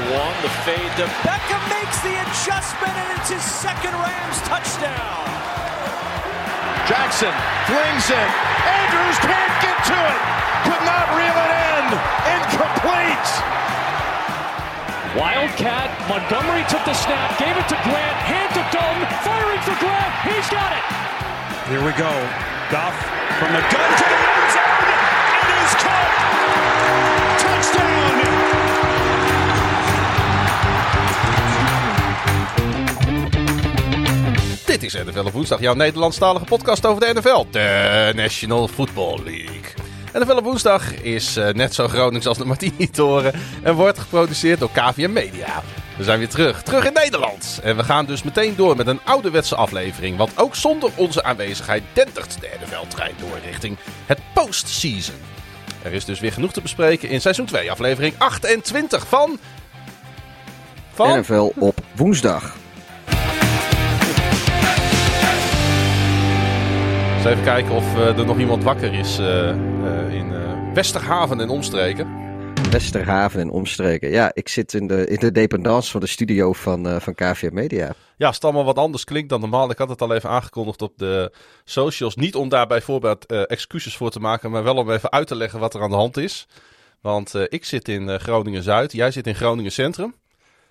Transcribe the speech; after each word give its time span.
at 0.00 0.08
the 0.08 0.14
one, 0.16 0.36
the 0.42 0.52
fade 0.64 0.92
to 0.96 1.06
Beckham 1.26 1.60
makes 1.68 2.00
the 2.00 2.14
adjustment, 2.16 2.94
and 2.96 3.18
it's 3.18 3.30
his 3.30 3.42
second 3.42 3.92
Rams 3.92 4.40
touchdown. 4.48 5.28
Jackson 6.88 7.32
flings 7.68 8.06
it. 8.08 8.30
Andrews 8.64 9.18
can't 9.20 9.54
get 9.62 9.76
to 9.92 9.96
it. 9.96 10.20
Could 10.66 10.84
not 10.88 11.06
reel 11.14 11.36
it 11.36 11.52
in. 11.52 11.84
Incomplete. 12.34 13.30
Wildcat. 15.16 15.88
Montgomery 16.08 16.64
took 16.68 16.84
the 16.84 16.94
snap, 16.94 17.38
gave 17.38 17.56
it 17.56 17.68
to 17.68 17.78
Grant, 17.86 18.18
hand 18.26 18.50
to 18.54 18.62
Dalton, 18.74 19.06
firing 19.22 19.60
for 19.62 19.76
Grant. 19.78 20.12
He's 20.26 20.48
got 20.50 20.70
it. 20.74 20.84
Here 21.68 21.84
we 21.84 21.92
go. 21.92 22.10
Goff 22.70 22.96
from 23.38 23.52
the 23.52 23.62
gun 23.70 23.90
to 23.98 24.04
the 24.04 24.29
is 34.94 35.04
NFL 35.04 35.26
op 35.26 35.32
woensdag, 35.32 35.60
jouw 35.60 35.74
Nederlandstalige 35.74 36.44
podcast 36.44 36.86
over 36.86 37.00
de 37.00 37.12
NFL, 37.14 37.46
de 37.50 38.12
National 38.16 38.68
Football 38.68 39.20
League. 39.24 39.72
NFL 40.12 40.36
op 40.36 40.44
woensdag 40.44 41.02
is 41.02 41.36
eh, 41.36 41.48
net 41.48 41.74
zo 41.74 41.88
Gronings 41.88 42.26
als 42.26 42.38
de 42.38 42.44
Martini-toren 42.44 43.32
en 43.62 43.74
wordt 43.74 43.98
geproduceerd 43.98 44.58
door 44.58 44.70
KVM 44.72 45.12
Media. 45.12 45.62
We 45.96 46.04
zijn 46.04 46.18
weer 46.18 46.28
terug, 46.28 46.62
terug 46.62 46.84
in 46.84 46.92
Nederland. 46.92 47.60
En 47.62 47.76
we 47.76 47.84
gaan 47.84 48.06
dus 48.06 48.22
meteen 48.22 48.56
door 48.56 48.76
met 48.76 48.86
een 48.86 49.00
ouderwetse 49.04 49.56
aflevering, 49.56 50.16
want 50.16 50.38
ook 50.38 50.54
zonder 50.54 50.90
onze 50.96 51.22
aanwezigheid 51.22 51.82
dendert 51.92 52.40
de 52.40 52.50
NFL-trein 52.64 53.14
door 53.18 53.38
richting 53.44 53.76
het 54.06 54.18
postseason. 54.34 55.20
Er 55.82 55.92
is 55.92 56.04
dus 56.04 56.20
weer 56.20 56.32
genoeg 56.32 56.52
te 56.52 56.60
bespreken 56.60 57.08
in 57.08 57.20
seizoen 57.20 57.46
2, 57.46 57.70
aflevering 57.70 58.14
28 58.18 59.06
van... 59.08 59.38
Van... 60.92 61.20
NFL 61.20 61.52
op 61.58 61.80
woensdag. 61.96 62.58
Eens 67.20 67.28
even 67.28 67.44
kijken 67.44 67.74
of 67.74 67.96
eh, 67.96 68.18
er 68.18 68.26
nog 68.26 68.38
iemand 68.38 68.62
wakker 68.62 68.92
is 68.92 69.18
eh, 69.18 69.50
eh, 69.50 70.14
in 70.14 70.32
Westerhaven 70.74 71.40
en 71.40 71.48
omstreken. 71.48 72.08
Westerhaven 72.70 73.40
en 73.40 73.50
omstreken. 73.50 74.10
Ja, 74.10 74.30
ik 74.34 74.48
zit 74.48 74.74
in 74.74 74.86
de, 74.86 75.06
in 75.06 75.18
de 75.18 75.32
dependance 75.32 75.90
van 75.90 76.00
de 76.00 76.06
studio 76.06 76.52
van, 76.52 77.00
van 77.00 77.14
KVM 77.14 77.54
Media. 77.54 77.92
Ja, 78.16 78.26
als 78.26 78.34
het 78.34 78.44
allemaal 78.44 78.64
wat 78.64 78.78
anders 78.78 79.04
klinkt 79.04 79.28
dan 79.28 79.40
normaal. 79.40 79.70
Ik 79.70 79.78
had 79.78 79.88
het 79.88 80.02
al 80.02 80.14
even 80.14 80.30
aangekondigd 80.30 80.82
op 80.82 80.92
de 80.98 81.32
socials. 81.64 82.16
Niet 82.16 82.34
om 82.34 82.48
daar 82.48 82.66
bijvoorbeeld 82.66 83.26
excuses 83.26 83.96
voor 83.96 84.10
te 84.10 84.20
maken, 84.20 84.50
maar 84.50 84.64
wel 84.64 84.76
om 84.76 84.90
even 84.90 85.12
uit 85.12 85.26
te 85.26 85.36
leggen 85.36 85.60
wat 85.60 85.74
er 85.74 85.82
aan 85.82 85.90
de 85.90 85.96
hand 85.96 86.16
is. 86.16 86.46
Want 87.00 87.34
ik 87.48 87.64
zit 87.64 87.88
in 87.88 88.20
Groningen 88.20 88.62
Zuid, 88.62 88.92
jij 88.92 89.10
zit 89.10 89.26
in 89.26 89.34
Groningen 89.34 89.72
Centrum. 89.72 90.14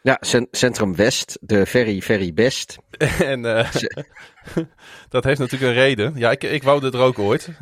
Ja, 0.02 0.17
cen- 0.19 0.47
Centrum 0.52 0.95
West, 0.95 1.38
de 1.42 1.66
very, 1.66 2.02
very 2.02 2.33
best. 2.33 2.78
en 3.19 3.45
eh, 3.45 3.72
dat 5.09 5.23
heeft 5.23 5.39
natuurlijk 5.39 5.72
een 5.72 5.78
reden. 5.78 6.14
Ja, 6.16 6.31
ik, 6.31 6.44
ik 6.44 6.64
woonde 6.64 6.92
er 6.92 6.99
ook 6.99 7.20
ooit. 7.20 7.49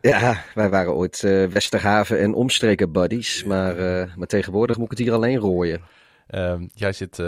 Ja, 0.00 0.42
wij 0.54 0.68
waren 0.68 0.94
ooit 0.94 1.22
eh, 1.22 1.44
Westerhaven 1.44 2.20
en 2.20 2.34
omstreken 2.34 2.92
buddies. 2.92 3.44
Maar, 3.44 3.76
eh, 3.78 4.14
maar 4.14 4.26
tegenwoordig 4.26 4.76
moet 4.76 4.84
ik 4.84 4.98
het 4.98 5.06
hier 5.06 5.12
alleen 5.16 5.38
rooien. 5.38 5.80
Ehm, 6.26 6.66
jij 6.74 6.92
zit 6.92 7.18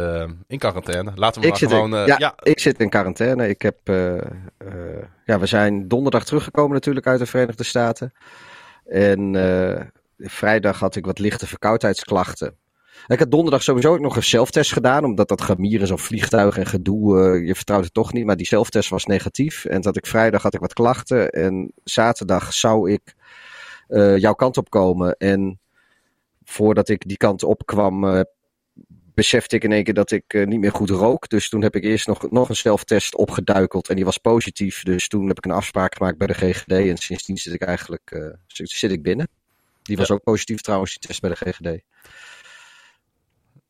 in 0.47 0.59
quarantaine. 0.59 1.13
Laten 1.15 1.41
we 1.41 1.47
Ik 1.47 1.61
maar 1.61 1.71
gewoon... 1.71 1.97
in, 1.97 2.07
ja, 2.07 2.17
ja, 2.19 2.35
ik 2.43 2.59
zit 2.59 2.81
in 2.81 2.89
quarantaine. 2.89 3.49
Ik 3.49 3.63
heb, 3.63 3.79
ja, 5.25 5.39
we 5.39 5.47
zijn 5.47 5.89
donderdag 5.89 6.25
teruggekomen 6.25 6.73
natuurlijk 6.73 7.07
uit 7.07 7.19
de 7.19 7.27
Verenigde 7.27 7.65
Staten. 7.65 8.13
En 8.87 9.35
vrijdag 10.19 10.79
had 10.79 10.97
ik 10.97 11.07
wat 11.07 11.19
lichte 11.19 11.47
verkoudheidsklachten. 11.47 12.57
Ik 13.09 13.19
had 13.19 13.31
donderdag 13.31 13.63
sowieso 13.63 13.93
ook 13.93 14.01
nog 14.01 14.17
een 14.17 14.23
zelftest 14.23 14.73
gedaan, 14.73 15.05
omdat 15.05 15.29
dat 15.29 15.41
gemier 15.41 15.81
in 15.81 15.87
zo'n 15.87 15.99
vliegtuig 15.99 16.59
en 16.59 16.67
gedoe, 16.67 17.21
eh, 17.21 17.47
je 17.47 17.55
vertrouwt 17.55 17.85
het 17.85 17.95
toch 17.95 18.13
niet. 18.13 18.25
Maar 18.25 18.37
die 18.37 18.47
zelftest 18.47 18.91
was 18.91 19.05
negatief. 19.05 19.65
En 19.65 19.85
had 19.85 19.97
ik 19.97 20.07
vrijdag 20.07 20.43
had 20.43 20.55
ik 20.55 20.61
wat 20.61 20.73
klachten. 20.73 21.31
En 21.31 21.73
zaterdag 21.85 22.53
zou 22.53 22.93
ik 22.93 23.15
eh, 23.89 24.19
jouw 24.19 24.33
kant 24.33 24.57
op 24.57 24.71
komen. 24.71 25.17
En 25.17 25.61
voordat 26.45 26.89
ik 26.89 27.09
die 27.09 27.17
kant 27.17 27.43
op 27.43 27.67
kwam, 27.67 28.05
eh, 28.05 28.21
besefte 29.15 29.57
ik 29.57 29.65
in 29.65 29.73
één 29.73 29.85
keer 29.85 29.95
dat 29.95 30.11
ik 30.11 30.47
niet 30.47 30.61
meer 30.61 30.73
goed 30.73 30.91
rook. 30.91 31.29
Dus 31.29 31.49
toen 31.49 31.63
heb 31.63 31.77
ik 31.77 31.85
eerst 31.85 32.07
nog, 32.07 32.31
nog 32.31 32.49
een 32.49 32.57
zelftest 32.57 33.17
opgeduikeld 33.17 33.89
en 33.89 33.97
die 33.97 34.05
was 34.05 34.19
positief. 34.19 34.83
Dus 34.83 35.09
toen 35.09 35.29
heb 35.29 35.37
ik 35.37 35.45
een 35.45 35.51
afspraak 35.51 35.95
gemaakt 35.97 36.19
bij 36.19 36.27
de 36.27 36.35
GGD 36.35 36.73
en 36.73 36.97
sindsdien 36.97 37.37
zit 37.37 37.55
ik 37.55 37.63
eigenlijk 37.63 38.37
zit, 38.47 38.71
zit 38.71 38.91
ik 38.91 39.03
binnen. 39.03 39.29
Die 39.83 39.97
was 39.97 40.11
ook 40.11 40.23
positief 40.23 40.61
trouwens, 40.61 40.99
die 40.99 41.09
test 41.09 41.21
bij 41.21 41.31
de 41.31 41.37
GGD. 41.37 41.83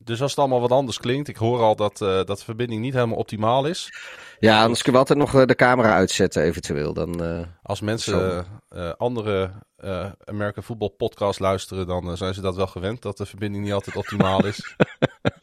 Dus 0.09 0.21
als 0.21 0.31
het 0.31 0.39
allemaal 0.39 0.61
wat 0.61 0.71
anders 0.71 0.97
klinkt. 0.97 1.27
Ik 1.27 1.35
hoor 1.35 1.59
al 1.59 1.75
dat, 1.75 2.01
eh, 2.01 2.07
dat 2.07 2.37
de 2.37 2.43
verbinding 2.43 2.81
niet 2.81 2.93
helemaal 2.93 3.17
optimaal 3.17 3.65
is. 3.65 3.93
Ja, 4.39 4.61
anders 4.61 4.81
kunnen 4.81 5.01
we 5.01 5.07
altijd 5.07 5.19
nog 5.31 5.41
eh, 5.41 5.47
de 5.47 5.55
camera 5.55 5.93
uitzetten 5.93 6.43
eventueel. 6.43 6.93
Dan, 6.93 7.23
eh, 7.23 7.39
Als 7.63 7.81
mensen 7.81 8.45
andere 8.97 9.51
American 10.23 10.63
Football 10.63 10.89
podcast 10.97 11.39
luisteren, 11.39 11.87
dan 11.87 12.17
zijn 12.17 12.33
ze 12.33 12.41
dat 12.41 12.55
wel 12.55 12.67
gewend 12.67 13.01
dat 13.01 13.17
de 13.17 13.25
verbinding 13.25 13.63
niet 13.63 13.73
altijd 13.73 13.95
optimaal 13.95 14.45
is. 14.45 14.75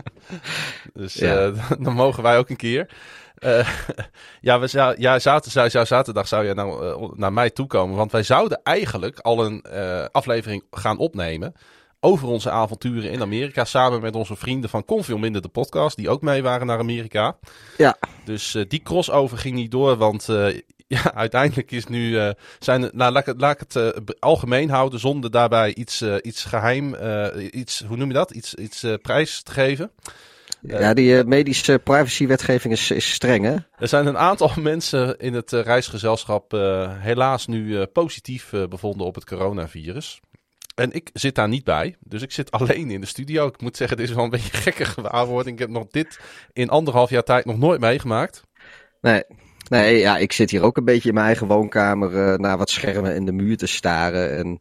dus 0.95 1.15
Ja. 1.15 1.51
dan 1.79 1.93
mogen 1.93 2.23
wij 2.23 2.39
ook 2.39 2.49
een 2.49 2.57
keer. 2.57 2.91
Eh, 3.35 3.69
ja, 4.41 4.61
we 4.61 4.67
zou, 4.67 4.95
ja 4.99 5.19
zaterdag, 5.19 5.71
zou, 5.71 5.87
zaterdag 5.87 6.29
zou 6.29 6.47
je 6.47 6.55
nou 6.55 7.13
naar 7.17 7.33
mij 7.33 7.51
toekomen. 7.51 7.97
Want 7.97 8.13
wij 8.13 8.23
zouden 8.23 8.61
eigenlijk 8.63 9.19
al 9.19 9.45
een 9.45 9.63
aflevering 10.13 10.65
gaan 10.71 10.99
opnemen 10.99 11.55
over 12.07 12.29
onze 12.29 12.51
avonturen 12.51 13.11
in 13.11 13.21
Amerika. 13.23 13.65
Samen 13.65 14.01
met 14.01 14.15
onze 14.15 14.37
vrienden 14.37 14.71
van 14.71 14.85
Kon 14.85 15.05
Veel 15.05 15.19
Minder 15.19 15.43
de 15.43 15.49
podcast, 15.49 15.97
die 15.97 16.09
ook 16.09 16.23
mee 16.23 16.43
waren 16.43 16.67
naar 16.67 16.79
Amerika. 16.79 17.37
ja, 17.77 17.97
Dus 18.25 18.55
eh, 18.55 18.65
die 18.69 18.83
crossover 18.83 19.39
ging 19.39 19.55
niet 19.55 19.71
door, 19.71 19.97
want 19.97 20.29
eh, 20.29 20.61
ja, 20.97 21.15
uiteindelijk 21.15 21.71
is 21.71 21.87
nu, 21.87 22.19
eh, 22.19 22.31
zijn, 22.59 22.91
nou, 22.93 23.13
laat 23.13 23.21
ik 23.21 23.27
het, 23.27 23.41
laat 23.41 23.61
ik 23.61 23.67
het 23.73 24.05
b- 24.05 24.17
algemeen 24.19 24.71
houden 24.71 25.01
zonder 25.01 25.31
daarbij 25.31 25.75
iets, 25.75 26.03
iets 26.23 26.45
geheim, 26.45 26.95
eh, 26.95 27.49
iets, 27.51 27.85
hoe 27.89 27.97
noem 27.97 28.09
je 28.09 28.15
dat, 28.15 28.31
iets, 28.31 28.55
iets 28.55 28.85
prijs 29.03 29.43
te 29.43 29.53
geven. 29.53 29.91
ja, 30.61 30.95
die 30.95 31.25
medische 31.25 31.81
privacywetgeving 31.85 32.73
is, 32.73 32.91
is 32.91 33.13
streng 33.13 33.45
hè. 33.45 33.57
Er 33.79 33.89
zijn 33.89 34.07
een 34.07 34.19
aantal 34.19 34.51
mensen 34.73 35.19
in 35.19 35.35
het 35.35 35.51
reisgezelschap 35.53 36.51
helaas 37.01 37.47
nu 37.47 37.87
positief 37.87 38.51
bevonden 38.69 39.07
op 39.07 39.15
het 39.15 39.25
coronavirus. 39.25 40.21
En 40.77 40.93
ik 40.93 41.11
zit 41.13 41.35
daar 41.35 41.49
niet 41.49 41.65
bij, 41.65 41.97
dus 42.01 42.23
ik 42.23 42.33
zit 42.33 42.51
alleen 42.59 42.91
in 42.91 43.01
de 43.01 43.07
studio. 43.07 43.47
Ik 43.47 43.61
moet 43.61 43.77
zeggen, 43.77 43.97
dit 43.97 44.09
is 44.09 44.15
wel 44.15 44.25
een 44.25 44.31
beetje 44.31 44.53
een 44.53 44.63
gekke 44.63 44.85
gewaarwording. 44.85 45.57
Ik 45.57 45.63
heb 45.63 45.71
nog 45.71 45.87
dit 45.87 46.21
in 46.53 46.69
anderhalf 46.69 47.11
jaar 47.11 47.23
tijd 47.23 47.45
nog 47.45 47.59
nooit 47.59 47.81
meegemaakt. 47.81 48.43
Nee, 49.01 49.23
nee 49.69 49.99
ja, 49.99 50.19
ik 50.19 50.33
zit 50.33 50.51
hier 50.51 50.63
ook 50.63 50.77
een 50.77 50.85
beetje 50.85 51.09
in 51.09 51.15
mijn 51.15 51.27
eigen 51.27 51.47
woonkamer 51.47 52.33
eh, 52.33 52.39
naar 52.39 52.59
wat 52.59 52.71
schermen 52.71 53.15
in 53.15 53.25
de 53.25 53.33
muur 53.33 53.57
te 53.57 53.67
staren. 53.67 54.37
En 54.37 54.61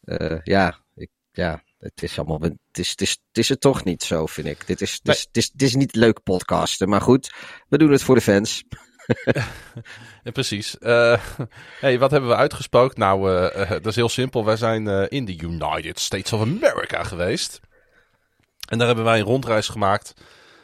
eh, 0.00 0.38
ja, 0.42 0.78
ik, 0.94 1.10
ja, 1.32 1.62
het 1.78 2.02
is 2.02 2.18
allemaal. 2.18 2.40
Het 2.40 2.78
is, 2.78 2.90
het, 2.90 3.00
is, 3.00 3.10
het 3.10 3.38
is 3.38 3.48
het 3.48 3.60
toch 3.60 3.84
niet 3.84 4.02
zo, 4.02 4.26
vind 4.26 4.46
ik. 4.46 4.66
Dit 4.66 4.80
is, 4.80 4.92
het 5.02 5.14
is, 5.16 5.20
het 5.20 5.36
is, 5.36 5.50
het 5.52 5.62
is 5.62 5.74
niet 5.74 5.94
leuk 5.94 6.22
podcasten, 6.22 6.88
maar 6.88 7.00
goed, 7.00 7.34
we 7.68 7.78
doen 7.78 7.90
het 7.90 8.02
voor 8.02 8.14
de 8.14 8.20
fans. 8.20 8.64
Precies. 10.32 10.78
Eh, 10.78 11.20
hey, 11.80 11.98
wat 11.98 12.10
hebben 12.10 12.30
we 12.30 12.36
uitgespookt? 12.36 12.96
Nou, 12.96 13.30
eh, 13.30 13.62
eh, 13.62 13.70
dat 13.70 13.86
is 13.86 13.96
heel 13.96 14.08
simpel. 14.08 14.44
Wij 14.44 14.56
zijn 14.56 14.86
in 15.08 15.24
de 15.24 15.38
United 15.40 15.98
States 15.98 16.32
of 16.32 16.40
America 16.40 17.02
geweest. 17.02 17.60
En 18.68 18.78
daar 18.78 18.86
hebben 18.86 19.04
wij 19.04 19.18
een 19.18 19.24
rondreis 19.24 19.68
gemaakt. 19.68 20.14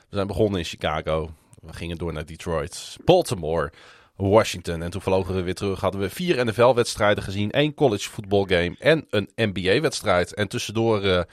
We 0.09 0.17
zijn 0.17 0.27
begonnen 0.27 0.59
in 0.59 0.65
Chicago. 0.65 1.31
We 1.61 1.73
gingen 1.73 1.97
door 1.97 2.13
naar 2.13 2.27
Detroit, 2.27 2.97
Baltimore, 3.05 3.73
Washington. 4.17 4.83
En 4.83 4.91
toen 4.91 5.01
vlogen 5.01 5.35
we 5.35 5.43
weer 5.43 5.55
terug. 5.55 5.81
Hadden 5.81 6.01
we 6.01 6.11
vier 6.11 6.45
NFL-wedstrijden 6.47 7.25
gezien. 7.25 7.51
één 7.51 7.75
college 7.75 8.09
football 8.09 8.45
game 8.47 8.77
en 8.79 9.07
een 9.11 9.31
NBA-wedstrijd. 9.37 10.35
En 10.35 10.49
tussendoor 10.49 11.27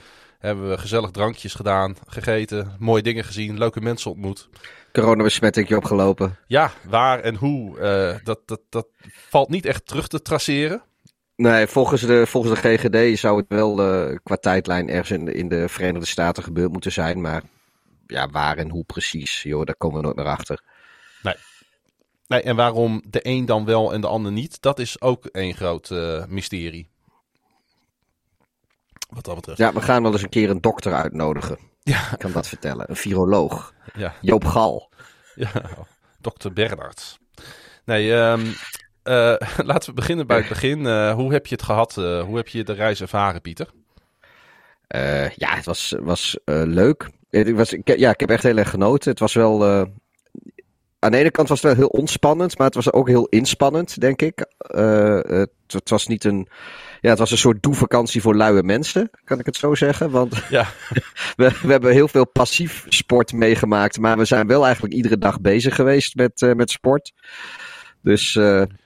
hebben 0.44 0.68
we 0.70 0.78
gezellig 0.78 1.10
drankjes 1.10 1.54
gedaan, 1.54 1.96
gegeten, 2.06 2.76
mooie 2.78 3.02
dingen 3.02 3.24
gezien, 3.24 3.58
leuke 3.58 3.80
mensen 3.80 4.10
ontmoet. 4.10 4.48
Coronabesmetting 4.92 5.74
opgelopen. 5.76 6.36
Ja, 6.46 6.70
waar 6.88 7.20
en 7.20 7.34
hoe, 7.34 7.78
eh, 7.78 8.16
dat, 8.24 8.40
dat, 8.46 8.60
dat 8.68 8.86
valt 9.28 9.48
niet 9.48 9.66
echt 9.66 9.86
terug 9.86 10.08
te 10.08 10.22
traceren. 10.22 10.82
Nee, 11.36 11.66
volgens 11.66 12.00
de, 12.00 12.26
volgens 12.26 12.60
de 12.60 12.76
GGD 12.76 13.18
zou 13.18 13.36
het 13.36 13.46
wel 13.48 13.82
eh, 13.82 14.16
qua 14.22 14.36
tijdlijn 14.36 14.88
ergens 14.88 15.10
in, 15.10 15.24
de- 15.24 15.32
in 15.34 15.48
de 15.48 15.68
Verenigde 15.68 16.06
Staten 16.06 16.42
gebeurd 16.42 16.72
moeten 16.72 16.92
zijn. 16.92 17.20
Maar 17.20 17.42
ja, 18.06 18.28
waar 18.28 18.56
en 18.56 18.70
hoe 18.70 18.84
precies, 18.84 19.42
joh, 19.42 19.64
daar 19.64 19.76
komen 19.76 19.96
we 19.96 20.02
nooit 20.04 20.16
naar 20.16 20.26
achter. 20.26 20.60
Nee, 22.26 22.42
en 22.42 22.56
waarom 22.56 23.02
de 23.08 23.20
een 23.22 23.46
dan 23.46 23.64
wel 23.64 23.92
en 23.92 24.00
de 24.00 24.06
ander 24.06 24.32
niet, 24.32 24.62
dat 24.62 24.78
is 24.78 25.00
ook 25.00 25.28
een 25.32 25.54
groot 25.54 25.90
eh, 25.90 26.24
mysterie. 26.28 26.88
Wat 29.14 29.24
dat 29.24 29.34
betreft. 29.34 29.58
Ja, 29.58 29.72
we 29.72 29.80
gaan 29.80 30.02
wel 30.02 30.12
eens 30.12 30.22
een 30.22 30.28
keer 30.28 30.50
een 30.50 30.60
dokter 30.60 30.94
uitnodigen. 30.94 31.58
Ja, 31.82 32.12
Ik 32.12 32.18
kan 32.18 32.32
dat 32.32 32.48
vertellen. 32.48 32.90
Een 32.90 32.96
viroloog. 32.96 33.74
ja, 33.94 34.14
Joop 34.20 34.44
Gal. 34.44 34.90
ja. 35.34 35.50
dokter 36.20 36.52
Bernards. 36.52 37.18
Nee, 37.84 38.14
ehm, 38.14 38.46
eh, 39.04 39.34
laten 39.70 39.88
we 39.88 39.94
beginnen 39.94 40.26
bij 40.26 40.36
het 40.36 40.48
begin. 40.48 40.86
Eh, 40.86 41.14
hoe 41.14 41.32
heb 41.32 41.46
je 41.46 41.54
het 41.54 41.64
gehad? 41.64 41.98
Eh, 41.98 42.22
hoe 42.22 42.36
heb 42.36 42.48
je 42.48 42.64
de 42.64 42.72
reis 42.72 43.00
ervaren, 43.00 43.40
Pieter? 43.40 43.70
Ja, 45.36 45.54
het 45.54 45.64
was, 45.64 45.94
was 46.00 46.38
leuk. 46.44 47.10
Ik, 47.30 47.56
was, 47.56 47.72
ik, 47.72 47.96
ja, 47.98 48.10
ik 48.10 48.20
heb 48.20 48.30
echt 48.30 48.42
heel 48.42 48.56
erg 48.56 48.70
genoten. 48.70 49.10
Het 49.10 49.20
was 49.20 49.34
wel. 49.34 49.64
Aan 50.98 51.10
de 51.10 51.16
ene 51.16 51.30
kant 51.30 51.48
was 51.48 51.62
het 51.62 51.66
wel 51.66 51.88
heel 51.88 52.00
ontspannend, 52.00 52.58
maar 52.58 52.66
het 52.66 52.74
was 52.74 52.92
ook 52.92 53.08
heel 53.08 53.26
inspannend, 53.26 54.00
denk 54.00 54.22
ik. 54.22 54.46
Het, 54.58 55.50
het, 55.66 55.90
was 55.90 56.06
niet 56.06 56.24
een. 56.24 56.48
Ja, 57.04 57.10
het 57.10 57.18
was 57.18 57.30
een 57.30 57.38
soort 57.38 57.62
doe-vakantie 57.62 58.20
voor 58.22 58.34
luie 58.34 58.62
mensen, 58.62 59.10
kan 59.24 59.38
ik 59.38 59.46
het 59.46 59.56
zo 59.56 59.74
zeggen. 59.74 60.10
Want 60.10 60.42
ja. 60.50 60.66
we, 61.36 61.58
we 61.62 61.70
hebben 61.70 61.92
heel 61.92 62.08
veel 62.08 62.26
passief 62.26 62.86
sport 62.88 63.32
meegemaakt, 63.32 63.98
maar 63.98 64.18
we 64.18 64.24
zijn 64.24 64.46
wel 64.46 64.64
eigenlijk 64.64 64.94
iedere 64.94 65.18
dag 65.18 65.40
bezig 65.40 65.74
geweest 65.74 66.14
met, 66.14 66.52
met 66.56 66.70
sport. 66.70 67.12
Dus 68.02 68.32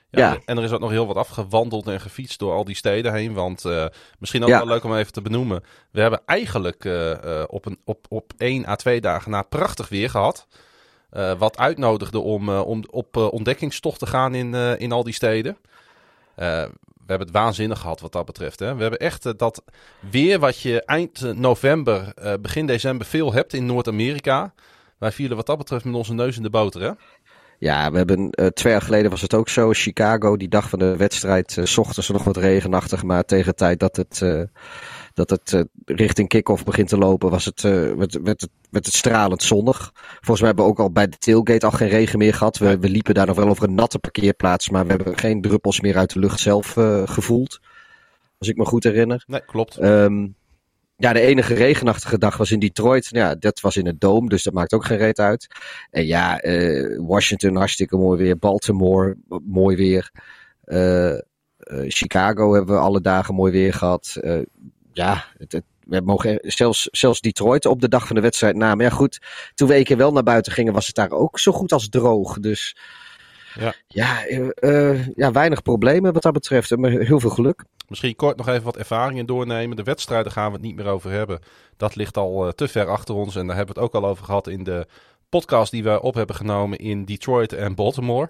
ja, 0.09 0.37
En 0.45 0.57
er 0.57 0.63
is 0.63 0.71
ook 0.71 0.79
nog 0.79 0.89
heel 0.89 1.07
wat 1.07 1.15
afgewandeld 1.15 1.87
en 1.87 2.01
gefietst 2.01 2.39
door 2.39 2.53
al 2.53 2.63
die 2.63 2.75
steden 2.75 3.13
heen. 3.13 3.33
Want 3.33 3.65
uh, 3.65 3.85
misschien 4.17 4.43
ook 4.43 4.49
wel 4.49 4.65
leuk 4.65 4.83
om 4.83 4.95
even 4.95 5.13
te 5.13 5.21
benoemen. 5.21 5.63
We 5.91 6.01
hebben 6.01 6.21
eigenlijk 6.25 6.85
uh, 6.85 7.43
op, 7.47 7.65
een, 7.65 7.79
op, 7.85 8.05
op 8.09 8.33
één 8.37 8.67
à 8.67 8.75
twee 8.75 9.01
dagen 9.01 9.31
na 9.31 9.41
prachtig 9.41 9.89
weer 9.89 10.09
gehad. 10.09 10.47
wat 11.37 11.57
uitnodigde 11.57 12.19
om, 12.19 12.49
om 12.49 12.83
op 12.89 13.15
ontdekkingstocht 13.15 13.99
te 13.99 14.07
gaan 14.07 14.35
in, 14.35 14.53
in 14.53 14.91
al 14.91 15.03
die 15.03 15.13
steden. 15.13 15.57
We 17.09 17.15
hebben 17.15 17.33
het 17.33 17.43
waanzinnig 17.43 17.79
gehad 17.79 17.99
wat 17.99 18.11
dat 18.11 18.25
betreft. 18.25 18.59
Hè. 18.59 18.75
We 18.75 18.81
hebben 18.81 18.99
echt 18.99 19.37
dat 19.39 19.63
weer 20.11 20.39
wat 20.39 20.59
je 20.59 20.85
eind 20.85 21.33
november, 21.35 22.13
begin 22.41 22.65
december 22.65 23.07
veel 23.07 23.33
hebt 23.33 23.53
in 23.53 23.65
Noord-Amerika. 23.65 24.53
Wij 24.97 25.11
vielen 25.11 25.35
wat 25.35 25.45
dat 25.45 25.57
betreft 25.57 25.85
met 25.85 25.95
onze 25.95 26.13
neus 26.13 26.37
in 26.37 26.43
de 26.43 26.49
boter. 26.49 26.81
Hè? 26.81 26.91
Ja, 27.57 27.91
we 27.91 27.97
hebben 27.97 28.31
twee 28.53 28.73
jaar 28.73 28.81
geleden 28.81 29.11
was 29.11 29.21
het 29.21 29.33
ook 29.33 29.49
zo. 29.49 29.73
Chicago, 29.73 30.37
die 30.37 30.47
dag 30.47 30.69
van 30.69 30.79
de 30.79 30.95
wedstrijd, 30.95 31.55
uh, 31.57 31.77
ochtends 31.77 32.09
nog 32.09 32.23
wat 32.23 32.37
regenachtig. 32.37 33.03
Maar 33.03 33.25
tegen 33.25 33.55
tijd 33.55 33.79
dat 33.79 33.95
het, 33.95 34.21
dat 35.25 35.29
het 35.29 35.65
richting 35.85 36.27
kick-off 36.27 36.63
begint 36.63 36.87
te 36.87 36.97
lopen, 36.97 37.29
was 37.29 37.45
het, 37.45 37.61
werd, 37.61 38.19
werd, 38.21 38.41
het, 38.41 38.49
werd 38.69 38.85
het 38.85 38.95
stralend 38.95 39.43
zonnig. 39.43 39.91
Volgens 39.93 40.39
mij 40.39 40.47
hebben 40.47 40.65
we 40.65 40.71
ook 40.71 40.79
al 40.79 40.91
bij 40.91 41.07
de 41.07 41.17
tailgate 41.17 41.65
al 41.65 41.71
geen 41.71 41.89
regen 41.89 42.19
meer 42.19 42.33
gehad. 42.33 42.57
We, 42.57 42.79
we 42.79 42.89
liepen 42.89 43.13
daar 43.13 43.27
nog 43.27 43.35
wel 43.35 43.49
over 43.49 43.67
een 43.67 43.75
natte 43.75 43.99
parkeerplaats, 43.99 44.69
maar 44.69 44.85
we 44.85 44.93
hebben 44.93 45.17
geen 45.17 45.41
druppels 45.41 45.81
meer 45.81 45.97
uit 45.97 46.13
de 46.13 46.19
lucht 46.19 46.39
zelf 46.39 46.73
gevoeld. 47.05 47.59
Als 48.37 48.47
ik 48.47 48.57
me 48.57 48.65
goed 48.65 48.83
herinner. 48.83 49.23
Nee, 49.27 49.45
klopt. 49.45 49.81
Um, 49.81 50.35
ja, 50.99 51.13
de 51.13 51.19
enige 51.19 51.53
regenachtige 51.53 52.17
dag 52.17 52.37
was 52.37 52.51
in 52.51 52.59
Detroit. 52.59 53.07
Ja, 53.09 53.35
dat 53.35 53.59
was 53.59 53.77
in 53.77 53.85
het 53.85 54.01
Dome, 54.01 54.29
dus 54.29 54.43
dat 54.43 54.53
maakt 54.53 54.73
ook 54.73 54.85
geen 54.85 54.97
reet 54.97 55.19
uit. 55.19 55.47
En 55.91 56.05
ja, 56.05 56.43
uh, 56.43 56.99
Washington 57.07 57.55
hartstikke 57.55 57.97
mooi 57.97 58.21
weer. 58.21 58.37
Baltimore, 58.37 59.17
mooi 59.43 59.75
weer. 59.75 60.11
Uh, 60.65 61.13
uh, 61.13 61.19
Chicago 61.87 62.53
hebben 62.53 62.75
we 62.75 62.81
alle 62.81 63.01
dagen 63.01 63.35
mooi 63.35 63.51
weer 63.51 63.73
gehad. 63.73 64.17
Ja, 64.93 65.25
het, 65.37 65.51
het, 65.51 65.63
we 65.85 66.01
mogen 66.01 66.39
zelfs, 66.41 66.87
zelfs 66.91 67.21
Detroit 67.21 67.65
op 67.65 67.81
de 67.81 67.89
dag 67.89 68.07
van 68.07 68.15
de 68.15 68.21
wedstrijd 68.21 68.55
na. 68.55 68.75
Maar 68.75 68.85
ja, 68.85 68.91
goed, 68.91 69.21
toen 69.55 69.67
we 69.67 69.77
een 69.77 69.83
keer 69.83 69.97
wel 69.97 70.11
naar 70.11 70.23
buiten 70.23 70.51
gingen, 70.51 70.73
was 70.73 70.87
het 70.87 70.95
daar 70.95 71.11
ook 71.11 71.39
zo 71.39 71.51
goed 71.51 71.71
als 71.71 71.89
droog. 71.89 72.39
Dus 72.39 72.77
ja, 73.53 73.73
ja, 73.87 74.25
ja 75.15 75.31
weinig 75.31 75.61
problemen 75.61 76.13
wat 76.13 76.23
dat 76.23 76.33
betreft. 76.33 76.77
Maar 76.77 76.91
heel 76.91 77.19
veel 77.19 77.29
geluk. 77.29 77.63
Misschien 77.87 78.15
kort 78.15 78.37
nog 78.37 78.47
even 78.47 78.63
wat 78.63 78.77
ervaringen 78.77 79.25
doornemen. 79.25 79.77
De 79.77 79.83
wedstrijden 79.83 80.31
gaan 80.31 80.47
we 80.47 80.53
het 80.53 80.61
niet 80.61 80.75
meer 80.75 80.87
over 80.87 81.11
hebben. 81.11 81.39
Dat 81.77 81.95
ligt 81.95 82.17
al 82.17 82.45
uh, 82.45 82.51
te 82.51 82.67
ver 82.67 82.87
achter 82.87 83.15
ons. 83.15 83.35
En 83.35 83.47
daar 83.47 83.55
hebben 83.55 83.75
we 83.75 83.81
het 83.81 83.89
ook 83.89 84.03
al 84.03 84.09
over 84.09 84.25
gehad 84.25 84.47
in 84.47 84.63
de 84.63 84.87
podcast 85.29 85.71
die 85.71 85.83
we 85.83 86.01
op 86.01 86.13
hebben 86.13 86.35
genomen 86.35 86.77
in 86.77 87.05
Detroit 87.05 87.53
en 87.53 87.75
Baltimore. 87.75 88.29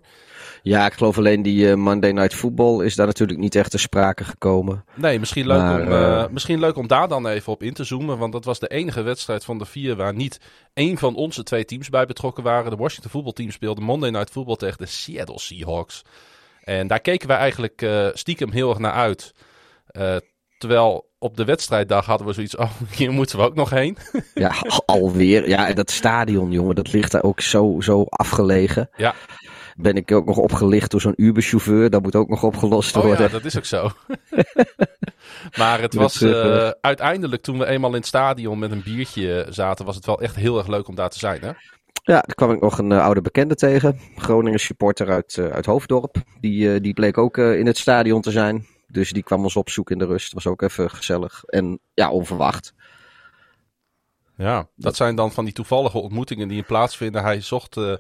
Ja, 0.64 0.86
ik 0.86 0.94
geloof 0.94 1.18
alleen 1.18 1.42
die 1.42 1.66
uh, 1.66 1.74
Monday 1.74 2.12
Night 2.12 2.36
Football 2.36 2.86
is 2.86 2.96
daar 2.96 3.06
natuurlijk 3.06 3.40
niet 3.40 3.56
echt 3.56 3.72
te 3.72 3.78
sprake 3.78 4.24
gekomen. 4.24 4.86
Nee, 4.96 5.20
misschien 5.20 5.48
leuk, 5.48 5.58
maar, 5.58 5.82
om, 5.82 5.88
uh, 5.88 6.28
misschien 6.28 6.60
leuk 6.60 6.76
om 6.76 6.88
daar 6.88 7.08
dan 7.08 7.28
even 7.28 7.54
op 7.54 7.64
in 7.64 7.74
te 7.74 7.84
zoomen. 7.84 8.18
Want 8.18 8.34
dat 8.34 8.46
was 8.46 8.60
de 8.60 8.68
enige 8.68 9.02
wedstrijd 9.02 9.46
van 9.46 9.58
de 9.58 9.66
vier 9.66 9.96
waar 9.96 10.14
niet 10.14 10.40
één 10.74 10.98
van 10.98 11.16
onze 11.16 11.44
twee 11.44 11.66
teams 11.66 11.90
bij 11.90 12.06
betrokken 12.06 12.44
waren. 12.44 12.72
De 12.72 12.78
Washington 12.78 13.12
voetbalteam 13.12 13.52
speelde 13.52 13.82
Monday 13.82 14.10
Night 14.10 14.30
Football 14.30 14.56
tegen 14.56 14.78
de 14.78 14.86
Seattle 14.86 15.40
Seahawks. 15.40 16.02
En 16.64 16.88
daar 16.88 17.02
keken 17.02 17.28
wij 17.28 17.38
eigenlijk 17.38 17.88
stiekem 18.14 18.52
heel 18.52 18.70
erg 18.70 18.80
naar 18.80 18.92
uit. 18.92 19.34
Terwijl 20.58 21.09
op 21.20 21.38
de 21.38 21.46
wedstrijddag 21.46 22.06
hadden 22.06 22.28
we 22.28 22.34
zoiets, 22.34 22.56
oh, 22.56 22.72
hier 22.98 23.12
moeten 23.12 23.38
we 23.38 23.44
ook 23.44 23.56
nog 23.56 23.70
heen. 23.70 23.98
ja, 24.34 24.54
alweer. 24.86 25.48
Ja, 25.48 25.68
en 25.68 25.76
dat 25.76 25.92
stadion, 25.92 26.52
jongen, 26.52 26.76
dat 26.76 26.92
ligt 26.92 27.12
daar 27.12 27.24
ook 27.24 27.42
zo, 27.42 27.78
zo 27.80 28.04
afgelegen. 28.04 28.90
Ja. 28.96 29.16
Ben 29.76 29.96
ik 29.96 30.12
ook 30.12 30.26
nog 30.26 30.38
opgelicht 30.38 30.92
door 30.92 31.02
zo'n 31.02 31.14
Uber-chauffeur. 31.16 31.90
Dat 31.90 32.02
moet 32.02 32.16
ook 32.16 32.30
nog 32.30 32.44
opgelost 32.44 32.96
oh, 32.96 33.04
worden. 33.04 33.26
Ja, 33.26 33.32
dat 33.32 33.46
is 33.46 33.58
ook 33.58 33.66
zo. 33.66 33.90
maar 35.60 35.82
het 35.82 35.94
was 35.94 36.22
uh, 36.22 36.70
uiteindelijk, 36.82 37.42
toen 37.42 37.58
we 37.58 37.66
eenmaal 37.66 37.90
in 37.90 37.96
het 37.96 38.06
stadion 38.06 38.60
met 38.60 38.72
een 38.72 38.84
biertje 38.84 39.46
zaten, 39.50 39.86
was 39.86 39.96
het 39.96 40.06
wel 40.06 40.22
echt 40.22 40.36
heel 40.36 40.58
erg 40.58 40.68
leuk 40.68 40.88
om 40.88 40.96
daar 40.96 41.10
te 41.10 41.20
zijn, 41.20 41.42
hè? 41.42 41.52
Ja, 42.04 42.22
daar 42.22 42.36
kwam 42.36 42.52
ik 42.52 42.62
nog 42.62 42.78
een 42.78 42.92
uh, 42.92 43.04
oude 43.04 43.22
bekende 43.22 43.56
tegen. 43.56 44.00
Groningen 44.16 44.60
supporter 44.60 45.10
uit, 45.10 45.36
uh, 45.40 45.48
uit 45.48 45.66
Hoofddorp. 45.66 46.16
Die, 46.40 46.82
die 46.82 46.94
bleek 46.94 47.18
ook 47.18 47.38
in 47.38 47.66
het 47.66 47.78
stadion 47.78 48.22
te 48.22 48.32
zijn. 48.32 48.66
Dus 48.92 49.12
die 49.12 49.24
kwam 49.24 49.44
ons 49.44 49.56
opzoeken 49.56 49.94
in 49.94 50.00
de 50.00 50.12
rust. 50.12 50.34
Was 50.34 50.48
ook 50.48 50.62
even 50.62 50.90
gezellig. 50.90 51.44
En 51.44 51.80
ja, 51.94 52.12
onverwacht. 52.12 52.74
Ja, 54.36 54.68
dat 54.76 54.96
zijn 54.96 55.16
dan 55.16 55.32
van 55.32 55.46
die 55.46 55.54
toevallige 55.54 55.98
ontmoetingen 55.98 56.48
die 56.48 56.58
in 56.58 56.66
plaatsvinden. 56.66 57.24
Hij 57.24 57.42
zocht 57.42 57.78
uh, 57.78 57.94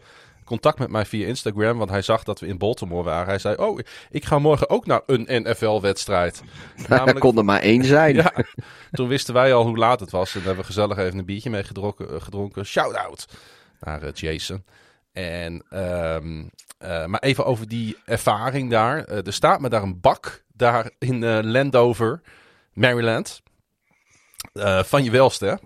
contact 0.43 0.79
met 0.79 0.89
mij 0.89 1.05
via 1.05 1.27
Instagram, 1.27 1.77
want 1.77 1.89
hij 1.89 2.01
zag 2.01 2.23
dat 2.23 2.39
we 2.39 2.47
in 2.47 2.57
Baltimore 2.57 3.03
waren. 3.03 3.27
Hij 3.27 3.39
zei, 3.39 3.55
oh, 3.55 3.79
ik 4.09 4.25
ga 4.25 4.39
morgen 4.39 4.69
ook 4.69 4.85
naar 4.85 5.01
een 5.05 5.43
NFL-wedstrijd. 5.43 6.41
Namelijk... 6.87 7.15
Er 7.15 7.21
kon 7.21 7.37
er 7.37 7.45
maar 7.45 7.61
één 7.61 7.83
zijn. 7.83 8.15
ja, 8.23 8.33
toen 8.91 9.07
wisten 9.07 9.33
wij 9.33 9.53
al 9.53 9.65
hoe 9.65 9.77
laat 9.77 9.99
het 9.99 10.11
was. 10.11 10.35
En 10.35 10.41
hebben 10.41 10.59
we 10.59 10.65
gezellig 10.65 10.97
even 10.97 11.19
een 11.19 11.25
biertje 11.25 11.49
mee 11.49 11.63
gedronken. 11.63 12.21
gedronken. 12.21 12.65
Shout-out 12.65 13.27
naar 13.79 14.03
uh, 14.03 14.11
Jason. 14.13 14.63
En, 15.11 15.65
um, 15.73 16.49
uh, 16.79 17.05
maar 17.05 17.19
even 17.19 17.45
over 17.45 17.67
die 17.67 17.97
ervaring 18.05 18.69
daar. 18.69 19.05
er 19.05 19.33
staat 19.33 19.59
me 19.59 19.69
daar 19.69 19.83
een 19.83 19.99
bak 19.99 20.43
daar 20.53 20.91
in 20.97 21.21
uh, 21.21 21.39
Landover, 21.41 22.21
Maryland. 22.73 23.41
Van 24.83 25.03
je 25.03 25.11
welste, 25.11 25.59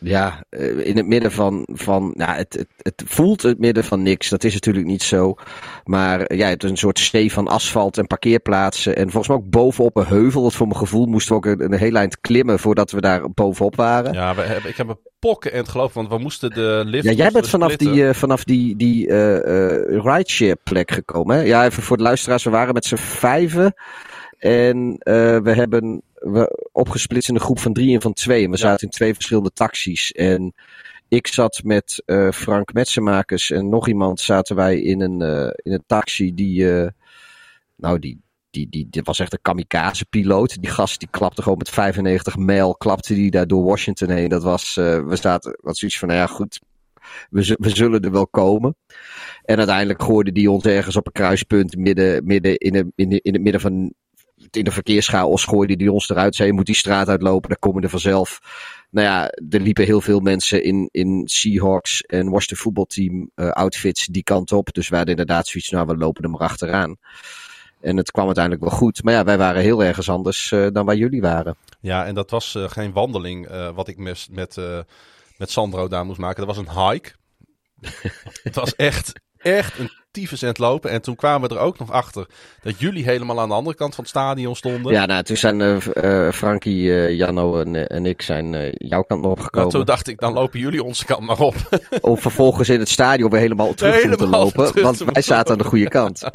Ja, 0.00 0.44
uh, 0.50 0.86
in 0.86 0.96
het 0.96 1.06
midden 1.06 1.32
van, 1.32 1.66
van 1.72 2.12
nou, 2.14 2.36
het, 2.36 2.54
het, 2.54 2.68
het 2.82 3.02
voelt 3.06 3.42
het 3.42 3.58
midden 3.58 3.84
van 3.84 4.02
niks. 4.02 4.28
Dat 4.28 4.44
is 4.44 4.54
natuurlijk 4.54 4.86
niet 4.86 5.02
zo. 5.02 5.34
Maar 5.84 6.34
ja, 6.34 6.48
het 6.48 6.64
is 6.64 6.70
een 6.70 6.76
soort 6.76 6.98
stee 6.98 7.32
van 7.32 7.48
asfalt 7.48 7.98
en 7.98 8.06
parkeerplaatsen. 8.06 8.96
En 8.96 9.02
volgens 9.10 9.28
mij 9.28 9.36
ook 9.36 9.50
bovenop 9.50 9.96
een 9.96 10.06
heuvel. 10.06 10.42
Dat 10.42 10.54
voor 10.54 10.66
mijn 10.66 10.78
gevoel 10.78 11.06
moesten 11.06 11.32
we 11.32 11.38
ook 11.38 11.46
een, 11.46 11.64
een 11.64 11.78
heel 11.78 11.94
eind 11.94 12.20
klimmen 12.20 12.58
voordat 12.58 12.90
we 12.90 13.00
daar 13.00 13.30
bovenop 13.30 13.76
waren. 13.76 14.12
Ja, 14.12 14.34
we 14.34 14.40
hebben, 14.40 14.70
ik 14.70 14.76
heb 14.76 14.88
een 14.88 14.98
pokken 15.18 15.52
en 15.52 15.58
het 15.58 15.68
geloof, 15.68 15.94
want 15.94 16.08
we 16.08 16.18
moesten 16.18 16.50
de 16.50 16.82
lift. 16.86 17.04
Ja, 17.04 17.12
jij 17.12 17.30
bent 17.30 17.48
vanaf 17.48 17.76
die, 17.76 17.94
uh, 17.94 18.12
vanaf 18.12 18.44
die, 18.44 18.76
die 18.76 19.08
uh, 19.08 19.34
uh, 19.34 19.42
rideshare 19.86 20.58
plek 20.62 20.90
gekomen. 20.90 21.36
Hè? 21.36 21.42
Ja, 21.42 21.64
even 21.64 21.82
voor 21.82 21.96
de 21.96 22.02
luisteraars, 22.02 22.44
we 22.44 22.50
waren 22.50 22.74
met 22.74 22.84
z'n 22.84 22.96
vijven. 22.96 23.74
En 24.38 24.94
we 25.42 25.52
hebben 25.54 26.02
we 26.20 26.68
opgesplitst 26.72 27.28
in 27.28 27.34
een 27.34 27.40
groep 27.40 27.58
van 27.58 27.72
drie 27.72 27.94
en 27.94 28.00
van 28.00 28.12
twee. 28.12 28.44
En 28.44 28.50
we 28.50 28.56
ja. 28.56 28.62
zaten 28.62 28.84
in 28.84 28.92
twee 28.92 29.14
verschillende 29.14 29.52
taxis. 29.52 30.12
En 30.12 30.54
ik 31.08 31.26
zat 31.26 31.60
met 31.64 32.02
uh, 32.06 32.30
Frank 32.30 32.72
Metsenmakers 32.72 33.50
en 33.50 33.68
nog 33.68 33.88
iemand 33.88 34.20
zaten 34.20 34.56
wij 34.56 34.80
in 34.80 35.00
een, 35.00 35.20
uh, 35.20 35.50
in 35.56 35.72
een 35.72 35.84
taxi 35.86 36.34
die, 36.34 36.62
uh, 36.62 36.88
nou 37.76 37.98
die, 37.98 38.20
die, 38.50 38.68
die, 38.68 38.86
dit 38.90 39.06
was 39.06 39.18
echt 39.18 39.32
een 39.32 39.42
kamikaze 39.42 40.04
piloot. 40.04 40.60
Die 40.62 40.70
gast 40.70 40.98
die 40.98 41.08
klapte 41.10 41.42
gewoon 41.42 41.58
met 41.58 41.70
95 41.70 42.36
mijl, 42.36 42.74
klapte 42.74 43.14
die 43.14 43.30
daar 43.30 43.46
door 43.46 43.64
Washington 43.64 44.10
heen. 44.10 44.28
Dat 44.28 44.42
was, 44.42 44.74
we 44.74 45.16
zaten, 45.20 45.58
wat 45.60 45.76
zoiets 45.76 45.98
van, 45.98 46.08
nou 46.08 46.20
ja 46.20 46.26
goed, 46.26 46.60
we, 47.30 47.56
we, 47.58 47.68
zullen 47.68 48.00
er 48.00 48.10
wel 48.10 48.26
komen. 48.26 48.76
En 49.44 49.56
uiteindelijk 49.56 50.02
gooide 50.02 50.32
die 50.32 50.50
ons 50.50 50.64
ergens 50.64 50.96
op 50.96 51.06
een 51.06 51.12
kruispunt 51.12 51.76
midden, 51.76 52.26
midden 52.26 52.56
in, 52.56 52.72
de, 52.72 52.92
in, 52.94 53.08
de, 53.08 53.20
in 53.20 53.32
het 53.32 53.42
midden 53.42 53.60
van 53.60 53.92
in 54.56 54.64
de 54.64 54.70
verkeerschaos 54.70 55.44
gooide 55.44 55.76
die 55.76 55.92
ons 55.92 56.08
eruit. 56.08 56.34
Zei, 56.34 56.48
je 56.48 56.54
moet 56.54 56.66
die 56.66 56.74
straat 56.74 57.08
uitlopen, 57.08 57.48
dan 57.48 57.58
komen 57.58 57.82
er 57.82 57.88
vanzelf. 57.88 58.40
Nou 58.90 59.06
ja, 59.06 59.30
er 59.50 59.60
liepen 59.60 59.84
heel 59.84 60.00
veel 60.00 60.20
mensen 60.20 60.64
in, 60.64 60.88
in 60.92 61.22
Seahawks 61.24 62.02
en 62.02 62.30
Washington 62.30 62.56
voetbalteam 62.56 63.30
uh, 63.34 63.50
outfits 63.50 64.06
die 64.06 64.22
kant 64.22 64.52
op. 64.52 64.72
Dus 64.72 64.88
wij 64.88 64.98
hadden 64.98 65.16
inderdaad 65.16 65.46
zoiets, 65.46 65.70
nou 65.70 65.86
we 65.86 65.96
lopen 65.96 66.24
er 66.24 66.30
maar 66.30 66.40
achteraan. 66.40 66.96
En 67.80 67.96
het 67.96 68.10
kwam 68.10 68.26
uiteindelijk 68.26 68.64
wel 68.64 68.78
goed. 68.78 69.02
Maar 69.02 69.14
ja, 69.14 69.24
wij 69.24 69.38
waren 69.38 69.62
heel 69.62 69.84
ergens 69.84 70.08
anders 70.08 70.50
uh, 70.50 70.66
dan 70.72 70.86
waar 70.86 70.96
jullie 70.96 71.20
waren. 71.20 71.56
Ja, 71.80 72.06
en 72.06 72.14
dat 72.14 72.30
was 72.30 72.54
uh, 72.54 72.68
geen 72.68 72.92
wandeling 72.92 73.48
wat 73.74 73.88
ik 73.88 73.96
met, 73.96 74.28
met, 74.30 74.56
met 75.36 75.50
Sandro 75.50 75.88
daar 75.88 76.04
moest 76.04 76.18
maken. 76.18 76.46
Dat 76.46 76.56
was 76.56 76.66
een 76.66 76.88
hike. 76.88 77.10
het 78.42 78.54
was 78.54 78.74
echt, 78.74 79.12
echt 79.36 79.78
een 79.78 79.90
tyfus 80.10 80.42
aan 80.42 80.48
het 80.48 80.58
lopen. 80.58 80.90
En 80.90 81.02
toen 81.02 81.16
kwamen 81.16 81.48
we 81.48 81.54
er 81.54 81.60
ook 81.60 81.78
nog 81.78 81.90
achter 81.90 82.26
dat 82.62 82.78
jullie 82.80 83.04
helemaal 83.04 83.40
aan 83.40 83.48
de 83.48 83.54
andere 83.54 83.76
kant 83.76 83.94
van 83.94 84.04
het 84.04 84.12
stadion 84.12 84.56
stonden. 84.56 84.92
Ja, 84.92 85.06
nou, 85.06 85.22
toen 85.22 85.36
zijn 85.36 85.60
eh, 85.60 86.30
Frankie, 86.32 86.92
eh, 86.94 87.16
Janno 87.16 87.60
en, 87.60 87.88
en 87.88 88.06
ik 88.06 88.22
zijn 88.22 88.72
jouw 88.72 89.02
kant 89.02 89.20
nog 89.20 89.30
Nou, 89.30 89.32
opgekomen. 89.32 89.70
toen 89.70 89.84
dacht 89.84 90.08
ik, 90.08 90.18
dan 90.20 90.32
lopen 90.32 90.58
jullie 90.60 90.84
onze 90.84 91.04
kant 91.04 91.26
maar 91.26 91.38
op. 91.38 91.54
Om 92.00 92.18
vervolgens 92.18 92.68
in 92.68 92.78
het 92.78 92.88
stadion 92.88 93.30
weer 93.30 93.40
helemaal 93.40 93.74
terug 93.74 94.00
te 94.00 94.08
moeten 94.08 94.26
Helemaal 94.26 94.44
lopen. 94.44 94.66
terug 94.66 94.84
Want 94.84 94.96
te 94.96 95.04
wij 95.04 95.22
zaten 95.22 95.52
aan 95.52 95.58
de 95.58 95.64
goede 95.64 95.88
kant. 95.88 96.22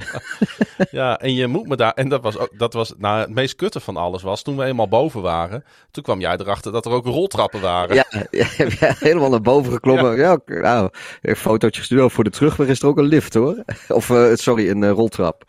ja, 0.92 1.20
en 1.20 1.34
je 1.34 1.48
moet 1.48 1.68
me 1.68 1.76
daar... 1.76 1.94
En 1.94 2.10
dat 2.10 2.22
was, 2.22 2.38
ook, 2.38 2.50
dat 2.58 2.74
was 2.74 2.94
nou, 2.98 3.20
het 3.20 3.30
meest 3.30 3.56
kutte 3.56 3.80
van 3.80 3.98
alles 3.98 4.24
was, 4.24 4.42
toen 4.42 4.58
we 4.58 4.64
eenmaal 4.64 4.88
boven 4.88 5.22
waren, 5.22 5.64
toen 5.92 6.04
kwam 6.04 6.20
jij 6.20 6.38
erachter 6.38 6.72
dat 6.72 6.86
er 6.86 6.92
ook 6.92 7.06
roltrappen 7.06 7.62
waren. 7.62 7.96
Ja, 7.96 8.06
ja, 8.32 8.48
ja, 8.80 8.96
helemaal 9.00 9.30
naar 9.30 9.42
boven 9.42 9.72
geklommen. 9.72 10.18
Ja. 10.18 10.40
nou, 10.46 10.90
een 11.22 11.36
fotootje 11.36 11.80
gestuurd. 11.80 12.02
Oh, 12.02 12.10
Voor 12.10 12.24
de 12.24 12.30
terugweg 12.30 12.68
is 12.68 12.82
er 12.82 12.88
ook 12.88 12.98
een 12.98 13.06
lift 13.06 13.34
hoor. 13.34 13.64
Of, 13.88 14.10
eh, 14.10 14.34
sorry, 14.34 14.70
een 14.70 14.84
eh, 14.84 14.90
roltrap. 14.92 15.44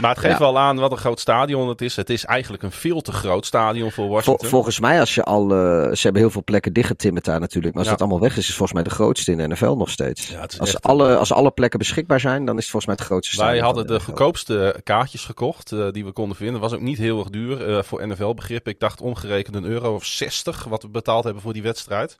Maar 0.00 0.10
het 0.10 0.18
geeft 0.18 0.32
Ja. 0.32 0.38
wel 0.38 0.58
aan 0.58 0.76
wat 0.78 0.90
een 0.92 0.96
groot 0.98 1.20
stadion 1.20 1.68
het 1.68 1.80
is. 1.80 1.96
Het 1.96 2.10
is 2.10 2.24
eigenlijk 2.24 2.62
een 2.62 2.72
veel 2.72 3.00
te 3.00 3.12
groot 3.12 3.46
stadion 3.46 3.90
voor 3.92 4.04
Vol- 4.04 4.14
Washington. 4.14 4.48
volgens 4.48 4.80
mij, 4.80 5.00
als 5.00 5.14
je 5.14 5.22
al. 5.24 5.42
eh, 5.42 5.56
ze 5.92 6.00
hebben 6.02 6.22
heel 6.22 6.30
veel 6.30 6.44
plekken 6.44 6.72
dichtgetimmerd 6.72 7.24
daar 7.24 7.40
natuurlijk. 7.40 7.74
Maar 7.74 7.82
als 7.82 7.92
Ja. 7.92 7.98
dat 7.98 8.00
allemaal 8.08 8.20
weg 8.28 8.32
is, 8.32 8.38
is 8.42 8.46
het 8.46 8.56
volgens 8.56 8.78
mij 8.78 8.88
de 8.88 8.94
grootste 8.94 9.30
in 9.32 9.38
de 9.38 9.48
NFL 9.48 9.74
nog 9.74 9.90
steeds. 9.90 10.28
Ja, 10.28 10.40
het 10.40 10.56
als, 10.58 10.74
echt- 10.74 10.82
alle, 10.82 11.16
als 11.16 11.32
alle 11.32 11.50
plekken 11.50 11.78
beschikbaar 11.78 12.20
zijn, 12.20 12.44
dan 12.44 12.54
is 12.56 12.62
het 12.62 12.70
volgens 12.70 12.86
mij 12.86 12.94
het 12.94 13.04
grootste 13.04 13.36
Wij 13.36 13.44
stadion 13.46 13.64
hadden 13.64 13.84
van 13.86 13.92
de 13.94 14.00
NFL. 14.00 14.10
goedkoopste 14.10 14.80
kaartjes 14.84 15.24
gekocht 15.24 15.68
die 15.92 16.04
we 16.04 16.12
konden 16.12 16.36
vinden. 16.36 16.60
was 16.60 16.72
ook 16.72 16.80
niet 16.80 16.98
heel 16.98 17.18
erg 17.18 17.28
duur 17.30 17.84
voor 17.84 18.06
NFL-begrip. 18.08 18.68
Ik 18.68 18.80
dacht 18.80 19.00
omgerekend 19.00 19.54
een 19.56 19.64
euro 19.64 19.94
of 19.94 20.04
60 20.04 20.64
wat 20.64 20.82
we 20.82 20.88
betaald 20.88 21.24
hebben 21.24 21.42
voor 21.42 21.52
die 21.52 21.62
wedstrijd. 21.62 22.16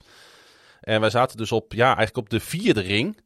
En 0.81 1.00
wij 1.00 1.11
zaten 1.11 1.37
dus 1.37 1.52
op, 1.52 1.73
ja, 1.73 1.87
eigenlijk 1.87 2.16
op 2.16 2.31
de 2.31 2.40
vierde 2.40 2.81
ring. 2.81 3.16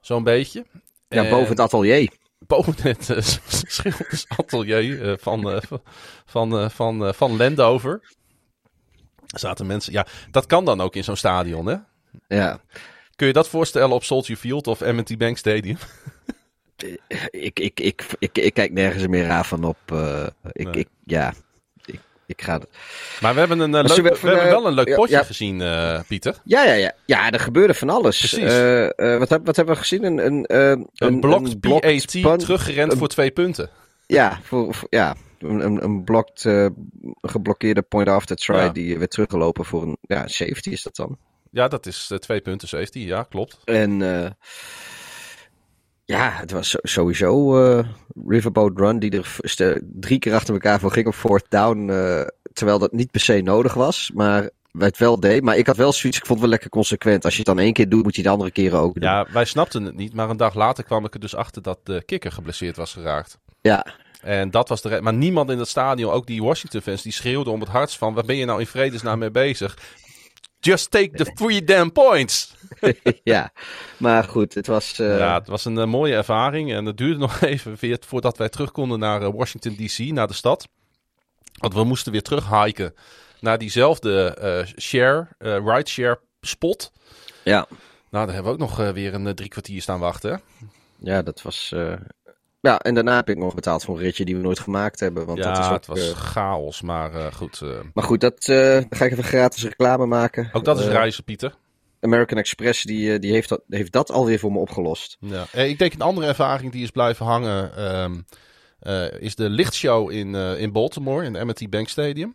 Zo'n 0.00 0.22
beetje. 0.24 0.64
Ja, 1.08 1.24
En 1.24 1.30
boven 1.30 1.48
het 1.48 1.60
atelier. 1.60 2.10
boven 2.46 2.74
het 2.78 3.08
uh, 3.08 3.16
schildersatelier 3.20 5.10
eh, 5.10 5.14
van, 5.20 5.50
eh, 5.50 5.60
van, 6.26 6.58
eh, 6.58 6.68
van, 6.68 7.06
eh, 7.06 7.12
van 7.12 7.36
Landover. 7.36 8.00
Zaten 9.26 9.66
mensen, 9.66 9.92
ja, 9.92 10.06
dat 10.30 10.46
kan 10.46 10.64
dan 10.64 10.80
ook 10.80 10.96
in 10.96 11.04
zo'n 11.04 11.16
stadion, 11.16 11.66
hè? 11.66 11.76
Ja. 12.28 12.60
Kun 13.16 13.26
je 13.26 13.32
dat 13.32 13.48
voorstellen 13.48 13.90
op 13.94 14.04
Soldier 14.04 14.36
Field 14.36 14.66
of 14.66 14.80
M&T 14.80 15.18
Bank 15.18 15.36
Stadium? 15.38 15.76
Ik, 17.30 17.58
ik, 17.60 17.80
ik, 17.80 18.06
ik, 18.18 18.38
ik 18.38 18.54
kijk 18.54 18.72
nergens 18.72 19.06
meer 19.06 19.26
raar 19.26 19.44
van 19.46 19.64
op. 19.64 19.76
eh, 19.86 20.26
ik, 20.52 20.64
Nee. 20.64 20.74
ik, 20.74 20.88
ja. 21.04 21.32
Ik, 22.28 22.42
ga. 22.42 22.60
Maar 23.20 23.32
we 23.34 23.38
hebben, 23.38 23.58
een, 23.60 23.74
eh, 23.74 23.84
leuk, 23.84 23.96
we 24.20 24.28
hebben 24.28 24.44
eh, 24.44 24.50
wel 24.50 24.66
een 24.66 24.72
leuk 24.74 24.88
ja, 24.88 24.94
potje 24.94 25.14
ja. 25.16 25.22
gezien, 25.22 25.60
eh, 25.60 26.00
Pieter. 26.08 26.34
Ja, 26.44 26.64
ja, 26.64 26.72
ja. 26.72 26.92
Ja, 27.06 27.30
er 27.30 27.40
gebeurde 27.40 27.74
van 27.74 27.90
alles. 27.90 28.18
Precies. 28.18 28.38
Eh, 28.38 28.84
eh, 28.84 29.18
wat, 29.18 29.28
heb- 29.28 29.46
wat 29.46 29.56
hebben 29.56 29.74
we 29.74 29.80
gezien? 29.80 30.04
Een, 30.04 30.26
een, 30.26 30.44
eh, 30.46 30.68
Een, 30.94 31.20
PAT 31.20 31.60
punt. 31.60 32.38
teruggerend 32.40 32.92
een- 32.92 32.98
voor 32.98 33.08
twee 33.08 33.30
punten. 33.30 33.70
Ja, 34.06 34.40
voor, 34.42 34.74
voor- 34.74 34.88
ja. 34.90 35.16
Een, 35.38 35.60
een, 35.64 35.84
een 35.84 36.04
blocked, 36.04 36.44
eh, 36.44 36.66
geblokkeerde 37.20 37.82
point 37.82 38.08
after 38.08 38.36
try 38.36 38.56
Ja. 38.56 38.68
die 38.68 38.98
werd 38.98 39.10
teruggelopen 39.10 39.64
voor 39.64 39.82
een 39.82 39.96
ja, 40.00 40.26
safety 40.26 40.70
is 40.70 40.82
dat 40.82 40.96
dan. 40.96 41.18
Ja, 41.50 41.68
dat 41.68 41.86
is 41.86 42.08
eh, 42.12 42.18
twee 42.18 42.40
punten 42.40 42.68
safety. 42.68 42.98
Ja, 42.98 43.22
klopt. 43.22 43.58
En 43.64 44.02
eh, 44.24 44.30
ja, 46.08 46.32
het 46.32 46.50
was 46.50 46.76
sowieso 46.82 47.62
eh, 47.64 47.84
Riverboat 48.26 48.78
Run 48.78 48.98
die 48.98 49.10
er 49.10 49.82
drie 49.82 50.18
keer 50.18 50.34
achter 50.34 50.54
elkaar 50.54 50.80
voor 50.80 50.92
ging 50.92 51.06
op 51.06 51.14
fourth 51.14 51.44
down. 51.48 51.90
eh, 51.90 52.26
terwijl 52.52 52.78
dat 52.78 52.92
niet 52.92 53.10
per 53.10 53.20
se 53.20 53.40
nodig 53.40 53.74
was, 53.74 54.10
maar 54.14 54.50
het 54.78 54.98
wel 54.98 55.20
deed. 55.20 55.42
Maar 55.42 55.56
ik 55.56 55.66
had 55.66 55.76
wel 55.76 55.92
zoiets, 55.92 56.18
ik 56.18 56.26
vond 56.26 56.38
het 56.38 56.48
wel 56.48 56.48
lekker 56.48 56.70
consequent. 56.70 57.24
Als 57.24 57.32
je 57.32 57.38
het 57.38 57.48
dan 57.48 57.58
één 57.58 57.72
keer 57.72 57.88
doet, 57.88 58.02
moet 58.02 58.16
je 58.16 58.22
de 58.22 58.28
andere 58.28 58.50
keren 58.50 58.78
ook 58.78 58.94
doen. 58.94 59.02
Ja, 59.02 59.26
wij 59.32 59.44
snapten 59.44 59.84
het 59.84 59.96
niet. 59.96 60.14
Maar 60.14 60.30
een 60.30 60.36
dag 60.36 60.54
later 60.54 60.84
kwam 60.84 61.04
ik 61.04 61.14
er 61.14 61.20
dus 61.20 61.34
achter 61.34 61.62
dat 61.62 61.78
de 61.82 62.02
kikker 62.06 62.32
geblesseerd 62.32 62.76
was 62.76 62.92
geraakt. 62.92 63.38
ja. 63.60 63.86
En 64.22 64.50
dat 64.50 64.68
was 64.68 64.82
de 64.82 65.00
Maar 65.02 65.14
niemand 65.14 65.50
in 65.50 65.58
het 65.58 65.68
stadion, 65.68 66.12
ook 66.12 66.26
die 66.26 66.42
Washington-fans, 66.42 67.02
die 67.02 67.12
schreeuwden 67.12 67.52
om 67.52 67.60
het 67.60 67.68
hardst 67.68 67.98
van... 67.98 68.14
Waar 68.14 68.24
ben 68.24 68.36
je 68.36 68.44
nou 68.44 68.60
in 68.60 68.66
vredesnaam 68.66 69.18
mee 69.18 69.30
bezig? 69.30 69.78
Just 70.60 70.90
take 70.90 71.10
the 71.24 71.32
three 71.32 71.64
damn 71.64 71.92
points! 71.92 72.54
ja, 73.24 73.52
maar 73.96 74.24
goed, 74.24 74.54
het 74.54 74.66
was. 74.66 74.98
eh, 74.98 75.18
Ja, 75.18 75.34
het 75.38 75.46
was 75.48 75.64
een 75.64 75.78
eh, 75.78 75.86
mooie 75.86 76.14
ervaring. 76.14 76.72
En 76.72 76.84
het 76.84 76.96
duurde 76.96 77.18
nog 77.26 77.40
even 77.40 77.76
weer 77.80 77.98
voordat 78.06 78.36
wij 78.38 78.48
terug 78.48 78.72
konden 78.72 78.98
naar 78.98 79.22
eh, 79.22 79.30
Washington 79.34 79.74
D.C., 79.76 79.98
naar 79.98 80.26
de 80.26 80.34
stad. 80.34 80.68
Want 81.52 81.74
we 81.74 81.84
moesten 81.84 82.12
weer 82.12 82.22
terug 82.22 82.62
hiken 82.64 82.94
naar 83.40 83.58
diezelfde 83.58 84.24
eh, 84.34 84.66
share, 84.82 85.28
eh 85.38 85.56
ride-share 85.64 86.20
spot. 86.40 86.92
ja. 87.44 87.66
Nou, 88.10 88.24
daar 88.26 88.34
hebben 88.34 88.56
we 88.56 88.62
ook 88.64 88.68
nog 88.70 88.92
weer 88.92 89.14
een 89.14 89.34
drie 89.34 89.48
kwartier 89.48 89.82
staan 89.82 89.98
wachten. 90.00 90.40
ja, 90.98 91.22
dat 91.22 91.42
was. 91.42 91.74
Ja, 92.60 92.78
en 92.78 92.94
daarna 92.94 93.16
heb 93.16 93.28
ik 93.28 93.36
nog 93.36 93.54
betaald 93.54 93.84
voor 93.84 93.96
een 93.96 94.02
ritje 94.02 94.24
die 94.24 94.36
we 94.36 94.42
nooit 94.42 94.58
gemaakt 94.58 95.00
hebben. 95.00 95.26
Want 95.26 95.42
dat 95.42 95.58
is 95.58 95.64
ja, 95.64 95.66
ook, 95.66 95.72
het 95.72 95.86
was 95.86 96.10
eh, 96.10 96.16
chaos, 96.16 96.82
maar 96.82 97.14
eh, 97.14 97.32
goed. 97.32 97.60
eh, 97.62 97.68
maar 97.94 98.04
goed, 98.04 98.20
dat 98.20 98.44
ga 98.90 99.04
ik 99.04 99.12
even 99.12 99.24
gratis 99.24 99.62
reclame 99.62 100.06
maken. 100.06 100.50
ook 100.52 100.64
dat 100.64 100.80
is 100.80 100.86
reizen, 100.86 101.24
Pieter. 101.24 101.54
American 102.00 102.38
Express 102.38 102.82
die, 102.82 103.18
die 103.18 103.32
heeft, 103.32 103.48
dat, 103.48 103.62
heeft 103.68 103.92
dat 103.92 104.10
alweer 104.10 104.38
voor 104.38 104.52
me 104.52 104.58
opgelost. 104.58 105.16
Ja. 105.20 105.46
Ik 105.52 105.78
denk 105.78 105.92
een 105.92 106.00
andere 106.00 106.26
ervaring 106.26 106.72
die 106.72 106.82
is 106.82 106.90
blijven 106.90 107.26
hangen 107.26 107.76
ehm, 107.76 108.20
eh, 108.78 109.20
is 109.20 109.34
de 109.34 109.50
lichtshow 109.50 110.10
in, 110.10 110.34
in 110.34 110.72
Baltimore, 110.72 111.24
in 111.24 111.32
de 111.32 111.44
M&T 111.44 111.70
Bank 111.70 111.88
Stadium. 111.88 112.34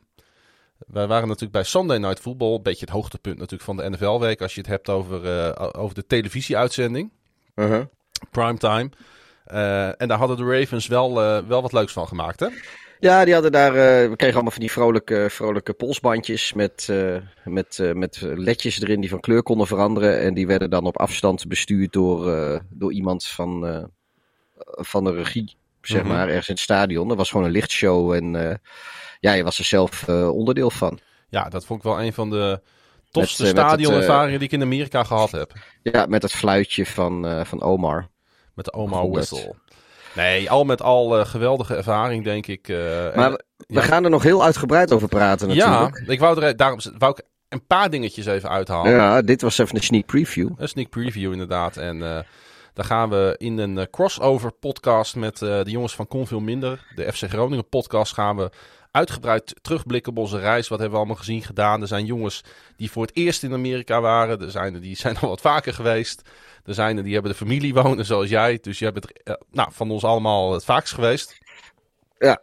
Wij 0.78 1.08
waren 1.08 1.28
natuurlijk 1.28 1.54
bij 1.54 1.64
Sunday 1.64 1.98
Night 1.98 2.20
Football, 2.20 2.54
een 2.54 2.64
beetje 2.64 2.86
het 2.86 2.94
hoogtepunt 2.94 3.38
natuurlijk 3.38 3.64
van 3.64 3.78
de 3.78 3.90
NFL-week 3.90 4.42
als 4.42 4.54
je 4.54 4.60
het 4.62 4.70
hebt 4.70 4.90
over, 4.90 5.58
over 5.78 5.96
de 5.96 6.06
televisieuitzending, 6.06 7.12
primetime. 8.32 8.90
Eh, 9.46 10.02
en 10.02 10.08
daar 10.08 10.18
hadden 10.18 10.38
de 10.38 10.60
Ravens 10.60 10.88
wel, 10.88 11.22
eh, 11.22 11.44
wel 11.48 11.62
wat 11.62 11.74
leuks 11.74 11.94
van 11.94 12.08
gemaakt, 12.08 12.40
hè? 12.40 12.48
Ja, 13.00 13.26
die 13.26 13.34
hadden 13.34 13.52
daar. 13.52 13.76
eh, 13.76 14.10
we 14.10 14.16
kregen 14.16 14.34
allemaal 14.34 14.52
van 14.52 14.62
die 14.62 14.72
vrolijke, 14.72 15.28
vrolijke 15.30 15.74
polsbandjes 15.74 16.54
met, 16.54 16.88
eh, 16.90 17.16
met, 17.44 17.92
met 17.94 18.20
ledjes 18.22 18.82
erin 18.82 19.02
die 19.02 19.10
van 19.10 19.20
kleur 19.20 19.44
konden 19.44 19.68
veranderen. 19.68 20.20
En 20.20 20.34
die 20.34 20.48
werden 20.48 20.70
dan 20.70 20.86
op 20.86 20.98
afstand 21.00 21.48
bestuurd 21.48 21.94
door, 21.94 22.62
door 22.70 22.94
iemand 22.94 23.26
van, 23.28 23.90
van 24.66 25.04
de 25.04 25.12
regie, 25.14 25.56
zeg 25.82 26.02
Mhm. 26.04 26.12
maar, 26.12 26.28
ergens 26.28 26.48
in 26.48 26.54
het 26.54 26.64
stadion. 26.64 27.08
Dat 27.08 27.18
was 27.18 27.30
gewoon 27.30 27.46
een 27.46 27.52
lichtshow 27.52 28.12
en 28.14 28.60
ja, 29.20 29.34
je 29.34 29.44
was 29.44 29.58
er 29.60 29.66
zelf 29.66 30.08
onderdeel 30.10 30.70
van. 30.72 31.00
Ja, 31.30 31.50
dat 31.50 31.66
vond 31.66 31.80
ik 31.80 31.86
wel 31.86 32.02
een 32.02 32.14
van 32.14 32.30
de 32.30 32.62
tofste 33.12 33.46
stadionervaringen 33.46 34.40
die 34.40 34.48
ik 34.48 34.54
in 34.54 34.62
Amerika 34.62 35.04
gehad 35.04 35.32
heb. 35.32 35.52
Ja, 35.82 36.06
met 36.06 36.22
het 36.22 36.32
fluitje 36.32 36.86
van, 36.86 37.46
van 37.46 37.62
Omar. 37.62 38.08
Met 38.54 38.66
de 38.66 38.74
Omar 38.74 39.02
Goed. 39.02 39.14
Whistle. 39.14 39.56
Nee, 40.16 40.50
al 40.50 40.64
met 40.64 40.82
al 40.82 41.20
eh, 41.20 41.26
geweldige 41.26 41.76
ervaring, 41.76 42.24
denk 42.24 42.48
ik. 42.48 42.68
eh, 42.70 42.78
Maar 43.16 43.32
we, 43.32 43.44
we 43.58 43.74
ja. 43.74 43.82
gaan 43.82 44.04
er 44.04 44.10
nog 44.10 44.24
heel 44.24 44.44
uitgebreid 44.44 44.92
over 44.92 45.08
praten 45.08 45.50
Ja, 45.54 45.70
natuurlijk. 45.80 46.12
ik 46.12 46.20
wou 46.20 46.42
er, 46.44 46.58
daarom 46.58 46.80
wou 46.98 47.12
ik 47.18 47.26
een 47.50 47.66
paar 47.68 47.90
dingetjes 47.90 48.26
even 48.26 48.50
uithalen. 48.50 48.92
Ja, 48.92 49.22
dit 49.22 49.42
was 49.42 49.58
even 49.58 49.76
een 49.76 49.84
sneak 49.84 50.06
preview. 50.06 50.50
Een 50.58 50.68
sneak 50.68 50.90
preview 50.90 51.32
inderdaad. 51.32 51.78
En 51.78 52.02
eh 52.04 52.20
daar 52.74 52.86
gaan 52.86 53.10
we 53.10 53.36
in 53.38 53.58
een 53.58 53.90
crossover 53.90 54.52
podcast 54.52 55.16
met 55.16 55.38
de 55.38 55.64
jongens 55.66 55.96
van 55.96 56.08
Kon 56.08 56.28
Veel 56.28 56.40
Minder, 56.40 56.86
de 56.96 57.14
FC 57.14 57.24
Groningen 57.30 57.70
podcast, 57.70 58.14
gaan 58.14 58.38
we 58.38 58.50
uitgebreid 58.92 59.56
terugblikken 59.62 60.12
op 60.12 60.18
onze 60.18 60.40
reis. 60.40 60.68
Wat 60.68 60.80
hebben 60.80 60.98
we 60.98 61.04
allemaal 61.06 61.24
gezien, 61.24 61.44
gedaan. 61.44 61.82
Er 61.82 61.88
zijn 61.88 62.06
jongens 62.06 62.44
die 62.78 62.92
voor 62.92 63.02
het 63.06 63.16
eerst 63.16 63.44
in 63.44 63.54
Amerika 63.54 64.02
waren. 64.02 64.42
Er 64.42 64.52
zijn 64.52 64.74
er 64.74 64.82
die 64.82 64.96
zijn 64.96 65.18
al 65.20 65.30
wat 65.30 65.42
vaker 65.42 65.74
geweest. 65.74 66.22
Er 66.66 66.74
zijn 66.74 66.98
er 66.98 67.04
die 67.04 67.14
hebben 67.14 67.32
de 67.32 67.38
familie 67.38 67.74
wonen 67.74 68.06
zoals 68.06 68.30
jij. 68.30 68.58
Dus 68.62 68.80
je 68.80 68.86
hebt 68.86 69.04
het 69.04 69.24
eh, 69.24 69.34
nou, 69.52 69.70
van 69.72 69.92
ons 69.92 70.04
allemaal 70.04 70.54
het 70.54 70.66
vaakst 70.66 70.94
geweest. 70.94 71.38
Ja, 72.18 72.42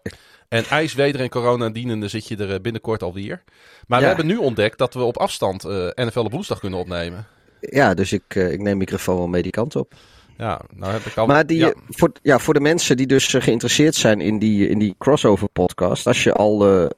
En 0.49 0.65
ijs, 0.65 0.95
weder 0.95 1.21
en 1.21 1.29
corona 1.29 1.69
dienende 1.69 2.09
zit 2.09 2.29
je 2.29 2.37
er 2.37 2.55
eh, 2.55 2.61
binnenkort 2.61 3.03
alweer. 3.03 3.43
Maar 3.87 4.01
we 4.01 4.07
hebben 4.07 4.27
nu 4.27 4.37
ontdekt 4.37 4.79
dat 4.79 4.95
we 4.95 5.03
op 5.03 5.17
afstand 5.17 5.65
eh, 5.65 5.89
NFL 5.95 6.21
op 6.21 6.33
woensdag 6.33 6.61
kunnen 6.61 6.79
opnemen. 6.79 7.27
ja 7.61 7.95
dus 7.95 8.13
ik, 8.13 8.35
ik 8.35 8.61
neem 8.61 8.77
microfoon 8.77 9.17
wel 9.17 9.29
mee 9.29 9.43
die 9.43 9.53
kant 9.53 9.77
op. 9.77 9.95
Ja, 10.39 10.61
nou 10.75 10.93
heb 10.93 11.05
ik 11.05 11.17
al... 11.17 11.27
Maar 11.27 11.47
die, 11.47 11.59
ja. 11.59 11.73
voor, 11.89 12.13
ja, 12.23 12.39
voor 12.39 12.55
de 12.55 12.61
mensen 12.61 12.97
die 12.97 13.07
dus 13.07 13.27
geïnteresseerd 13.27 13.95
zijn 13.95 14.21
in 14.21 14.39
die, 14.39 14.69
in 14.69 14.79
die 14.79 14.95
crossover 14.99 15.49
podcast. 15.49 16.07
Als 16.07 16.23
je 16.23 16.33
al 16.33 16.89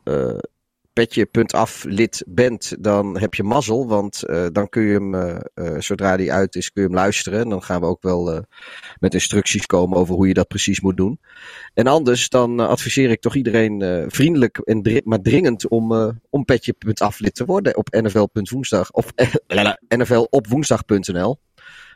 petje.af 0.93 1.85
lid 1.85 2.25
bent, 2.27 2.75
dan 2.79 3.19
heb 3.19 3.35
je 3.35 3.43
mazzel. 3.43 3.89
Want 3.89 4.23
eh, 4.23 4.47
dan 4.53 4.69
kun 4.69 4.83
je 4.83 4.93
hem, 4.93 5.15
eh, 5.15 5.37
eh, 5.55 5.81
zodra 5.81 6.17
die 6.17 6.33
uit 6.33 6.55
is, 6.55 6.73
kun 6.73 6.83
je 6.83 6.89
hem 6.89 6.97
luisteren. 6.97 7.41
En 7.41 7.49
dan 7.49 7.63
gaan 7.63 7.81
we 7.81 7.87
ook 7.87 8.03
wel 8.03 8.45
met 8.99 9.15
instructies 9.15 9.67
komen 9.67 9.99
over 9.99 10.15
hoe 10.15 10.29
je 10.29 10.35
dat 10.35 10.49
precies 10.49 10.81
moet 10.81 10.97
doen. 10.97 11.21
En 11.75 11.87
anders, 11.87 12.29
dan 12.29 12.61
adviseer 12.61 13.11
ik 13.11 13.21
toch 13.21 13.35
iedereen 13.35 14.05
vriendelijk, 14.09 14.59
en 14.59 15.03
maar 15.05 15.21
dringend 15.21 15.69
om, 15.69 15.93
om 16.31 16.45
petje.af 16.45 17.19
lid 17.19 17.35
te 17.35 17.45
worden 17.45 17.77
op 17.77 17.89
nfl.woensdag. 17.91 18.91
Of 18.91 19.13
nflopwoensdag.nl. 19.99 21.41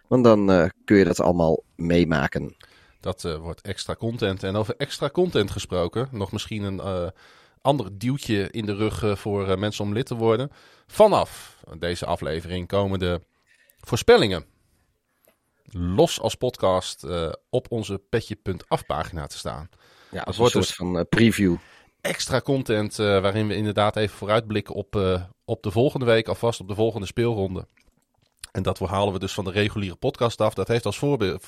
Want 0.09 0.25
dan 0.25 0.71
kun 0.85 0.97
je 0.97 1.05
dat 1.05 1.21
allemaal 1.21 1.63
meemaken. 1.77 2.57
Dat 3.01 3.23
wordt 3.41 3.61
extra 3.61 3.95
content. 3.95 4.43
En 4.43 4.57
over 4.57 4.75
extra 4.77 5.11
content 5.11 5.51
gesproken, 5.51 6.09
nog 6.11 6.33
misschien 6.33 6.63
een 6.63 7.13
ander 7.67 7.99
duwtje 7.99 8.51
in 8.51 8.67
de 8.67 8.75
rug 8.75 9.03
eh, 9.03 9.17
voor 9.17 9.49
eh, 9.49 9.57
mensen 9.57 9.85
om 9.85 9.93
lid 9.93 10.07
te 10.07 10.15
worden. 10.15 10.51
Vanaf 10.87 11.61
deze 11.79 12.07
aflevering 12.07 12.69
komen 12.69 12.99
de 12.99 13.21
voorspellingen. 13.81 14.45
los 15.71 16.21
als 16.21 16.35
podcast 16.35 17.05
eh, 17.05 17.33
op 17.51 17.67
onze 17.71 18.03
petje.af 18.09 18.87
pagina 18.87 19.27
te 19.27 19.39
staan. 19.39 19.69
Ja, 20.11 20.23
als 20.23 20.37
wordt 20.37 20.55
een 20.55 20.63
soort 20.63 20.77
van 20.77 20.99
eh, 20.99 21.05
preview. 21.09 21.57
Extra 22.01 22.41
content 22.41 22.97
waarin 22.97 23.47
we 23.47 23.55
inderdaad 23.57 23.97
even 23.97 24.17
vooruitblikken 24.17 24.75
op, 24.75 25.21
op 25.45 25.63
de 25.63 25.71
volgende 25.71 26.07
week, 26.07 26.29
alvast 26.29 26.61
op 26.61 26.69
de 26.69 26.75
volgende 26.75 27.07
speelronde. 27.07 27.67
En 28.53 28.63
dat 28.63 28.79
halen 28.79 29.13
we 29.13 29.19
dus 29.19 29.33
van 29.33 29.45
de 29.45 29.51
reguliere 29.51 29.97
podcast 29.97 30.41
af. 30.41 30.55
Dat 30.55 30.69
heeft 30.69 30.87
als 30.87 30.99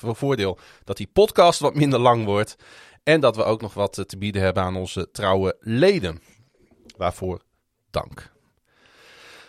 voordeel 0.01 0.57
dat 0.83 0.97
die 0.97 1.09
podcast 1.13 1.59
wat 1.59 1.75
minder 1.75 1.99
lang 1.99 2.25
wordt. 2.25 2.55
En 3.03 3.19
dat 3.19 3.35
we 3.35 3.43
ook 3.43 3.61
nog 3.61 3.73
wat 3.73 3.97
eh, 3.97 4.05
te 4.05 4.17
bieden 4.17 4.41
hebben 4.41 4.63
aan 4.63 4.75
onze 4.75 5.11
trouwe 5.11 5.55
leden. 5.59 6.21
Waarvoor 6.97 7.41
dank. 7.91 8.31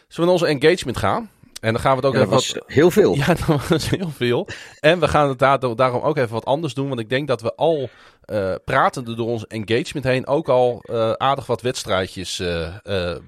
Zullen 0.09 0.30
we 0.30 0.38
naar 0.38 0.49
onze 0.49 0.66
engagement 0.66 0.97
gaan? 0.97 1.30
En 1.61 1.73
dan 1.73 1.80
gaan 1.83 1.90
we 1.90 1.97
het 1.97 2.07
ook 2.07 2.14
Ja, 2.14 2.21
even 2.21 2.33
was 2.33 2.52
wat... 2.52 2.62
heel 2.66 2.90
veel. 2.90 3.14
Ja, 3.14 3.35
dat 3.47 3.69
was 3.69 3.90
heel 3.90 4.11
veel. 4.11 4.49
En 4.80 5.00
we 5.00 5.09
gaan 5.09 5.28
het 5.28 5.38
daarom 5.38 6.00
ook 6.00 6.16
even 6.16 6.33
wat 6.33 6.45
anders 6.45 6.75
doen. 6.75 6.88
Want 6.88 7.00
ik 7.00 7.09
denk 7.09 7.28
dat 7.28 7.40
we 7.40 7.54
al 7.54 7.88
eh 8.25 8.54
pratende 8.64 9.14
door 9.14 9.28
ons 9.28 9.47
engagement 9.47 10.04
heen 10.04 10.26
ook 10.26 10.49
al 10.49 10.83
eh, 10.85 11.12
aardig 11.12 11.47
wat 11.47 11.61
wedstrijdjes 11.61 12.37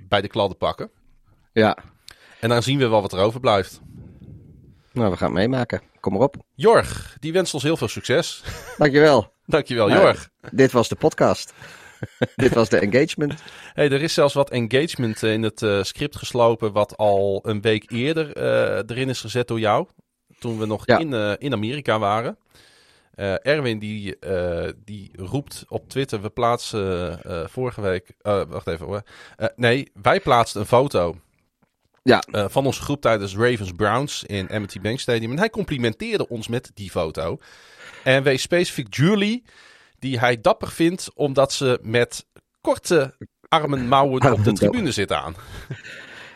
bij 0.08 0.20
de 0.20 0.28
kladden 0.28 0.58
pakken. 0.58 0.90
Ja. 1.52 1.76
En 2.40 2.48
dan 2.48 2.62
zien 2.62 2.78
we 2.78 2.88
wel 2.88 3.02
wat 3.02 3.12
er 3.12 3.18
overblijft. 3.18 3.80
Nou, 4.92 5.10
we 5.10 5.16
gaan 5.16 5.28
het 5.28 5.38
meemaken. 5.38 5.82
Kom 6.00 6.12
maar 6.12 6.22
op. 6.22 6.36
Jorg, 6.54 7.16
die 7.20 7.32
wenst 7.32 7.54
ons 7.54 7.62
heel 7.62 7.76
veel 7.76 7.88
succes. 7.88 8.42
Dankjewel. 8.78 9.32
Dankjewel, 9.52 9.88
Nou, 9.88 10.00
Jorg. 10.00 10.28
Dit 10.50 10.72
was 10.72 10.88
de 10.88 10.94
podcast. 10.94 11.52
Dit 12.36 12.54
was 12.54 12.68
de 12.68 12.78
engagement. 12.78 13.42
Hey, 13.74 13.90
er 13.90 14.02
is 14.02 14.14
zelfs 14.14 14.34
wat 14.34 14.50
engagement 14.50 15.22
eh, 15.22 15.32
in 15.32 15.42
het 15.42 15.62
eh, 15.62 15.82
script 15.82 16.16
geslopen, 16.16 16.72
wat 16.72 16.96
al 16.96 17.40
een 17.46 17.60
week 17.60 17.90
eerder 17.90 18.36
eh, 18.36 18.82
erin 18.86 19.08
is 19.08 19.20
gezet 19.20 19.48
door 19.48 19.60
jou. 19.60 19.86
Toen 20.38 20.58
we 20.58 20.66
nog 20.66 20.86
Ja. 20.86 20.98
in, 20.98 21.38
in 21.38 21.52
Amerika 21.52 21.98
waren. 21.98 22.36
Erwin 23.42 23.78
die, 23.78 24.16
die 24.84 25.10
roept 25.16 25.64
op 25.68 25.88
Twitter, 25.88 26.22
we 26.22 26.30
plaatsen 26.30 27.18
vorige 27.50 27.80
week, 27.80 28.12
wacht 28.48 28.66
even 28.66 28.86
hoor. 28.86 29.02
Nee, 29.56 29.90
wij 30.02 30.20
plaatsten 30.20 30.60
een 30.60 30.66
foto 30.66 31.16
Ja. 32.02 32.22
van 32.48 32.66
onze 32.66 32.82
groep 32.82 33.00
tijdens 33.00 33.36
Ravens 33.36 33.72
Browns 33.72 34.24
in 34.24 34.48
M&T 34.50 34.82
Bank 34.82 35.00
Stadium. 35.00 35.30
En 35.30 35.38
hij 35.38 35.50
complimenteerde 35.50 36.28
ons 36.28 36.48
met 36.48 36.70
die 36.74 36.90
foto. 36.90 37.38
En 38.04 38.22
wees 38.22 38.42
specifiek 38.42 38.94
Julie, 38.94 39.44
die 39.98 40.18
hij 40.18 40.40
dapper 40.40 40.70
vindt 40.70 41.10
omdat 41.14 41.52
ze 41.52 41.78
met 41.82 42.26
korte 42.60 43.14
armen 43.48 43.88
mouwen 43.88 44.32
op 44.32 44.44
de 44.44 44.52
tribune 44.52 44.92
zit 44.92 45.12
aan. 45.12 45.34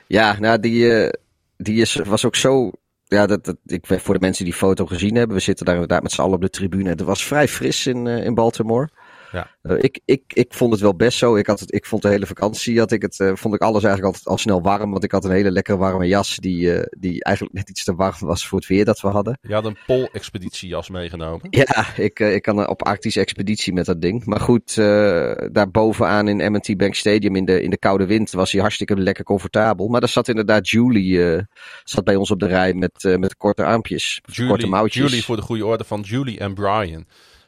Ja, 0.06 0.37
nou, 0.38 0.61
die, 0.61 0.92
eh, 0.92 1.12
die 1.56 1.80
is, 1.80 1.94
was 1.94 2.25
ook 2.25 2.37
zo. 2.37 2.70
Ja, 3.04 3.26
dat, 3.26 3.44
dat, 3.44 3.56
ik, 3.66 3.87
voor 3.87 4.14
de 4.14 4.20
mensen 4.20 4.44
die 4.44 4.52
die 4.52 4.62
foto 4.62 4.87
gezien 4.87 5.14
hebben, 5.14 5.37
we 5.37 5.42
zitten 5.42 5.64
daar 5.64 5.75
inderdaad 5.75 6.02
met 6.02 6.12
z'n 6.12 6.20
allen 6.20 6.35
op 6.35 6.40
de 6.40 6.50
tribune. 6.50 6.88
Het 6.88 7.00
was 7.00 7.25
vrij 7.25 7.49
fris 7.49 7.87
in, 7.87 8.06
eh, 8.06 8.25
in 8.25 8.35
Baltimore. 8.35 8.88
Ja. 9.33 9.50
Eh, 9.62 9.76
ik, 9.78 10.00
ik, 10.04 10.23
ik 10.26 10.54
vond 10.54 10.73
het 10.73 10.80
wel 10.80 10.97
best 10.97 11.18
zo. 11.18 11.37
Ik, 11.37 11.47
had 11.47 11.61
het, 11.61 11.75
ik 11.75 11.87
vond 11.87 12.02
de 12.02 12.09
hele 12.09 12.26
vakantie, 12.26 12.78
had 12.78 12.92
ik 12.92 13.02
het, 13.02 13.21
eh, 13.21 13.33
vond 13.35 13.54
ik 13.54 13.61
alles 13.61 13.83
eigenlijk 13.83 14.04
altijd 14.04 14.26
al 14.26 14.38
snel 14.38 14.62
warm. 14.62 14.90
Want 14.90 15.04
ik 15.04 15.12
had 15.12 15.25
een 15.25 15.30
hele 15.30 15.50
lekkere 15.50 15.76
warme 15.76 16.06
jas, 16.06 16.37
die, 16.37 16.73
eh, 16.73 16.87
die 16.99 17.25
eigenlijk 17.25 17.56
net 17.56 17.71
iets 17.71 17.85
te 17.85 17.95
warm 17.95 18.14
was 18.21 18.47
voor 18.47 18.59
het 18.59 18.68
weer 18.68 18.85
dat 18.85 19.00
we 19.00 19.09
hadden. 19.09 19.38
Je 19.42 19.54
had 19.54 19.64
een 19.64 19.78
Pol-expeditiejas 19.87 20.90
meegenomen. 20.90 21.47
Ja, 21.50 21.97
ik, 21.97 22.21
ik 22.21 22.42
kan 22.42 22.68
op 22.68 22.83
Arctische 22.83 23.21
expeditie 23.21 23.73
met 23.73 23.87
dat 23.87 24.00
ding. 24.00 24.25
Maar 24.25 24.40
goed, 24.40 24.75
daar 24.75 25.71
bovenaan 25.71 26.28
in 26.28 26.52
M&T 26.52 26.76
Bank 26.76 26.95
Stadium 26.95 27.37
in 27.37 27.45
de, 27.45 27.62
in 27.62 27.71
de 27.71 27.78
koude 27.78 28.06
wind 28.06 28.30
was 28.30 28.52
hij 28.52 28.61
hartstikke 28.61 28.97
lekker 28.97 29.25
comfortabel. 29.25 29.88
Maar 29.88 30.00
daar 30.00 30.09
zat 30.09 30.28
inderdaad 30.28 30.68
Julie, 30.68 31.45
zat 31.85 32.04
bij 32.04 32.16
ons 32.16 32.30
op 32.30 32.40
de 32.40 32.47
rij 32.47 32.75
met, 32.75 33.16
met 33.18 33.37
korte 33.37 33.64
armpjes, 33.64 34.21
korte 34.49 34.66
mouwtjes. 34.66 35.11
Julie 35.11 35.25
voor 35.25 35.37
de 35.37 35.42
goede 35.42 35.66
orde 35.66 35.85
van 35.85 36.00
Julie 36.00 36.38
en 36.38 36.54
Brian. 36.54 37.06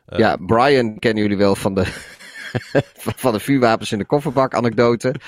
Eh, 0.08 0.18
Ja, 0.18 0.36
Brian 0.36 0.98
kennen 0.98 1.22
jullie 1.22 1.38
wel 1.38 1.54
van 1.56 1.74
de, 1.74 1.84
van 3.22 3.32
de 3.32 3.40
vuurwapens 3.40 3.92
in 3.92 3.98
de 3.98 4.04
kofferbak 4.04 4.54
anekdote. 4.54 5.14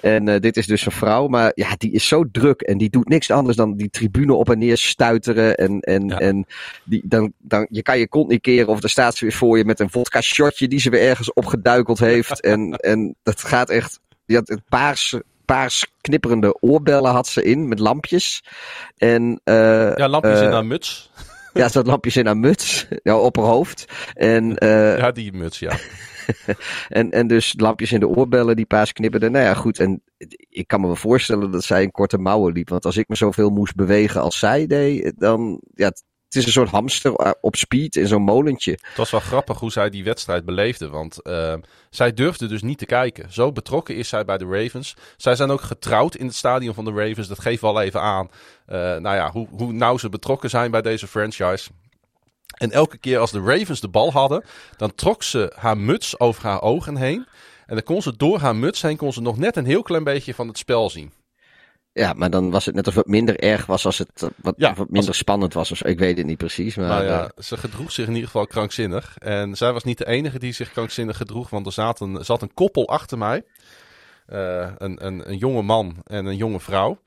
En 0.00 0.28
eh, 0.28 0.40
dit 0.40 0.56
is 0.56 0.66
dus 0.66 0.86
een 0.86 0.92
vrouw, 0.92 1.26
maar 1.28 1.52
ja, 1.54 1.74
die 1.78 1.92
is 1.92 2.08
zo 2.08 2.24
druk 2.32 2.60
en 2.60 2.78
die 2.78 2.90
doet 2.90 3.08
niks 3.08 3.30
anders 3.30 3.56
dan 3.56 3.76
die 3.76 3.90
tribune 3.90 4.34
op 4.34 4.50
en 4.50 4.58
neer 4.58 4.76
stuiteren. 4.76 5.54
En, 5.56 5.80
en, 5.80 6.08
Ja. 6.08 6.18
en 6.18 6.46
die, 6.84 7.02
dan, 7.04 7.32
dan, 7.38 7.66
je 7.70 7.82
kan 7.82 7.98
je 7.98 8.08
kont 8.08 8.28
niet 8.28 8.40
keren 8.40 8.68
of 8.68 8.82
er 8.82 8.90
staat 8.90 9.16
ze 9.16 9.24
weer 9.24 9.34
voor 9.34 9.58
je 9.58 9.64
met 9.64 9.80
een 9.80 9.90
vodka 9.90 10.20
shotje 10.20 10.68
die 10.68 10.80
ze 10.80 10.90
weer 10.90 11.00
ergens 11.08 11.32
opgeduikeld 11.32 11.98
heeft. 11.98 12.40
en, 12.52 12.72
en 12.76 13.14
dat 13.22 13.42
gaat 13.42 13.70
echt, 13.70 14.00
die 14.26 14.36
had 14.36 14.48
het 14.48 14.60
paars, 14.68 15.16
paars 15.44 15.86
knipperende 16.00 16.56
oorbellen 16.60 17.10
had 17.10 17.26
ze 17.26 17.42
in 17.42 17.68
met 17.68 17.78
lampjes. 17.78 18.44
En, 18.96 19.40
eh, 19.44 19.96
ja, 19.96 20.08
lampjes 20.08 20.38
eh, 20.38 20.44
in 20.46 20.52
haar 20.52 20.66
muts. 20.66 21.10
Ja, 21.52 21.64
er 21.64 21.70
zat 21.70 21.86
lampjes 21.86 22.16
in 22.16 22.26
haar 22.26 22.36
muts, 22.36 22.86
ja, 23.02 23.18
op 23.18 23.36
haar 23.36 23.44
hoofd. 23.44 23.84
En, 24.14 24.56
eh, 24.56 24.98
Ja, 24.98 25.10
die 25.10 25.32
muts, 25.32 25.58
ja. 25.58 25.76
en, 26.88 27.10
en 27.10 27.26
dus 27.26 27.54
lampjes 27.56 27.92
in 27.92 28.00
de 28.00 28.08
oorbellen 28.08 28.56
die 28.56 28.66
paas 28.66 28.92
knipperden. 28.92 29.32
Nou 29.32 29.44
ja, 29.44 29.54
goed. 29.54 29.78
En 29.78 30.02
ik 30.48 30.66
kan 30.66 30.80
me 30.80 30.86
wel 30.86 30.96
voorstellen 30.96 31.50
dat 31.50 31.64
zij 31.64 31.82
in 31.82 31.90
korte 31.90 32.18
mouwen 32.18 32.52
liep. 32.52 32.68
Want 32.68 32.84
als 32.84 32.96
ik 32.96 33.08
me 33.08 33.16
zoveel 33.16 33.50
moest 33.50 33.74
bewegen 33.74 34.20
als 34.20 34.38
zij 34.38 34.66
deed, 34.66 35.12
dan... 35.16 35.60
Ja, 35.74 35.90
het 36.32 36.40
is 36.40 36.46
een 36.46 36.52
soort 36.52 36.70
hamster 36.70 37.14
eh, 37.14 37.30
op 37.40 37.56
speed 37.56 37.96
in 37.96 38.06
zo'n 38.06 38.22
molentje. 38.22 38.70
Het 38.70 38.96
was 38.96 39.10
wel 39.10 39.20
grappig 39.20 39.58
hoe 39.58 39.72
zij 39.72 39.90
die 39.90 40.04
wedstrijd 40.04 40.44
beleefde. 40.44 40.88
Want 40.88 41.22
eh, 41.22 41.54
zij 41.90 42.12
durfde 42.12 42.46
dus 42.46 42.62
niet 42.62 42.78
te 42.78 42.86
kijken. 42.86 43.32
Zo 43.32 43.52
betrokken 43.52 43.96
is 43.96 44.08
zij 44.08 44.24
bij 44.24 44.38
de 44.38 44.46
Ravens. 44.46 44.96
Zij 45.16 45.34
zijn 45.34 45.50
ook 45.50 45.60
getrouwd 45.60 46.14
in 46.14 46.26
het 46.26 46.34
stadion 46.34 46.74
van 46.74 46.84
de 46.84 46.92
Ravens. 46.92 47.28
Dat 47.28 47.40
geeft 47.40 47.60
wel 47.60 47.80
even 47.80 48.00
aan. 48.00 48.28
Eh, 48.72 48.78
nou 48.78 49.16
ja, 49.16 49.30
hoe, 49.30 49.48
hoe 49.50 49.72
nauw 49.72 49.98
ze 49.98 50.08
betrokken 50.08 50.50
zijn 50.50 50.70
bij 50.70 50.82
deze 50.82 51.06
franchise. 51.06 51.70
En 52.58 52.70
elke 52.70 52.98
keer 52.98 53.18
als 53.18 53.30
de 53.30 53.40
Ravens 53.40 53.80
de 53.80 53.88
bal 53.88 54.12
hadden, 54.12 54.44
dan 54.76 54.94
trok 54.94 55.22
ze 55.22 55.52
haar 55.56 55.78
muts 55.78 56.20
over 56.20 56.42
haar 56.42 56.62
ogen 56.62 56.96
heen. 56.96 57.26
En 57.66 57.74
dan 57.74 57.82
kon 57.82 58.02
ze 58.02 58.16
door 58.16 58.38
haar 58.38 58.56
muts 58.56 58.82
heen 58.82 58.96
kon 58.96 59.12
ze 59.12 59.20
nog 59.20 59.38
net 59.38 59.56
een 59.56 59.64
heel 59.64 59.82
klein 59.82 60.04
beetje 60.04 60.34
van 60.34 60.48
het 60.48 60.58
spel 60.58 60.90
zien. 60.90 61.12
Ja, 61.92 62.12
maar 62.12 62.30
dan 62.30 62.50
was 62.50 62.66
het 62.66 62.74
net 62.74 62.86
of 62.86 62.94
het 62.94 63.06
minder 63.06 63.38
erg 63.38 63.66
was 63.66 63.86
als 63.86 63.98
het 63.98 64.22
eh, 64.22 64.28
wat, 64.36 64.54
Ja, 64.56 64.74
wat 64.74 64.90
minder 64.90 65.14
spannend 65.14 65.54
was. 65.54 65.70
Of. 65.70 65.84
Ik 65.84 65.98
weet 65.98 66.16
het 66.16 66.26
niet 66.26 66.38
precies. 66.38 66.76
Maar, 66.76 67.02
eh, 67.02 67.06
ja, 67.06 67.30
ze 67.38 67.56
gedroeg 67.56 67.92
zich 67.92 68.06
in 68.06 68.14
ieder 68.14 68.26
geval 68.30 68.46
krankzinnig. 68.46 69.18
En 69.18 69.56
zij 69.56 69.72
was 69.72 69.84
niet 69.84 69.98
de 69.98 70.06
enige 70.06 70.38
die 70.38 70.52
zich 70.52 70.72
krankzinnig 70.72 71.16
gedroeg, 71.16 71.50
want 71.50 71.66
er 71.66 71.72
zat 71.72 72.00
een, 72.00 72.24
zat 72.24 72.42
een 72.42 72.54
koppel 72.54 72.88
achter 72.88 73.18
mij. 73.18 73.44
Eh, 74.26 74.70
een, 74.78 75.06
een, 75.06 75.28
een 75.28 75.36
jonge 75.36 75.62
man 75.62 75.96
en 76.04 76.26
een 76.26 76.36
jonge 76.36 76.60
vrouw. 76.60 76.98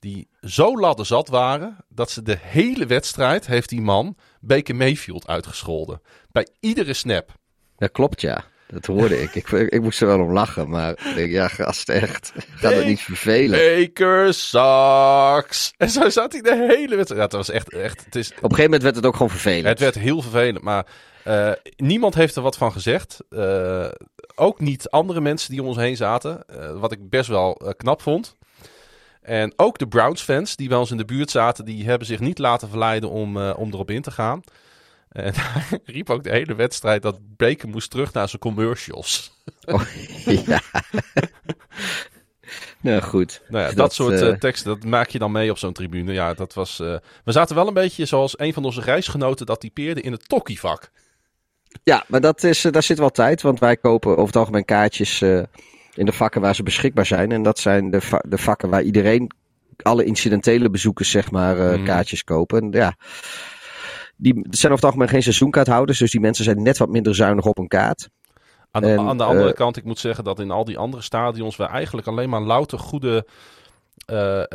Die 0.00 0.28
zo 0.40 0.78
ladderzat 0.80 1.28
waren, 1.28 1.76
dat 1.88 2.10
ze 2.10 2.22
de 2.22 2.38
hele 2.40 2.86
wedstrijd 2.86 3.46
heeft 3.46 3.68
die 3.68 3.80
man 3.80 4.16
Baker 4.40 4.76
Mayfield 4.76 5.26
uitgescholden. 5.26 6.00
Bij 6.32 6.48
iedere 6.60 6.92
snap. 6.94 7.30
dat 7.76 7.90
klopt, 7.92 8.20
ja. 8.20 8.44
Dat 8.70 8.86
hoorde 8.86 9.22
ik. 9.22 9.34
ik. 9.34 9.50
Ik 9.50 9.82
moest 9.82 10.00
er 10.00 10.06
wel 10.06 10.20
om 10.20 10.32
lachen. 10.32 10.68
Maar 10.68 10.90
ik 10.90 11.14
denk, 11.14 11.30
ja, 11.30 11.48
gast, 11.48 11.88
echt. 11.88 12.32
Gaat 12.54 12.74
het 12.74 12.84
niet 12.86 13.00
vervelen? 13.00 13.58
Baker 13.58 14.34
sucks. 14.34 15.72
En 15.76 15.90
zo 15.90 16.08
zat 16.08 16.32
hij 16.32 16.40
de 16.40 16.66
hele 16.68 16.96
wedstrijd. 16.96 17.08
Ja, 17.08 17.22
het 17.22 17.32
was 17.32 17.50
echt, 17.50 17.72
echt 17.72 18.04
het 18.04 18.14
is, 18.14 18.28
Op 18.28 18.34
een 18.36 18.40
gegeven 18.42 18.64
moment 18.64 18.82
werd 18.82 18.96
het 18.96 19.06
ook 19.06 19.12
gewoon 19.12 19.30
vervelend. 19.30 19.66
Het 19.66 19.78
werd 19.78 19.94
heel 19.94 20.22
vervelend, 20.22 20.62
maar 20.64 20.86
eh, 21.24 21.52
niemand 21.76 22.14
heeft 22.14 22.36
er 22.36 22.42
wat 22.42 22.56
van 22.56 22.72
gezegd. 22.72 23.18
Eh, 23.30 23.88
ook 24.34 24.60
niet 24.60 24.90
andere 24.90 25.20
mensen 25.20 25.50
die 25.50 25.60
om 25.60 25.66
ons 25.66 25.76
heen 25.76 25.96
zaten. 25.96 26.46
eh, 26.46 26.80
wat 26.80 26.92
ik 26.92 27.08
best 27.08 27.28
wel 27.28 27.60
knap 27.76 28.02
vond. 28.02 28.36
En 29.28 29.52
ook 29.56 29.78
de 29.78 29.88
Browns-fans 29.88 30.56
die 30.56 30.68
bij 30.68 30.78
ons 30.78 30.90
in 30.90 30.96
de 30.96 31.04
buurt 31.04 31.30
zaten, 31.30 31.64
die 31.64 31.84
hebben 31.84 32.06
zich 32.06 32.20
niet 32.20 32.38
laten 32.38 32.68
verleiden 32.68 33.10
om, 33.10 33.40
eh, 33.40 33.54
om 33.56 33.72
erop 33.72 33.90
in 33.90 34.02
te 34.02 34.10
gaan. 34.10 34.42
En 35.08 35.32
hij 35.36 35.80
riep 35.84 36.10
ook 36.10 36.22
de 36.22 36.30
hele 36.30 36.54
wedstrijd 36.54 37.02
dat 37.02 37.18
Baker 37.36 37.68
moest 37.68 37.90
terug 37.90 38.12
naar 38.12 38.28
zijn 38.28 38.40
commercials. 38.40 39.30
Oh, 39.64 39.82
ja. 40.24 40.60
nou 42.80 43.00
goed. 43.00 43.42
Nou 43.48 43.62
ja, 43.62 43.68
dat, 43.68 43.76
Dat, 43.76 43.94
soort 43.94 44.20
eh, 44.20 44.28
eh, 44.28 44.38
teksten, 44.38 44.74
dat 44.74 44.84
maak 44.84 45.08
je 45.08 45.18
dan 45.18 45.32
mee 45.32 45.50
op 45.50 45.58
zo'n 45.58 45.72
tribune. 45.72 46.12
Ja, 46.12 46.34
dat 46.34 46.54
was. 46.54 46.76
we 46.76 47.00
zaten 47.24 47.54
wel 47.54 47.66
een 47.66 47.74
beetje 47.74 48.04
zoals 48.04 48.38
een 48.38 48.52
van 48.52 48.64
onze 48.64 48.80
reisgenoten 48.80 49.46
dat 49.46 49.60
typeerde 49.60 50.00
in 50.00 50.12
het 50.12 50.28
tokkievak. 50.28 50.90
Ja, 51.82 52.04
maar 52.06 52.20
dat 52.20 52.42
is, 52.42 52.60
daar 52.60 52.82
zit 52.82 52.98
wel 52.98 53.10
tijd. 53.10 53.42
Want 53.42 53.58
wij 53.58 53.76
kopen 53.76 54.10
over 54.10 54.26
het 54.26 54.36
algemeen 54.36 54.64
kaartjes 54.64 55.22
in 55.98 56.06
de 56.06 56.12
vakken 56.12 56.40
waar 56.40 56.54
ze 56.54 56.62
beschikbaar 56.62 57.06
zijn. 57.06 57.32
En 57.32 57.42
dat 57.42 57.58
zijn 57.58 57.90
de, 57.90 58.00
va- 58.00 58.24
de 58.28 58.38
vakken 58.38 58.68
waar 58.70 58.82
iedereen, 58.82 59.30
alle 59.82 60.04
incidentele 60.04 60.70
bezoekers, 60.70 61.10
zeg 61.10 61.30
maar, 61.30 61.58
eh, 61.58 61.74
Mhm. 61.74 61.84
kaartjes 61.84 62.24
kopen. 62.24 62.60
En 62.62 62.70
ja, 62.70 62.96
die 64.16 64.32
zijn 64.34 64.72
over 64.72 64.74
het 64.74 64.84
algemeen 64.84 65.08
geen 65.08 65.22
seizoenkaarthouders. 65.22 65.98
Dus 65.98 66.10
die 66.10 66.20
mensen 66.20 66.44
zijn 66.44 66.62
net 66.62 66.78
wat 66.78 66.88
minder 66.88 67.14
zuinig 67.14 67.44
op 67.44 67.58
een 67.58 67.68
kaart. 67.68 68.08
Aan 68.70 68.82
de, 68.82 68.88
En, 68.88 68.98
aan 68.98 69.16
de 69.18 69.24
andere 69.24 69.48
eh, 69.48 69.54
kant, 69.54 69.76
ik 69.76 69.84
moet 69.84 69.98
zeggen 69.98 70.24
dat 70.24 70.40
in 70.40 70.50
al 70.50 70.64
die 70.64 70.78
andere 70.78 71.02
stadions 71.02 71.56
we 71.56 71.64
eigenlijk 71.64 72.06
alleen 72.06 72.28
maar 72.28 72.40
louter 72.40 72.78
goede 72.78 73.26
eh, 74.06 74.52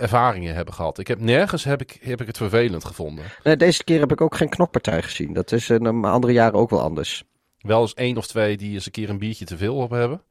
ervaringen 0.00 0.54
hebben 0.54 0.74
gehad. 0.74 0.98
Ik 0.98 1.06
heb 1.08 1.20
nergens 1.20 1.64
heb 1.64 1.80
ik, 1.80 1.98
heb 2.00 2.20
ik 2.20 2.26
het 2.26 2.36
vervelend 2.36 2.84
gevonden. 2.84 3.24
Eh, 3.42 3.56
deze 3.56 3.84
keer 3.84 4.00
heb 4.00 4.12
ik 4.12 4.20
ook 4.20 4.36
geen 4.36 4.48
knokpartij 4.48 5.02
gezien. 5.02 5.32
Dat 5.32 5.52
is 5.52 5.70
in 5.70 6.04
andere 6.04 6.32
jaren 6.32 6.58
ook 6.58 6.70
wel 6.70 6.80
anders. 6.80 7.24
Wel 7.58 7.80
eens 7.80 7.94
één 7.94 8.16
of 8.16 8.26
twee 8.26 8.56
die 8.56 8.72
eens 8.74 8.86
een 8.86 8.92
keer 8.92 9.10
een 9.10 9.18
biertje 9.18 9.44
te 9.44 9.56
veel 9.56 9.76
op 9.76 9.90
hebben. 9.90 10.22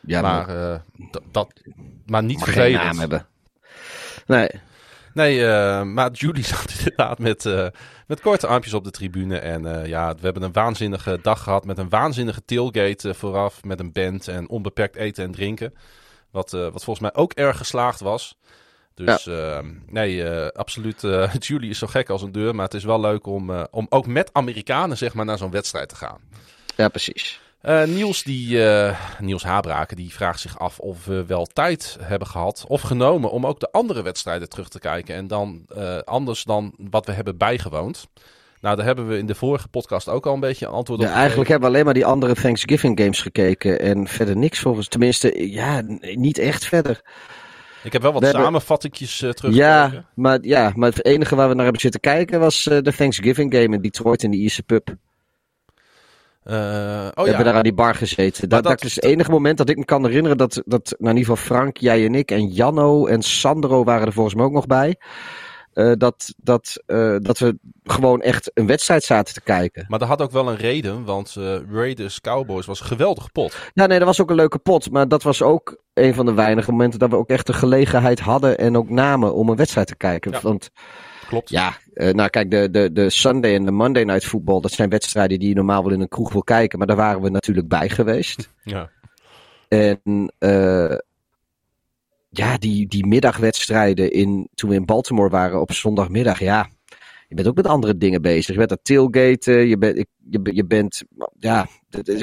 Ja, 0.00 0.20
maar, 0.20 0.48
eh, 0.48 0.80
dat, 1.30 1.52
maar 2.06 2.22
niet 2.22 2.38
mag 2.38 2.44
geen 2.44 2.54
vervelend. 2.54 2.84
naam 2.84 2.98
hebben. 2.98 3.26
Nee, 4.26 4.48
Nee, 5.14 5.38
uh, 5.38 5.82
maar 5.82 6.10
Julie 6.10 6.44
zat 6.54 6.74
inderdaad 6.78 7.18
met, 7.18 7.44
uh, 7.44 7.66
met 8.06 8.20
korte 8.20 8.46
armpjes 8.46 8.74
op 8.74 8.84
de 8.84 8.90
tribune. 8.90 9.38
En 9.38 9.86
ja, 9.88 10.14
we 10.14 10.20
hebben 10.20 10.42
een 10.42 10.52
waanzinnige 10.52 11.18
dag 11.22 11.42
gehad 11.42 11.64
met 11.64 11.78
een 11.78 11.88
waanzinnige 11.88 12.44
tailgate 12.44 13.14
vooraf. 13.14 13.64
Met 13.64 13.80
een 13.80 13.92
band 13.92 14.28
en 14.28 14.48
onbeperkt 14.48 14.96
eten 14.96 15.24
en 15.24 15.32
drinken. 15.32 15.74
Wat, 16.30 16.50
wat 16.50 16.84
volgens 16.84 17.00
mij 17.00 17.14
ook 17.14 17.32
erg 17.32 17.56
geslaagd 17.56 18.00
was. 18.00 18.38
Dus 18.94 19.24
ja. 19.24 19.62
nee, 19.86 20.30
absoluut. 20.50 21.00
Julie 21.46 21.70
is 21.70 21.78
zo 21.78 21.86
gek 21.86 22.08
als 22.08 22.22
een 22.22 22.32
deur. 22.32 22.54
Maar 22.54 22.64
het 22.64 22.74
is 22.74 22.84
wel 22.84 23.00
leuk 23.00 23.26
om, 23.26 23.66
om 23.70 23.86
ook 23.88 24.06
met 24.06 24.30
Amerikanen 24.32 24.96
zeg 24.96 25.14
maar, 25.14 25.24
naar 25.24 25.38
zo'n 25.38 25.50
wedstrijd 25.50 25.88
te 25.88 25.96
gaan. 25.96 26.20
Ja, 26.76 26.88
precies. 26.88 27.40
Uh, 27.62 27.84
Niels, 27.84 28.22
die, 28.22 28.56
uh, 28.56 28.98
Niels 29.20 29.42
Habraken 29.42 29.96
die 29.96 30.12
vraagt 30.12 30.40
zich 30.40 30.58
af 30.58 30.78
of 30.78 31.04
we 31.04 31.24
wel 31.26 31.46
tijd 31.46 31.96
hebben 32.00 32.28
gehad 32.28 32.64
of 32.68 32.80
genomen 32.80 33.30
om 33.30 33.46
ook 33.46 33.60
de 33.60 33.72
andere 33.72 34.02
wedstrijden 34.02 34.48
terug 34.48 34.68
te 34.68 34.78
kijken. 34.78 35.14
En 35.14 35.26
dan 35.26 35.66
uh, 35.76 35.98
anders 35.98 36.44
dan 36.44 36.74
wat 36.90 37.06
we 37.06 37.12
hebben 37.12 37.36
bijgewoond. 37.36 38.08
Nou, 38.60 38.76
daar 38.76 38.84
hebben 38.84 39.08
we 39.08 39.18
in 39.18 39.26
de 39.26 39.34
vorige 39.34 39.68
podcast 39.68 40.08
ook 40.08 40.26
al 40.26 40.34
een 40.34 40.40
beetje 40.40 40.66
antwoord 40.66 41.00
op. 41.00 41.06
Ja, 41.06 41.12
eigenlijk 41.12 41.48
hebben 41.48 41.68
we 41.68 41.74
alleen 41.74 41.84
maar 41.84 41.94
die 41.94 42.06
andere 42.06 42.34
Thanksgiving 42.34 43.00
games 43.00 43.20
gekeken 43.20 43.80
en 43.80 44.06
verder 44.06 44.36
niks 44.36 44.58
volgens. 44.58 44.88
Tenminste, 44.88 45.50
ja, 45.50 45.82
niet 46.14 46.38
echt 46.38 46.64
verder. 46.64 47.00
Ik 47.82 47.92
heb 47.92 48.02
wel 48.02 48.12
wat 48.12 48.26
samenvattingjes 48.26 49.20
uh, 49.20 49.30
terug. 49.30 49.54
Ja 49.54 50.04
maar, 50.14 50.38
ja, 50.42 50.72
maar 50.74 50.88
het 50.88 51.04
enige 51.04 51.36
waar 51.36 51.48
we 51.48 51.54
naar 51.54 51.64
hebben 51.64 51.82
zitten 51.82 52.00
kijken 52.00 52.40
was 52.40 52.64
de 52.64 52.94
Thanksgiving 52.96 53.54
game 53.54 53.74
in 53.74 53.82
Detroit 53.82 54.22
in 54.22 54.30
de 54.30 54.36
Ierse 54.36 54.62
pub. 54.62 54.96
Uh, 56.50 56.54
oh 56.54 56.60
we 57.14 57.22
ja. 57.22 57.26
hebben 57.26 57.44
daar 57.44 57.54
aan 57.54 57.62
die 57.62 57.72
bar 57.72 57.94
gezeten. 57.94 58.48
Dat, 58.48 58.64
dat, 58.64 58.84
is 58.84 58.94
het 58.94 59.04
enige 59.04 59.30
moment 59.30 59.58
dat 59.58 59.68
ik 59.68 59.76
me 59.76 59.84
kan 59.84 60.04
herinneren 60.04 60.36
dat, 60.36 60.62
dat 60.64 60.94
nou, 60.98 61.10
in 61.10 61.16
ieder 61.16 61.36
geval 61.36 61.56
Frank, 61.56 61.76
jij 61.76 62.04
en 62.04 62.14
ik 62.14 62.30
en 62.30 62.46
Janno 62.46 63.06
en 63.06 63.22
Sandro 63.22 63.84
waren 63.84 64.06
er 64.06 64.12
volgens 64.12 64.34
mij 64.34 64.44
ook 64.44 64.52
nog 64.52 64.66
bij. 64.66 64.96
Uh, 65.74 65.92
dat, 65.96 66.34
dat, 66.36 66.82
uh, 66.86 67.16
dat 67.18 67.38
we 67.38 67.58
gewoon 67.84 68.22
echt 68.22 68.50
een 68.54 68.66
wedstrijd 68.66 69.04
zaten 69.04 69.34
te 69.34 69.40
kijken. 69.40 69.84
Maar 69.88 69.98
dat 69.98 70.08
had 70.08 70.22
ook 70.22 70.30
wel 70.30 70.48
een 70.48 70.56
reden, 70.56 71.04
want 71.04 71.36
Raiders 71.72 72.20
Cowboys 72.20 72.66
was 72.66 72.80
een 72.80 72.86
geweldige 72.86 73.30
pot. 73.32 73.56
Ja, 73.74 73.86
nee, 73.86 73.98
dat 73.98 74.06
was 74.06 74.20
ook 74.20 74.30
een 74.30 74.36
leuke 74.36 74.58
pot. 74.58 74.90
Maar 74.90 75.08
dat 75.08 75.22
was 75.22 75.42
ook 75.42 75.76
een 75.94 76.14
van 76.14 76.26
de 76.26 76.34
weinige 76.34 76.70
momenten 76.70 76.98
dat 76.98 77.10
we 77.10 77.16
ook 77.16 77.28
echt 77.28 77.46
de 77.46 77.52
gelegenheid 77.52 78.20
hadden 78.20 78.58
en 78.58 78.76
ook 78.76 78.90
namen 78.90 79.34
om 79.34 79.48
een 79.48 79.56
wedstrijd 79.56 79.86
te 79.86 79.96
kijken. 79.96 80.30
Ja. 80.30 80.40
Want 80.42 80.70
Klopt. 81.28 81.50
ja, 81.50 81.76
uh, 81.94 82.12
nou 82.12 82.28
kijk, 82.28 82.50
de, 82.50 82.70
de, 82.70 82.92
de 82.92 83.10
Sunday 83.10 83.54
en 83.54 83.64
de 83.64 83.70
Monday 83.70 84.04
Night 84.04 84.24
Football, 84.24 84.60
dat 84.60 84.72
zijn 84.72 84.88
wedstrijden 84.88 85.38
die 85.38 85.48
je 85.48 85.54
normaal 85.54 85.82
wel 85.82 85.92
in 85.92 86.00
een 86.00 86.08
kroeg 86.08 86.32
wil 86.32 86.42
kijken, 86.42 86.78
maar 86.78 86.86
daar 86.86 86.96
waren 86.96 87.22
we 87.22 87.30
natuurlijk 87.30 87.68
bij 87.68 87.88
geweest. 87.88 88.48
Ja. 88.62 88.90
En 89.68 90.32
uh, 90.38 90.96
ja, 92.28 92.58
die, 92.58 92.86
die 92.86 93.06
middagwedstrijden 93.06 94.12
in, 94.12 94.48
toen 94.54 94.70
we 94.70 94.76
in 94.76 94.84
Baltimore 94.84 95.28
waren 95.28 95.60
op 95.60 95.72
zondagmiddag, 95.72 96.40
ja, 96.40 96.68
je 97.28 97.34
bent 97.34 97.48
ook 97.48 97.54
met 97.54 97.66
andere 97.66 97.96
dingen 97.96 98.22
bezig. 98.22 98.46
Je 98.46 98.58
bent 98.58 98.70
aan 98.70 98.82
tailgaten, 98.82 99.68
je, 99.68 99.78
bent, 99.78 100.04
je, 100.30 100.40
je 100.42 100.64
bent, 100.64 101.02
ja, 101.38 101.66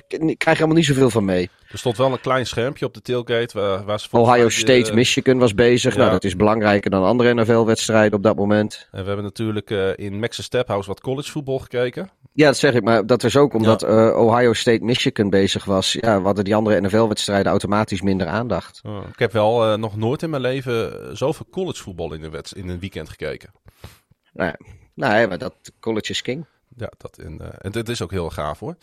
ik 0.07 0.37
krijg 0.37 0.57
helemaal 0.57 0.77
niet 0.77 0.85
zoveel 0.85 1.09
van 1.09 1.25
mee. 1.25 1.49
Er 1.71 1.77
stond 1.77 1.97
wel 1.97 2.11
een 2.11 2.19
klein 2.19 2.45
schermpje 2.45 2.85
op 2.85 2.93
de 2.93 3.01
tailgate. 3.01 3.59
Waar, 3.59 3.85
waar 3.85 3.99
ze 3.99 4.07
Ohio 4.11 4.41
mij, 4.41 4.49
State, 4.49 4.89
uh, 4.89 4.95
Michigan 4.95 5.37
was 5.37 5.53
bezig. 5.53 5.93
ja. 5.93 5.99
Nou, 5.99 6.11
dat 6.11 6.23
is 6.23 6.35
belangrijker 6.35 6.91
dan 6.91 7.03
andere 7.03 7.33
NFL-wedstrijden 7.33 8.13
op 8.13 8.23
dat 8.23 8.35
moment. 8.35 8.87
En 8.91 9.01
we 9.01 9.07
hebben 9.07 9.25
natuurlijk 9.25 9.69
uh, 9.69 9.89
in 9.95 10.19
Max's 10.19 10.45
Step 10.45 10.67
House 10.67 10.87
wat 10.87 11.01
college 11.01 11.31
voetbal 11.31 11.59
gekeken. 11.59 12.09
Ja, 12.33 12.45
dat 12.45 12.57
zeg 12.57 12.73
ik. 12.73 12.83
Maar 12.83 13.05
dat 13.05 13.23
is 13.23 13.37
ook 13.37 13.53
omdat 13.53 13.81
ja. 13.81 13.87
uh, 13.87 14.17
Ohio 14.17 14.53
State, 14.53 14.83
Michigan 14.83 15.29
bezig 15.29 15.65
was. 15.65 15.93
Ja, 15.93 16.17
we 16.19 16.25
hadden 16.25 16.43
die 16.43 16.55
andere 16.55 16.81
NFL-wedstrijden 16.81 17.51
automatisch 17.51 18.01
minder 18.01 18.27
aandacht. 18.27 18.81
Oh, 18.85 19.03
ik 19.11 19.19
heb 19.19 19.31
wel 19.31 19.77
nog 19.77 19.97
nooit 19.97 20.23
in 20.23 20.29
mijn 20.29 20.41
leven 20.41 21.17
zoveel 21.17 21.45
college 21.51 21.81
voetbal 21.81 22.13
in 22.13 22.23
een, 22.23 22.43
in 22.53 22.69
een 22.69 22.79
weekend 22.79 23.09
gekeken. 23.09 23.51
Nou 24.33 24.49
ja. 24.49 24.84
Nee, 24.95 25.27
maar 25.27 25.37
dat 25.37 25.55
college 25.79 26.11
is 26.11 26.21
king. 26.21 26.45
Ja, 26.77 26.91
dat 26.97 27.19
in, 27.19 27.39
uh, 27.41 27.47
en 27.57 27.71
dit 27.71 27.89
is 27.89 28.01
ook 28.01 28.11
heel 28.11 28.29
gaaf 28.29 28.59
hoor. 28.59 28.75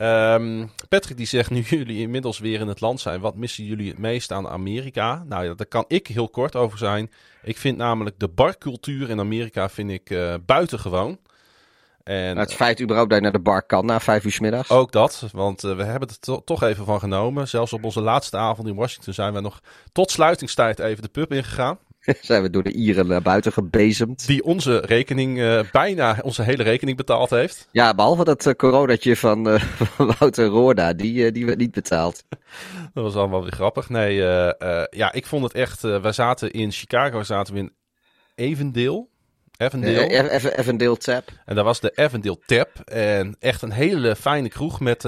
Um, 0.00 0.70
Patrick 0.88 1.16
die 1.16 1.26
zegt, 1.26 1.50
nu 1.50 1.60
jullie 1.78 2.00
inmiddels 2.00 2.38
weer 2.38 2.60
in 2.60 2.68
het 2.68 2.80
land 2.80 3.00
zijn, 3.00 3.20
wat 3.20 3.36
missen 3.36 3.64
jullie 3.64 3.88
het 3.88 3.98
meest 3.98 4.32
aan 4.32 4.48
Amerika? 4.48 5.24
Nou 5.26 5.44
ja, 5.44 5.54
daar 5.54 5.66
kan 5.66 5.84
ik 5.88 6.06
heel 6.06 6.28
kort 6.28 6.56
over 6.56 6.78
zijn. 6.78 7.10
Ik 7.42 7.56
vind 7.56 7.76
namelijk 7.76 8.18
de 8.18 8.28
barcultuur 8.28 9.10
in 9.10 9.18
Amerika 9.18 9.68
vind 9.68 9.90
ik 9.90 10.10
uh, 10.10 10.34
buitengewoon. 10.46 11.18
En, 12.02 12.24
nou, 12.24 12.38
het 12.38 12.54
feit 12.54 12.80
überhaupt 12.80 13.10
dat 13.10 13.18
je 13.18 13.24
naar 13.24 13.32
de 13.32 13.44
bar 13.44 13.62
kan 13.62 13.86
na 13.86 14.00
vijf 14.00 14.24
uur 14.24 14.32
s 14.32 14.40
middags. 14.40 14.70
Ook 14.70 14.92
dat, 14.92 15.28
want 15.32 15.64
uh, 15.64 15.76
we 15.76 15.82
hebben 15.82 16.08
het 16.08 16.22
to 16.22 16.42
toch 16.44 16.62
even 16.62 16.84
van 16.84 17.00
genomen. 17.00 17.48
Zelfs 17.48 17.72
op 17.72 17.84
onze 17.84 18.00
laatste 18.00 18.36
avond 18.36 18.68
in 18.68 18.74
Washington 18.74 19.14
zijn 19.14 19.32
we 19.32 19.40
nog 19.40 19.60
tot 19.92 20.10
sluitingstijd 20.10 20.78
even 20.78 21.02
de 21.02 21.08
pub 21.08 21.32
ingegaan. 21.32 21.78
zijn 22.20 22.42
we 22.42 22.50
door 22.50 22.62
de 22.62 22.72
Ieren 22.72 23.06
naar 23.06 23.22
buiten 23.22 23.52
gebezemd. 23.52 24.26
Die 24.26 24.44
onze 24.44 24.78
rekening, 24.78 25.38
uh, 25.38 25.60
bijna 25.72 26.18
onze 26.22 26.42
hele 26.42 26.62
rekening 26.62 26.96
betaald 26.96 27.30
heeft. 27.30 27.68
Ja, 27.72 27.94
behalve 27.94 28.24
dat 28.24 28.46
uh, 28.46 28.52
coronatje 28.52 29.16
van, 29.16 29.48
uh, 29.48 29.60
van 29.96 30.14
Wouter 30.18 30.46
Roorda, 30.46 30.92
die, 30.92 31.32
die 31.32 31.46
werd 31.46 31.58
niet 31.58 31.70
betaald. 31.70 32.24
dat 32.94 33.04
was 33.04 33.14
allemaal 33.14 33.42
weer 33.42 33.52
grappig. 33.52 33.88
Nee, 33.88 34.14
ja, 34.90 35.12
ik 35.12 35.26
vond 35.26 35.42
het 35.42 35.52
echt, 35.52 35.80
wij 35.80 36.12
zaten 36.12 36.50
in 36.50 36.72
Chicago, 36.72 37.22
zaten 37.22 37.54
we 37.54 37.60
in 37.60 37.72
Evendale. 38.34 39.06
Evendale. 39.56 40.30
Even, 40.30 40.58
Evendale 40.58 40.96
Tap. 40.96 41.24
En 41.44 41.54
daar 41.54 41.64
was 41.64 41.80
de 41.80 41.92
Evendale 41.94 42.38
Tap. 42.46 42.70
En 42.84 43.36
echt 43.38 43.62
een 43.62 43.72
hele 43.72 44.16
fijne 44.16 44.48
kroeg 44.48 44.80
met... 44.80 45.04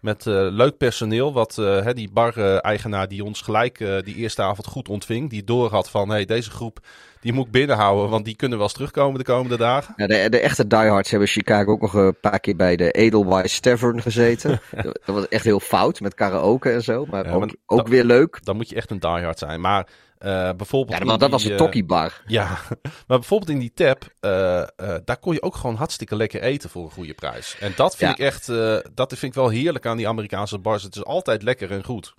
met 0.00 0.26
uh, 0.26 0.34
leuk 0.50 0.76
personeel, 0.76 1.32
wat 1.32 1.56
uh, 1.60 1.82
hè, 1.82 1.94
die 1.94 2.10
bar-eigenaar 2.12 3.08
die 3.08 3.24
ons 3.24 3.40
gelijk 3.40 3.80
uh, 3.80 3.98
die 4.04 4.14
eerste 4.14 4.42
avond 4.42 4.66
goed 4.66 4.88
ontving. 4.88 5.30
Die 5.30 5.44
door 5.44 5.70
had 5.70 5.90
van, 5.90 6.08
hey, 6.08 6.24
deze 6.24 6.50
groep 6.50 6.80
die 7.26 7.32
moet 7.32 7.46
ik 7.46 7.52
binnenhouden, 7.52 8.10
want 8.10 8.24
die 8.24 8.36
kunnen 8.36 8.58
wel 8.58 8.66
eens 8.66 8.76
terugkomen 8.76 9.18
de 9.18 9.24
komende 9.24 9.56
dagen. 9.56 9.94
Ja, 9.96 10.06
de, 10.06 10.28
de 10.28 10.40
echte 10.40 10.66
diehards 10.66 11.10
hebben 11.10 11.28
Chicago 11.28 11.70
ook 11.70 11.80
nog 11.80 11.94
een 11.94 12.20
paar 12.20 12.40
keer 12.40 12.56
bij 12.56 12.76
de 12.76 12.90
Edelweiss 12.90 13.60
Tavern 13.60 14.02
gezeten. 14.02 14.60
dat 14.82 15.00
was 15.04 15.28
echt 15.28 15.44
heel 15.44 15.60
fout 15.60 16.00
met 16.00 16.14
karaoke 16.14 16.70
en 16.70 16.82
zo, 16.82 17.06
maar, 17.06 17.26
ja, 17.26 17.32
ook, 17.32 17.40
maar 17.40 17.54
ook 17.66 17.88
weer 17.88 18.04
leuk. 18.04 18.38
Dan 18.42 18.56
moet 18.56 18.68
je 18.68 18.76
echt 18.76 18.90
een 18.90 19.00
diehard 19.00 19.38
zijn, 19.38 19.60
maar... 19.60 19.86
Uh, 20.18 20.50
bijvoorbeeld 20.56 20.98
ja, 20.98 21.04
maar 21.04 21.18
dat 21.18 21.30
was 21.30 21.44
een 21.44 21.56
tokkiebar. 21.56 22.22
Ja, 22.26 22.58
maar 23.06 23.18
bijvoorbeeld 23.18 23.50
in 23.50 23.58
die 23.58 23.72
tap, 23.74 24.04
uh, 24.20 24.30
uh, 24.30 24.94
daar 25.04 25.18
kon 25.18 25.32
je 25.32 25.42
ook 25.42 25.54
gewoon 25.56 25.76
hartstikke 25.76 26.16
lekker 26.16 26.42
eten 26.42 26.70
voor 26.70 26.84
een 26.84 26.90
goede 26.90 27.14
prijs. 27.14 27.56
En 27.60 27.72
dat 27.76 27.96
vind 27.96 28.18
ja. 28.18 28.24
ik 28.24 28.32
echt, 28.32 28.46
dat 28.94 29.08
vind 29.08 29.22
ik 29.22 29.34
wel 29.34 29.48
heerlijk 29.48 29.86
aan 29.86 29.96
die 29.96 30.08
Amerikaanse 30.08 30.58
bars. 30.58 30.82
Het 30.82 30.96
is 30.96 31.04
altijd 31.04 31.42
lekker 31.42 31.70
en 31.70 31.84
goed. 31.84 32.14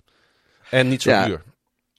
En 0.70 0.88
niet 0.88 1.02
zo 1.02 1.10
ja. 1.10 1.24
duur. 1.24 1.42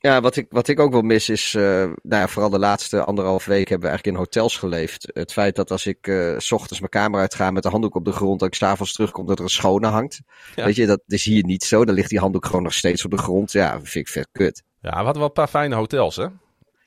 Ja, 0.01 0.21
wat 0.21 0.35
ik, 0.35 0.45
wat 0.49 0.67
ik 0.67 0.79
ook 0.79 0.91
wel 0.91 1.01
mis 1.01 1.29
is, 1.29 1.53
uh, 1.53 1.63
nou 1.63 1.93
ja, 2.03 2.27
vooral 2.27 2.49
de 2.49 2.59
laatste 2.59 3.03
anderhalf 3.03 3.45
week 3.45 3.69
hebben 3.69 3.89
we 3.89 3.95
eigenlijk 3.95 4.17
in 4.17 4.23
hotels 4.23 4.57
geleefd. 4.57 5.09
Het 5.13 5.31
feit 5.31 5.55
dat 5.55 5.71
als 5.71 5.85
ik 5.85 6.07
uh, 6.07 6.37
s 6.37 6.51
ochtends 6.51 6.79
mijn 6.79 6.91
kamer 6.91 7.19
uitga 7.19 7.51
met 7.51 7.63
de 7.63 7.69
handdoek 7.69 7.95
op 7.95 8.05
de 8.05 8.11
grond, 8.11 8.39
dat 8.39 8.47
ik 8.47 8.53
s'avonds 8.53 8.93
terugkom 8.93 9.25
dat 9.25 9.37
er 9.37 9.43
een 9.43 9.49
schone 9.49 9.87
hangt. 9.87 10.21
Ja. 10.55 10.65
Weet 10.65 10.75
je, 10.75 10.85
dat 10.85 11.01
is 11.07 11.25
hier 11.25 11.43
niet 11.43 11.63
zo. 11.63 11.85
Dan 11.85 11.95
ligt 11.95 12.09
die 12.09 12.19
handdoek 12.19 12.45
gewoon 12.45 12.63
nog 12.63 12.73
steeds 12.73 13.05
op 13.05 13.11
de 13.11 13.17
grond. 13.17 13.51
Ja, 13.51 13.71
vind 13.71 13.95
ik 13.95 14.07
vet 14.07 14.27
kut. 14.31 14.63
Ja, 14.81 14.89
we 14.89 14.95
hadden 14.95 15.17
wel 15.17 15.25
een 15.25 15.31
paar 15.31 15.47
fijne 15.47 15.75
hotels, 15.75 16.15
hè? 16.15 16.27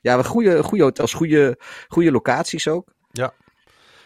Ja, 0.01 0.17
we 0.17 0.25
goede, 0.25 0.63
goede 0.63 0.85
hotels, 0.85 1.13
goede, 1.13 1.59
goede 1.89 2.11
locaties 2.11 2.69
ook. 2.69 2.93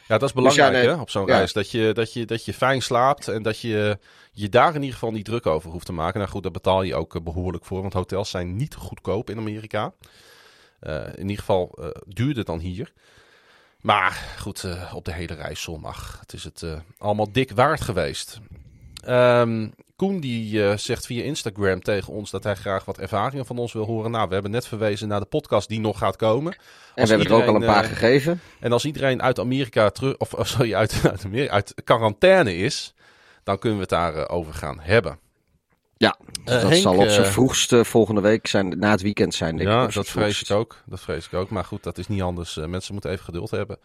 Ja. 0.09 0.19
Dat 0.19 0.29
is 0.29 0.35
belangrijk 0.35 0.71
dus 0.71 0.81
ja, 0.81 0.87
nee, 0.87 0.95
hè, 0.95 1.01
op 1.01 1.11
zo'n 1.11 1.27
ja. 1.27 1.37
reis. 1.37 1.53
Dat 1.53 1.71
je, 1.71 1.92
dat, 1.92 2.12
je, 2.12 2.25
dat 2.25 2.45
je 2.45 2.55
fijn 2.55 2.83
slaapt 2.83 3.29
en 3.29 3.42
dat 3.42 3.61
je 3.61 3.99
je 4.33 4.49
daar 4.49 4.75
in 4.75 4.81
ieder 4.81 4.92
geval 4.92 5.11
niet 5.11 5.25
druk 5.25 5.47
over 5.47 5.71
hoeft 5.71 5.87
te 5.87 5.92
maken. 5.92 6.19
Nou 6.19 6.31
goed, 6.31 6.42
daar 6.42 6.53
betaal 6.53 6.83
je 6.83 6.95
ook 6.95 7.25
behoorlijk 7.25 7.64
voor, 7.64 7.81
want 7.81 7.92
hotels 7.92 8.31
zijn 8.31 8.57
niet 8.57 8.75
goedkoop 8.75 9.31
in 9.31 9.38
Amerika. 9.38 9.92
Uh, 10.81 11.07
in 11.14 11.23
ieder 11.23 11.38
geval 11.38 11.79
uh, 11.81 11.87
duurder 12.07 12.45
dan 12.45 12.59
hier. 12.59 12.92
Maar 13.81 14.37
goed, 14.38 14.62
uh, 14.62 14.95
op 14.95 15.05
de 15.05 15.12
hele 15.12 15.35
reis 15.35 15.62
zondag. 15.62 16.19
Het 16.21 16.33
is 16.33 16.45
het 16.45 16.64
allemaal 16.99 17.33
dik 17.33 17.51
waard 17.51 17.81
geweest. 17.81 18.40
Um, 19.09 19.75
Koen 19.97 20.21
die 20.21 20.77
zegt 20.77 21.07
via 21.07 21.23
Instagram 21.23 21.83
tegen 21.83 22.13
ons 22.13 22.31
dat 22.31 22.45
hij 22.45 22.55
graag 22.55 22.85
wat 22.85 22.99
ervaringen 22.99 23.47
van 23.47 23.59
ons 23.59 23.73
wil 23.73 23.85
horen. 23.85 24.11
Nou, 24.11 24.29
we 24.29 24.35
hebben 24.35 24.51
net 24.51 24.67
verwezen 24.67 25.09
naar 25.09 25.21
de 25.21 25.27
podcast 25.27 25.69
die 25.69 25.81
nog 25.81 25.99
gaat 25.99 26.17
komen. 26.17 26.53
En 26.53 26.59
als 26.59 26.65
we 26.95 27.01
hebben 27.01 27.19
iedereen, 27.19 27.43
er 27.43 27.49
ook 27.49 27.55
al 27.55 27.61
een 27.61 27.75
paar 27.75 27.85
gegeven. 27.85 28.41
En 28.61 28.73
als 28.73 28.85
iedereen 28.85 29.23
uit 29.23 29.39
Amerika 29.39 29.91
terug, 29.91 30.17
of 30.17 30.35
sorry, 30.49 30.75
uit, 30.75 31.01
uit, 31.11 31.25
Amerika, 31.25 31.53
uit 31.53 31.75
quarantaine 31.85 32.57
is, 32.57 32.95
dan 33.45 33.59
kunnen 33.59 33.79
we 33.79 33.85
het 33.85 34.15
daarover 34.15 34.53
uh, 34.53 34.59
gaan 34.59 34.81
hebben. 34.81 35.19
Ja, 35.97 36.17
dat 36.45 36.63
Henk, 36.63 36.75
zal 36.75 36.97
op 36.97 37.09
zijn 37.09 37.27
vroegste 37.27 37.85
volgende 37.85 38.21
week 38.21 38.47
zijn, 38.47 38.79
na 38.79 38.91
het 38.91 39.03
weekend 39.03 39.35
zijn. 39.35 39.57
Denk 39.57 39.69
ja, 39.69 39.87
ik, 39.87 39.95
dat 39.95 40.09
vrees 40.09 40.43
ik 40.43 40.51
ook. 40.51 40.83
Dat 40.87 41.01
vrees 41.01 41.27
ik 41.27 41.35
ook. 41.35 41.51
Maar 41.51 41.65
goed, 41.65 41.83
dat 41.83 41.99
is 41.99 42.09
niet 42.09 42.23
anders. 42.23 42.57
Mensen 42.57 42.93
moeten 42.93 43.11
even 43.11 43.25
geduld 43.25 43.51
hebben. 43.51 43.79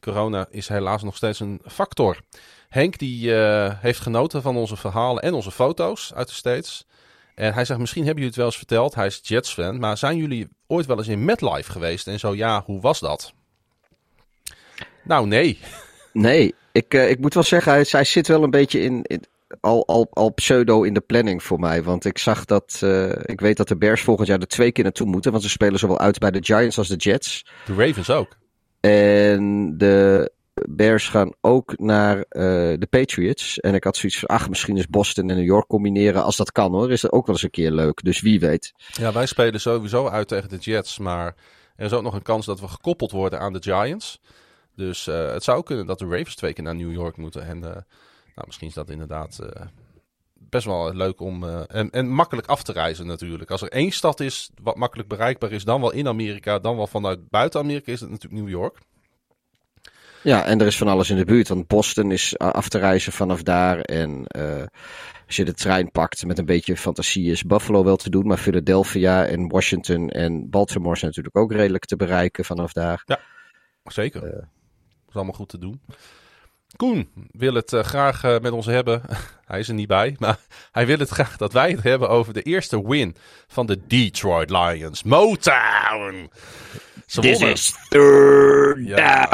Corona 0.00 0.46
is 0.50 0.68
helaas 0.68 1.02
nog 1.02 1.16
steeds 1.16 1.40
een 1.40 1.60
factor. 1.66 2.20
Henk 2.68 2.98
die 2.98 3.30
uh, 3.30 3.72
heeft 3.80 4.00
genoten 4.00 4.42
van 4.42 4.56
onze 4.56 4.76
verhalen 4.76 5.22
en 5.22 5.34
onze 5.34 5.50
foto's 5.50 6.12
uit 6.14 6.28
de 6.28 6.34
States. 6.34 6.86
En 7.34 7.54
hij 7.54 7.64
zegt, 7.64 7.80
misschien 7.80 8.04
hebben 8.04 8.22
jullie 8.22 8.36
het 8.36 8.36
wel 8.36 8.46
eens 8.46 8.56
verteld. 8.56 8.94
Hij 8.94 9.06
is 9.06 9.20
Jets 9.22 9.52
fan. 9.52 9.78
Maar 9.78 9.98
zijn 9.98 10.16
jullie 10.16 10.48
ooit 10.66 10.86
wel 10.86 10.98
eens 10.98 11.08
in 11.08 11.24
MetLife 11.24 11.72
geweest? 11.72 12.06
En 12.06 12.18
zo 12.18 12.34
ja, 12.34 12.62
hoe 12.64 12.80
was 12.80 13.00
dat? 13.00 13.32
Nou, 15.04 15.26
nee. 15.26 15.58
Nee, 16.12 16.54
ik, 16.72 16.94
uh, 16.94 17.10
ik 17.10 17.18
moet 17.18 17.34
wel 17.34 17.42
zeggen, 17.42 17.72
hij, 17.72 17.86
hij 17.88 18.04
zit 18.04 18.28
wel 18.28 18.42
een 18.42 18.50
beetje 18.50 18.80
in, 18.80 19.02
in 19.02 19.24
al, 19.60 19.86
al, 19.86 20.06
al 20.10 20.30
pseudo 20.30 20.82
in 20.82 20.94
de 20.94 21.00
planning 21.00 21.42
voor 21.42 21.60
mij. 21.60 21.82
Want 21.82 22.04
ik 22.04 22.18
zag 22.18 22.44
dat. 22.44 22.78
eh, 22.82 23.10
ik 23.22 23.40
weet 23.40 23.56
dat 23.56 23.68
de 23.68 23.76
Bears 23.76 24.02
volgend 24.02 24.28
jaar 24.28 24.38
er 24.38 24.46
twee 24.46 24.72
keer 24.72 24.84
naartoe 24.84 25.06
moeten. 25.06 25.30
Want 25.30 25.42
ze 25.42 25.50
spelen 25.50 25.78
zowel 25.78 25.98
uit 25.98 26.18
bij 26.18 26.30
de 26.30 26.44
Giants 26.44 26.78
als 26.78 26.88
de 26.88 26.96
Jets. 26.96 27.46
De 27.66 27.74
Ravens 27.74 28.10
ook. 28.10 28.36
En 28.80 29.74
de 29.78 30.30
Bears 30.68 31.08
gaan 31.08 31.32
ook 31.40 31.78
naar 31.78 32.18
eh, 32.18 32.42
de 32.78 32.86
Patriots. 32.90 33.58
En 33.58 33.74
ik 33.74 33.84
had 33.84 33.96
zoiets 33.96 34.18
van, 34.18 34.28
ach, 34.28 34.48
misschien 34.48 34.76
is 34.76 34.86
Boston 34.86 35.30
en 35.30 35.36
New 35.36 35.44
York 35.44 35.66
combineren. 35.66 36.24
Als 36.24 36.36
dat 36.36 36.52
kan 36.52 36.72
hoor, 36.72 36.90
is 36.90 37.00
dat 37.00 37.12
ook 37.12 37.26
wel 37.26 37.34
eens 37.34 37.44
een 37.44 37.50
keer 37.50 37.70
leuk. 37.70 38.04
Dus 38.04 38.20
wie 38.20 38.40
weet. 38.40 38.72
Ja, 38.92 39.12
wij 39.12 39.26
spelen 39.26 39.60
sowieso 39.60 40.08
uit 40.08 40.28
tegen 40.28 40.48
de 40.48 40.56
Jets. 40.56 40.98
Maar 40.98 41.34
er 41.76 41.84
is 41.84 41.92
ook 41.92 42.02
nog 42.02 42.14
een 42.14 42.22
kans 42.22 42.46
dat 42.46 42.60
we 42.60 42.68
gekoppeld 42.68 43.10
worden 43.10 43.40
aan 43.40 43.52
de 43.52 43.62
Giants. 43.62 44.20
Dus 44.74 45.06
eh, 45.06 45.32
het 45.32 45.44
zou 45.44 45.62
kunnen 45.62 45.86
dat 45.86 45.98
de 45.98 46.04
Ravens 46.04 46.34
twee 46.34 46.52
keer 46.52 46.64
naar 46.64 46.76
New 46.76 46.92
York 46.92 47.16
moeten. 47.16 47.42
En 47.42 47.56
eh, 47.56 47.70
nou, 48.34 48.46
misschien 48.46 48.68
is 48.68 48.74
dat 48.74 48.90
inderdaad 48.90 49.38
best 50.48 50.66
wel 50.66 50.94
leuk 50.94 51.20
om. 51.20 51.44
eh, 51.44 51.60
en, 51.66 51.90
en 51.90 52.08
makkelijk 52.08 52.46
af 52.46 52.62
te 52.62 52.72
reizen 52.72 53.06
natuurlijk. 53.06 53.50
Als 53.50 53.62
er 53.62 53.68
één 53.68 53.90
stad 53.90 54.20
is 54.20 54.50
wat 54.62 54.76
makkelijk 54.76 55.08
bereikbaar 55.08 55.52
is, 55.52 55.64
dan 55.64 55.80
wel 55.80 55.92
in 55.92 56.08
Amerika, 56.08 56.58
dan 56.58 56.76
wel 56.76 56.86
vanuit 56.86 57.28
buiten 57.28 57.60
Amerika, 57.60 57.92
is 57.92 58.00
het 58.00 58.10
natuurlijk 58.10 58.42
New 58.42 58.50
York. 58.50 58.78
Ja, 60.22 60.44
en 60.44 60.60
er 60.60 60.66
is 60.66 60.76
van 60.76 60.88
alles 60.88 61.10
in 61.10 61.16
de 61.16 61.24
buurt. 61.24 61.48
Want 61.48 61.66
Boston 61.66 62.10
is 62.10 62.38
af 62.38 62.68
te 62.68 62.78
reizen 62.78 63.12
vanaf 63.12 63.42
daar. 63.42 63.80
En 63.80 64.26
eh, 64.26 64.62
als 65.26 65.36
je 65.36 65.44
de 65.44 65.54
trein 65.54 65.90
pakt 65.90 66.26
met 66.26 66.38
een 66.38 66.44
beetje 66.44 66.76
fantasie 66.76 67.30
is 67.30 67.42
Buffalo 67.42 67.84
wel 67.84 67.96
te 67.96 68.10
doen. 68.10 68.26
Maar 68.26 68.38
Philadelphia 68.38 69.26
en 69.26 69.48
Washington 69.48 70.08
en 70.08 70.50
Baltimore 70.50 70.96
zijn 70.96 71.06
natuurlijk 71.06 71.36
ook 71.36 71.52
redelijk 71.52 71.84
te 71.84 71.96
bereiken 71.96 72.44
vanaf 72.44 72.72
daar. 72.72 73.04
Zeker. 73.84 74.20
Dat 74.20 74.44
is 75.08 75.14
allemaal 75.14 75.34
goed 75.34 75.48
te 75.48 75.58
doen. 75.58 75.80
Koen 76.76 77.10
wil 77.30 77.54
het 77.54 77.72
eh, 77.72 77.82
graag 77.82 78.24
eh, 78.24 78.38
met 78.40 78.52
ons 78.52 78.66
hebben. 78.66 79.02
hij 79.46 79.58
is 79.58 79.68
er 79.68 79.74
niet 79.74 79.88
bij, 79.88 80.16
maar 80.18 80.38
hij 80.72 80.86
wil 80.86 80.98
het 80.98 81.08
graag 81.08 81.36
dat 81.36 81.52
wij 81.52 81.70
het 81.70 81.82
hebben 81.82 82.08
over 82.08 82.32
de 82.32 82.42
eerste 82.42 82.88
win 82.88 83.16
van 83.46 83.66
de 83.66 83.86
Detroit 83.86 84.50
Lions. 84.50 85.02
Motown! 85.02 86.30
Ze 87.06 87.20
wonnen. 87.20 87.54
third 87.88 88.86
Ja. 88.86 89.28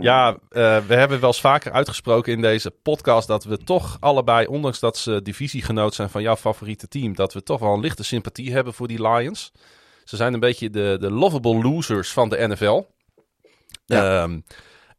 Ja, 0.00 0.30
eh, 0.30 0.78
we 0.86 0.94
hebben 0.94 1.20
wel 1.20 1.28
eens 1.28 1.40
vaker 1.40 1.72
uitgesproken 1.72 2.32
in 2.32 2.40
deze 2.40 2.70
podcast 2.70 3.28
dat 3.28 3.44
we 3.44 3.56
toch 3.56 3.96
allebei, 4.00 4.46
ondanks 4.46 4.80
dat 4.80 4.96
ze 4.96 5.22
divisiegenoot 5.22 5.94
zijn 5.94 6.10
van 6.10 6.22
jouw 6.22 6.36
favoriete 6.36 6.88
team, 6.88 7.14
dat 7.14 7.32
we 7.32 7.42
toch 7.42 7.60
wel 7.60 7.74
een 7.74 7.80
lichte 7.80 8.04
sympathie 8.04 8.52
hebben 8.52 8.74
voor 8.74 8.88
die 8.88 9.08
Lions. 9.08 9.52
Ze 10.04 10.16
zijn 10.16 10.34
een 10.34 10.40
beetje 10.40 10.70
de, 10.70 10.96
de 11.00 11.10
lovable 11.10 11.62
losers 11.62 12.12
van 12.12 12.28
de 12.28 12.48
NFL. 12.48 12.82
Ja. 13.86 14.22
Ehm, 14.22 14.40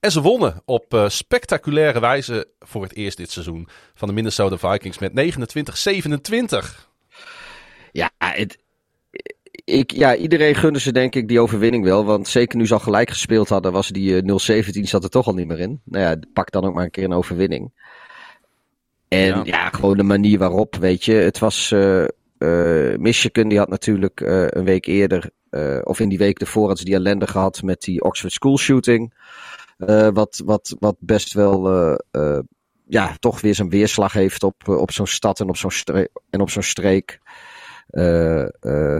en 0.01 0.11
ze 0.11 0.21
wonnen 0.21 0.61
op 0.65 0.93
eh, 0.93 1.09
spectaculaire 1.09 1.99
wijze 1.99 2.47
voor 2.59 2.83
het 2.83 2.95
eerst 2.95 3.17
dit 3.17 3.31
seizoen 3.31 3.67
van 3.93 4.07
de 4.07 4.13
Minnesota 4.13 4.57
Vikings 4.57 4.99
met 4.99 5.11
29-27. 5.11 6.89
Ja, 7.91 8.09
het, 8.17 8.57
ik, 9.65 9.91
ja, 9.91 10.15
iedereen 10.15 10.55
gunde 10.55 10.79
ze 10.79 10.91
denk 10.91 11.15
ik 11.15 11.27
die 11.27 11.39
overwinning 11.39 11.83
wel. 11.83 12.05
Want 12.05 12.27
zeker 12.27 12.57
nu 12.57 12.67
ze 12.67 12.73
al 12.73 12.79
gelijk 12.79 13.09
gespeeld 13.09 13.49
hadden, 13.49 13.71
was 13.71 13.87
die 13.87 14.21
eh, 14.21 14.61
0-17 14.77 14.81
zat 14.81 15.03
er 15.03 15.09
toch 15.09 15.27
al 15.27 15.33
niet 15.33 15.47
meer 15.47 15.59
in. 15.59 15.81
Nou 15.83 16.05
ja, 16.05 16.19
pak 16.33 16.51
dan 16.51 16.65
ook 16.65 16.73
maar 16.73 16.83
een 16.83 16.91
keer 16.91 17.03
een 17.03 17.13
overwinning. 17.13 17.71
En 19.07 19.25
Ja. 19.27 19.41
ja, 19.43 19.69
gewoon 19.69 19.97
de 19.97 20.03
manier 20.03 20.37
waarop, 20.37 20.75
weet 20.75 21.05
je. 21.05 21.13
Het 21.13 21.39
was, 21.39 21.71
eh, 21.71 22.05
Michigan 22.97 23.47
die 23.47 23.57
had 23.57 23.69
natuurlijk 23.69 24.19
een 24.19 24.63
week 24.63 24.85
eerder, 24.85 25.29
of 25.83 25.99
in 25.99 26.09
die 26.09 26.17
week 26.17 26.39
ervoor 26.39 26.67
had 26.67 26.79
ze 26.79 26.85
die 26.85 26.95
ellende 26.95 27.27
gehad 27.27 27.61
met 27.61 27.81
die 27.81 28.03
Oxford 28.03 28.33
School 28.33 28.57
shooting. 28.57 29.13
Eh, 29.85 30.07
wat, 30.13 30.41
wat, 30.45 30.75
wat 30.79 30.95
best 30.99 31.33
wel, 31.33 31.69
eh, 31.69 31.95
eh, 32.11 32.43
ja, 32.87 33.15
toch 33.19 33.41
weer 33.41 33.55
zijn 33.55 33.69
weerslag 33.69 34.13
heeft 34.13 34.43
op, 34.43 34.67
op 34.67 34.91
zo'n 34.91 35.07
stad 35.07 35.39
en 35.39 35.49
op 35.49 35.57
zo'n 35.57 35.71
streek. 35.71 36.09
En 36.29 36.41
op 36.41 36.49
zo'n 36.49 36.63
streek. 36.63 37.19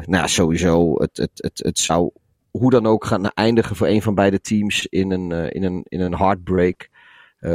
Nou 0.05 0.27
sowieso, 0.27 0.93
het, 1.01 1.17
het, 1.17 1.31
het, 1.33 1.61
het 1.63 1.79
zou 1.79 2.11
hoe 2.51 2.71
dan 2.71 2.85
ook 2.85 3.05
gaan 3.05 3.31
eindigen 3.31 3.75
voor 3.75 3.87
een 3.87 4.01
van 4.01 4.15
beide 4.15 4.41
teams 4.41 4.87
in 4.87 5.11
een, 5.11 5.31
eh, 5.31 5.47
in 5.49 5.63
een, 5.63 5.85
in 5.87 6.01
een 6.01 6.15
heartbreak. 6.15 6.89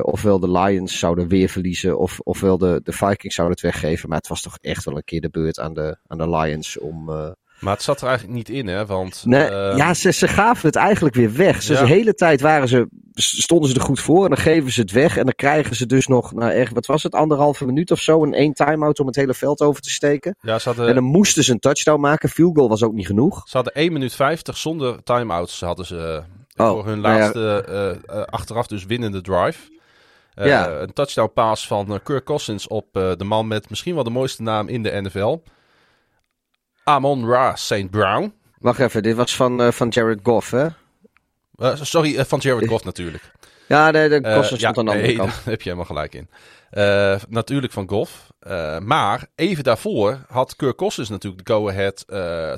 Ofwel 0.03 0.41
de 0.41 0.51
Lions 0.51 0.99
zouden 0.99 1.29
weer 1.29 1.49
verliezen, 1.49 1.99
of, 1.99 2.21
ofwel 2.21 2.59
de, 2.59 2.81
de 2.83 2.93
Vikings 2.93 3.35
zouden 3.35 3.57
het 3.57 3.73
weggeven. 3.73 4.09
Maar 4.09 4.19
het 4.19 4.29
was 4.29 4.43
toch 4.43 4.59
echt 4.61 4.85
wel 4.85 4.97
een 4.97 5.05
keer 5.05 5.21
de 5.21 5.31
beurt 5.31 5.61
aan 5.61 5.75
de, 5.75 5.97
aan 6.07 6.19
de 6.19 6.31
Lions 6.31 6.79
om. 6.79 7.11
Eh, 7.57 7.63
Maar 7.63 7.73
het 7.75 7.83
zat 7.83 8.01
er 8.01 8.07
eigenlijk 8.09 8.37
niet 8.37 8.49
in, 8.49 8.67
hè? 8.67 8.87
Want 8.87 9.23
Nee, 9.25 9.45
ehm, 9.45 9.77
ja, 9.77 9.95
ze, 9.95 10.13
ze 10.13 10.29
gaven 10.29 10.67
het 10.67 10.77
eigenlijk 10.77 11.15
weer 11.15 11.33
weg. 11.35 11.63
Ze, 11.63 11.73
Ja. 11.73 11.81
De 11.81 11.87
hele 11.87 12.15
tijd 12.15 12.41
waren 12.41 12.69
ze, 12.69 12.89
stonden 13.15 13.71
ze 13.71 13.75
er 13.77 13.81
goed 13.81 14.01
voor 14.01 14.23
en 14.23 14.29
dan 14.31 14.39
geven 14.39 14.73
ze 14.73 14.81
het 14.81 14.91
weg. 14.91 15.17
En 15.17 15.25
dan 15.25 15.35
krijgen 15.37 15.77
ze 15.77 15.87
dus 15.87 16.07
nog, 16.07 16.33
nou 16.33 16.51
echt, 16.53 16.73
wat 16.73 16.87
was 16.87 17.03
het, 17.03 17.15
anderhalve 17.15 17.67
minuut 17.67 17.91
of 17.91 18.01
zo, 18.01 18.23
een 18.23 18.35
één 18.35 18.53
time-out 18.53 19.01
om 19.01 19.07
het 19.07 19.17
hele 19.17 19.35
veld 19.35 19.61
over 19.61 19.83
te 19.83 19.91
steken. 19.91 20.37
ja, 20.41 20.59
ze 20.59 20.69
hadden, 20.69 20.89
En 20.89 20.95
dan 20.95 21.05
moesten 21.05 21.45
ze 21.45 21.53
een 21.53 21.59
touchdown 21.59 22.01
maken. 22.01 22.29
Field 22.29 22.57
goal 22.57 22.69
was 22.69 22.83
ook 22.83 22.93
niet 22.93 23.07
genoeg. 23.07 23.43
Ze 23.49 23.57
hadden 23.57 23.75
1 23.75 23.93
minuut 23.93 24.15
50 24.15 24.57
zonder 24.57 25.03
timeouts 25.03 25.61
hadden 25.61 25.87
ze 25.87 26.23
Oh, 26.57 26.71
voor 26.71 26.87
hun 26.87 27.01
nou 27.01 27.15
ja. 27.15 27.21
laatste 27.21 27.65
eh, 27.69 28.19
eh, 28.21 28.25
achteraf 28.27 28.67
dus 28.67 28.85
winnende 28.85 29.21
drive. 29.21 29.59
Eh, 30.35 30.47
Ja. 30.47 30.71
Een 30.71 30.93
touchdown 30.93 31.31
pass 31.35 31.67
van 31.67 31.93
eh, 31.93 31.99
Kirk 32.03 32.25
Cousins 32.25 32.67
op 32.67 32.87
eh, 32.93 33.13
de 33.17 33.25
man 33.25 33.47
met 33.49 33.69
misschien 33.71 33.95
wel 33.95 34.05
de 34.05 34.11
mooiste 34.11 34.43
naam 34.43 34.69
in 34.69 34.83
de 34.83 35.01
NFL. 35.03 35.37
Amon 36.89 37.29
Ra 37.29 37.57
St. 37.57 37.91
Brown. 37.91 38.33
Wacht 38.59 38.79
even, 38.79 39.03
dit 39.03 39.17
was 39.17 39.37
van, 39.37 39.63
eh, 39.63 39.71
van 39.71 39.89
Jared 39.89 40.19
Goff, 40.23 40.51
hè? 40.51 40.67
Eh, 41.57 41.75
sorry, 41.75 42.17
eh, 42.17 42.25
van 42.25 42.39
Jared 42.39 42.69
Goff 42.69 42.85
natuurlijk. 42.85 43.33
Ja, 43.69 43.93
de, 43.93 44.09
de 44.09 44.21
Cousins 44.21 44.61
ja, 44.61 44.73
stond 44.73 44.79
aan 44.79 44.85
de 44.85 44.91
andere 44.91 45.09
nee, 45.09 45.17
kant. 45.17 45.31
daar 45.35 45.45
heb 45.45 45.63
je 45.63 45.71
helemaal 45.71 45.85
gelijk 45.85 46.15
in. 46.15 46.29
Natuurlijk 47.29 47.73
van 47.73 47.89
Goff. 47.89 48.33
Maar 48.83 49.27
even 49.35 49.65
daarvoor 49.65 50.25
had 50.29 50.57
Kirk 50.57 50.77
Cousins 50.77 51.09
natuurlijk 51.09 51.47
de 51.47 51.53
go-ahead 51.53 52.05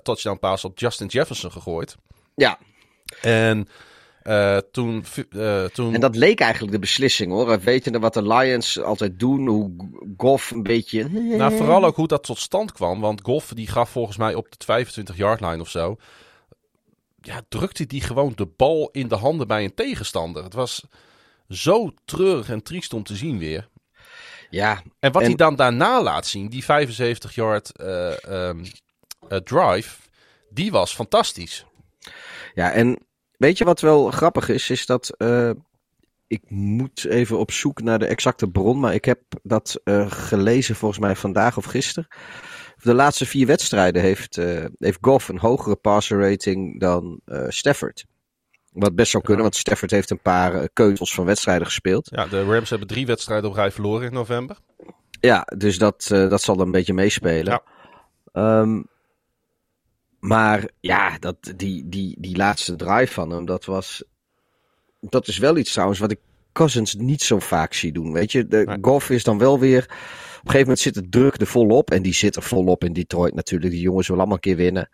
touchdown 0.04 0.38
pass 0.38 0.64
op 0.64 0.78
Justin 0.78 1.06
Jefferson 1.06 1.52
gegooid. 1.52 1.96
Ja, 2.34 2.58
En 3.20 3.68
eh, 4.22 4.56
toen, 4.72 5.04
eh, 5.30 5.64
toen 5.64 5.94
en 5.94 6.00
dat 6.00 6.16
leek 6.16 6.40
eigenlijk 6.40 6.72
de 6.72 6.78
beslissing, 6.78 7.32
hoor. 7.32 7.60
Wetende 7.60 7.98
wat 7.98 8.14
de 8.14 8.22
Lions 8.22 8.80
altijd 8.80 9.18
doen, 9.18 9.46
hoe 9.46 9.70
Goff 10.16 10.50
een 10.50 10.62
beetje... 10.62 11.08
Nou, 11.08 11.56
vooral 11.56 11.84
ook 11.84 11.96
hoe 11.96 12.06
dat 12.06 12.22
tot 12.24 12.38
stand 12.38 12.72
kwam. 12.72 13.00
Want 13.00 13.20
Goff 13.22 13.52
die 13.54 13.66
gaf 13.66 13.90
volgens 13.90 14.16
mij 14.16 14.34
op 14.34 14.46
de 14.50 14.86
25-yard 14.86 15.40
line 15.40 15.60
of 15.60 15.68
zo. 15.68 15.96
Ja, 17.20 17.42
drukte 17.48 17.86
die 17.86 18.00
gewoon 18.00 18.32
de 18.36 18.46
bal 18.56 18.88
in 18.92 19.08
de 19.08 19.14
handen 19.16 19.46
bij 19.46 19.64
een 19.64 19.74
tegenstander. 19.74 20.44
Het 20.44 20.54
was 20.54 20.84
zo 21.48 21.92
treurig 22.04 22.48
en 22.48 22.62
triest 22.62 22.94
om 22.94 23.02
te 23.02 23.16
zien 23.16 23.38
weer. 23.38 23.68
Ja, 24.50 24.82
En 24.98 25.12
wat 25.12 25.22
En- 25.22 25.28
hij 25.28 25.36
dan 25.36 25.56
daarna 25.56 26.02
laat 26.02 26.26
zien, 26.26 26.48
die 26.48 26.64
75-yard 26.64 27.76
eh, 27.76 28.24
ehm, 28.24 28.64
eh, 29.28 29.38
drive, 29.38 29.96
die 30.50 30.70
was 30.70 30.94
fantastisch. 30.94 31.64
Ja, 32.54 32.72
en 32.72 32.98
weet 33.38 33.58
je 33.58 33.64
wat 33.64 33.80
wel 33.80 34.10
grappig 34.10 34.48
is? 34.48 34.70
Is 34.70 34.86
dat. 34.86 35.08
eh, 35.16 35.50
ik 36.26 36.50
moet 36.50 37.04
even 37.04 37.38
op 37.38 37.50
zoek 37.50 37.82
naar 37.82 37.98
de 37.98 38.06
exacte 38.06 38.48
bron, 38.48 38.80
maar 38.80 38.94
ik 38.94 39.04
heb 39.04 39.20
dat 39.42 39.80
eh, 39.84 40.10
gelezen 40.10 40.74
volgens 40.76 41.00
mij 41.00 41.16
vandaag 41.16 41.56
of 41.56 41.64
gisteren. 41.64 42.08
De 42.82 42.94
laatste 42.94 43.26
vier 43.26 43.46
wedstrijden 43.46 44.02
heeft, 44.02 44.38
eh, 44.38 44.64
heeft 44.78 44.98
Goff 45.00 45.28
een 45.28 45.38
hogere 45.38 45.76
passer 45.76 46.20
rating 46.20 46.80
dan 46.80 47.20
Stafford. 47.48 48.04
Wat 48.72 48.94
best 48.94 49.10
zou 49.10 49.22
kunnen, 49.22 49.42
want 49.42 49.56
Stafford 49.56 49.90
heeft 49.90 50.10
een 50.10 50.20
paar 50.22 50.68
keutels 50.72 51.14
van 51.14 51.24
wedstrijden 51.24 51.66
gespeeld. 51.66 52.08
Ja, 52.10 52.26
de 52.26 52.44
Rams 52.44 52.70
hebben 52.70 52.88
drie 52.88 53.06
wedstrijden 53.06 53.50
op 53.50 53.56
rij 53.56 53.70
verloren 53.70 54.06
in 54.06 54.12
november. 54.12 54.56
Ja, 55.20 55.46
dus 55.56 55.78
dat, 55.78 56.06
dat 56.08 56.42
zal 56.42 56.56
dan 56.56 56.66
een 56.66 56.72
beetje 56.72 56.94
meespelen. 56.94 57.52
Ja. 57.52 57.62
Ehm, 58.32 58.82
maar 60.20 60.68
ja, 60.80 61.18
dat, 61.18 61.52
die, 61.56 61.88
die, 61.88 62.16
die 62.18 62.36
laatste 62.36 62.76
drive 62.76 63.12
van 63.12 63.30
hem, 63.30 63.44
dat 63.44 63.64
was. 63.64 64.04
Dat 65.00 65.28
is 65.28 65.38
wel 65.38 65.56
iets 65.56 65.72
trouwens 65.72 65.98
wat 65.98 66.10
ik 66.10 66.18
Cousins 66.52 66.94
niet 66.94 67.22
zo 67.22 67.38
vaak 67.38 67.72
zie 67.72 67.92
doen. 67.92 68.12
Weet 68.12 68.32
je, 68.32 68.46
de 68.46 68.62
Nee. 68.66 68.78
Goff 68.80 69.10
is 69.10 69.24
dan 69.24 69.38
wel 69.38 69.58
weer. 69.58 69.82
Op 69.82 70.44
een 70.44 70.50
gegeven 70.50 70.60
moment 70.60 70.78
zit 70.78 70.94
de 70.94 71.08
druk 71.08 71.40
er 71.40 71.46
volop. 71.46 71.90
En 71.90 72.02
die 72.02 72.14
zit 72.14 72.36
er 72.36 72.42
volop 72.42 72.84
in 72.84 72.92
Detroit 72.92 73.34
natuurlijk. 73.34 73.72
Die 73.72 73.80
jongens 73.80 74.06
willen 74.06 74.22
allemaal 74.22 74.38
een 74.42 74.50
keer 74.52 74.64
winnen. 74.64 74.88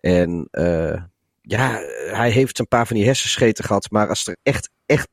En 0.00 0.48
eh, 0.50 1.02
ja, 1.42 1.80
hij 2.10 2.30
heeft 2.30 2.58
een 2.58 2.68
paar 2.68 2.86
van 2.86 2.96
die 2.96 3.04
hersenscheten 3.04 3.64
gehad. 3.64 3.90
Maar 3.90 4.08
als 4.08 4.26
er 4.26 4.36
echt, 4.42 4.70
echt. 4.86 5.08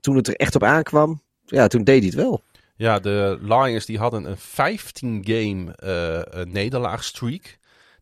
Toen 0.00 0.16
het 0.16 0.28
er 0.28 0.34
echt 0.34 0.54
op 0.54 0.62
aankwam. 0.62 1.22
Ja, 1.44 1.66
toen 1.66 1.84
deed 1.84 1.98
hij 1.98 2.06
het 2.06 2.14
wel. 2.14 2.42
Ja, 2.76 2.98
de 2.98 3.38
Lions 3.40 3.86
die 3.86 3.98
hadden 3.98 4.24
een 4.24 4.38
15-game 4.38 5.74
eh 5.74 6.44
nederlaagstreak. 6.44 7.58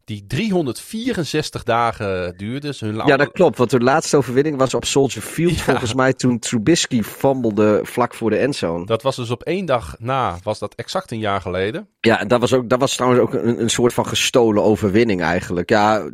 Die 0.08 0.26
364 0.26 1.62
dagen 1.62 2.36
duurde. 2.36 2.66
Dus 2.66 2.80
hun 2.80 2.94
Ja, 3.06 3.16
dat 3.16 3.32
klopt. 3.32 3.58
Want 3.58 3.70
de 3.70 3.80
laatste 3.80 4.16
overwinning 4.16 4.56
was 4.56 4.74
op 4.74 4.84
Soldier 4.84 5.22
Field. 5.22 5.56
Ja. 5.56 5.62
Volgens 5.62 5.94
mij 5.94 6.12
toen 6.12 6.38
Trubisky 6.38 7.02
fumblede 7.02 7.80
vlak 7.82 8.14
voor 8.14 8.30
de 8.30 8.36
endzone. 8.36 8.86
Dat 8.86 9.02
was 9.02 9.16
dus 9.16 9.30
op 9.30 9.42
één 9.42 9.66
dag 9.66 9.96
na, 9.98 10.38
was 10.42 10.58
dat 10.58 10.74
exact 10.74 11.10
een 11.10 11.18
jaar 11.18 11.40
geleden. 11.40 11.88
Ja, 12.00 12.20
en 12.20 12.28
dat 12.28 12.40
was, 12.40 12.52
ook, 12.52 12.68
dat 12.68 12.80
was 12.80 12.94
trouwens 12.94 13.22
ook 13.22 13.34
een, 13.34 13.60
een 13.60 13.70
soort 13.70 13.92
van 13.92 14.06
gestolen 14.06 14.62
overwinning 14.62 15.22
eigenlijk. 15.22 15.70
Ja, 15.70 16.10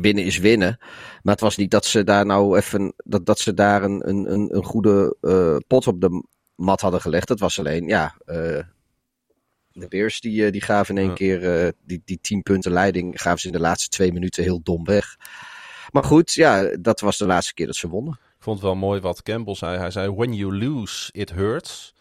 winnen 0.00 0.24
is 0.24 0.38
winnen. 0.38 0.76
Maar 1.22 1.34
het 1.34 1.42
was 1.42 1.56
niet 1.56 1.70
dat 1.70 1.84
ze 1.84 2.04
daar 2.04 2.26
nou 2.26 2.56
even. 2.56 2.94
Dat, 2.96 3.26
dat 3.26 3.38
ze 3.38 3.54
daar 3.54 3.82
een, 3.82 4.08
een, 4.08 4.32
een, 4.32 4.56
een 4.56 4.64
goede 4.64 5.16
eh, 5.20 5.56
pot 5.66 5.86
op 5.86 6.00
de 6.00 6.24
mat 6.54 6.80
hadden 6.80 7.00
gelegd. 7.00 7.28
Het 7.28 7.40
was 7.40 7.58
alleen, 7.58 7.86
ja. 7.86 8.14
eh, 8.24 8.58
de 9.80 9.88
Bears 9.88 10.20
die, 10.20 10.50
die 10.50 10.60
gaven 10.60 10.96
in 10.96 11.02
één 11.02 11.14
keer 11.14 11.72
die, 11.84 12.02
die 12.04 12.18
tien 12.20 12.42
punten 12.42 12.72
leiding. 12.72 13.20
Gaven 13.20 13.40
ze 13.40 13.46
in 13.46 13.52
de 13.52 13.60
laatste 13.60 13.88
twee 13.88 14.12
minuten 14.12 14.42
heel 14.42 14.60
dom 14.62 14.84
weg. 14.84 15.16
Maar 15.90 16.04
goed, 16.04 16.34
ja, 16.34 16.76
dat 16.80 17.00
was 17.00 17.18
de 17.18 17.26
laatste 17.26 17.54
keer 17.54 17.66
dat 17.66 17.76
ze 17.76 17.88
wonnen. 17.88 18.12
Ik 18.12 18.44
vond 18.44 18.56
het 18.56 18.66
wel 18.66 18.76
mooi 18.76 19.00
wat 19.00 19.22
Campbell 19.22 19.54
zei. 19.54 19.78
Hij 19.78 19.90
zei: 19.90 20.14
When 20.14 20.34
you 20.34 20.56
lose, 20.56 21.12
it 21.12 21.30
hurts. 21.30 21.94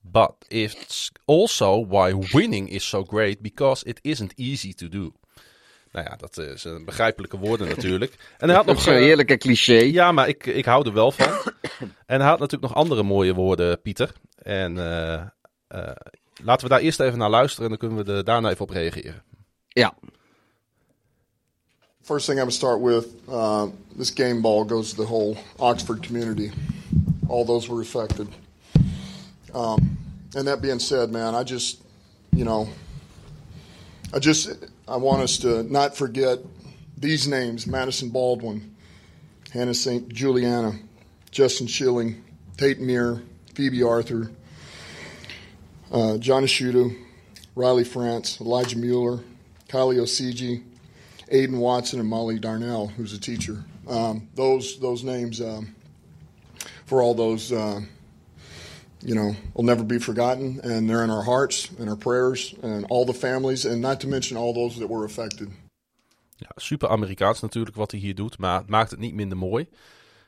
But 0.00 0.32
it's 0.48 1.10
also 1.24 1.86
why 1.86 2.14
winning 2.32 2.70
is 2.70 2.88
so 2.88 3.04
great 3.04 3.40
because 3.40 3.84
it 3.84 3.98
isn't 4.02 4.32
easy 4.34 4.74
to 4.74 4.88
do. 4.88 5.12
Nou 5.92 6.06
ja, 6.06 6.16
dat 6.16 6.38
is 6.38 6.64
een 6.64 6.84
begrijpelijke 6.84 7.38
woorden 7.38 7.68
natuurlijk. 7.68 8.14
En 8.38 8.48
hij 8.48 8.56
had 8.56 8.66
nog 8.72 8.80
zo'n 8.80 8.94
heerlijke 8.94 9.36
cliché. 9.36 9.78
Ja, 9.78 10.12
maar 10.12 10.28
ik, 10.28 10.46
ik 10.46 10.64
hou 10.64 10.86
er 10.86 10.92
wel 10.92 11.12
van. 11.12 11.52
en 12.06 12.20
hij 12.20 12.28
had 12.28 12.38
natuurlijk 12.38 12.72
nog 12.72 12.74
andere 12.74 13.02
mooie 13.02 13.34
woorden, 13.34 13.80
Pieter. 13.80 14.12
En 14.36 14.76
uh, 14.76 15.22
uh, 15.68 15.90
laten 16.42 16.68
we 16.68 16.74
daar 16.74 16.82
eerst 16.82 17.00
even 17.00 17.18
naar 17.18 17.30
luisteren 17.30 17.64
en 17.64 17.68
dan 17.68 17.88
kunnen 17.88 18.04
we 18.04 18.12
er 18.12 18.24
daarna 18.24 18.50
even 18.50 18.64
op 18.64 18.70
reageren. 18.70 19.22
Ja. 19.68 19.94
First 22.02 22.26
thing 22.26 22.38
I 22.38 22.42
would 22.42 22.54
start 22.54 22.80
with, 22.80 23.06
uh, 23.28 23.66
this 23.96 24.10
game 24.10 24.40
ball 24.40 24.64
goes 24.64 24.90
to 24.90 24.96
the 24.96 25.08
whole 25.08 25.36
Oxford 25.56 26.06
community. 26.06 26.50
All 27.28 27.44
those 27.44 27.68
were 27.68 27.80
affected. 27.80 28.28
Um, 29.54 29.98
and 30.36 30.46
that 30.46 30.60
being 30.60 30.80
said, 30.80 31.10
man, 31.10 31.34
I 31.34 31.42
just, 31.44 31.80
you 32.30 32.44
know, 32.44 32.68
I 34.12 34.18
just, 34.18 34.48
I 34.86 34.96
want 34.96 35.22
us 35.22 35.38
to 35.38 35.62
not 35.62 35.96
forget 35.96 36.38
these 36.98 37.26
names 37.26 37.66
Madison 37.66 38.10
Baldwin, 38.10 38.74
Hannah 39.50 39.74
St. 39.74 40.08
Juliana, 40.08 40.72
Justin 41.30 41.66
Schilling, 41.66 42.22
Tate 42.56 42.80
Muir, 42.80 43.22
Phoebe 43.54 43.82
Arthur, 43.82 44.30
uh, 45.94 46.18
John 46.18 46.42
Ashuto, 46.42 46.94
Riley 47.54 47.84
France, 47.84 48.40
Elijah 48.40 48.76
Mueller, 48.76 49.22
Kylie 49.68 50.00
Osigi, 50.00 50.62
Aiden 51.32 51.58
Watson, 51.58 52.00
and 52.00 52.08
Molly 52.08 52.38
Darnell, 52.38 52.88
who's 52.88 53.12
a 53.12 53.18
teacher. 53.18 53.64
Um, 53.88 54.28
those 54.34 54.78
those 54.78 55.04
names 55.04 55.40
um, 55.40 55.74
for 56.84 57.00
all 57.00 57.14
those 57.14 57.52
uh, 57.52 57.80
you 59.04 59.14
know, 59.14 59.36
will 59.52 59.64
never 59.64 59.84
be 59.84 59.98
forgotten. 59.98 60.60
And 60.62 60.88
they're 60.88 61.04
in 61.04 61.10
our 61.10 61.24
hearts 61.24 61.70
and 61.78 61.88
our 61.88 61.96
prayers 61.96 62.54
and 62.62 62.86
all 62.88 63.04
the 63.04 63.12
families. 63.12 63.66
And 63.66 63.80
not 63.80 64.00
to 64.00 64.08
mention 64.08 64.36
all 64.36 64.54
those 64.54 64.78
that 64.78 64.88
were 64.88 65.04
affected. 65.04 65.48
Ja, 66.36 66.50
super 66.56 66.88
Amerikaans 66.88 67.40
natuurlijk 67.40 67.76
wat 67.76 67.90
hij 67.90 68.00
hier 68.00 68.14
doet, 68.14 68.38
maar 68.38 68.58
het 68.58 68.68
maakt 68.68 68.90
het 68.90 69.00
niet 69.00 69.14
minder 69.14 69.38
mooi. 69.38 69.68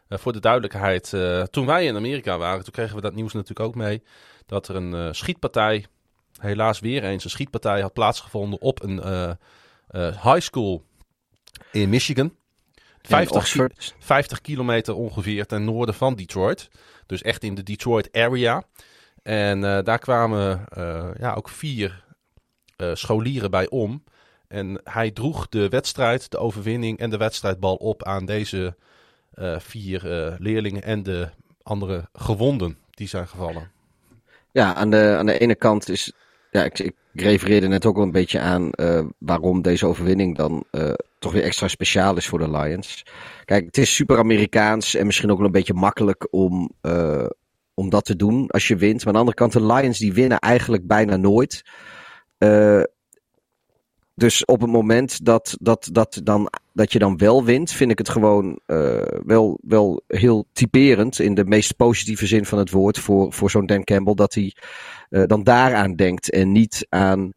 Uh, 0.09 0.19
voor 0.19 0.33
de 0.33 0.41
duidelijkheid, 0.41 1.13
uh, 1.13 1.43
toen 1.43 1.67
wij 1.67 1.87
in 1.87 1.97
Amerika 1.97 2.39
waren, 2.39 2.65
toen 2.65 2.73
kregen 2.73 2.97
we 2.97 3.01
dat 3.01 3.15
nieuws 3.15 3.33
natuurlijk 3.33 3.69
ook 3.69 3.75
mee. 3.75 4.03
Dat 4.47 4.69
er 4.69 4.77
een 4.77 4.95
uh, 4.95 5.13
schietpartij, 5.13 5.87
helaas 6.39 6.81
weer 6.81 7.05
eens 7.05 7.25
een 7.25 7.31
schietpartij, 7.31 7.81
had 7.81 7.93
plaatsgevonden 7.93 8.61
op 8.61 8.83
een 8.83 8.99
high 10.23 10.41
school 10.41 10.85
in 11.73 11.89
Michigan. 11.89 12.35
50, 13.07 13.95
50 13.99 14.41
kilometer 14.41 14.95
ongeveer 14.95 15.47
ten 15.47 15.65
noorden 15.65 15.95
van 15.95 16.15
Detroit. 16.15 16.69
Dus 17.07 17.23
echt 17.23 17.43
in 17.43 17.55
de 17.55 17.63
Detroit 17.63 18.13
area. 18.13 18.65
En 19.23 19.63
uh, 19.63 19.79
daar 19.83 19.99
kwamen 19.99 20.65
uh, 20.79 21.11
ja, 21.19 21.35
ook 21.35 21.49
vier 21.49 22.05
uh, 22.77 22.95
scholieren 22.95 23.51
bij 23.51 23.69
om. 23.69 24.05
En 24.49 24.81
hij 24.85 25.11
droeg 25.11 25.49
de 25.49 25.69
wedstrijd, 25.69 26.31
de 26.31 26.39
overwinning 26.39 26.99
en 26.99 27.11
de 27.11 27.17
wedstrijdbal 27.17 27.75
op 27.75 28.05
aan 28.05 28.25
deze 28.25 28.77
vier 29.59 30.01
leerlingen 30.39 30.83
en 30.83 31.03
de 31.03 31.31
andere 31.63 32.09
gewonden 32.13 32.79
die 32.91 33.09
zijn 33.09 33.29
gevallen. 33.29 33.71
Ja, 34.57 34.75
aan 34.75 34.90
de, 34.90 35.14
aan 35.19 35.27
de 35.27 35.38
ene 35.38 35.55
kant 35.55 35.88
is. 35.88 36.12
Ja, 36.51 36.64
ik, 36.64 36.79
ik 36.79 36.95
refereerde 37.12 37.66
net 37.66 37.87
ook 37.87 37.97
al 37.97 38.03
een 38.03 38.11
beetje 38.11 38.40
aan 38.40 38.71
waarom 39.19 39.62
deze 39.62 39.87
overwinning 39.87 40.37
dan 40.37 40.64
toch 41.19 41.33
weer 41.33 41.42
extra 41.42 41.69
speciaal 41.69 42.16
is 42.16 42.27
voor 42.27 42.38
de 42.38 42.51
Lions. 42.51 43.07
Kijk, 43.45 43.64
het 43.64 43.79
is 43.79 43.95
super 43.95 44.19
Amerikaans 44.19 44.95
en 44.95 45.07
misschien 45.07 45.31
ook 45.31 45.37
wel 45.37 45.47
een 45.47 45.53
beetje 45.53 45.75
makkelijk 45.75 46.29
om, 46.31 46.71
uh, 46.83 47.27
om 47.75 47.90
dat 47.90 48.05
te 48.05 48.16
doen 48.16 48.49
als 48.49 48.69
je 48.69 48.77
wint. 48.77 48.99
Maar 48.99 49.07
aan 49.07 49.12
de 49.12 49.19
andere 49.19 49.37
kant, 49.37 49.53
de 49.53 49.75
Lions 49.75 49.99
die 49.99 50.12
winnen 50.12 50.38
eigenlijk 50.38 50.87
bijna 50.87 51.16
nooit. 51.16 51.62
Dus 54.19 54.45
op 54.45 54.61
het 54.61 54.71
moment 54.71 55.25
dat, 55.25 55.57
dat, 55.61 55.89
dat, 55.93 56.21
dan, 56.25 56.51
dat 56.73 56.93
je 56.93 56.99
dan 56.99 57.17
wel 57.17 57.45
wint, 57.45 57.71
vind 57.71 57.91
ik 57.91 57.99
het 57.99 58.09
gewoon 58.09 58.61
uh, 58.67 59.03
wel, 59.25 59.59
wel 59.63 60.03
heel 60.07 60.47
typerend 60.53 61.19
in 61.19 61.35
de 61.35 61.45
meest 61.45 61.77
positieve 61.77 62.27
zin 62.27 62.45
van 62.45 62.59
het 62.59 62.71
woord 62.71 62.99
voor, 62.99 63.33
voor 63.33 63.51
zo'n 63.51 63.67
Dan 63.67 63.85
Campbell. 63.85 64.15
Dat 64.15 64.35
hij 64.35 64.55
uh, 65.11 65.25
dan 65.27 65.43
daaraan 65.43 65.95
denkt 65.95 66.31
en 66.31 66.53
niet 66.53 66.87
aan 66.89 67.33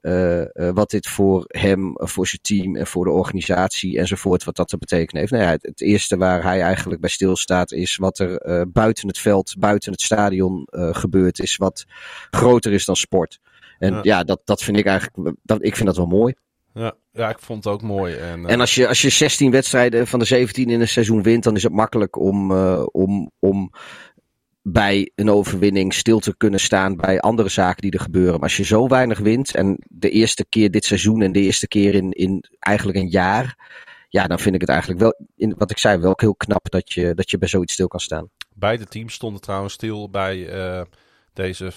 uh, 0.00 0.42
wat 0.54 0.90
dit 0.90 1.06
voor 1.06 1.44
hem, 1.48 1.92
voor 1.94 2.26
zijn 2.26 2.42
team 2.42 2.76
en 2.76 2.86
voor 2.86 3.04
de 3.04 3.10
organisatie 3.10 3.98
enzovoort, 3.98 4.44
wat 4.44 4.56
dat 4.56 4.68
te 4.68 4.78
betekenen 4.78 5.20
heeft. 5.20 5.32
Nou 5.32 5.44
ja, 5.44 5.50
het, 5.50 5.62
het 5.62 5.80
eerste 5.80 6.16
waar 6.16 6.42
hij 6.42 6.60
eigenlijk 6.60 7.00
bij 7.00 7.10
stilstaat 7.10 7.72
is 7.72 7.96
wat 7.96 8.18
er 8.18 8.66
buiten 8.72 9.08
het 9.08 9.18
veld, 9.18 9.54
buiten 9.58 9.92
het 9.92 10.00
stadion 10.00 10.68
gebeurd 10.70 11.38
is, 11.38 11.56
wat 11.56 11.84
groter 12.30 12.72
is 12.72 12.84
dan 12.84 12.96
sport. 12.96 13.40
En 13.78 13.94
ja, 13.94 14.00
ja 14.02 14.24
dat, 14.24 14.40
dat 14.44 14.62
vind 14.62 14.76
ik 14.76 14.86
eigenlijk, 14.86 15.36
dat, 15.42 15.64
ik 15.64 15.76
vind 15.76 15.86
dat 15.86 15.96
wel 15.96 16.06
mooi. 16.06 16.34
Ja, 16.74 16.94
ja, 17.12 17.28
ik 17.28 17.38
vond 17.38 17.64
het 17.64 17.72
ook 17.72 17.82
mooi. 17.82 18.14
En, 18.14 18.46
en 18.46 18.60
als, 18.60 18.74
je, 18.74 18.88
als 18.88 19.02
je 19.02 19.10
16 19.10 19.50
wedstrijden 19.50 20.06
van 20.06 20.18
de 20.18 20.24
17 20.24 20.70
in 20.70 20.80
een 20.80 20.88
seizoen 20.88 21.22
wint, 21.22 21.44
dan 21.44 21.56
is 21.56 21.62
het 21.62 21.72
makkelijk 21.72 22.18
om, 22.18 22.52
om, 22.82 23.30
om 23.38 23.70
bij 24.62 25.10
een 25.14 25.30
overwinning 25.30 25.94
stil 25.94 26.18
te 26.18 26.36
kunnen 26.36 26.60
staan 26.60 26.96
bij 26.96 27.20
andere 27.20 27.48
zaken 27.48 27.82
die 27.82 27.90
er 27.90 28.00
gebeuren. 28.00 28.32
Maar 28.32 28.42
als 28.42 28.56
je 28.56 28.64
zo 28.64 28.88
weinig 28.88 29.18
wint 29.18 29.54
en 29.54 29.76
de 29.88 30.10
eerste 30.10 30.44
keer 30.48 30.70
dit 30.70 30.84
seizoen 30.84 31.22
en 31.22 31.32
de 31.32 31.40
eerste 31.40 31.68
keer 31.68 31.94
in, 31.94 32.10
in 32.10 32.44
eigenlijk 32.58 32.98
een 32.98 33.08
jaar. 33.08 33.70
Ja, 34.08 34.26
dan 34.26 34.38
vind 34.38 34.54
ik 34.54 34.60
het 34.60 34.70
eigenlijk 34.70 35.00
wel, 35.00 35.14
in, 35.36 35.54
wat 35.58 35.70
ik 35.70 35.78
zei, 35.78 35.98
wel 35.98 36.12
heel 36.16 36.34
knap 36.34 36.70
dat 36.70 36.92
je, 36.92 37.14
dat 37.14 37.30
je 37.30 37.38
bij 37.38 37.48
zoiets 37.48 37.72
stil 37.72 37.88
kan 37.88 38.00
staan. 38.00 38.30
Beide 38.54 38.84
teams 38.84 39.14
stonden 39.14 39.40
trouwens 39.40 39.74
stil 39.74 40.10
bij 40.10 40.36
uh, 40.36 40.82
deze 41.32 41.72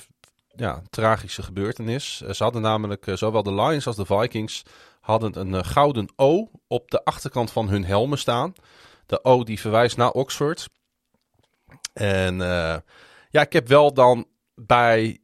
ja, 0.56 0.82
tragische 0.90 1.44
gebeurtenis. 1.44 2.18
Ze 2.18 2.44
hadden 2.44 2.62
namelijk, 2.62 3.08
uh, 3.08 3.16
zowel 3.16 3.44
de 3.44 3.54
Lions 3.54 3.88
als 3.88 3.96
de 3.96 4.06
Vikings, 4.06 4.64
hadden 5.02 5.40
een 5.40 5.54
uh, 5.54 5.64
gouden 5.64 6.14
O 6.16 6.50
op 6.68 6.92
de 6.92 7.04
achterkant 7.04 7.52
van 7.52 7.70
hun 7.70 7.86
helmen 7.86 8.18
staan. 8.18 8.54
De 9.06 9.24
O 9.24 9.44
die 9.44 9.60
verwijst 9.60 9.98
naar 9.98 10.12
Oxford. 10.12 10.70
En 11.94 12.38
ja, 13.30 13.42
ik 13.42 13.54
heb 13.54 13.68
wel 13.68 13.94
dan 13.94 14.26
bij, 14.56 15.20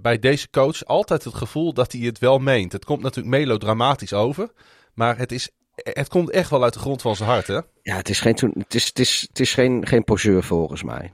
bij 0.00 0.18
deze 0.20 0.50
coach 0.50 0.84
altijd 0.84 1.24
het 1.24 1.34
gevoel 1.34 1.72
dat 1.72 1.92
hij 1.92 2.00
het 2.00 2.18
wel 2.18 2.38
meent. 2.38 2.72
Het 2.72 2.84
komt 2.84 3.02
natuurlijk 3.02 3.36
melodramatisch 3.36 4.12
over, 4.12 4.50
maar 4.94 5.18
het, 5.18 5.32
is, 5.32 5.50
het 5.74 6.08
komt 6.08 6.30
echt 6.30 6.50
wel 6.50 6.62
uit 6.62 6.72
de 6.72 6.78
grond 6.78 7.02
van 7.02 7.16
zijn 7.16 7.28
hart, 7.28 7.46
hè? 7.46 7.60
Ja, 7.82 7.96
het 7.96 8.08
is 8.08 8.20
geen, 8.20 8.54
het 8.58 8.74
is, 8.74 8.86
het 8.86 8.98
is, 8.98 9.20
het 9.28 9.40
is 9.40 9.54
geen, 9.54 9.86
geen 9.86 10.04
poseur 10.04 10.42
volgens 10.42 10.82
mij. 10.82 11.12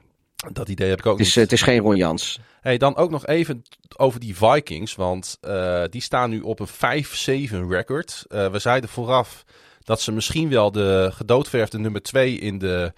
Dat 0.52 0.68
idee 0.68 0.88
heb 0.88 0.98
ik 0.98 1.06
ook 1.06 1.18
het 1.18 1.26
is, 1.26 1.34
niet. 1.34 1.44
Het 1.44 1.52
is 1.52 1.62
geen 1.62 1.80
Ron 1.80 1.96
Jans. 1.96 2.38
Hey, 2.60 2.78
dan 2.78 2.96
ook 2.96 3.10
nog 3.10 3.26
even 3.26 3.62
over 3.96 4.20
die 4.20 4.36
Vikings, 4.36 4.94
want 4.94 5.38
uh, 5.40 5.82
die 5.90 6.00
staan 6.00 6.30
nu 6.30 6.40
op 6.40 6.60
een 6.60 7.04
5-7 7.04 7.68
record. 7.68 8.24
we 8.28 8.58
zeiden 8.58 8.90
vooraf 8.90 9.44
dat 9.84 10.00
ze 10.00 10.12
misschien 10.12 10.48
wel 10.48 10.72
de 10.72 11.10
gedoodverfde 11.12 11.78
nummer 11.78 12.02
2 12.02 12.38
in 12.38 12.58
de 12.58 12.92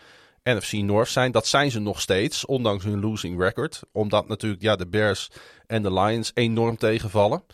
NFC 0.44 0.72
North 0.72 1.08
zijn. 1.08 1.32
Dat 1.32 1.46
zijn 1.46 1.70
ze 1.70 1.80
nog 1.80 2.00
steeds, 2.00 2.46
ondanks 2.46 2.84
hun 2.84 3.00
losing 3.00 3.40
record. 3.40 3.82
Omdat 3.92 4.28
natuurlijk 4.28 4.62
ja, 4.62 4.76
de 4.76 4.86
Bears 4.86 5.30
en 5.66 5.82
de 5.82 5.92
Lions 5.92 6.30
enorm 6.34 6.76
tegenvallen. 6.76 7.44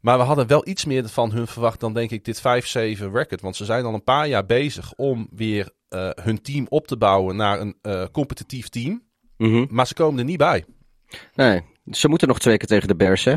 Maar 0.00 0.18
we 0.18 0.24
hadden 0.24 0.46
wel 0.46 0.68
iets 0.68 0.84
meer 0.84 1.08
van 1.08 1.32
hun 1.32 1.46
verwacht 1.46 1.80
dan 1.80 1.92
denk 1.92 2.10
ik 2.10 2.24
dit 2.24 2.38
5-7 2.38 2.42
record. 3.12 3.40
Want 3.40 3.56
ze 3.56 3.64
zijn 3.64 3.84
al 3.84 3.94
een 3.94 4.04
paar 4.04 4.28
jaar 4.28 4.46
bezig 4.46 4.92
om 4.94 5.28
weer 5.30 5.70
uh, 5.90 6.10
hun 6.14 6.42
team 6.42 6.66
op 6.68 6.86
te 6.86 6.96
bouwen 6.96 7.36
naar 7.36 7.60
een 7.60 7.76
uh, 7.82 8.04
competitief 8.12 8.68
team. 8.68 9.02
Mm 9.36 9.50
-hmm. 9.50 9.66
Maar 9.70 9.86
ze 9.86 9.94
komen 9.94 10.18
er 10.18 10.24
niet 10.24 10.38
bij. 10.38 10.64
Nee, 11.34 11.62
ze 11.90 12.08
moeten 12.08 12.28
nog 12.28 12.38
twee 12.38 12.56
keer 12.56 12.68
tegen 12.68 12.88
de 12.88 12.96
Bears 12.96 13.24
hè. 13.24 13.34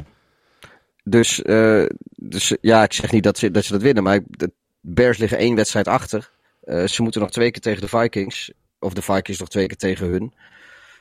Dus, 1.03 1.39
uh, 1.39 1.85
dus 2.15 2.55
ja, 2.61 2.83
ik 2.83 2.93
zeg 2.93 3.11
niet 3.11 3.23
dat 3.23 3.37
ze 3.37 3.51
dat, 3.51 3.65
ze 3.65 3.71
dat 3.71 3.81
winnen. 3.81 4.03
Maar 4.03 4.19
de 4.27 4.51
Bears 4.81 5.17
liggen 5.17 5.37
één 5.37 5.55
wedstrijd 5.55 5.87
achter. 5.87 6.31
Ze 6.85 7.01
moeten 7.01 7.21
nog 7.21 7.31
twee 7.31 7.51
keer 7.51 7.61
tegen 7.61 7.81
de 7.81 7.87
Vikings. 7.87 8.51
Of 8.79 8.93
de 8.93 9.01
Vikings 9.01 9.39
nog 9.39 9.49
twee 9.49 9.67
keer 9.67 9.77
tegen 9.77 10.07
hun. 10.07 10.33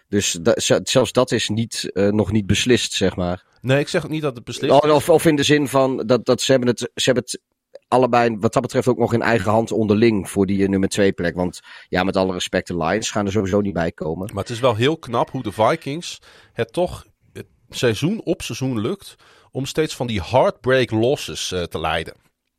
Dus 0.09 0.39
zelfs 0.83 1.13
dat 1.13 1.33
is 1.33 1.49
niet, 1.49 1.91
nog 1.93 2.33
niet 2.33 2.47
beslist, 2.47 2.93
zeg 2.93 3.17
maar. 3.17 3.45
Nee, 3.61 3.81
ik 3.81 3.89
zeg 3.89 4.05
ook 4.05 4.11
niet 4.11 4.23
dat 4.23 4.35
het 4.35 4.45
beslist 4.45 4.85
is. 4.85 4.91
Of, 4.91 5.09
of 5.09 5.25
in 5.25 5.37
de 5.37 5.43
zin 5.43 5.69
van 5.69 5.97
dat, 6.07 6.27
dat 6.27 6.41
ze, 6.41 6.51
hebben 6.51 6.69
het, 6.69 6.79
ze 6.79 7.05
hebben 7.05 7.23
het 7.23 7.41
allebei, 7.89 8.37
wat 8.39 8.53
dat 8.53 8.63
betreft, 8.63 8.89
ook 8.89 8.99
nog 8.99 9.13
in 9.13 9.23
eigen 9.23 9.51
hand 9.51 9.73
onderling 9.73 10.31
voor 10.31 10.47
die 10.47 10.59
uh, 10.59 10.69
nummer 10.69 10.89
twee 10.89 11.13
plek. 11.13 11.35
Want 11.35 11.61
ja, 11.89 12.03
met 12.03 12.17
alle 12.17 12.33
respect, 12.33 12.67
de 12.67 12.77
Lions 12.77 13.11
gaan 13.11 13.27
er 13.27 13.33
sowieso 13.33 13.61
niet 13.61 13.73
bij 13.73 13.93
komen. 13.93 14.31
Maar 14.33 14.43
het 14.43 14.53
is 14.53 14.61
wel 14.61 14.75
heel 14.75 14.99
knap 14.99 15.31
hoe 15.31 15.43
de 15.43 15.53
Vikings 15.53 16.19
het 16.53 16.73
toch 16.73 17.07
het 17.33 17.47
seizoen 17.71 18.21
op 18.25 18.43
seizoen 18.43 18.81
lukt 18.81 19.17
om 19.51 19.67
steeds 19.67 19.97
van 19.97 20.07
die 20.07 20.23
heartbreak 20.23 20.91
losses 20.91 21.53
uh, 21.53 21.63
te 21.63 21.81
leiden. 21.81 22.15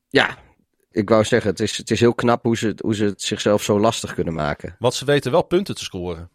Ja, 0.10 0.38
ik 0.92 1.10
wou 1.10 1.24
zeggen, 1.24 1.50
het 1.50 1.60
is, 1.60 1.78
het 1.78 1.92
is 1.92 2.00
heel 2.00 2.14
knap 2.14 2.44
hoe 2.44 2.58
ze, 2.58 2.76
hoe 2.82 2.96
ze 2.96 3.04
het 3.04 3.22
zichzelf 3.22 3.64
zo 3.64 3.80
lastig 3.80 4.14
kunnen 4.14 4.34
maken. 4.34 4.76
Want 4.80 4.94
ze 4.94 5.06
weten 5.06 5.32
wel 5.32 5.44
punten 5.44 5.76
te 5.76 5.84
scoren. 5.84 6.30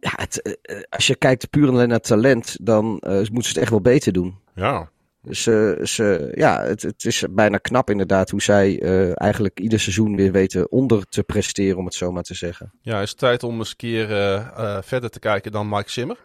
Ja, 0.00 0.12
het, 0.14 0.58
als 0.88 1.06
je 1.06 1.14
kijkt 1.14 1.50
puur 1.50 1.68
alleen 1.68 1.88
naar 1.88 2.00
talent, 2.00 2.56
dan 2.60 3.02
uh, 3.06 3.12
moeten 3.12 3.42
ze 3.42 3.48
het 3.48 3.56
echt 3.56 3.70
wel 3.70 3.80
beter 3.80 4.12
doen. 4.12 4.38
Ja. 4.54 4.90
Ze, 5.28 5.78
ze, 5.82 6.32
ja, 6.34 6.62
het, 6.62 6.82
het 6.82 7.04
is 7.04 7.24
bijna 7.30 7.56
knap 7.56 7.90
inderdaad 7.90 8.30
hoe 8.30 8.42
zij 8.42 8.82
uh, 8.82 9.20
eigenlijk 9.20 9.60
ieder 9.60 9.80
seizoen 9.80 10.16
weer 10.16 10.32
weten 10.32 10.70
onder 10.70 11.06
te 11.08 11.22
presteren, 11.22 11.78
om 11.78 11.84
het 11.84 11.94
zo 11.94 12.12
maar 12.12 12.22
te 12.22 12.34
zeggen. 12.34 12.72
Ja, 12.82 13.00
is 13.00 13.10
het 13.10 13.18
tijd 13.18 13.42
om 13.42 13.58
eens 13.58 13.70
een 13.70 13.76
keer 13.76 14.10
uh, 14.10 14.48
uh, 14.58 14.78
verder 14.82 15.10
te 15.10 15.18
kijken 15.18 15.52
dan 15.52 15.68
Mike 15.68 15.90
Simmer? 15.90 16.16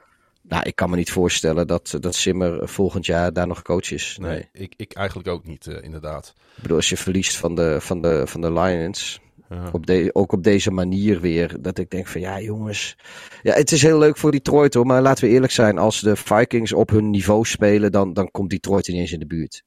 Nou, 0.41 0.63
ik 0.63 0.75
kan 0.75 0.89
me 0.89 0.95
niet 0.95 1.11
voorstellen 1.11 1.67
dat, 1.67 1.97
dat 1.99 2.15
Simmer 2.15 2.69
volgend 2.69 3.05
jaar 3.05 3.33
daar 3.33 3.47
nog 3.47 3.61
coach 3.61 3.91
is. 3.91 4.17
Nee, 4.21 4.31
nee 4.31 4.49
ik, 4.53 4.73
ik 4.77 4.93
eigenlijk 4.93 5.27
ook 5.27 5.45
niet, 5.45 5.67
inderdaad. 5.81 6.33
Ik 6.55 6.61
bedoel, 6.61 6.77
als 6.77 6.89
je 6.89 6.97
verliest 6.97 7.37
van 7.37 7.55
de, 7.55 7.77
van 7.81 8.01
de, 8.01 8.27
van 8.27 8.41
de 8.41 8.53
Lions, 8.53 9.19
ja. 9.49 9.69
Op 9.71 9.85
de, 9.85 10.09
ook 10.13 10.31
op 10.31 10.43
deze 10.43 10.71
manier 10.71 11.19
weer. 11.19 11.55
Dat 11.59 11.77
ik 11.77 11.89
denk 11.89 12.07
van 12.07 12.21
ja 12.21 12.39
jongens. 12.39 12.97
Ja, 13.41 13.53
het 13.53 13.71
is 13.71 13.81
heel 13.81 13.97
leuk 13.97 14.17
voor 14.17 14.31
Detroit 14.31 14.73
hoor. 14.73 14.85
Maar 14.85 15.01
laten 15.01 15.23
we 15.23 15.29
eerlijk 15.29 15.51
zijn. 15.51 15.77
Als 15.77 16.01
de 16.01 16.15
Vikings 16.15 16.73
op 16.73 16.89
hun 16.89 17.09
niveau 17.09 17.45
spelen. 17.45 17.91
Dan, 17.91 18.13
dan 18.13 18.31
komt 18.31 18.49
Detroit 18.49 18.87
ineens 18.87 19.11
in 19.11 19.19
de 19.19 19.27
buurt. 19.27 19.63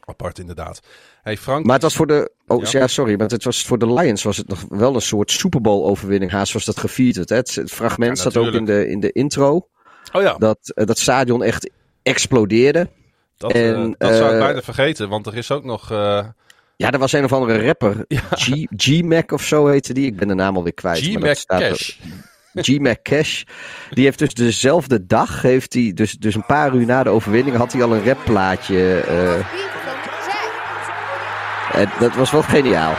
Apart 0.00 0.38
inderdaad. 0.38 0.80
Hey 1.22 1.36
Frank. 1.36 1.64
Maar 1.64 1.74
het 1.74 1.82
was 1.82 1.96
voor 1.96 2.06
de. 2.06 2.32
Oh 2.46 2.62
ja. 2.62 2.78
ja. 2.78 2.86
sorry. 2.86 3.16
Maar 3.16 3.28
het 3.28 3.44
was 3.44 3.66
voor 3.66 3.78
de 3.78 3.92
Lions 3.92 4.22
was 4.22 4.36
het 4.36 4.48
nog 4.48 4.64
wel 4.68 4.94
een 4.94 5.00
soort 5.02 5.30
Super 5.30 5.60
Bowl 5.60 5.86
overwinning. 5.86 6.30
Haast 6.30 6.52
was 6.52 6.64
dat 6.64 6.78
gevierd. 6.78 7.28
Hè? 7.28 7.36
Het, 7.36 7.62
fragment 7.66 8.16
ja, 8.16 8.22
zat 8.22 8.36
ook 8.36 8.52
in 8.52 8.64
de, 8.64 8.88
in 8.88 9.00
de 9.00 9.12
intro. 9.12 9.68
Oh 10.12 10.22
ja. 10.22 10.34
Dat, 10.38 10.58
dat 10.74 10.98
stadion 10.98 11.42
echt 11.42 11.70
explodeerde. 12.02 12.90
Dat, 13.36 13.52
en, 13.52 13.88
uh, 13.88 13.94
dat 13.98 14.14
zou 14.14 14.32
ik 14.32 14.38
bijna 14.38 14.62
vergeten. 14.62 15.08
Want 15.08 15.26
er 15.26 15.36
is 15.36 15.50
ook 15.50 15.64
nog. 15.64 15.92
Uh, 15.92 16.26
ja, 16.80 16.90
er 16.90 16.98
was 16.98 17.12
een 17.12 17.24
of 17.24 17.32
andere 17.32 17.66
rapper. 17.66 18.04
Ja. 18.08 18.20
G-Mac 18.76 19.32
of 19.32 19.42
zo 19.42 19.66
heette 19.66 19.92
die. 19.92 20.06
Ik 20.06 20.16
ben 20.16 20.28
de 20.28 20.34
naam 20.34 20.56
alweer 20.56 20.74
kwijt. 20.74 20.98
G-Mac 20.98 21.44
Cash. 21.46 21.90
G-Mac 22.54 23.02
Cash. 23.02 23.42
Die 23.90 24.04
heeft 24.04 24.18
dus 24.18 24.34
dezelfde 24.34 25.06
dag, 25.06 25.42
heeft 25.42 25.74
hij, 25.74 25.92
dus, 25.94 26.12
dus 26.12 26.34
een 26.34 26.46
paar 26.46 26.74
uur 26.74 26.86
na 26.86 27.02
de 27.02 27.10
overwinning, 27.10 27.56
had 27.56 27.72
hij 27.72 27.82
al 27.82 27.94
een 27.94 28.04
rapplaatje. 28.04 29.04
Uh, 29.08 29.34
en 31.80 31.90
dat 31.98 32.14
was 32.14 32.30
wel 32.30 32.42
geniaal. 32.42 32.94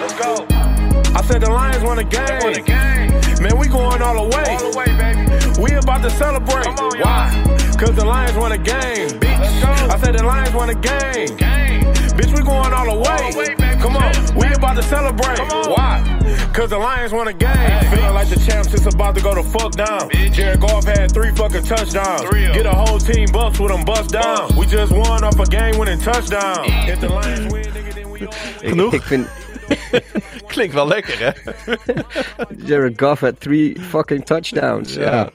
Let's 0.00 0.14
go. 0.14 0.46
I 1.18 1.26
said 1.26 1.40
the 1.40 1.50
Lions 1.50 1.78
won 1.78 1.98
a 1.98 2.04
game. 2.08 2.95
Man, 3.46 3.58
we 3.60 3.68
going 3.68 4.02
all 4.02 4.26
the 4.26 4.36
way. 4.36 4.56
All 4.58 4.72
the 4.72 4.76
way, 4.76 4.90
baby. 4.98 5.62
We 5.62 5.78
about 5.78 6.02
to 6.02 6.10
celebrate. 6.10 6.66
On, 6.66 6.98
Why? 6.98 7.30
Cause 7.78 7.94
the 7.94 8.04
Lions 8.04 8.36
won 8.36 8.50
a 8.50 8.58
game, 8.58 9.08
bitch. 9.22 9.62
I 9.88 9.96
said 10.00 10.18
the 10.18 10.24
Lions 10.24 10.52
won 10.52 10.70
a 10.70 10.74
game. 10.74 11.36
game. 11.36 11.84
Bitch, 12.18 12.34
we 12.34 12.42
going 12.42 12.72
all 12.74 12.90
the 12.90 12.98
way. 12.98 13.22
All 13.22 13.30
the 13.30 13.38
way 13.38 13.78
Come 13.78 13.96
on, 13.96 14.10
we 14.34 14.52
about 14.52 14.74
to 14.74 14.82
celebrate. 14.82 15.38
Why? 15.70 16.02
Cause 16.52 16.70
the 16.70 16.78
Lions 16.78 17.12
won 17.12 17.28
a 17.28 17.32
game. 17.32 17.54
Hey, 17.54 17.94
Feeling 17.94 18.14
like 18.14 18.28
the 18.30 18.40
champs 18.50 18.74
is 18.74 18.84
about 18.92 19.14
to 19.14 19.22
go 19.22 19.32
to 19.32 19.44
fuck 19.44 19.72
down. 19.76 20.10
Bitch. 20.10 20.32
Jared 20.32 20.60
Goff 20.60 20.84
had 20.84 21.12
three 21.12 21.30
fucking 21.30 21.62
touchdowns. 21.62 22.22
Three 22.22 22.50
Get 22.52 22.66
a 22.66 22.72
whole 22.74 22.98
team 22.98 23.28
bucks 23.32 23.60
with 23.60 23.70
them 23.70 23.84
bust 23.84 24.10
down. 24.10 24.56
We 24.56 24.66
just 24.66 24.90
won 24.90 25.22
off 25.22 25.38
a 25.38 25.46
game 25.46 25.78
winning 25.78 26.00
touchdown. 26.00 26.64
If 26.90 27.00
the 27.00 27.10
Lions 27.10 27.52
win, 27.52 27.62
nigga, 27.66 27.94
then 27.94 28.10
we 28.10 28.26
Genoeg. 28.60 28.92
Ik 28.92 29.02
vind... 29.02 29.28
Klinkt 30.46 30.74
wel 30.74 30.88
lekker, 30.88 31.18
hè? 31.18 31.30
Jared 32.68 33.00
Goff 33.00 33.20
had 33.20 33.40
three 33.40 33.76
fucking 33.80 34.24
touchdowns. 34.24 34.94
Ja. 34.94 35.02
ja. 35.02 35.30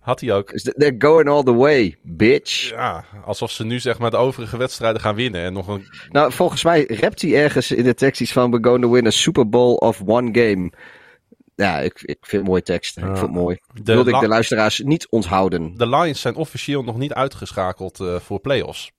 Had 0.00 0.20
hij 0.20 0.32
ook. 0.32 0.50
They're 0.50 0.94
going 0.98 1.28
all 1.28 1.42
the 1.42 1.54
way, 1.54 1.96
bitch. 2.02 2.70
Ja, 2.70 3.04
alsof 3.24 3.50
ze 3.50 3.64
nu 3.64 3.80
zeg 3.80 3.98
maar 3.98 4.10
de 4.10 4.16
overige 4.16 4.56
wedstrijden 4.56 5.00
gaan 5.00 5.14
winnen. 5.14 5.42
En 5.42 5.52
nog 5.52 5.68
een... 5.68 5.86
Nou, 6.10 6.32
volgens 6.32 6.64
mij 6.64 6.84
rapt 6.88 7.22
hij 7.22 7.34
ergens 7.34 7.70
in 7.70 7.84
de 7.84 7.94
tekst 7.94 8.20
iets 8.20 8.32
van... 8.32 8.50
We're 8.50 8.64
going 8.64 8.82
to 8.82 8.90
win 8.90 9.06
a 9.06 9.10
Super 9.10 9.48
Bowl 9.48 9.74
of 9.74 10.02
one 10.06 10.28
game. 10.32 10.72
Ja, 11.54 11.78
ik, 11.78 12.02
ik 12.02 12.16
vind 12.20 12.42
het 12.42 12.50
mooie 12.50 12.62
tekst. 12.62 12.96
Ik 12.96 13.04
vind 13.04 13.20
het 13.20 13.30
mooi. 13.30 13.58
De 13.82 13.94
Wilde 13.94 14.10
ik 14.10 14.20
de 14.20 14.28
luisteraars 14.28 14.78
niet 14.78 15.06
onthouden. 15.10 15.76
De 15.76 15.88
Lions 15.88 16.20
zijn 16.20 16.34
officieel 16.34 16.82
nog 16.82 16.96
niet 16.96 17.12
uitgeschakeld 17.12 18.00
uh, 18.00 18.16
voor 18.16 18.40
playoffs. 18.40 18.92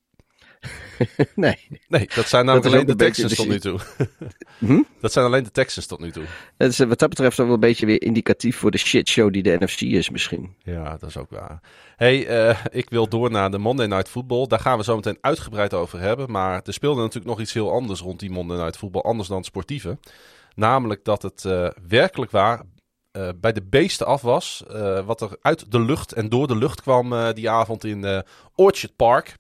nee. 1.36 1.68
Nee, 1.88 2.08
dat 2.16 2.28
zijn 2.28 2.46
nou 2.46 2.66
alleen 2.66 2.86
de 2.86 2.96
Texans 2.96 3.36
tot 3.36 3.48
nu 3.48 3.60
toe. 3.60 3.80
hm? 4.60 4.82
Dat 5.00 5.12
zijn 5.12 5.26
alleen 5.26 5.44
de 5.44 5.52
Texans 5.52 5.86
tot 5.86 6.00
nu 6.00 6.12
toe. 6.12 6.24
Dat 6.58 6.70
is 6.70 6.78
wat 6.78 7.00
dat 7.00 7.10
betreft 7.10 7.38
wel 7.38 7.50
een 7.50 7.60
beetje 7.60 7.86
weer 7.86 8.02
indicatief 8.02 8.58
voor 8.58 8.72
de 8.72 8.78
shitshow 8.78 9.34
die 9.34 9.44
de 9.44 9.58
NFC 9.60 9.82
is 9.82 10.10
misschien. 10.10 10.56
Ja, 10.64 10.98
dat 10.98 11.10
is 11.10 11.18
ook 11.18 11.30
waar. 11.30 11.62
hey, 11.96 12.48
uh, 12.50 12.60
ik 12.72 12.90
wil 12.90 13.08
door 13.08 13.32
naar 13.32 13.52
de 13.52 13.58
Monday 13.58 13.88
Night 13.88 14.10
Football. 14.10 14.48
Daar 14.48 14.60
gaan 14.60 14.78
we 14.78 14.84
zo 14.84 14.96
meteen 14.96 15.18
uitgebreid 15.22 15.74
over 15.74 16.00
hebben. 16.00 16.32
Maar 16.32 16.62
er 16.64 16.74
speelde 16.74 17.02
natuurlijk 17.02 17.28
nog 17.28 17.40
iets 17.40 17.54
heel 17.54 17.72
anders 17.72 18.00
rond 18.00 18.20
die 18.20 18.32
Monday 18.32 18.58
Night 18.58 18.78
Football. 18.78 19.02
Anders 19.02 19.28
dan 19.28 19.38
het 19.38 19.46
sportieve. 19.46 19.98
Namelijk 20.56 21.04
dat 21.04 21.22
het 21.22 21.44
uh, 21.44 21.70
werkelijk 21.88 22.32
waar 22.32 22.62
uh, 23.18 23.30
bij 23.36 23.52
de 23.52 23.64
beesten 23.64 24.06
af 24.06 24.22
was. 24.22 24.64
wat 25.06 25.22
er 25.22 25.38
uit 25.42 25.72
de 25.72 25.80
lucht 25.80 26.12
en 26.12 26.30
door 26.30 26.48
de 26.48 26.56
lucht 26.56 26.82
kwam 26.82 27.34
die 27.34 27.50
avond 27.50 27.84
in 27.84 28.24
Orchard 28.56 28.96
Park. 28.96 29.38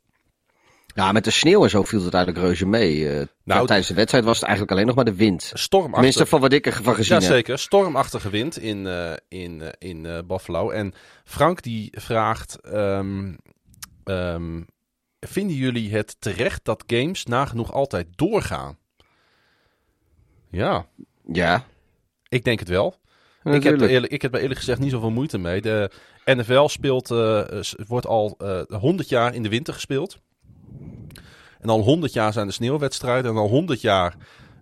Ja, 0.95 1.11
met 1.11 1.23
de 1.23 1.31
sneeuw 1.31 1.63
en 1.63 1.69
zo 1.69 1.83
viel 1.83 2.03
het 2.03 2.13
eigenlijk 2.13 2.45
reuze 2.45 2.65
mee. 2.65 2.97
Uh, 2.97 3.25
nou, 3.43 3.67
tijdens 3.67 3.87
de 3.87 3.93
wedstrijd 3.93 4.23
was 4.23 4.35
het 4.35 4.43
eigenlijk 4.43 4.75
alleen 4.75 4.87
nog 4.87 4.95
maar 4.95 5.05
de 5.05 5.15
wind. 5.15 5.51
Stormachtig. 5.53 5.93
Tenminste, 5.93 6.25
van 6.25 6.41
wat 6.41 6.53
ik 6.53 6.65
ervan 6.65 6.95
gezien 6.95 7.13
heb. 7.13 7.21
Jazeker, 7.21 7.59
stormachtige 7.59 8.29
wind 8.29 8.57
in, 8.57 8.85
uh, 8.85 9.13
in, 9.27 9.59
uh, 9.59 9.67
in 9.77 10.23
Buffalo. 10.27 10.69
En 10.69 10.93
Frank 11.23 11.61
die 11.61 11.89
vraagt... 11.91 12.57
Um, 12.65 13.37
um, 14.05 14.65
vinden 15.19 15.55
jullie 15.55 15.91
het 15.91 16.15
terecht 16.19 16.65
dat 16.65 16.83
games 16.87 17.25
nagenoeg 17.25 17.71
altijd 17.73 18.07
doorgaan? 18.15 18.77
Ja. 20.49 20.85
Ja. 21.31 21.65
Ik 22.29 22.43
denk 22.43 22.59
het 22.59 22.69
wel. 22.69 22.95
ik 23.43 23.63
heb, 23.63 23.81
eerlijk, 23.81 24.11
ik 24.11 24.21
heb 24.21 24.33
er 24.33 24.41
eerlijk 24.41 24.59
gezegd 24.59 24.79
niet 24.79 24.91
zoveel 24.91 25.11
moeite 25.11 25.37
mee. 25.37 25.61
De 25.61 25.91
NFL 26.25 26.67
speelt, 26.67 27.07
wordt 27.87 28.07
al 28.07 28.37
100 28.67 29.09
jaar 29.09 29.33
in 29.33 29.43
de 29.43 29.49
winter 29.49 29.73
gespeeld. 29.73 30.19
En 31.63 31.69
al 31.69 31.81
100 31.81 32.13
jaar 32.13 32.33
zijn 32.33 32.47
de 32.47 32.53
sneeuwwedstrijden. 32.53 33.31
En 33.31 33.37
al 33.37 33.47
100 33.47 33.81
jaar 33.81 34.15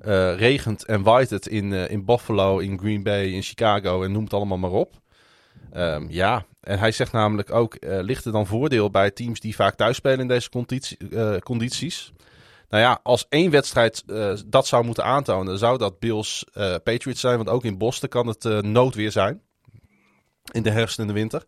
uh, 0.06 0.36
regent 0.36 0.86
en 0.86 1.04
waait 1.04 1.30
het 1.30 1.48
in, 1.48 1.72
uh, 1.72 1.90
in 1.90 2.06
Buffalo, 2.06 2.60
in 2.60 2.80
Green 2.80 3.04
Bay, 3.04 3.26
in 3.26 3.42
Chicago 3.42 4.04
en 4.04 4.12
noem 4.12 4.24
het 4.24 4.34
allemaal 4.34 4.58
maar 4.58 4.72
op. 4.72 5.00
Um, 5.76 6.10
ja, 6.10 6.46
en 6.62 6.80
hij 6.80 6.92
zegt 6.92 7.12
namelijk 7.12 7.52
ook, 7.52 7.78
uh, 7.80 8.00
ligt 8.02 8.26
er 8.26 8.32
dan 8.32 8.48
voordeel 8.48 8.90
bij 8.90 9.12
teams 9.12 9.40
die 9.40 9.56
vaak 9.56 9.76
thuis 9.76 9.96
spelen 9.96 10.20
in 10.20 10.28
deze 10.28 10.50
conditie, 10.50 10.98
condities? 11.40 12.12
Nou 12.70 12.84
ja, 12.84 13.00
als 13.04 13.26
één 13.30 13.52
wedstrijd 13.52 14.04
dat 14.46 14.68
zou 14.68 14.86
moeten 14.86 15.04
aantonen, 15.04 15.58
zou 15.58 15.78
dat 15.78 16.00
Bills 16.00 16.46
Patriots 16.84 17.20
zijn. 17.20 17.38
Want 17.38 17.50
ook 17.50 17.64
in 17.64 17.78
Boston 17.78 18.10
kan 18.10 18.28
het 18.28 18.44
noodweer 18.64 19.12
zijn. 19.12 19.42
In 20.52 20.64
de 20.64 20.70
herfst 20.70 21.00
en 21.00 21.08
de 21.08 21.14
winter. 21.14 21.44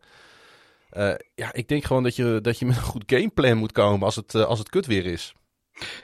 ja, 1.36 1.54
ik 1.54 1.68
denk 1.68 1.84
gewoon 1.84 2.04
dat 2.04 2.16
je, 2.16 2.40
dat 2.42 2.60
je 2.60 2.66
met 2.66 2.76
een 2.76 2.82
goed 2.82 3.04
gameplan 3.06 3.58
moet 3.58 3.72
komen 3.72 4.06
als 4.06 4.16
het, 4.16 4.36
als 4.36 4.60
het 4.60 4.70
kut 4.70 4.86
weer 4.86 5.06
is. 5.06 5.34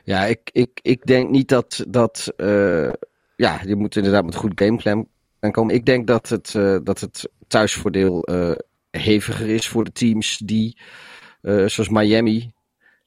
Ja, 0.03 0.25
ik, 0.25 0.49
ik, 0.51 0.79
ik 0.81 1.05
denk 1.05 1.29
niet 1.29 1.47
dat. 1.47 1.85
dat 1.87 2.33
uh, 2.37 2.91
ja, 3.35 3.61
je 3.65 3.75
moet 3.75 3.95
inderdaad 3.95 4.25
met 4.25 4.35
goed 4.35 4.51
gameplan 4.55 5.07
komen. 5.51 5.75
Ik 5.75 5.85
denk 5.85 6.07
dat 6.07 6.29
het, 6.29 6.53
uh, 6.53 6.77
dat 6.83 6.99
het 6.99 7.29
thuisvoordeel 7.47 8.31
uh, 8.31 8.51
heviger 8.91 9.49
is 9.49 9.67
voor 9.67 9.83
de 9.83 9.91
teams 9.91 10.37
die, 10.37 10.77
zoals 11.41 11.89
Miami, 11.89 12.51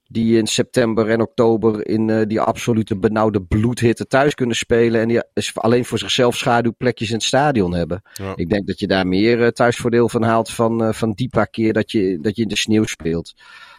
die 0.08 0.38
in 0.38 0.46
september 0.46 1.08
en 1.08 1.20
oktober 1.20 1.86
in 1.86 2.28
die 2.28 2.40
absolute 2.40 2.96
benauwde 2.96 3.42
bloedhitte 3.42 4.06
thuis 4.06 4.34
kunnen 4.34 4.56
spelen. 4.56 5.00
En 5.00 5.08
die 5.08 5.22
alleen 5.54 5.84
voor 5.84 5.98
zichzelf 5.98 6.36
schaduwplekjes 6.36 7.08
in 7.08 7.14
het 7.14 7.24
stadion 7.24 7.74
hebben. 7.74 8.02
Ja. 8.14 8.32
Ik 8.36 8.48
denk 8.48 8.66
dat 8.66 8.78
je 8.78 8.86
daar 8.86 9.06
meer 9.06 9.52
thuisvoordeel 9.52 10.08
van 10.08 10.22
haalt 10.22 10.50
van, 10.50 10.94
van 10.94 11.12
die 11.12 11.28
paar 11.28 11.48
keer 11.48 11.72
dat 11.72 11.92
je, 11.92 12.18
dat 12.20 12.36
je 12.36 12.42
in 12.42 12.48
de 12.48 12.56
sneeuw 12.56 12.84
speelt. 12.84 13.34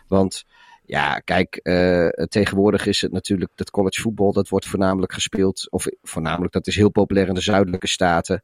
Want 0.08 0.44
ja, 0.86 1.20
kijk, 1.20 1.60
uh, 1.64 2.08
tegenwoordig 2.10 2.86
is 2.86 3.02
het 3.02 3.12
natuurlijk 3.12 3.52
dat 3.56 3.72
college 3.72 4.02
voetbal, 4.02 4.34
dat 4.34 4.50
wordt 4.50 4.66
voornamelijk 4.66 5.14
gespeeld, 5.14 5.72
of 5.72 5.86
voornamelijk, 6.02 6.54
dat 6.54 6.68
is 6.68 6.76
heel 6.76 6.90
populair 6.90 7.28
in 7.28 7.34
de 7.34 7.42
zuidelijke 7.42 7.88
staten. 7.88 8.44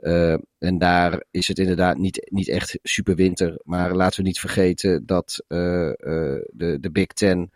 Uh, 0.00 0.36
en 0.58 0.78
daar 0.78 1.24
is 1.30 1.48
het 1.48 1.58
inderdaad 1.58 1.96
niet, 1.96 2.28
niet 2.30 2.48
echt 2.48 2.78
super 2.82 3.14
winter. 3.14 3.60
Maar 3.64 3.94
laten 3.94 4.20
we 4.20 4.26
niet 4.26 4.40
vergeten 4.40 5.06
dat 5.06 5.44
uh, 5.48 5.58
de, 6.50 6.78
de 6.80 6.90
Big 6.90 7.06
Ten 7.06 7.50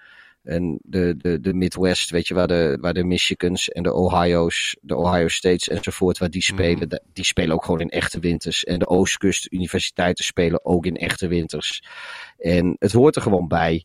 en 0.46 0.78
de, 0.82 1.14
de, 1.16 1.40
de 1.40 1.54
Midwest, 1.54 2.10
weet 2.10 2.28
je, 2.28 2.34
waar 2.34 2.46
de, 2.46 2.78
waar 2.80 2.94
de 2.94 3.04
Michigans 3.04 3.68
en 3.68 3.82
de 3.82 3.92
Ohio's, 3.92 4.76
de 4.80 4.96
Ohio 4.96 5.28
States 5.28 5.68
enzovoort, 5.68 6.18
waar 6.18 6.30
die 6.30 6.44
mhm. 6.48 6.54
spelen, 6.54 7.02
die 7.12 7.24
spelen 7.24 7.54
ook 7.54 7.64
gewoon 7.64 7.80
in 7.80 7.90
echte 7.90 8.20
winters. 8.20 8.64
En 8.64 8.78
de 8.78 8.86
Oostkust 8.86 9.52
universiteiten 9.52 10.24
spelen 10.24 10.64
ook 10.64 10.86
in 10.86 10.96
echte 10.96 11.28
winters. 11.28 11.82
En 12.38 12.76
het 12.78 12.92
hoort 12.92 13.16
er 13.16 13.22
gewoon 13.22 13.48
bij. 13.48 13.84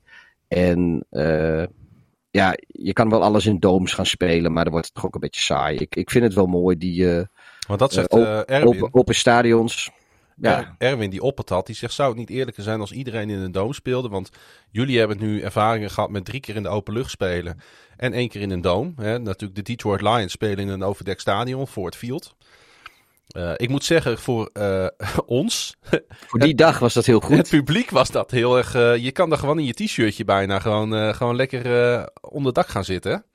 En 0.52 1.06
uh, 1.12 1.64
ja, 2.30 2.56
je 2.68 2.94
kan 2.94 3.10
wel 3.10 3.24
alles 3.24 3.46
in 3.46 3.60
domes 3.60 3.94
gaan 3.94 4.06
spelen, 4.06 4.54
maar 4.54 4.64
dan 4.64 4.72
wordt 4.74 4.88
het 4.88 4.96
toch 4.96 5.06
ook 5.06 5.14
een 5.14 5.20
beetje 5.20 5.42
saai. 5.42 5.78
Ik, 5.78 5.96
ik 5.96 6.10
vind 6.10 6.24
het 6.24 6.34
wel 6.34 6.46
mooi, 6.46 6.78
die 6.78 7.04
uh, 7.04 7.22
Want 7.68 7.80
dat 7.80 7.94
zegt, 7.94 8.16
uh, 8.16 8.42
open, 8.48 8.94
open 8.94 9.16
stadions. 9.16 9.92
Ja. 10.36 10.58
Er- 10.58 10.76
Erwin 10.78 11.10
die 11.10 11.22
op 11.22 11.38
het 11.38 11.50
had, 11.50 11.66
die 11.66 11.76
zegt 11.76 11.94
zou 11.94 12.10
het 12.10 12.18
niet 12.18 12.30
eerlijker 12.30 12.64
zijn 12.64 12.80
als 12.80 12.92
iedereen 12.92 13.30
in 13.30 13.40
een 13.40 13.52
doom 13.52 13.74
speelde? 13.74 14.10
Want 14.10 14.30
jullie 14.72 15.00
hebben 15.00 15.18
nu 15.20 15.42
ervaringen 15.42 15.90
gehad 15.90 16.10
met 16.10 16.26
drie 16.26 16.40
keer 16.40 16.56
in 16.56 16.64
de 16.64 16.70
open 16.70 16.94
lucht 16.94 17.10
spelen 17.12 17.60
en 17.98 18.14
één 18.14 18.30
keer 18.30 18.42
in 18.42 18.52
een 18.52 18.62
doom. 18.62 18.94
Hè? 18.96 19.20
Natuurlijk 19.20 19.56
de 19.56 19.72
Detroit 19.72 20.02
Lions 20.02 20.32
spelen 20.32 20.60
in 20.60 20.68
een 20.68 20.84
overdekt 20.84 21.22
stadion, 21.22 21.68
Ford 21.68 21.96
Field. 21.96 22.36
Eh, 23.32 23.52
ik 23.56 23.70
moet 23.70 23.84
zeggen, 23.84 24.18
voor 24.18 24.50
eh, 24.54 24.88
ons, 25.26 25.76
Voor 26.28 26.40
die 26.40 26.56
dag 26.56 26.80
was 26.80 26.94
dat 26.94 27.06
heel 27.06 27.20
het 27.20 27.26
goed. 27.26 27.50
publiek 27.50 27.90
was 27.90 28.12
dat 28.12 28.32
heel 28.32 28.58
erg... 28.58 28.76
eh, 28.76 28.96
je 28.96 29.12
kan 29.12 29.30
daar 29.30 29.38
gewoon 29.38 29.60
in 29.60 29.66
je 29.66 29.74
t-shirtje 29.74 30.26
bijna 30.26 30.60
gewoon, 30.60 31.16
gewoon 31.16 31.36
lekker 31.36 32.10
onder 32.22 32.54
dak 32.54 32.68
gaan 32.68 32.84
zitten. 32.84 33.26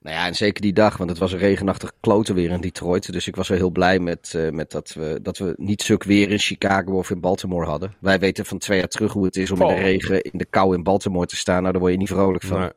Nou 0.00 0.16
ja, 0.16 0.26
en 0.26 0.34
zeker 0.34 0.62
die 0.62 0.72
dag, 0.72 0.96
want 0.96 1.10
het 1.10 1.18
was 1.18 1.32
een 1.32 1.38
regenachtig 1.38 1.92
kloten 2.00 2.34
weer 2.34 2.50
in 2.50 2.60
Detroit. 2.60 3.12
Dus 3.12 3.26
ik 3.26 3.36
was 3.36 3.48
wel 3.48 3.58
heel 3.58 3.70
blij 3.70 3.98
met, 3.98 4.48
met 4.50 4.70
dat, 4.70 4.92
we, 4.92 5.18
dat 5.22 5.38
we 5.38 5.54
niet 5.56 5.82
zulk 5.82 6.04
weer 6.04 6.30
in 6.30 6.38
Chicago 6.38 6.92
of 6.92 7.10
in 7.10 7.20
Baltimore 7.20 7.66
hadden. 7.66 7.94
Wij 8.00 8.18
weten 8.18 8.46
van 8.46 8.58
twee 8.58 8.78
jaar 8.78 8.88
terug 8.88 9.12
hoe 9.12 9.24
het 9.24 9.36
is 9.36 9.50
om 9.50 9.60
in 9.60 9.66
de 9.66 9.74
regen 9.74 10.22
in 10.22 10.38
de 10.38 10.44
kou 10.44 10.74
in 10.74 10.82
Baltimore 10.82 11.26
te 11.26 11.36
staan. 11.36 11.60
Nou, 11.60 11.72
daar 11.72 11.80
word 11.80 11.92
je 11.92 11.98
niet 11.98 12.08
vrolijk 12.08 12.44
van. 12.44 12.72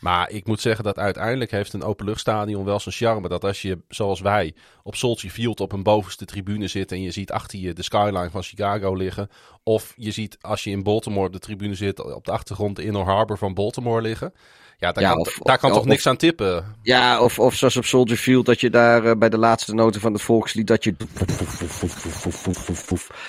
Maar 0.00 0.30
ik 0.30 0.46
moet 0.46 0.60
zeggen 0.60 0.84
dat 0.84 0.98
uiteindelijk 0.98 1.50
heeft 1.50 1.72
een 1.72 1.82
openluchtstadion 1.82 2.64
wel 2.64 2.80
zijn 2.80 2.94
charme. 2.94 3.28
Dat 3.28 3.44
als 3.44 3.62
je, 3.62 3.78
zoals 3.88 4.20
wij, 4.20 4.54
op 4.82 4.94
Soldier 4.94 5.30
Field 5.30 5.60
op 5.60 5.72
een 5.72 5.82
bovenste 5.82 6.24
tribune 6.24 6.68
zit... 6.68 6.92
en 6.92 7.02
je 7.02 7.10
ziet 7.10 7.32
achter 7.32 7.58
je 7.58 7.72
de 7.72 7.82
skyline 7.82 8.30
van 8.30 8.42
Chicago 8.42 8.94
liggen... 8.94 9.28
of 9.62 9.94
je 9.96 10.10
ziet 10.10 10.38
als 10.40 10.64
je 10.64 10.70
in 10.70 10.82
Baltimore 10.82 11.26
op 11.26 11.32
de 11.32 11.38
tribune 11.38 11.74
zit... 11.74 12.14
op 12.14 12.24
de 12.24 12.32
achtergrond 12.32 12.76
de 12.76 12.84
Inner 12.84 13.04
Harbor 13.04 13.38
van 13.38 13.54
Baltimore 13.54 14.02
liggen... 14.02 14.32
Ja, 14.80 14.92
daar 14.92 15.02
Ja, 15.04 15.10
kan, 15.10 15.18
of- 15.20 15.38
daar 15.42 15.58
kan 15.58 15.70
of- 15.70 15.76
toch 15.76 15.86
niks 15.86 16.06
aan 16.06 16.16
tippen? 16.16 16.64
Ja, 16.82 17.22
of, 17.22 17.38
of 17.38 17.54
zoals 17.54 17.76
op 17.76 17.84
Soldier 17.84 18.16
Field, 18.16 18.46
dat 18.46 18.60
je 18.60 18.70
daar 18.70 19.04
eh, 19.04 19.16
bij 19.16 19.28
de 19.28 19.38
laatste 19.38 19.74
noten 19.74 20.00
van 20.00 20.12
het 20.12 20.22
volkslied, 20.22 20.66
dat 20.66 20.84
je 20.84 20.94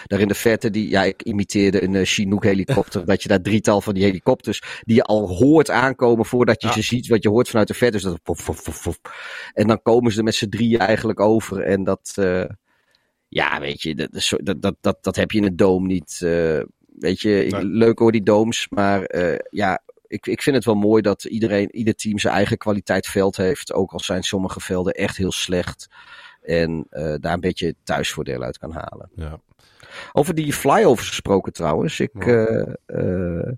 daar 0.08 0.20
in 0.20 0.28
de 0.28 0.34
verte, 0.34 0.70
die, 0.70 0.90
ja, 0.90 1.04
ik 1.04 1.22
imiteerde 1.24 1.84
een 1.84 1.96
eh, 1.96 2.06
Chinook 2.06 2.44
helikopter, 2.44 3.06
dat 3.06 3.24
je 3.24 3.30
daar 3.30 3.42
drietal 3.42 3.82
van 3.82 3.94
die 3.94 4.04
helikopters, 4.04 4.62
die 4.82 4.96
je 4.96 5.04
al 5.04 5.28
hoort 5.30 5.70
aankomen 5.70 6.26
voordat 6.26 6.62
je 6.62 6.68
Ja. 6.68 6.74
ze 6.74 6.82
ziet, 6.82 7.08
wat 7.08 7.24
je 7.24 7.30
hoort 7.30 7.50
vanuit 7.50 7.68
de 7.68 7.74
verte, 7.74 7.98
dus 8.02 8.18
dat 8.24 9.00
en 9.54 9.68
dan 9.68 9.82
komen 9.82 10.12
ze 10.12 10.18
er 10.18 10.24
met 10.24 10.36
z'n 10.36 10.50
drieën 10.50 10.80
eigenlijk 10.80 11.20
over 11.20 11.62
en 11.62 11.84
dat, 11.84 12.12
eh, 12.16 12.44
ja, 13.28 13.60
weet 13.60 13.82
je, 13.82 13.96
dat, 13.96 14.10
dat, 14.44 14.62
dat, 14.62 14.76
dat, 14.82 14.98
dat 15.02 15.16
heb 15.16 15.32
je 15.32 15.38
in 15.38 15.44
het 15.44 15.58
doom 15.58 15.88
niet, 15.88 16.20
eh, 16.24 16.60
weet 17.00 17.22
je, 17.22 17.48
Nee. 17.50 17.66
leuk 17.66 18.00
hoor 18.00 18.12
die 18.12 18.24
dooms, 18.24 18.68
maar 18.70 19.04
eh, 19.04 19.38
ja, 19.50 19.82
ik, 20.10 20.28
ik 20.28 20.42
vind 20.42 20.56
het 20.56 20.66
wel 20.66 20.76
mooi 20.76 21.02
dat 21.02 21.24
iedereen, 21.24 21.76
ieder 21.76 21.96
team 21.96 22.20
zijn 22.20 22.34
eigen 22.34 22.58
kwaliteit 22.58 23.08
veld 23.08 23.38
heeft. 23.38 23.74
Ook 23.74 23.92
al 23.92 24.00
zijn 24.00 24.24
sommige 24.24 24.60
velden 24.60 24.94
echt 24.94 25.18
heel 25.18 25.32
slecht. 25.32 25.88
En 26.42 26.88
eh, 26.90 27.14
daar 27.20 27.34
een 27.34 27.40
beetje 27.40 27.76
thuisvoordeel 27.84 28.42
uit 28.42 28.58
kan 28.58 28.72
halen. 28.72 29.10
Ja. 29.16 29.40
Over 30.14 30.36
die 30.36 30.54
flyovers 30.54 31.08
gesproken 31.08 31.54
trouwens. 31.54 32.00
Ik, 32.00 32.26
eh, 32.26 32.62
eh, 32.86 33.54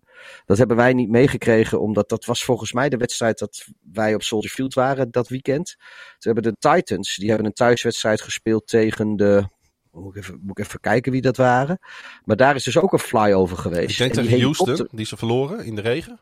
dat 0.45 0.57
hebben 0.57 0.77
wij 0.77 0.93
niet 0.93 1.09
meegekregen. 1.09 1.81
Omdat 1.81 2.09
dat 2.09 2.25
was 2.25 2.43
volgens 2.43 2.73
mij 2.73 2.89
de 2.89 2.97
wedstrijd 2.97 3.39
dat 3.39 3.65
wij 3.91 4.15
op 4.15 4.23
Soldier 4.23 4.51
Field 4.51 4.73
waren 4.73 5.11
dat 5.11 5.27
weekend. 5.27 5.75
Toen 6.17 6.33
hebben 6.33 6.43
de 6.43 6.69
Titans, 6.69 7.15
die 7.15 7.27
hebben 7.27 7.45
een 7.45 7.53
thuiswedstrijd 7.53 8.21
gespeeld 8.21 8.67
tegen 8.67 9.15
de... 9.15 9.43
Moet 9.91 10.15
ik, 10.15 10.21
even, 10.21 10.39
moet 10.41 10.59
ik 10.59 10.65
even 10.65 10.79
kijken 10.79 11.11
wie 11.11 11.21
dat 11.21 11.37
waren. 11.37 11.79
Maar 12.23 12.35
daar 12.35 12.55
is 12.55 12.63
dus 12.63 12.77
ook 12.77 12.93
een 12.93 12.99
flyover 12.99 13.57
geweest. 13.57 13.91
Ik 13.91 13.97
denk 13.97 14.13
tegen 14.13 14.41
Houston, 14.41 14.87
die 14.91 15.05
ze 15.05 15.17
verloren 15.17 15.65
in 15.65 15.75
de 15.75 15.81
regen. 15.81 16.19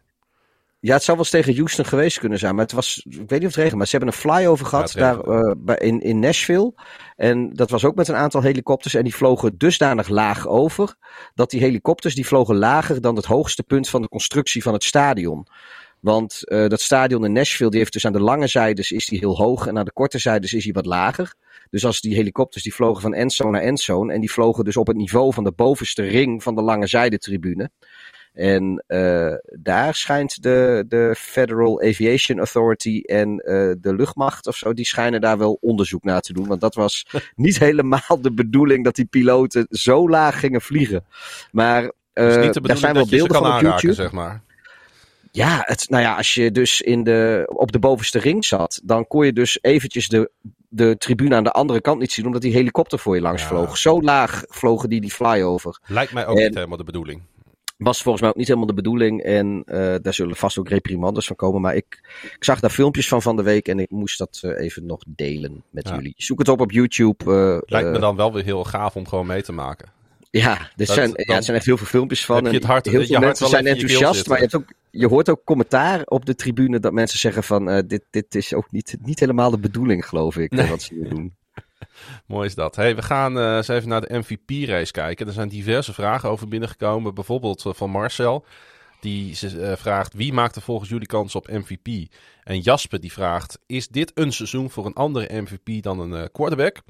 Ja, 0.82 0.94
het 0.94 1.04
zou 1.04 1.18
wel 1.18 1.26
eens 1.26 1.36
tegen 1.36 1.56
Houston 1.56 1.86
geweest 1.86 2.20
kunnen 2.20 2.40
zijn. 2.40 2.56
Maar 2.56 2.64
het 2.64 2.74
was, 2.74 3.06
ik 3.10 3.18
weet 3.18 3.30
niet 3.30 3.40
of 3.40 3.46
het 3.46 3.56
regent, 3.56 3.76
maar 3.76 3.88
ze 3.88 3.98
hebben 3.98 4.14
een 4.14 4.20
flyover 4.20 4.66
gehad 4.66 4.92
daar 4.92 5.20
eh, 5.20 5.88
in, 5.88 6.00
in 6.02 6.20
Nashville. 6.20 6.74
En 7.16 7.54
dat 7.54 7.70
was 7.70 7.86
ook 7.86 7.96
met 7.96 8.08
een 8.08 8.16
aantal 8.16 8.42
helikopters. 8.42 8.94
En 8.94 9.04
die 9.04 9.16
vlogen 9.16 9.58
dusdanig 9.58 10.08
laag 10.08 10.48
over. 10.48 10.96
Dat 11.34 11.50
die 11.50 11.60
helikopters 11.60 12.16
die 12.16 12.28
vlogen 12.28 12.56
lager 12.56 13.02
dan 13.02 13.16
het 13.16 13.26
hoogste 13.26 13.64
punt 13.64 13.90
van 13.90 14.02
de 14.02 14.08
constructie 14.08 14.64
van 14.64 14.74
het 14.74 14.84
stadion. 14.84 15.48
Want 16.00 16.48
eh, 16.48 16.68
dat 16.68 16.82
stadion 16.82 17.26
in 17.26 17.34
Nashville, 17.34 17.70
die 17.70 17.80
heeft 17.80 17.94
dus 17.94 18.06
aan 18.06 18.14
de 18.14 18.22
lange 18.22 18.48
zijdes 18.48 18.92
is 18.92 19.06
die 19.06 19.20
heel 19.20 19.38
hoog. 19.38 19.68
En 19.68 19.78
aan 19.78 19.86
de 19.86 19.92
korte 19.94 20.18
zijdes 20.18 20.54
is 20.54 20.64
hij 20.64 20.74
wat 20.74 20.86
lager. 20.86 21.34
Dus 21.70 21.86
als 21.86 22.02
die 22.02 22.16
helikopters 22.16 22.64
die 22.64 22.74
vlogen 22.74 23.02
van 23.02 23.14
endzone 23.14 23.52
naar 23.52 23.62
endzone. 23.62 24.14
En 24.14 24.20
die 24.20 24.32
vlogen 24.32 24.64
dus 24.64 24.78
op 24.78 24.88
het 24.88 24.98
niveau 24.98 25.34
van 25.34 25.44
de 25.44 25.52
bovenste 25.52 26.02
ring 26.02 26.44
van 26.44 26.56
de 26.56 26.62
lange 26.62 26.88
zijdetribune. 26.88 27.70
En 28.40 28.84
eh, 28.88 29.34
daar 29.60 29.96
schijnt 29.96 30.44
de, 30.44 30.86
de 30.88 31.16
Federal 31.18 31.82
Aviation 31.82 32.38
Authority 32.38 33.00
en 33.06 33.38
eh, 33.40 33.54
de 33.82 33.96
luchtmacht 33.96 34.48
of 34.48 34.56
zo, 34.56 34.74
die 34.74 34.86
schijnen 34.86 35.22
daar 35.22 35.38
wel 35.38 35.58
onderzoek 35.62 36.04
naar 36.04 36.22
te 36.22 36.34
doen. 36.34 36.48
Want 36.48 36.62
dat 36.62 36.76
was 36.76 37.06
niet 37.36 37.60
helemaal 37.60 38.20
de 38.22 38.32
bedoeling 38.32 38.84
dat 38.84 38.96
die 38.96 39.06
piloten 39.06 39.68
zo 39.70 40.10
laag 40.10 40.40
gingen 40.40 40.62
vliegen. 40.62 41.06
Maar 41.52 41.82
de 42.14 42.60
daar 42.62 42.78
zijn 42.78 42.94
wel 42.94 43.08
beelden 43.08 43.38
van 43.38 43.56
op 43.56 43.62
YouTube. 43.62 43.94
zeg 43.94 44.12
maar. 44.12 44.42
Ja, 45.32 45.62
het, 45.66 45.90
nou 45.90 46.04
ja, 46.04 46.16
als 46.16 46.34
je 46.34 46.52
dus 46.52 46.82
in 46.82 47.04
de, 47.04 47.44
op 47.54 47.72
de 47.72 47.80
bovenste 47.80 48.20
ring 48.20 48.46
zat, 48.46 48.82
dan 48.84 49.08
kon 49.08 49.26
je 49.26 49.34
dus 49.34 49.58
eventjes 49.62 50.08
de, 50.08 50.32
de 50.70 50.98
tribune 50.98 51.36
aan 51.36 51.44
de 51.44 51.52
andere 51.52 51.82
kant 51.82 52.00
niet 52.00 52.12
zien, 52.12 52.26
omdat 52.26 52.42
die 52.42 52.54
helikopter 52.54 53.00
voor 53.00 53.16
je 53.16 53.22
langs 53.22 53.42
Ja. 53.42 53.48
vloog. 53.48 53.78
Zo 53.78 54.02
laag 54.02 54.44
vlogen 54.48 54.90
die 54.90 55.02
die 55.02 55.12
flyover. 55.12 55.80
Lijkt 55.86 56.14
mij 56.14 56.28
ook 56.28 56.38
En- 56.38 56.44
niet 56.44 56.56
helemaal 56.56 56.78
de 56.78 56.84
bedoeling. 56.84 57.22
Was 57.80 58.02
volgens 58.02 58.22
mij 58.22 58.30
ook 58.32 58.38
niet 58.38 58.48
helemaal 58.48 58.68
de 58.68 58.74
bedoeling. 58.74 59.22
En 59.24 59.64
eh, 59.66 59.96
daar 60.02 60.14
zullen 60.14 60.36
vast 60.36 60.58
ook 60.58 60.70
reprimandes 60.70 61.28
van 61.28 61.36
komen. 61.36 61.62
Maar 61.62 61.76
ik, 61.76 62.00
ik 62.36 62.44
zag 62.44 62.60
daar 62.60 62.70
filmpjes 62.70 63.08
van 63.08 63.22
van 63.22 63.36
de 63.36 63.44
week. 63.44 63.68
En 63.68 63.80
ik 63.80 63.90
moest 63.90 64.18
dat 64.18 64.40
eh, 64.42 64.64
even 64.64 64.86
nog 64.86 65.04
delen 65.08 65.64
met 65.70 65.88
Ja. 65.88 65.96
jullie. 65.96 66.14
Zoek 66.18 66.40
het 66.40 66.48
op 66.50 66.62
op 66.62 66.72
YouTube. 66.72 67.24
eh, 67.26 67.58
Lijkt 67.72 67.90
me 67.92 68.00
dan 68.00 68.16
wel 68.16 68.34
weer 68.34 68.44
heel 68.44 68.64
gaaf 68.64 68.96
om 68.96 69.08
gewoon 69.08 69.28
mee 69.28 69.42
te 69.42 69.52
maken. 69.52 69.92
Ja, 70.32 70.52
er 70.60 70.72
Dat- 70.76 70.88
zijn, 70.88 71.10
ja, 71.16 71.36
er 71.36 71.44
zijn 71.44 71.58
echt 71.58 71.66
heel 71.66 71.78
veel 71.78 71.86
filmpjes 71.88 72.26
van. 72.26 72.36
heb 72.36 72.44
je 72.46 72.50
en 72.52 72.56
het 72.56 72.66
hart- 72.66 72.86
heel 72.86 73.06
veel 73.06 73.20
mensen 73.20 73.48
zijn 73.48 73.66
in 73.66 73.76
je 73.76 73.82
enthousiast. 73.82 74.28
Maar 74.28 74.38
je, 74.38 74.44
hebt 74.44 74.56
ook, 74.56 74.74
je 74.92 75.08
hoort 75.08 75.30
ook 75.30 75.42
commentaar 75.44 76.02
op 76.06 76.26
de 76.26 76.36
tribune 76.36 76.80
dat 76.80 76.94
mensen 76.94 77.20
zeggen 77.20 77.44
van... 77.44 77.84
dit, 77.88 78.04
dit 78.10 78.36
is 78.36 78.54
ook 78.54 78.72
niet, 78.72 78.98
niet 79.02 79.20
helemaal 79.20 79.52
de 79.52 79.60
bedoeling, 79.60 80.06
geloof 80.06 80.38
ik, 80.38 80.54
wat 80.70 80.82
ze 80.82 80.94
hier 80.94 81.10
doen. 81.10 81.34
Mooi 82.26 82.48
is 82.48 82.56
dat. 82.56 82.76
Hey, 82.76 82.96
we 82.96 83.02
gaan 83.02 83.40
eh, 83.40 83.56
eens 83.56 83.68
even 83.68 83.90
naar 83.90 84.02
de 84.02 84.18
MVP-race 84.18 84.92
kijken. 84.92 85.28
Er 85.28 85.34
zijn 85.34 85.50
diverse 85.50 85.94
vragen 85.94 86.30
over 86.30 86.48
binnengekomen. 86.48 87.14
Bijvoorbeeld 87.14 87.66
eh, 87.66 87.74
van 87.74 87.90
Marcel. 87.90 88.46
Die 89.00 89.38
eh, 89.42 89.76
vraagt, 89.76 90.14
wie 90.14 90.34
maakt 90.34 90.56
er 90.56 90.62
volgens 90.62 90.90
jullie 90.90 91.08
kans 91.08 91.36
op 91.36 91.48
MVP? 91.48 92.14
En 92.44 92.60
Jasper 92.60 93.00
die 93.00 93.12
vraagt, 93.12 93.60
is 93.66 93.88
dit 93.88 94.12
een 94.14 94.34
seizoen 94.34 94.70
voor 94.70 94.86
een 94.86 94.94
andere 94.94 95.42
MVP 95.42 95.84
dan 95.84 96.00
een 96.00 96.32
quarterback? 96.32 96.82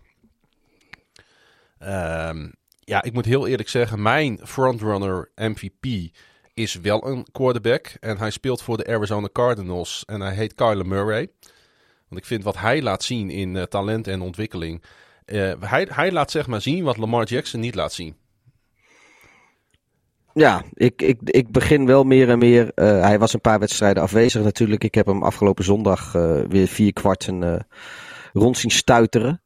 Ehm, 1.80 2.50
ja, 2.80 3.04
ik 3.04 3.14
moet 3.14 3.26
heel 3.26 3.48
eerlijk 3.48 3.70
zeggen, 3.70 4.02
mijn 4.02 4.40
frontrunner 4.44 5.32
MVP 5.36 5.86
is 6.54 6.76
wel 6.76 7.08
een 7.08 7.28
quarterback. 7.32 7.88
En 8.00 8.18
hij 8.18 8.30
speelt 8.30 8.62
voor 8.62 8.78
de 8.78 8.88
Arizona 8.88 9.30
Cardinals 9.32 10.04
en 10.06 10.22
hij 10.22 10.34
heet 10.34 10.56
Kyler 10.56 10.88
Murray. 10.88 11.30
Want 12.10 12.22
ik 12.22 12.28
vind 12.28 12.43
wat 12.43 12.57
hij 12.57 12.82
laat 12.82 13.03
zien 13.03 13.30
in 13.30 13.55
eh, 13.55 13.64
talent 13.64 14.07
en 14.07 14.22
ontwikkeling. 14.22 14.84
eh, 15.26 15.51
hij, 15.60 15.88
hij 15.91 16.12
laat 16.12 16.32
zeg 16.32 16.47
maar 16.47 16.62
zien 16.62 16.84
wat 16.84 16.97
Lamar 16.97 17.26
Jackson 17.26 17.60
niet 17.60 17.76
laat 17.76 17.93
zien. 17.93 18.16
Ja, 20.34 20.64
ik, 20.74 21.01
ik, 21.01 21.18
ik 21.24 21.51
begin 21.51 21.86
wel 21.86 22.03
meer 22.03 22.30
en 22.30 22.38
meer. 22.39 22.72
eh, 22.74 23.01
hij 23.01 23.20
was 23.20 23.34
een 23.34 23.41
paar 23.41 23.60
wedstrijden 23.60 24.03
afwezig 24.03 24.43
natuurlijk. 24.43 24.84
Ik 24.84 24.95
heb 24.95 25.05
hem 25.05 25.24
afgelopen 25.24 25.64
zondag 25.64 26.12
weer 26.47 26.68
vier 26.68 26.93
kwarten 26.93 27.68
rond 28.34 28.57
zien 28.57 28.72
stuiteren. 28.72 29.41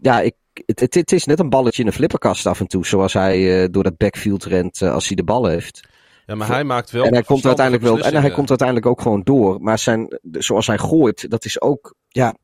Ja, 0.00 0.20
ik, 0.20 0.34
het, 0.66 0.80
het, 0.80 0.94
het 0.94 1.12
is 1.12 1.24
net 1.24 1.38
een 1.38 1.48
balletje 1.48 1.82
in 1.82 1.88
een 1.88 1.94
flipperkast 1.94 2.46
af 2.46 2.60
en 2.60 2.66
toe. 2.66 2.86
Zoals 2.86 3.12
hij 3.12 3.70
door 3.70 3.82
dat 3.82 3.96
backfield 3.96 4.44
rent 4.44 4.82
als 4.82 5.06
hij 5.06 5.16
de 5.16 5.24
bal 5.24 5.46
heeft. 5.46 5.88
Ja, 6.26 6.34
maar 6.34 6.48
hij 6.48 6.64
maakt 6.64 6.90
wel. 6.90 7.04
en 7.04 7.12
hij 7.12 7.22
komt 7.22 7.44
uiteindelijk 7.46 7.84
wel. 7.86 7.94
En 8.12 8.20
hij 8.20 8.30
komt 8.30 8.48
uiteindelijk 8.48 8.86
ook 8.88 9.00
gewoon 9.00 9.22
door. 9.22 9.60
Maar 9.60 9.78
zijn, 9.78 10.18
zoals 10.30 10.66
hij 10.66 10.78
gooit, 10.78 11.30
dat 11.30 11.44
is 11.44 11.60
ook. 11.60 11.94
Ja, 12.08 12.34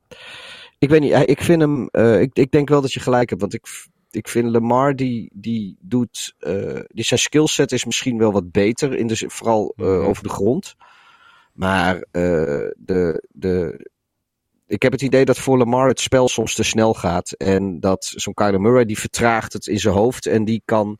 ik 0.79 0.89
weet 0.89 1.01
niet. 1.01 1.29
Ik 1.29 1.41
vind 1.41 1.61
hem. 1.61 1.87
eh, 1.87 2.21
ik, 2.21 2.29
ik 2.33 2.51
denk 2.51 2.69
wel 2.69 2.81
dat 2.81 2.93
je 2.93 2.99
gelijk 2.99 3.29
hebt. 3.29 3.41
Want 3.41 3.53
ik, 3.53 3.65
ik 4.11 4.27
vind 4.27 4.49
Lamar 4.49 4.95
die, 4.95 5.29
die 5.33 5.77
doet. 5.79 6.33
eh, 6.39 6.79
die 6.87 7.03
zijn 7.05 7.19
skillset 7.19 7.71
is 7.71 7.85
misschien 7.85 8.17
wel 8.17 8.31
wat 8.31 8.51
beter. 8.51 8.95
In 8.95 9.07
de, 9.07 9.23
vooral 9.27 9.73
eh, 9.77 9.85
Mhm. 9.85 10.05
over 10.05 10.23
de 10.23 10.29
grond. 10.29 10.75
Maar 11.53 12.05
de, 12.77 13.23
de, 13.31 13.87
ik 14.67 14.81
heb 14.81 14.91
het 14.91 15.01
idee 15.01 15.25
dat 15.25 15.37
voor 15.37 15.57
Lamar 15.57 15.87
het 15.87 15.99
spel 15.99 16.27
soms 16.27 16.55
te 16.55 16.63
snel 16.63 16.93
gaat. 16.93 17.31
En 17.31 17.79
dat 17.79 18.13
zo'n 18.15 18.33
Kyler 18.33 18.61
Murray 18.61 18.85
die 18.85 18.99
vertraagt 18.99 19.53
het 19.53 19.67
in 19.67 19.79
zijn 19.79 19.93
hoofd. 19.95 20.25
En 20.25 20.45
die 20.45 20.61
kan 20.65 20.97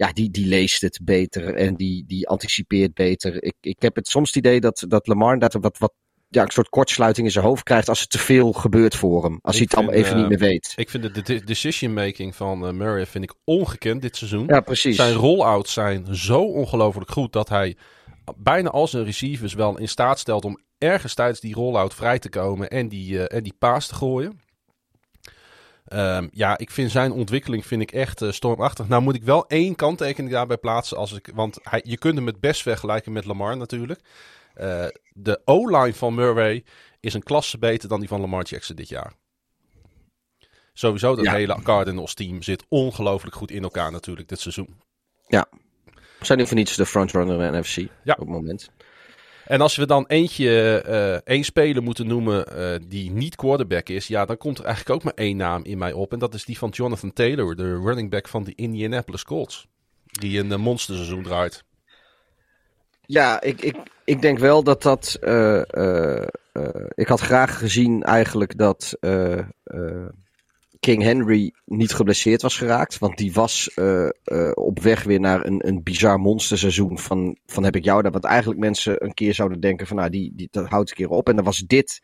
ja, 0.00 0.12
die, 0.12 0.30
die 0.30 0.46
leest 0.46 0.80
het 0.80 1.00
beter 1.02 1.54
en 1.54 1.74
die, 1.74 2.04
die 2.06 2.28
anticipeert 2.28 2.94
beter. 2.94 3.42
Ik, 3.42 3.54
ik 3.60 3.82
heb 3.82 3.94
het 3.96 4.08
soms 4.08 4.28
het 4.28 4.36
idee 4.36 4.60
dat, 4.60 4.84
dat 4.88 5.06
Lamar 5.06 5.32
inderdaad 5.32 5.62
wat, 5.62 5.78
wat 5.78 5.92
ja, 6.28 6.42
een 6.42 6.50
soort 6.50 6.68
kortsluiting 6.68 7.26
in 7.26 7.32
zijn 7.32 7.44
hoofd 7.44 7.62
krijgt 7.62 7.88
als 7.88 8.00
er 8.00 8.06
te 8.06 8.18
veel 8.18 8.52
gebeurt 8.52 8.96
voor 8.96 9.24
hem. 9.24 9.38
Als 9.42 9.60
Ik 9.60 9.60
hij 9.60 9.66
het 9.70 9.74
allemaal 9.74 9.94
even 9.94 10.12
eh, 10.12 10.18
niet 10.20 10.28
meer 10.28 10.48
weet. 10.48 10.72
Ik 10.76 10.90
vind 10.90 11.14
de 11.14 11.22
de- 11.22 11.44
decision 11.44 11.92
making 11.92 12.36
van 12.36 12.66
eh, 12.66 12.72
Murray 12.72 13.06
vind 13.06 13.24
ik 13.24 13.34
ongekend 13.44 14.02
dit 14.02 14.16
seizoen. 14.16 14.46
Ja, 14.46 14.60
precies. 14.60 14.96
Zijn 14.96 15.14
rollouts 15.14 15.72
zijn 15.72 16.14
zo 16.14 16.42
ongelooflijk 16.42 17.10
goed 17.10 17.32
dat 17.32 17.48
hij 17.48 17.76
bijna 18.36 18.70
al 18.70 18.86
zijn 18.88 19.04
receivers 19.04 19.54
wel 19.54 19.78
in 19.78 19.88
staat 19.88 20.18
stelt 20.18 20.44
om 20.44 20.60
ergens 20.78 21.14
tijdens 21.14 21.40
die 21.40 21.54
rollout 21.54 21.94
vrij 21.94 22.18
te 22.18 22.28
komen 22.28 22.68
en 22.68 22.88
die, 22.88 23.26
eh, 23.26 23.36
en 23.36 23.42
die 23.42 23.54
paas 23.58 23.86
te 23.86 23.94
gooien. 23.94 24.40
Ehm, 25.84 26.28
ja, 26.32 26.58
ik 26.58 26.70
vind 26.70 26.90
zijn 26.90 27.12
ontwikkeling 27.12 27.66
vind 27.66 27.82
ik 27.82 27.92
echt 27.92 28.22
uh, 28.22 28.32
stormachtig. 28.32 28.88
Nou 28.88 29.02
moet 29.02 29.14
ik 29.14 29.22
wel 29.22 29.46
één 29.46 29.76
kanttekening 29.76 30.32
daarbij 30.32 30.56
plaatsen. 30.58 30.96
Als 30.96 31.12
ik, 31.12 31.30
want 31.34 31.58
hij, 31.62 31.80
je 31.84 31.98
kunt 31.98 32.14
hem 32.16 32.26
het 32.26 32.40
best 32.40 32.62
vergelijken 32.62 33.12
met 33.12 33.24
Lamar 33.24 33.56
natuurlijk. 33.56 34.00
Uh, 34.60 34.86
de 35.12 35.40
O-line 35.44 35.94
van 35.94 36.14
Murray 36.14 36.64
is 37.00 37.14
een 37.14 37.22
klasse 37.22 37.58
beter 37.58 37.88
dan 37.88 38.00
die 38.00 38.08
van 38.08 38.20
Lamar 38.20 38.44
Jackson 38.44 38.76
dit 38.76 38.88
jaar. 38.88 39.12
Sowieso 40.72 41.14
dat 41.16 41.24
Ja. 41.24 41.32
hele 41.32 41.62
Cardinals 41.62 42.14
team 42.14 42.42
zit 42.42 42.64
ongelooflijk 42.68 43.36
goed 43.36 43.50
in 43.50 43.62
elkaar 43.62 43.92
natuurlijk 43.92 44.28
dit 44.28 44.40
seizoen. 44.40 44.80
Ja. 45.26 45.46
Zijn 46.20 46.38
niet 46.38 46.46
voor 46.48 46.56
niets 46.56 46.76
de 46.76 46.86
frontrunner 46.86 47.40
in 47.54 47.60
NFC 47.60 47.76
Ja. 47.76 48.12
op 48.12 48.18
het 48.18 48.28
moment. 48.28 48.70
En 49.50 49.60
als 49.60 49.76
we 49.76 49.86
dan 49.86 50.04
eentje, 50.06 50.80
eh 50.80 51.34
één 51.34 51.44
speler 51.44 51.82
moeten 51.82 52.06
noemen 52.06 52.46
eh, 52.46 52.80
die 52.88 53.10
niet 53.10 53.36
quarterback 53.36 53.88
is, 53.88 54.06
ja, 54.06 54.24
dan 54.24 54.36
komt 54.36 54.58
er 54.58 54.64
eigenlijk 54.64 54.94
ook 54.94 55.04
maar 55.04 55.24
één 55.24 55.36
naam 55.36 55.64
in 55.64 55.78
mij 55.78 55.92
op. 55.92 56.12
En 56.12 56.18
dat 56.18 56.34
is 56.34 56.44
die 56.44 56.58
van 56.58 56.68
Jonathan 56.68 57.12
Taylor, 57.12 57.56
de 57.56 57.80
running 57.84 58.10
back 58.10 58.28
van 58.28 58.44
de 58.44 58.52
Indianapolis 58.54 59.24
Colts. 59.24 59.66
Die 60.06 60.38
een 60.38 60.52
eh, 60.52 60.58
monsterseizoen 60.58 61.22
draait. 61.22 61.64
Ja, 63.06 63.40
ik, 63.40 63.60
ik, 63.60 63.76
ik 64.04 64.22
denk 64.22 64.38
wel 64.38 64.62
dat 64.62 64.82
dat. 64.82 65.18
ik 66.94 67.08
had 67.08 67.20
graag 67.20 67.58
gezien 67.58 68.02
eigenlijk 68.02 68.58
dat 68.58 68.96
King 70.80 71.02
Henry 71.02 71.54
niet 71.64 71.92
geblesseerd 71.92 72.42
was 72.42 72.56
geraakt. 72.56 72.98
Want 72.98 73.16
die 73.16 73.32
was 73.32 73.70
eh, 73.74 74.08
eh, 74.24 74.50
op 74.54 74.80
weg 74.80 75.02
weer 75.02 75.20
naar 75.20 75.46
een, 75.46 75.68
een 75.68 75.82
bizar 75.82 76.18
monsterseizoen. 76.20 76.98
Van, 76.98 77.36
van 77.46 77.64
heb 77.64 77.76
ik 77.76 77.84
jou 77.84 78.02
daar. 78.02 78.12
Wat 78.12 78.24
eigenlijk 78.24 78.60
mensen 78.60 79.04
een 79.04 79.14
keer 79.14 79.34
zouden 79.34 79.60
denken: 79.60 79.86
van 79.86 79.96
nou, 79.96 80.10
die, 80.10 80.32
die, 80.34 80.48
dat 80.50 80.68
houdt 80.68 80.90
een 80.90 80.96
keer 80.96 81.08
op. 81.08 81.28
En 81.28 81.36
dan 81.36 81.44
was 81.44 81.58
dit, 81.58 82.02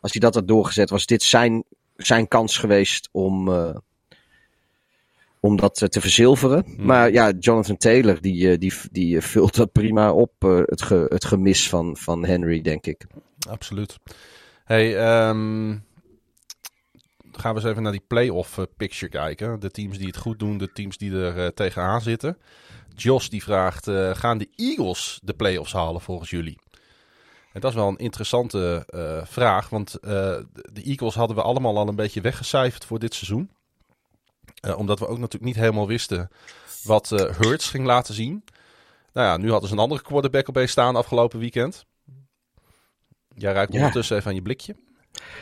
als 0.00 0.12
hij 0.12 0.20
dat 0.20 0.34
had 0.34 0.48
doorgezet, 0.48 0.90
was 0.90 1.06
dit 1.06 1.22
zijn, 1.22 1.64
zijn 1.96 2.28
kans 2.28 2.56
geweest 2.58 3.08
om. 3.12 3.48
eh, 3.48 3.76
om 5.40 5.56
dat 5.56 5.92
te 5.92 6.00
verzilveren. 6.00 6.64
Maar 6.76 7.12
ja, 7.12 7.32
Jonathan 7.38 7.76
Taylor, 7.76 8.20
die, 8.20 8.58
die, 8.58 8.72
die 8.90 9.20
vult 9.20 9.54
dat 9.54 9.72
prima 9.72 10.12
op. 10.12 10.32
het, 10.66 10.82
ge, 10.82 11.06
het 11.08 11.24
gemis 11.24 11.68
van, 11.68 11.96
van 11.96 12.24
Henry, 12.24 12.60
denk 12.60 12.86
ik. 12.86 13.06
Absoluut. 13.48 13.98
Hey, 14.64 14.96
ehm, 14.96 15.74
gaan 17.40 17.54
we 17.54 17.60
eens 17.60 17.70
even 17.70 17.82
naar 17.82 17.92
die 17.92 18.04
playoff 18.06 18.58
eh, 18.58 18.64
picture 18.76 19.10
kijken. 19.10 19.60
De 19.60 19.70
teams 19.70 19.98
die 19.98 20.06
het 20.06 20.16
goed 20.16 20.38
doen, 20.38 20.58
de 20.58 20.72
teams 20.72 20.96
die 20.98 21.12
er 21.16 21.44
eh, 21.44 21.46
tegenaan 21.46 22.00
zitten. 22.00 22.38
Jos 22.94 23.28
die 23.28 23.42
vraagt, 23.42 23.88
eh, 23.88 24.14
gaan 24.14 24.38
de 24.38 24.48
Eagles 24.56 25.20
de 25.22 25.32
playoffs 25.34 25.72
halen 25.72 26.00
volgens 26.00 26.30
jullie? 26.30 26.58
En 27.52 27.60
dat 27.60 27.70
is 27.70 27.76
wel 27.76 27.88
een 27.88 27.96
interessante 27.98 28.84
vraag, 29.26 29.68
want 29.68 29.92
de 30.00 30.82
Eagles 30.84 31.14
hadden 31.14 31.36
we 31.36 31.42
allemaal 31.42 31.78
al 31.78 31.88
een 31.88 31.96
beetje 31.96 32.20
weggecijferd 32.20 32.84
voor 32.84 32.98
dit 32.98 33.14
seizoen. 33.14 33.50
Omdat 34.76 34.98
we 34.98 35.06
ook 35.06 35.18
natuurlijk 35.18 35.44
niet 35.44 35.62
helemaal 35.62 35.86
wisten 35.86 36.28
wat 36.82 37.08
Hurts 37.10 37.70
ging 37.70 37.86
laten 37.86 38.14
zien. 38.14 38.44
Nou 39.12 39.26
ja, 39.26 39.36
nu 39.36 39.50
hadden 39.50 39.68
ze 39.68 39.74
een 39.74 39.80
andere 39.80 40.02
quarterback 40.02 40.48
opeens 40.48 40.70
staan 40.70 40.96
afgelopen 40.96 41.38
weekend. 41.38 41.86
Jij 43.34 43.52
ruikt 43.52 43.72
Ja. 43.72 43.78
ondertussen 43.78 44.16
even 44.16 44.28
aan 44.28 44.34
je 44.34 44.42
blikje. 44.42 44.76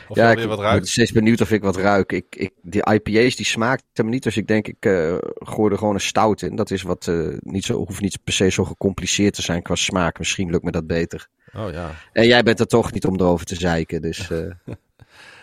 Of 0.07 0.17
ja, 0.17 0.31
ik 0.31 0.37
wat 0.37 0.57
ben 0.57 0.65
ruikt. 0.65 0.87
steeds 0.87 1.11
benieuwd 1.11 1.41
of 1.41 1.51
ik 1.51 1.61
wat 1.61 1.75
ruik. 1.75 2.11
Ik, 2.11 2.25
ik, 2.29 2.51
die 2.61 2.85
IPA's 2.91 3.35
die 3.35 3.45
smaakten 3.45 4.05
me 4.05 4.11
niet, 4.11 4.23
dus 4.23 4.37
ik 4.37 4.47
denk 4.47 4.67
ik 4.67 4.85
eh 4.85 5.15
gooi 5.33 5.71
er 5.71 5.77
gewoon 5.77 5.93
een 5.93 6.01
stout 6.01 6.41
in. 6.41 6.55
Dat 6.55 6.71
is 6.71 6.81
wat 6.81 7.07
eh, 7.07 7.27
niet 7.39 7.65
zo, 7.65 7.85
hoeft 7.85 8.01
niet 8.01 8.23
per 8.23 8.33
se 8.33 8.49
zo 8.49 8.63
gecompliceerd 8.65 9.33
te 9.33 9.41
zijn 9.41 9.61
qua 9.61 9.75
smaak. 9.75 10.17
Misschien 10.17 10.49
lukt 10.49 10.63
me 10.63 10.71
dat 10.71 10.87
beter. 10.87 11.27
Oh 11.55 11.71
ja. 11.71 11.91
En 12.13 12.27
jij 12.27 12.43
bent 12.43 12.59
er 12.59 12.67
toch 12.67 12.91
niet 12.91 13.05
om 13.05 13.19
erover 13.19 13.45
te 13.45 13.55
zeiken, 13.55 14.01
dus... 14.01 14.29
eh, 14.29 14.39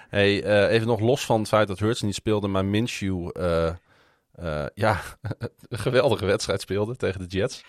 Hey, 0.08 0.68
even 0.68 0.86
nog 0.86 1.00
los 1.00 1.24
van 1.24 1.38
het 1.38 1.48
feit 1.48 1.68
dat 1.68 1.78
Hurts 1.78 2.02
niet 2.02 2.14
speelde, 2.14 2.48
maar 2.48 2.64
Minshew 2.64 3.30
ja, 4.74 5.00
een 5.68 5.78
geweldige 5.78 6.24
wedstrijd 6.24 6.60
speelde 6.60 6.96
tegen 6.96 7.20
de 7.20 7.26
Jets. 7.26 7.64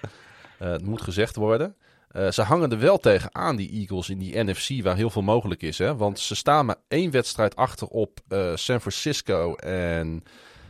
Het 0.57 0.85
moet 0.85 1.01
gezegd 1.01 1.35
worden. 1.35 1.75
Eh, 2.09 2.31
ze 2.31 2.41
hangen 2.41 2.71
er 2.71 2.79
wel 2.79 2.97
tegen 2.97 3.35
aan, 3.35 3.55
die 3.55 3.71
Eagles, 3.71 4.09
in 4.09 4.17
die 4.17 4.43
NFC, 4.43 4.83
waar 4.83 4.95
heel 4.95 5.09
veel 5.09 5.21
mogelijk 5.21 5.61
is. 5.61 5.77
Hè? 5.77 5.95
Want 5.95 6.19
ze 6.19 6.35
staan 6.35 6.65
maar 6.65 6.75
één 6.87 7.11
wedstrijd 7.11 7.55
achter 7.55 7.87
op 7.87 8.19
eh, 8.27 8.55
San 8.55 8.79
Francisco 8.79 9.55
en 9.55 10.23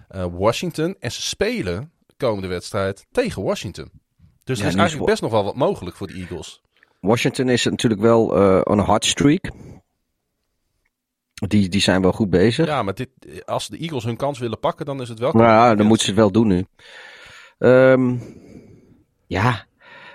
eh, 0.08 0.26
Washington. 0.32 0.96
En 1.00 1.12
ze 1.12 1.22
spelen 1.22 1.92
de 2.06 2.14
komende 2.18 2.48
wedstrijd 2.48 3.06
tegen 3.12 3.44
Washington. 3.44 3.92
Dus 4.44 4.58
Ja, 4.58 4.64
er 4.64 4.70
is 4.70 4.76
eigenlijk 4.76 5.10
best 5.10 5.22
nog 5.22 5.32
wel 5.32 5.44
wat 5.44 5.56
mogelijk 5.56 5.96
voor 5.96 6.08
de 6.08 6.14
Eagles. 6.14 6.62
Washington 7.00 7.50
is 7.50 7.64
natuurlijk 7.64 8.02
wel 8.02 8.38
a 8.70 8.84
hot 8.84 9.06
streak. 9.06 9.52
Die, 11.34 11.70
die 11.70 11.82
zijn 11.82 12.02
wel 12.02 12.12
goed 12.12 12.30
bezig. 12.30 12.66
Ja, 12.66 12.84
maar 12.84 12.94
dit, 12.94 13.10
als 13.46 13.68
de 13.68 13.78
Eagles 13.78 14.04
hun 14.04 14.18
kans 14.18 14.40
willen 14.40 14.60
pakken, 14.60 14.86
dan 14.86 15.02
is 15.02 15.10
het 15.10 15.20
wel... 15.20 15.32
Maar 15.32 15.48
ja, 15.48 15.76
dan 15.76 15.86
moeten 15.86 16.06
ze 16.06 16.12
het 16.12 16.20
wel 16.20 16.32
doen 16.32 16.48
nu. 16.48 16.66
Ehm, 17.58 18.18
ja, 19.28 19.68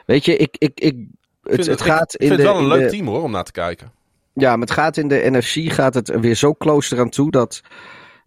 weet 0.07 0.25
je, 0.25 0.37
ik, 0.37 0.57
ik, 0.59 0.81
ik, 0.81 0.95
Ik 0.95 1.07
het, 1.43 1.67
het 1.67 1.81
ik 1.81 1.87
gaat 1.87 2.15
in 2.15 2.27
vind 2.27 2.41
de, 2.41 2.47
het 2.47 2.53
wel 2.55 2.63
een 2.63 2.69
leuk 2.69 2.83
de- 2.91 2.97
team 2.97 3.07
hoor, 3.07 3.23
om 3.23 3.31
naar 3.31 3.45
te 3.45 3.53
kijken. 3.53 3.93
Ja, 4.35 4.51
maar 4.51 4.67
het 4.67 4.71
gaat 4.71 4.97
in 4.97 5.09
de 5.09 5.29
NFC 5.31 5.73
gaat 5.73 5.95
het 5.95 6.21
weer 6.21 6.35
zo 6.35 6.55
close 6.55 6.95
eraan 6.95 7.11
toe 7.11 7.31
dat 7.31 7.61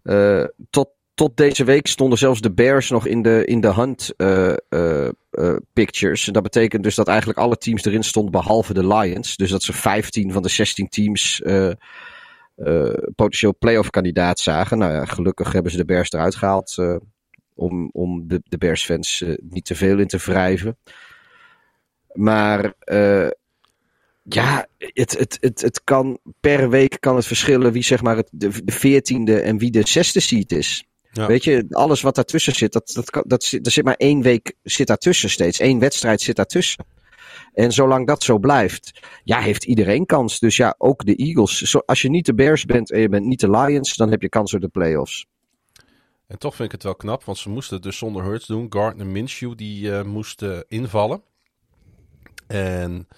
eh, 0.02 0.44
tot, 0.70 0.88
tot 1.14 1.36
deze 1.36 1.64
week 1.64 1.86
stonden 1.86 2.18
zelfs 2.18 2.40
de 2.40 2.52
Bears 2.52 2.90
nog 2.90 3.06
in 3.06 3.22
de, 3.22 3.44
in 3.44 3.60
de 3.60 3.74
hunt 3.74 4.12
eh, 4.16 4.52
eh, 4.68 5.56
pictures. 5.72 6.26
En 6.26 6.32
dat 6.32 6.42
betekent 6.42 6.82
dus 6.82 6.94
dat 6.94 7.08
eigenlijk 7.08 7.38
alle 7.38 7.56
teams 7.56 7.84
erin 7.84 8.02
stonden 8.04 8.32
behalve 8.32 8.74
de 8.74 8.86
Lions. 8.86 9.36
Dus 9.36 9.50
dat 9.50 9.62
ze 9.62 9.72
15 9.72 10.32
van 10.32 10.42
de 10.42 10.48
16 10.48 10.88
teams 10.88 11.42
potentieel 13.14 13.54
playoff 13.58 13.90
kandidaat 13.90 14.38
zagen. 14.38 14.78
Nou 14.78 14.92
ja, 14.92 15.04
gelukkig 15.04 15.52
hebben 15.52 15.70
ze 15.72 15.78
de 15.78 15.84
Bears 15.84 16.12
eruit 16.12 16.34
gehaald 16.36 16.74
eh, 16.78 16.96
om, 17.54 17.90
om 17.92 18.28
de, 18.28 18.40
de 18.44 18.58
Bears 18.58 18.84
fans 18.84 19.24
niet 19.40 19.64
te 19.64 19.74
veel 19.74 19.98
in 19.98 20.06
te 20.06 20.18
wrijven. 20.18 20.76
Maar 22.12 22.74
eh, 22.78 23.28
ja, 24.22 24.66
het, 24.78 25.18
het, 25.18 25.36
het, 25.40 25.60
het 25.60 25.84
kan 25.84 26.18
per 26.40 26.70
week 26.70 26.96
kan 27.00 27.16
het 27.16 27.26
verschillen 27.26 27.72
wie 27.72 27.82
zeg 27.82 28.02
maar 28.02 28.16
het, 28.16 28.28
de, 28.32 28.64
de 28.64 28.72
veertiende 28.72 29.40
en 29.40 29.58
wie 29.58 29.70
de 29.70 29.86
zesde 29.88 30.20
seed 30.20 30.52
is. 30.52 30.84
Ja. 31.12 31.26
Weet 31.26 31.44
je, 31.44 31.66
alles 31.70 32.00
wat 32.00 32.14
daartussen 32.14 32.54
zit, 32.54 32.72
dat, 32.72 32.90
dat, 32.94 33.10
kan- 33.10 33.24
dat, 33.26 33.44
zit- 33.44 33.66
er 33.66 33.72
zit 33.72 33.84
maar 33.84 33.94
één 33.94 34.22
week 34.22 34.54
zit 34.62 34.86
daartussen 34.86 35.30
steeds. 35.30 35.60
Eén 35.60 35.78
wedstrijd 35.78 36.20
zit 36.20 36.36
daartussen. 36.36 36.86
En 37.54 37.72
zolang 37.72 38.06
dat 38.06 38.22
zo 38.22 38.38
blijft, 38.38 39.00
ja, 39.24 39.40
heeft 39.40 39.64
iedereen 39.64 40.06
kans. 40.06 40.38
Dus 40.38 40.56
ja, 40.56 40.74
ook 40.78 41.04
de 41.04 41.14
Eagles. 41.16 41.60
Zo, 41.60 41.78
als 41.78 42.02
je 42.02 42.10
niet 42.10 42.26
de 42.26 42.34
Bears 42.34 42.64
bent 42.64 42.90
en 42.92 43.00
je 43.00 43.08
bent 43.08 43.24
niet 43.24 43.40
de 43.40 43.50
Lions, 43.50 43.96
dan 43.96 44.10
heb 44.10 44.22
je 44.22 44.28
kans 44.28 44.54
op 44.54 44.60
de 44.60 44.68
playoffs. 44.68 45.26
En 46.26 46.38
toch 46.38 46.54
vind 46.54 46.68
ik 46.68 46.72
het 46.74 46.82
wel 46.82 46.94
knap, 46.94 47.24
want 47.24 47.38
ze 47.38 47.48
moesten 47.48 47.74
het 47.74 47.84
dus 47.84 47.98
zonder 47.98 48.24
Hurts 48.24 48.46
doen. 48.46 48.66
Gardner 48.70 49.06
Minshew 49.06 49.56
die 49.56 49.92
eh, 49.92 50.02
moest 50.04 50.42
eh, 50.42 50.58
invallen. 50.68 51.22
En 52.48 53.08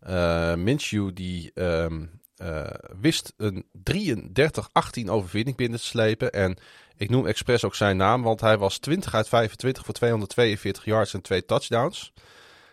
eh 0.00 0.54
Minshew 0.54 1.10
die 1.14 1.50
ehm, 1.54 2.04
eh, 2.36 2.66
wist 3.00 3.34
een 3.36 3.66
33-18 3.72 5.10
overwinning 5.10 5.56
binnen 5.56 5.78
te 5.78 5.84
slepen. 5.84 6.32
En 6.32 6.56
ik 6.96 7.10
noem 7.10 7.26
expres 7.26 7.64
ook 7.64 7.74
zijn 7.74 7.96
naam, 7.96 8.22
want 8.22 8.40
hij 8.40 8.58
was 8.58 8.78
20 8.78 9.14
uit 9.14 9.28
25 9.28 9.84
voor 9.84 9.94
242 9.94 10.84
yards 10.84 11.14
en 11.14 11.22
twee 11.22 11.44
touchdowns. 11.44 12.12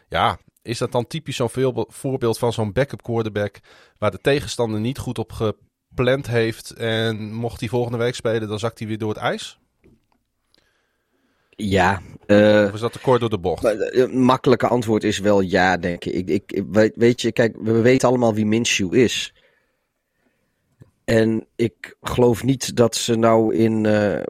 Ja, 0.10 0.38
is 0.62 0.78
dat 0.78 0.92
dan 0.92 1.08
typisch 1.08 1.36
zo'n 1.36 1.76
voorbeeld 1.88 2.38
van 2.38 2.54
zo'n 2.54 2.74
backup 2.74 3.04
quarterback 3.04 3.60
waar 3.98 4.12
de 4.12 4.22
tegenstander 4.22 4.80
niet 4.80 4.98
goed 4.98 5.18
op 5.20 5.32
gepland 5.32 6.28
heeft 6.28 6.72
en 6.72 7.34
mocht 7.34 7.60
hij 7.60 7.70
volgende 7.70 7.98
week 7.98 8.16
spelen, 8.16 8.48
dan 8.48 8.60
zakt 8.60 8.80
hij 8.80 8.88
weer 8.88 8.98
door 8.98 9.10
het 9.10 9.18
ijs? 9.18 9.60
Ja, 11.56 12.02
Of 12.28 12.74
is 12.74 12.80
dat 12.80 12.92
te 12.92 13.00
kort 13.00 13.20
door 13.20 13.30
de 13.30 13.40
bocht? 13.40 13.64
Eh, 13.64 14.02
het 14.02 14.14
makkelijke 14.14 14.68
antwoord 14.68 15.04
is 15.04 15.20
wel 15.20 15.42
ja, 15.42 15.78
denk 15.78 16.06
ik. 16.06 16.30
ik, 16.30 16.52
ik, 16.52 16.64
weet, 16.72 16.96
weet 16.96 17.22
je, 17.22 17.32
kijk, 17.32 17.56
we 17.62 17.82
weten 17.82 18.08
allemaal 18.08 18.34
wie 18.34 18.46
Minshew 18.46 18.94
is. 18.94 19.34
En 21.04 21.48
ik 21.56 21.98
geloof 22.02 22.44
niet 22.44 22.76
dat 22.76 22.96
ze 22.96 23.16
nou 23.16 23.56
in, 23.56 23.86
eh, 23.86 24.24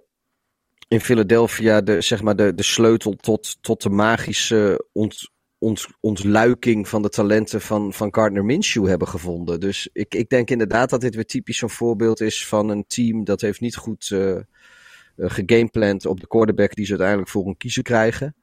in 0.88 1.00
Philadelphia 1.00 1.82
de, 1.82 2.02
zeg 2.02 2.22
maar 2.22 2.36
de, 2.36 2.54
de 2.54 2.64
sleutel 2.64 3.14
tot, 3.14 3.58
tot 3.62 3.82
de 3.82 3.90
magische 3.90 4.86
ont, 4.92 5.30
ont, 5.58 5.88
ontluiking 6.00 6.88
van 6.88 7.02
de 7.02 7.10
talenten 7.10 7.62
van, 7.62 7.94
van 7.94 8.14
Gardner 8.14 8.46
Minshew 8.46 8.88
hebben 8.88 9.08
gevonden. 9.08 9.60
Dus 9.60 9.90
ik, 9.94 10.16
ik 10.16 10.30
denk 10.30 10.50
inderdaad 10.50 10.90
dat 10.90 11.02
dit 11.02 11.16
weer 11.16 11.26
typisch 11.26 11.58
zo'n 11.58 11.70
voorbeeld 11.70 12.22
is 12.22 12.48
van 12.48 12.70
een 12.70 12.86
team 12.88 13.24
dat 13.24 13.42
heeft 13.42 13.62
niet 13.62 13.76
goed 13.76 14.16
gegamepland 15.18 16.06
op 16.06 16.20
de 16.20 16.28
quarterback 16.28 16.76
die 16.76 16.86
ze 16.86 16.90
uiteindelijk 16.92 17.30
voor 17.30 17.48
een 17.48 17.58
kiezer 17.58 17.84
krijgen. 17.84 18.36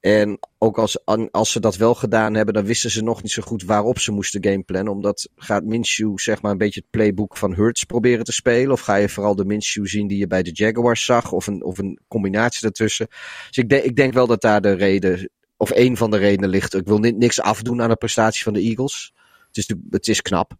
En 0.00 0.38
ook 0.58 0.78
als, 0.78 1.04
als 1.30 1.52
ze 1.52 1.60
dat 1.60 1.76
wel 1.76 1.94
gedaan 1.94 2.34
hebben, 2.34 2.54
dan 2.54 2.64
wisten 2.64 2.90
ze 2.90 3.02
nog 3.02 3.22
niet 3.22 3.32
zo 3.32 3.42
goed 3.42 3.62
waarop 3.64 3.98
ze 3.98 4.12
moesten 4.12 4.44
gameplannen. 4.44 4.92
Omdat 4.92 5.28
gaat 5.36 5.64
Minshew 5.64 6.18
zeg 6.18 6.42
maar 6.42 6.50
een 6.52 6.58
beetje 6.58 6.80
het 6.80 6.90
playbook 6.90 7.36
van 7.36 7.54
Hurts 7.54 7.84
proberen 7.84 8.24
te 8.24 8.32
spelen? 8.32 8.72
Of 8.72 8.80
ga 8.80 8.94
je 8.94 9.08
vooral 9.08 9.34
de 9.36 9.44
Minshew 9.44 9.86
zien 9.86 10.06
die 10.06 10.18
je 10.18 10.26
bij 10.26 10.42
de 10.42 10.50
Jaguars 10.52 11.04
zag? 11.04 11.32
Of 11.32 11.46
een, 11.46 11.64
of 11.64 11.78
een 11.78 11.98
combinatie 12.08 12.60
daartussen? 12.60 13.06
Dus 13.48 13.56
ik, 13.58 13.68
denk 13.68 13.84
ik 13.84 13.96
denk 13.96 14.12
wel 14.12 14.26
dat 14.26 14.40
daar 14.40 14.60
de 14.60 14.72
reden, 14.72 15.30
of 15.56 15.70
een 15.74 15.96
van 15.96 16.10
de 16.10 16.16
redenen 16.16 16.50
ligt. 16.50 16.74
Ik 16.74 16.86
wil 16.86 16.98
ni- 16.98 17.10
niks 17.12 17.40
afdoen 17.40 17.82
aan 17.82 17.88
de 17.88 17.96
prestatie 17.96 18.42
van 18.42 18.52
de 18.52 18.60
Eagles. 18.60 19.12
Het 19.46 19.56
is, 19.56 19.74
het 19.90 20.08
is 20.08 20.22
knap. 20.22 20.52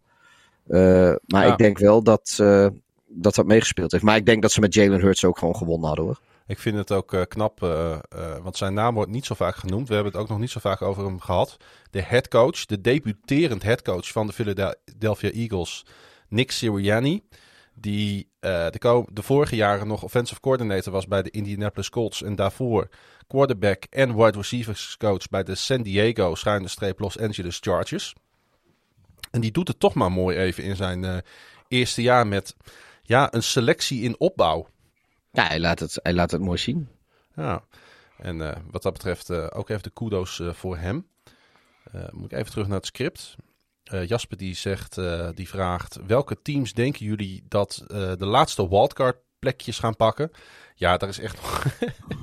Eh, 0.67 0.79
maar 1.25 1.45
Ja. 1.45 1.51
ik 1.51 1.57
denk 1.57 1.77
wel 1.77 2.03
dat, 2.03 2.37
eh, 2.41 2.67
dat 3.09 3.35
dat 3.35 3.45
meegespeeld 3.45 3.91
heeft. 3.91 4.03
Maar 4.03 4.15
ik 4.15 4.25
denk 4.25 4.41
dat 4.41 4.51
ze 4.51 4.59
met 4.59 4.73
Jalen 4.73 4.99
Hurts 4.99 5.25
ook 5.25 5.37
gewoon 5.37 5.55
gewonnen 5.55 5.87
hadden 5.87 6.05
hoor. 6.05 6.19
Ik 6.47 6.59
vind 6.59 6.77
het 6.77 6.91
ook 6.91 7.13
uh, 7.13 7.21
knap, 7.27 7.63
uh, 7.63 7.97
uh, 8.15 8.37
want 8.37 8.57
zijn 8.57 8.73
naam 8.73 8.93
wordt 8.93 9.11
niet 9.11 9.25
zo 9.25 9.35
vaak 9.35 9.55
genoemd. 9.55 9.87
We 9.87 9.93
hebben 9.93 10.11
het 10.11 10.21
ook 10.21 10.29
nog 10.29 10.39
niet 10.39 10.49
zo 10.49 10.59
vaak 10.59 10.81
over 10.81 11.05
hem 11.05 11.19
gehad. 11.19 11.57
De 11.91 12.01
headcoach, 12.01 12.65
de 12.65 12.81
debuterend 12.81 13.63
headcoach 13.63 14.07
van 14.07 14.27
de 14.27 14.33
Philadelphia 14.33 15.31
Eagles, 15.31 15.85
Nick 16.27 16.51
Sirianni. 16.51 17.23
Die 17.73 18.29
de, 18.39 19.05
de, 19.13 19.21
vorige 19.21 19.55
jaren 19.55 19.87
nog 19.87 20.03
offensive 20.03 20.39
coordinator 20.39 20.93
was 20.93 21.07
bij 21.07 21.23
de 21.23 21.29
Indianapolis 21.29 21.89
Colts. 21.89 22.23
En 22.23 22.35
daarvoor 22.35 22.89
quarterback 23.27 23.83
en 23.89 24.15
wide 24.15 24.37
receivers 24.37 24.97
coach 24.97 25.29
bij 25.29 25.43
de 25.43 25.55
San 25.55 25.81
Diego 25.81 26.35
schuine 26.35 26.67
streep 26.67 26.99
Los 26.99 27.19
Angeles 27.19 27.59
Chargers. 27.61 28.13
En 29.31 29.41
die 29.41 29.51
doet 29.51 29.67
het 29.67 29.79
toch 29.79 29.93
maar 29.93 30.11
mooi 30.11 30.37
even 30.37 30.63
in 30.63 30.75
zijn 30.75 31.23
eerste 31.67 32.01
jaar 32.01 32.27
met 32.27 32.55
ja, 33.09 33.33
een 33.33 33.43
selectie 33.43 34.01
in 34.01 34.19
opbouw. 34.19 34.67
Ja, 35.31 35.47
hij 35.47 35.59
laat 35.59 35.79
het, 35.79 35.99
hij 36.03 36.13
laat 36.13 36.31
het 36.31 36.41
mooi 36.41 36.57
zien. 36.57 36.89
Ja, 37.35 37.63
en 38.17 38.37
uh, 38.37 38.51
wat 38.71 38.81
dat 38.81 38.93
betreft 38.93 39.29
uh, 39.29 39.47
ook 39.49 39.69
even 39.69 39.83
de 39.83 39.89
kudos 39.89 40.39
uh, 40.39 40.53
voor 40.53 40.77
hem. 40.77 41.07
moet 42.11 42.31
ik 42.31 42.37
even 42.37 42.51
terug 42.51 42.67
naar 42.67 42.77
het 42.77 42.85
script. 42.85 43.35
Jasper 43.83 44.37
die 44.37 44.55
zegt, 44.55 44.95
die 45.35 45.49
vraagt, 45.49 45.99
welke 46.07 46.41
teams 46.41 46.73
denken 46.73 47.05
jullie 47.05 47.43
dat 47.47 47.83
de 47.87 48.25
laatste 48.25 48.69
wildcard 48.69 49.17
plekjes 49.39 49.79
gaan 49.79 49.95
pakken? 49.95 50.31
Ja, 50.79 50.97
daar 50.97 51.09
is 51.09 51.19
echt 51.19 51.35
nog, 51.35 51.65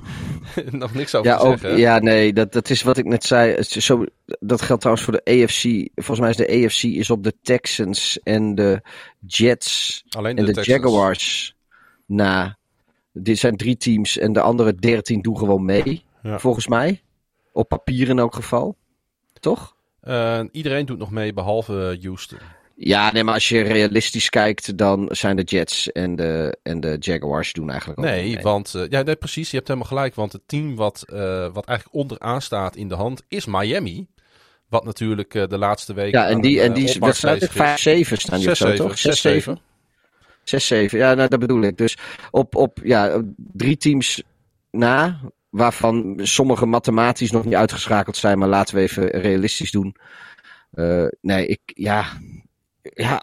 nog 0.81 0.93
niks 0.93 1.15
over 1.15 1.31
ja, 1.31 1.37
te 1.37 1.45
ook, 1.45 1.57
zeggen. 1.59 1.79
Ja, 1.79 1.99
nee, 1.99 2.33
dat, 2.33 2.51
dat 2.51 2.69
is 2.69 2.81
wat 2.81 2.97
ik 2.97 3.05
net 3.05 3.23
zei. 3.23 3.63
Zo, 3.63 4.05
dat 4.25 4.61
geldt 4.61 4.81
trouwens 4.81 5.07
voor 5.07 5.21
de 5.23 5.43
AFC. 5.43 5.89
Volgens 5.95 6.19
mij 6.19 6.29
is 6.29 6.35
de 6.35 6.65
AFC 6.65 6.83
is 6.83 7.09
op 7.09 7.23
de 7.23 7.33
Texans 7.41 8.19
en 8.23 8.55
de 8.55 8.81
Jets 9.19 10.03
Alleen 10.09 10.37
en 10.37 10.45
de, 10.45 10.53
Texans. 10.53 10.67
Jaguars 10.67 11.55
na. 12.05 12.57
Dit 13.13 13.37
zijn 13.37 13.57
drie 13.57 13.77
teams 13.77 14.17
en 14.17 14.33
de 14.33 14.41
andere 14.41 14.75
dertien 14.75 15.21
doen 15.21 15.37
gewoon 15.37 15.65
mee. 15.65 16.03
Ja. 16.23 16.39
Volgens 16.39 16.67
mij. 16.67 17.01
Op 17.51 17.69
papier 17.69 18.09
in 18.09 18.19
elk 18.19 18.35
geval. 18.35 18.75
Toch? 19.39 19.75
Uh, 20.03 20.43
iedereen 20.51 20.85
doet 20.85 20.97
nog 20.97 21.11
mee, 21.11 21.33
behalve 21.33 21.97
Houston. 22.01 22.37
Ja, 22.79 23.11
nee, 23.11 23.23
maar 23.23 23.33
als 23.33 23.49
je 23.49 23.61
realistisch 23.61 24.29
kijkt, 24.29 24.77
dan 24.77 25.09
zijn 25.11 25.35
de 25.35 25.43
Jets 25.43 25.91
en 25.91 26.15
de, 26.15 26.57
en 26.63 26.79
de 26.79 26.97
Jaguars 26.99 27.53
doen 27.53 27.69
eigenlijk 27.69 27.99
ook 27.99 28.05
Nee, 28.05 28.33
mee. 28.33 28.43
want 28.43 28.73
uh, 28.75 28.83
ja, 28.89 29.01
nee, 29.01 29.15
precies, 29.15 29.49
je 29.49 29.55
hebt 29.55 29.67
helemaal 29.67 29.89
gelijk. 29.89 30.15
Want 30.15 30.31
het 30.31 30.41
team 30.45 30.75
wat, 30.75 31.05
uh, 31.13 31.19
wat 31.53 31.65
eigenlijk 31.65 31.97
onderaan 31.97 32.41
staat 32.41 32.75
in 32.75 32.87
de 32.87 32.95
hand 32.95 33.23
is 33.27 33.45
Miami. 33.45 34.07
Wat 34.69 34.85
natuurlijk 34.85 35.33
uh, 35.33 35.47
de 35.47 35.57
laatste 35.57 35.93
weken. 35.93 36.19
Ja, 36.19 36.27
en 36.27 36.41
die, 36.41 36.61
en 36.61 36.73
die 36.73 36.95
wedstrijd 36.99 37.49
5-7 37.49 37.53
staan 38.13 38.39
die 38.39 38.55
zo, 38.55 38.73
toch? 38.73 38.95
6-7. 38.97 39.51
6-7. 40.43 40.89
Ja, 40.89 41.13
nou, 41.13 41.29
dat 41.29 41.39
bedoel 41.39 41.61
ik. 41.61 41.77
Dus 41.77 41.97
op, 42.31 42.55
op 42.55 42.79
ja, 42.83 43.21
drie 43.35 43.77
teams 43.77 44.23
na, 44.71 45.19
waarvan 45.49 46.19
sommige 46.21 46.65
mathematisch 46.65 47.31
nog 47.31 47.45
niet 47.45 47.55
uitgeschakeld 47.55 48.17
zijn, 48.17 48.37
maar 48.37 48.49
laten 48.49 48.75
we 48.75 48.81
even 48.81 49.07
realistisch 49.07 49.71
doen. 49.71 49.95
Nee, 51.21 51.47
ik, 51.47 51.59
ja, 51.65 52.05
ja, 52.93 53.15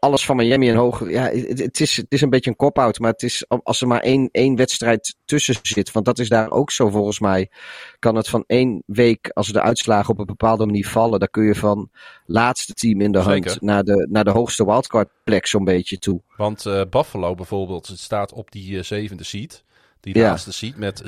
alles 0.00 0.24
van 0.24 0.36
Miami 0.36 0.68
en 0.68 0.76
hoger. 0.76 1.10
Ja, 1.10 1.22
het, 1.30 1.80
is, 1.80 1.96
het 1.96 2.06
is 2.08 2.20
een 2.20 2.30
beetje 2.30 2.50
een 2.50 2.56
cop-out. 2.56 2.98
Maar 2.98 3.10
het 3.12 3.22
is, 3.22 3.44
als 3.62 3.80
er 3.80 3.86
maar 3.86 4.00
één, 4.00 4.28
één 4.32 4.56
wedstrijd 4.56 5.16
tussen 5.24 5.54
zit. 5.62 5.92
Want 5.92 6.06
dat 6.06 6.18
is 6.18 6.28
daar 6.28 6.50
ook 6.50 6.70
zo 6.70 6.88
volgens 6.88 7.20
mij. 7.20 7.50
Kan 7.98 8.14
het 8.14 8.28
van 8.28 8.44
één 8.46 8.82
week, 8.86 9.30
als 9.32 9.48
de 9.48 9.62
uitslagen 9.62 10.10
op 10.12 10.18
een 10.18 10.26
bepaalde 10.26 10.66
manier 10.66 10.86
vallen. 10.88 11.18
Dan 11.18 11.28
kun 11.30 11.44
je 11.44 11.54
van 11.54 11.90
laatste 12.26 12.72
team 12.72 13.00
in 13.00 13.12
de 13.12 13.22
Zeker. 13.22 13.50
hand 13.50 13.60
naar 13.62 13.84
de, 13.84 14.06
naar 14.10 14.24
de 14.24 14.30
hoogste 14.30 14.64
wildcard 14.64 15.08
plek 15.24 15.46
zo'n 15.46 15.64
beetje 15.64 15.98
toe. 15.98 16.20
Want 16.36 16.64
uh, 16.64 16.82
Buffalo 16.90 17.34
bijvoorbeeld, 17.34 17.86
het 17.86 17.98
staat 17.98 18.32
op 18.32 18.50
die 18.52 18.70
uh, 18.72 18.82
zevende 18.82 19.24
seat. 19.24 19.64
Die 20.00 20.18
Ja. 20.18 20.28
laatste 20.28 20.52
seat 20.52 20.76
met 20.76 21.02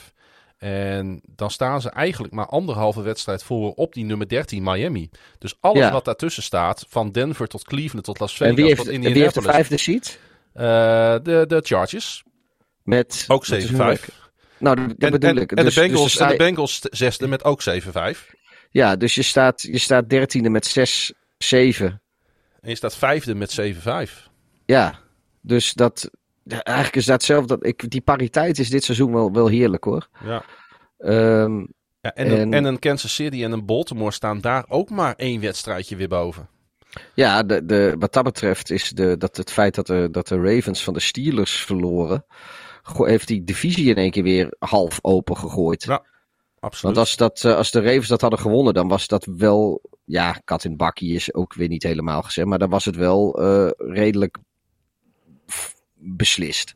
7-5. 0.00 0.12
En 0.58 1.20
dan 1.26 1.50
staan 1.50 1.80
ze 1.80 1.90
eigenlijk 1.90 2.34
maar 2.34 2.46
anderhalve 2.46 3.02
wedstrijd 3.02 3.42
voor 3.42 3.72
op 3.72 3.92
die 3.92 4.04
nummer 4.04 4.28
13 4.28 4.62
Miami. 4.62 5.10
Dus 5.38 5.54
alles 5.60 5.78
Ja. 5.78 5.92
wat 5.92 6.04
daartussen 6.04 6.42
staat, 6.42 6.86
van 6.88 7.12
Denver 7.12 7.46
tot 7.46 7.64
Cleveland 7.64 8.04
tot 8.04 8.18
Las 8.20 8.32
Vegas 8.32 8.48
En 8.48 8.54
wie 8.54 8.64
heeft, 8.64 8.76
tot 8.78 8.86
en 8.88 8.92
wie 9.00 9.02
heeft 9.02 9.14
de 9.34 9.40
Indianapolis. 9.40 9.68
vijfde 9.68 9.76
seat? 9.78 10.18
Eh, 10.52 10.64
de, 11.24 11.44
de 11.48 11.60
Chargers, 11.64 12.22
Met, 12.82 13.24
ook 13.28 13.46
wat 13.46 13.58
is 13.58 13.64
7-5. 13.66 13.70
hun 13.76 13.88
record? 13.88 14.30
Nou, 14.58 14.76
dat 14.76 14.86
En, 14.98 15.10
bedoel 15.10 15.30
en, 15.30 15.36
ik. 15.36 15.50
en 15.52 15.64
Dus- 15.64 15.74
de 15.74 15.80
dus 15.80 15.88
Bengals, 15.90 16.12
sta 16.12 16.24
en 16.24 16.30
de 16.30 16.36
Bengals 16.36 16.78
zesde 16.80 17.28
met 17.28 17.44
ook 17.44 17.62
7-5. 17.62 18.30
Ja, 18.70 18.96
dus 18.96 19.14
je 19.14 19.22
staat, 19.22 19.62
je 19.62 19.78
staat 19.78 20.08
dertiende 20.08 20.50
met 20.50 20.66
6, 20.66 21.12
7. 21.38 22.02
En 22.60 22.68
je 22.70 22.76
staat 22.76 22.96
vijfde 22.96 23.34
met 23.34 23.50
7-5. 23.60 24.28
Ja, 24.66 24.98
dus 25.40 25.72
dat. 25.72 26.10
Ja, 26.48 26.62
Eigenlijk 26.62 26.96
is 26.96 27.04
dat 27.04 27.22
zelf. 27.22 27.46
Dat, 27.46 27.66
ik, 27.66 27.90
die 27.90 28.00
pariteit 28.00 28.58
is 28.58 28.70
dit 28.70 28.84
seizoen 28.84 29.12
wel, 29.12 29.32
wel 29.32 29.46
heerlijk 29.48 29.84
hoor. 29.84 30.08
Ja. 30.24 30.42
Ehm, 30.98 31.64
Ja, 32.00 32.14
en, 32.14 32.30
een, 32.30 32.38
En- 32.40 32.54
en 32.54 32.64
een 32.64 32.78
Kansas 32.78 33.14
City 33.14 33.44
en 33.44 33.52
een 33.52 33.66
Baltimore 33.66 34.10
staan 34.12 34.40
daar 34.40 34.64
ook 34.68 34.90
maar 34.90 35.14
één 35.14 35.40
wedstrijdje 35.40 35.96
weer 35.96 36.08
boven. 36.08 36.48
ja, 37.14 37.42
de, 37.42 37.64
de, 37.64 37.94
wat 37.98 38.12
dat 38.12 38.24
betreft 38.24 38.70
is 38.70 38.90
de, 38.90 39.16
dat 39.16 39.36
het 39.36 39.50
feit 39.52 39.74
dat 39.74 39.86
de, 39.86 40.08
dat 40.10 40.28
de 40.28 40.40
Ravens 40.40 40.84
van 40.84 40.94
de 40.94 41.00
Steelers 41.00 41.52
verloren. 41.64 42.24
heeft 42.96 43.28
die 43.28 43.44
divisie 43.44 43.88
in 43.88 43.96
één 43.96 44.10
keer 44.10 44.22
weer 44.22 44.54
half 44.58 44.98
open 45.02 45.36
gegooid. 45.36 45.82
Ja, 45.84 46.02
Absoluut. 46.60 46.96
Want 46.96 47.06
als, 47.08 47.16
dat, 47.16 47.44
eh, 47.44 47.56
als 47.56 47.70
de 47.70 47.80
Ravens 47.80 48.08
dat 48.08 48.20
hadden 48.20 48.38
gewonnen, 48.38 48.74
dan 48.74 48.88
was 48.88 49.06
dat 49.06 49.28
wel. 49.36 49.82
Ja, 50.04 50.40
kat 50.44 50.64
in 50.64 50.76
bakkie 50.76 51.14
is 51.14 51.34
ook 51.34 51.54
weer 51.54 51.68
niet 51.68 51.82
helemaal 51.82 52.22
gezegd. 52.22 52.46
Maar 52.48 52.58
dan 52.58 52.70
was 52.70 52.84
het 52.84 52.96
wel 52.96 53.40
eh, 53.42 53.70
redelijk 53.76 54.36
beslist. 55.98 56.74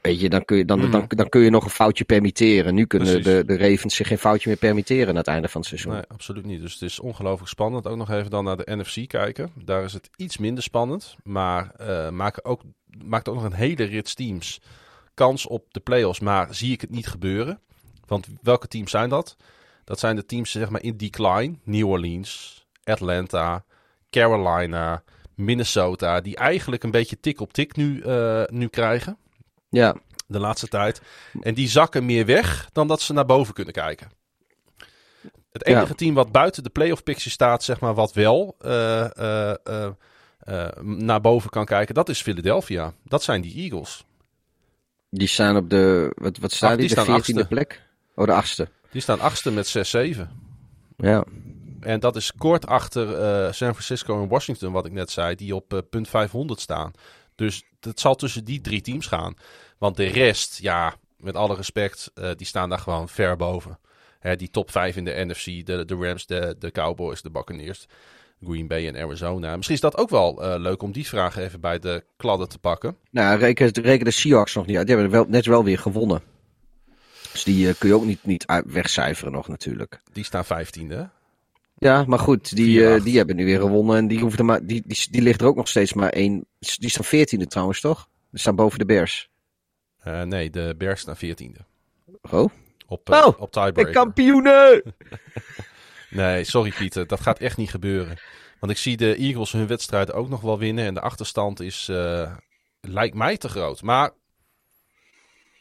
Weet 0.00 0.20
je, 0.20 0.28
dan 0.28 0.44
kun 0.44 0.56
je, 0.56 0.64
dan, 0.64 0.78
Mhm. 0.78 0.90
dan, 0.90 1.04
dan 1.08 1.28
kun 1.28 1.40
je 1.40 1.50
nog 1.50 1.64
een 1.64 1.70
foutje 1.70 2.04
permitteren. 2.04 2.74
Nu 2.74 2.84
kunnen 2.86 3.08
Precies. 3.08 3.24
de, 3.24 3.44
de 3.44 3.56
Ravens 3.56 3.94
zich 3.94 4.06
geen 4.08 4.18
foutje 4.18 4.48
meer 4.48 4.58
permitteren 4.58 5.08
aan 5.08 5.16
het 5.16 5.26
einde 5.26 5.48
van 5.48 5.60
het 5.60 5.68
seizoen. 5.68 5.92
Nee, 5.92 6.02
absoluut 6.08 6.44
niet. 6.44 6.60
Dus 6.60 6.72
het 6.72 6.82
is 6.82 7.00
ongelooflijk 7.00 7.50
spannend. 7.50 7.86
Ook 7.86 7.96
nog 7.96 8.10
even 8.10 8.30
dan 8.30 8.44
naar 8.44 8.56
de 8.56 8.76
NFC 8.76 9.08
kijken. 9.08 9.50
Daar 9.64 9.84
is 9.84 9.92
het 9.92 10.10
iets 10.16 10.38
minder 10.38 10.62
spannend. 10.62 11.16
Maar 11.22 11.70
eh 11.76 12.10
maken 12.10 12.44
ook, 12.44 12.62
maakt 13.04 13.28
ook 13.28 13.34
nog 13.34 13.44
een 13.44 13.52
hele 13.52 13.84
rits 13.84 14.14
teams 14.14 14.60
kans 15.14 15.46
op 15.46 15.66
de 15.74 15.80
playoffs. 15.80 16.20
Maar 16.20 16.54
zie 16.54 16.72
ik 16.72 16.80
het 16.80 16.90
niet 16.90 17.06
gebeuren. 17.06 17.60
Want 18.06 18.26
welke 18.42 18.68
teams 18.68 18.90
zijn 18.90 19.08
dat? 19.08 19.36
Dat 19.84 19.98
zijn 19.98 20.16
de 20.16 20.26
teams 20.26 20.50
zeg 20.50 20.68
maar 20.70 20.82
in 20.82 20.96
decline. 20.96 21.54
New 21.62 21.88
Orleans, 21.88 22.64
Atlanta, 22.84 23.64
Carolina, 24.10 25.02
Minnesota. 25.36 26.20
Die 26.20 26.36
eigenlijk 26.36 26.82
een 26.82 26.90
beetje 26.90 27.20
tik 27.20 27.40
op 27.40 27.52
tik 27.52 27.76
nu, 27.76 28.00
eh, 28.00 28.42
nu 28.46 28.66
krijgen. 28.68 29.16
Ja, 29.68 29.96
De 30.26 30.38
laatste 30.38 30.68
tijd. 30.68 31.00
En 31.40 31.54
die 31.54 31.68
zakken 31.68 32.04
meer 32.04 32.26
weg 32.26 32.68
dan 32.72 32.88
dat 32.88 33.00
ze 33.00 33.12
naar 33.12 33.26
boven 33.26 33.54
kunnen 33.54 33.72
kijken. 33.74 34.10
Het 35.52 35.64
enige 35.64 35.86
Ja. 35.88 35.94
team 35.94 36.14
wat 36.14 36.32
buiten 36.32 36.62
de 36.62 36.70
playoff 36.70 37.02
picture 37.02 37.30
staat, 37.30 37.62
zeg 37.62 37.80
maar, 37.80 37.94
wat 37.94 38.12
wel 38.12 38.56
eh, 38.58 39.50
eh, 39.50 39.90
naar 40.82 41.20
boven 41.20 41.50
kan 41.50 41.64
kijken, 41.64 41.94
dat 41.94 42.08
is 42.08 42.22
Philadelphia. 42.22 42.92
Dat 43.04 43.22
zijn 43.22 43.40
die 43.40 43.54
Eagles. 43.54 44.04
die 45.10 45.28
staan 45.28 45.56
op 45.56 45.70
de. 45.70 46.12
Wat, 46.14 46.38
wat 46.38 46.52
staan 46.52 46.70
Ach, 46.70 46.76
die? 46.76 46.86
die 46.86 46.94
De 46.96 47.02
staan 47.02 47.14
veertiende 47.14 47.40
achtste. 47.40 47.54
plek? 47.56 47.82
Oh, 48.14 48.24
de 48.26 48.32
achtste. 48.32 48.68
Die 48.90 49.00
staan 49.00 49.20
achtste 49.20 49.50
met 49.52 49.66
6-7. 49.66 50.30
Ja. 50.96 51.24
En 51.84 52.00
dat 52.00 52.16
is 52.16 52.32
kort 52.38 52.66
achter 52.66 53.14
eh, 53.14 53.52
San 53.52 53.70
Francisco 53.70 54.22
en 54.22 54.28
Washington, 54.28 54.72
wat 54.72 54.86
ik 54.86 54.92
net 54.92 55.10
zei, 55.10 55.34
die 55.34 55.54
op 55.54 55.72
eh, 55.72 55.78
punt 55.90 56.08
500 56.08 56.60
staan. 56.60 56.92
Dus 57.34 57.64
het 57.80 58.00
zal 58.00 58.14
tussen 58.14 58.44
die 58.44 58.60
drie 58.60 58.80
teams 58.80 59.06
gaan. 59.06 59.34
Want 59.78 59.96
de 59.96 60.04
rest, 60.04 60.58
ja, 60.62 60.94
met 61.16 61.36
alle 61.36 61.54
respect, 61.54 62.10
eh, 62.14 62.30
die 62.36 62.46
staan 62.46 62.68
daar 62.68 62.78
gewoon 62.78 63.08
ver 63.08 63.36
boven. 63.36 63.78
Hè, 64.18 64.36
die 64.36 64.50
top 64.50 64.70
5 64.70 64.96
in 64.96 65.04
de 65.04 65.24
NFC, 65.26 65.66
de, 65.66 65.84
de 65.84 65.94
Rams, 65.94 66.26
de, 66.26 66.56
de 66.58 66.70
Cowboys, 66.70 67.22
de 67.22 67.30
Buccaneers, 67.30 67.86
Green 68.44 68.66
Bay 68.66 68.86
en 68.86 68.96
Arizona. 68.96 69.56
Misschien 69.56 69.76
is 69.76 69.82
dat 69.82 69.96
ook 69.96 70.10
wel 70.10 70.58
leuk 70.58 70.82
om 70.82 70.92
die 70.92 71.06
vraag 71.06 71.36
even 71.36 71.60
bij 71.60 71.78
de 71.78 72.04
kladden 72.16 72.48
te 72.48 72.58
pakken. 72.58 72.96
Nou, 73.10 73.38
reken, 73.38 73.68
reken 73.68 74.04
de 74.04 74.10
Seahawks 74.10 74.54
nog 74.54 74.66
niet 74.66 74.76
uit. 74.76 74.86
Die 74.86 74.96
hebben 74.96 75.12
wel, 75.14 75.26
net 75.28 75.46
wel 75.46 75.64
weer 75.64 75.78
gewonnen. 75.78 76.22
Dus 77.32 77.44
die 77.44 77.74
kun 77.74 77.88
je 77.88 77.94
ook 77.94 78.04
niet, 78.04 78.24
niet 78.24 78.44
wegcijferen 78.66 79.32
nog 79.32 79.48
natuurlijk. 79.48 80.00
Die 80.12 80.24
staan 80.24 80.44
15e. 80.44 81.10
Ja, 81.76 82.04
maar 82.06 82.18
goed, 82.18 82.56
die, 82.56 82.86
eh, 82.88 83.02
die 83.04 83.16
hebben 83.16 83.36
nu 83.36 83.44
weer 83.44 83.60
gewonnen. 83.60 83.96
En 83.96 84.06
die, 84.08 84.18
hoeft 84.20 84.38
er 84.38 84.44
maar, 84.44 84.66
die, 84.66 84.82
die, 84.86 85.06
die 85.10 85.22
ligt 85.22 85.40
er 85.40 85.46
ook 85.46 85.56
nog 85.56 85.68
steeds 85.68 85.92
maar 85.92 86.10
één. 86.10 86.46
Die 86.58 86.90
staan 86.90 87.04
veertiende 87.04 87.46
trouwens, 87.46 87.80
toch? 87.80 88.08
Die 88.30 88.40
staan 88.40 88.56
boven 88.56 88.78
de 88.78 88.84
Bears. 88.84 89.30
Eh, 89.98 90.22
nee, 90.22 90.50
de 90.50 90.74
Bears 90.78 91.00
staan 91.00 91.16
14e. 91.16 91.60
Oh, 92.30 92.50
Op, 92.86 93.10
Oh, 93.10 93.26
op 93.26 93.52
de 93.52 93.60
tiebreaker. 93.60 93.92
kampioenen! 93.92 94.82
Nee, 96.10 96.44
sorry 96.44 96.70
Pieter, 96.70 97.06
dat 97.06 97.20
gaat 97.20 97.38
echt 97.38 97.56
niet 97.56 97.70
gebeuren. 97.70 98.16
Want 98.60 98.72
ik 98.72 98.78
zie 98.78 98.96
de 98.96 99.14
Eagles 99.16 99.52
hun 99.52 99.66
wedstrijd 99.66 100.12
ook 100.12 100.28
nog 100.28 100.40
wel 100.40 100.58
winnen. 100.58 100.84
En 100.84 100.94
de 100.94 101.00
achterstand 101.00 101.60
is, 101.60 101.88
eh, 101.88 102.32
lijkt 102.80 103.14
mij 103.14 103.36
te 103.36 103.48
groot. 103.48 103.82
Maar 103.82 104.10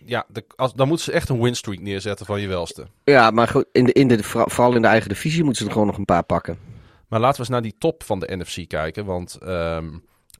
ja, 0.05 0.25
de, 0.27 0.43
als, 0.55 0.73
dan 0.73 0.87
moeten 0.87 1.05
ze 1.05 1.11
echt 1.11 1.29
een 1.29 1.41
winstreak 1.41 1.79
neerzetten 1.79 2.25
van 2.25 2.41
je 2.41 2.47
welste. 2.47 2.87
Ja, 3.03 3.31
maar 3.31 3.47
goed, 3.47 3.65
in 3.71 3.83
de, 3.83 3.93
in 3.93 4.07
de, 4.07 4.23
vooral 4.23 4.75
in 4.75 4.81
de 4.81 4.87
eigen 4.87 5.09
divisie 5.09 5.43
moeten 5.43 5.61
ze 5.61 5.67
er 5.67 5.73
gewoon 5.73 5.87
nog 5.87 5.97
een 5.97 6.05
paar 6.05 6.23
pakken. 6.23 6.57
Maar 7.07 7.19
laten 7.19 7.35
we 7.35 7.41
eens 7.41 7.49
naar 7.49 7.61
die 7.61 7.75
top 7.77 8.03
van 8.03 8.19
de 8.19 8.35
NFC 8.35 8.67
kijken. 8.67 9.05
Want 9.05 9.37
ehm, 9.41 9.89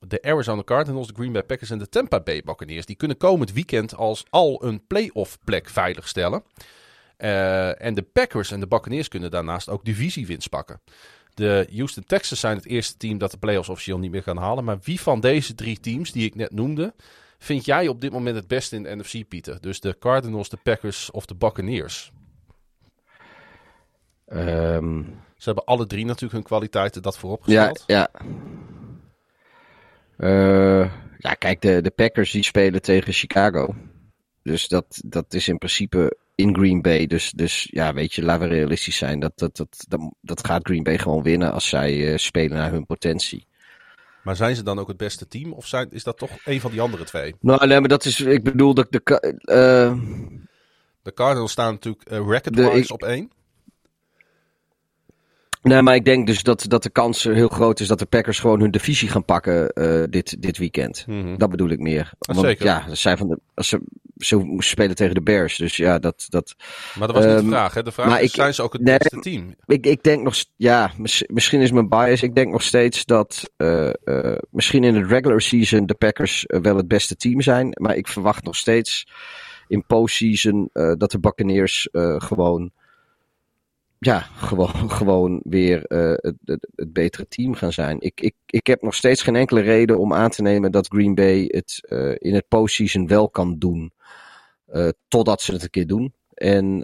de 0.07 0.21
Arizona 0.21 0.63
Cardinals, 0.63 1.07
de 1.07 1.13
Green 1.13 1.31
Bay 1.31 1.43
Packers 1.43 1.69
en 1.69 1.77
de 1.77 1.89
Tampa 1.89 2.19
Bay 2.19 2.41
Buccaneers. 2.45 2.85
Die 2.85 2.95
kunnen 2.95 3.17
komend 3.17 3.53
weekend 3.53 3.95
als 3.95 4.25
al 4.29 4.63
een 4.63 4.87
playoff 4.87 5.37
plek 5.43 5.69
veiligstellen. 5.69 6.43
Uh, 7.17 7.81
en 7.81 7.93
de 7.93 8.01
Packers 8.01 8.51
en 8.51 8.59
de 8.59 8.67
Buccaneers 8.67 9.07
kunnen 9.07 9.31
daarnaast 9.31 9.69
ook 9.69 9.85
divisiewinst 9.85 10.49
pakken. 10.49 10.81
De 11.33 11.67
Houston 11.75 12.03
Texans 12.03 12.39
zijn 12.39 12.55
het 12.55 12.65
eerste 12.65 12.97
team 12.97 13.17
dat 13.17 13.31
de 13.31 13.37
playoffs 13.37 13.69
officieel 13.69 13.99
niet 13.99 14.11
meer 14.11 14.23
kan 14.23 14.37
halen. 14.37 14.63
Maar 14.63 14.77
wie 14.83 15.01
van 15.01 15.19
deze 15.19 15.55
drie 15.55 15.79
teams 15.79 16.11
die 16.11 16.25
ik 16.25 16.35
net 16.35 16.51
noemde, 16.51 16.93
vind 17.43 17.65
jij 17.65 17.87
op 17.87 18.01
dit 18.01 18.11
moment 18.11 18.35
het 18.35 18.47
beste 18.47 18.75
in 18.75 18.83
de 18.83 18.95
NFC, 18.95 19.27
Pieter? 19.27 19.61
Dus 19.61 19.79
de 19.79 19.95
Cardinals, 19.99 20.49
de 20.49 20.57
Packers 20.63 21.11
of 21.11 21.25
de 21.25 21.35
Buccaneers? 21.35 22.11
Um, 24.27 25.21
Ze 25.35 25.43
hebben 25.43 25.63
alle 25.63 25.85
drie 25.85 26.05
natuurlijk 26.05 26.33
hun 26.33 26.43
kwaliteiten 26.43 27.01
dat 27.01 27.17
vooropgesteld. 27.17 27.83
Ja, 27.87 28.09
ja. 28.11 28.25
Uh, 30.17 30.91
ja, 31.17 31.33
kijk, 31.33 31.61
de, 31.61 31.81
de 31.81 31.91
Packers 31.91 32.31
die 32.31 32.43
spelen 32.43 32.81
tegen 32.81 33.13
Chicago. 33.13 33.75
Dus 34.43 34.67
dat, 34.67 35.01
dat 35.05 35.33
is 35.33 35.47
in 35.47 35.57
principe 35.57 36.17
in 36.35 36.55
Green 36.55 36.81
Bay. 36.81 37.07
Dus, 37.07 37.31
dus 37.31 37.67
ja, 37.71 37.93
weet 37.93 38.13
je, 38.13 38.23
laten 38.23 38.49
we 38.49 38.55
realistisch 38.55 38.97
zijn. 38.97 39.19
Dat, 39.19 39.31
dat, 39.35 39.55
dat, 39.55 39.85
dat, 39.87 40.13
dat 40.21 40.45
gaat 40.45 40.65
Green 40.65 40.83
Bay 40.83 40.97
gewoon 40.97 41.23
winnen 41.23 41.51
als 41.51 41.69
zij 41.69 41.93
uh, 41.93 42.17
spelen 42.17 42.57
naar 42.57 42.71
hun 42.71 42.85
potentie. 42.85 43.47
Maar 44.23 44.35
zijn 44.35 44.55
ze 44.55 44.63
dan 44.63 44.79
ook 44.79 44.87
het 44.87 44.97
beste 44.97 45.27
team? 45.27 45.53
Of 45.53 45.67
zijn, 45.67 45.87
is 45.91 46.03
dat 46.03 46.17
toch 46.17 46.31
een 46.45 46.61
van 46.61 46.71
die 46.71 46.81
andere 46.81 47.03
twee? 47.03 47.35
Nou, 47.39 47.67
nee, 47.67 47.79
maar 47.79 47.89
dat 47.89 48.05
is, 48.05 48.21
ik 48.21 48.43
bedoel, 48.43 48.73
dat 48.73 48.87
de, 48.89 49.01
uh, 49.45 49.97
de 51.01 51.13
Cardinals 51.13 51.51
staan 51.51 51.73
natuurlijk 51.73 52.11
uh, 52.11 52.27
record-wise 52.27 52.93
op 52.93 53.03
één. 53.03 53.31
Nee, 55.61 55.81
maar 55.81 55.95
ik 55.95 56.05
denk 56.05 56.27
dus 56.27 56.43
dat, 56.43 56.65
dat 56.67 56.83
de 56.83 56.89
kans 56.89 57.23
heel 57.23 57.47
groot 57.47 57.79
is 57.79 57.87
dat 57.87 57.99
de 57.99 58.05
Packers 58.05 58.39
gewoon 58.39 58.59
hun 58.59 58.71
divisie 58.71 59.09
gaan 59.09 59.25
pakken 59.25 59.71
uh, 59.73 60.03
dit, 60.09 60.41
dit 60.41 60.57
weekend. 60.57 61.03
Mm 61.07 61.21
-hmm. 61.21 61.37
Dat 61.37 61.49
bedoel 61.49 61.69
ik 61.69 61.79
meer. 61.79 62.13
Want, 62.19 62.39
zeker. 62.39 62.65
Ja, 62.65 62.95
zij 62.95 63.17
van 63.17 63.27
de, 63.27 63.39
als 63.53 63.67
ze, 63.67 63.81
ze 64.23 64.35
moesten 64.35 64.69
spelen 64.69 64.95
tegen 64.95 65.15
de 65.15 65.21
Bears. 65.21 65.57
Dus 65.57 65.77
ja, 65.77 65.99
dat. 65.99 66.25
dat 66.29 66.55
maar 66.99 67.07
dat 67.07 67.15
was 67.15 67.25
niet 67.25 67.43
de 67.43 67.47
vraag. 67.47 67.73
Hè? 67.73 67.83
De 67.83 67.91
vraag 67.91 68.19
is: 68.19 68.27
ik, 68.27 68.35
zijn 68.35 68.53
ze 68.53 68.61
ook 68.61 68.73
het 68.73 68.81
nee, 68.81 68.97
beste 68.97 69.19
team? 69.19 69.55
Ik, 69.65 69.85
ik 69.85 70.03
denk 70.03 70.23
nog. 70.23 70.35
Ja, 70.55 70.91
mis, 70.97 71.23
misschien 71.27 71.61
is 71.61 71.71
mijn 71.71 71.89
bias. 71.89 72.23
Ik 72.23 72.35
denk 72.35 72.51
nog 72.51 72.63
steeds 72.63 73.05
dat. 73.05 73.51
Uh, 73.57 73.89
uh, 74.05 74.35
misschien 74.49 74.83
in 74.83 74.93
de 74.93 75.05
regular 75.05 75.41
season 75.41 75.85
de 75.85 75.93
Packers 75.93 76.43
wel 76.47 76.75
het 76.75 76.87
beste 76.87 77.15
team 77.15 77.41
zijn. 77.41 77.69
Maar 77.81 77.95
ik 77.95 78.07
verwacht 78.07 78.43
nog 78.43 78.55
steeds 78.55 79.07
in 79.67 79.85
postseason 79.85 80.69
dat 80.73 81.11
de 81.11 81.19
Buccaneers 81.19 81.87
gewoon 82.17 82.71
ja, 84.03 84.19
gewoon, 84.19 84.91
gewoon 84.99 85.41
weer 85.43 85.83
het, 85.87 86.35
het, 86.45 86.67
het, 86.75 86.93
betere 86.93 87.27
team 87.27 87.53
gaan 87.53 87.73
zijn. 87.73 87.97
Ik, 87.99 88.21
ik, 88.21 88.35
ik 88.45 88.67
heb 88.67 88.81
nog 88.81 88.95
steeds 88.95 89.21
geen 89.21 89.35
enkele 89.35 89.61
reden 89.61 89.99
om 89.99 90.13
aan 90.13 90.29
te 90.29 90.41
nemen 90.41 90.71
dat 90.71 90.87
Green 90.87 91.15
Bay 91.15 91.45
het 91.47 91.79
in 92.17 92.33
het 92.33 92.47
postseason 92.47 93.07
wel 93.07 93.29
kan 93.29 93.57
doen. 93.59 93.91
Uh, 94.73 94.89
totdat 95.07 95.41
ze 95.41 95.51
het 95.51 95.63
een 95.63 95.69
keer 95.69 95.87
doen. 95.87 96.13
En 96.33 96.83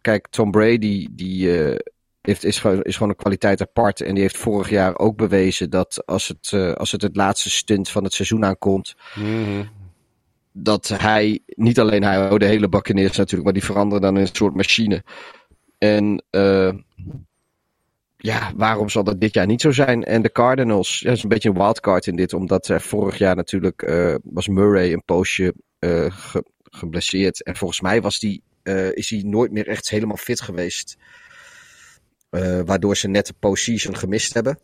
kijk, 0.00 0.28
Tom 0.28 0.50
Brady 0.50 1.08
die, 1.10 1.48
heeft, 2.20 2.44
is, 2.44 2.58
gewoon, 2.58 2.82
is 2.82 2.94
gewoon 2.94 3.08
een 3.08 3.16
kwaliteit 3.16 3.60
apart. 3.60 4.00
En 4.00 4.14
die 4.14 4.22
heeft 4.22 4.36
vorig 4.36 4.70
jaar 4.70 4.98
ook 4.98 5.16
bewezen 5.16 5.70
dat 5.70 6.02
als 6.06 6.28
het, 6.28 6.76
als 6.76 6.92
het, 6.92 7.02
het 7.02 7.16
laatste 7.16 7.50
stunt 7.50 7.88
van 7.88 8.04
het 8.04 8.12
seizoen 8.12 8.44
aankomt. 8.44 8.94
Mm 9.14 9.44
-hmm. 9.44 9.70
Dat 10.52 10.88
hij, 10.88 11.40
niet 11.46 11.80
alleen 11.80 12.02
hij, 12.02 12.30
oh, 12.30 12.38
de 12.38 12.44
hele 12.44 12.68
Buccaneers 12.68 13.16
natuurlijk, 13.16 13.44
maar 13.44 13.52
die 13.52 13.64
veranderen 13.64 14.02
dan 14.02 14.16
in 14.16 14.20
een 14.20 14.28
soort 14.32 14.54
machine. 14.54 15.02
En 15.78 16.24
uh, 16.30 16.72
ja, 18.16 18.52
waarom 18.56 18.88
zal 18.88 19.04
dat 19.04 19.20
dit 19.20 19.34
jaar 19.34 19.46
niet 19.46 19.60
zo 19.60 19.72
zijn? 19.72 20.04
En 20.04 20.22
de 20.22 20.32
Cardinals, 20.32 20.98
ja, 20.98 21.08
dat 21.08 21.16
is 21.16 21.22
een 21.22 21.28
beetje 21.28 21.48
een 21.48 21.54
wildcard 21.54 22.06
in 22.06 22.16
dit, 22.16 22.32
omdat 22.32 22.68
er 22.68 22.80
vorig 22.80 23.18
jaar 23.18 23.36
natuurlijk 23.36 23.82
uh, 23.82 24.14
was 24.22 24.48
Murray 24.48 24.92
een 24.92 25.04
poosje 25.04 25.54
uh, 25.80 26.10
ge, 26.10 26.44
geblesseerd. 26.76 27.42
En 27.42 27.56
volgens 27.56 27.80
mij 27.80 28.00
was 28.00 28.18
die, 28.18 28.42
is 28.92 29.10
hij 29.10 29.22
nooit 29.24 29.52
meer 29.52 29.68
echt 29.68 29.88
helemaal 29.88 30.16
fit 30.16 30.40
geweest. 30.40 30.96
waardoor 32.64 32.96
ze 32.96 33.08
net 33.08 33.26
de 33.26 33.34
postseason 33.38 33.96
gemist 33.96 34.34
hebben. 34.34 34.58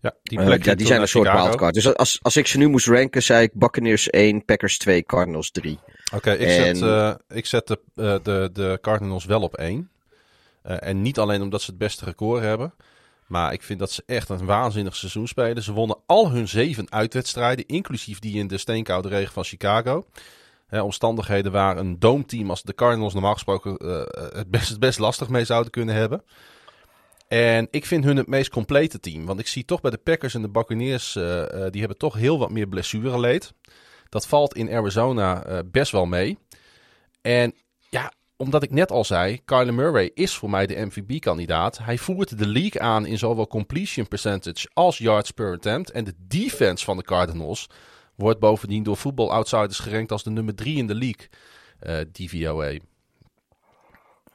Ja, 0.00 0.14
die, 0.22 0.44
plek 0.44 0.64
ja, 0.64 0.74
die 0.74 0.86
zijn 0.86 1.00
een 1.00 1.08
soort 1.08 1.26
Chicago. 1.26 1.46
wildcard. 1.46 1.74
Dus 1.74 1.94
als, 1.94 2.18
als 2.22 2.36
ik 2.36 2.46
ze 2.46 2.58
nu 2.58 2.68
moest 2.68 2.86
ranken, 2.86 3.22
zei 3.22 3.42
ik 3.42 3.50
Buccaneers 3.54 4.10
1, 4.10 4.44
Packers 4.44 4.78
2, 4.78 5.02
Cardinals 5.02 5.50
3. 5.50 5.78
Oké, 6.14 6.16
okay, 6.16 6.36
ik, 6.36 6.66
En- 6.66 6.76
zet, 6.76 7.18
ik 7.28 7.46
zet 7.46 7.66
de, 7.66 7.80
de, 8.22 8.50
de 8.52 8.78
Cardinals 8.80 9.24
wel 9.24 9.40
op 9.40 9.56
één. 9.56 9.90
Uh, 10.66 10.76
en 10.80 11.02
niet 11.02 11.18
alleen 11.18 11.42
omdat 11.42 11.62
ze 11.62 11.70
het 11.70 11.78
beste 11.78 12.04
record 12.04 12.42
hebben. 12.42 12.74
Maar 13.26 13.52
ik 13.52 13.62
vind 13.62 13.78
dat 13.78 13.90
ze 13.90 14.02
echt 14.06 14.28
een 14.28 14.44
waanzinnig 14.44 14.96
seizoen 14.96 15.28
spelen. 15.28 15.62
Ze 15.62 15.72
wonnen 15.72 15.98
al 16.06 16.30
hun 16.30 16.48
zeven 16.48 16.92
uitwedstrijden. 16.92 17.66
Inclusief 17.66 18.18
die 18.18 18.38
in 18.38 18.46
de 18.46 18.58
steenkoude 18.58 19.08
regen 19.08 19.32
van 19.32 19.44
Chicago. 19.44 20.06
Hè, 20.68 20.82
omstandigheden 20.82 21.52
waar 21.52 21.76
een 21.76 21.98
doomteam 21.98 22.50
als 22.50 22.62
de 22.62 22.74
Cardinals 22.74 23.12
normaal 23.12 23.32
gesproken 23.32 23.86
uh, 23.86 24.02
het, 24.38 24.50
best, 24.50 24.68
het 24.68 24.78
best 24.78 24.98
lastig 24.98 25.28
mee 25.28 25.44
zouden 25.44 25.70
kunnen 25.70 25.94
hebben. 25.94 26.22
En 27.28 27.68
ik 27.70 27.86
vind 27.86 28.04
hun 28.04 28.16
het 28.16 28.26
meest 28.26 28.50
complete 28.50 29.00
team. 29.00 29.26
Want 29.26 29.40
ik 29.40 29.46
zie 29.46 29.64
toch 29.64 29.80
bij 29.80 29.90
de 29.90 29.98
Packers 29.98 30.34
en 30.34 30.42
de 30.42 30.48
Buccaneers. 30.48 31.14
Uh, 31.14 31.44
die 31.70 31.80
hebben 31.80 31.98
toch 31.98 32.14
heel 32.14 32.38
wat 32.38 32.50
meer 32.50 32.68
blessureleed. 32.68 33.52
Dat 34.08 34.26
valt 34.26 34.54
in 34.54 34.70
Arizona 34.70 35.44
best 35.64 35.92
wel 35.92 36.06
mee. 36.06 36.38
En 37.20 37.54
ja, 37.88 38.12
omdat 38.36 38.62
ik 38.62 38.70
net 38.70 38.90
al 38.90 39.04
zei, 39.04 39.44
Kyler 39.44 39.74
Murray 39.74 40.10
is 40.14 40.34
voor 40.34 40.50
mij 40.50 40.66
de 40.66 40.86
MVP-kandidaat. 40.86 41.78
Hij 41.78 41.98
voert 41.98 42.38
de 42.38 42.46
league 42.46 42.80
aan 42.80 43.06
in 43.06 43.18
zowel 43.18 43.46
completion 43.46 44.08
percentage 44.08 44.68
als 44.72 44.98
yards 44.98 45.30
per 45.30 45.52
attempt. 45.52 45.90
En 45.90 46.04
de 46.04 46.14
defense 46.18 46.84
van 46.84 46.96
de 46.96 47.02
Cardinals 47.02 47.68
wordt 48.18 48.40
bovendien 48.40 48.82
door 48.82 48.96
Football 48.96 49.28
Outsiders 49.28 49.78
gerankt 49.78 50.12
als 50.12 50.22
de 50.22 50.30
nummer 50.30 50.54
3 50.54 50.76
in 50.76 50.86
de 50.86 50.94
league. 50.94 51.28
Uh, 51.86 51.96
DVOA. 52.12 52.78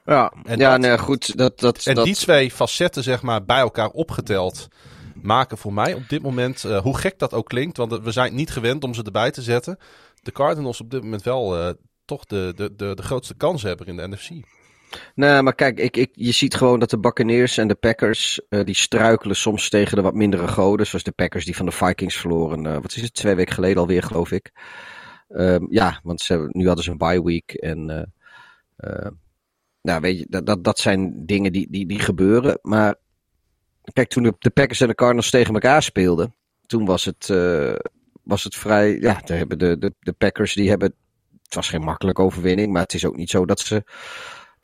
Ja, 0.04 0.32
En 0.44 0.58
ja 0.58 0.70
dat- 0.70 0.80
nee, 0.80 0.98
goed. 0.98 1.36
Dat, 1.36 1.60
dat, 1.60 1.86
En 1.86 1.94
dat, 1.94 2.04
die 2.04 2.14
twee 2.14 2.50
facetten, 2.50 3.02
zeg 3.02 3.22
maar, 3.22 3.44
bij 3.44 3.58
elkaar 3.58 3.88
opgeteld, 3.90 4.68
maken 5.22 5.58
voor 5.58 5.72
mij 5.72 5.94
op 5.94 6.08
dit 6.08 6.22
moment, 6.22 6.64
uh, 6.64 6.78
hoe 6.80 6.98
gek 6.98 7.18
dat 7.18 7.32
ook 7.34 7.48
klinkt, 7.48 7.76
want 7.76 7.98
we 8.02 8.10
zijn 8.10 8.34
niet 8.34 8.50
gewend 8.50 8.84
om 8.84 8.94
ze 8.94 9.02
erbij 9.02 9.30
te 9.30 9.42
zetten, 9.42 9.78
de 10.22 10.32
Cardinals 10.32 10.80
op 10.80 10.90
dit 10.90 11.02
moment 11.02 11.22
wel 11.22 11.58
uh, 11.58 11.70
toch 12.04 12.24
de, 12.24 12.52
de, 12.56 12.74
de, 12.76 12.94
de 12.94 13.02
grootste 13.02 13.34
kans 13.34 13.62
hebben 13.62 13.86
in 13.86 13.96
de 13.96 14.08
NFC. 14.08 14.28
Nee, 15.14 15.42
maar 15.42 15.54
kijk, 15.54 15.78
ik, 15.78 15.96
ik, 15.96 16.10
je 16.12 16.32
ziet 16.32 16.54
gewoon 16.54 16.80
dat 16.80 16.90
de 16.90 16.98
Buccaneers 16.98 17.58
en 17.58 17.68
de 17.68 17.74
Packers, 17.74 18.40
eh, 18.48 18.64
die 18.64 18.74
struikelen 18.74 19.36
soms 19.36 19.68
tegen 19.68 19.96
de 19.96 20.02
wat 20.02 20.14
mindere 20.14 20.48
goden. 20.48 20.86
Zoals 20.86 21.04
de 21.04 21.12
Packers 21.12 21.44
die 21.44 21.56
van 21.56 21.66
de 21.66 21.72
Vikings 21.72 22.16
verloren, 22.16 22.66
eh, 22.66 22.72
wat 22.72 22.96
is 22.96 23.02
het, 23.02 23.14
twee 23.14 23.34
weken 23.34 23.54
geleden 23.54 23.78
alweer 23.78 24.02
geloof 24.02 24.30
ik. 24.30 24.52
Ehm, 25.28 25.66
ja, 25.68 26.00
want 26.02 26.20
ze, 26.20 26.48
nu 26.50 26.66
hadden 26.66 26.84
ze 26.84 26.90
een 26.90 26.98
bye 26.98 27.22
week 27.22 27.52
en... 27.52 28.12
eh, 28.76 29.06
nou, 29.82 30.00
weet 30.00 30.18
je, 30.18 30.26
dat, 30.28 30.46
dat, 30.46 30.64
dat 30.64 30.78
zijn 30.78 31.26
dingen 31.26 31.52
die, 31.52 31.66
die, 31.70 31.86
die 31.86 31.98
gebeuren. 31.98 32.58
Maar 32.62 32.94
kijk, 33.92 34.08
toen 34.08 34.22
de, 34.22 34.34
de 34.38 34.50
Packers 34.50 34.80
en 34.80 34.88
de 34.88 34.94
Cardinals 34.94 35.30
tegen 35.30 35.54
elkaar 35.54 35.82
speelden, 35.82 36.34
toen 36.66 36.84
was 36.84 37.04
het, 37.04 37.26
was 38.22 38.44
het 38.44 38.54
vrij. 38.54 38.98
Ja, 39.00 39.20
de, 39.24 39.56
de, 39.56 39.78
de, 39.78 39.94
de 40.00 40.12
Packers 40.12 40.54
die 40.54 40.68
hebben. 40.68 40.94
Het 41.42 41.54
was 41.54 41.68
geen 41.68 41.82
makkelijke 41.84 42.22
overwinning, 42.22 42.72
maar 42.72 42.82
het 42.82 42.94
is 42.94 43.04
ook 43.04 43.16
niet 43.16 43.30
zo 43.30 43.46
dat 43.46 43.60
ze. 43.60 43.84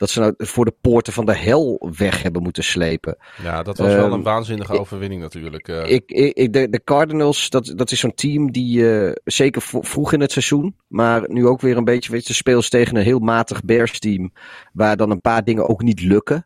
Dat 0.01 0.09
ze 0.09 0.19
nou 0.19 0.33
voor 0.37 0.65
de 0.65 0.73
poorten 0.81 1.13
van 1.13 1.25
de 1.25 1.35
hel 1.35 1.89
weg 1.97 2.21
hebben 2.23 2.41
moeten 2.43 2.63
slepen. 2.63 3.17
Ja, 3.43 3.63
dat 3.63 3.77
was 3.77 3.93
wel 3.93 4.03
Ehm, 4.05 4.13
een 4.13 4.23
waanzinnige 4.23 4.73
ik- 4.73 4.79
overwinning 4.79 5.21
natuurlijk. 5.21 5.67
eh. 5.67 5.89
Ik, 5.91 6.11
ik, 6.11 6.33
ik- 6.37 6.53
de, 6.53 6.69
de 6.69 6.83
Cardinals, 6.83 7.49
dat, 7.49 7.73
dat 7.75 7.91
is 7.91 7.99
zo'n 7.99 8.13
team 8.13 8.51
die 8.51 8.91
eh, 8.99 9.11
zeker 9.23 9.61
vro- 9.61 9.81
vroeg 9.81 10.13
in 10.13 10.21
het 10.21 10.31
seizoen, 10.31 10.75
maar 10.87 11.23
nu 11.27 11.47
ook 11.47 11.61
weer 11.61 11.77
een 11.77 11.83
beetje, 11.83 12.11
weet 12.11 12.27
je, 12.27 12.33
ze 12.33 12.69
tegen 12.69 12.95
een 12.95 13.03
heel 13.03 13.19
matig 13.19 13.63
Bears 13.63 13.99
team, 13.99 14.33
waar 14.73 14.97
dan 14.97 15.11
een 15.11 15.21
paar 15.21 15.43
dingen 15.43 15.69
ook 15.69 15.81
niet 15.81 16.01
lukken. 16.01 16.45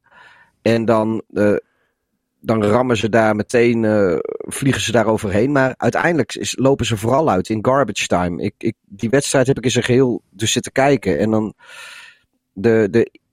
En 0.61 0.85
dan, 0.85 1.21
eh, 1.33 1.55
dan 2.39 2.63
rammen 2.63 2.97
ze 2.97 3.09
daar 3.09 3.35
meteen, 3.35 3.85
vliegen 4.37 4.81
ze 4.81 4.91
daar 4.91 5.05
overheen. 5.07 5.51
Maar 5.51 5.73
uiteindelijk 5.77 6.35
is, 6.35 6.55
lopen 6.59 6.85
ze 6.85 6.97
vooral 6.97 7.29
uit 7.29 7.49
in 7.49 7.65
garbage 7.65 8.07
time. 8.07 8.43
Ik, 8.43 8.53
ik, 8.57 8.75
die 8.85 9.09
wedstrijd 9.09 9.47
heb 9.47 9.57
ik 9.57 9.63
in 9.63 9.71
zijn 9.71 9.83
geheel 9.83 10.21
dus 10.29 10.51
zitten 10.51 10.71
kijken. 10.71 11.19
En 11.19 11.31
dan, 11.31 11.53
de, 12.53 12.87
de, 12.91 13.23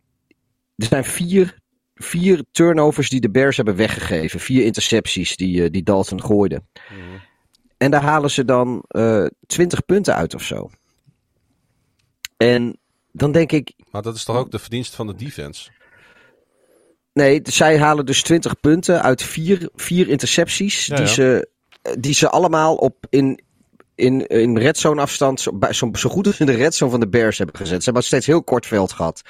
er 0.77 0.87
zijn 0.87 1.05
vier 1.05 1.61
vier 1.95 2.45
turnovers 2.53 3.09
die 3.09 3.20
de 3.20 3.31
Bears 3.31 3.57
hebben 3.57 3.77
weggegeven. 3.77 4.41
Vier 4.41 4.64
intercepties 4.64 5.37
die, 5.37 5.64
eh, 5.64 5.70
die 5.70 5.83
Dalton 5.83 6.23
gooide. 6.23 6.62
En 7.77 7.91
daar 7.91 8.03
halen 8.03 8.31
ze 8.31 8.45
dan 8.45 8.85
eh 8.89 9.27
20 9.47 9.85
punten 9.85 10.14
uit 10.14 10.35
of 10.35 10.43
zo. 10.43 10.70
En 12.37 12.79
dan 13.12 13.33
denk 13.33 13.53
ik, 13.53 13.73
Maar 13.91 14.03
dat 14.03 14.14
is 14.14 14.25
toch 14.25 14.37
ook 14.37 14.51
de 14.51 14.59
verdienst 14.59 14.95
van 14.95 15.07
de 15.07 15.14
defense? 15.14 15.70
nee, 17.12 17.41
zij 17.43 17.79
halen 17.79 18.07
dus 18.07 18.23
20 18.23 18.61
punten 18.61 19.03
uit 19.03 19.23
vier, 19.23 19.68
vier 19.75 20.09
intercepties. 20.09 20.87
Ja, 20.87 20.97
die, 20.97 21.07
ja. 21.07 21.12
Ze, 21.12 21.49
die 21.99 22.14
ze 22.14 22.29
allemaal 22.29 22.75
op 22.75 23.07
in, 23.09 23.41
in, 23.95 24.27
in 24.27 24.59
redzone 24.59 25.01
afstand, 25.01 25.41
zo, 25.70 25.91
zo 25.93 26.09
goed 26.09 26.27
als 26.27 26.41
in 26.41 26.47
de 26.47 26.55
redzone 26.55 26.91
van 26.91 27.01
de 27.01 27.09
Bears 27.09 27.39
hebben 27.39 27.57
gezet. 27.57 27.79
Ze 27.79 27.85
hebben 27.85 28.03
steeds 28.03 28.27
heel 28.27 28.43
kort 28.43 28.66
veld 28.66 28.93
gehad. 28.93 29.23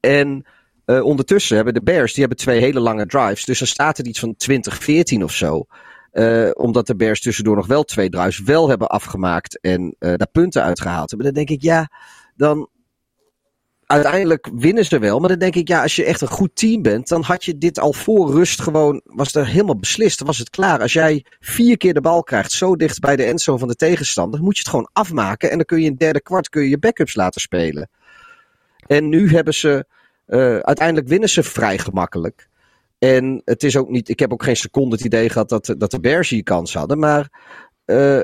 En 0.00 0.46
eh, 0.84 1.04
ondertussen 1.04 1.56
hebben 1.56 1.74
de 1.74 1.82
Bears, 1.82 2.12
die 2.12 2.20
hebben 2.20 2.38
twee 2.38 2.60
hele 2.60 2.80
lange 2.80 3.06
drives. 3.06 3.44
Dus 3.44 3.58
dan 3.58 3.68
staat 3.68 3.98
er 3.98 4.06
iets 4.06 4.18
van 4.18 4.34
20-14 5.18 5.22
of 5.22 5.32
zo. 5.32 5.66
Uh, 6.12 6.50
omdat 6.52 6.86
de 6.86 6.96
Bears 6.96 7.20
tussendoor 7.20 7.56
nog 7.56 7.66
wel 7.66 7.82
twee 7.82 8.08
druis 8.08 8.38
wel 8.38 8.68
hebben 8.68 8.88
afgemaakt 8.88 9.60
en 9.60 9.82
uh, 9.82 10.14
daar 10.14 10.28
punten 10.32 10.62
uitgehaald 10.62 11.10
hebben. 11.10 11.26
Dan 11.26 11.44
denk 11.44 11.50
ik, 11.50 11.62
ja, 11.62 11.90
dan 12.36 12.68
uiteindelijk 13.86 14.50
winnen 14.54 14.84
ze 14.84 14.98
wel. 14.98 15.18
Maar 15.18 15.28
dan 15.28 15.38
denk 15.38 15.54
ik, 15.54 15.68
ja, 15.68 15.82
als 15.82 15.96
je 15.96 16.04
echt 16.04 16.20
een 16.20 16.28
goed 16.28 16.56
team 16.56 16.82
bent, 16.82 17.08
dan 17.08 17.22
had 17.22 17.44
je 17.44 17.58
dit 17.58 17.78
al 17.78 17.92
voor 17.92 18.30
rust 18.30 18.60
gewoon, 18.60 19.00
was 19.04 19.34
er 19.34 19.46
helemaal 19.46 19.78
beslist. 19.78 20.18
Dan 20.18 20.26
was 20.26 20.38
het 20.38 20.50
klaar. 20.50 20.80
Als 20.80 20.92
jij 20.92 21.24
vier 21.40 21.76
keer 21.76 21.94
de 21.94 22.00
bal 22.00 22.22
krijgt, 22.22 22.52
zo 22.52 22.76
dicht 22.76 23.00
bij 23.00 23.16
de 23.16 23.24
endzone 23.24 23.58
van 23.58 23.68
de 23.68 23.76
tegenstander, 23.76 24.40
moet 24.42 24.56
je 24.56 24.62
het 24.62 24.70
gewoon 24.70 24.90
afmaken. 24.92 25.50
En 25.50 25.56
dan 25.56 25.66
kun 25.66 25.78
je 25.78 25.84
in 25.84 25.90
het 25.90 26.00
derde 26.00 26.20
kwart 26.20 26.48
kun 26.48 26.62
je, 26.62 26.68
je 26.68 26.78
backups 26.78 27.14
laten 27.14 27.40
spelen. 27.40 27.88
En 28.86 29.08
nu 29.08 29.30
hebben 29.30 29.54
ze, 29.54 29.86
uh, 30.26 30.58
uiteindelijk 30.58 31.08
winnen 31.08 31.28
ze 31.28 31.42
vrij 31.42 31.78
gemakkelijk. 31.78 32.48
En 32.98 33.42
het 33.44 33.62
is 33.62 33.76
ook 33.76 33.88
niet, 33.88 34.08
ik 34.08 34.18
heb 34.18 34.32
ook 34.32 34.42
geen 34.42 34.56
seconde 34.56 34.96
het 34.96 35.04
idee 35.04 35.28
gehad 35.28 35.48
dat, 35.48 35.74
dat 35.78 35.90
de 35.90 36.00
Bears 36.00 36.28
hier 36.28 36.42
kans 36.42 36.74
hadden. 36.74 36.98
Maar 36.98 37.30
uh, 37.86 38.20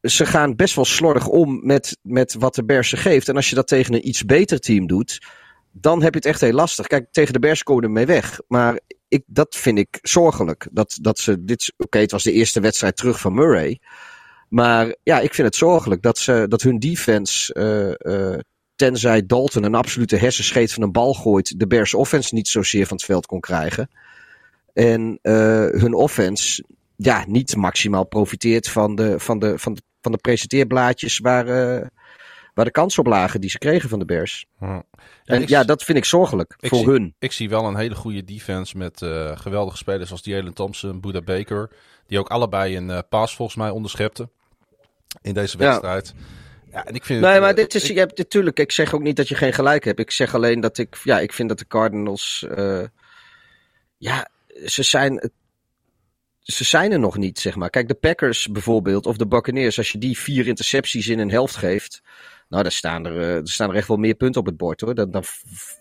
ze 0.00 0.26
gaan 0.26 0.56
best 0.56 0.74
wel 0.74 0.84
slordig 0.84 1.26
om 1.26 1.66
met, 1.66 1.98
met 2.02 2.34
wat 2.38 2.54
de 2.54 2.64
Bears 2.64 2.92
geeft. 2.92 3.28
En 3.28 3.36
als 3.36 3.48
je 3.48 3.54
dat 3.54 3.68
tegen 3.68 3.94
een 3.94 4.08
iets 4.08 4.24
beter 4.24 4.60
team 4.60 4.86
doet, 4.86 5.26
dan 5.72 6.02
heb 6.02 6.12
je 6.12 6.18
het 6.18 6.28
echt 6.28 6.40
heel 6.40 6.52
lastig. 6.52 6.86
Kijk, 6.86 7.06
tegen 7.10 7.32
de 7.32 7.38
Bears 7.38 7.62
komen 7.62 7.92
mee 7.92 8.06
weg. 8.06 8.40
Maar 8.48 8.80
ik, 9.08 9.22
dat 9.26 9.56
vind 9.56 9.78
ik 9.78 9.98
zorgelijk. 10.02 10.68
Dat, 10.72 10.98
dat 11.00 11.18
ze 11.18 11.44
dit, 11.44 11.74
oké, 11.76 11.98
het 11.98 12.10
was 12.10 12.22
de 12.22 12.32
eerste 12.32 12.60
wedstrijd 12.60 12.96
terug 12.96 13.20
van 13.20 13.34
Murray. 13.34 13.80
Maar 14.48 14.96
ja, 15.02 15.20
ik 15.20 15.34
vind 15.34 15.46
het 15.46 15.56
zorgelijk 15.56 16.02
dat, 16.02 16.18
ze, 16.18 16.46
dat 16.48 16.62
hun 16.62 16.78
defense, 16.78 17.54
uh, 18.02 18.38
tenzij 18.76 19.26
Dalton 19.26 19.62
een 19.62 19.74
absolute 19.74 20.16
hersenscheet 20.16 20.72
van 20.72 20.82
een 20.82 20.92
bal 20.92 21.14
gooit, 21.14 21.58
de 21.58 21.66
Bears 21.66 21.94
offense 21.94 22.34
niet 22.34 22.48
zozeer 22.48 22.86
van 22.86 22.96
het 22.96 23.06
veld 23.06 23.26
kon 23.26 23.40
krijgen. 23.40 23.90
En 24.72 25.18
uh, 25.22 25.32
hun 25.70 25.94
offense 25.94 26.64
ja, 26.96 27.24
niet 27.26 27.56
maximaal 27.56 28.04
profiteert 28.04 28.68
van 28.68 28.94
de, 28.94 29.20
van 29.20 29.38
de, 29.38 29.58
van 29.58 29.74
de, 29.74 29.80
van 30.00 30.12
de 30.12 30.18
presenteerblaadjes 30.18 31.18
waar, 31.18 31.46
uh, 31.46 31.86
waar 32.54 32.64
de 32.64 32.70
kans 32.70 32.98
op 32.98 33.06
lagen 33.06 33.40
die 33.40 33.50
ze 33.50 33.58
kregen 33.58 33.88
van 33.88 33.98
de 33.98 34.04
Bears. 34.04 34.46
Ja. 34.60 34.82
En 35.24 35.42
ja, 35.46 35.64
dat 35.64 35.82
vind 35.82 35.98
ik 35.98 36.04
zorgelijk 36.04 36.56
ik 36.60 36.68
voor 36.68 36.78
zie, 36.78 36.88
hun. 36.88 37.14
Ik 37.18 37.32
zie 37.32 37.48
wel 37.48 37.64
een 37.64 37.76
hele 37.76 37.94
goede 37.94 38.24
defense 38.24 38.76
met 38.76 39.00
uh, 39.00 39.38
geweldige 39.38 39.76
spelers 39.76 40.10
als 40.10 40.20
Jalen 40.24 40.54
Thompson, 40.54 41.00
Buda 41.00 41.22
Baker. 41.22 41.70
Die 42.06 42.18
ook 42.18 42.28
allebei 42.28 42.76
een 42.76 43.04
pass 43.08 43.36
volgens 43.36 43.56
mij 43.56 43.70
onderschepten 43.70 44.30
in 45.22 45.34
deze 45.34 45.58
wedstrijd. 45.58 46.14
Ja. 46.16 46.22
Ja, 46.70 46.84
en 46.86 46.94
ik 46.94 47.04
vind 47.04 47.20
nee, 47.20 47.32
het, 47.32 47.40
maar 47.40 47.54
dit 47.54 47.74
is, 47.74 47.84
ik, 47.84 47.92
je 47.92 47.98
hebt, 47.98 48.18
natuurlijk, 48.18 48.58
ik 48.58 48.72
zeg 48.72 48.94
ook 48.94 49.02
niet 49.02 49.16
dat 49.16 49.28
je 49.28 49.34
geen 49.34 49.52
gelijk 49.52 49.84
hebt. 49.84 50.00
Ik 50.00 50.10
zeg 50.10 50.34
alleen 50.34 50.60
dat 50.60 50.78
ik, 50.78 50.96
ja, 51.02 51.20
ik 51.20 51.32
vind 51.32 51.48
dat 51.48 51.58
de 51.58 51.66
Cardinals, 51.66 52.46
uh, 52.56 52.84
ja, 53.96 54.28
ze 54.64 54.82
zijn, 54.82 55.30
ze 56.40 56.64
zijn 56.64 56.92
er 56.92 56.98
nog 56.98 57.16
niet, 57.16 57.38
zeg 57.38 57.56
maar. 57.56 57.70
Kijk, 57.70 57.88
de 57.88 57.94
Packers 57.94 58.48
bijvoorbeeld, 58.48 59.06
of 59.06 59.16
de 59.16 59.26
Buccaneers, 59.26 59.78
als 59.78 59.92
je 59.92 59.98
die 59.98 60.18
vier 60.18 60.46
intercepties 60.46 61.08
in 61.08 61.18
een 61.18 61.30
helft 61.30 61.56
geeft, 61.56 62.02
nou, 62.48 62.62
dan 62.62 62.72
staan 62.72 63.06
er, 63.06 63.16
uh, 63.16 63.36
er 63.36 63.48
staan 63.48 63.70
er 63.70 63.76
echt 63.76 63.88
wel 63.88 63.96
meer 63.96 64.14
punten 64.14 64.40
op 64.40 64.46
het 64.46 64.56
bord, 64.56 64.80
hoor. 64.80 64.94
Dan, 64.94 65.10
dan 65.10 65.22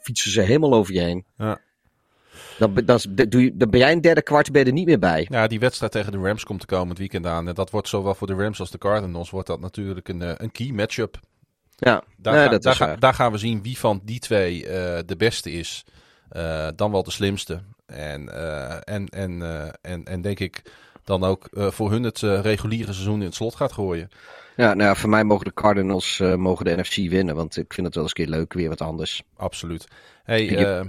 fietsen 0.01 0.31
ze 0.31 0.41
helemaal 0.41 0.73
over 0.73 0.93
je 0.93 1.01
heen. 1.01 1.25
Ja. 1.38 1.61
Dan, 2.58 2.74
dan, 2.86 2.99
doe 3.30 3.43
je, 3.43 3.58
dan 3.58 3.70
ben 3.70 3.80
jij 3.80 3.91
een 3.91 4.01
derde 4.01 4.22
kwart 4.22 4.51
ben 4.51 4.62
je 4.62 4.68
er 4.68 4.74
niet 4.74 4.86
meer 4.86 4.99
bij. 4.99 5.28
Ja, 5.30 5.47
die 5.47 5.60
wedstrijd 5.60 5.91
tegen 5.91 6.12
de 6.12 6.18
Rams 6.18 6.43
komt 6.43 6.60
te 6.60 6.66
komen 6.66 6.89
het 6.89 6.97
weekend 6.97 7.26
aan. 7.26 7.47
En 7.47 7.53
dat 7.53 7.70
wordt 7.70 7.88
zowel 7.88 8.16
voor 8.16 8.28
de 8.28 8.34
Rams 8.34 8.60
als 8.60 8.72
de 8.72 8.78
Cardinals 8.78 9.30
wordt 9.30 9.47
dat 9.47 9.60
natuurlijk 9.60 10.08
een, 10.08 10.43
een 10.43 10.51
key 10.51 10.72
matchup. 10.72 11.20
Ja, 11.76 12.03
daar, 12.18 12.34
nee, 12.34 12.43
ga, 12.43 12.49
dat 12.49 12.64
daar, 12.64 12.76
ga, 12.76 12.95
daar 12.95 13.14
gaan 13.14 13.32
we 13.32 13.38
zien 13.38 13.64
wie 13.64 13.78
van 13.78 14.01
die 14.03 14.20
twee 14.20 14.64
uh, 14.64 14.70
de 15.06 15.16
beste 15.18 15.51
is. 15.51 15.86
Uh, 16.32 16.68
dan 16.76 16.91
wel 16.91 17.03
de 17.03 17.12
slimste. 17.12 17.62
En, 17.86 18.22
uh, 18.22 18.74
en, 18.84 19.06
en, 19.06 19.41
en, 19.82 20.03
en 20.03 20.22
denk 20.22 20.39
ik 20.39 20.62
dan 21.03 21.24
ook 21.24 21.47
voor 21.51 21.91
hun 21.91 22.03
het 22.03 22.20
reguliere 22.20 22.93
seizoen 22.93 23.20
in 23.20 23.26
het 23.26 23.36
slot 23.36 23.56
gaat 23.56 23.72
gooien. 23.72 24.10
Ja, 24.56 24.74
nou 24.74 24.89
ja, 24.89 24.95
voor 24.95 25.10
mij 25.10 25.24
mogen 25.24 25.45
de 25.45 25.53
Cardinals 25.53 26.20
mogen 26.36 26.66
de 26.66 26.76
NFC 26.76 26.95
winnen. 26.95 27.36
Want 27.36 27.58
ik 27.58 27.74
vind 27.74 27.86
het 27.86 27.95
wel 27.95 28.03
eens 28.03 28.14
een 28.18 28.26
keer 28.26 28.36
leuk, 28.36 28.53
weer 28.53 28.70
wat 28.70 28.82
anders. 28.82 29.24
Absoluut. 29.36 29.88
Hey. 30.24 30.84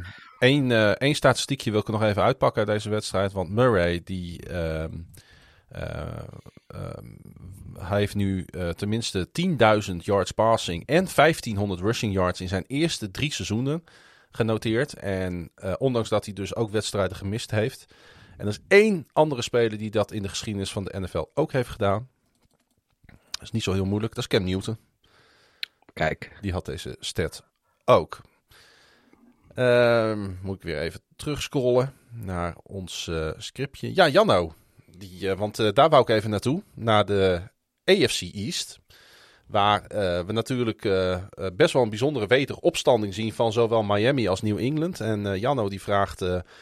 Eén, 0.47 0.71
uh, 0.71 0.91
één 0.91 1.15
statistiekje 1.15 1.71
wil 1.71 1.81
ik 1.81 1.89
nog 1.89 2.03
even 2.03 2.23
uitpakken 2.23 2.59
uit 2.59 2.71
deze 2.71 2.89
wedstrijd. 2.89 3.33
Want 3.33 3.51
Murray, 3.51 4.01
die 4.05 4.51
uh, 4.51 4.85
uh, 5.77 6.19
hij 7.79 7.99
heeft 7.99 8.15
nu 8.15 8.47
uh, 8.51 8.69
tenminste 8.69 9.29
10.000 9.91 9.97
yards 9.97 10.33
passing 10.33 10.87
en 10.87 11.09
1500 11.15 11.81
rushing 11.81 12.13
yards 12.13 12.41
in 12.41 12.49
zijn 12.49 12.65
eerste 12.67 13.11
drie 13.11 13.33
seizoenen 13.33 13.85
genoteerd. 14.31 14.95
En 14.95 15.51
ondanks 15.79 16.09
dat 16.09 16.25
hij 16.25 16.35
dus 16.35 16.55
ook 16.55 16.71
wedstrijden 16.71 17.17
gemist 17.17 17.51
heeft. 17.51 17.87
En 18.37 18.47
er 18.47 18.53
is 18.53 18.61
één 18.69 19.07
andere 19.13 19.43
speler 19.43 19.79
die 19.79 19.91
dat 19.91 20.13
in 20.13 20.23
de 20.23 20.29
geschiedenis 20.29 20.73
van 20.73 20.85
de 20.85 21.01
NFL 21.01 21.25
ook 21.35 21.53
heeft 21.53 21.69
gedaan. 21.69 22.09
Dat 23.05 23.43
is 23.43 23.51
niet 23.51 23.63
zo 23.63 23.73
heel 23.73 23.85
moeilijk. 23.85 24.15
Dat 24.15 24.25
is 24.25 24.39
Cam 24.39 24.45
Newton. 24.45 24.77
Kijk. 25.93 26.39
Die 26.41 26.53
had 26.53 26.65
deze 26.65 26.97
stat 27.01 27.45
ook. 27.85 28.21
Um, 29.59 30.39
moet 30.43 30.57
ik 30.57 30.63
weer 30.63 30.79
even 30.79 31.01
terugscrollen 31.17 31.93
naar 32.11 32.57
ons 32.63 33.07
uh, 33.11 33.31
scriptje. 33.37 33.95
Ja, 33.95 34.09
Janno. 34.09 34.53
Die, 34.99 35.21
uh, 35.21 35.39
want 35.39 35.59
uh, 35.59 35.73
daar 35.73 35.89
wou 35.89 36.03
ik 36.03 36.09
even 36.09 36.31
naartoe. 36.31 36.63
Naar 36.75 37.05
de 37.05 37.43
AFC 37.85 38.21
East. 38.21 38.81
Waar 39.47 39.83
we 40.27 40.33
natuurlijk 40.33 40.81
best 41.57 41.73
wel 41.73 41.83
een 41.83 41.89
bijzondere 41.89 42.27
wederopstanding 42.27 43.15
zien 43.15 43.33
van 43.33 43.53
zowel 43.53 43.83
Miami 43.83 44.29
als 44.29 44.43
New 44.43 44.59
England. 44.59 45.01
En 45.01 45.39
Janno 45.39 45.69
die 45.69 45.83
vraagt, 45.83 46.21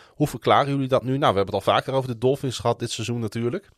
hoe 0.09 0.29
verklaren 0.29 0.73
jullie 0.73 0.89
dat 0.89 1.03
nu? 1.03 1.19
Nou, 1.19 1.33
we 1.33 1.37
hebben 1.39 1.55
het 1.55 1.67
al 1.67 1.75
vaker 1.75 1.93
over 1.93 2.09
de 2.09 2.19
Dolphins 2.19 2.59
gehad 2.59 2.79
dit 2.79 2.91
seizoen 2.91 3.21
natuurlijk. 3.21 3.69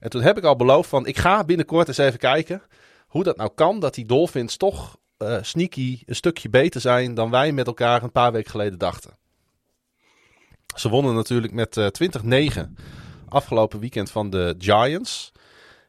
En 0.00 0.10
toen 0.10 0.22
heb 0.22 0.38
ik 0.38 0.44
al 0.44 0.56
beloofd 0.56 0.88
van, 0.88 1.06
ik 1.06 1.16
ga 1.16 1.44
binnenkort 1.44 1.88
eens 1.88 1.98
even 1.98 2.18
kijken 2.18 2.62
hoe 3.06 3.24
dat 3.24 3.36
nou 3.36 3.50
kan 3.54 3.80
dat 3.80 3.94
die 3.94 4.06
Dolphins 4.06 4.56
toch 4.56 4.96
uh, 5.24 5.38
sneaky 5.42 6.02
een 6.06 6.14
stukje 6.14 6.48
beter 6.48 6.80
zijn 6.80 7.14
dan 7.14 7.30
wij 7.30 7.52
met 7.52 7.66
elkaar 7.66 8.02
een 8.02 8.12
paar 8.12 8.32
weken 8.32 8.50
geleden 8.50 8.78
dachten. 8.78 9.16
Ze 10.76 10.88
wonnen 10.88 11.14
natuurlijk 11.14 11.52
met 11.52 11.76
uh, 11.76 11.86
20-9 12.56 12.60
afgelopen 13.28 13.80
weekend 13.80 14.10
van 14.10 14.30
de 14.30 14.54
Giants. 14.58 15.32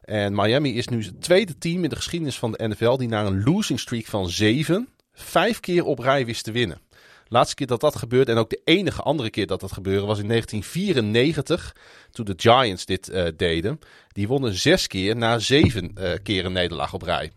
En 0.00 0.34
Miami 0.34 0.76
is 0.76 0.88
nu 0.88 1.04
het 1.04 1.22
tweede 1.22 1.58
team 1.58 1.84
in 1.84 1.90
de 1.90 1.96
geschiedenis 1.96 2.38
van 2.38 2.52
de 2.52 2.68
NFL 2.68 2.96
die 2.96 3.08
na 3.08 3.24
een 3.24 3.44
losing 3.44 3.80
streak 3.80 4.06
van 4.06 4.28
7 4.28 4.88
vijf 5.12 5.60
keer 5.60 5.84
op 5.84 5.98
rij 5.98 6.26
wist 6.26 6.44
te 6.44 6.52
winnen. 6.52 6.80
Laatste 7.28 7.54
keer 7.54 7.66
dat 7.66 7.80
dat 7.80 7.96
gebeurde 7.96 8.32
en 8.32 8.38
ook 8.38 8.50
de 8.50 8.60
enige 8.64 9.02
andere 9.02 9.30
keer 9.30 9.46
dat 9.46 9.60
dat 9.60 9.72
gebeurde 9.72 10.06
was 10.06 10.18
in 10.18 10.28
1994 10.28 11.76
toen 12.10 12.24
de 12.24 12.34
Giants 12.36 12.84
dit 12.84 13.08
uh, 13.08 13.26
deden. 13.36 13.78
Die 14.08 14.28
wonnen 14.28 14.54
zes 14.54 14.86
keer 14.86 15.16
na 15.16 15.38
zeven 15.38 15.92
uh, 15.98 16.12
keer 16.22 16.44
een 16.44 16.52
nederlaag 16.52 16.94
op 16.94 17.02
rij. 17.02 17.32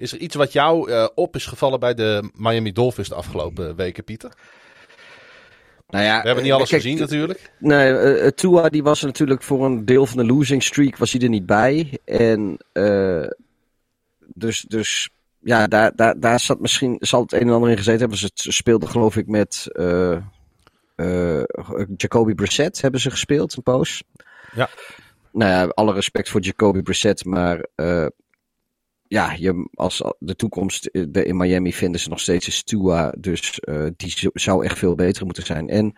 Is 0.00 0.12
er 0.12 0.18
iets 0.18 0.34
wat 0.34 0.52
jou 0.52 0.90
uh, 0.90 1.08
op 1.14 1.34
is 1.36 1.46
gevallen 1.46 1.80
bij 1.80 1.94
de 1.94 2.30
Miami 2.34 2.72
Dolphins 2.72 3.08
de 3.08 3.14
afgelopen 3.14 3.76
weken, 3.76 4.04
Pieter? 4.04 4.32
Nou 5.88 6.04
ja, 6.04 6.20
We 6.20 6.26
hebben 6.26 6.44
niet 6.44 6.52
alles 6.52 6.68
kijk, 6.68 6.82
gezien 6.82 6.98
natuurlijk. 6.98 7.52
Nee, 7.58 7.92
uh, 7.92 8.26
Tua 8.26 8.68
die 8.68 8.82
was 8.82 9.00
er 9.00 9.06
natuurlijk 9.06 9.42
voor 9.42 9.64
een 9.64 9.84
deel 9.84 10.06
van 10.06 10.16
de 10.16 10.32
losing 10.32 10.62
streak 10.62 10.96
was 10.96 11.12
hij 11.12 11.20
er 11.20 11.28
niet 11.28 11.46
bij. 11.46 11.98
En 12.04 12.58
uh, 12.72 13.26
dus, 14.34 14.64
dus 14.68 15.10
ja, 15.38 15.66
daar, 15.66 15.92
daar, 15.96 16.20
daar 16.20 16.40
zat 16.40 16.60
misschien, 16.60 16.96
zal 17.00 17.22
het 17.22 17.32
een 17.32 17.40
en 17.40 17.50
ander 17.50 17.70
in 17.70 17.76
gezeten 17.76 18.00
hebben. 18.00 18.18
Ze 18.18 18.30
speelden 18.34 18.88
geloof 18.88 19.16
ik 19.16 19.26
met 19.26 19.66
uh, 19.72 20.18
Jacoby 21.96 22.34
Brissett 22.34 22.80
hebben 22.80 23.00
ze 23.00 23.10
gespeeld, 23.10 23.56
een 23.56 23.62
poos. 23.62 24.02
Ja. 24.54 24.68
Nou 25.32 25.50
ja, 25.50 25.64
alle 25.64 25.92
respect 25.92 26.28
voor 26.28 26.40
Jacoby 26.40 26.82
Brissett, 26.82 27.24
maar 27.24 27.66
ja, 29.10 29.32
je, 29.32 29.68
als 29.74 30.02
de 30.18 30.36
toekomst 30.36 30.88
de, 30.92 31.24
in 31.24 31.36
Miami 31.36 31.72
vinden 31.72 32.00
ze 32.00 32.08
nog 32.08 32.20
steeds 32.20 32.46
is 32.46 32.62
Tua. 32.62 33.14
Dus 33.18 33.60
uh, 33.64 33.86
die 33.96 34.30
zou 34.32 34.64
echt 34.64 34.78
veel 34.78 34.94
beter 34.94 35.24
moeten 35.24 35.46
zijn. 35.46 35.68
En 35.68 35.94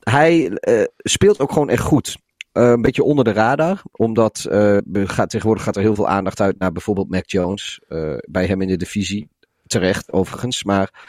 hij 0.00 0.58
uh, 0.68 0.84
speelt 0.96 1.40
ook 1.40 1.52
gewoon 1.52 1.68
echt 1.68 1.82
goed. 1.82 2.18
Een 2.52 2.82
beetje 2.82 3.02
onder 3.02 3.24
de 3.24 3.32
radar. 3.32 3.82
Omdat 3.92 4.46
gaat, 4.92 5.30
tegenwoordig 5.30 5.64
gaat 5.64 5.76
er 5.76 5.82
heel 5.82 5.94
veel 5.94 6.08
aandacht 6.08 6.40
uit 6.40 6.58
naar 6.58 6.72
bijvoorbeeld 6.72 7.10
Mac 7.10 7.30
Jones. 7.30 7.80
bij 8.20 8.46
hem 8.46 8.62
in 8.62 8.68
de 8.68 8.76
divisie. 8.76 9.28
Terecht 9.66 10.12
overigens. 10.12 10.64
Maar 10.64 11.06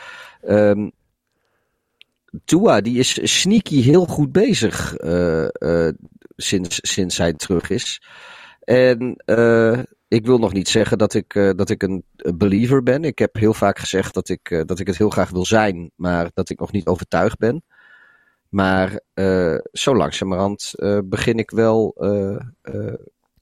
um, 0.48 0.92
Tua 2.46 2.82
die 2.82 2.98
is 3.00 3.40
sneaky 3.40 3.82
heel 3.82 4.06
goed 4.06 4.32
bezig. 4.32 4.96
sinds, 6.36 6.80
sinds 6.82 7.18
hij 7.18 7.34
terug 7.34 7.70
is. 7.70 8.02
En 8.70 9.16
ik 10.08 10.26
wil 10.26 10.38
nog 10.38 10.54
niet 10.54 10.70
zeggen 10.70 10.98
dat 10.98 11.14
ik, 11.14 11.36
uh, 11.36 11.52
dat 11.56 11.70
ik 11.70 11.84
een 11.84 12.04
believer 12.36 12.84
ben. 12.84 13.04
Ik 13.04 13.20
heb 13.20 13.36
heel 13.36 13.54
vaak 13.54 13.80
gezegd 13.80 14.14
dat 14.14 14.30
ik, 14.30 14.50
uh, 14.50 14.62
dat 14.66 14.80
ik 14.80 14.88
het 14.88 14.98
heel 14.98 15.10
graag 15.10 15.30
wil 15.30 15.46
zijn, 15.46 15.92
maar 15.96 16.30
dat 16.34 16.50
ik 16.50 16.60
nog 16.60 16.72
niet 16.72 16.86
overtuigd 16.86 17.38
ben. 17.38 17.64
Maar 18.50 19.00
zo 19.72 19.96
langzamerhand 19.96 20.74
begin 21.04 21.38
ik 21.38 21.52
wel 21.52 21.96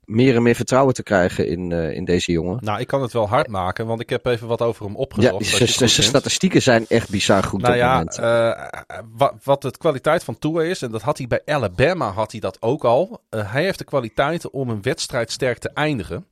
meer 0.08 0.36
en 0.36 0.44
meer 0.44 0.56
vertrouwen 0.56 0.94
te 0.94 1.04
krijgen 1.04 1.48
in, 1.48 1.72
uh, 1.72 1.92
in 1.92 2.06
deze 2.06 2.32
jongen. 2.32 2.58
Nou, 2.62 2.80
ik 2.80 2.88
kan 2.88 3.02
het 3.02 3.14
wel 3.14 3.28
hard 3.28 3.48
maken, 3.48 3.86
want 3.86 4.02
ik 4.02 4.10
heb 4.10 4.26
even 4.26 4.48
wat 4.48 4.62
over 4.62 4.86
hem 4.86 4.96
opgezocht. 4.96 5.50
Ja, 5.50 5.66
zijn 5.88 5.90
statistieken 5.90 6.62
zijn 6.62 6.86
echt 6.88 7.10
bizar 7.10 7.44
goed 7.44 7.62
nou 7.62 7.74
op 7.74 7.80
ja, 7.80 7.92
moment. 7.92 8.20
Uh, 8.20 9.02
wat, 9.16 9.34
wat 9.44 9.62
de 9.62 9.72
kwaliteit 9.78 10.24
van 10.24 10.40
Tua 10.40 10.64
is, 10.64 10.82
en 10.82 10.92
dat 10.92 11.02
had 11.02 11.18
hij 11.18 11.28
bij 11.28 11.42
Alabama 11.46 12.12
had 12.12 12.32
hij 12.32 12.40
dat 12.40 12.62
ook 12.62 12.84
al. 12.84 13.22
Uh, 13.30 13.52
hij 13.52 13.64
heeft 13.64 13.78
de 13.78 13.84
kwaliteiten 13.84 14.54
om 14.54 14.70
een 14.70 14.82
wedstrijd 14.82 15.32
sterk 15.32 15.58
te 15.58 15.70
eindigen. 15.74 16.26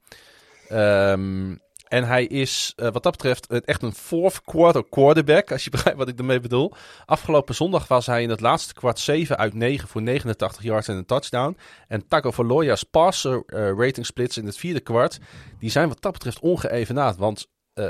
Um, 0.72 1.60
en 1.96 2.04
hij 2.04 2.26
is 2.26 2.74
uh, 2.76 2.92
wat 2.92 3.04
dat 3.04 3.12
betreft 3.12 3.48
echt 3.48 3.84
een 3.84 3.94
fourth 3.94 4.42
quarter 4.42 4.86
quarterback, 4.90 5.52
als 5.52 5.64
je 5.64 5.70
begrijpt 5.76 6.00
wat 6.00 6.08
ik 6.08 6.18
ermee 6.18 6.40
bedoel. 6.40 6.74
Afgelopen 7.06 7.56
zondag 7.56 7.88
was 7.88 8.06
hij 8.06 8.22
in 8.22 8.30
het 8.30 8.40
laatste 8.40 8.74
kwart 8.74 9.00
7 9.00 9.38
uit 9.38 9.54
9 9.54 9.88
voor 9.88 10.02
89 10.02 10.64
yards 10.64 10.88
en 10.88 10.96
een 10.96 11.06
touchdown. 11.06 11.58
En 11.88 12.08
Tagovailoa's 12.08 12.84
passer 12.84 13.44
uh, 13.48 13.72
rating 13.78 14.06
splits 14.06 14.38
in 14.38 14.46
het 14.46 14.58
vierde 14.58 14.80
kwart, 14.80 15.20
die 15.60 15.70
zijn 15.70 15.88
wat 15.88 16.02
dat 16.02 16.12
betreft 16.12 16.40
ongeëvenaard. 16.40 17.18
Want 17.18 17.48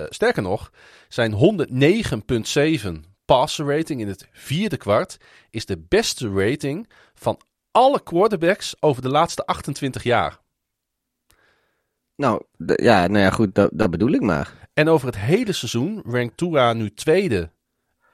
sterker 0.10 0.42
nog, 0.42 0.72
zijn 1.08 1.34
109,7 2.86 2.90
passer 3.26 3.66
rating 3.66 4.02
in 4.02 4.08
het 4.08 4.28
vierde 4.32 4.78
kwart 4.78 5.18
is 5.50 5.66
de 5.66 5.86
beste 5.88 6.30
rating 6.34 6.90
van 7.14 7.40
alle 7.72 8.04
quarterbacks 8.04 8.76
over 8.80 9.02
de 9.02 9.10
laatste 9.10 9.46
28 9.46 10.04
jaar. 10.04 10.44
Nou, 12.16 12.42
ja, 12.76 13.08
nou 13.08 13.20
ja, 13.20 13.30
goed, 13.30 13.56
dat, 13.56 13.70
dat 13.74 13.92
bedoel 13.92 14.12
ik 14.12 14.22
maar. 14.22 14.54
En 14.74 14.90
over 14.90 15.08
het 15.08 15.18
hele 15.18 15.52
seizoen 15.52 16.02
rankt 16.06 16.38
Tua 16.38 16.74
nu 16.74 16.94
tweede. 16.94 17.50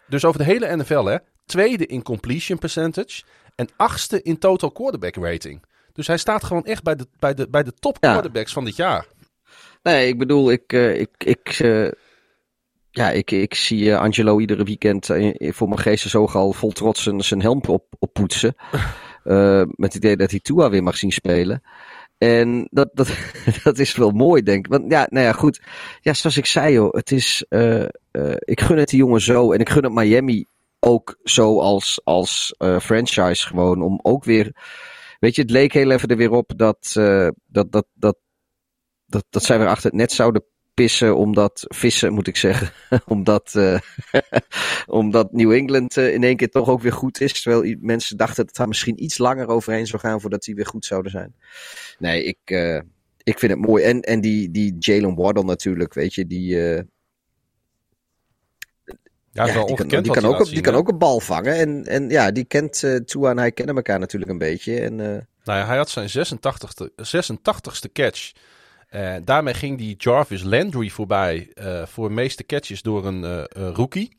Dus 0.08 0.26
over 0.26 0.40
de 0.40 0.46
hele 0.46 0.76
NFL, 0.76 1.04
hè? 1.04 1.18
Tweede 1.46 1.86
in 1.86 2.04
completion 2.04 2.58
percentage 2.58 3.24
en 3.56 3.70
achtste 3.78 4.22
in 4.22 4.38
total 4.38 4.72
quarterback 4.72 5.16
rating. 5.16 5.64
Dus 5.94 6.08
hij 6.08 6.18
staat 6.18 6.44
gewoon 6.44 6.66
echt 6.66 6.84
bij 6.84 6.96
de, 6.96 7.08
bij 7.20 7.34
de, 7.34 7.50
bij 7.50 7.64
de 7.64 7.74
top 7.74 8.00
quarterbacks 8.00 8.54
van 8.54 8.66
dit 8.66 8.76
jaar. 8.76 9.06
Nee, 9.84 10.08
ik 10.08 10.18
bedoel, 10.18 10.52
ik, 10.52 10.74
uh, 10.74 11.00
ik, 11.00 11.10
ik, 11.18 11.60
uh, 11.60 11.92
ja, 12.92 13.10
ik, 13.10 13.32
ik 13.32 13.54
zie 13.54 13.84
uh, 13.84 14.00
Angelo 14.00 14.40
iedere 14.40 14.64
weekend 14.64 15.06
voor 15.40 15.68
mijn 15.68 15.80
geestesoog 15.80 16.36
al 16.36 16.54
vol 16.54 16.72
trots 16.72 17.04
zijn, 17.04 17.22
zijn 17.22 17.42
helm 17.42 17.62
op, 17.68 17.86
oppoetsen. 18.00 18.56
met 19.76 19.94
het 19.94 19.96
idee 19.96 20.18
dat 20.18 20.32
hij 20.32 20.40
Tua 20.40 20.70
weer 20.70 20.84
mag 20.84 20.98
zien 20.98 21.12
spelen. 21.12 21.62
En 22.22 22.68
dat, 22.72 22.90
dat, 22.94 23.10
dat 23.64 23.80
is 23.80 23.96
wel 23.96 24.12
mooi, 24.12 24.42
denk 24.42 24.66
ik. 24.66 24.72
Want 24.72 24.92
ja, 24.92 25.08
nou 25.10 25.26
ja, 25.26 25.32
goed. 25.32 25.62
Ja, 26.02 26.14
zoals 26.14 26.38
ik 26.38 26.46
zei, 26.46 26.74
joh. 26.74 26.94
Het 26.94 27.12
is, 27.12 27.46
uh, 27.50 27.86
uh, 28.12 28.36
ik 28.38 28.62
gun 28.62 28.78
het 28.78 28.90
die 28.90 29.00
jongen 29.00 29.22
zo. 29.22 29.52
En 29.52 29.60
ik 29.60 29.70
gun 29.70 29.84
het 29.84 29.94
Miami 29.94 30.46
ook 30.80 31.18
zo 31.24 31.60
als, 31.60 32.02
als 32.04 32.56
uh, 32.58 32.80
franchise 32.80 33.48
gewoon. 33.48 33.82
Om 33.82 34.00
ook 34.02 34.24
weer. 34.24 34.56
Weet 35.20 35.36
je, 35.36 35.42
het 35.42 35.52
leek 35.52 35.74
heel 35.74 35.92
even 35.92 36.10
er 36.10 36.18
weer 36.18 36.32
op 36.32 36.54
dat, 36.56 36.92
dat, 37.48 37.72
dat, 37.72 37.86
dat, 37.94 38.18
dat, 39.06 39.26
dat 39.30 39.44
zij 39.44 39.58
weer 39.58 39.68
achter 39.68 39.90
het 39.90 40.00
net 40.00 40.12
zouden 40.12 40.44
pissen, 40.82 41.18
omdat 41.18 41.66
vissen 41.68 42.14
moet 42.14 42.28
ik 42.28 42.36
zeggen, 42.36 42.72
omdat, 43.06 43.54
uh, 43.58 43.80
omdat 45.02 45.32
New 45.32 45.52
England 45.52 45.98
uh, 45.98 46.14
in 46.14 46.24
één 46.24 46.36
keer 46.36 46.50
toch 46.50 46.70
ook 46.70 46.82
weer 46.82 46.94
goed 46.94 47.22
is. 47.22 47.42
Terwijl 47.42 47.76
mensen 47.80 48.18
dachten 48.18 48.46
dat 48.46 48.58
het 48.58 48.68
misschien 48.68 49.04
iets 49.04 49.18
langer 49.18 49.48
overheen 49.48 49.88
zou 49.88 50.02
gaan 50.02 50.22
voordat 50.22 50.44
die 50.44 50.56
weer 50.56 50.66
goed 50.66 50.86
zouden 50.86 51.12
zijn. 51.12 51.36
Nee, 52.00 52.24
ik, 52.24 52.38
uh, 52.46 52.80
ik 53.24 53.40
vind 53.40 53.52
het 53.52 53.62
mooi. 53.62 53.84
En, 53.84 54.02
en 54.02 54.22
die, 54.22 54.52
die 54.52 54.76
Jalen 54.80 55.16
Waddle 55.16 55.44
natuurlijk, 55.44 55.94
weet 55.94 56.14
je, 56.14 56.28
die. 56.28 56.56
Ja, 59.34 59.46
ja 59.46 59.66
die, 59.66 59.76
kan, 59.76 59.88
die, 59.88 60.12
kan, 60.12 60.26
ook, 60.26 60.46
zien, 60.46 60.54
die 60.54 60.64
kan 60.64 60.76
ook 60.76 60.90
een 60.90 60.98
bal 60.98 61.20
vangen. 61.20 61.56
En, 61.56 61.86
en 61.86 62.10
ja, 62.10 62.32
die 62.32 62.46
kent 62.46 62.80
Tua 63.06 63.30
en 63.30 63.38
hij 63.38 63.52
kennen 63.52 63.76
elkaar 63.76 64.00
natuurlijk 64.00 64.32
een 64.32 64.38
beetje. 64.38 64.80
En. 64.80 64.96
Nou 64.96 65.60
ja, 65.60 65.66
hij 65.66 65.78
had 65.78 65.90
zijn 65.90 66.10
86ste, 66.10 66.88
86ste 67.16 67.92
catch. 67.94 68.32
Uh, 68.92 69.16
daarmee 69.24 69.54
ging 69.54 69.78
die 69.78 69.96
Jarvis 69.98 70.44
Landry 70.44 70.90
voorbij 70.90 71.52
uh, 71.56 71.86
voor 71.86 72.08
de 72.08 72.14
meeste 72.14 72.46
catches 72.46 72.82
door 72.82 73.06
een 73.06 73.24
uh, 73.24 73.44
rookie. 73.74 74.18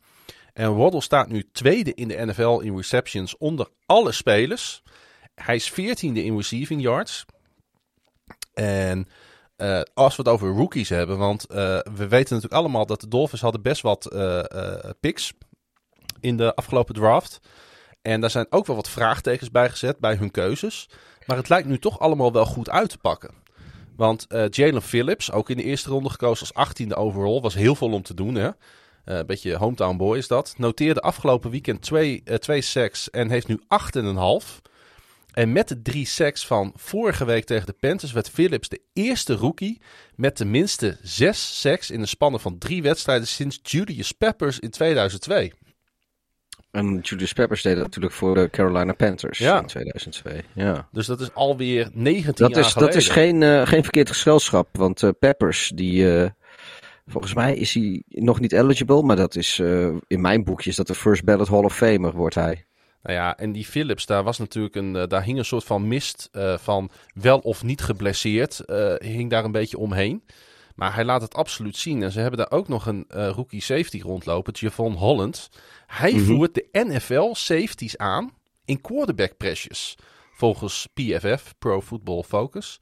En 0.53 0.75
Waddle 0.75 1.01
staat 1.01 1.27
nu 1.27 1.49
tweede 1.51 1.93
in 1.93 2.07
de 2.07 2.25
NFL 2.25 2.59
in 2.59 2.75
receptions 2.75 3.37
onder 3.37 3.67
alle 3.85 4.11
spelers. 4.11 4.83
Hij 5.35 5.55
is 5.55 5.69
veertiende 5.71 6.23
in 6.23 6.35
receiving 6.35 6.81
yards. 6.81 7.25
En 8.53 9.07
als 9.93 10.15
we 10.15 10.21
het 10.21 10.31
over 10.31 10.49
rookies 10.49 10.89
hebben, 10.89 11.17
want 11.17 11.45
we 11.47 12.07
weten 12.07 12.35
natuurlijk 12.35 12.53
allemaal 12.53 12.85
dat 12.85 13.01
de 13.01 13.07
Dolphins 13.07 13.41
hadden 13.41 13.61
best 13.61 13.81
wat 13.81 14.15
picks 14.99 15.33
in 16.19 16.37
de 16.37 16.55
afgelopen 16.55 16.95
draft. 16.95 17.39
En 18.01 18.21
daar 18.21 18.29
zijn 18.29 18.47
ook 18.49 18.65
wel 18.65 18.75
wat 18.75 18.89
vraagtekens 18.89 19.51
bij 19.51 19.69
gezet 19.69 19.99
bij 19.99 20.15
hun 20.15 20.31
keuzes. 20.31 20.89
Maar 21.25 21.37
het 21.37 21.49
lijkt 21.49 21.67
nu 21.67 21.79
toch 21.79 21.99
allemaal 21.99 22.31
wel 22.31 22.45
goed 22.45 22.69
uit 22.69 22.89
te 22.89 22.97
pakken. 22.97 23.42
Want 23.95 24.25
uh, 24.29 24.45
Jalen 24.49 24.81
Phillips, 24.81 25.31
ook 25.31 25.49
in 25.49 25.57
de 25.57 25.63
eerste 25.63 25.89
ronde 25.89 26.09
gekozen 26.09 26.47
als 26.53 26.69
18e 26.69 26.87
overall, 26.87 27.41
was 27.41 27.53
heel 27.53 27.75
veel 27.75 27.91
om 27.91 28.01
te 28.01 28.13
doen. 28.13 28.35
Hè? 28.35 28.47
Uh, 28.47 28.53
een 29.03 29.25
beetje 29.25 29.55
hometown 29.55 29.97
boy 29.97 30.17
is 30.17 30.27
dat. 30.27 30.53
Noteerde 30.57 30.99
afgelopen 30.99 31.51
weekend 31.51 31.81
twee, 31.81 32.21
uh, 32.25 32.35
twee 32.35 32.61
sacks 32.61 33.09
en 33.09 33.29
heeft 33.29 33.47
nu 33.47 33.61
8,5. 33.97 34.61
En 35.33 35.51
met 35.51 35.67
de 35.67 35.81
drie 35.81 36.05
sacks 36.05 36.45
van 36.45 36.73
vorige 36.75 37.25
week 37.25 37.45
tegen 37.45 37.65
de 37.65 37.75
Panthers 37.79 38.11
werd 38.11 38.29
Phillips 38.29 38.69
de 38.69 38.81
eerste 38.93 39.33
rookie 39.33 39.81
met 40.15 40.35
tenminste 40.35 40.97
zes 41.01 41.59
sacks 41.59 41.91
in 41.91 42.01
een 42.01 42.07
spanne 42.07 42.39
van 42.39 42.57
drie 42.57 42.81
wedstrijden 42.81 43.27
sinds 43.27 43.59
Julius 43.63 44.11
Peppers 44.11 44.59
in 44.59 44.69
2002. 44.69 45.51
En 46.73 46.99
Julius 46.99 47.33
Peppers 47.33 47.61
deed 47.61 47.75
dat 47.75 47.83
natuurlijk 47.83 48.13
voor 48.13 48.35
de 48.35 48.49
Carolina 48.49 48.93
Panthers 48.93 49.37
ja. 49.37 49.59
in 49.59 49.65
2002. 49.65 50.41
Ja. 50.53 50.87
Dus 50.91 51.05
dat 51.05 51.19
is 51.19 51.33
alweer 51.33 51.89
19 51.93 52.33
dat 52.35 52.55
jaar 52.55 52.59
is, 52.59 52.71
geleden. 52.71 52.93
Dat 52.93 53.01
is 53.01 53.09
geen, 53.09 53.41
uh, 53.41 53.67
geen 53.67 53.83
verkeerd 53.83 54.09
gezelschap, 54.09 54.67
want 54.71 55.01
uh, 55.01 55.09
Peppers, 55.19 55.71
die, 55.75 56.03
uh, 56.03 56.29
volgens 57.07 57.33
mij 57.33 57.55
is 57.55 57.73
hij 57.73 58.03
nog 58.07 58.39
niet 58.39 58.51
eligible, 58.51 59.03
maar 59.03 59.15
dat 59.15 59.35
is 59.35 59.59
in 60.07 60.21
mijn 60.21 60.43
boekje 60.43 60.69
is 60.69 60.75
dat 60.75 60.87
de 60.87 60.95
First 60.95 61.23
Ballot 61.23 61.47
Hall 61.47 61.63
of 61.63 61.75
Famer 61.75 62.11
wordt 62.13 62.35
hij. 62.35 62.65
Nou 63.03 63.15
ja, 63.15 63.37
en 63.37 63.51
die 63.51 63.65
Phillips, 63.65 64.05
daar 64.05 64.23
was 64.23 64.37
natuurlijk 64.37 64.75
een, 64.75 64.93
daar 65.07 65.23
hing 65.23 65.37
een 65.37 65.45
soort 65.45 65.63
van 65.63 65.87
mist 65.87 66.29
van 66.55 66.89
wel 67.13 67.39
of 67.39 67.63
niet 67.63 67.81
geblesseerd, 67.81 68.63
hing 68.97 69.29
daar 69.29 69.43
een 69.43 69.51
beetje 69.51 69.77
omheen. 69.77 70.23
Maar 70.75 70.93
hij 70.95 71.05
laat 71.05 71.21
het 71.21 71.33
absoluut 71.33 71.77
zien. 71.77 72.03
En 72.03 72.11
ze 72.11 72.19
hebben 72.19 72.39
daar 72.39 72.51
ook 72.51 72.67
nog 72.67 72.85
een 72.85 73.05
uh, 73.09 73.29
rookie 73.29 73.61
safety 73.61 74.01
rondlopen, 74.01 74.53
Javon 74.53 74.93
Holland. 74.93 75.49
Hij 75.87 76.11
mm 76.11 76.17
-hmm. 76.17 76.25
voert 76.25 76.53
de 76.53 76.67
NFL 76.71 77.33
safeties 77.33 77.97
aan 77.97 78.31
in 78.65 78.81
quarterback 78.81 79.37
pressures. 79.37 79.97
Volgens 80.33 80.87
PFF, 80.93 81.53
Pro 81.59 81.81
Football 81.81 82.23
Focus. 82.23 82.79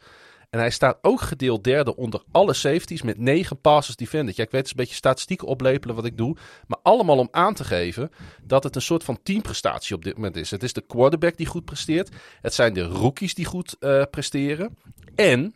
En 0.51 0.59
hij 0.59 0.69
staat 0.69 0.97
ook 1.01 1.21
gedeeld 1.21 1.63
derde 1.63 1.95
onder 1.95 2.23
alle 2.31 2.53
safeties 2.53 3.01
met 3.01 3.17
negen 3.17 3.61
passes 3.61 3.95
defended. 3.95 4.35
Ja, 4.35 4.43
ik 4.43 4.51
weet 4.51 4.59
het 4.59 4.65
is 4.65 4.71
een 4.71 4.83
beetje 4.83 4.95
statistieken 4.95 5.47
oplepelen 5.47 5.95
wat 5.95 6.05
ik 6.05 6.17
doe. 6.17 6.37
Maar 6.67 6.79
allemaal 6.83 7.17
om 7.17 7.27
aan 7.31 7.53
te 7.53 7.63
geven 7.63 8.11
dat 8.43 8.63
het 8.63 8.75
een 8.75 8.81
soort 8.81 9.03
van 9.03 9.19
teamprestatie 9.23 9.95
op 9.95 10.03
dit 10.03 10.15
moment 10.15 10.35
is. 10.35 10.51
Het 10.51 10.63
is 10.63 10.73
de 10.73 10.81
quarterback 10.81 11.37
die 11.37 11.45
goed 11.45 11.65
presteert. 11.65 12.09
Het 12.41 12.53
zijn 12.53 12.73
de 12.73 12.81
rookies 12.81 13.33
die 13.33 13.45
goed 13.45 13.75
uh, 13.79 14.03
presteren. 14.09 14.77
En 15.15 15.55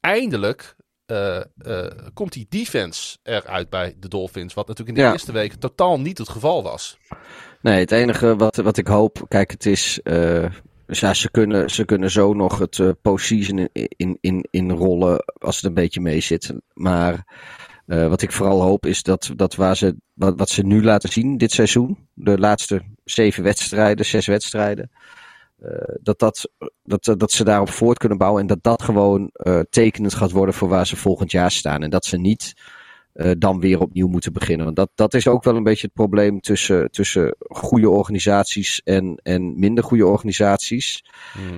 eindelijk 0.00 0.75
uh, 1.06 1.40
uh, 1.66 1.86
komt 2.14 2.32
die 2.32 2.46
defense 2.48 3.16
eruit 3.22 3.70
bij 3.70 3.94
de 4.00 4.08
Dolphins. 4.08 4.54
Wat 4.54 4.68
natuurlijk 4.68 4.96
in 4.96 5.02
de 5.02 5.08
Ja. 5.08 5.14
eerste 5.14 5.32
week 5.32 5.54
totaal 5.54 6.00
niet 6.00 6.18
het 6.18 6.28
geval 6.28 6.62
was. 6.62 6.98
Nee, 7.60 7.80
het 7.80 7.92
enige 7.92 8.36
wat, 8.36 8.56
wat 8.56 8.76
ik 8.76 8.86
hoop, 8.86 9.24
kijk, 9.28 9.50
het 9.50 9.66
is. 9.66 10.00
eh, 10.02 10.44
ja, 10.86 11.14
ze, 11.14 11.30
kunnen, 11.30 11.70
ze 11.70 11.84
kunnen 11.84 12.10
zo 12.10 12.32
nog 12.34 12.58
het 12.58 12.78
eh, 12.78 12.90
postseason 13.02 13.58
in, 13.72 13.88
in, 13.96 14.18
in, 14.20 14.46
inrollen 14.50 15.24
als 15.38 15.56
het 15.56 15.64
een 15.64 15.74
beetje 15.74 16.00
mee 16.00 16.20
zit. 16.20 16.52
Maar 16.72 17.24
eh, 17.86 18.08
wat 18.08 18.22
ik 18.22 18.32
vooral 18.32 18.62
hoop 18.62 18.86
is 18.86 19.02
dat, 19.02 19.30
dat 19.36 19.54
waar 19.54 19.76
ze, 19.76 19.96
wat, 20.14 20.34
wat 20.38 20.48
ze 20.48 20.62
nu 20.62 20.82
laten 20.84 21.08
zien 21.12 21.36
dit 21.38 21.52
seizoen, 21.52 22.08
de 22.14 22.38
laatste 22.38 22.82
zeven 23.04 23.42
wedstrijden, 23.42 24.04
zes 24.06 24.26
wedstrijden, 24.26 24.90
eh, 24.92 25.00
dat, 26.02 26.18
dat, 26.18 26.50
dat, 26.82 27.14
dat 27.18 27.32
ze 27.32 27.44
daarop 27.44 27.70
voort 27.70 27.98
kunnen 27.98 28.18
bouwen 28.18 28.40
en 28.40 28.46
dat 28.46 28.62
dat 28.62 28.82
gewoon 28.82 29.30
eh, 29.32 29.60
tekenend 29.70 30.14
gaat 30.14 30.30
worden 30.30 30.54
voor 30.54 30.68
waar 30.68 30.86
ze 30.86 30.96
volgend 30.96 31.30
jaar 31.30 31.50
staan. 31.50 31.82
En 31.82 31.90
dat 31.90 32.04
ze 32.04 32.16
niet 32.16 32.54
eh, 33.12 33.30
dan 33.38 33.60
weer 33.60 33.80
opnieuw 33.80 34.08
moeten 34.08 34.32
beginnen. 34.32 34.64
Want 34.64 34.76
dat, 34.76 34.90
dat 34.94 35.14
is 35.14 35.28
ook 35.28 35.44
wel 35.44 35.56
een 35.56 35.62
beetje 35.62 35.86
het 35.86 35.94
probleem 35.94 36.40
tussen, 36.40 36.90
tussen 36.90 37.36
goede 37.38 37.90
organisaties 37.90 38.80
en, 38.84 39.20
en 39.22 39.58
minder 39.58 39.84
goede 39.84 40.06
organisaties. 40.06 41.04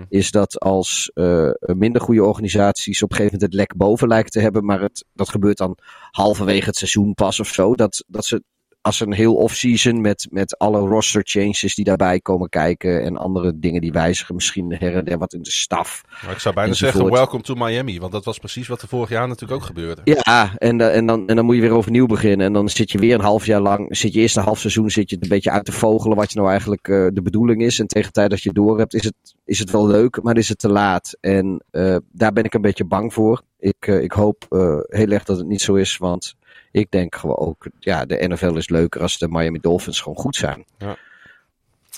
Is 0.08 0.30
dat 0.30 0.60
als 0.60 1.10
eh, 1.14 1.50
minder 1.58 2.00
goede 2.00 2.24
organisaties 2.24 3.02
op 3.02 3.10
een 3.10 3.16
gegeven 3.16 3.38
moment 3.38 3.52
het 3.52 3.60
lek 3.60 3.76
boven 3.76 4.08
lijken 4.08 4.30
te 4.30 4.40
hebben, 4.40 4.64
maar 4.64 4.80
het, 4.80 5.04
dat 5.12 5.28
gebeurt 5.28 5.56
dan 5.56 5.78
halverwege 6.10 6.66
het 6.66 6.76
seizoen 6.76 7.14
pas 7.14 7.40
of 7.40 7.48
zo. 7.48 7.74
Dat, 7.74 8.04
dat 8.06 8.24
ze 8.24 8.42
als 8.80 9.00
een 9.00 9.12
heel 9.12 9.34
off-season 9.34 10.00
met, 10.00 10.26
met 10.30 10.58
alle 10.58 10.78
roster 10.78 11.22
changes 11.24 11.74
die 11.74 11.84
daarbij 11.84 12.20
komen 12.20 12.48
kijken 12.48 13.02
en 13.02 13.16
andere 13.16 13.58
dingen 13.58 13.80
die 13.80 13.92
wijzigen, 13.92 14.34
misschien 14.34 14.76
her 14.78 14.96
en 14.96 15.04
der 15.04 15.18
wat 15.18 15.32
in 15.32 15.42
de 15.42 15.50
staf. 15.50 16.02
Maar 16.22 16.32
ik 16.32 16.38
zou 16.38 16.54
bijna 16.54 16.70
Enzovoort. 16.70 16.94
zeggen, 16.94 17.12
welcome 17.12 17.42
to 17.42 17.54
Miami. 17.54 18.00
Want 18.00 18.12
dat 18.12 18.24
was 18.24 18.38
precies 18.38 18.68
wat 18.68 18.82
er 18.82 18.88
vorig 18.88 19.08
jaar 19.08 19.28
natuurlijk 19.28 19.60
ook 19.60 19.66
gebeurde. 19.66 20.00
Ja, 20.04 20.56
en, 20.56 20.80
eh, 20.80 20.96
en, 20.96 21.06
dan, 21.06 21.28
en 21.28 21.36
dan 21.36 21.44
moet 21.44 21.54
je 21.54 21.60
weer 21.60 21.72
overnieuw 21.72 22.06
beginnen. 22.06 22.46
En 22.46 22.52
dan 22.52 22.68
zit 22.68 22.90
je 22.90 22.98
weer 22.98 23.14
een 23.14 23.20
half 23.20 23.46
jaar 23.46 23.60
lang, 23.60 23.96
zit 23.96 24.12
je 24.12 24.20
eerste 24.20 24.40
half 24.40 24.58
seizoen, 24.58 24.90
zit 24.90 25.10
je 25.10 25.16
een 25.20 25.28
beetje 25.28 25.50
uit 25.50 25.64
te 25.64 25.72
vogelen 25.72 26.16
wat 26.16 26.32
je 26.32 26.38
nou 26.38 26.50
eigenlijk 26.50 26.88
eh, 26.88 27.06
de 27.12 27.22
bedoeling 27.22 27.62
is. 27.62 27.78
En 27.78 27.86
tegen 27.86 28.06
de 28.06 28.14
tijd 28.14 28.30
dat 28.30 28.42
je 28.42 28.52
door 28.52 28.78
hebt, 28.78 28.94
is 28.94 29.04
het, 29.04 29.14
is 29.44 29.58
het 29.58 29.70
wel 29.70 29.86
leuk, 29.86 30.22
maar 30.22 30.36
is 30.36 30.48
het 30.48 30.58
te 30.58 30.68
laat. 30.68 31.16
En 31.20 31.64
eh, 31.70 31.96
daar 32.12 32.32
ben 32.32 32.44
ik 32.44 32.54
een 32.54 32.60
beetje 32.60 32.84
bang 32.84 33.12
voor. 33.12 33.42
Ik, 33.58 33.86
ik 33.86 34.12
hoop 34.12 34.46
heel 34.88 35.10
erg 35.10 35.24
dat 35.24 35.36
het 35.36 35.46
niet 35.46 35.60
zo 35.60 35.74
is, 35.74 35.96
want 35.96 36.34
ik 36.78 36.90
denk 36.90 37.14
gewoon 37.14 37.36
ook, 37.36 37.66
ja, 37.78 38.04
de 38.04 38.28
NFL 38.28 38.56
is 38.56 38.68
leuker 38.68 39.00
als 39.00 39.18
de 39.18 39.28
Miami 39.28 39.58
Dolphins 39.60 40.00
gewoon 40.00 40.18
goed 40.18 40.36
zijn. 40.36 40.66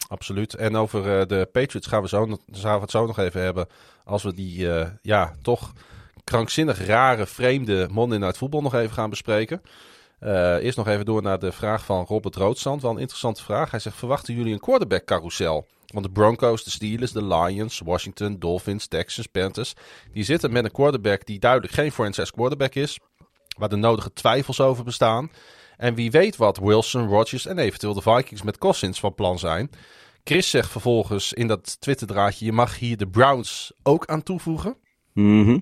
Absoluut. 0.09 0.55
En 0.55 0.77
over 0.77 1.19
eh, 1.19 1.27
de 1.27 1.49
Patriots 1.53 1.87
gaan 1.87 2.03
we, 2.03 2.09
zo, 2.09 2.27
gaan 2.53 2.75
we 2.75 2.81
het 2.81 2.91
zo 2.91 3.07
nog 3.07 3.19
even 3.19 3.43
hebben. 3.43 3.67
Als 4.05 4.23
we 4.23 4.35
die, 4.35 4.73
eh, 4.73 4.89
ja, 5.03 5.35
toch 5.43 5.73
krankzinnig 6.25 6.87
rare, 6.87 7.27
vreemde 7.27 7.89
Monday 7.91 8.19
Night 8.19 8.37
Football 8.37 8.63
nog 8.63 8.75
even 8.75 8.95
gaan 8.95 9.11
bespreken. 9.11 9.63
Eh, 10.19 10.57
eerst 10.57 10.77
nog 10.77 10.89
even 10.89 11.05
door 11.05 11.23
naar 11.23 11.39
de 11.39 11.53
vraag 11.53 11.85
van 11.85 12.05
Robert 12.05 12.37
Roodstand. 12.37 12.83
Wel 12.83 12.91
een 12.91 12.99
interessante 12.99 13.43
vraag. 13.43 13.71
Hij 13.71 13.81
zegt, 13.81 13.97
verwachten 13.97 14.35
jullie 14.35 14.53
een 14.53 14.61
quarterback 14.61 15.05
carousel? 15.05 15.67
Want 15.87 16.05
de 16.05 16.13
Broncos, 16.13 16.65
de 16.65 16.71
Steelers, 16.71 17.13
de 17.13 17.25
Lions, 17.25 17.81
Washington, 17.85 18.39
Dolphins, 18.39 18.87
Texans, 18.87 19.27
Panthers... 19.27 19.75
die 20.13 20.25
zitten 20.25 20.53
met 20.53 20.65
een 20.65 20.71
quarterback 20.71 21.27
die 21.27 21.39
duidelijk 21.39 21.73
geen 21.73 21.93
franchise 21.93 22.33
quarterback 22.33 22.75
is... 22.75 22.99
waar 23.61 23.69
de 23.69 23.77
nodige 23.77 24.13
twijfels 24.13 24.61
over 24.61 24.85
bestaan... 24.85 25.31
En 25.81 25.95
wie 25.95 26.11
weet 26.11 26.37
wat 26.37 26.59
Wilson, 26.59 27.09
Rodgers 27.09 27.47
en 27.47 27.59
eventueel 27.59 27.95
de 27.95 28.03
Vikings 28.03 28.43
met 28.43 28.59
Cousins 28.59 29.01
van 29.01 29.15
plan 29.15 29.39
zijn. 29.39 29.71
Chris 30.25 30.51
zegt 30.51 30.71
vervolgens 30.71 31.33
in 31.33 31.47
dat 31.47 31.81
Twitter-draadje: 31.81 32.45
je 32.45 32.53
mag 32.53 32.79
hier 32.79 32.97
de 32.97 33.09
Browns 33.09 33.73
ook 33.83 34.07
aan 34.07 34.23
toevoegen. 34.23 34.77
Mhm. 35.13 35.59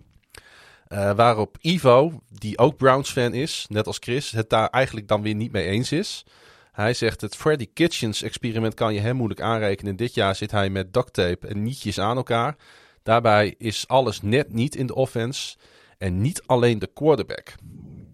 Eh, 0.87 1.13
waarop 1.13 1.57
Ivo, 1.61 2.21
die 2.29 2.59
ook 2.59 2.77
Browns-fan 2.77 3.35
is, 3.35 3.67
net 3.69 3.87
als 3.87 3.97
Chris, 4.01 4.31
het 4.31 4.51
daar 4.51 4.69
eigenlijk 4.69 5.09
dan 5.09 5.23
weer 5.23 5.35
niet 5.35 5.53
mee 5.53 5.67
eens 5.67 5.93
is. 5.93 6.25
Hij 6.73 6.95
zegt: 6.95 7.21
het 7.21 7.37
Freddy 7.37 7.67
Kitchens-experiment 7.75 8.75
kan 8.75 8.95
je 8.95 9.01
hem 9.01 9.17
moeilijk 9.17 9.41
aanrekenen. 9.41 9.97
Dit 9.97 10.15
jaar 10.15 10.35
zit 10.35 10.51
hij 10.51 10.71
met 10.71 10.93
duct 10.93 11.13
tape 11.13 11.47
en 11.47 11.63
nietjes 11.63 12.01
aan 12.01 12.17
elkaar. 12.17 12.57
Daarbij 13.03 13.55
is 13.59 13.89
alles 13.89 14.23
net 14.23 14.53
niet 14.53 14.77
in 14.77 14.87
de 14.87 14.95
offense. 14.95 15.57
En 15.99 16.21
niet 16.21 16.43
alleen 16.47 16.79
de 16.79 16.91
quarterback. 16.95 17.55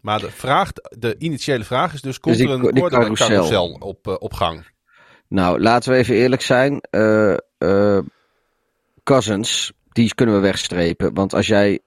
Maar 0.03 0.21
de, 0.21 0.31
vraag, 0.31 0.73
de 0.73 1.15
initiële 1.19 1.65
vraag 1.65 1.95
is 1.95 2.01
dus: 2.01 2.21
komt 2.21 2.37
die- 2.37 2.47
er 2.49 2.53
een 2.55 2.61
quarterback 2.73 3.15
carousel. 3.17 3.73
op, 3.73 4.17
op 4.21 4.33
gang? 4.33 4.67
Nou, 5.29 5.61
laten 5.61 5.93
we 5.93 5.99
even 5.99 6.15
eerlijk 6.15 6.43
zijn. 6.43 6.81
eh 6.91 7.37
eh, 7.59 7.99
Cousins, 9.03 9.73
die 9.89 10.15
kunnen 10.15 10.35
we 10.35 10.41
wegstrepen. 10.41 11.15
Want 11.15 11.35
als 11.35 11.47
jij. 11.47 11.81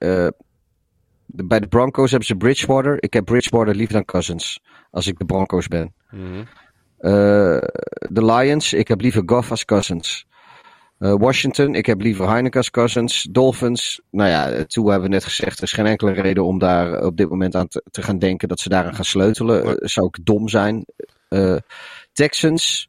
bij 1.26 1.60
de 1.60 1.66
Broncos 1.68 2.10
hebben 2.10 2.28
ze 2.28 2.36
Bridgewater. 2.36 3.02
Ik 3.02 3.12
heb 3.12 3.24
Bridgewater 3.24 3.74
liever 3.74 3.94
dan 3.94 4.04
Cousins. 4.04 4.60
Als 4.90 5.06
ik 5.06 5.18
de 5.18 5.24
Broncos 5.24 5.68
ben. 5.68 5.94
Eh, 6.98 7.10
de 7.98 8.24
Lions, 8.24 8.72
ik 8.72 8.88
heb 8.88 9.00
liever 9.00 9.22
Goff 9.26 9.50
als 9.50 9.64
Cousins. 9.64 10.26
Eh, 10.98 11.14
Washington, 11.18 11.74
ik 11.74 11.86
heb 11.86 12.00
liever 12.00 12.28
Heineken 12.28 12.58
als 12.58 12.70
Cousins. 12.70 13.26
Dolphins, 13.30 14.00
nou 14.10 14.28
ja, 14.30 14.64
toen 14.64 14.84
hebben 14.90 15.08
we 15.08 15.14
net 15.14 15.24
gezegd, 15.24 15.56
er 15.58 15.62
is 15.64 15.72
geen 15.72 15.86
enkele 15.86 16.12
reden 16.12 16.44
om 16.44 16.58
daar 16.58 17.04
op 17.04 17.16
dit 17.16 17.28
moment 17.28 17.54
aan 17.54 17.68
te, 17.68 17.82
te 17.90 18.02
gaan 18.02 18.18
denken 18.18 18.48
dat 18.48 18.60
ze 18.60 18.68
daaraan 18.68 18.94
gaan 18.94 19.04
sleutelen. 19.04 19.64
Eh, 19.64 19.72
zou 19.88 20.06
ik 20.06 20.18
dom 20.26 20.48
zijn. 20.48 20.84
Eh, 21.28 21.56
Texans, 22.12 22.88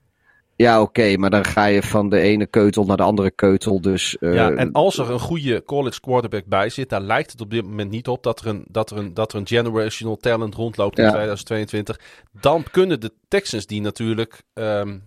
ja 0.55 0.81
oké, 0.81 1.17
maar 1.17 1.29
dan 1.29 1.45
ga 1.45 1.65
je 1.65 1.83
van 1.83 2.09
de 2.09 2.19
ene 2.19 2.45
keutel 2.45 2.85
naar 2.85 2.97
de 2.97 3.03
andere 3.03 3.31
keutel. 3.31 3.81
Dus 3.81 4.17
eh, 4.17 4.33
Ja, 4.33 4.51
en 4.51 4.71
als 4.71 4.97
er 4.97 5.11
een 5.11 5.19
goede 5.19 5.63
college 5.63 5.99
quarterback 5.99 6.45
bij 6.45 6.69
zit, 6.69 6.89
daar 6.89 7.01
lijkt 7.01 7.31
het 7.31 7.41
op 7.41 7.51
dit 7.51 7.63
moment 7.63 7.91
niet 7.91 8.07
op 8.07 8.23
dat 8.23 8.39
er 8.39 8.47
een, 8.47 8.63
dat 8.67 8.91
er 8.91 8.97
een, 8.97 9.13
dat 9.13 9.33
er 9.33 9.39
een 9.39 9.47
generational 9.47 10.17
talent 10.17 10.55
rondloopt 10.55 10.97
in 10.97 11.03
Ja. 11.03 11.09
2022. 11.09 11.99
Dan 12.41 12.63
kunnen 12.71 12.99
de 12.99 13.11
Texans 13.27 13.65
die 13.65 13.81
natuurlijk 13.81 14.43
ehm, 14.53 14.97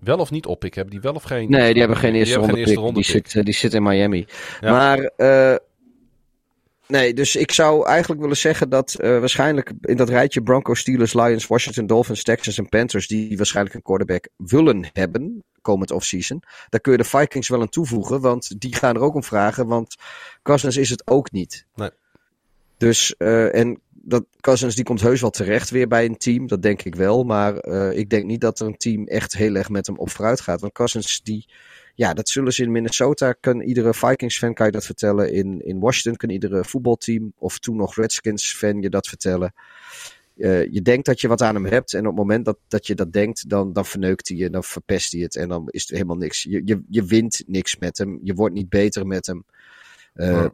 wel 0.00 0.18
of 0.18 0.30
niet 0.30 0.46
oppikken. 0.46 0.80
Hebben 0.80 1.00
die 1.00 1.10
wel 1.10 1.20
of 1.20 1.22
geen? 1.22 1.50
Nee, 1.50 1.70
die 1.70 1.78
hebben 1.80 1.98
geen 1.98 2.14
eerste 2.14 2.34
ronde. 2.34 2.54
Die 2.54 2.92
pick. 2.92 3.04
zit, 3.04 3.34
eh, 3.34 3.44
die 3.44 3.54
zit 3.54 3.74
in 3.74 3.82
Miami. 3.82 4.26
Ja. 4.60 4.70
Maar 4.70 4.98
eh, 4.98 5.56
nee, 6.86 7.14
dus 7.14 7.36
ik 7.36 7.52
zou 7.52 7.86
eigenlijk 7.86 8.20
willen 8.20 8.36
zeggen 8.36 8.68
dat 8.68 8.94
eh, 8.94 9.18
waarschijnlijk 9.18 9.72
in 9.80 9.96
dat 9.96 10.08
rijtje 10.08 10.42
Broncos, 10.42 10.80
Steelers, 10.80 11.14
Lions, 11.14 11.46
Washington, 11.46 11.86
Dolphins, 11.86 12.22
Texans 12.22 12.58
en 12.58 12.68
Panthers, 12.68 13.06
die 13.06 13.36
waarschijnlijk 13.36 13.74
een 13.74 13.82
quarterback 13.82 14.28
willen 14.36 14.88
hebben 14.92 15.44
komend 15.60 15.90
offseason, 15.90 16.42
daar 16.68 16.80
kun 16.80 16.92
je 16.92 16.98
de 16.98 17.04
Vikings 17.04 17.48
wel 17.48 17.60
aan 17.60 17.68
toevoegen, 17.68 18.20
want 18.20 18.60
die 18.60 18.74
gaan 18.74 18.94
er 18.94 19.00
ook 19.00 19.14
om 19.14 19.24
vragen, 19.24 19.66
want 19.66 19.96
Cousins 20.42 20.76
is 20.76 20.90
het 20.90 21.06
ook 21.06 21.32
niet. 21.32 21.66
Nee. 21.74 21.90
Dus, 22.76 23.16
en 23.16 23.80
dat 24.08 24.26
Cousins 24.40 24.74
die 24.74 24.84
komt 24.84 25.00
heus 25.00 25.20
wel 25.20 25.30
terecht 25.30 25.70
weer 25.70 25.88
bij 25.88 26.04
een 26.04 26.16
team, 26.16 26.46
dat 26.46 26.62
denk 26.62 26.82
ik 26.82 26.94
wel. 26.94 27.24
Maar 27.24 27.56
eh, 27.56 27.98
ik 27.98 28.10
denk 28.10 28.24
niet 28.24 28.40
dat 28.40 28.60
er 28.60 28.66
een 28.66 28.76
team 28.76 29.06
echt 29.06 29.36
heel 29.36 29.54
erg 29.54 29.68
met 29.68 29.86
hem 29.86 29.98
op 29.98 30.10
vooruit 30.10 30.40
gaat. 30.40 30.60
Want 30.60 30.72
Cousins, 30.72 31.22
die, 31.22 31.48
ja, 31.94 32.14
dat 32.14 32.28
zullen 32.28 32.52
ze 32.52 32.62
in 32.62 32.72
Minnesota, 32.72 33.32
kan 33.32 33.60
iedere 33.60 33.94
Vikings-fan 33.94 34.54
kan 34.54 34.66
je 34.66 34.72
dat 34.72 34.84
vertellen. 34.84 35.32
In, 35.32 35.60
in 35.64 35.80
Washington 35.80 36.16
kan 36.16 36.30
iedere 36.30 36.64
voetbalteam, 36.64 37.32
of 37.38 37.58
toen 37.58 37.76
nog 37.76 37.94
Redskins-fan 37.94 38.80
je 38.82 38.90
dat 38.90 39.06
vertellen. 39.08 39.54
Eh, 40.36 40.72
je 40.72 40.82
denkt 40.82 41.06
dat 41.06 41.20
je 41.20 41.28
wat 41.28 41.42
aan 41.42 41.54
hem 41.54 41.66
hebt 41.66 41.92
en 41.94 42.00
op 42.00 42.06
het 42.06 42.16
moment 42.16 42.44
dat, 42.44 42.58
dat 42.68 42.86
je 42.86 42.94
dat 42.94 43.12
denkt, 43.12 43.48
dan, 43.48 43.72
dan 43.72 43.86
verneukt 43.86 44.28
hij 44.28 44.36
je, 44.36 44.50
dan 44.50 44.64
verpest 44.64 45.12
hij 45.12 45.20
het 45.20 45.36
en 45.36 45.48
dan 45.48 45.68
is 45.70 45.86
er 45.88 45.94
helemaal 45.94 46.16
niks. 46.16 46.42
Je, 46.42 46.62
je, 46.64 46.82
je 46.88 47.04
wint 47.04 47.42
niks 47.46 47.76
met 47.78 47.98
hem, 47.98 48.18
je 48.22 48.34
wordt 48.34 48.54
niet 48.54 48.68
beter 48.68 49.06
met 49.06 49.26
hem. 49.26 49.44
Eh, 50.14 50.46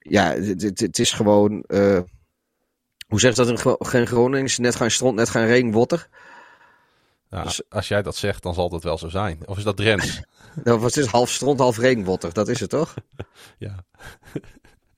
Ja. 0.00 0.34
het, 0.34 0.62
het, 0.62 0.80
het 0.80 0.98
is 0.98 1.12
gewoon. 1.12 1.64
Hoe 3.08 3.20
zegt 3.20 3.36
dat 3.36 3.48
in 3.48 3.76
geen 3.78 4.06
Gronings? 4.06 4.58
Net 4.58 4.74
geen 4.76 4.90
stront, 4.90 5.16
net 5.16 5.28
geen 5.30 5.46
regenwotter. 5.46 6.08
Ja, 7.30 7.42
Dus- 7.42 7.62
als 7.68 7.88
jij 7.88 8.02
dat 8.02 8.16
zegt, 8.16 8.42
dan 8.42 8.54
zal 8.54 8.68
dat 8.68 8.82
wel 8.82 8.98
zo 8.98 9.08
zijn. 9.08 9.38
Of 9.48 9.58
is 9.58 9.64
dat 9.64 9.76
Drents? 9.76 10.20
Nou, 10.64 10.78
wat 10.78 10.90
is 10.96 11.02
het? 11.02 11.06
half 11.12 11.30
stront, 11.30 11.58
half 11.58 11.78
regenwotter? 11.78 12.32
Dat 12.32 12.48
is 12.48 12.60
het 12.60 12.70
toch? 12.70 12.94
ja. 13.58 13.74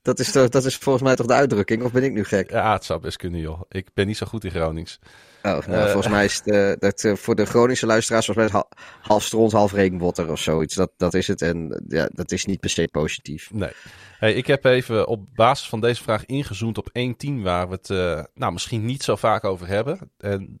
Dat 0.01 0.19
is, 0.19 0.31
toch- 0.31 0.49
dat 0.49 0.65
is 0.65 0.75
volgens 0.77 1.03
mij 1.03 1.15
toch 1.15 1.25
de 1.27 1.33
uitdrukking? 1.33 1.83
Of 1.83 1.91
ben 1.91 2.03
ik 2.03 2.11
nu 2.11 2.23
gek? 2.23 2.49
ja, 2.49 2.73
het 2.73 2.83
zou 2.85 2.99
best 2.99 3.17
kunnen, 3.17 3.39
joh. 3.39 3.61
Ik 3.69 3.87
ben 3.93 4.07
niet 4.07 4.17
zo 4.17 4.25
goed 4.25 4.43
in 4.43 4.51
Gronings. 4.51 4.99
Oh, 5.43 5.67
nou, 5.67 5.73
Eh. 5.73 5.83
volgens 5.83 6.07
mij 6.13 6.25
is 6.25 6.35
het, 6.35 6.47
eh, 6.47 6.71
dat, 6.79 7.03
eh, 7.03 7.15
voor 7.15 7.35
de 7.35 7.45
Groningse 7.45 7.85
luisteraars 7.85 8.25
volgens 8.25 8.51
mij 8.51 8.63
half 9.01 9.23
stront, 9.23 9.51
half 9.51 9.71
regenwotter 9.73 10.31
of 10.31 10.39
zoiets. 10.39 10.75
Dat, 10.75 10.91
dat 10.97 11.13
is 11.13 11.27
het. 11.27 11.41
En 11.41 11.83
ja, 11.87 12.09
dat 12.13 12.31
is 12.31 12.45
niet 12.45 12.59
per 12.59 12.69
se 12.69 12.87
positief. 12.91 13.53
Nee. 13.53 13.71
Hey, 14.19 14.33
ik 14.33 14.47
heb 14.47 14.65
even 14.65 15.07
op 15.07 15.25
basis 15.35 15.69
van 15.69 15.81
deze 15.81 16.03
vraag 16.03 16.25
ingezoomd 16.25 16.77
op 16.77 16.89
één 16.91 17.17
team 17.17 17.43
waar 17.43 17.69
we 17.69 17.73
het 17.73 17.87
nou, 18.33 18.53
misschien 18.53 18.85
niet 18.85 19.03
zo 19.03 19.15
vaak 19.15 19.43
over 19.43 19.67
hebben. 19.67 20.11
En 20.17 20.57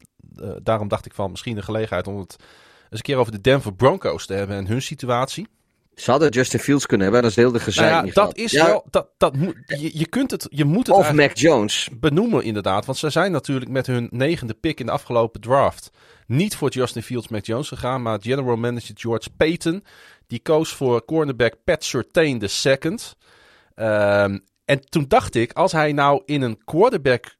daarom 0.63 0.87
dacht 0.87 1.05
ik 1.05 1.13
van 1.13 1.31
misschien 1.31 1.57
een 1.57 1.63
gelegenheid 1.63 2.07
om 2.07 2.19
het 2.19 2.35
eens 2.39 2.45
een 2.89 3.01
keer 3.01 3.17
over 3.17 3.31
de 3.31 3.41
Denver 3.41 3.73
Broncos 3.73 4.25
te 4.25 4.33
hebben 4.33 4.55
en 4.55 4.67
hun 4.67 4.81
situatie. 4.81 5.47
Ze 5.95 6.11
hadden 6.11 6.29
Justin 6.29 6.59
Fields 6.59 6.85
kunnen 6.85 7.05
hebben, 7.05 7.21
dat 7.21 7.31
is 7.31 7.37
heel 7.43 7.51
de 7.51 7.59
gezeik 7.59 7.85
Nou 7.89 7.97
ja, 7.99 8.05
niet 8.05 8.13
dat 8.13 8.23
gehad. 8.33 8.37
is 8.45 8.51
Ja, 8.51 8.65
wel. 8.65 8.85
Dat, 8.89 9.09
dat 9.17 9.35
moet, 9.35 9.55
je, 9.65 9.97
je 9.97 10.07
kunt 10.07 10.31
het. 10.31 10.47
Je 10.49 10.65
moet 10.65 10.87
het 10.87 10.95
Of 10.95 11.13
Mac 11.13 11.37
Jones. 11.37 11.89
benoemen, 11.99 12.43
inderdaad. 12.43 12.85
Want 12.85 12.97
ze 12.97 13.09
zijn 13.09 13.31
natuurlijk 13.31 13.71
met 13.71 13.87
hun 13.87 14.07
negende 14.11 14.53
pick 14.53 14.79
in 14.79 14.85
de 14.85 14.91
afgelopen 14.91 15.41
draft. 15.41 15.91
Niet 16.27 16.55
voor 16.55 16.69
Justin 16.69 17.03
Fields, 17.03 17.27
Mac 17.27 17.45
Jones 17.45 17.67
gegaan. 17.67 18.01
Maar 18.01 18.19
general 18.21 18.55
manager 18.55 18.95
George 18.97 19.29
Payton. 19.37 19.83
Die 20.27 20.39
koos 20.39 20.73
voor 20.73 21.05
cornerback 21.05 21.55
Pat 21.63 21.83
Surtain 21.83 22.37
de 22.37 22.47
second. 22.47 23.15
Ehm, 23.75 24.37
en 24.65 24.89
toen 24.89 25.05
dacht 25.07 25.35
ik, 25.35 25.53
als 25.53 25.71
hij 25.71 25.91
nou 25.91 26.21
in 26.25 26.41
een 26.41 26.63
quarterback 26.63 27.35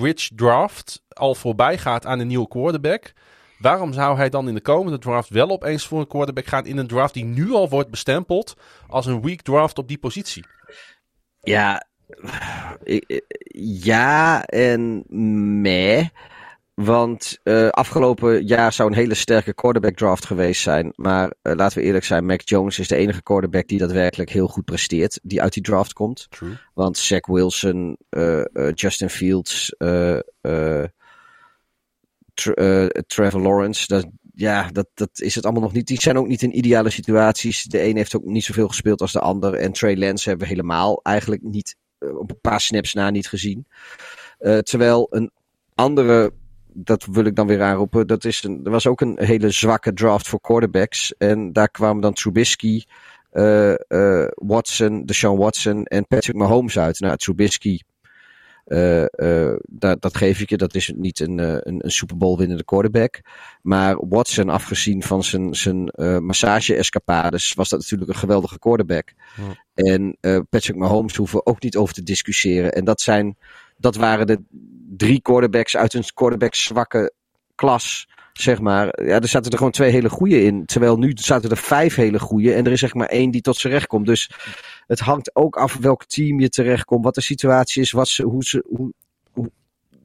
rich 0.00 0.28
draft 0.34 1.02
al 1.08 1.34
voorbij 1.34 1.78
gaat 1.78 2.06
aan 2.06 2.18
een 2.18 2.26
nieuwe 2.26 2.48
quarterback. 2.48 3.12
Waarom 3.60 3.92
zou 3.92 4.16
hij 4.16 4.28
dan 4.28 4.48
in 4.48 4.54
de 4.54 4.60
komende 4.60 4.98
draft 4.98 5.28
wel 5.28 5.48
opeens 5.48 5.86
voor 5.86 6.00
een 6.00 6.06
quarterback 6.06 6.46
gaan 6.46 6.66
in 6.66 6.76
een 6.76 6.86
draft 6.86 7.14
die 7.14 7.24
nu 7.24 7.52
al 7.52 7.68
wordt 7.68 7.90
bestempeld 7.90 8.56
als 8.88 9.06
een 9.06 9.22
weak 9.22 9.40
draft 9.40 9.78
op 9.78 9.88
die 9.88 9.98
positie? 9.98 10.44
Ja, 11.40 11.86
ja 13.92 14.44
en 14.44 15.04
meh. 15.60 16.06
Want 16.74 17.38
eh, 17.42 17.68
afgelopen 17.68 18.46
jaar 18.46 18.72
zou 18.72 18.90
een 18.90 18.96
hele 18.96 19.14
sterke 19.14 19.54
quarterback 19.54 19.96
draft 19.96 20.26
geweest 20.26 20.62
zijn. 20.62 20.92
Maar 20.96 21.32
eh, 21.42 21.54
laten 21.54 21.78
we 21.78 21.84
eerlijk 21.84 22.04
zijn, 22.04 22.26
Mac 22.26 22.40
Jones 22.40 22.78
is 22.78 22.88
de 22.88 22.96
enige 22.96 23.22
quarterback 23.22 23.68
die 23.68 23.78
daadwerkelijk 23.78 24.30
heel 24.30 24.48
goed 24.48 24.64
presteert. 24.64 25.20
Die 25.22 25.42
uit 25.42 25.52
die 25.52 25.62
draft 25.62 25.92
komt. 25.92 26.26
True. 26.30 26.56
Want 26.74 26.98
Zach 26.98 27.26
Wilson, 27.26 27.96
eh, 28.08 28.42
Justin 28.74 29.10
Fields, 29.10 29.74
Tra- 32.40 32.52
eh, 32.52 32.86
Trevor 33.06 33.40
Lawrence. 33.40 33.86
Dat, 33.86 34.06
ja, 34.34 34.68
dat, 34.72 34.86
dat 34.94 35.10
is 35.20 35.34
het 35.34 35.44
allemaal 35.44 35.62
nog 35.62 35.72
niet. 35.72 35.86
Die 35.86 36.00
zijn 36.00 36.18
ook 36.18 36.26
niet 36.26 36.42
in 36.42 36.56
ideale 36.56 36.90
situaties. 36.90 37.64
De 37.64 37.82
een 37.82 37.96
heeft 37.96 38.16
ook 38.16 38.24
niet 38.24 38.44
zoveel 38.44 38.68
gespeeld 38.68 39.00
als 39.00 39.12
de 39.12 39.20
ander. 39.20 39.54
En 39.54 39.72
Trey 39.72 39.96
Lance 39.96 40.28
hebben 40.28 40.46
we 40.46 40.54
helemaal 40.54 41.00
eigenlijk 41.02 41.42
niet, 41.42 41.76
eh, 41.98 42.18
op 42.18 42.30
een 42.30 42.40
paar 42.40 42.60
snaps 42.60 42.94
na 42.94 43.10
niet 43.10 43.28
gezien. 43.28 43.66
Eh, 44.38 44.58
terwijl 44.58 45.06
een 45.10 45.30
andere 45.74 46.32
dat 46.72 47.06
wil 47.10 47.24
ik 47.24 47.36
dan 47.36 47.46
weer 47.46 47.62
aanroepen. 47.62 48.06
Dat 48.06 48.24
is 48.24 48.44
er 48.44 48.70
was 48.70 48.86
ook 48.86 49.00
een 49.00 49.16
hele 49.20 49.50
zwakke 49.50 49.92
draft 49.92 50.28
voor 50.28 50.40
quarterbacks. 50.40 51.14
En 51.18 51.52
daar 51.52 51.70
kwamen 51.70 52.02
dan 52.02 52.12
Trubisky, 52.12 52.84
Watson, 54.34 55.04
Deshaun 55.04 55.38
Watson 55.38 55.84
en 55.84 56.06
Patrick 56.06 56.36
Mahomes 56.36 56.78
uit. 56.78 57.00
Nou, 57.00 57.16
Trubisky, 57.16 57.78
uh, 58.70 59.54
dat, 59.62 60.02
dat 60.02 60.16
geef 60.16 60.40
ik 60.40 60.50
je. 60.50 60.56
Dat 60.56 60.74
is 60.74 60.92
niet 60.96 61.20
een, 61.20 61.38
een, 61.38 61.84
een 61.84 61.90
Super 61.90 62.16
Bowl 62.16 62.38
winnende 62.38 62.64
quarterback. 62.64 63.20
Maar 63.62 64.08
Watson, 64.08 64.48
afgezien 64.48 65.02
van 65.02 65.24
zijn, 65.24 65.54
zijn 65.54 65.92
massage-escapades, 66.24 67.54
was 67.54 67.68
dat 67.68 67.80
natuurlijk 67.80 68.10
een 68.10 68.16
geweldige 68.16 68.58
quarterback. 68.58 69.12
Ja. 69.36 69.84
En 69.84 70.16
Patrick 70.50 70.76
Mahomes 70.76 71.16
hoeven 71.16 71.38
we 71.38 71.46
ook 71.46 71.62
niet 71.62 71.76
over 71.76 71.94
te 71.94 72.02
discussiëren. 72.02 72.72
En 72.72 72.84
dat 72.84 73.00
zijn, 73.00 73.36
dat 73.76 73.96
waren 73.96 74.26
de 74.26 74.42
drie 74.96 75.20
quarterbacks 75.20 75.76
uit 75.76 75.94
een 75.94 76.04
quarterback 76.14 76.54
zwakke 76.54 77.12
klas 77.54 78.08
zeg 78.32 78.60
maar. 78.60 79.02
Ja, 79.04 79.20
er 79.20 79.28
zaten 79.28 79.50
er 79.50 79.56
gewoon 79.56 79.72
twee 79.72 79.90
hele 79.90 80.08
goede 80.08 80.42
in. 80.42 80.66
Terwijl 80.66 80.96
nu 80.96 81.12
zaten 81.14 81.50
er 81.50 81.56
vijf 81.56 81.94
hele 81.94 82.18
goede. 82.18 82.54
En 82.54 82.66
er 82.66 82.72
is 82.72 82.80
zeg 82.80 82.94
maar 82.94 83.08
één 83.08 83.30
die 83.30 83.40
tot 83.40 83.56
zijn 83.56 83.72
recht 83.72 83.86
komt. 83.86 84.06
Dus 84.06 84.30
het 84.86 85.00
hangt 85.00 85.36
ook 85.36 85.56
af 85.56 85.76
welk 85.76 86.04
team 86.04 86.40
je 86.40 86.48
terechtkomt. 86.48 87.04
Wat 87.04 87.14
de 87.14 87.20
situatie 87.20 87.82
is. 87.82 87.90
Wat 87.90 88.08
ze, 88.08 88.22
hoe 88.22 88.44
ze, 88.44 88.64
hoe, 88.68 88.92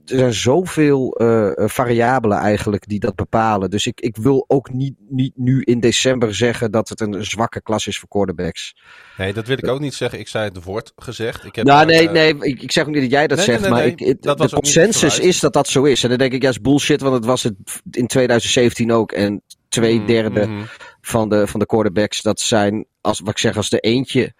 er 0.06 0.18
zijn 0.18 0.34
zoveel 0.34 1.22
uh, 1.22 1.52
variabelen 1.56 2.38
eigenlijk 2.38 2.88
die 2.88 2.99
dat 2.99 3.15
bepalen. 3.15 3.69
Dus 3.69 3.86
ik, 3.86 4.02
ik 4.02 4.18
wil 4.18 4.45
ook 4.48 4.73
niet, 4.73 4.94
niet 5.10 5.34
nu 5.36 5.61
in 5.61 5.80
december 5.80 6.36
zeggen 6.36 6.72
dat 6.72 6.90
het 6.90 7.02
een 7.02 7.26
zwakke 7.26 7.61
klas 7.61 7.88
is 7.88 7.99
voor 7.99 8.10
quarterbacks. 8.10 8.76
Nee, 9.18 9.34
dat 9.34 9.48
wil 9.48 9.57
ik 9.57 9.68
ook 9.68 9.80
niet 9.80 9.94
zeggen. 9.94 10.19
Ik 10.19 10.27
zei 10.27 10.48
het 10.48 10.64
woord 10.64 10.91
gezegd. 10.95 11.45
Ik 11.45 11.56
heb 11.56 11.65
nou, 11.65 11.86
nee, 11.86 12.06
uh, 12.06 12.11
nee, 12.11 12.36
ik, 12.40 12.61
ik 12.61 12.72
zeg 12.72 12.86
ook 12.86 12.94
niet 12.94 13.02
dat 13.02 13.11
jij 13.11 13.27
dat 13.27 13.38
nee, 13.38 13.45
zegt. 13.45 13.61
Nee, 13.61 13.69
nee, 13.69 13.80
maar 13.80 14.07
ik, 14.07 14.22
dat 14.22 14.38
de 14.38 14.49
consensus 14.49 15.19
is 15.19 15.40
dat 15.40 15.53
dat 15.53 15.68
zo 15.68 15.84
is. 15.84 16.03
En 16.03 16.10
dan 16.10 16.18
denk 16.18 16.34
ik, 16.34 16.41
ja, 16.41 16.49
is 16.49 16.61
bullshit, 16.61 17.02
want 17.02 17.15
het 17.15 17.26
was 17.26 17.44
het 17.44 17.56
in 17.91 18.07
2017 18.07 18.91
ook. 18.91 19.11
En 19.11 19.41
twee 19.69 19.99
mm, 19.99 20.06
derde 20.06 20.45
mm. 20.45 20.65
van, 21.02 21.30
de, 21.30 21.48
van 21.48 21.60
de 21.60 21.65
quarterbacks, 21.65 22.22
dat 22.22 22.40
zijn, 22.40 22.86
als, 23.02 23.19
wat 23.19 23.30
ik 23.30 23.38
zeg, 23.38 23.57
als 23.57 23.69
de 23.69 23.80
eentje 23.80 24.34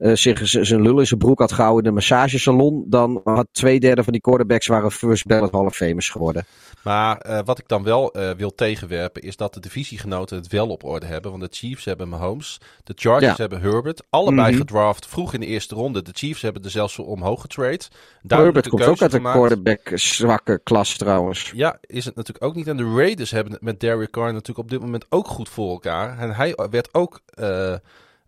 uh, 0.00 0.14
zich 0.14 0.40
zijn 0.42 0.82
lul 0.82 0.98
in 0.98 1.06
zijn 1.06 1.20
broek 1.20 1.38
had 1.38 1.52
gehouden 1.52 1.82
in 1.82 1.88
een 1.88 1.94
massagesalon, 1.94 2.84
dan 2.88 3.20
had 3.24 3.46
twee 3.52 3.80
derde 3.80 4.02
van 4.04 4.12
die 4.12 4.22
quarterbacks 4.22 4.66
waren 4.66 4.90
first 4.90 5.26
ballot 5.26 5.52
Hall 5.52 5.64
of 5.64 5.76
Famers 5.76 6.08
geworden. 6.08 6.44
Maar 6.82 7.26
uh, 7.26 7.38
wat 7.44 7.58
ik 7.58 7.68
dan 7.68 7.82
wel 7.82 8.16
uh, 8.16 8.30
wil 8.30 8.54
tegenwerpen 8.54 9.22
is 9.22 9.36
dat 9.36 9.54
de 9.54 9.60
divisiegenoten 9.60 10.36
het 10.36 10.48
wel 10.48 10.68
op 10.68 10.84
orde 10.84 11.06
hebben. 11.06 11.30
Want 11.30 11.42
de 11.42 11.56
Chiefs 11.56 11.84
hebben 11.84 12.08
Mahomes, 12.08 12.60
de 12.84 12.92
Chargers 12.96 13.36
ja. 13.36 13.36
hebben 13.36 13.60
Herbert. 13.60 14.02
Allebei 14.10 14.40
mm 14.40 14.46
-hmm. 14.46 14.66
gedraft 14.66 15.06
vroeg 15.06 15.34
in 15.34 15.40
de 15.40 15.46
eerste 15.46 15.74
ronde. 15.74 16.02
De 16.02 16.12
Chiefs 16.14 16.42
hebben 16.42 16.62
er 16.62 16.70
zelfs 16.70 16.98
omhoog 16.98 17.40
getrade. 17.40 17.80
Herbert 18.26 18.68
komt 18.68 18.84
ook 18.84 19.02
uit 19.02 19.12
een 19.12 19.22
quarterback 19.22 19.90
zwakke 19.94 20.60
klas 20.62 20.96
trouwens. 20.96 21.52
Ja, 21.54 21.78
is 21.80 22.04
het 22.04 22.16
natuurlijk 22.16 22.44
ook 22.44 22.54
niet. 22.54 22.66
En 22.66 22.76
de 22.76 22.94
Raiders 22.94 23.30
hebben 23.30 23.52
het 23.52 23.62
met 23.62 23.80
Derek 23.80 24.10
Carr 24.10 24.32
natuurlijk 24.32 24.58
op 24.58 24.70
dit 24.70 24.80
moment 24.80 25.06
ook 25.08 25.28
goed 25.28 25.48
voor 25.48 25.70
elkaar. 25.70 26.18
En 26.18 26.34
hij 26.34 26.54
werd 26.70 26.94
ook... 26.94 27.20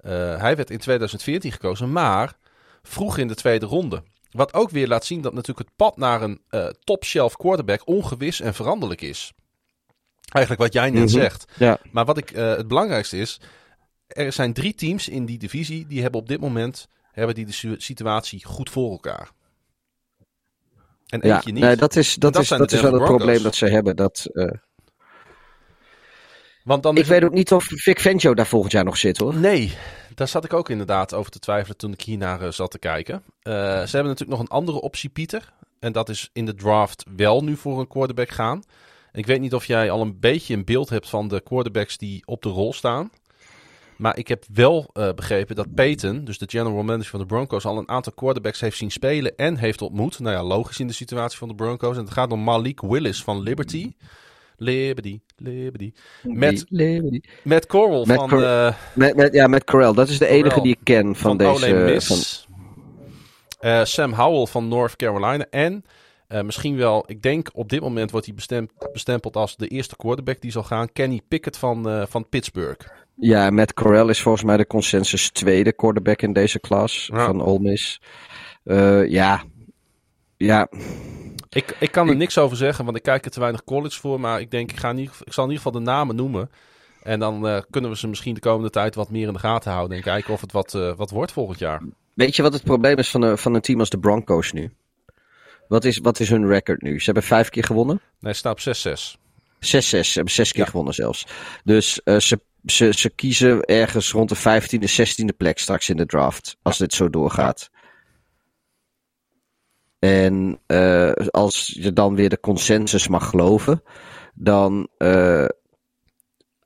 Uh, 0.02 0.40
hij 0.40 0.56
werd 0.56 0.70
in 0.70 0.78
2014 0.78 1.52
gekozen, 1.52 1.92
maar 1.92 2.36
vroeg 2.82 3.18
in 3.18 3.28
de 3.28 3.34
tweede 3.34 3.66
ronde. 3.66 4.02
Wat 4.30 4.54
ook 4.54 4.70
weer 4.70 4.88
laat 4.88 5.04
zien 5.04 5.20
dat 5.20 5.32
natuurlijk 5.32 5.68
het 5.68 5.76
pad 5.76 5.96
naar 5.96 6.22
een 6.22 6.40
uh, 6.50 6.66
top-shelf 6.66 7.36
quarterback 7.36 7.86
ongewis 7.86 8.40
en 8.40 8.54
veranderlijk 8.54 9.00
is. 9.00 9.32
Eigenlijk 10.32 10.64
wat 10.64 10.72
jij 10.72 10.90
net 10.90 10.92
mm 10.92 10.98
-hmm. 10.98 11.08
zegt. 11.08 11.44
Ja. 11.58 11.78
Maar 11.90 12.04
wat 12.04 12.18
ik, 12.18 12.30
uh, 12.30 12.56
het 12.56 12.68
belangrijkste 12.68 13.18
is, 13.18 13.40
er 14.06 14.32
zijn 14.32 14.52
drie 14.52 14.74
teams 14.74 15.08
in 15.08 15.24
die 15.24 15.38
divisie 15.38 15.86
die 15.86 16.02
hebben 16.02 16.20
op 16.20 16.28
dit 16.28 16.40
moment 16.40 16.88
hebben 17.12 17.34
die 17.34 17.46
de 17.46 17.74
situatie 17.78 18.44
goed 18.44 18.70
voor 18.70 18.90
elkaar. 18.90 19.30
En 21.06 21.20
ja, 21.22 21.34
eentje 21.34 21.52
niet. 21.52 21.62
Nee, 21.62 21.76
dat 21.76 21.96
is, 21.96 22.14
dat, 22.14 22.32
dat 22.32 22.42
is, 22.42 22.48
dat 22.48 22.72
is 22.72 22.80
wel 22.80 22.92
het 22.92 23.04
probleem 23.04 23.42
dat 23.42 23.54
ze 23.54 23.66
hebben. 23.66 23.96
Dat, 23.96 24.28
uh... 24.32 24.50
Want 26.64 26.82
dan 26.82 26.96
ik 26.96 27.04
weet 27.04 27.24
ook 27.24 27.32
niet 27.32 27.52
of 27.52 27.64
Vic 27.68 28.00
Fangio 28.00 28.34
daar 28.34 28.46
volgend 28.46 28.72
jaar 28.72 28.84
nog 28.84 28.96
zit 28.96 29.18
hoor. 29.18 29.34
Nee, 29.34 29.72
daar 30.14 30.28
zat 30.28 30.44
ik 30.44 30.52
ook 30.52 30.68
inderdaad 30.68 31.14
over 31.14 31.30
te 31.30 31.38
twijfelen 31.38 31.76
toen 31.76 31.92
ik 31.92 32.00
hiernaar 32.00 32.42
uh, 32.42 32.50
zat 32.50 32.70
te 32.70 32.78
kijken. 32.78 33.14
Uh, 33.14 33.52
ze 33.52 33.96
hebben 33.96 34.12
natuurlijk 34.12 34.30
nog 34.30 34.40
een 34.40 34.56
andere 34.56 34.80
optie, 34.80 35.10
Pieter. 35.10 35.52
En 35.80 35.92
dat 35.92 36.08
is 36.08 36.30
in 36.32 36.46
de 36.46 36.54
draft 36.54 37.04
wel 37.16 37.44
nu 37.44 37.56
voor 37.56 37.80
een 37.80 37.88
quarterback 37.88 38.30
gaan. 38.30 38.62
Ik 39.12 39.26
weet 39.26 39.40
niet 39.40 39.54
of 39.54 39.64
jij 39.64 39.90
al 39.90 40.00
een 40.00 40.20
beetje 40.20 40.54
een 40.54 40.64
beeld 40.64 40.88
hebt 40.88 41.08
van 41.08 41.28
de 41.28 41.40
quarterbacks 41.40 41.98
die 41.98 42.22
op 42.26 42.42
de 42.42 42.48
rol 42.48 42.72
staan. 42.72 43.10
Maar 43.96 44.16
ik 44.16 44.28
heb 44.28 44.44
wel 44.52 44.90
uh, 44.94 45.12
begrepen 45.12 45.56
dat 45.56 45.74
Peyton, 45.74 46.24
dus 46.24 46.38
de 46.38 46.48
general 46.48 46.82
manager 46.82 47.10
van 47.10 47.20
de 47.20 47.26
Broncos, 47.26 47.64
al 47.64 47.78
een 47.78 47.88
aantal 47.88 48.12
quarterbacks 48.12 48.60
heeft 48.60 48.76
zien 48.76 48.90
spelen 48.90 49.36
en 49.36 49.56
heeft 49.56 49.82
ontmoet. 49.82 50.18
Nou 50.18 50.36
ja, 50.36 50.42
logisch 50.42 50.80
in 50.80 50.86
de 50.86 50.92
situatie 50.92 51.38
van 51.38 51.48
de 51.48 51.54
Broncos. 51.54 51.96
En 51.96 52.02
het 52.02 52.12
gaat 52.12 52.32
om 52.32 52.44
Malik 52.44 52.80
Willis 52.80 53.22
van 53.22 53.40
Liberty. 53.40 53.92
Liberty, 54.62 55.20
Liberty. 55.36 55.92
Met, 56.22 56.64
Liberty. 56.68 57.20
met 57.42 57.66
Coral 57.66 58.04
met 58.04 58.16
van... 58.16 58.28
Cor 58.28 58.74
met, 58.94 59.16
met, 59.16 59.34
ja, 59.34 59.46
met 59.46 59.64
Corral. 59.64 59.94
Dat 59.94 60.08
is 60.08 60.18
de 60.18 60.26
enige 60.26 60.60
die 60.60 60.72
ik 60.72 60.80
ken 60.82 61.04
van, 61.04 61.14
van 61.16 61.36
deze... 61.38 62.00
Van... 62.00 62.16
Uh, 63.70 63.84
Sam 63.84 64.12
Howell 64.12 64.46
van 64.46 64.68
North 64.68 64.96
Carolina. 64.96 65.46
En 65.50 65.84
uh, 66.28 66.40
misschien 66.40 66.76
wel, 66.76 67.04
ik 67.06 67.22
denk 67.22 67.50
op 67.52 67.68
dit 67.68 67.80
moment 67.80 68.10
wordt 68.10 68.26
hij 68.26 68.34
bestempeld 68.92 69.36
als 69.36 69.56
de 69.56 69.68
eerste 69.68 69.96
quarterback 69.96 70.40
die 70.40 70.50
zal 70.50 70.62
gaan. 70.62 70.92
Kenny 70.92 71.20
Pickett 71.28 71.56
van, 71.56 71.88
uh, 71.88 72.02
van 72.08 72.28
Pittsburgh. 72.28 72.86
Ja, 73.14 73.50
Matt 73.50 73.74
Corral 73.74 74.08
is 74.08 74.22
volgens 74.22 74.44
mij 74.44 74.56
de 74.56 74.66
consensus 74.66 75.30
tweede 75.30 75.72
quarterback 75.72 76.22
in 76.22 76.32
deze 76.32 76.60
klas 76.60 77.10
Ja. 77.12 77.24
van 77.26 77.42
Ole 77.42 77.60
Miss. 77.60 78.00
Ja, 79.08 79.42
ja, 80.36 80.68
Ik, 81.52 81.76
ik 81.78 81.92
kan 81.92 82.08
er 82.08 82.16
niks 82.16 82.38
over 82.38 82.56
zeggen, 82.56 82.84
want 82.84 82.96
ik 82.96 83.02
kijk 83.02 83.24
er 83.24 83.30
te 83.30 83.40
weinig 83.40 83.64
college 83.64 84.00
voor. 84.00 84.20
Maar 84.20 84.40
ik 84.40 84.50
denk, 84.50 84.70
ik, 84.70 84.78
ga 84.78 84.90
in 84.90 84.98
ieder, 84.98 85.14
ik 85.24 85.32
zal 85.32 85.44
in 85.44 85.50
ieder 85.50 85.64
geval 85.64 85.80
de 85.80 85.90
namen 85.90 86.16
noemen. 86.16 86.50
En 87.02 87.18
dan 87.18 87.46
eh, 87.48 87.62
kunnen 87.70 87.90
we 87.90 87.96
ze 87.96 88.08
misschien 88.08 88.34
de 88.34 88.40
komende 88.40 88.70
tijd 88.70 88.94
wat 88.94 89.10
meer 89.10 89.26
in 89.26 89.32
de 89.32 89.38
gaten 89.38 89.72
houden. 89.72 89.96
En 89.96 90.02
kijken 90.02 90.32
of 90.32 90.40
het 90.40 90.52
wat, 90.52 90.74
eh, 90.74 90.96
wat 90.96 91.10
wordt 91.10 91.32
volgend 91.32 91.58
jaar. 91.58 91.82
Weet 92.14 92.36
je 92.36 92.42
wat 92.42 92.52
het 92.52 92.62
probleem 92.64 92.96
is 92.98 93.10
van, 93.10 93.22
een- 93.22 93.38
van 93.38 93.54
een 93.54 93.60
team 93.60 93.78
als 93.78 93.90
de 93.90 93.98
Broncos 93.98 94.52
nu? 94.52 94.72
Wat 95.68 95.84
is, 95.84 95.98
wat 95.98 96.20
is 96.20 96.28
hun 96.28 96.46
record 96.46 96.82
nu? 96.82 96.98
Ze 96.98 97.04
hebben 97.04 97.22
vijf 97.22 97.48
keer 97.48 97.64
gewonnen. 97.64 98.00
Nee, 98.20 98.32
staat 98.32 98.52
op 98.52 98.60
6-6. 98.60 99.16
6-6. 99.58 100.08
Ze 100.08 100.12
hebben 100.14 100.32
zes 100.34 100.52
keer 100.52 100.64
Ja. 100.64 100.70
gewonnen 100.70 100.94
zelfs. 100.94 101.26
Dus 101.64 102.02
eh, 102.02 102.18
ze, 102.18 102.40
ze, 102.66 102.92
ze 102.92 103.10
kiezen 103.10 103.62
ergens 103.64 104.12
rond 104.12 104.28
de 104.28 104.36
15e, 104.36 104.88
16e 104.88 105.36
plek 105.36 105.58
straks 105.58 105.88
in 105.88 105.96
de 105.96 106.06
draft. 106.06 106.56
Als 106.62 106.78
dit 106.78 106.94
zo 106.94 107.10
doorgaat. 107.10 107.70
En 110.02 110.60
eh, 110.66 111.12
als 111.30 111.72
je 111.80 111.92
dan 111.92 112.14
weer 112.14 112.28
de 112.28 112.40
consensus 112.40 113.08
mag 113.08 113.28
geloven, 113.28 113.82
dan 114.34 114.88
uh, 114.98 115.44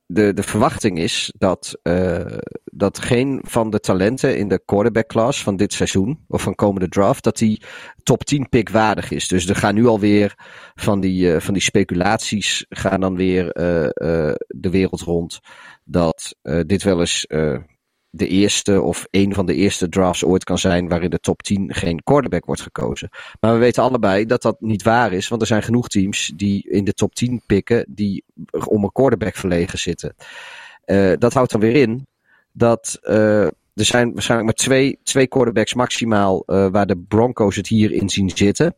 de, 0.06 0.32
de 0.32 0.42
verwachting 0.42 0.98
is 0.98 1.32
dat, 1.38 1.78
uh, 1.82 2.38
dat 2.64 2.98
geen 2.98 3.40
van 3.42 3.70
de 3.70 3.80
talenten 3.80 4.38
in 4.38 4.48
de 4.48 4.62
quarterback 4.64 5.06
class 5.06 5.42
van 5.42 5.56
dit 5.56 5.72
seizoen, 5.72 6.24
of 6.28 6.42
van 6.42 6.54
komende 6.54 6.88
draft, 6.88 7.24
dat 7.24 7.36
die 7.36 7.62
top 8.02 8.24
10 8.24 8.48
pick 8.48 8.68
waardig 8.68 9.10
is. 9.10 9.28
Dus 9.28 9.48
er 9.48 9.56
gaan 9.56 9.74
nu 9.74 9.86
alweer 9.86 10.34
van 10.74 11.00
die, 11.00 11.40
van 11.40 11.54
die 11.54 11.62
speculaties 11.62 12.66
gaan 12.68 13.00
dan 13.00 13.16
weer 13.16 13.46
de 14.46 14.70
wereld 14.70 15.00
rond. 15.00 15.40
Dat 15.84 16.36
dit 16.66 16.82
wel 16.82 17.00
eens 17.00 17.26
de 18.16 18.28
eerste 18.28 18.80
of 18.82 19.06
een 19.10 19.34
van 19.34 19.46
de 19.46 19.54
eerste 19.54 19.88
drafts 19.88 20.24
ooit 20.24 20.44
kan 20.44 20.58
zijn 20.58 20.88
waarin 20.88 21.10
de 21.10 21.18
top 21.18 21.42
10 21.42 21.74
geen 21.74 22.02
quarterback 22.02 22.44
wordt 22.44 22.60
gekozen. 22.60 23.08
Maar 23.40 23.52
we 23.52 23.58
weten 23.58 23.82
allebei 23.82 24.26
dat 24.26 24.42
dat 24.42 24.60
niet 24.60 24.82
waar 24.82 25.12
is, 25.12 25.28
want 25.28 25.40
er 25.40 25.46
zijn 25.46 25.62
genoeg 25.62 25.88
teams 25.88 26.32
die 26.36 26.68
in 26.70 26.84
de 26.84 26.92
top 26.92 27.14
10 27.14 27.42
pikken 27.46 27.86
die 27.88 28.24
om 28.66 28.84
een 28.84 28.92
quarterback 28.92 29.36
verlegen 29.36 29.78
zitten. 29.78 30.14
Uh, 30.86 31.12
dat 31.18 31.32
houdt 31.32 31.52
dan 31.52 31.60
weer 31.60 31.76
in 31.76 32.06
dat 32.52 32.98
uh, 33.02 33.44
er 33.44 33.84
zijn 33.84 34.12
waarschijnlijk 34.12 34.50
maar 34.50 34.66
twee, 34.66 34.98
twee 35.02 35.26
quarterbacks 35.26 35.74
maximaal 35.74 36.42
uh, 36.46 36.66
waar 36.70 36.86
de 36.86 36.98
Broncos 37.08 37.56
het 37.56 37.68
hier 37.68 37.92
in 37.92 38.08
zien 38.08 38.30
zitten. 38.30 38.74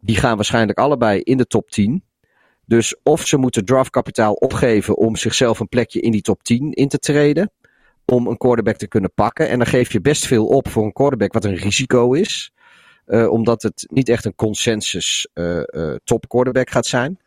Die 0.00 0.16
gaan 0.16 0.36
waarschijnlijk 0.36 0.78
allebei 0.78 1.20
in 1.20 1.36
de 1.36 1.46
top 1.46 1.70
10. 1.70 2.04
Dus 2.66 2.96
of 3.02 3.26
ze 3.26 3.36
moeten 3.36 3.64
draftkapitaal 3.64 4.32
opgeven 4.32 4.96
om 4.96 5.16
zichzelf 5.16 5.60
een 5.60 5.68
plekje 5.68 6.00
in 6.00 6.10
die 6.10 6.22
top 6.22 6.42
10 6.42 6.72
in 6.72 6.88
te 6.88 6.98
treden 6.98 7.52
om 8.06 8.26
een 8.26 8.36
quarterback 8.36 8.76
te 8.76 8.88
kunnen 8.88 9.12
pakken. 9.14 9.48
En 9.48 9.58
dan 9.58 9.66
geef 9.66 9.92
je 9.92 10.00
best 10.00 10.26
veel 10.26 10.46
op 10.46 10.68
voor 10.68 10.84
een 10.84 10.92
quarterback 10.92 11.32
wat 11.32 11.44
een 11.44 11.56
risico 11.56 12.12
is. 12.12 12.52
Uh, 13.06 13.30
omdat 13.30 13.62
het 13.62 13.86
niet 13.90 14.08
echt 14.08 14.24
een 14.24 14.34
consensus 14.34 15.28
uh, 15.34 15.62
uh, 15.66 15.94
top 16.04 16.28
quarterback 16.28 16.70
gaat 16.70 16.86
zijn. 16.86 17.18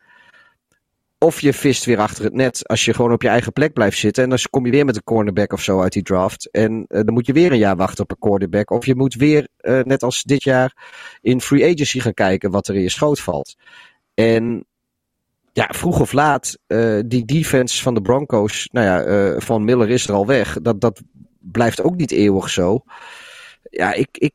Of 1.18 1.42
je 1.42 1.54
vist 1.54 1.86
weer 1.86 2.00
achter 2.00 2.24
het 2.24 2.34
net 2.34 2.68
als 2.68 2.86
je 2.86 2.94
gewoon 2.94 3.12
op 3.12 3.22
je 3.22 3.28
eigen 3.28 3.54
plek 3.54 3.74
blijft 3.74 3.98
zitten. 3.98 4.24
En 4.24 4.30
dan 4.30 4.40
kom 4.50 4.66
je 4.66 4.72
weer 4.72 4.86
met 4.86 4.96
een 4.96 5.04
cornerback 5.04 5.54
of 5.54 5.62
zo 5.62 5.82
uit 5.82 5.94
die 5.94 6.04
draft. 6.04 6.50
En 6.52 6.86
dan 6.88 7.14
moet 7.14 7.26
je 7.26 7.34
weer 7.34 7.52
een 7.52 7.58
jaar 7.58 7.76
wachten 7.76 8.04
op 8.04 8.12
een 8.12 8.20
quarterback. 8.20 8.72
Of 8.72 8.86
je 8.86 8.96
moet 8.96 9.14
weer, 9.14 9.48
net 9.62 10.04
als 10.04 10.24
dit 10.24 10.44
jaar, 10.44 10.76
in 11.22 11.42
free 11.42 11.74
agency 11.74 12.00
gaan 12.00 12.14
kijken 12.14 12.52
wat 12.52 12.68
er 12.68 12.76
in 12.76 12.82
je 12.82 12.90
schoot 12.90 13.20
valt. 13.20 13.56
En 14.14 14.66
ja, 15.58 15.68
vroeg 15.74 16.00
of 16.00 16.12
laat, 16.12 16.58
uh, 16.68 17.02
die 17.06 17.26
defense 17.26 17.82
van 17.82 17.94
de 17.94 18.02
Broncos, 18.02 18.70
nou 18.72 18.86
ja, 18.86 19.06
uh, 19.06 19.40
van 19.40 19.64
Miller 19.66 19.90
is 19.90 20.08
er 20.08 20.14
al 20.14 20.26
weg. 20.26 20.58
Dat, 20.62 20.82
dat 20.82 21.02
blijft 21.40 21.82
ook 21.82 21.96
niet 21.96 22.12
eeuwig 22.12 22.50
zo. 22.50 22.84
Ja, 23.70 23.94
ik, 23.94 24.08
ik. 24.18 24.34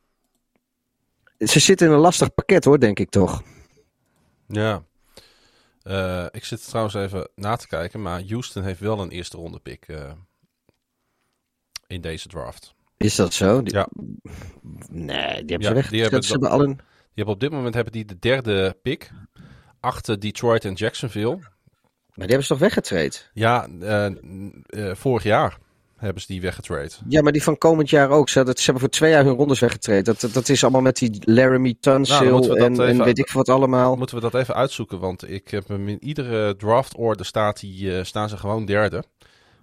Ze 1.37 1.59
zitten 1.59 1.87
in 1.87 1.93
een 1.93 1.99
lastig 1.99 2.33
pakket 2.33 2.65
hoor, 2.65 2.79
denk 2.79 2.99
ik 2.99 3.09
toch. 3.09 3.43
Ja. 4.47 4.83
Eh, 5.83 6.25
ik 6.31 6.45
zit 6.45 6.67
trouwens 6.67 6.95
even 6.95 7.29
na 7.35 7.55
te 7.55 7.67
kijken, 7.67 8.01
maar 8.01 8.23
Houston 8.27 8.63
heeft 8.63 8.79
wel 8.79 8.99
een 8.99 9.09
eerste 9.11 9.37
ronde 9.37 9.59
pick 9.59 9.87
eh, 9.87 10.11
in 11.87 12.01
deze 12.01 12.27
draft. 12.27 12.73
Is 12.97 13.15
dat 13.15 13.33
zo? 13.33 13.61
Die- 13.61 13.73
Ja. 13.73 13.87
Nee, 14.89 15.17
die 15.17 15.57
hebben 15.57 15.61
Ja, 15.61 15.67
ze 15.67 15.73
weg. 15.73 15.89
die 15.89 16.01
hebben 16.01 16.23
ze 16.23 16.31
dat- 16.31 16.41
hebben 16.41 16.59
al 16.59 16.65
een... 16.65 16.75
Die 16.75 17.23
hebben 17.23 17.33
op 17.33 17.39
dit 17.39 17.51
moment 17.51 17.73
hebben 17.73 17.93
die 17.93 18.05
de 18.05 18.19
derde 18.19 18.77
pick 18.81 19.11
achter 19.83 20.19
Detroit 20.19 20.65
en 20.65 20.73
Jacksonville. 20.73 21.37
Maar 22.13 22.27
die 22.27 22.37
hebben 22.37 22.41
ze 22.41 22.47
toch 22.47 22.59
weggetraind? 22.59 23.29
Ja, 23.33 23.67
eh, 23.81 24.05
eh, 24.05 24.95
vorig 24.95 25.23
jaar 25.23 25.57
hebben 25.97 26.21
ze 26.21 26.27
die 26.27 26.41
weggetrade. 26.41 26.91
Ja, 27.07 27.21
maar 27.21 27.31
die 27.31 27.43
van 27.43 27.57
komend 27.57 27.89
jaar 27.89 28.09
ook. 28.09 28.29
Ze, 28.29 28.39
ze 28.45 28.63
hebben 28.63 28.81
voor 28.81 28.89
twee 28.89 29.11
jaar 29.11 29.23
hun 29.23 29.35
rondes 29.35 29.59
weggetraind. 29.59 30.05
Dat, 30.05 30.21
dat, 30.21 30.33
dat 30.33 30.49
is 30.49 30.63
allemaal 30.63 30.81
met 30.81 30.97
die 30.97 31.21
Laramie 31.23 31.77
Nou, 31.81 32.03
Tunsil 32.03 32.41
dat 32.41 32.57
en, 32.57 32.71
even- 32.71 32.87
en 32.87 33.03
weet 33.03 33.17
ik 33.19 33.31
wat 33.31 33.49
allemaal. 33.49 33.95
Moeten 33.95 34.15
we 34.15 34.21
dat 34.21 34.33
even 34.35 34.55
uitzoeken, 34.55 34.99
want 34.99 35.29
ik 35.29 35.49
heb 35.49 35.67
hem 35.67 35.87
in 35.87 36.03
iedere 36.03 36.55
draft 36.55 36.95
order 36.95 37.25
staat 37.25 37.59
die, 37.59 37.97
eh, 37.97 38.03
staan 38.03 38.29
ze 38.29 38.37
gewoon 38.37 38.65
derde. 38.65 39.03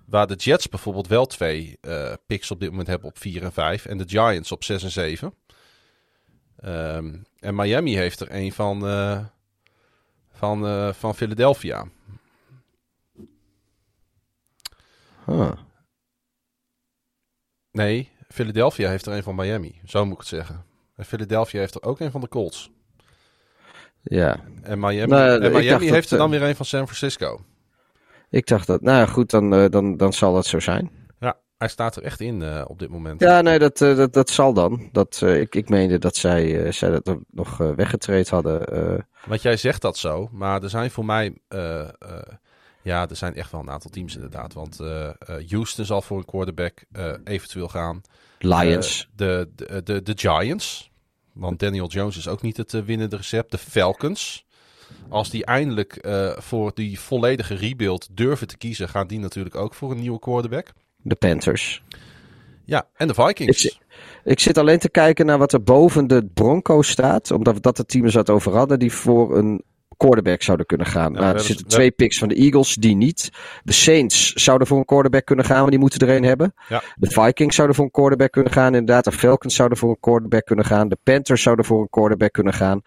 Waar 0.06 0.26
de 0.26 0.34
Jets 0.34 0.68
bijvoorbeeld 0.68 1.06
wel 1.08 1.26
twee 1.26 1.78
picks 2.26 2.50
op 2.50 2.60
dit 2.60 2.70
moment 2.70 2.88
hebben 2.88 3.08
op 3.08 3.18
4 3.18 3.42
en 3.42 3.52
5 3.52 3.86
en 3.86 3.98
de 3.98 4.04
Giants 4.06 4.52
op 4.52 4.64
6 4.64 4.82
en 4.82 4.90
7. 4.90 5.34
Ehm, 6.56 7.14
en 7.38 7.54
Miami 7.54 7.96
heeft 7.96 8.20
er 8.20 8.28
een 8.30 8.52
van, 8.52 8.80
van, 10.40 10.66
eh, 10.66 10.92
van 10.92 11.14
Philadelphia. 11.14 11.84
Huh. 15.26 15.52
Nee, 17.70 18.10
Philadelphia 18.28 18.88
heeft 18.88 19.06
er 19.06 19.12
een 19.12 19.22
van 19.22 19.34
Miami. 19.34 19.80
Zo 19.84 20.04
moet 20.04 20.12
ik 20.12 20.18
het 20.18 20.28
zeggen. 20.28 20.64
En 20.96 21.04
Philadelphia 21.04 21.60
heeft 21.60 21.74
er 21.74 21.82
ook 21.82 22.00
een 22.00 22.10
van 22.10 22.20
de 22.20 22.28
Colts. 22.28 22.70
Ja, 24.02 24.40
En 24.62 24.78
Miami, 24.78 25.10
Nou, 25.10 25.42
en 25.42 25.52
Miami 25.52 25.68
dat, 25.68 25.94
heeft 25.94 26.10
er 26.10 26.18
dan 26.18 26.32
eh, 26.32 26.38
weer 26.38 26.48
een 26.48 26.56
van 26.56 26.66
San 26.66 26.84
Francisco. 26.84 27.40
ik 28.30 28.46
dacht 28.46 28.66
dat. 28.66 28.80
Nou 28.80 29.08
goed, 29.08 29.30
dan, 29.30 29.54
eh, 29.54 29.68
dan, 29.68 29.96
dan 29.96 30.12
zal 30.12 30.34
dat 30.34 30.46
zo 30.46 30.60
zijn. 30.60 30.90
Ja, 31.18 31.36
hij 31.58 31.68
staat 31.68 31.96
er 31.96 32.02
echt 32.02 32.20
in 32.20 32.66
op 32.66 32.78
dit 32.78 32.88
moment. 32.88 33.20
Ja, 33.20 33.40
nee, 33.40 33.58
dat, 33.58 33.78
dat, 33.78 34.12
dat 34.12 34.30
zal 34.30 34.52
dan. 34.52 34.88
Dat, 34.92 35.20
ik, 35.22 35.54
ik 35.54 35.68
meende 35.68 35.98
dat 35.98 36.16
zij, 36.16 36.72
zij 36.72 36.90
dat 36.90 37.18
nog 37.30 37.56
weggetraind 37.56 38.28
hadden. 38.28 39.06
Want 39.26 39.42
jij 39.42 39.56
zegt 39.56 39.82
dat 39.82 39.98
zo, 39.98 40.28
maar 40.32 40.62
er 40.62 40.70
zijn 40.70 40.90
voor 40.90 41.04
mij... 41.04 41.34
eh, 41.48 41.80
eh, 41.80 41.88
ja, 42.82 43.08
er 43.08 43.16
zijn 43.16 43.34
echt 43.34 43.50
wel 43.50 43.60
een 43.60 43.70
aantal 43.70 43.90
teams 43.90 44.14
inderdaad. 44.14 44.52
Want 44.52 44.80
eh, 44.80 45.10
Houston 45.48 45.84
zal 45.84 46.02
voor 46.02 46.18
een 46.18 46.24
quarterback 46.24 46.84
eventueel 47.24 47.68
gaan. 47.68 48.00
Lions. 48.38 49.08
De, 49.16 49.48
de, 49.54 49.82
de, 49.82 50.02
de 50.02 50.12
Giants. 50.16 50.90
Want 51.32 51.58
Daniel 51.58 51.88
Jones 51.88 52.16
is 52.16 52.28
ook 52.28 52.42
niet 52.42 52.56
het 52.56 52.84
winnende 52.84 53.16
recept. 53.16 53.50
De 53.50 53.58
Falcons. 53.58 54.46
Als 55.08 55.30
die 55.30 55.44
eindelijk 55.44 56.06
voor 56.38 56.70
die 56.74 57.00
volledige 57.00 57.54
rebuild 57.54 58.08
durven 58.10 58.46
te 58.46 58.56
kiezen, 58.56 58.88
gaan 58.88 59.06
die 59.06 59.18
natuurlijk 59.18 59.54
ook 59.54 59.74
voor 59.74 59.90
een 59.90 60.00
nieuwe 60.00 60.18
quarterback. 60.18 60.72
de 60.96 61.14
Panthers. 61.14 61.82
Ja, 62.70 62.86
en 62.96 63.08
de 63.08 63.14
Vikings. 63.14 63.78
Ik, 64.24 64.40
zit 64.40 64.58
alleen 64.58 64.78
te 64.78 64.90
kijken 64.90 65.26
naar 65.26 65.38
wat 65.38 65.52
er 65.52 65.62
boven 65.62 66.06
de 66.06 66.26
Broncos 66.34 66.88
staat. 66.88 67.30
Omdat 67.30 67.62
dat 67.62 67.76
de 67.76 67.84
teams 67.84 68.14
het 68.14 68.30
over 68.30 68.56
hadden 68.56 68.78
die 68.78 68.92
voor 68.92 69.36
een 69.36 69.62
quarterback 70.00 70.42
zouden 70.42 70.66
kunnen 70.66 70.86
gaan. 70.86 71.12
nou, 71.12 71.34
er 71.34 71.40
zitten 71.40 71.66
we 71.66 71.72
twee 71.72 71.90
picks 71.90 72.18
van 72.18 72.28
de 72.28 72.34
Eagles, 72.34 72.74
die 72.74 72.96
niet. 72.96 73.30
De 73.62 73.72
Saints 73.72 74.32
zouden 74.32 74.66
voor 74.66 74.78
een 74.78 74.84
quarterback 74.84 75.24
kunnen 75.24 75.44
gaan, 75.44 75.60
maar 75.60 75.70
die 75.70 75.78
moeten 75.78 76.08
er 76.08 76.16
een 76.16 76.24
hebben. 76.24 76.54
Ja. 76.68 76.82
De 76.96 77.10
Vikings 77.10 77.54
zouden 77.54 77.76
voor 77.76 77.84
een 77.84 77.90
quarterback 77.90 78.30
kunnen 78.30 78.52
gaan. 78.52 78.74
Inderdaad, 78.74 79.04
de 79.04 79.12
Falcons 79.12 79.54
zouden 79.54 79.78
voor 79.78 79.90
een 79.90 80.00
quarterback 80.00 80.44
kunnen 80.44 80.64
gaan. 80.64 80.88
De 80.88 80.98
Panthers 81.02 81.42
zouden 81.42 81.64
voor 81.64 81.80
een 81.80 81.88
quarterback 81.90 82.32
kunnen 82.32 82.52
gaan. 82.52 82.82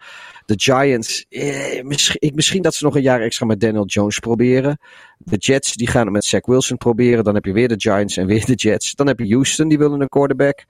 De 0.46 0.54
Giants, 0.56 1.26
eh, 1.28 1.82
misschien, 1.82 2.20
ik, 2.20 2.34
misschien 2.34 2.62
dat 2.62 2.74
ze 2.74 2.84
nog 2.84 2.96
een 2.96 3.02
jaar 3.02 3.20
extra 3.20 3.46
met 3.46 3.60
Daniel 3.60 3.86
Jones 3.86 4.18
proberen. 4.18 4.78
De 5.18 5.36
Jets, 5.36 5.72
die 5.72 5.88
gaan 5.88 6.04
het 6.04 6.12
met 6.12 6.24
Zach 6.24 6.46
Wilson 6.46 6.76
proberen. 6.76 7.24
Dan 7.24 7.34
heb 7.34 7.44
je 7.44 7.52
weer 7.52 7.68
de 7.68 7.74
Giants 7.78 8.16
en 8.16 8.26
weer 8.26 8.44
de 8.44 8.54
Jets. 8.54 8.94
Dan 8.94 9.06
heb 9.06 9.18
je 9.18 9.34
Houston, 9.34 9.68
die 9.68 9.78
willen 9.78 10.00
een 10.00 10.08
quarterback. 10.08 10.64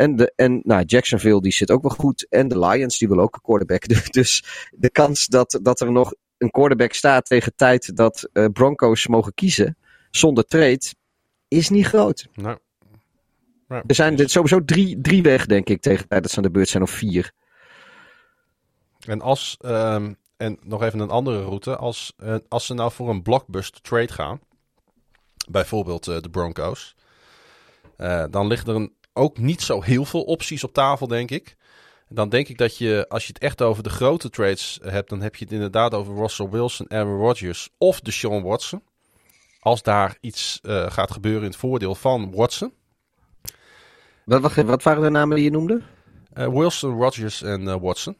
En, 0.00 0.16
de, 0.16 0.32
en 0.36 0.60
nou, 0.64 0.84
Jacksonville, 0.84 1.40
die 1.40 1.52
zit 1.52 1.70
ook 1.70 1.82
wel 1.82 1.90
goed. 1.90 2.26
En 2.28 2.48
de 2.48 2.58
Lions, 2.58 2.98
die 2.98 3.08
willen 3.08 3.22
ook 3.22 3.34
een 3.34 3.40
quarterback. 3.40 3.88
Dus 4.12 4.44
de 4.70 4.90
kans 4.90 5.26
dat, 5.26 5.58
dat 5.62 5.80
er 5.80 5.92
nog 5.92 6.14
een 6.38 6.50
quarterback 6.50 6.92
staat 6.92 7.26
tegen 7.26 7.52
tijd 7.56 7.96
dat 7.96 8.28
eh, 8.32 8.44
Broncos 8.52 9.06
mogen 9.06 9.34
kiezen 9.34 9.76
zonder 10.10 10.44
trade, 10.44 10.80
is 11.48 11.68
niet 11.68 11.86
groot. 11.86 12.26
Nou, 12.34 12.58
Er 13.86 13.94
zijn 13.94 14.18
er 14.18 14.30
sowieso 14.30 14.64
drie, 14.64 15.00
drie 15.00 15.22
weg, 15.22 15.46
denk 15.46 15.68
ik, 15.68 15.80
tegen 15.80 16.08
tijd 16.08 16.22
dat 16.22 16.30
ze 16.30 16.36
aan 16.36 16.42
de 16.42 16.50
beurt 16.50 16.68
zijn, 16.68 16.82
of 16.82 16.90
vier. 16.90 17.32
En 19.06 19.20
als, 19.20 19.56
ehm, 19.60 20.12
en 20.36 20.58
nog 20.62 20.82
even 20.82 21.00
een 21.00 21.10
andere 21.10 21.42
route, 21.42 21.76
als, 21.76 22.12
eh, 22.16 22.36
als 22.48 22.66
ze 22.66 22.74
nou 22.74 22.92
voor 22.92 23.08
een 23.08 23.22
blockbuster 23.22 23.80
trade 23.80 24.12
gaan, 24.12 24.40
bijvoorbeeld 25.50 26.06
eh, 26.06 26.20
de 26.20 26.30
Broncos, 26.30 26.94
dan 28.30 28.46
liggen 28.46 28.68
er 28.68 28.74
een, 28.74 28.98
ook 29.20 29.38
niet 29.38 29.62
zo 29.62 29.82
heel 29.82 30.04
veel 30.04 30.22
opties 30.22 30.64
op 30.64 30.72
tafel, 30.72 31.06
denk 31.06 31.30
ik. 31.30 31.56
Dan 32.08 32.28
denk 32.28 32.48
ik 32.48 32.58
dat 32.58 32.76
je, 32.78 33.06
als 33.08 33.26
je 33.26 33.32
het 33.32 33.42
echt 33.42 33.62
over 33.62 33.82
de 33.82 33.90
grote 33.90 34.30
trades 34.30 34.78
hebt, 34.82 35.08
dan 35.08 35.20
heb 35.20 35.36
je 35.36 35.44
het 35.44 35.52
inderdaad 35.52 35.94
over 35.94 36.14
Russell 36.14 36.48
Wilson, 36.48 36.90
Aaron 36.90 37.18
Rodgers 37.18 37.68
of 37.78 38.00
Deshaun 38.00 38.42
Watson. 38.42 38.82
Als 39.60 39.82
daar 39.82 40.16
iets 40.20 40.58
eh, 40.62 40.90
gaat 40.90 41.10
gebeuren 41.10 41.42
in 41.42 41.48
het 41.48 41.56
voordeel 41.56 41.94
van 41.94 42.32
Watson. 42.34 42.72
Wat, 44.24 44.40
wat, 44.40 44.54
wat 44.54 44.82
waren 44.82 45.02
de 45.02 45.10
namen 45.10 45.36
die 45.36 45.44
je 45.44 45.50
noemde? 45.50 45.82
Eh, 46.32 46.48
Wilson, 46.48 46.96
Rodgers 46.98 47.42
en 47.42 47.68
eh, 47.68 47.76
Watson. 47.80 48.16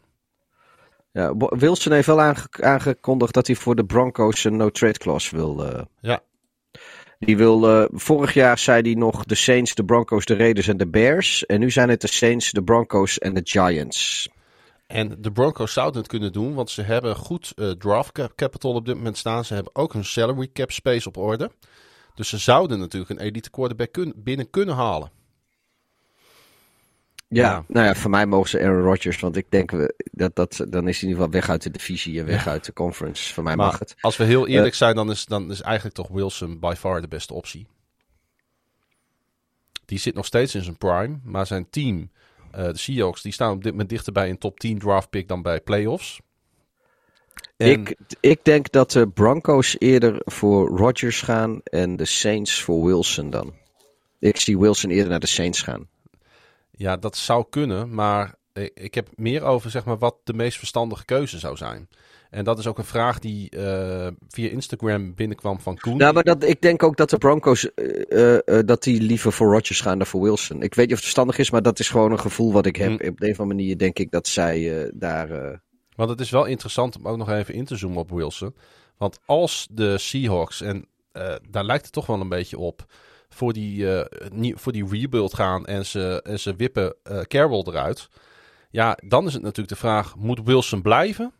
Ja, 1.12 1.36
Wilson 1.36 1.92
heeft 1.92 2.06
wel 2.06 2.20
aange- 2.20 2.46
aangekondigd 2.50 3.34
dat 3.34 3.46
hij 3.46 3.56
voor 3.56 3.74
de 3.76 3.84
Broncos 3.84 4.44
een 4.44 4.56
no-trade 4.56 4.98
clause 4.98 5.36
wil. 5.36 5.86
Ja. 6.00 6.20
Die 7.26 7.36
wil, 7.36 7.88
vorig 7.92 8.34
jaar 8.34 8.58
zei 8.58 8.82
hij 8.82 8.94
nog 8.94 9.24
de 9.24 9.34
Saints, 9.34 9.74
de 9.74 9.84
Broncos, 9.84 10.24
de 10.24 10.36
Raiders 10.36 10.68
en 10.68 10.76
de 10.76 10.86
Bears. 10.88 11.46
En 11.46 11.60
nu 11.60 11.70
zijn 11.70 11.88
het 11.88 12.00
de 12.00 12.06
Saints, 12.08 12.50
de 12.50 12.62
Broncos 12.62 13.18
en 13.18 13.34
de 13.34 13.40
Giants. 13.44 14.28
En 14.86 15.16
de 15.18 15.32
Broncos 15.32 15.72
zouden 15.72 16.00
het 16.00 16.10
kunnen 16.10 16.32
doen, 16.32 16.54
want 16.54 16.70
ze 16.70 16.82
hebben 16.82 17.16
goed 17.16 17.52
eh, 17.56 17.70
draft 17.70 18.12
cap- 18.12 18.34
capital 18.34 18.74
op 18.74 18.86
dit 18.86 18.94
moment 18.94 19.18
staan. 19.18 19.44
Ze 19.44 19.54
hebben 19.54 19.74
ook 19.74 19.92
hun 19.92 20.04
salary 20.04 20.48
cap 20.52 20.70
space 20.70 21.08
op 21.08 21.16
orde. 21.16 21.50
Dus 22.14 22.28
ze 22.28 22.38
zouden 22.38 22.78
natuurlijk 22.78 23.10
een 23.10 23.20
elite 23.20 23.50
quarterback 23.50 23.92
kun- 23.92 24.14
binnen 24.16 24.50
kunnen 24.50 24.74
halen. 24.74 25.10
Ja, 27.32 27.64
nou 27.68 27.86
ja, 27.86 27.94
voor 27.94 28.10
mij 28.10 28.26
mogen 28.26 28.48
ze 28.50 28.60
Aaron 28.60 28.82
Rodgers, 28.82 29.20
want 29.20 29.36
ik 29.36 29.46
denk 29.50 29.70
we- 29.70 29.94
dat, 30.12 30.36
dat 30.36 30.56
dan 30.68 30.88
is 30.88 31.00
hij 31.00 31.08
in 31.08 31.08
ieder 31.08 31.14
geval 31.24 31.30
weg 31.30 31.48
uit 31.48 31.62
de 31.62 31.70
divisie 31.70 32.20
en 32.20 32.26
weg 32.26 32.46
uit 32.46 32.64
de 32.64 32.72
conference. 32.72 33.34
Voor 33.34 33.42
mij 33.42 33.56
mag 33.56 33.78
het. 33.78 33.94
als 34.00 34.16
we 34.16 34.24
heel 34.24 34.46
eerlijk 34.46 34.74
zijn, 34.74 34.94
dan 34.94 35.10
is, 35.10 35.24
dan 35.26 35.50
is 35.50 35.60
eigenlijk 35.60 35.94
toch 35.94 36.08
Wilson 36.08 36.58
by 36.60 36.74
far 36.78 37.00
de 37.00 37.08
beste 37.08 37.34
optie. 37.34 37.66
Die 39.84 39.98
zit 39.98 40.14
nog 40.14 40.26
steeds 40.26 40.54
in 40.54 40.62
zijn 40.62 40.76
prime, 40.78 41.18
maar 41.24 41.46
zijn 41.46 41.70
team, 41.70 42.10
eh, 42.50 42.64
de 42.64 42.78
Seahawks, 42.78 43.22
die 43.22 43.32
staan 43.32 43.52
op 43.52 43.62
dit 43.62 43.72
moment 43.72 43.88
dichter 43.90 44.12
bij 44.12 44.30
een 44.30 44.38
top 44.38 44.60
10 44.60 44.78
draft 44.78 45.10
pick 45.10 45.28
dan 45.28 45.42
bij 45.42 45.60
playoffs. 45.60 46.20
En- 47.56 47.68
Ik, 47.70 47.96
ik 48.20 48.44
denk 48.44 48.70
dat 48.70 48.90
de 48.90 49.08
Broncos 49.08 49.76
eerder 49.78 50.20
voor 50.24 50.68
Rodgers 50.68 51.22
gaan 51.22 51.60
en 51.64 51.96
de 51.96 52.04
Saints 52.04 52.62
voor 52.62 52.84
Wilson 52.86 53.30
dan. 53.30 53.54
Ik 54.18 54.36
zie 54.40 54.58
Wilson 54.58 54.90
eerder 54.90 55.10
naar 55.10 55.20
de 55.20 55.26
Saints 55.26 55.62
gaan. 55.62 55.88
Ja, 56.80 56.96
dat 56.96 57.16
zou 57.16 57.44
kunnen, 57.50 57.94
maar 57.94 58.34
ik, 58.74 58.94
heb 58.94 59.08
meer 59.14 59.42
over 59.42 59.70
zeg 59.70 59.84
maar, 59.84 59.98
wat 59.98 60.16
de 60.24 60.32
meest 60.32 60.58
verstandige 60.58 61.04
keuze 61.04 61.38
zou 61.38 61.56
zijn. 61.56 61.88
En 62.30 62.44
dat 62.44 62.58
is 62.58 62.66
ook 62.66 62.78
een 62.78 62.84
vraag 62.84 63.18
die 63.18 63.50
eh, 63.50 64.08
via 64.28 64.50
Instagram 64.50 65.14
binnenkwam 65.14 65.60
van 65.60 65.78
Koen. 65.78 65.96
Nou, 65.96 66.14
maar 66.14 66.22
dat, 66.22 66.44
ik 66.44 66.60
denk 66.60 66.82
ook 66.82 66.96
dat 66.96 67.10
de 67.10 67.18
Broncos 67.18 67.74
eh, 67.74 68.58
eh, 68.58 68.66
dat 68.66 68.82
die 68.82 69.00
liever 69.00 69.32
voor 69.32 69.52
Rodgers 69.52 69.80
gaan 69.80 69.98
dan 69.98 70.06
voor 70.06 70.22
Wilson. 70.22 70.62
Ik 70.62 70.74
weet 70.74 70.86
niet 70.86 70.86
of 70.86 70.92
het 70.94 71.00
verstandig 71.00 71.38
is, 71.38 71.50
maar 71.50 71.62
dat 71.62 71.78
is 71.78 71.88
gewoon 71.88 72.12
een 72.12 72.20
gevoel 72.20 72.52
wat 72.52 72.66
ik 72.66 72.76
heb. 72.76 73.00
Hm. 73.00 73.08
Op 73.08 73.20
de 73.20 73.26
een 73.26 73.32
of 73.32 73.40
andere 73.40 73.58
manier 73.58 73.78
denk 73.78 73.98
ik 73.98 74.10
dat 74.10 74.26
zij 74.26 74.90
daar. 74.94 75.60
Want 75.96 76.10
het 76.10 76.20
is 76.20 76.30
wel 76.30 76.44
interessant 76.44 76.96
om 76.96 77.08
ook 77.08 77.16
nog 77.16 77.30
even 77.30 77.54
in 77.54 77.64
te 77.64 77.76
zoomen 77.76 77.98
op 77.98 78.10
Wilson. 78.10 78.54
Want 78.96 79.18
als 79.24 79.68
de 79.70 79.98
Seahawks, 79.98 80.60
en 80.60 80.86
daar 81.50 81.64
lijkt 81.64 81.84
het 81.84 81.92
toch 81.92 82.06
wel 82.06 82.20
een 82.20 82.28
beetje 82.28 82.58
op, 82.58 82.86
voor 83.34 83.52
die, 83.52 83.94
eh, 83.98 84.30
nie- 84.32 84.56
voor 84.56 84.72
die 84.72 84.86
rebuild 84.90 85.34
gaan 85.34 85.66
en 85.66 85.86
ze, 85.86 86.20
en 86.22 86.40
ze 86.40 86.56
wippen 86.56 86.94
eh 87.02 87.20
Carroll 87.20 87.64
eruit. 87.66 88.08
Ja, 88.70 88.98
dan 89.06 89.26
is 89.26 89.32
het 89.32 89.42
natuurlijk 89.42 89.68
de 89.68 89.76
vraag, 89.76 90.16
moet 90.16 90.40
Wilson 90.44 90.82
blijven? 90.82 91.32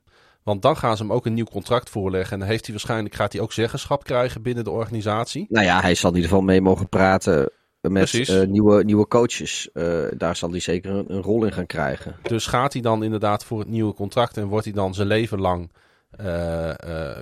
Want 0.42 0.62
dan 0.62 0.76
gaan 0.76 0.96
ze 0.96 1.02
hem 1.02 1.12
ook 1.12 1.26
een 1.26 1.34
nieuw 1.34 1.44
contract 1.44 1.90
voorleggen. 1.90 2.32
En 2.32 2.38
dan 2.38 2.48
heeft 2.48 2.64
hij 2.64 2.74
waarschijnlijk, 2.74 3.14
gaat 3.14 3.32
hij 3.32 3.42
ook 3.42 3.52
zeggenschap 3.52 4.04
krijgen 4.04 4.42
binnen 4.42 4.64
de 4.64 4.70
organisatie. 4.70 5.46
nou 5.48 5.64
ja, 5.64 5.80
hij 5.80 5.94
zal 5.94 6.10
in 6.10 6.16
ieder 6.16 6.30
geval 6.30 6.44
mee 6.44 6.60
mogen 6.60 6.88
praten 6.88 7.50
met 7.80 8.14
eh, 8.14 8.46
nieuwe, 8.46 8.84
nieuwe 8.84 9.06
coaches. 9.08 9.68
Daar 10.16 10.36
zal 10.36 10.50
hij 10.50 10.60
zeker 10.60 10.90
een, 10.90 11.04
een 11.14 11.22
rol 11.22 11.44
in 11.44 11.52
gaan 11.52 11.66
krijgen. 11.66 12.16
Dus 12.22 12.46
gaat 12.46 12.72
hij 12.72 12.82
dan 12.82 13.02
inderdaad 13.04 13.44
voor 13.44 13.58
het 13.58 13.68
nieuwe 13.68 13.94
contract 13.94 14.36
en 14.36 14.46
wordt 14.46 14.64
hij 14.64 14.74
dan 14.74 14.94
zijn 14.94 15.08
leven 15.08 15.40
lang 15.40 15.70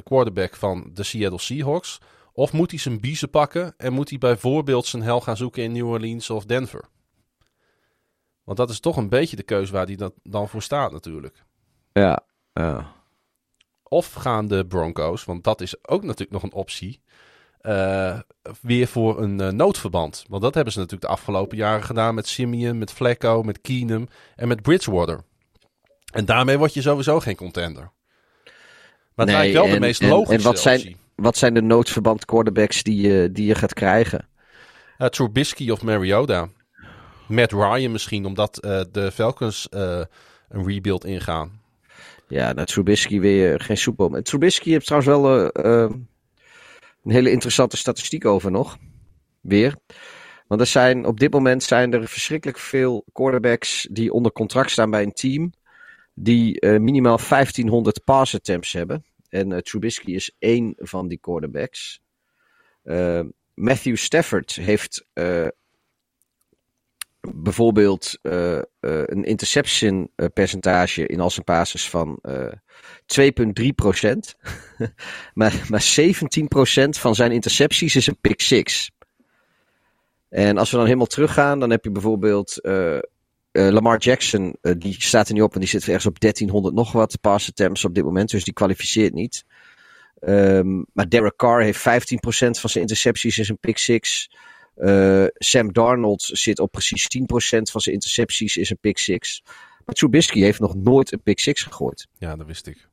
quarterback 0.05 0.57
van 0.57 0.91
de 0.95 1.03
Seattle 1.03 1.41
Seahawks? 1.41 2.01
Of 2.39 2.53
moet 2.53 2.71
hij 2.71 2.81
zijn 2.81 3.01
biezen 3.01 3.31
pakken 3.31 3.75
en 3.77 3.93
moet 3.93 4.09
hij 4.11 4.19
bijvoorbeeld 4.19 4.87
zijn 4.87 5.03
hel 5.03 5.21
gaan 5.21 5.37
zoeken 5.37 5.63
in 5.63 5.73
New 5.73 5.89
Orleans 5.89 6.31
of 6.31 6.45
Denver? 6.45 6.85
Want 8.45 8.59
dat 8.59 8.71
is 8.71 8.81
toch 8.81 8.97
een 8.97 9.09
beetje 9.09 9.37
de 9.37 9.43
keuze 9.43 9.73
waar 9.73 9.87
hij 9.87 9.97
dan, 9.97 10.13
dan 10.23 10.49
voor 10.49 10.63
staat 10.63 10.93
natuurlijk. 10.93 11.45
Ja, 11.93 12.21
ja. 12.53 12.93
of 13.83 14.13
gaan 14.13 14.49
de 14.49 14.67
Broncos, 14.67 15.25
want 15.25 15.45
dat 15.45 15.61
is 15.61 15.87
ook 15.89 16.03
natuurlijk 16.03 16.31
nog 16.31 16.43
een 16.43 16.53
optie, 16.53 17.01
eh, 17.61 18.21
weer 18.61 18.87
voor 18.87 19.23
een 19.23 19.41
eh, 19.41 19.49
noodverband. 19.49 20.25
Want 20.29 20.43
dat 20.43 20.55
hebben 20.55 20.73
ze 20.73 20.79
natuurlijk 20.79 21.07
de 21.07 21.13
afgelopen 21.17 21.57
jaren 21.57 21.85
gedaan 21.85 22.15
met 22.15 22.27
Simeon, 22.27 22.79
met 22.79 22.93
Flacco, 22.93 23.43
met 23.43 23.61
Keenum 23.61 24.09
en 24.37 24.49
met 24.49 24.63
Bridgewater. 24.63 25.21
En 26.13 26.25
daarmee 26.25 26.59
word 26.59 26.75
je 26.75 26.83
sowieso 26.83 27.21
geen 27.21 27.37
contender. 27.37 27.83
Maar 29.15 29.27
het 29.27 29.27
Nee, 29.27 29.37
lijkt 29.37 29.53
wel 29.53 29.69
de 29.69 29.81
meest 29.81 30.01
en- 30.01 30.09
logische 30.09 30.35
en 30.35 30.43
wat 30.43 30.59
zijn- 30.59 30.79
optie. 30.79 30.97
Wat 31.23 31.37
zijn 31.37 31.55
de 31.55 31.63
noodverband 31.63 32.25
quarterbacks 32.25 32.83
die 32.83 33.01
je, 33.09 33.33
die 33.33 33.47
je 33.47 33.55
gaat 33.55 33.75
krijgen? 33.75 34.29
Uh, 34.99 35.09
Trubisky 35.09 35.71
of 35.71 35.83
Mariota. 35.83 36.49
Matt 37.29 37.53
Ryan 37.53 37.93
misschien, 37.93 38.25
omdat 38.25 38.59
eh, 38.59 38.81
de 38.93 39.13
Falcons 39.13 39.69
eh, 39.69 40.01
een 40.49 40.67
rebuild 40.67 41.05
ingaan. 41.05 41.61
Ja, 42.29 42.53
nou, 42.53 42.67
Trubisky 42.67 43.21
weer 43.21 43.61
geen 43.61 43.77
soepel. 43.77 44.09
Maar 44.09 44.23
Trubisky 44.23 44.71
heeft 44.71 44.87
trouwens 44.87 45.13
wel 45.13 45.51
eh, 45.53 45.83
eh, 45.83 45.91
een 47.05 47.11
hele 47.11 47.31
interessante 47.31 47.77
statistiek 47.77 48.25
over 48.25 48.51
nog. 48.51 48.77
Weer. 49.41 49.77
Want 50.47 50.61
er 50.61 50.67
zijn, 50.67 51.07
op 51.07 51.21
dit 51.21 51.33
moment 51.33 51.63
zijn 51.63 51.93
er 51.93 52.09
verschrikkelijk 52.09 52.59
veel 52.59 53.05
quarterbacks 53.13 53.89
die 53.91 54.13
onder 54.13 54.33
contract 54.33 54.71
staan 54.71 54.91
bij 54.91 55.03
een 55.03 55.13
team. 55.13 55.53
Die 56.15 56.67
minimaal 56.67 57.19
1500 57.29 58.05
pass 58.05 58.35
attempts 58.35 58.73
hebben. 58.73 59.05
En 59.29 59.53
eh, 59.53 59.59
Trubisky 59.59 60.11
is 60.11 60.35
één 60.39 60.75
van 60.77 61.09
die 61.09 61.19
quarterbacks. 61.19 62.01
Eh, 62.83 63.21
Matthew 63.55 63.97
Stafford 63.97 64.55
heeft 64.55 65.07
eh, 65.13 65.47
bijvoorbeeld 67.21 68.19
een 68.81 69.25
interception 69.25 70.11
percentage 70.33 71.07
in 71.07 71.21
al 71.21 71.31
zijn 71.31 71.45
passes 71.45 71.91
van 71.91 72.19
eh 72.23 72.53
2,3%. 73.07 73.29
maar, 75.35 75.67
maar 75.69 75.97
17% 76.01 76.89
van 76.89 77.15
zijn 77.15 77.33
intercepties 77.33 77.97
is 77.97 78.07
een 78.07 78.21
pick 78.21 78.41
six. 78.41 78.91
En 80.29 80.59
als 80.59 80.71
we 80.71 80.77
dan 80.77 80.85
helemaal 80.87 81.07
teruggaan, 81.07 81.61
dan 81.61 81.71
heb 81.71 81.85
je 81.85 81.91
bijvoorbeeld 81.91 82.61
eh, 83.59 83.73
Lamar 83.73 83.99
Jackson. 83.99 84.57
eh, 84.61 84.73
die 84.79 84.97
staat 84.99 85.29
er 85.29 85.35
niet 85.35 85.43
op, 85.43 85.55
en 85.55 85.61
die 85.61 85.69
zit 85.69 85.87
ergens 85.87 86.07
op 86.07 86.21
1300 86.21 86.75
nog 86.75 86.93
wat 86.93 87.21
pass 87.21 87.49
attempts 87.49 87.85
op 87.85 87.95
dit 87.95 88.05
moment. 88.05 88.31
Dus 88.31 88.45
die 88.45 88.53
kwalificeert 88.53 89.15
niet. 89.15 89.45
Ehm, 90.21 90.83
maar 90.93 91.09
Derek 91.09 91.37
Carr 91.37 91.63
heeft 91.63 91.81
15% 91.81 92.61
van 92.61 92.71
zijn 92.71 92.85
intercepties 92.85 93.39
is 93.39 93.49
een 93.49 93.59
pick 93.59 93.79
six. 93.79 94.31
Eh, 94.75 95.25
Sam 95.35 95.73
Darnold 95.73 96.23
zit 96.23 96.59
op 96.59 96.71
precies 96.71 97.09
10% 97.09 97.71
van 97.71 97.81
zijn 97.81 97.95
intercepties 97.95 98.57
is 98.57 98.71
een 98.71 98.79
pick 98.81 98.99
six. 98.99 99.43
Maar 99.85 99.95
Trubisky 99.95 100.41
heeft 100.41 100.61
nog 100.61 100.75
nooit 100.75 101.13
een 101.13 101.23
pick 101.23 101.39
six 101.39 101.63
gegooid. 101.63 102.07
Ja, 102.19 102.37
dat 102.37 102.47
wist 102.47 102.67
ik. 102.67 102.89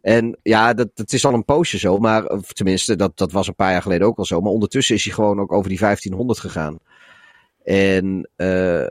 En 0.00 0.38
ja, 0.42 0.74
dat, 0.74 0.88
dat 0.94 1.12
is 1.12 1.24
al 1.24 1.34
een 1.34 1.44
poosje 1.44 1.78
zo. 1.78 1.98
Maar 1.98 2.26
tenminste, 2.52 2.96
dat, 2.96 3.18
dat 3.18 3.32
was 3.32 3.46
een 3.46 3.54
paar 3.54 3.72
jaar 3.72 3.82
geleden 3.82 4.06
ook 4.06 4.18
al 4.18 4.24
zo. 4.24 4.40
Maar 4.40 4.52
ondertussen 4.52 4.94
is 4.94 5.04
hij 5.04 5.14
gewoon 5.14 5.40
ook 5.40 5.52
over 5.52 5.68
die 5.68 5.78
1500 5.78 6.38
gegaan. 6.38 6.78
En 7.64 8.28
uh, 8.36 8.86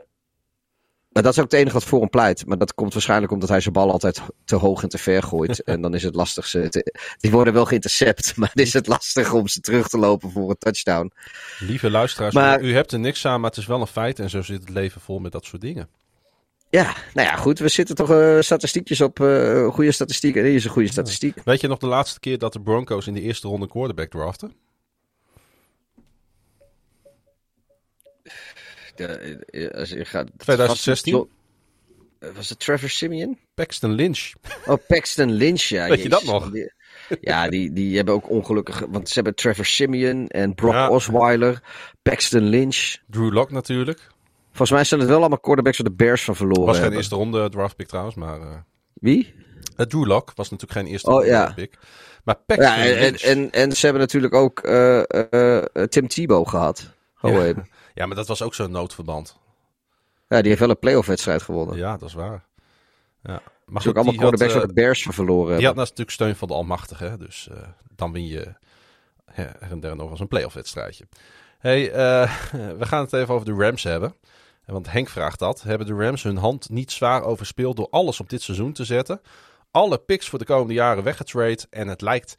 maar 1.12 1.22
dat 1.22 1.32
is 1.32 1.38
ook 1.38 1.44
het 1.50 1.52
enige 1.60 1.72
wat 1.74 1.84
voor 1.84 2.00
hem 2.00 2.10
pleit. 2.10 2.46
Maar 2.46 2.58
dat 2.58 2.74
komt 2.74 2.92
waarschijnlijk 2.92 3.32
omdat 3.32 3.48
hij 3.48 3.60
zijn 3.60 3.74
bal 3.74 3.90
altijd 3.92 4.20
te 4.44 4.56
hoog 4.56 4.82
en 4.82 4.88
te 4.88 4.98
ver 4.98 5.22
gooit. 5.22 5.62
en 5.72 5.80
dan 5.80 5.94
is 5.94 6.02
het 6.02 6.14
lastig. 6.14 6.46
Ze 6.46 6.68
te, 6.68 6.94
die 7.18 7.30
worden 7.30 7.52
wel 7.54 7.64
geïntercept. 7.64 8.32
Maar 8.36 8.50
dan 8.54 8.64
is 8.64 8.72
het 8.72 8.86
lastig 8.86 9.32
om 9.32 9.48
ze 9.48 9.60
terug 9.60 9.88
te 9.88 9.98
lopen 9.98 10.30
voor 10.30 10.50
een 10.50 10.58
touchdown. 10.58 11.12
Lieve 11.58 11.90
luisteraars, 11.90 12.34
Maar- 12.34 12.62
u 12.62 12.74
hebt 12.74 12.92
er 12.92 12.98
niks 12.98 13.26
aan, 13.26 13.40
maar 13.40 13.50
het 13.50 13.58
is 13.58 13.66
wel 13.66 13.80
een 13.80 13.86
feit. 13.86 14.18
En 14.18 14.30
zo 14.30 14.42
zit 14.42 14.60
het 14.60 14.68
leven 14.70 15.00
vol 15.00 15.18
met 15.18 15.32
dat 15.32 15.44
soort 15.44 15.62
dingen. 15.62 15.88
Ja, 16.70 16.94
nou 17.14 17.28
ja, 17.28 17.36
goed. 17.36 17.58
We 17.58 17.68
zitten 17.68 17.94
toch 17.94 18.10
eh, 18.10 18.36
statistiekjes 18.40 19.00
op. 19.00 19.20
eh 19.20 19.66
goede 19.68 19.92
statistiek. 19.92 20.36
En 20.36 20.44
hier 20.44 20.54
is 20.54 20.64
een 20.64 20.70
goede 20.70 20.90
statistiek. 20.92 21.36
Weet 21.44 21.60
je 21.60 21.68
nog 21.68 21.78
de 21.78 21.86
laatste 21.86 22.20
keer 22.20 22.38
dat 22.38 22.52
de 22.52 22.60
Broncos 22.60 23.06
in 23.06 23.14
de 23.14 23.20
eerste 23.20 23.48
ronde 23.48 23.68
quarterback 23.68 24.10
draften? 24.10 24.52
De, 28.94 29.72
als 29.76 29.88
je 29.88 30.04
gaat, 30.04 30.28
2016? 30.36 31.28
Was 32.34 32.48
het, 32.48 32.58
Trevor 32.58 32.88
Simeon? 32.88 33.38
Paxton 33.54 33.90
Lynch. 33.92 34.32
Oh, 34.66 34.76
Paxton 34.86 35.32
Lynch, 35.32 35.62
ja. 35.62 35.88
Weet 35.88 36.02
je 36.02 36.08
dat 36.08 36.24
nog? 36.24 36.50
Die- 36.50 36.72
Ja, 37.20 37.48
die, 37.48 37.72
die 37.72 37.96
hebben 37.96 38.14
ook 38.14 38.30
ongelukkig... 38.30 38.82
Want 38.88 39.08
ze 39.08 39.14
hebben 39.14 39.34
Trevor 39.34 39.64
Simeon 39.64 40.28
en 40.28 40.54
Brock 40.54 40.72
Ja. 40.72 40.88
Osweiler, 40.88 41.62
Paxton 42.02 42.42
Lynch. 42.42 42.96
Drew 43.10 43.32
Lock 43.32 43.50
natuurlijk. 43.50 44.00
Volgens 44.48 44.70
mij 44.70 44.84
zijn 44.84 45.00
het 45.00 45.08
wel 45.08 45.18
allemaal 45.18 45.40
quarterbacks 45.40 45.78
waar 45.78 45.88
de 45.90 45.94
Bears 45.96 46.24
van 46.24 46.36
verloren 46.36 46.62
Was 46.64 46.72
geen 46.72 46.80
hebben. 46.80 46.98
eerste 46.98 47.14
ronde 47.14 47.48
draft 47.48 47.76
pick 47.76 47.86
trouwens, 47.88 48.14
maar... 48.16 48.40
eh 48.40 48.56
Wie? 48.94 49.34
eh, 49.76 49.86
Drew 49.86 50.06
Lock 50.06 50.32
was 50.34 50.50
natuurlijk 50.50 50.80
geen 50.80 50.88
eerste 50.92 51.08
Oh, 51.10 51.14
ronde 51.14 51.30
ja. 51.30 51.40
draft 51.40 51.54
pick. 51.54 51.74
Maar 52.24 52.36
Paxton 52.46 52.66
Ja, 52.66 52.84
en, 52.86 53.00
Lynch... 53.00 53.20
en, 53.20 53.50
en 53.50 53.72
ze 53.72 53.84
hebben 53.84 54.02
natuurlijk 54.02 54.34
ook 54.34 54.58
eh, 54.60 55.02
Tim 55.88 56.08
Tebow 56.08 56.48
gehad. 56.48 56.90
Oh, 57.20 57.32
Ja. 57.32 57.44
even. 57.44 57.68
Ja, 57.94 58.06
maar 58.06 58.16
dat 58.16 58.26
was 58.28 58.42
ook 58.42 58.54
zo'n 58.54 58.70
noodverband. 58.70 59.38
Ja, 60.28 60.38
die 60.38 60.48
heeft 60.48 60.60
wel 60.60 60.70
een 60.70 60.78
playoff 60.78 61.06
wedstrijd 61.06 61.42
gewonnen. 61.42 61.76
Ja, 61.76 61.96
dat 61.96 62.08
is 62.08 62.14
waar. 62.14 62.44
Ja. 63.22 63.42
Maar 63.64 63.82
Dus 63.82 63.86
ook 63.86 63.94
allemaal 63.94 64.12
had, 64.14 64.20
quarterbacks 64.20 64.52
eh, 64.52 64.58
waar 64.58 64.68
de 64.68 64.74
Bears 64.74 65.06
verloren 65.10 65.44
Die 65.46 65.54
had 65.54 65.62
hebben. 65.62 65.82
natuurlijk 65.82 66.10
steun 66.10 66.36
van 66.36 66.48
de 66.48 66.54
Almachtige, 66.54 67.04
hè? 67.04 67.16
dus 67.18 67.48
eh, 67.48 67.56
dan 67.96 68.12
win 68.12 68.26
je 68.26 68.54
her 69.24 69.56
en 69.60 69.80
der 69.80 69.96
nog 69.96 70.10
eens 70.10 70.20
een 70.20 70.28
playoff 70.28 70.54
wedstrijdje. 70.54 71.06
Hey, 71.58 71.90
eh, 71.92 72.32
we 72.78 72.86
gaan 72.86 73.02
het 73.04 73.12
even 73.12 73.34
over 73.34 73.46
de 73.46 73.64
Rams 73.64 73.82
hebben. 73.82 74.14
Want 74.66 74.90
Henk 74.90 75.08
vraagt 75.08 75.38
dat. 75.38 75.62
Hebben 75.62 75.86
de 75.86 75.94
Rams 75.94 76.22
hun 76.22 76.36
hand 76.36 76.70
niet 76.70 76.92
zwaar 76.92 77.22
overspeeld 77.22 77.76
door 77.76 77.88
alles 77.90 78.20
op 78.20 78.28
dit 78.28 78.42
seizoen 78.42 78.72
te 78.72 78.84
zetten? 78.84 79.20
Alle 79.70 79.98
picks 79.98 80.28
voor 80.28 80.38
de 80.38 80.44
komende 80.44 80.72
jaren 80.74 81.02
weggetrade 81.04 81.66
en 81.70 81.88
het 81.88 82.00
lijkt 82.00 82.34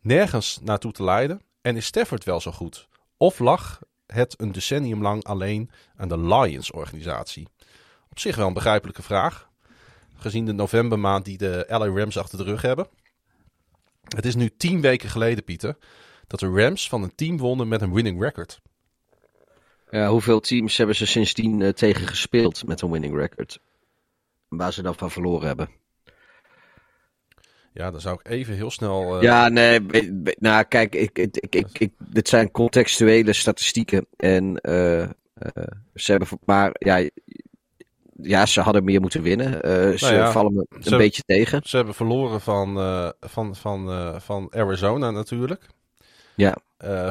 nergens 0.00 0.58
naartoe 0.62 0.92
te 0.92 1.04
leiden. 1.04 1.40
En 1.62 1.76
is 1.76 1.86
Stafford 1.86 2.24
wel 2.24 2.40
zo 2.40 2.50
goed? 2.52 2.88
Of 3.16 3.38
lag 3.38 3.80
het 4.14 4.40
een 4.40 4.52
decennium 4.52 5.02
lang 5.02 5.24
alleen 5.24 5.70
aan 5.96 6.08
de 6.08 6.18
Lions-organisatie? 6.18 7.48
Op 8.10 8.18
zich 8.18 8.36
wel 8.36 8.46
een 8.46 8.52
begrijpelijke 8.52 9.02
vraag. 9.02 9.48
Gezien 10.14 10.44
de 10.44 10.52
novembermaand 10.52 11.24
die 11.24 11.38
de 11.38 11.64
LA 11.68 11.86
Rams 11.86 12.18
achter 12.18 12.38
de 12.38 12.44
rug 12.44 12.62
hebben. 12.62 12.88
Het 14.08 14.24
is 14.24 14.34
nu 14.34 14.50
tien 14.56 14.80
weken 14.80 15.08
geleden, 15.08 15.44
Pieter, 15.44 15.76
dat 16.26 16.40
de 16.40 16.48
Rams 16.48 16.88
van 16.88 17.02
een 17.02 17.14
team 17.14 17.38
wonnen 17.38 17.68
met 17.68 17.80
een 17.80 17.92
winning 17.92 18.20
record. 18.20 18.60
Ja, 19.90 20.08
hoeveel 20.08 20.40
teams 20.40 20.76
hebben 20.76 20.96
ze 20.96 21.06
sindsdien 21.06 21.62
eh, 21.62 21.68
tegen 21.68 22.06
gespeeld 22.06 22.66
met 22.66 22.80
een 22.80 22.90
winning 22.90 23.16
record? 23.16 23.60
Waar 24.48 24.72
ze 24.72 24.82
dan 24.82 24.94
van 24.94 25.10
verloren 25.10 25.46
hebben. 25.46 25.68
Ja, 27.74 27.90
dan 27.90 28.00
zou 28.00 28.18
ik 28.22 28.28
even 28.30 28.54
heel 28.54 28.70
snel... 28.70 29.16
eh, 29.16 29.22
Ja, 29.22 29.48
nee, 29.48 29.80
nou 30.38 30.64
kijk, 30.64 30.94
ik, 30.94 31.18
ik, 31.18 31.36
ik, 31.50 31.78
ik, 31.78 31.92
dit 31.98 32.28
zijn 32.28 32.50
contextuele 32.50 33.32
statistieken. 33.32 34.06
En 34.16 34.56
eh, 34.60 35.02
eh, 35.02 35.08
ze 35.94 36.10
hebben, 36.10 36.28
maar 36.44 36.70
ja, 36.78 37.08
ja, 38.22 38.46
ze 38.46 38.60
hadden 38.60 38.84
meer 38.84 39.00
moeten 39.00 39.22
winnen. 39.22 39.52
Ze 39.98 40.04
Nou 40.04 40.14
ja, 40.14 40.30
vallen 40.32 40.52
me 40.54 40.66
een 40.68 40.82
ze- 40.82 40.96
beetje 40.96 41.22
tegen. 41.26 41.60
Ze 41.64 41.76
hebben 41.76 41.94
verloren 41.94 42.40
van, 42.40 42.74
van, 43.20 43.56
van, 43.56 44.14
van 44.20 44.52
Arizona 44.54 45.10
natuurlijk. 45.10 45.66
Ja. 46.34 46.56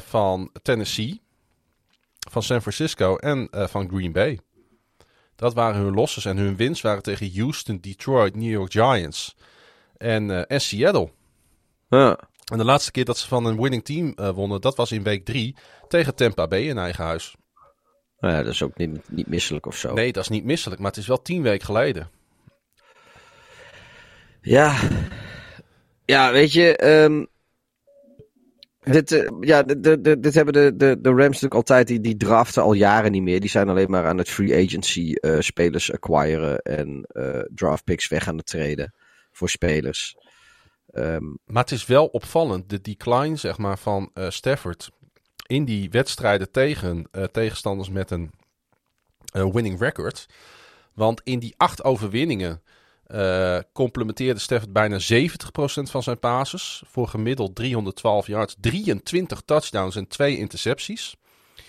Van 0.02 0.50
Tennessee. 0.62 1.22
Van 2.30 2.44
San 2.44 2.62
Francisco 2.62 3.16
en 3.16 3.48
van 3.52 3.90
Green 3.90 4.12
Bay. 4.12 4.40
Dat 5.36 5.54
waren 5.54 5.82
hun 5.82 5.94
losses. 5.94 6.26
En 6.26 6.38
hun 6.38 6.56
wins 6.56 6.82
waren 6.82 7.04
tegen 7.04 7.32
Houston, 7.36 7.78
Detroit, 7.82 8.36
New 8.36 8.52
York 8.52 8.72
Giants 8.72 9.36
en, 9.98 10.32
eh, 10.32 10.44
en 10.48 10.62
Seattle. 10.62 11.10
Ja. 11.90 12.20
En 12.52 12.58
de 12.58 12.64
laatste 12.64 12.92
keer 12.92 13.06
dat 13.06 13.18
ze 13.18 13.28
van 13.28 13.46
een 13.46 13.62
winning 13.62 13.86
team 13.86 14.14
eh, 14.16 14.30
wonnen, 14.30 14.62
dat 14.62 14.76
was 14.76 14.92
in 14.92 15.04
week 15.04 15.26
3 15.26 15.56
tegen 15.88 16.16
Tampa 16.16 16.48
Bay 16.48 16.62
in 16.68 16.78
eigen 16.78 17.04
huis. 17.04 17.36
Nou 18.20 18.34
ja, 18.34 18.44
dat 18.44 18.54
is 18.54 18.64
ook 18.64 18.78
niet, 18.78 19.10
niet 19.10 19.28
misselijk 19.28 19.66
of 19.66 19.78
zo. 19.78 19.94
Nee, 19.94 20.12
dat 20.12 20.24
is 20.24 20.30
niet 20.30 20.44
misselijk, 20.44 20.82
maar 20.82 20.90
het 20.90 21.00
is 21.00 21.08
wel 21.08 21.22
tien 21.22 21.42
weken 21.42 21.66
geleden. 21.66 22.10
Ja, 24.42 24.76
ja 26.06 26.32
weet 26.32 26.54
je, 26.54 26.76
ehm, 26.76 27.26
dit, 28.80 29.12
eh, 29.12 29.30
ja, 29.40 29.64
de, 29.64 29.80
de, 29.80 30.02
de- 30.02 30.20
dit 30.20 30.34
hebben 30.34 30.54
de, 30.54 30.74
de, 30.76 30.98
de 31.02 31.10
Rams 31.10 31.22
natuurlijk 31.24 31.54
altijd, 31.54 31.88
die, 31.88 32.00
die 32.02 32.18
draften 32.18 32.64
al 32.64 32.74
jaren 32.74 33.12
niet 33.12 33.24
meer. 33.24 33.40
Die 33.40 33.50
zijn 33.50 33.70
alleen 33.70 33.90
maar 33.90 34.06
aan 34.06 34.18
het 34.18 34.30
free 34.30 34.66
agency 34.66 35.14
spelers 35.40 35.92
acquiren 35.92 36.58
en 36.58 37.06
eh 37.08 37.40
draft 37.56 37.84
picks 37.84 38.08
weg 38.08 38.28
aan 38.28 38.38
het 38.38 38.46
treden 38.46 38.94
voor 39.44 39.52
spelers. 39.52 40.16
Ehm, 40.92 41.24
Maar 41.46 41.64
het 41.64 41.72
is 41.72 41.86
wel 41.86 42.06
opvallend, 42.06 42.70
de 42.70 42.82
decline 42.82 43.36
zeg 43.36 43.58
maar, 43.58 43.78
van 43.78 44.10
eh, 44.14 44.30
Stafford 44.30 44.90
in 45.48 45.66
die 45.66 45.90
wedstrijden 45.90 46.52
tegen 46.52 47.08
eh, 47.12 47.24
tegenstanders 47.24 47.90
met 47.90 48.12
een 48.12 48.32
eh, 49.34 49.52
winning 49.52 49.80
record. 49.80 50.26
Want 50.94 51.22
in 51.24 51.40
die 51.40 51.54
acht 51.58 51.84
overwinningen 51.84 52.62
complementeerde 53.74 54.40
Stafford 54.40 54.74
bijna 54.74 55.00
70% 55.00 55.90
van 55.90 56.04
zijn 56.04 56.20
passes. 56.20 56.84
Voor 56.86 57.08
gemiddeld 57.08 57.56
312 57.56 58.28
yards, 58.28 58.56
23 58.60 59.42
touchdowns 59.46 59.96
en 59.96 60.08
twee 60.08 60.38
intercepties. 60.38 61.16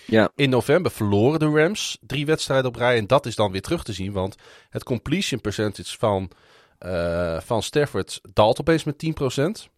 Ja. 0.05 0.31
In 0.35 0.49
november 0.49 0.91
verloren 0.91 1.39
de 1.39 1.49
Rams 1.49 1.97
drie 2.01 2.25
wedstrijden 2.25 2.67
op 2.67 2.75
rij. 2.75 2.97
En 2.97 3.07
dat 3.07 3.25
is 3.25 3.35
dan 3.35 3.51
weer 3.51 3.61
terug 3.61 3.83
te 3.83 3.93
zien, 3.93 4.11
want 4.11 4.35
het 4.69 4.83
completion 4.83 5.41
percentage 5.41 5.97
van 5.97 6.31
eh, 6.77 7.39
van 7.39 7.63
Stafford 7.63 8.21
daalt 8.33 8.59
opeens 8.59 8.83
met 8.83 8.97
10%. 8.97 9.69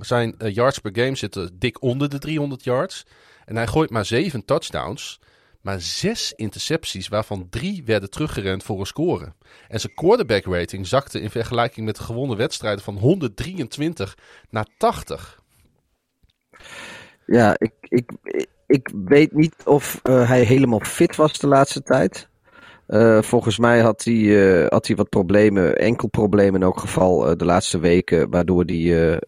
Zijn 0.00 0.38
eh, 0.38 0.54
yards 0.54 0.78
per 0.78 0.90
game 0.94 1.16
zitten 1.16 1.58
dik 1.58 1.82
onder 1.82 2.08
de 2.08 2.18
300 2.18 2.64
yards. 2.64 3.06
En 3.44 3.56
hij 3.56 3.66
gooit 3.66 3.90
maar 3.90 4.04
7 4.04 4.44
touchdowns. 4.44 5.20
Maar 5.60 5.80
6 5.80 6.32
intercepties, 6.36 7.08
waarvan 7.08 7.46
3 7.50 7.82
werden 7.84 8.10
teruggerend 8.10 8.62
voor 8.62 8.80
een 8.80 8.86
score. 8.86 9.32
En 9.68 9.80
zijn 9.80 9.94
quarterback 9.94 10.44
rating 10.44 10.86
zakte 10.86 11.20
in 11.20 11.30
vergelijking 11.30 11.86
met 11.86 11.96
de 11.96 12.02
gewonnen 12.02 12.36
wedstrijden 12.36 12.84
van 12.84 12.96
123 12.96 14.16
naar 14.50 14.66
80. 14.78 15.42
Ja, 17.26 17.56
ik, 17.58 17.72
ik, 17.80 18.10
ik 18.66 18.90
weet 19.04 19.32
niet 19.32 19.54
of 19.64 20.00
uh, 20.02 20.28
hij 20.28 20.42
helemaal 20.42 20.80
fit 20.80 21.16
was 21.16 21.38
de 21.38 21.46
laatste 21.46 21.82
tijd. 21.82 22.28
Uh, 22.88 23.22
volgens 23.22 23.58
mij 23.58 23.80
had 23.80 24.04
hij, 24.04 24.14
uh, 24.14 24.66
had 24.66 24.86
hij 24.86 24.96
wat 24.96 25.08
problemen, 25.08 25.78
enkel 25.78 26.08
problemen 26.08 26.60
in 26.60 26.66
elk 26.66 26.80
geval 26.80 27.36
de 27.36 27.44
laatste 27.44 27.78
weken, 27.78 28.30
waardoor 28.30 28.64
hij 28.66 29.20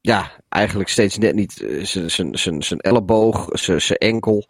ja, 0.00 0.30
eigenlijk 0.48 0.88
steeds 0.88 1.18
net 1.18 1.34
niet 1.34 1.66
zijn 2.60 2.80
elleboog, 2.80 3.48
zijn 3.52 3.80
enkel. 3.80 4.48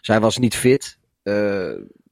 Zij 0.00 0.20
was 0.20 0.38
niet 0.38 0.56
fit. 0.56 0.98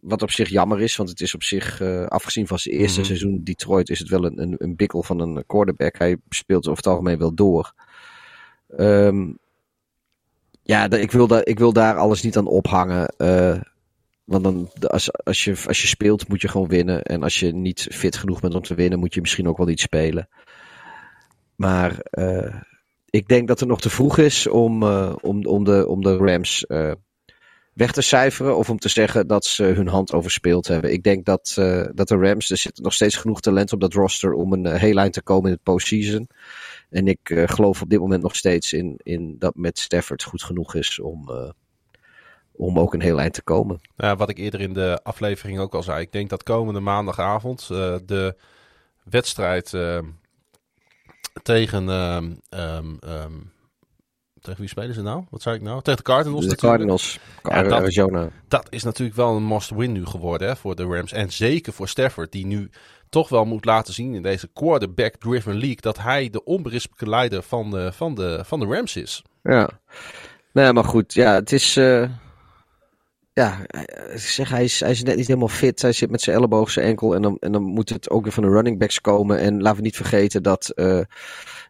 wat 0.01 0.23
op 0.23 0.31
zich 0.31 0.49
jammer 0.49 0.81
is, 0.81 0.97
want 0.97 1.09
het 1.09 1.21
is 1.21 1.35
op 1.35 1.43
zich, 1.43 1.83
afgezien 2.09 2.47
van 2.47 2.59
zijn 2.59 2.75
eerste 2.75 3.01
mm 3.01 3.07
-hmm. 3.07 3.17
seizoen 3.17 3.41
Detroit, 3.45 3.89
is 3.89 3.99
het 3.99 4.09
wel 4.09 4.25
een, 4.25 4.43
een, 4.43 4.55
een 4.59 4.77
bikkel 4.77 5.03
van 5.03 5.21
een 5.21 5.45
quarterback. 5.47 5.99
Hij 5.99 6.17
speelt 6.29 6.67
over 6.67 6.77
het 6.77 6.93
algemeen 6.93 7.19
wel 7.19 7.35
door. 7.35 7.73
Um, 8.77 9.39
ja, 10.63 10.91
ik 10.91 11.11
wil, 11.13 11.27
daar, 11.27 11.47
ik 11.47 11.59
wil 11.59 11.73
daar 11.73 11.97
alles 11.97 12.23
niet 12.23 12.37
aan 12.37 12.47
ophangen. 12.47 13.15
Uh, 13.19 13.61
want 14.33 14.45
dan, 14.45 14.71
als, 14.91 15.13
als, 15.13 15.45
je, 15.45 15.57
als 15.67 15.81
je 15.81 15.87
speelt, 15.87 16.29
moet 16.29 16.41
je 16.41 16.49
gewoon 16.49 16.69
winnen. 16.69 17.03
En 17.03 17.23
als 17.23 17.41
je 17.41 17.53
niet 17.53 17.87
fit 17.91 18.17
genoeg 18.17 18.41
bent 18.41 18.55
om 18.55 18.63
te 18.63 18.75
winnen, 18.75 18.99
moet 18.99 19.15
je 19.15 19.21
misschien 19.21 19.49
ook 19.49 19.57
wel 19.57 19.67
niet 19.67 19.81
spelen. 19.81 20.29
Maar 21.57 22.07
uh, 22.11 22.55
ik 23.11 23.29
denk 23.29 23.49
dat 23.49 23.61
het 23.61 23.69
nog 23.69 23.81
te 23.81 23.91
vroeg 23.91 24.19
is 24.19 24.47
om, 24.47 24.83
uh, 24.83 25.15
om, 25.21 25.47
om, 25.47 25.65
de, 25.65 25.89
om 25.89 26.03
de 26.03 26.17
Rams 26.17 26.65
weg 27.73 27.93
te 27.93 28.03
cijferen. 28.03 28.57
Of 28.57 28.71
om 28.71 28.79
te 28.79 28.89
zeggen 28.89 29.27
dat 29.27 29.45
ze 29.45 29.63
hun 29.63 29.89
hand 29.89 30.13
overspeeld 30.13 30.67
hebben. 30.67 30.93
Ik 30.93 31.03
denk 31.03 31.25
dat, 31.25 31.53
dat 31.95 32.09
de 32.09 32.17
Rams, 32.17 32.51
er 32.51 32.57
zit 32.57 32.79
nog 32.79 32.93
steeds 32.93 33.17
genoeg 33.17 33.41
talent 33.41 33.73
op 33.73 33.81
dat 33.81 33.95
roster 33.95 34.33
om 34.33 34.53
een 34.53 34.67
heel 34.67 34.97
eind 34.97 35.13
te 35.13 35.23
komen 35.23 35.47
in 35.47 35.53
het 35.53 35.63
postseason. 35.63 36.29
En 36.91 37.07
ik 37.07 37.43
geloof 37.47 37.83
op 37.83 37.91
dit 37.91 38.01
moment 38.01 38.23
nog 38.23 38.37
steeds 38.37 38.73
in, 38.73 38.95
in 39.03 39.37
dat 39.39 39.55
met 39.55 39.79
Stafford 39.79 40.23
goed 40.23 40.43
genoeg 40.43 40.75
is 40.75 41.01
om, 41.01 41.31
om 42.53 42.79
ook 42.79 42.95
een 42.95 43.01
heel 43.01 43.21
eind 43.21 43.35
te 43.35 43.43
komen. 43.43 43.81
Ja, 43.97 44.17
wat 44.17 44.29
ik 44.29 44.39
eerder 44.39 44.61
in 44.61 44.73
de 44.73 45.01
aflevering 45.03 45.59
ook 45.59 45.75
al 45.75 45.83
zei. 45.83 46.01
Ik 46.01 46.13
denk 46.13 46.31
dat 46.31 46.43
komende 46.43 46.81
maandagavond 46.81 47.69
uh, 47.73 47.95
de 48.07 48.37
wedstrijd 49.05 49.75
tegen... 51.43 51.89
Um, 51.89 52.39
um, 52.51 53.51
tegen 54.41 54.61
wie 54.61 54.69
spelen 54.69 54.95
ze 54.95 55.03
nou? 55.03 55.25
Wat 55.31 55.43
zei 55.43 55.57
ik 55.57 55.63
nou? 55.63 55.83
Tegen 55.83 55.97
de 55.97 56.03
Cardinals 56.11 56.45
de 56.45 56.51
natuurlijk. 56.51 56.73
Cardinals, 56.77 57.19
Ja, 57.43 57.63
dat- 57.63 57.73
Arizona. 57.81 58.29
Dat 58.49 58.67
is 58.71 58.83
natuurlijk 58.83 59.17
wel 59.17 59.37
een 59.37 59.47
must-win 59.49 59.93
nu 59.93 60.07
geworden 60.07 60.49
hè, 60.49 60.57
voor 60.57 60.77
de 60.77 60.85
Rams. 60.85 61.13
En 61.13 61.33
zeker 61.33 61.73
voor 61.73 61.89
Stafford, 61.89 62.33
die 62.33 62.47
nu 62.47 62.71
toch 63.09 63.29
wel 63.29 63.45
moet 63.45 63.65
laten 63.65 63.95
zien 63.95 64.15
in 64.15 64.23
deze 64.23 64.49
quarterback-driven 64.53 65.53
league... 65.55 65.81
dat 65.81 65.99
hij 65.99 66.31
de 66.31 66.45
onberispelijke 66.45 67.09
leider 67.09 67.43
van 67.43 67.71
de, 67.71 67.93
van 67.93 68.15
de, 68.15 68.41
van 68.45 68.61
de 68.61 68.67
Rams 68.67 68.97
is. 68.97 69.23
Ja. 69.43 69.69
Nee, 70.53 70.73
maar 70.73 70.85
goed. 70.85 71.15
Ja, 71.15 71.35
het 71.35 71.53
is... 71.53 71.77
eh, 71.77 72.09
ja, 73.33 73.59
ik 74.13 74.19
zeg, 74.19 74.49
hij 74.49 74.65
is, 74.65 74.81
hij 74.81 74.91
is 74.91 75.03
net 75.03 75.17
niet 75.17 75.27
helemaal 75.27 75.49
fit. 75.49 75.83
Hij 75.83 75.93
zit 75.93 76.11
met 76.11 76.21
zijn 76.21 76.37
elleboog, 76.37 76.71
zijn 76.71 76.87
enkel. 76.87 77.15
En 77.15 77.23
dan, 77.23 77.37
en 77.41 77.53
dan 77.53 77.63
moet 77.63 77.89
het 77.89 78.11
ook 78.11 78.23
weer 78.23 78.33
van 78.33 78.43
de 78.43 78.49
running 78.49 78.79
backs 78.79 79.01
komen. 79.01 79.39
En 79.39 79.63
laten 79.63 79.77
we 79.77 79.85
niet 79.85 79.97
vergeten 79.97 80.43
dat 80.43 80.69
eh, 80.69 81.01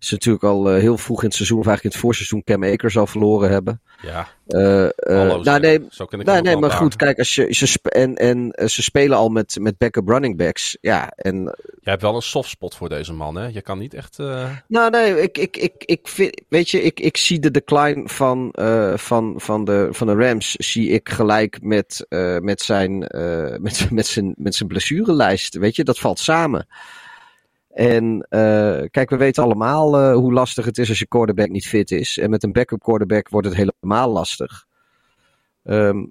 ze 0.05 0.15
natuurlijk 0.15 0.45
al 0.45 0.71
eh, 0.71 0.81
heel 0.81 0.99
vroeg 0.99 1.21
in 1.21 1.27
het 1.27 1.35
seizoen... 1.37 1.59
of 1.59 1.67
eigenlijk 1.67 1.95
in 1.95 2.01
het 2.01 2.09
voorseizoen 2.09 2.45
Cam 2.45 2.65
Akers 2.65 2.99
al 2.99 3.07
verloren 3.07 3.51
hebben. 3.51 3.81
Ja, 4.03 4.29
eh, 4.47 4.89
hallo, 4.97 5.43
nou, 5.43 5.61
nee, 5.61 5.87
zo 5.91 6.05
kan 6.05 6.21
ik 6.21 6.43
Nee, 6.43 6.57
maar 6.57 6.71
goed, 6.71 6.97
kijk, 6.97 7.19
als 7.19 7.35
je, 7.35 7.55
ze 7.55 7.79
en, 7.83 8.15
en 8.15 8.53
ze 8.71 8.83
spelen 8.83 9.17
al 9.17 9.29
met, 9.29 9.57
met 9.61 9.79
backup 9.79 10.09
running 10.09 10.37
backs. 10.37 10.77
Ja, 10.81 11.09
en. 11.09 11.43
Jij 11.81 11.93
hebt 11.93 12.03
wel 12.03 12.15
een 12.15 12.23
softspot 12.23 12.75
voor 12.75 12.89
deze 12.89 13.13
man, 13.13 13.37
hè? 13.37 13.47
Je 13.47 13.61
kan 13.61 13.79
niet 13.79 13.95
echt... 13.95 14.19
Nou, 14.69 14.91
nee, 14.91 15.23
ik, 15.23 15.39
ik, 15.39 15.57
ik, 15.57 15.73
ik 15.85 16.09
vind, 16.09 16.43
weet 16.49 16.71
je, 16.71 16.83
ik, 16.83 17.01
ik 17.01 17.17
zie 17.17 17.39
de 17.39 17.51
decline 17.51 18.09
van, 18.09 18.55
van, 18.97 19.35
van, 19.37 19.65
de, 19.65 19.89
van 19.91 20.07
de 20.07 20.15
Rams, 20.15 20.53
zie 20.53 20.89
ik 20.89 21.09
gelijk 21.09 21.63
met, 21.63 22.07
met, 22.41 22.63
zijn, 22.63 22.99
met, 23.61 23.87
met, 23.91 24.07
zijn, 24.07 24.35
met 24.37 24.55
zijn 24.55 24.69
blessurelijst. 24.69 25.55
Weet 25.55 25.77
je, 25.77 25.85
dat 25.85 25.99
valt 25.99 26.19
samen. 26.19 26.67
En 27.73 28.27
eh, 28.29 28.81
kijk, 28.91 29.11
we 29.11 29.17
weten 29.17 29.43
allemaal 29.43 29.99
eh, 29.99 30.15
hoe 30.15 30.33
lastig 30.33 30.65
het 30.65 30.79
is 30.79 30.89
als 30.89 30.99
je 30.99 31.07
quarterback 31.07 31.49
niet 31.49 31.67
fit 31.67 31.91
is. 31.91 32.19
En 32.19 32.31
met 32.31 32.43
een 32.43 32.53
backup 32.53 32.81
quarterback 32.81 33.29
wordt 33.29 33.47
het 33.47 33.57
helemaal 33.57 34.11
lastig. 34.11 34.65
Ehm, 35.65 36.05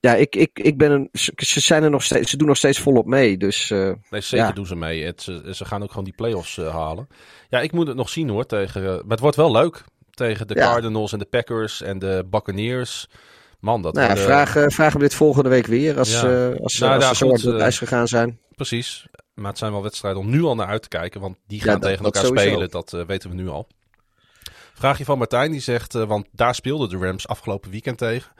ja, 0.00 0.14
ik, 0.14 0.36
ik, 0.36 0.50
ik 0.58 0.78
ben 0.78 0.90
een, 0.90 1.08
ze 1.36 1.60
zijn 1.60 1.82
er 1.82 1.90
nog 1.90 2.02
steeds, 2.02 2.30
ze 2.30 2.36
doen 2.36 2.48
nog 2.48 2.56
steeds 2.56 2.78
volop 2.78 3.06
mee. 3.06 3.36
Dus 3.36 3.70
eh, 3.70 3.90
Nee, 4.10 4.20
zeker 4.20 4.46
Ja. 4.46 4.52
doen 4.52 4.66
ze 4.66 4.76
mee. 4.76 5.04
Het, 5.04 5.22
ze, 5.22 5.50
ze 5.54 5.64
gaan 5.64 5.82
ook 5.82 5.88
gewoon 5.88 6.04
die 6.04 6.14
playoffs 6.14 6.56
halen. 6.56 7.08
Ja, 7.48 7.60
ik 7.60 7.72
moet 7.72 7.86
het 7.86 7.96
nog 7.96 8.08
zien 8.08 8.28
hoor. 8.28 8.46
Tegen, 8.46 8.82
maar 8.82 9.02
het 9.08 9.20
wordt 9.20 9.36
wel 9.36 9.52
leuk. 9.52 9.84
Tegen 10.10 10.46
de 10.46 10.54
Ja. 10.54 10.72
Cardinals 10.72 11.12
en 11.12 11.18
de 11.18 11.24
Packers 11.24 11.82
en 11.82 11.98
de 11.98 12.26
Buccaneers. 12.30 13.08
Man, 13.60 13.82
dat 13.82 13.94
nou 13.94 14.06
ja, 14.08 14.14
worden- 14.14 14.46
vraag, 14.46 14.72
vraag 14.72 14.92
hem 14.92 15.02
dit 15.02 15.14
volgende 15.14 15.48
week 15.48 15.66
weer. 15.66 15.98
Als, 15.98 16.20
Ja. 16.20 16.48
als, 16.50 16.74
ze 16.74 16.84
Nou, 16.84 16.94
als 16.94 17.04
ja, 17.04 17.08
ze 17.08 17.14
zo 17.14 17.28
goed, 17.28 17.46
op 17.46 17.52
het 17.52 17.60
ijs 17.62 17.78
gegaan 17.78 18.08
zijn. 18.08 18.38
Precies. 18.56 19.06
Maar 19.40 19.50
het 19.50 19.58
zijn 19.58 19.72
wel 19.72 19.82
wedstrijden 19.82 20.20
om 20.20 20.30
nu 20.30 20.42
al 20.42 20.54
naar 20.54 20.66
uit 20.66 20.82
te 20.82 20.88
kijken. 20.88 21.20
Want 21.20 21.36
die 21.46 21.60
gaan 21.60 21.80
tegen 21.80 22.02
dat 22.02 22.14
elkaar 22.14 22.38
spelen. 22.38 22.70
Dat 22.70 22.92
eh, 22.92 23.04
weten 23.04 23.30
we 23.30 23.36
nu 23.36 23.48
al. 23.48 23.66
Vraagje 24.74 25.04
van 25.04 25.18
Martijn. 25.18 25.50
Die 25.50 25.60
zegt, 25.60 25.94
eh, 25.94 26.04
want 26.04 26.26
daar 26.32 26.54
speelden 26.54 26.88
de 26.88 26.96
Rams 27.06 27.28
afgelopen 27.28 27.70
weekend 27.70 27.98
tegen. 27.98 28.32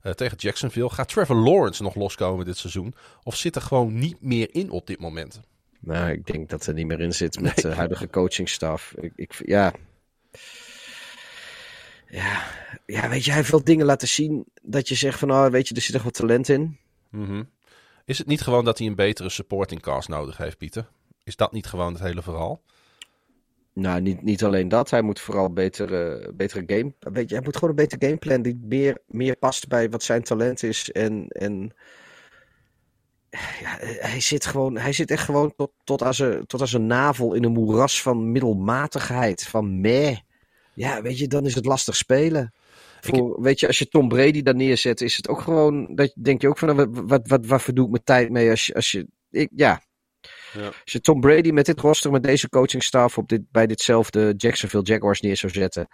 eh, 0.00 0.12
tegen 0.12 0.36
Jacksonville. 0.36 0.90
Gaat 0.90 1.08
Trevor 1.08 1.36
Lawrence 1.36 1.82
nog 1.82 1.94
loskomen 1.94 2.44
dit 2.44 2.56
seizoen? 2.56 2.94
Of 3.22 3.36
zit 3.36 3.56
er 3.56 3.62
gewoon 3.62 3.98
niet 3.98 4.22
meer 4.22 4.48
in 4.54 4.70
op 4.70 4.86
dit 4.86 5.00
moment? 5.00 5.40
Nou, 5.80 6.10
ik 6.10 6.26
denk 6.26 6.48
dat 6.48 6.66
er 6.66 6.74
niet 6.74 6.86
meer 6.86 7.00
in 7.00 7.14
zit 7.14 7.40
met 7.40 7.56
de 7.56 7.74
huidige 7.74 8.08
coachingstaf. 8.10 8.94
Ik, 9.00 9.12
ik, 9.16 9.42
ja. 9.44 9.72
Ja. 12.08 12.42
ja, 12.86 13.08
weet 13.08 13.24
je, 13.24 13.30
hij 13.30 13.38
heeft 13.38 13.50
wel 13.50 13.64
dingen 13.64 13.86
laten 13.86 14.08
zien 14.08 14.44
dat 14.62 14.88
je 14.88 14.94
zegt 14.94 15.18
van, 15.18 15.30
oh, 15.30 15.46
weet 15.46 15.68
je, 15.68 15.74
er 15.74 15.80
zit 15.80 15.94
echt 15.94 16.04
wat 16.04 16.14
talent 16.14 16.48
in. 16.48 16.78
Mhm. 17.10 17.42
Is 18.06 18.18
het 18.18 18.26
niet 18.26 18.40
gewoon 18.40 18.64
dat 18.64 18.78
hij 18.78 18.86
een 18.86 18.94
betere 18.94 19.28
supporting 19.28 19.82
cast 19.82 20.08
nodig 20.08 20.36
heeft, 20.36 20.58
Pieter? 20.58 20.88
Is 21.24 21.36
dat 21.36 21.52
niet 21.52 21.66
gewoon 21.66 21.92
het 21.92 22.02
hele 22.02 22.22
verhaal? 22.22 22.62
Nou, 23.72 24.00
niet, 24.00 24.22
niet 24.22 24.44
alleen 24.44 24.68
dat. 24.68 24.90
Hij 24.90 25.02
moet 25.02 25.20
vooral 25.20 25.52
betere, 25.52 26.32
betere 26.34 26.62
game. 26.66 26.94
Weet 26.98 27.28
je, 27.28 27.34
hij 27.34 27.44
moet 27.44 27.54
gewoon 27.54 27.70
een 27.70 27.76
betere 27.76 28.06
gameplan 28.06 28.42
die 28.42 28.60
meer, 28.62 28.98
meer 29.06 29.36
past 29.36 29.68
bij 29.68 29.90
wat 29.90 30.02
zijn 30.02 30.22
talent 30.22 30.62
is. 30.62 30.92
En, 30.92 31.28
en 31.28 31.74
ja, 33.60 33.76
hij 33.80 34.20
zit 34.20 34.46
gewoon, 34.46 34.76
hij 34.76 34.92
zit 34.92 35.10
echt 35.10 35.24
gewoon 35.24 35.54
tot, 35.56 35.70
tot, 35.84 36.02
aan 36.02 36.14
zijn, 36.14 36.46
tot 36.46 36.60
aan 36.60 36.68
zijn 36.68 36.86
navel 36.86 37.34
in 37.34 37.44
een 37.44 37.52
moeras 37.52 38.02
van 38.02 38.32
middelmatigheid. 38.32 39.42
Van 39.42 39.80
meh. 39.80 40.16
Ja, 40.74 41.02
weet 41.02 41.18
je, 41.18 41.28
dan 41.28 41.46
is 41.46 41.54
het 41.54 41.64
lastig 41.64 41.96
spelen. 41.96 42.52
Voor, 43.06 43.42
weet 43.42 43.60
je, 43.60 43.66
als 43.66 43.78
je 43.78 43.88
Tom 43.88 44.08
Brady 44.08 44.42
daar 44.42 44.54
neerzet, 44.54 45.00
is 45.00 45.16
het 45.16 45.28
ook 45.28 45.40
gewoon. 45.40 45.94
Dat 45.94 46.14
denk 46.22 46.40
je 46.40 46.48
ook 46.48 46.58
van, 46.58 46.76
nou, 46.76 46.88
wat, 46.90 47.04
wat, 47.08 47.28
wat, 47.28 47.46
wat 47.46 47.62
verdoe 47.62 47.84
ik 47.84 47.90
mijn 47.90 48.04
tijd 48.04 48.30
mee 48.30 48.50
als 48.50 48.66
je. 48.66 48.74
Als 48.74 48.90
je 48.90 49.06
ik, 49.30 49.48
ja, 49.54 49.80
Ja. 50.52 50.66
als 50.66 50.92
je 50.92 51.00
Tom 51.00 51.20
Brady 51.20 51.50
met 51.50 51.66
dit 51.66 51.80
roster, 51.80 52.10
met 52.10 52.22
deze 52.22 52.48
coachingstaf 52.48 53.18
op 53.18 53.28
dit, 53.28 53.50
bij 53.50 53.66
ditzelfde 53.66 54.34
Jacksonville 54.36 54.82
Jaguars 54.84 55.20
neer 55.20 55.36
zou 55.36 55.52
zetten. 55.52 55.88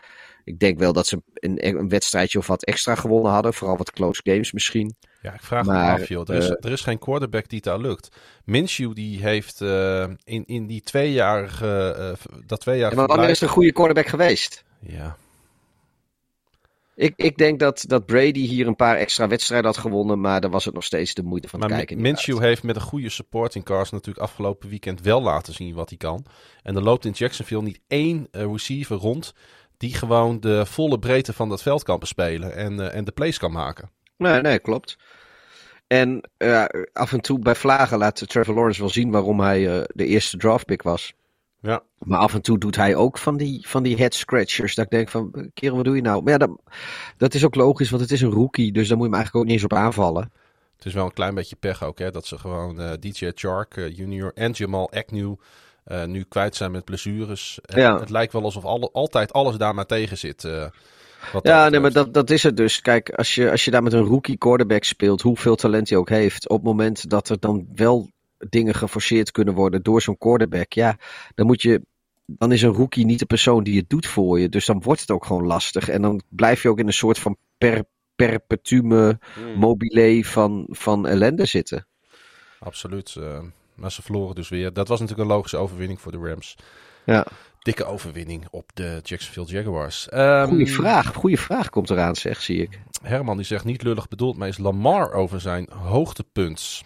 Ik 0.45 0.59
denk 0.59 0.79
wel 0.79 0.93
dat 0.93 1.07
ze 1.07 1.23
een, 1.35 1.67
een 1.67 1.89
wedstrijdje 1.89 2.39
of 2.39 2.47
wat 2.47 2.65
extra 2.65 2.95
gewonnen 2.95 3.33
hadden. 3.33 3.55
Vooral 3.55 3.77
wat 3.77 3.91
close 3.93 4.21
games 4.25 4.53
misschien. 4.53 4.95
Ja, 5.23 5.35
ik 5.35 5.43
vraag 5.43 5.65
me 5.67 5.73
Maar, 5.73 6.01
af, 6.01 6.09
joh. 6.09 6.29
Er 6.29 6.35
is, 6.35 6.49
eh, 6.49 6.57
er 6.61 6.73
is 6.73 6.81
geen 6.81 6.99
quarterback 6.99 7.49
die 7.49 7.61
daar 7.61 7.79
lukt. 7.79 8.17
Minshew 8.45 8.95
die 8.95 9.23
heeft 9.23 9.61
eh, 9.61 10.07
in, 10.25 10.45
in 10.47 10.67
die 10.67 10.81
tweejarige... 10.83 11.95
eh, 11.99 12.41
dat 12.47 12.61
tweejarige 12.61 12.91
En 13.01 13.07
wanneer 13.07 13.07
verblijf- 13.07 13.31
is 13.31 13.41
er 13.41 13.47
een 13.47 13.53
goede 13.53 13.73
quarterback 13.73 14.07
geweest? 14.07 14.65
Ja, 14.81 15.17
Ik, 16.95 17.13
ik 17.17 17.37
denk 17.37 17.59
dat, 17.59 17.85
dat 17.87 18.07
Brady 18.07 18.47
hier 18.47 18.67
een 18.67 18.77
paar 18.77 18.97
extra 18.97 19.29
wedstrijden 19.29 19.67
had 19.67 19.79
gewonnen. 19.79 20.21
Maar 20.21 20.41
dan 20.41 20.51
was 20.51 20.65
het 20.65 20.75
nog 20.75 20.85
steeds 20.85 21.15
de 21.15 21.23
moeite 21.23 21.49
van 21.49 21.59
maar 21.59 21.69
het 21.69 21.77
kijken. 21.77 22.01
Minshew 22.01 22.39
heeft 22.39 22.63
met 22.63 22.77
een 22.77 22.83
goede 22.83 23.09
supporting 23.09 23.65
cast 23.65 23.93
natuurlijk 23.93 24.25
afgelopen 24.25 24.69
weekend 24.69 25.01
wel 25.01 25.23
laten 25.23 25.55
zien 25.55 25.75
wat 25.75 25.89
hij 25.89 25.99
kan. 25.99 26.25
En 26.63 26.77
er 26.77 26.83
loopt 26.83 27.05
in 27.05 27.13
Jacksonville 27.13 27.63
niet 27.63 27.81
één 27.89 28.29
eh, 28.31 28.43
receiver 28.43 28.97
rond 28.97 29.35
die 29.77 29.95
gewoon 29.95 30.41
de 30.41 30.67
volle 30.67 30.99
breedte 30.99 31.33
van 31.33 31.49
dat 31.49 31.63
veld 31.63 31.83
kan 31.83 31.99
bespelen 31.99 32.55
en, 32.55 32.81
eh, 32.81 32.97
en 32.97 33.05
de 33.05 33.13
plays 33.13 33.39
kan 33.39 33.53
maken. 33.53 33.91
Nee, 34.17 34.41
nee, 34.41 34.59
klopt. 34.59 34.97
En 35.87 36.31
eh, 36.37 36.65
af 36.93 37.13
en 37.13 37.21
toe 37.21 37.39
bij 37.39 37.55
vlagen 37.55 37.99
laat 37.99 38.29
Trevor 38.29 38.55
Lawrence 38.55 38.81
wel 38.81 38.91
zien 38.91 39.11
waarom 39.11 39.41
hij 39.41 39.87
de 39.95 40.07
eerste 40.07 40.37
draftpick 40.37 40.83
was. 40.83 41.13
Ja, 41.63 41.83
Maar 41.99 42.19
af 42.19 42.35
en 42.35 42.43
toe 42.43 42.59
doet 42.59 42.77
hij 42.77 42.95
ook 42.95 43.19
van 43.19 43.37
die, 43.37 43.69
van 43.69 43.83
die 43.83 43.97
head 43.97 44.15
scratchers. 44.15 44.75
Dat 44.75 44.85
ik 44.85 44.91
denk 44.91 45.09
van, 45.09 45.51
kerel, 45.55 45.77
wat 45.77 45.85
doe 45.85 45.97
je 45.97 46.03
nou? 46.03 46.23
Maar 46.23 46.33
ja, 46.33 46.39
dat, 46.39 46.51
dat 47.17 47.35
is 47.35 47.45
ook 47.45 47.55
logisch, 47.55 47.91
want 47.91 48.03
het 48.03 48.11
is 48.11 48.21
een 48.21 48.31
rookie. 48.31 48.73
Dus 48.73 48.89
daar 48.89 48.97
moet 48.97 49.07
je 49.07 49.13
hem 49.13 49.21
eigenlijk 49.21 49.37
ook 49.37 49.45
niet 49.45 49.63
eens 49.63 49.73
op 49.73 49.79
aanvallen. 49.79 50.33
Het 50.77 50.87
is 50.87 50.95
wel 50.95 51.05
een 51.05 51.13
klein 51.13 51.35
beetje 51.35 51.57
pech 51.57 51.83
ook, 51.83 51.99
hè, 51.99 52.11
dat 52.11 52.27
ze 52.27 52.39
gewoon 52.39 52.81
uh, 52.81 52.91
DJ 53.01 53.31
Chark 53.35 53.77
uh, 53.77 53.97
junior 53.97 54.33
en 54.35 54.51
Jamal 54.51 54.91
Agnew 54.93 55.35
uh, 55.87 56.05
nu 56.05 56.23
kwijt 56.23 56.57
zijn 56.57 56.71
met 56.71 56.85
blessures. 56.85 57.59
Ja. 57.63 57.99
Het 57.99 58.11
lijkt 58.11 58.33
wel 58.33 58.43
alsof 58.43 58.65
alle, 58.65 58.91
altijd 58.93 59.33
alles 59.33 59.57
daar 59.57 59.75
maar 59.75 59.87
tegen 59.87 60.19
zit. 60.19 60.43
ja, 61.43 61.69
nee, 61.69 61.81
maar 61.81 61.93
dat, 61.93 62.15
dat 62.15 62.31
is 62.31 62.43
het 62.43 62.57
dus. 62.57 62.81
Kijk, 62.81 63.11
als 63.11 63.35
je, 63.35 63.51
als 63.51 63.65
je 63.65 63.71
daar 63.71 63.83
met 63.83 63.93
een 63.93 64.05
rookie 64.05 64.39
quarterback 64.39 64.85
speelt, 64.85 65.23
hoeveel 65.23 65.55
talent 65.55 65.89
hij 65.89 65.99
ook 65.99 66.09
heeft, 66.09 66.49
op 66.49 66.57
het 66.57 66.67
moment 66.67 67.11
dat 67.11 67.29
er 67.29 67.41
dan 67.41 67.67
wel 67.75 68.11
dingen 68.49 68.75
geforceerd 68.75 69.31
kunnen 69.31 69.55
worden 69.55 69.83
door 69.83 70.03
zo'n 70.03 70.19
quarterback, 70.19 70.73
ja, 70.73 70.97
dan 71.35 71.47
moet 71.47 71.63
je 71.63 71.83
dan 72.27 72.53
is 72.53 72.63
een 72.63 72.73
rookie 72.73 73.05
niet 73.05 73.19
de 73.19 73.27
persoon 73.27 73.65
die 73.65 73.79
het 73.79 73.89
doet 73.89 74.07
voor 74.07 74.41
je. 74.41 74.49
Dus 74.49 74.67
dan 74.67 74.83
wordt 74.83 75.01
het 75.01 75.11
ook 75.11 75.25
gewoon 75.25 75.47
lastig. 75.47 75.89
En 75.89 76.03
dan 76.03 76.23
blijf 76.29 76.63
je 76.63 76.69
ook 76.69 76.79
in 76.79 76.87
een 76.87 76.93
soort 76.93 77.19
van 77.19 77.37
per, 77.59 77.85
perpetume 78.15 79.19
hmm. 79.35 79.59
mobile 79.59 80.25
van, 80.25 80.67
van 80.69 81.07
ellende 81.07 81.47
zitten. 81.47 81.87
Absoluut. 82.59 83.15
Uh, 83.19 83.39
maar 83.75 83.93
ze 83.93 84.03
verloren 84.03 84.35
dus 84.35 84.49
weer. 84.49 84.73
Dat 84.73 84.89
was 84.89 85.01
natuurlijk 85.01 85.29
een 85.29 85.35
logische 85.35 85.57
overwinning 85.57 86.01
voor 86.01 86.13
de 86.13 86.19
Rams. 86.19 86.57
Ja. 87.05 87.27
Dikke 87.59 87.85
overwinning 87.85 88.47
op 88.51 88.71
de 88.75 89.01
Jacksonville 89.03 89.47
Jaguars. 89.47 90.09
Um, 90.13 90.47
goeie 90.47 90.73
vraag. 90.73 91.15
Goeie 91.15 91.39
vraag 91.39 91.71
komt 91.71 91.91
eraan, 91.91 92.17
zeg, 92.17 92.41
zie 92.41 92.63
ik. 92.63 92.81
Herman 93.03 93.37
die 93.37 93.47
zegt 93.47 93.65
niet 93.65 93.83
lullig 93.83 94.09
bedoeld, 94.09 94.37
maar 94.37 94.49
is 94.49 94.59
Lamar 94.59 95.13
over 95.13 95.41
zijn 95.41 95.69
hoogtepunt? 95.71 96.83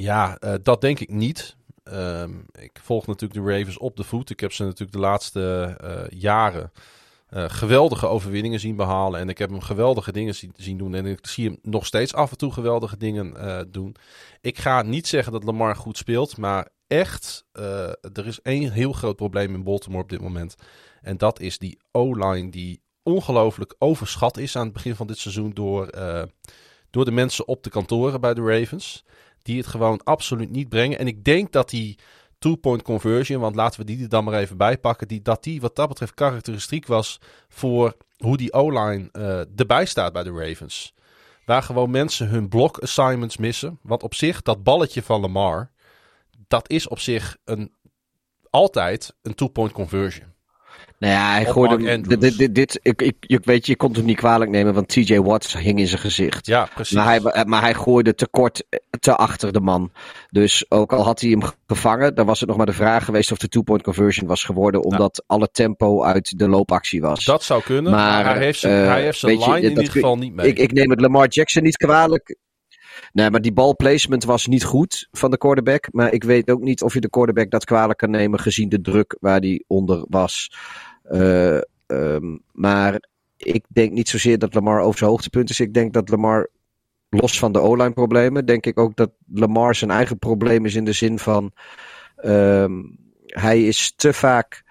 Ja, 0.00 0.36
uh, 0.40 0.54
dat 0.62 0.80
denk 0.80 1.00
ik 1.00 1.10
niet. 1.10 1.56
Um, 1.84 2.46
ik 2.60 2.78
volg 2.82 3.06
natuurlijk 3.06 3.40
de 3.40 3.52
Ravens 3.52 3.78
op 3.78 3.96
de 3.96 4.04
voet. 4.04 4.30
Ik 4.30 4.40
heb 4.40 4.52
ze 4.52 4.62
natuurlijk 4.62 4.92
de 4.92 4.98
laatste 4.98 5.76
uh, 5.84 6.20
jaren 6.20 6.72
uh, 7.30 7.44
geweldige 7.48 8.06
overwinningen 8.06 8.60
zien 8.60 8.76
behalen. 8.76 9.20
En 9.20 9.28
ik 9.28 9.38
heb 9.38 9.50
hem 9.50 9.60
geweldige 9.60 10.12
dingen 10.12 10.34
zien, 10.54 10.76
doen. 10.76 10.94
En 10.94 11.06
ik 11.06 11.26
zie 11.26 11.44
hem 11.44 11.58
nog 11.62 11.86
steeds 11.86 12.14
af 12.14 12.30
en 12.30 12.36
toe 12.36 12.52
geweldige 12.52 12.96
dingen 12.96 13.68
doen. 13.70 13.96
Ik 14.40 14.58
ga 14.58 14.82
niet 14.82 15.06
zeggen 15.06 15.32
dat 15.32 15.44
Lamar 15.44 15.76
goed 15.76 15.96
speelt. 15.96 16.36
Maar 16.36 16.68
echt, 16.86 17.44
er 18.12 18.26
is 18.26 18.40
één 18.42 18.72
heel 18.72 18.92
groot 18.92 19.16
probleem 19.16 19.54
in 19.54 19.64
Baltimore 19.64 20.02
op 20.02 20.10
dit 20.10 20.20
moment. 20.20 20.54
En 21.00 21.16
dat 21.16 21.40
is 21.40 21.58
die 21.58 21.78
O-line 21.90 22.50
die 22.50 22.82
ongelooflijk 23.02 23.74
overschat 23.78 24.36
is 24.36 24.56
aan 24.56 24.64
het 24.64 24.72
begin 24.72 24.94
van 24.94 25.06
dit 25.06 25.18
seizoen 25.18 25.50
door, 25.50 25.90
door 26.90 27.04
de 27.04 27.10
mensen 27.10 27.48
op 27.48 27.62
de 27.62 27.70
kantoren 27.70 28.20
bij 28.20 28.34
de 28.34 28.42
Ravens 28.42 29.04
die 29.48 29.56
het 29.56 29.66
gewoon 29.66 30.02
absoluut 30.04 30.50
niet 30.50 30.68
brengen. 30.68 30.98
En 30.98 31.06
ik 31.06 31.24
denk 31.24 31.52
dat 31.52 31.70
die 31.70 31.98
two-point 32.38 32.82
conversion, 32.82 33.40
want 33.40 33.54
laten 33.54 33.80
we 33.80 33.86
die 33.86 34.02
er 34.02 34.08
dan 34.08 34.24
maar 34.24 34.34
even 34.34 34.56
bijpakken, 34.56 35.08
die, 35.08 35.22
dat 35.22 35.42
die 35.42 35.60
wat 35.60 35.76
dat 35.76 35.88
betreft 35.88 36.14
karakteristiek 36.14 36.86
was 36.86 37.20
voor 37.48 37.96
hoe 38.16 38.36
die 38.36 38.52
O-line 38.52 39.08
uh, 39.12 39.58
erbij 39.58 39.86
staat 39.86 40.12
bij 40.12 40.22
de 40.22 40.32
Ravens. 40.32 40.94
Waar 41.44 41.62
gewoon 41.62 41.90
mensen 41.90 42.28
hun 42.28 42.48
block 42.48 42.78
assignments 42.78 43.36
missen. 43.36 43.78
Want 43.82 44.02
op 44.02 44.14
zich, 44.14 44.42
dat 44.42 44.62
balletje 44.62 45.02
van 45.02 45.20
Lamar, 45.20 45.70
dat 46.48 46.70
is 46.70 46.88
op 46.88 46.98
zich 46.98 47.36
een, 47.44 47.72
altijd 48.50 49.14
een 49.22 49.34
two-point 49.34 49.72
conversion. 49.72 50.26
Nou 50.98 51.12
ja, 51.12 51.32
hij 51.32 51.44
gooide. 51.44 52.00
Dit, 52.00 52.38
dit, 52.38 52.54
dit, 52.54 52.78
ik, 52.82 53.02
ik, 53.02 53.16
ik 53.20 53.44
weet 53.44 53.66
je, 53.66 53.72
je 53.72 53.78
kon 53.78 53.92
het 53.92 54.04
niet 54.04 54.16
kwalijk 54.16 54.50
nemen, 54.50 54.74
want 54.74 54.88
TJ 54.88 55.18
Watts 55.18 55.58
hing 55.58 55.78
in 55.78 55.86
zijn 55.86 56.00
gezicht. 56.00 56.46
Ja, 56.46 56.68
precies. 56.74 56.96
Maar 56.96 57.06
hij, 57.06 57.44
maar 57.44 57.60
hij 57.60 57.74
gooide 57.74 58.14
te 58.14 58.28
kort, 58.30 58.64
te 59.00 59.16
achter 59.16 59.52
de 59.52 59.60
man. 59.60 59.92
Dus 60.30 60.64
ook 60.68 60.92
al 60.92 61.04
had 61.04 61.20
hij 61.20 61.30
hem 61.30 61.42
gevangen, 61.66 62.14
dan 62.14 62.26
was 62.26 62.40
het 62.40 62.48
nog 62.48 62.56
maar 62.58 62.66
de 62.66 62.72
vraag 62.72 63.04
geweest 63.04 63.32
of 63.32 63.38
de 63.38 63.48
two-point 63.48 63.82
conversion 63.82 64.28
was 64.28 64.44
geworden, 64.44 64.84
omdat 64.84 65.24
alle 65.26 65.48
tempo 65.52 66.02
uit 66.02 66.38
de 66.38 66.48
loopactie 66.48 67.00
was. 67.00 67.24
Dat 67.24 67.42
zou 67.42 67.62
kunnen, 67.62 67.92
maar, 67.92 68.24
hij 68.24 68.44
heeft 68.44 68.60
zijn, 68.60 68.82
uh, 68.82 68.88
hij 68.88 69.02
heeft 69.02 69.18
zijn 69.18 69.38
line 69.38 69.56
je, 69.56 69.62
in 69.62 69.68
ieder 69.68 69.90
geval 69.90 70.18
niet 70.18 70.32
mee. 70.32 70.46
Ik, 70.46 70.58
ik 70.58 70.72
neem 70.72 70.90
het 70.90 71.00
Lamar 71.00 71.28
Jackson 71.28 71.62
niet 71.62 71.76
kwalijk. 71.76 72.36
Nee, 73.12 73.30
maar 73.30 73.40
die 73.40 73.52
balplacement 73.52 74.24
was 74.24 74.46
niet 74.46 74.64
goed 74.64 75.08
van 75.10 75.30
de 75.30 75.38
quarterback. 75.38 75.88
Maar 75.92 76.12
ik 76.12 76.24
weet 76.24 76.50
ook 76.50 76.60
niet 76.60 76.82
of 76.82 76.94
je 76.94 77.00
de 77.00 77.10
quarterback 77.10 77.50
dat 77.50 77.64
kwalijk 77.64 77.98
kan 77.98 78.10
nemen 78.10 78.38
gezien 78.38 78.68
de 78.68 78.80
druk 78.80 79.16
waar 79.20 79.40
die 79.40 79.64
onder 79.66 80.06
was. 80.08 80.50
Uh, 81.10 81.60
um, 81.86 82.42
maar 82.52 83.02
ik 83.36 83.64
denk 83.68 83.92
niet 83.92 84.08
zozeer 84.08 84.38
dat 84.38 84.54
Lamar 84.54 84.80
over 84.80 84.98
zijn 84.98 85.10
hoogtepunt 85.10 85.50
is. 85.50 85.60
Ik 85.60 85.74
denk 85.74 85.92
dat 85.92 86.08
Lamar, 86.08 86.48
los 87.08 87.38
van 87.38 87.52
de 87.52 87.60
O-line 87.60 87.92
problemen, 87.92 88.46
denk 88.46 88.66
ik 88.66 88.78
ook 88.78 88.96
dat 88.96 89.10
Lamar 89.32 89.74
zijn 89.74 89.90
eigen 89.90 90.18
probleem 90.18 90.64
is 90.64 90.74
in 90.74 90.84
de 90.84 90.92
zin 90.92 91.18
van 91.18 91.52
um, 92.24 92.98
hij 93.26 93.64
is 93.64 93.92
te 93.96 94.12
vaak 94.12 94.62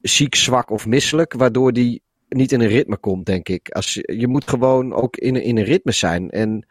ziek, 0.00 0.34
zwak 0.34 0.70
of 0.70 0.86
misselijk, 0.86 1.32
waardoor 1.32 1.70
hij 1.72 2.00
niet 2.28 2.52
in 2.52 2.60
een 2.60 2.68
ritme 2.68 2.96
komt, 2.96 3.26
denk 3.26 3.48
ik. 3.48 3.68
Als, 3.68 3.94
je 3.94 4.26
moet 4.28 4.48
gewoon 4.48 4.92
ook 4.92 5.16
in, 5.16 5.42
in 5.42 5.58
een 5.58 5.64
ritme 5.64 5.92
zijn. 5.92 6.30
En 6.30 6.66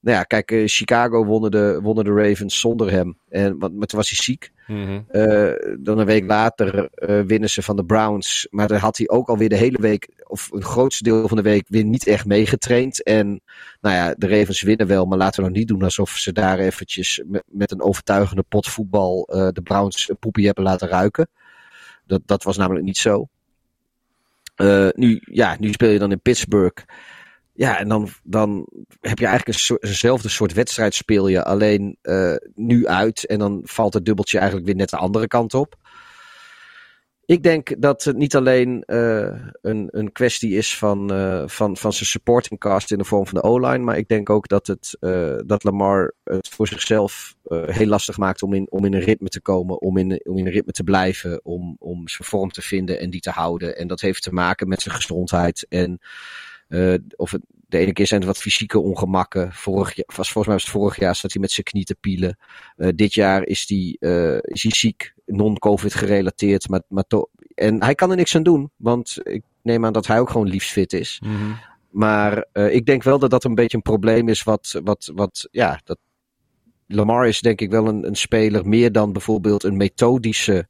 nou 0.00 0.16
ja, 0.16 0.22
kijk, 0.22 0.50
uh, 0.50 0.62
Chicago 0.66 1.24
wonnen 1.24 1.50
de, 1.50 1.78
wonnen 1.82 2.04
de 2.04 2.12
Ravens 2.12 2.60
zonder 2.60 2.90
hem. 2.90 3.18
En, 3.28 3.58
want, 3.58 3.74
maar 3.74 3.86
toen 3.86 3.98
was 3.98 4.10
hij 4.10 4.18
ziek. 4.18 4.52
Mm 4.66 4.84
-hmm. 4.84 5.04
uh, 5.12 5.52
dan 5.78 5.98
een 5.98 6.06
week 6.06 6.26
later 6.26 6.88
uh, 6.94 7.20
winnen 7.20 7.50
ze 7.50 7.62
van 7.62 7.76
de 7.76 7.84
Browns. 7.84 8.46
Maar 8.50 8.68
daar 8.68 8.78
had 8.78 8.96
hij 8.96 9.08
ook 9.08 9.28
alweer 9.28 9.48
de 9.48 9.56
hele 9.56 9.80
week, 9.80 10.08
of 10.26 10.48
een 10.52 10.62
grootste 10.62 11.02
deel 11.02 11.28
van 11.28 11.36
de 11.36 11.42
week, 11.42 11.64
weer 11.68 11.84
niet 11.84 12.06
echt 12.06 12.26
meegetraind. 12.26 13.02
En 13.02 13.40
nou 13.80 13.94
ja, 13.94 14.14
de 14.16 14.28
Ravens 14.28 14.62
winnen 14.62 14.86
wel, 14.86 15.04
maar 15.06 15.18
laten 15.18 15.42
we 15.42 15.48
nog 15.48 15.58
niet 15.58 15.68
doen 15.68 15.82
alsof 15.82 16.10
ze 16.10 16.32
daar 16.32 16.58
eventjes 16.58 17.22
met, 17.26 17.42
met 17.46 17.70
een 17.70 17.82
overtuigende 17.82 18.44
pot 18.48 18.68
voetbal 18.68 19.24
de 19.26 19.60
Browns 19.62 20.08
een 20.08 20.18
poepie 20.18 20.46
hebben 20.46 20.64
laten 20.64 20.88
ruiken. 20.88 21.28
Dat, 22.06 22.20
dat 22.26 22.42
was 22.42 22.56
namelijk 22.56 22.84
niet 22.84 22.98
zo. 22.98 23.28
nu, 24.94 25.20
ja, 25.24 25.56
nu 25.58 25.72
speel 25.72 25.90
je 25.90 25.98
dan 25.98 26.12
in 26.12 26.20
Pittsburgh. 26.20 26.84
Ja, 27.60 27.78
en 27.78 27.88
dan, 27.88 28.08
dan 28.22 28.66
heb 29.00 29.18
je 29.18 29.26
eigenlijk 29.26 29.58
een 29.58 29.76
eenzelfde 29.80 30.28
soort 30.28 30.52
wedstrijd 30.52 30.94
speel 30.94 31.28
je, 31.28 31.44
alleen 31.44 31.96
uh, 32.02 32.34
nu 32.54 32.86
uit. 32.86 33.26
En 33.26 33.38
dan 33.38 33.60
valt 33.64 33.94
het 33.94 34.04
dubbeltje 34.04 34.38
eigenlijk 34.38 34.66
weer 34.66 34.76
net 34.76 34.90
de 34.90 34.96
andere 34.96 35.26
kant 35.26 35.54
op. 35.54 35.74
Ik 37.24 37.42
denk 37.42 37.80
dat 37.80 38.04
het 38.04 38.16
niet 38.16 38.36
alleen 38.36 38.84
uh, 38.86 39.34
een, 39.60 39.88
een 39.90 40.12
kwestie 40.12 40.56
is 40.56 40.76
van, 40.76 41.12
uh, 41.12 41.42
van, 41.46 41.76
van 41.76 41.92
zijn 41.92 42.08
supporting 42.08 42.60
cast 42.60 42.92
in 42.92 42.98
de 42.98 43.04
vorm 43.04 43.26
van 43.26 43.40
de 43.40 43.46
O-line. 43.48 43.84
Maar 43.84 43.96
ik 43.96 44.08
denk 44.08 44.30
ook 44.30 44.48
dat, 44.48 44.66
het, 44.66 44.96
dat 45.46 45.64
Lamar 45.64 46.14
het 46.24 46.48
voor 46.48 46.68
zichzelf 46.68 47.34
heel 47.50 47.86
lastig 47.86 48.16
maakt 48.16 48.42
om 48.42 48.52
in, 48.52 48.66
om 48.70 48.84
in 48.84 48.94
een 48.94 49.00
ritme 49.00 49.28
te 49.28 49.40
komen. 49.40 49.80
Om 49.80 49.96
in, 49.96 50.20
om 50.24 50.38
in 50.38 50.46
een 50.46 50.52
ritme 50.52 50.72
te 50.72 50.84
blijven. 50.84 51.44
Om, 51.44 51.76
om 51.78 52.08
zijn 52.08 52.28
vorm 52.28 52.50
te 52.50 52.62
vinden 52.62 53.00
en 53.00 53.10
die 53.10 53.20
te 53.20 53.30
houden. 53.30 53.76
En 53.76 53.86
dat 53.86 54.00
heeft 54.00 54.22
te 54.22 54.32
maken 54.32 54.68
met 54.68 54.82
zijn 54.82 54.94
gezondheid. 54.94 55.66
En 55.68 56.00
uh, 56.70 56.94
of 57.16 57.30
het, 57.30 57.42
de 57.48 57.78
ene 57.78 57.92
keer 57.92 58.06
zijn 58.06 58.20
het 58.20 58.28
wat 58.28 58.38
fysieke 58.38 58.78
ongemakken. 58.78 59.52
Vorig 59.52 59.94
jaar, 59.94 60.06
was, 60.06 60.32
volgens 60.32 60.46
mij 60.46 60.54
was 60.54 60.62
het 60.62 60.72
vorig 60.72 60.98
jaar 60.98 61.16
zat 61.16 61.32
hij 61.32 61.40
met 61.40 61.50
zijn 61.50 61.66
knie 61.66 61.84
te 61.84 61.96
pielen. 62.00 62.38
Uh, 62.76 62.88
dit 62.94 63.14
jaar 63.14 63.46
is 63.46 63.64
hij, 63.68 63.96
uh, 64.00 64.38
is 64.40 64.62
hij 64.62 64.72
ziek, 64.72 65.14
non-covid 65.26 65.94
gerelateerd. 65.94 66.68
Maar, 66.68 66.82
maar 66.88 67.04
en 67.54 67.82
hij 67.82 67.94
kan 67.94 68.10
er 68.10 68.16
niks 68.16 68.36
aan 68.36 68.42
doen, 68.42 68.70
want 68.76 69.18
ik 69.22 69.42
neem 69.62 69.84
aan 69.84 69.92
dat 69.92 70.06
hij 70.06 70.20
ook 70.20 70.30
gewoon 70.30 70.48
liefst 70.48 70.70
fit 70.70 70.92
is. 70.92 71.20
Mm 71.24 71.36
-hmm. 71.36 71.58
Maar 71.90 72.46
ik 72.52 72.86
denk 72.86 73.02
wel 73.02 73.18
dat 73.18 73.30
dat 73.30 73.44
een 73.44 73.54
beetje 73.54 73.76
een 73.76 73.82
probleem 73.82 74.28
is 74.28 74.42
wat, 74.42 74.80
wat, 74.84 75.10
wat 75.14 75.48
ja, 75.50 75.80
dat 75.84 75.98
Lamar 76.86 77.28
is 77.28 77.40
denk 77.40 77.60
ik 77.60 77.70
wel 77.70 77.86
een, 77.86 78.06
een 78.06 78.16
speler 78.16 78.68
meer 78.68 78.92
dan 78.92 79.12
bijvoorbeeld 79.12 79.64
een 79.64 79.76
methodische 79.76 80.68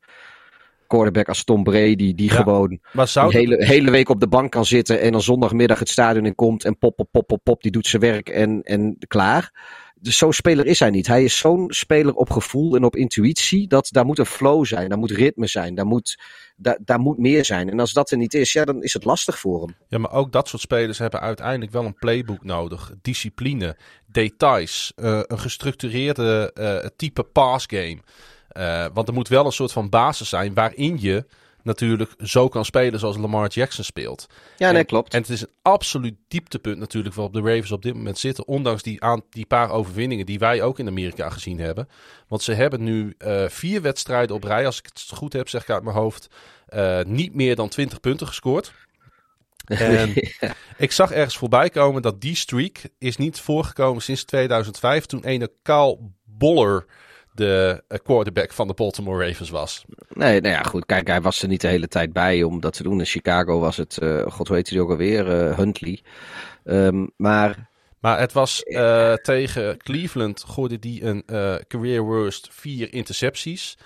quarterback 0.91 1.29
als 1.29 1.45
Tom 1.45 1.63
Brady, 1.63 2.15
die 2.15 2.33
ja, 2.33 2.35
gewoon 2.35 2.81
de 2.93 3.27
hele, 3.29 3.65
hele 3.65 3.91
week 3.91 4.09
op 4.09 4.21
de 4.21 4.29
bank 4.29 4.51
kan 4.51 4.65
zitten 4.65 5.01
en 5.01 5.13
dan 5.13 5.23
zondagmiddag 5.23 5.79
het 5.79 5.89
stadion 5.89 6.27
in 6.27 6.35
komt 6.35 6.65
en 6.65 6.79
pop, 6.79 6.97
pop, 6.97 7.09
pop, 7.11 7.27
pop, 7.27 7.41
pop, 7.43 7.63
die 7.63 7.71
doet 7.71 7.87
zijn 7.87 8.03
werk 8.03 8.29
en, 8.29 8.63
en 8.63 8.97
klaar. 9.09 9.53
Dus 10.01 10.17
zo'n 10.17 10.33
speler 10.33 10.67
is 10.67 10.79
hij 10.79 10.91
niet. 10.91 11.07
Hij 11.07 11.25
is 11.25 11.39
zo'n 11.39 11.65
speler 11.69 12.15
op 12.15 12.31
gevoel 12.31 12.77
en 12.77 12.85
op 12.85 12.97
intuïtie. 12.97 13.69
Dat 13.69 13.89
daar 13.91 14.05
moet 14.05 14.19
een 14.19 14.27
flow 14.27 14.65
zijn, 14.65 14.89
daar 14.89 14.99
moet 14.99 15.11
ritme 15.11 15.47
zijn, 15.47 15.75
daar 15.75 15.87
moet, 15.87 16.19
daar, 16.57 16.79
daar 16.85 17.01
moet 17.01 17.19
meer 17.19 17.45
zijn. 17.45 17.71
En 17.71 17.81
als 17.81 17.93
dat 17.93 18.11
er 18.11 18.17
niet 18.17 18.35
is, 18.35 18.53
ja, 18.53 18.65
dan 18.65 18.83
is 18.83 18.93
het 18.93 19.05
lastig 19.05 19.39
voor 19.39 19.61
hem. 19.61 19.77
Ja, 19.89 19.99
maar 19.99 20.13
ook 20.13 20.33
dat 20.33 20.49
soort 20.49 20.63
spelers 20.63 20.99
hebben 20.99 21.21
uiteindelijk 21.21 21.73
wel 21.73 21.85
een 21.85 21.95
playbook 21.95 22.45
nodig. 22.45 22.93
Discipline, 23.03 23.77
details, 24.07 24.93
uh, 24.97 25.21
een 25.23 25.39
gestructureerde 25.39 26.51
uh, 26.55 26.89
type 26.97 27.23
passgame. 27.23 27.99
Uh, 28.57 28.87
want 28.93 29.09
er 29.09 29.15
moet 29.15 29.29
wel 29.29 29.47
een 29.47 29.53
soort 29.53 29.73
van 29.73 29.89
basis 29.89 30.29
zijn 30.29 30.55
waarin 30.55 30.97
je 31.01 31.25
natuurlijk 31.63 32.15
zo 32.19 32.49
kan 32.49 32.65
spelen 32.65 33.01
zoals 33.01 33.17
Lamar 33.17 33.49
Jackson 33.49 33.85
speelt. 33.85 34.27
Ja, 34.57 34.71
nee, 34.71 34.81
en, 34.81 34.87
klopt. 34.87 35.15
En 35.15 35.21
het 35.21 35.31
is 35.31 35.41
een 35.41 35.53
absoluut 35.63 36.17
dieptepunt 36.29 36.79
natuurlijk 36.79 37.15
waarop 37.15 37.35
de 37.35 37.41
Ravens 37.41 37.73
op 37.73 37.83
dit 37.83 37.95
moment 37.95 38.19
zitten. 38.19 38.47
Ondanks 38.47 38.83
die, 38.83 39.03
aan, 39.03 39.23
die 39.31 39.47
paar 39.47 39.71
overwinningen 39.71 40.27
die 40.27 40.39
wij 40.39 40.63
ook 40.63 40.79
in 40.79 40.87
Amerika 40.87 41.31
gezien 41.31 41.59
hebben. 41.59 41.89
Want 42.29 42.43
ze 42.43 42.53
hebben 42.53 42.83
nu 42.83 43.15
uh, 43.19 43.49
vier 43.49 43.83
wedstrijden 43.83 44.37
op 44.37 44.45
rij, 44.45 44.67
als 44.67 44.79
ik 44.79 44.85
het 44.85 45.05
goed 45.15 45.33
heb, 45.33 45.49
zeg 45.49 45.63
ik 45.63 45.71
uit 45.71 45.83
mijn 45.83 45.97
hoofd, 45.97 46.29
uh, 46.75 47.01
niet 47.07 47.35
meer 47.35 47.57
dan 47.57 47.69
20 47.69 48.01
punten 48.01 48.27
gescoord. 48.27 48.73
En 49.71 50.13
ja. 50.15 50.55
ik 50.77 50.93
zag 50.93 51.11
ergens 51.13 51.37
voorbij 51.37 51.71
komen 51.71 52.03
dat 52.03 52.21
die 52.21 52.37
streak 52.37 52.79
is 52.99 53.17
niet 53.17 53.41
voorgekomen 53.41 54.03
sinds 54.03 54.25
2005, 54.25 55.07
toen 55.07 55.25
ene 55.25 55.51
Kaal 55.63 56.13
Boller 56.25 56.87
de 57.41 58.01
quarterback 58.03 58.53
van 58.53 58.67
de 58.67 58.75
Baltimore 58.75 59.27
Ravens 59.27 59.51
was. 59.51 59.85
Nee, 60.09 60.41
nou 60.41 60.55
ja, 60.55 60.63
goed. 60.63 60.87
Kijk, 60.87 61.07
hij 61.07 61.21
was 61.21 61.43
er 61.43 61.49
niet 61.49 61.61
de 61.61 61.69
hele 61.69 61.89
tijd 61.89 62.13
bij 62.13 62.43
om 62.43 62.61
dat 62.61 62.73
te 62.73 62.83
doen. 62.83 62.99
In 62.99 63.07
Chicago 63.07 63.59
was 63.61 63.77
het, 63.77 63.99
uh, 64.03 64.27
god 64.27 64.49
weet 64.49 64.71
hij 64.71 64.81
ook 64.81 64.91
alweer, 64.91 65.27
uh, 65.27 65.57
Huntley. 65.57 66.03
Um, 66.65 67.11
maar 67.17 67.69
Maar 68.01 68.19
het 68.19 68.33
was 68.33 68.63
uh, 68.65 69.15
tegen 69.15 69.77
Cleveland 69.77 70.45
gooide 70.49 70.79
die 70.79 71.05
een 71.05 71.23
uh, 71.27 71.55
career 71.69 72.03
worst 72.03 72.49
vier 72.51 72.93
intercepties. 72.93 73.77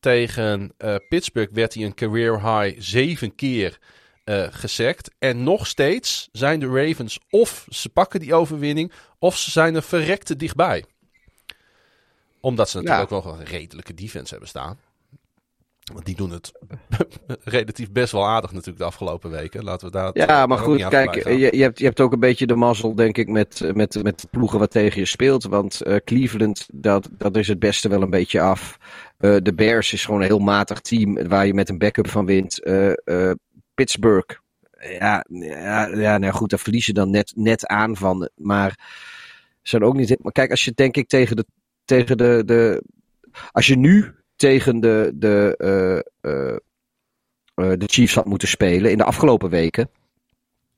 Tegen 0.00 0.72
uh, 0.78 0.94
Pittsburgh 1.08 1.52
werd 1.52 1.74
hij 1.74 1.84
een 1.84 1.94
career 1.94 2.40
high 2.40 2.80
zeven 2.80 3.34
keer 3.34 3.78
gesekt. 4.50 5.10
En 5.18 5.42
nog 5.42 5.66
steeds 5.66 6.28
zijn 6.32 6.60
de 6.60 6.66
Ravens 6.66 7.18
of 7.30 7.66
ze 7.68 7.88
pakken 7.88 8.20
die 8.20 8.34
overwinning 8.34 8.92
of 9.18 9.36
ze 9.36 9.50
zijn 9.50 9.74
er 9.74 9.82
verrekte 9.82 10.36
dichtbij. 10.36 10.84
Omdat 12.44 12.68
ze 12.68 12.76
natuurlijk 12.76 13.10
ja. 13.10 13.16
ook 13.16 13.24
wel 13.24 13.38
een 13.38 13.44
redelijke 13.44 13.94
defense 13.94 14.30
hebben 14.30 14.48
staan. 14.48 14.78
Want 15.92 16.04
die 16.04 16.16
doen 16.16 16.30
het 16.30 16.52
relatief 17.58 17.90
best 17.90 18.12
wel 18.12 18.26
aardig 18.26 18.50
natuurlijk 18.50 18.78
de 18.78 18.84
afgelopen 18.84 19.30
weken. 19.30 19.64
Laten 19.64 19.86
we 19.86 19.92
daar. 19.92 20.10
Ja, 20.12 20.46
maar 20.46 20.58
goed, 20.58 20.88
kijk, 20.88 21.14
je, 21.14 21.56
je, 21.56 21.62
hebt, 21.62 21.78
je 21.78 21.84
hebt 21.84 22.00
ook 22.00 22.12
een 22.12 22.20
beetje 22.20 22.46
de 22.46 22.54
mazzel, 22.54 22.94
denk 22.94 23.18
ik, 23.18 23.28
met, 23.28 23.70
met, 23.74 24.02
met 24.02 24.20
de 24.20 24.28
ploegen 24.30 24.58
wat 24.58 24.70
tegen 24.70 25.00
je 25.00 25.06
speelt. 25.06 25.44
Want 25.44 25.80
uh, 25.86 25.96
Cleveland, 26.04 26.68
dat, 26.72 27.08
dat 27.10 27.36
is 27.36 27.48
het 27.48 27.58
beste 27.58 27.88
wel 27.88 28.02
een 28.02 28.10
beetje 28.10 28.40
af. 28.40 28.78
Uh, 29.20 29.36
de 29.42 29.54
Bears 29.54 29.92
is 29.92 30.04
gewoon 30.04 30.20
een 30.20 30.26
heel 30.26 30.38
matig 30.38 30.80
team 30.80 31.28
waar 31.28 31.46
je 31.46 31.54
met 31.54 31.68
een 31.68 31.78
backup 31.78 32.08
van 32.08 32.26
wint. 32.26 32.60
Uh, 32.66 33.30
Pittsburgh, 33.74 34.38
ja, 34.98 35.24
ja, 35.28 35.86
ja 35.86 36.18
nou 36.18 36.32
goed, 36.32 36.50
daar 36.50 36.58
verliezen 36.58 36.94
dan 36.94 37.10
net, 37.10 37.32
net 37.36 37.66
aan 37.66 37.96
van. 37.96 38.28
Maar 38.34 38.78
zijn 39.62 39.84
ook 39.84 39.94
niet. 39.94 40.22
Maar 40.22 40.32
kijk, 40.32 40.50
als 40.50 40.64
je 40.64 40.72
denk 40.74 40.96
ik 40.96 41.08
tegen 41.08 41.36
de. 41.36 41.46
Tegen 41.84 42.16
de, 42.16 42.42
de 42.46 42.82
als 43.52 43.66
je 43.66 43.76
nu 43.76 44.14
tegen 44.36 44.80
de, 44.80 45.12
de, 45.14 45.54
uh, 46.22 47.66
uh, 47.66 47.72
de 47.78 47.86
Chiefs 47.86 48.14
had 48.14 48.24
moeten 48.24 48.48
spelen 48.48 48.90
in 48.90 48.98
de 48.98 49.04
afgelopen 49.04 49.50
weken. 49.50 49.90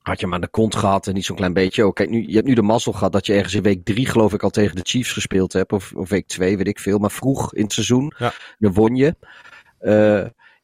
Had 0.01 0.19
je 0.19 0.25
hem 0.25 0.33
aan 0.33 0.41
de 0.41 0.47
kont 0.47 0.75
gehad 0.75 1.07
en 1.07 1.13
niet 1.13 1.25
zo'n 1.25 1.35
klein 1.35 1.53
beetje. 1.53 1.87
Oh, 1.87 1.93
kijk, 1.93 2.09
nu, 2.09 2.27
je 2.27 2.35
hebt 2.35 2.47
nu 2.47 2.53
de 2.53 2.61
mazzel 2.61 2.91
gehad 2.91 3.11
dat 3.11 3.25
je 3.25 3.33
ergens 3.33 3.53
in 3.53 3.61
week 3.61 3.85
drie, 3.85 4.05
geloof 4.05 4.33
ik, 4.33 4.43
al 4.43 4.49
tegen 4.49 4.75
de 4.75 4.81
Chiefs 4.83 5.11
gespeeld 5.11 5.53
hebt. 5.53 5.71
Of, 5.71 5.93
of 5.93 6.09
week 6.09 6.27
twee, 6.27 6.57
weet 6.57 6.67
ik 6.67 6.79
veel. 6.79 6.97
Maar 6.97 7.11
vroeg 7.11 7.53
in 7.53 7.63
het 7.63 7.73
seizoen. 7.73 8.13
Ja. 8.17 8.33
Dan 8.59 8.73
won 8.73 8.95
je. 8.95 9.15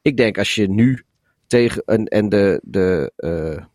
Ik 0.02 0.16
denk 0.16 0.38
als 0.38 0.54
je 0.54 0.68
nu 0.68 1.04
tegen. 1.46 1.82
En, 1.84 2.04
en 2.04 2.28
de. 2.28 2.60
de 2.62 3.72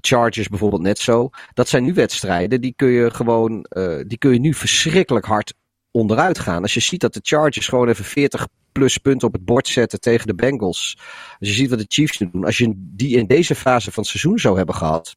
Chargers 0.00 0.48
bijvoorbeeld 0.48 0.82
net 0.82 0.98
zo. 0.98 1.30
Dat 1.52 1.68
zijn 1.68 1.84
nu 1.84 1.94
wedstrijden. 1.94 2.60
Die 2.60 2.72
kun 2.76 2.88
je 2.88 3.10
gewoon. 3.10 3.66
Uh, 3.70 4.00
die 4.06 4.18
kun 4.18 4.32
je 4.32 4.40
nu 4.40 4.54
verschrikkelijk 4.54 5.26
hard 5.26 5.54
onderuit 5.94 6.38
gaan. 6.38 6.62
Als 6.62 6.74
je 6.74 6.80
ziet 6.80 7.00
dat 7.00 7.14
de 7.14 7.20
Chargers 7.22 7.68
gewoon 7.68 7.88
even 7.88 8.04
40 8.04 8.48
plus 8.72 8.98
punten 8.98 9.28
op 9.28 9.34
het 9.34 9.44
bord 9.44 9.68
zetten 9.68 10.00
tegen 10.00 10.26
de 10.26 10.34
Bengals. 10.34 10.98
Als 11.40 11.48
je 11.48 11.54
ziet 11.54 11.70
wat 11.70 11.78
de 11.78 11.84
Chiefs 11.88 12.18
doen. 12.18 12.44
Als 12.44 12.58
je 12.58 12.72
die 12.76 13.16
in 13.16 13.26
deze 13.26 13.54
fase 13.54 13.92
van 13.92 14.02
het 14.02 14.12
seizoen 14.12 14.38
zou 14.38 14.56
hebben 14.56 14.74
gehad. 14.74 15.16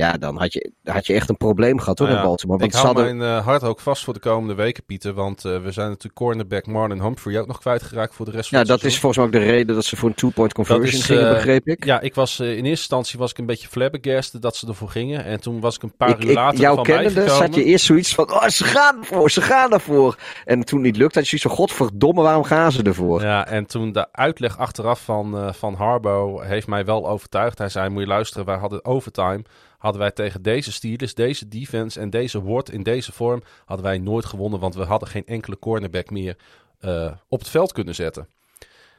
Ja, 0.00 0.12
dan 0.12 0.38
had 0.38 0.52
je, 0.52 0.72
had 0.84 1.06
je 1.06 1.14
echt 1.14 1.28
een 1.28 1.36
probleem 1.36 1.78
gehad 1.78 1.98
hoor, 1.98 2.08
nou 2.08 2.22
Baltimore. 2.22 2.58
Want 2.58 2.72
ik 2.72 2.78
hou 2.78 2.86
hadden... 2.86 3.16
mijn 3.16 3.38
uh, 3.38 3.44
hart 3.44 3.62
ook 3.62 3.80
vast 3.80 4.04
voor 4.04 4.14
de 4.14 4.20
komende 4.20 4.54
weken, 4.54 4.84
Pieter. 4.84 5.12
Want 5.12 5.44
uh, 5.44 5.62
we 5.62 5.70
zijn 5.70 5.88
natuurlijk 5.88 6.14
cornerback 6.14 6.66
Marlon 6.66 7.02
Humphrey 7.02 7.40
ook 7.40 7.46
nog 7.46 7.58
kwijtgeraakt 7.58 8.14
voor 8.14 8.24
de 8.24 8.30
rest 8.30 8.48
van 8.48 8.58
ja, 8.58 8.64
het 8.64 8.80
dat 8.80 8.90
is 8.90 8.98
volgens 8.98 9.16
mij 9.16 9.26
ook 9.26 9.44
de 9.44 9.50
reden 9.50 9.74
dat 9.74 9.84
ze 9.84 9.96
voor 9.96 10.08
een 10.08 10.14
two-point 10.14 10.52
conversion 10.52 11.00
is, 11.00 11.04
gingen, 11.04 11.24
uh, 11.24 11.32
begreep 11.32 11.66
ik. 11.66 11.84
Ja, 11.84 12.00
ik 12.00 12.14
was, 12.14 12.40
in 12.40 12.46
eerste 12.46 12.68
instantie 12.68 13.18
was 13.18 13.30
ik 13.30 13.38
een 13.38 13.46
beetje 13.46 13.68
flabbergasted 13.68 14.42
dat 14.42 14.56
ze 14.56 14.66
ervoor 14.66 14.88
gingen. 14.88 15.24
En 15.24 15.40
toen 15.40 15.60
was 15.60 15.76
ik 15.76 15.82
een 15.82 15.96
paar 15.96 16.08
ik, 16.08 16.24
uur 16.24 16.34
later 16.34 16.54
ik, 16.54 16.60
jouw 16.60 16.74
van 16.74 16.84
kennende 16.84 17.28
zat 17.28 17.54
je 17.54 17.64
eerst 17.64 17.84
zoiets 17.84 18.14
van, 18.14 18.32
oh, 18.32 18.46
ze 18.46 18.64
gaan 18.64 18.98
ervoor, 18.98 19.30
ze 19.30 19.40
gaan 19.40 19.72
ervoor. 19.72 20.18
En 20.44 20.64
toen 20.64 20.80
niet 20.80 20.96
lukt, 20.96 21.14
had 21.14 21.28
je 21.28 21.38
zoiets 21.38 21.46
van, 21.46 21.56
godverdomme, 21.56 22.22
waarom 22.22 22.44
gaan 22.44 22.72
ze 22.72 22.82
ervoor? 22.82 23.22
Ja, 23.22 23.46
en 23.46 23.66
toen 23.66 23.92
de 23.92 24.12
uitleg 24.12 24.58
achteraf 24.58 25.04
van, 25.04 25.54
van 25.54 25.74
Harbo 25.74 26.40
heeft 26.40 26.66
mij 26.66 26.84
wel 26.84 27.08
overtuigd. 27.08 27.58
Hij 27.58 27.68
zei, 27.68 27.88
moet 27.88 28.02
je 28.02 28.08
luisteren, 28.08 28.46
wij 28.46 28.56
hadden 28.56 28.84
overtime 28.84 29.42
hadden 29.80 30.00
wij 30.00 30.10
tegen 30.10 30.42
deze 30.42 30.72
Steelers, 30.72 31.14
deze 31.14 31.48
defense 31.48 32.00
en 32.00 32.10
deze 32.10 32.42
Ward 32.42 32.70
in 32.70 32.82
deze 32.82 33.12
vorm, 33.12 33.42
hadden 33.64 33.86
wij 33.86 33.98
nooit 33.98 34.24
gewonnen, 34.24 34.60
want 34.60 34.74
we 34.74 34.84
hadden 34.84 35.08
geen 35.08 35.26
enkele 35.26 35.58
cornerback 35.58 36.10
meer 36.10 36.36
uh, 36.80 37.12
op 37.28 37.38
het 37.38 37.48
veld 37.48 37.72
kunnen 37.72 37.94
zetten. 37.94 38.28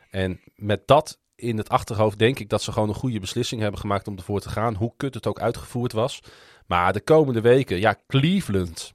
En 0.10 0.40
met 0.56 0.88
dat 0.88 1.20
in 1.36 1.58
het 1.58 1.70
achterhoofd 1.70 2.20
denk 2.20 2.40
ik 2.40 2.50
dat 2.50 2.62
ze 2.62 2.72
gewoon 2.72 2.90
een 2.90 2.96
goede 2.96 3.20
beslissing 3.20 3.62
hebben 3.62 3.80
gemaakt 3.80 4.08
om 4.08 4.18
ervoor 4.18 4.40
te 4.40 4.50
gaan, 4.50 4.76
hoe 4.76 4.94
kut 4.98 5.14
het 5.14 5.28
ook 5.28 5.40
uitgevoerd 5.40 5.92
was. 5.92 6.20
Maar 6.66 6.94
de 6.94 7.02
komende 7.02 7.42
weken, 7.42 7.80
ja, 7.80 7.96
Cleveland, 8.08 8.94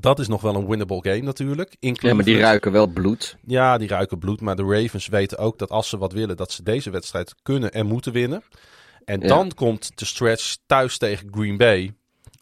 dat 0.00 0.18
is 0.18 0.28
nog 0.28 0.40
wel 0.40 0.54
een 0.54 0.68
winnable 0.68 1.02
game 1.02 1.20
natuurlijk. 1.20 1.76
Ja, 1.80 2.14
maar 2.14 2.24
die 2.24 2.38
ruiken 2.38 2.72
wel 2.72 2.86
bloed. 2.86 3.36
Ja, 3.46 3.78
die 3.78 3.88
ruiken 3.88 4.18
bloed. 4.18 4.40
Maar 4.40 4.56
de 4.56 4.64
Ravens 4.64 5.06
weten 5.08 5.38
ook 5.38 5.58
dat 5.58 5.70
als 5.70 5.88
ze 5.88 5.98
wat 5.98 6.12
willen, 6.12 6.36
dat 6.36 6.52
ze 6.52 6.62
deze 6.62 6.90
wedstrijd 6.90 7.34
kunnen 7.42 7.72
en 7.72 7.86
moeten 7.86 8.12
winnen. 8.12 8.42
En 9.04 9.20
dan 9.20 9.54
komt 9.54 9.90
de 9.94 10.04
stretch 10.04 10.56
thuis 10.66 10.98
tegen 10.98 11.28
Green 11.30 11.56
Bay, 11.56 11.94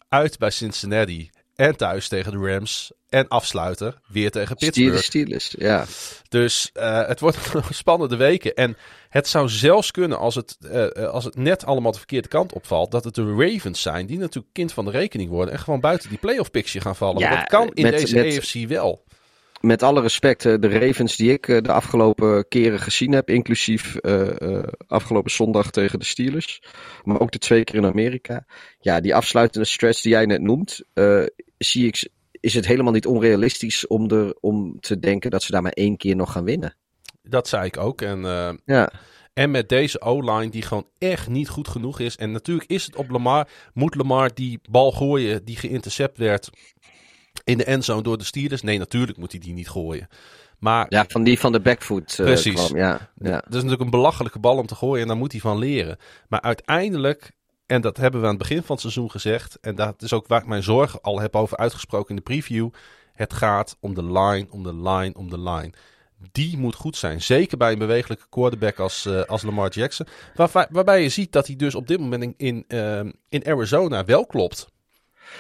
uit 0.09 0.39
bij 0.39 0.51
Cincinnati 0.51 1.31
en 1.55 1.77
thuis 1.77 2.09
tegen 2.09 2.33
de 2.33 2.39
Rams 2.39 2.93
en 3.09 3.29
afsluiter 3.29 4.01
weer 4.09 4.31
tegen 4.31 4.57
Pittsburgh. 4.57 5.03
Steelers, 5.03 5.55
ja. 5.59 5.85
Dus 6.29 6.71
uh, 6.75 7.07
het 7.07 7.21
wordt 7.21 7.39
spannende 7.71 8.17
weken. 8.17 8.55
En 8.55 8.77
het 9.09 9.29
zou 9.29 9.49
zelfs 9.49 9.91
kunnen, 9.91 10.19
als 10.19 10.35
het, 10.35 10.57
uh, 10.61 10.87
als 10.89 11.25
het 11.25 11.37
net 11.37 11.65
allemaal 11.65 11.93
de 11.93 11.99
verkeerde 11.99 12.29
kant 12.29 12.53
opvalt, 12.53 12.91
dat 12.91 13.05
het 13.05 13.15
de 13.15 13.35
Ravens 13.39 13.83
zijn, 13.83 14.07
die 14.07 14.19
natuurlijk 14.19 14.53
kind 14.53 14.73
van 14.73 14.85
de 14.85 14.91
rekening 14.91 15.31
worden 15.31 15.55
en 15.55 15.61
gewoon 15.61 15.81
buiten 15.81 16.09
die 16.09 16.19
playoff 16.19 16.51
picture 16.51 16.85
gaan 16.85 16.97
vallen. 16.97 17.19
Ja, 17.19 17.37
dat 17.37 17.49
kan 17.49 17.71
in 17.75 17.83
met, 17.83 17.93
deze 17.93 18.15
met, 18.15 18.39
AFC 18.39 18.69
wel 18.69 19.05
met 19.61 19.83
alle 19.83 20.01
respect, 20.01 20.43
de 20.43 20.79
Ravens 20.79 21.17
die 21.17 21.33
ik 21.33 21.47
de 21.47 21.73
afgelopen 21.73 22.49
keren 22.49 22.79
gezien 22.79 23.13
heb, 23.13 23.31
inclusief 23.31 23.97
uh, 24.01 24.31
uh, 24.39 24.63
afgelopen 24.87 25.31
zondag 25.31 25.71
tegen 25.71 25.99
de 25.99 26.05
Steelers, 26.05 26.63
maar 27.05 27.21
ook 27.21 27.31
de 27.31 27.39
twee 27.39 27.65
keer 27.65 27.75
in 27.75 27.87
Amerika. 27.87 28.47
Ja, 28.81 29.01
die 29.01 29.15
afsluitende 29.15 29.67
stretch 29.67 30.01
die 30.01 30.13
jij 30.13 30.27
net 30.27 30.43
noemt, 30.43 30.83
uh, 30.95 31.27
zie 31.59 31.87
ik, 31.87 32.09
is 32.41 32.55
het 32.55 32.67
helemaal 32.67 32.93
niet 32.93 33.07
onrealistisch 33.07 33.87
om, 33.87 34.11
er, 34.11 34.35
om 34.41 34.81
te 34.81 34.99
denken 34.99 35.31
dat 35.31 35.43
ze 35.43 35.53
daar 35.53 35.63
maar 35.63 35.73
één 35.73 35.97
keer 35.97 36.17
nog 36.17 36.33
gaan 36.33 36.45
winnen. 36.45 36.77
Dat 37.23 37.49
zei 37.49 37.67
ik 37.67 37.77
ook. 37.77 38.03
En, 38.03 38.21
ja. 38.65 38.93
En 39.39 39.51
met 39.51 39.69
deze 39.69 40.01
O-line 40.01 40.51
die 40.51 40.63
gewoon 40.63 40.87
echt 40.99 41.29
niet 41.29 41.49
goed 41.49 41.69
genoeg 41.69 42.01
is. 42.01 42.17
En 42.17 42.31
natuurlijk 42.31 42.71
is 42.71 42.85
het 42.85 42.97
op 42.97 43.11
Lamar. 43.11 43.49
Moet 43.75 43.95
Lamar 43.95 44.35
die 44.35 44.61
bal 44.71 44.93
gooien 44.93 45.45
die 45.45 45.57
geïntercept 45.57 46.19
werd 46.19 46.51
in 47.49 47.59
de 47.59 47.65
endzone 47.65 48.03
door 48.03 48.19
de 48.19 48.25
Steelers. 48.25 48.63
Nee, 48.63 48.79
natuurlijk 48.79 49.19
moet 49.19 49.33
hij 49.33 49.41
die 49.41 49.53
niet 49.53 49.69
gooien. 49.69 50.09
Maar, 50.59 50.87
ja, 50.89 51.05
van 51.09 51.25
die 51.25 51.39
van 51.39 51.53
de 51.53 51.61
backfoot. 51.61 52.17
Uh, 52.21 52.27
precies. 52.27 52.67
Kwam, 52.67 52.77
ja, 52.77 53.11
ja. 53.19 53.31
Dat 53.31 53.49
is 53.49 53.55
natuurlijk 53.55 53.81
een 53.81 53.91
belachelijke 53.91 54.39
bal 54.39 54.57
om 54.57 54.67
te 54.67 54.75
gooien 54.75 55.03
en 55.03 55.09
daar 55.09 55.17
moet 55.17 55.33
hij 55.33 55.41
van 55.41 55.59
leren. 55.59 55.97
Maar 56.29 56.41
uiteindelijk, 56.41 57.33
en 57.67 57.81
dat 57.81 57.97
hebben 57.97 58.21
we 58.21 58.27
aan 58.27 58.33
het 58.33 58.43
begin 58.43 58.63
van 58.63 58.71
het 58.71 58.81
seizoen 58.81 59.11
gezegd, 59.11 59.59
en 59.61 59.75
dat 59.75 60.03
is 60.03 60.13
ook 60.13 60.27
waar 60.27 60.41
ik 60.41 60.47
mijn 60.47 60.63
zorgen 60.63 61.01
al 61.01 61.21
heb 61.21 61.37
over 61.37 61.57
uitgesproken 61.57 62.09
in 62.09 62.17
de 62.17 62.23
preview. 62.23 62.69
Het 63.13 63.33
gaat 63.33 63.77
om 63.81 63.95
de 63.95 64.05
line, 64.05 64.47
om 64.51 64.63
de 64.63 64.75
line, 64.75 65.15
om 65.15 65.31
de 65.31 65.41
line. 65.41 65.73
Die 66.33 66.59
moet 66.59 66.75
goed 66.75 66.97
zijn. 66.97 67.23
Zeker 67.23 67.57
bij 67.57 67.73
een 67.73 67.79
bewegelijke 67.79 68.27
quarterback 68.29 68.79
als, 68.79 69.07
uh, 69.07 69.23
als 69.23 69.43
Lamar 69.43 69.71
Jackson. 69.71 70.07
Waar, 70.35 70.69
waarbij 70.71 71.03
je 71.03 71.09
ziet 71.09 71.33
dat 71.33 71.47
hij 71.47 71.57
dus 71.57 71.75
op 71.75 71.87
dit 71.87 72.01
moment 72.01 72.23
in, 72.23 72.35
in, 72.37 72.65
uh, 72.69 73.13
in 73.29 73.47
Arizona 73.47 74.05
wel 74.05 74.27
klopt. 74.27 74.69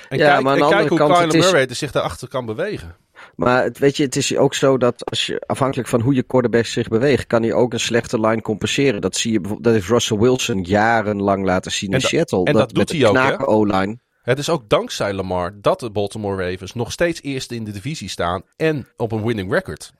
En 0.08 0.18
ja, 0.18 0.32
kijk, 0.32 0.42
maar 0.42 0.62
aan 0.62 0.70
kijk 0.70 0.88
hoe 0.88 0.98
kant, 0.98 1.12
Kyler 1.12 1.36
Murray 1.36 1.64
is... 1.64 1.78
zich 1.78 1.92
daarachter 1.92 2.28
kan 2.28 2.46
bewegen. 2.46 2.96
Maar 3.34 3.62
het, 3.62 3.78
weet 3.78 3.96
je, 3.96 4.02
het 4.02 4.16
is 4.16 4.36
ook 4.36 4.54
zo 4.54 4.78
dat 4.78 5.10
als 5.10 5.26
je, 5.26 5.42
afhankelijk 5.46 5.88
van 5.88 6.00
hoe 6.00 6.14
je 6.14 6.22
quarterback 6.22 6.66
zich 6.66 6.88
beweegt, 6.88 7.26
kan 7.26 7.42
hij 7.42 7.52
ook 7.52 7.72
een 7.72 7.80
slechte 7.80 8.20
line 8.20 8.42
compenseren. 8.42 9.00
Dat 9.00 9.16
zie 9.16 9.32
je 9.32 9.40
bijvoorbeeld, 9.40 9.64
dat 9.64 9.74
heeft 9.74 9.92
Russell 9.92 10.18
Wilson 10.18 10.62
jarenlang 10.62 11.44
laten 11.44 11.72
zien 11.72 11.90
in 11.90 12.00
Seattle. 12.00 12.44
En 12.44 12.52
dat, 12.52 12.74
doet 12.74 12.92
hij 12.92 13.06
ook? 13.06 13.48
O-line. 13.48 13.98
Het 14.22 14.38
is 14.38 14.48
ook 14.48 14.68
dankzij 14.68 15.12
Lamar 15.12 15.60
dat 15.60 15.80
de 15.80 15.90
Baltimore 15.90 16.50
Ravens 16.50 16.74
nog 16.74 16.92
steeds 16.92 17.22
eerste 17.22 17.54
in 17.54 17.64
de 17.64 17.70
divisie 17.70 18.08
staan 18.08 18.42
en 18.56 18.88
op 18.96 19.12
een 19.12 19.24
winning 19.24 19.52
record. 19.52 19.92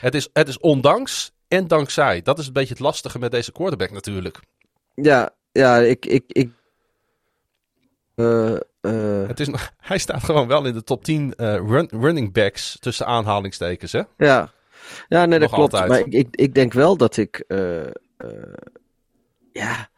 Het 0.00 0.14
is, 0.14 0.28
het 0.32 0.48
is 0.48 0.58
ondanks 0.58 1.32
en 1.48 1.68
dankzij. 1.68 2.22
Dat 2.22 2.38
is 2.38 2.46
een 2.46 2.52
beetje 2.52 2.74
het 2.74 2.82
lastige 2.82 3.18
met 3.18 3.30
deze 3.30 3.52
quarterback 3.52 3.90
natuurlijk. 3.90 4.40
Ja, 4.94 5.30
ja 5.52 5.78
ik, 5.78 6.06
ik, 6.06 6.24
ik 6.26 6.50
uh, 8.16 8.56
uh, 8.82 9.28
het 9.28 9.40
is, 9.40 9.48
hij 9.78 9.98
staat 9.98 10.24
gewoon 10.24 10.48
wel 10.48 10.66
in 10.66 10.72
de 10.72 10.84
top 10.84 11.04
10 11.04 11.34
uh, 11.36 11.54
run, 11.54 11.88
running 11.90 12.32
backs 12.32 12.76
tussen 12.80 13.06
aanhalingstekens, 13.06 13.92
hè? 13.92 14.02
Ja, 14.16 14.52
ja 15.08 15.26
nee, 15.26 15.38
dat 15.38 15.50
klopt. 15.50 15.72
Altijd. 15.72 15.90
Maar 15.90 15.98
ik, 15.98 16.12
ik, 16.12 16.36
ik, 16.36 16.54
denk 16.54 16.72
wel 16.72 16.96
dat 16.96 17.16
ik. 17.16 17.44
ja, 19.52 19.90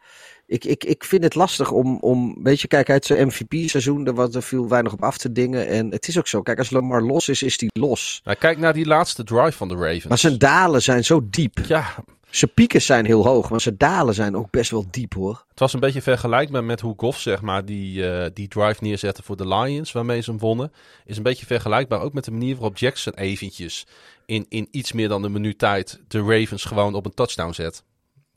ik, 0.47 0.65
ik, 0.65 0.83
ik 0.83 1.03
vind 1.03 1.23
het 1.23 1.35
lastig 1.35 1.71
om. 1.71 1.97
om 1.99 2.43
weet 2.43 2.61
je, 2.61 2.67
kijk, 2.67 2.89
uit 2.89 3.05
zijn 3.05 3.27
MVP-seizoen, 3.27 4.07
er, 4.07 4.13
was, 4.13 4.35
er 4.35 4.43
viel 4.43 4.69
weinig 4.69 4.93
op 4.93 5.03
af 5.03 5.17
te 5.17 5.31
dingen. 5.31 5.67
En 5.67 5.91
het 5.91 6.07
is 6.07 6.17
ook 6.17 6.27
zo. 6.27 6.41
Kijk, 6.41 6.57
als 6.57 6.69
Lamar 6.69 7.01
los 7.01 7.29
is, 7.29 7.43
is 7.43 7.59
hij 7.59 7.69
los. 7.79 8.21
Nou, 8.23 8.37
kijk 8.37 8.57
naar 8.57 8.73
die 8.73 8.85
laatste 8.85 9.23
drive 9.23 9.51
van 9.51 9.67
de 9.67 9.75
Ravens. 9.75 10.05
Maar 10.05 10.17
zijn 10.17 10.37
dalen 10.37 10.81
zijn 10.81 11.03
zo 11.03 11.21
diep. 11.29 11.57
Ja, 11.67 11.95
zijn 12.37 12.53
pieken 12.53 12.81
zijn 12.81 13.05
heel 13.05 13.25
hoog, 13.25 13.49
maar 13.49 13.61
zijn 13.61 13.77
dalen 13.77 14.13
zijn 14.13 14.35
ook 14.35 14.49
best 14.49 14.71
wel 14.71 14.85
diep 14.89 15.13
hoor. 15.13 15.45
Het 15.49 15.59
was 15.59 15.73
een 15.73 15.79
beetje 15.79 16.01
vergelijkbaar 16.01 16.63
met 16.63 16.81
hoe 16.81 16.93
Goff 16.97 17.19
zeg 17.19 17.41
maar 17.41 17.65
die, 17.65 18.03
uh, 18.03 18.25
die 18.33 18.47
drive 18.47 18.83
neerzette 18.83 19.23
voor 19.23 19.37
de 19.37 19.47
Lions, 19.47 19.91
waarmee 19.91 20.21
ze 20.21 20.29
hem 20.29 20.39
wonnen. 20.39 20.71
Is 21.05 21.17
een 21.17 21.23
beetje 21.23 21.45
vergelijkbaar 21.45 22.01
ook 22.01 22.13
met 22.13 22.23
de 22.23 22.31
manier 22.31 22.55
waarop 22.55 22.77
Jackson 22.77 23.13
eventjes 23.13 23.85
in, 24.25 24.45
in 24.49 24.67
iets 24.71 24.91
meer 24.91 25.07
dan 25.07 25.23
een 25.23 25.31
minuut 25.31 25.57
tijd 25.57 25.99
de 26.07 26.19
Ravens 26.19 26.63
gewoon 26.63 26.93
op 26.93 27.05
een 27.05 27.13
touchdown 27.13 27.51
zet. 27.51 27.83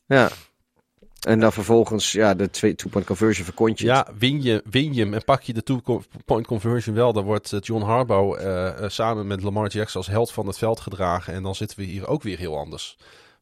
Ja. 0.07 0.31
En 1.21 1.41
dan 1.41 1.53
vervolgens 1.53 2.13
ja, 2.13 2.35
de 2.35 2.51
twee 2.51 2.75
two-point 2.75 3.07
conversion 3.07 3.45
verkont 3.45 3.79
je. 3.79 3.85
Ja, 3.85 4.07
win 4.19 4.43
je, 4.43 4.63
win 4.71 4.95
je 4.95 5.03
hem 5.03 5.15
en 5.15 5.25
pak 5.25 5.43
je 5.43 5.53
de 5.53 5.63
two-point 5.63 6.47
conversion 6.47 6.95
wel. 6.95 7.13
Dan 7.13 7.25
wordt 7.25 7.53
eh, 7.53 7.61
John 7.61 7.83
Harbaugh 7.83 8.43
uh, 8.43 8.89
samen 8.89 9.27
met 9.27 9.43
Lamar 9.43 9.69
Jackson 9.69 10.01
als 10.01 10.11
held 10.11 10.33
van 10.33 10.47
het 10.47 10.59
veld 10.59 10.81
gedragen. 10.81 11.35
En 11.35 11.43
dan 11.43 11.55
zitten 11.55 11.79
we 11.79 11.85
hier 11.85 12.09
ook 12.09 12.23
weer 12.23 12.39
heel 12.39 12.59
anders. 12.59 12.97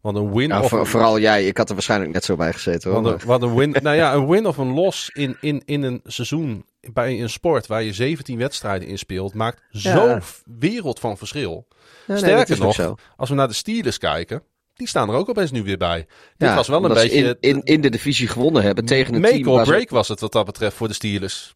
Want 0.06 0.18
een 0.18 0.34
win 0.34 0.48
ja, 0.48 0.60
of 0.60 0.68
voor, 0.68 0.86
vooral 0.86 1.18
jij, 1.18 1.46
ik 1.46 1.56
had 1.56 1.68
er 1.68 1.74
waarschijnlijk 1.74 2.12
net 2.12 2.24
zo 2.24 2.36
bij 2.36 2.52
gezeten. 2.52 2.90
Hoor. 2.90 3.02
Want 3.02 3.22
een, 3.22 3.28
wat 3.28 3.42
een 3.42 3.54
win, 3.54 3.70
nou 3.82 3.96
ja, 3.96 4.14
een 4.14 4.28
win 4.28 4.46
of 4.46 4.56
een 4.56 4.72
loss 4.72 5.10
in, 5.12 5.36
in, 5.40 5.62
in 5.64 5.82
een 5.82 6.00
seizoen 6.04 6.64
bij 6.92 7.20
een 7.20 7.30
sport 7.30 7.66
waar 7.66 7.82
je 7.82 7.92
17 7.92 8.38
wedstrijden 8.38 8.88
in 8.88 8.98
speelt, 8.98 9.34
maakt 9.34 9.62
ja. 9.70 9.96
zo'n 9.96 10.22
wereld 10.58 11.00
van 11.00 11.18
verschil. 11.18 11.66
Ja, 12.06 12.16
Sterker 12.16 12.58
nee, 12.58 12.66
nog, 12.66 12.94
als 13.16 13.28
we 13.28 13.34
naar 13.34 13.48
de 13.48 13.54
Steelers 13.54 13.98
kijken, 13.98 14.42
die 14.74 14.88
staan 14.88 15.08
er 15.08 15.14
ook 15.14 15.28
opeens 15.28 15.50
nu 15.50 15.62
weer 15.62 15.78
bij. 15.78 16.06
Dit 16.36 16.54
was 16.54 16.68
wel 16.68 16.84
een 16.84 16.94
beetje... 16.94 17.18
In, 17.18 17.36
in, 17.40 17.62
in 17.62 17.80
de 17.80 17.90
divisie 17.90 18.28
gewonnen 18.28 18.62
hebben 18.62 18.84
tegen 18.84 19.14
een 19.14 19.20
make 19.20 19.34
team... 19.34 19.48
or 19.48 19.62
break 19.62 19.90
was 19.90 20.08
het 20.08 20.20
wat 20.20 20.32
dat 20.32 20.46
betreft 20.46 20.76
voor 20.76 20.88
de 20.88 20.94
Steelers. 20.94 21.54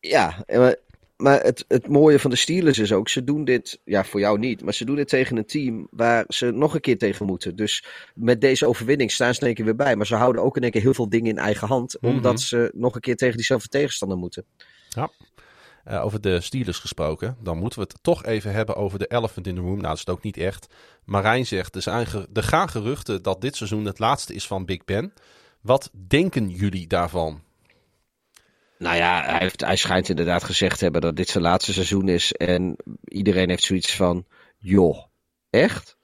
Ja, 0.00 0.44
maar, 1.20 1.40
het, 1.40 1.64
het 1.68 1.88
mooie 1.88 2.18
van 2.18 2.30
de 2.30 2.36
Steelers 2.36 2.78
is 2.78 2.92
ook, 2.92 3.08
ze 3.08 3.24
doen 3.24 3.44
dit, 3.44 3.80
ja 3.84 4.04
voor 4.04 4.20
jou 4.20 4.38
niet, 4.38 4.62
maar 4.62 4.74
ze 4.74 4.84
doen 4.84 4.96
dit 4.96 5.08
tegen 5.08 5.36
een 5.36 5.46
team 5.46 5.86
waar 5.90 6.24
ze 6.28 6.50
nog 6.50 6.74
een 6.74 6.80
keer 6.80 6.98
tegen 6.98 7.26
moeten. 7.26 7.56
Dus 7.56 7.84
met 8.14 8.40
deze 8.40 8.66
overwinning 8.66 9.10
staan 9.10 9.34
ze 9.34 9.40
in 9.40 9.46
één 9.46 9.54
keer 9.54 9.64
weer 9.64 9.76
bij. 9.76 9.96
Maar 9.96 10.06
ze 10.06 10.14
houden 10.14 10.42
ook 10.42 10.56
in 10.56 10.62
één 10.62 10.70
keer 10.70 10.80
heel 10.80 10.94
veel 10.94 11.08
dingen 11.08 11.30
in 11.30 11.38
eigen 11.38 11.68
hand, 11.68 11.96
Mhm. 12.00 12.14
omdat 12.14 12.40
ze 12.40 12.70
nog 12.74 12.94
een 12.94 13.00
keer 13.00 13.16
tegen 13.16 13.36
diezelfde 13.36 13.68
tegenstander 13.68 14.18
moeten. 14.18 14.44
Ja. 14.88 15.10
Uh, 15.88 16.04
over 16.04 16.20
de 16.20 16.40
Steelers 16.40 16.78
gesproken, 16.78 17.36
dan 17.42 17.58
moeten 17.58 17.78
we 17.78 17.86
het 17.88 18.02
toch 18.02 18.24
even 18.24 18.52
hebben 18.52 18.76
over 18.76 18.98
de 18.98 19.06
elephant 19.06 19.46
in 19.46 19.54
the 19.54 19.60
room. 19.60 19.70
Nou, 19.70 19.82
dat 19.82 19.92
is 19.92 20.00
het 20.00 20.10
ook 20.10 20.22
niet 20.22 20.36
echt. 20.36 20.74
Marijn 21.04 21.46
zegt, 21.46 21.74
er, 21.74 21.82
zijn 21.82 22.06
er 22.32 22.42
gaan 22.42 22.68
geruchten 22.68 23.22
dat 23.22 23.40
dit 23.40 23.56
seizoen 23.56 23.84
het 23.84 23.98
laatste 23.98 24.34
is 24.34 24.46
van 24.46 24.64
Big 24.64 24.84
Ben. 24.84 25.12
Wat 25.60 25.90
denken 26.08 26.48
jullie 26.48 26.86
daarvan? 26.86 27.42
Nou 28.80 28.96
ja, 28.96 29.22
hij, 29.22 29.38
heeft, 29.38 29.60
hij 29.60 29.76
schijnt 29.76 30.08
inderdaad 30.08 30.44
gezegd 30.44 30.78
te 30.78 30.84
hebben 30.84 31.00
dat 31.00 31.16
dit 31.16 31.28
zijn 31.28 31.44
laatste 31.44 31.72
seizoen 31.72 32.08
is. 32.08 32.32
En 32.32 32.76
iedereen 33.04 33.48
heeft 33.48 33.62
zoiets 33.62 33.96
van, 33.96 34.26
joh, 34.58 35.04
echt? 35.50 35.96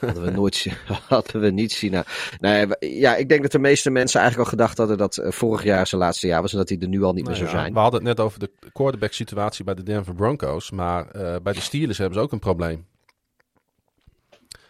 Hadden 0.00 0.24
we 0.24 0.30
nooit 0.30 0.66
hadden 1.08 1.40
we 1.40 1.50
niet 1.50 1.72
zien. 1.72 1.90
Nou, 1.90 2.04
nee, 2.40 2.66
ja, 2.98 3.16
ik 3.16 3.28
denk 3.28 3.42
dat 3.42 3.52
de 3.52 3.58
meeste 3.58 3.90
mensen 3.90 4.20
eigenlijk 4.20 4.50
al 4.50 4.56
gedacht 4.58 4.78
hadden 4.78 4.98
dat 4.98 5.16
uh, 5.16 5.30
vorig 5.30 5.62
jaar 5.62 5.86
zijn 5.86 6.00
laatste 6.00 6.26
jaar 6.26 6.42
was 6.42 6.52
en 6.52 6.58
dat 6.58 6.68
hij 6.68 6.78
er 6.78 6.88
nu 6.88 7.02
al 7.02 7.12
niet 7.12 7.24
nou 7.24 7.36
meer 7.36 7.46
zou 7.46 7.56
ja, 7.56 7.62
zijn. 7.62 7.72
We 7.72 7.78
hadden 7.80 8.00
het 8.00 8.16
net 8.16 8.26
over 8.26 8.38
de 8.38 8.50
quarterback 8.72 9.12
situatie 9.12 9.64
bij 9.64 9.74
de 9.74 9.82
Denver 9.82 10.14
Broncos, 10.14 10.70
maar 10.70 11.16
uh, 11.16 11.36
bij 11.42 11.52
de 11.52 11.60
Steelers 11.60 11.98
hebben 11.98 12.18
ze 12.18 12.24
ook 12.24 12.32
een 12.32 12.38
probleem. 12.38 12.86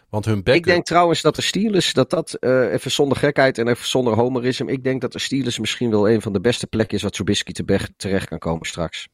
Want 0.09 0.25
hun 0.25 0.43
backup... 0.43 0.55
Ik 0.55 0.63
denk 0.63 0.85
trouwens 0.85 1.21
dat 1.21 1.35
de 1.35 1.41
Steelers, 1.41 1.93
dat 1.93 2.09
dat, 2.09 2.37
uh, 2.39 2.73
even 2.73 2.91
zonder 2.91 3.17
gekheid 3.17 3.57
en 3.57 3.67
even 3.67 3.87
zonder 3.87 4.13
homerisme, 4.13 4.71
ik 4.71 4.83
denk 4.83 5.01
dat 5.01 5.11
de 5.11 5.19
Steelers 5.19 5.59
misschien 5.59 5.89
wel 5.89 6.09
een 6.09 6.21
van 6.21 6.33
de 6.33 6.41
beste 6.41 6.67
plekken 6.67 6.97
is 6.97 7.03
wat 7.03 7.13
Trubisky 7.13 7.51
te 7.51 7.89
terecht 7.97 8.27
kan 8.27 8.39
komen 8.39 8.67
straks. 8.67 9.07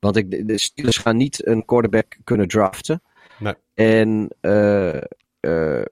Want 0.00 0.16
ik, 0.16 0.46
de 0.46 0.58
Steelers 0.58 0.98
gaan 0.98 1.16
niet 1.16 1.46
een 1.46 1.64
quarterback 1.64 2.16
kunnen 2.24 2.48
draften. 2.48 3.02
Nee. 3.38 3.54
En 3.74 4.30
uh, 4.40 5.00
uh, 5.40 5.84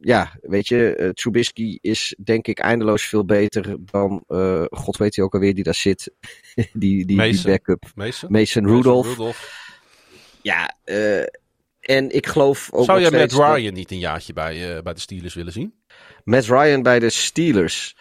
ja, 0.00 0.32
weet 0.42 0.68
je, 0.68 1.10
Trubisky 1.14 1.78
is 1.80 2.16
denk 2.24 2.46
ik 2.46 2.58
eindeloos 2.58 3.06
veel 3.06 3.24
beter 3.24 3.76
dan, 3.80 4.24
god 4.70 4.96
weet 4.96 5.16
hij 5.16 5.24
ook 5.24 5.34
alweer 5.34 5.54
die 5.54 5.64
daar 5.64 5.74
zit, 5.74 6.10
die, 6.72 7.06
die, 7.06 7.16
Mason. 7.16 7.32
die 7.32 7.44
backup. 7.44 7.90
Mason, 7.94 8.32
Mason 8.32 8.66
Rudolph. 8.66 9.06
Mason 9.06 9.24
Rudolph. 9.24 9.62
Ja, 10.42 10.76
en 11.86 12.10
ik 12.10 12.26
geloof 12.26 12.68
ook 12.72 12.84
Zou 12.84 13.00
jij 13.00 13.10
Matt 13.10 13.32
steeds 13.32 13.46
Ryan 13.46 13.64
dat... 13.64 13.74
niet 13.74 13.90
een 13.90 13.98
jaartje 13.98 14.32
bij, 14.32 14.82
bij 14.82 14.94
de 14.94 15.00
Steelers 15.00 15.34
willen 15.34 15.52
zien? 15.52 15.74
Matt 16.24 16.46
Ryan 16.46 16.82
bij 16.82 16.98
de 16.98 17.10
Steelers. 17.10 17.94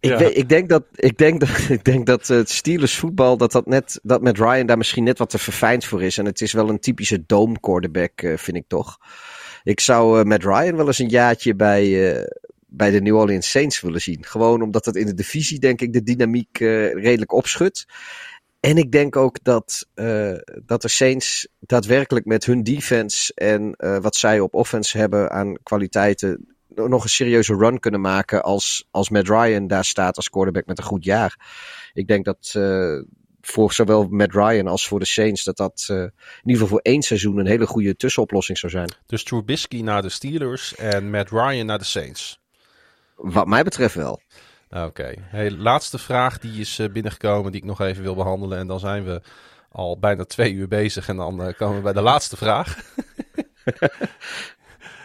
Ik, 0.00 0.10
ja. 0.10 0.18
weet, 0.18 0.36
ik, 0.36 0.48
denk 0.48 0.68
dat, 0.68 0.84
ik 0.94 1.18
denk 1.18 1.40
dat, 1.40 1.68
ik 1.78 1.84
denk 1.84 2.06
dat 2.06 2.26
het 2.26 2.50
Steelers 2.50 2.96
voetbal, 2.96 3.36
dat, 3.36 3.52
dat, 3.52 3.66
net, 3.66 4.00
dat 4.02 4.22
met 4.22 4.38
Ryan 4.38 4.66
daar 4.66 4.76
misschien 4.76 5.04
net 5.04 5.18
wat 5.18 5.30
te 5.30 5.38
verfijnd 5.38 5.84
voor 5.84 6.02
is. 6.02 6.18
En 6.18 6.24
het 6.24 6.40
is 6.40 6.52
wel 6.52 6.68
een 6.68 6.80
typische 6.80 7.24
dome 7.26 7.60
quarterback, 7.60 8.22
uh, 8.22 8.36
vind 8.36 8.56
ik 8.56 8.64
toch. 8.68 8.98
Ik 9.62 9.80
zou 9.80 10.18
uh, 10.18 10.24
met 10.24 10.44
Ryan 10.44 10.76
wel 10.76 10.86
eens 10.86 10.98
een 10.98 11.08
jaartje 11.08 11.54
bij, 11.54 11.86
uh, 11.86 12.22
bij 12.66 12.90
de 12.90 13.00
New 13.00 13.16
Orleans 13.16 13.50
Saints 13.50 13.80
willen 13.80 14.00
zien. 14.00 14.24
Gewoon 14.24 14.62
omdat 14.62 14.84
het 14.84 14.96
in 14.96 15.06
de 15.06 15.14
divisie, 15.14 15.58
denk 15.58 15.80
ik, 15.80 15.92
de 15.92 16.02
dynamiek 16.02 16.58
redelijk 16.58 17.32
opschudt. 17.32 17.86
En 18.60 18.76
ik 18.76 18.92
denk 18.92 19.16
ook 19.16 19.38
dat, 19.42 19.86
dat 20.64 20.82
de 20.82 20.88
Saints 20.88 21.48
daadwerkelijk 21.60 22.26
met 22.26 22.44
hun 22.44 22.62
defense 22.62 23.34
en 23.34 23.76
wat 24.02 24.16
zij 24.16 24.40
op 24.40 24.54
offense 24.54 24.98
hebben 24.98 25.30
aan 25.30 25.56
kwaliteiten 25.62 26.56
nog 26.86 27.02
een 27.02 27.08
serieuze 27.08 27.54
run 27.54 27.80
kunnen 27.80 28.00
maken 28.00 28.42
als, 28.42 28.86
als 28.90 29.08
Matt 29.08 29.28
Ryan 29.28 29.66
daar 29.66 29.84
staat 29.84 30.16
als 30.16 30.30
quarterback 30.30 30.66
met 30.66 30.78
een 30.78 30.84
goed 30.84 31.04
jaar. 31.04 31.36
Ik 31.92 32.06
denk 32.06 32.24
dat 32.24 32.54
uh, 32.56 33.02
voor 33.40 33.72
zowel 33.72 34.06
Matt 34.08 34.32
Ryan 34.32 34.66
als 34.66 34.88
voor 34.88 34.98
de 34.98 35.06
Saints 35.06 35.44
dat 35.44 35.56
dat 35.56 35.88
uh, 35.90 35.96
in 35.96 36.12
ieder 36.42 36.52
geval 36.52 36.66
voor 36.68 36.80
één 36.80 37.02
seizoen 37.02 37.38
een 37.38 37.46
hele 37.46 37.66
goede 37.66 37.96
tussenoplossing 37.96 38.58
zou 38.58 38.72
zijn. 38.72 38.92
Dus 39.06 39.24
Trubisky 39.24 39.80
naar 39.82 40.02
de 40.02 40.08
Steelers 40.08 40.74
en 40.74 41.10
Matt 41.10 41.30
Ryan 41.30 41.66
naar 41.66 41.78
de 41.78 41.84
Saints? 41.84 42.40
Wat 43.16 43.46
mij 43.46 43.62
betreft 43.62 43.94
wel. 43.94 44.20
Oké. 44.70 44.84
Okay. 44.84 45.18
Hey, 45.20 45.50
laatste 45.50 45.98
vraag 45.98 46.38
die 46.38 46.60
is 46.60 46.78
uh, 46.78 46.88
binnengekomen 46.88 47.52
die 47.52 47.60
ik 47.60 47.66
nog 47.66 47.80
even 47.80 48.02
wil 48.02 48.14
behandelen 48.14 48.58
en 48.58 48.66
dan 48.66 48.80
zijn 48.80 49.04
we 49.04 49.22
al 49.68 49.98
bijna 49.98 50.24
twee 50.24 50.52
uur 50.52 50.68
bezig 50.68 51.08
en 51.08 51.16
dan 51.16 51.54
komen 51.56 51.76
we 51.76 51.82
bij 51.82 51.92
de 51.92 52.00
laatste 52.00 52.36
vraag. 52.36 52.76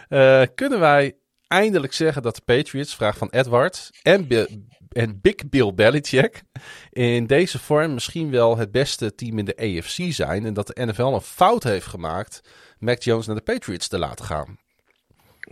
kunnen 0.54 0.80
wij 0.80 1.16
eindelijk 1.48 1.92
zeggen 1.92 2.22
dat 2.22 2.34
de 2.34 2.42
Patriots, 2.44 2.94
vraag 2.94 3.16
van 3.16 3.28
Edward, 3.30 3.90
en, 4.02 4.28
en 4.88 5.20
Big 5.20 5.48
Bill 5.48 5.74
Belichick 5.74 6.42
in 6.90 7.26
deze 7.26 7.58
vorm 7.58 7.94
misschien 7.94 8.30
wel 8.30 8.56
het 8.56 8.70
beste 8.70 9.14
team 9.14 9.38
in 9.38 9.44
de 9.44 9.56
AFC 9.56 10.12
zijn. 10.12 10.46
En 10.46 10.54
dat 10.54 10.66
de 10.66 10.86
NFL 10.86 11.02
een 11.02 11.20
fout 11.20 11.62
heeft 11.62 11.86
gemaakt 11.86 12.40
Mac 12.78 13.02
Jones 13.02 13.26
naar 13.26 13.36
de 13.36 13.42
Patriots 13.42 13.88
te 13.88 13.98
laten 13.98 14.24
gaan. 14.24 14.58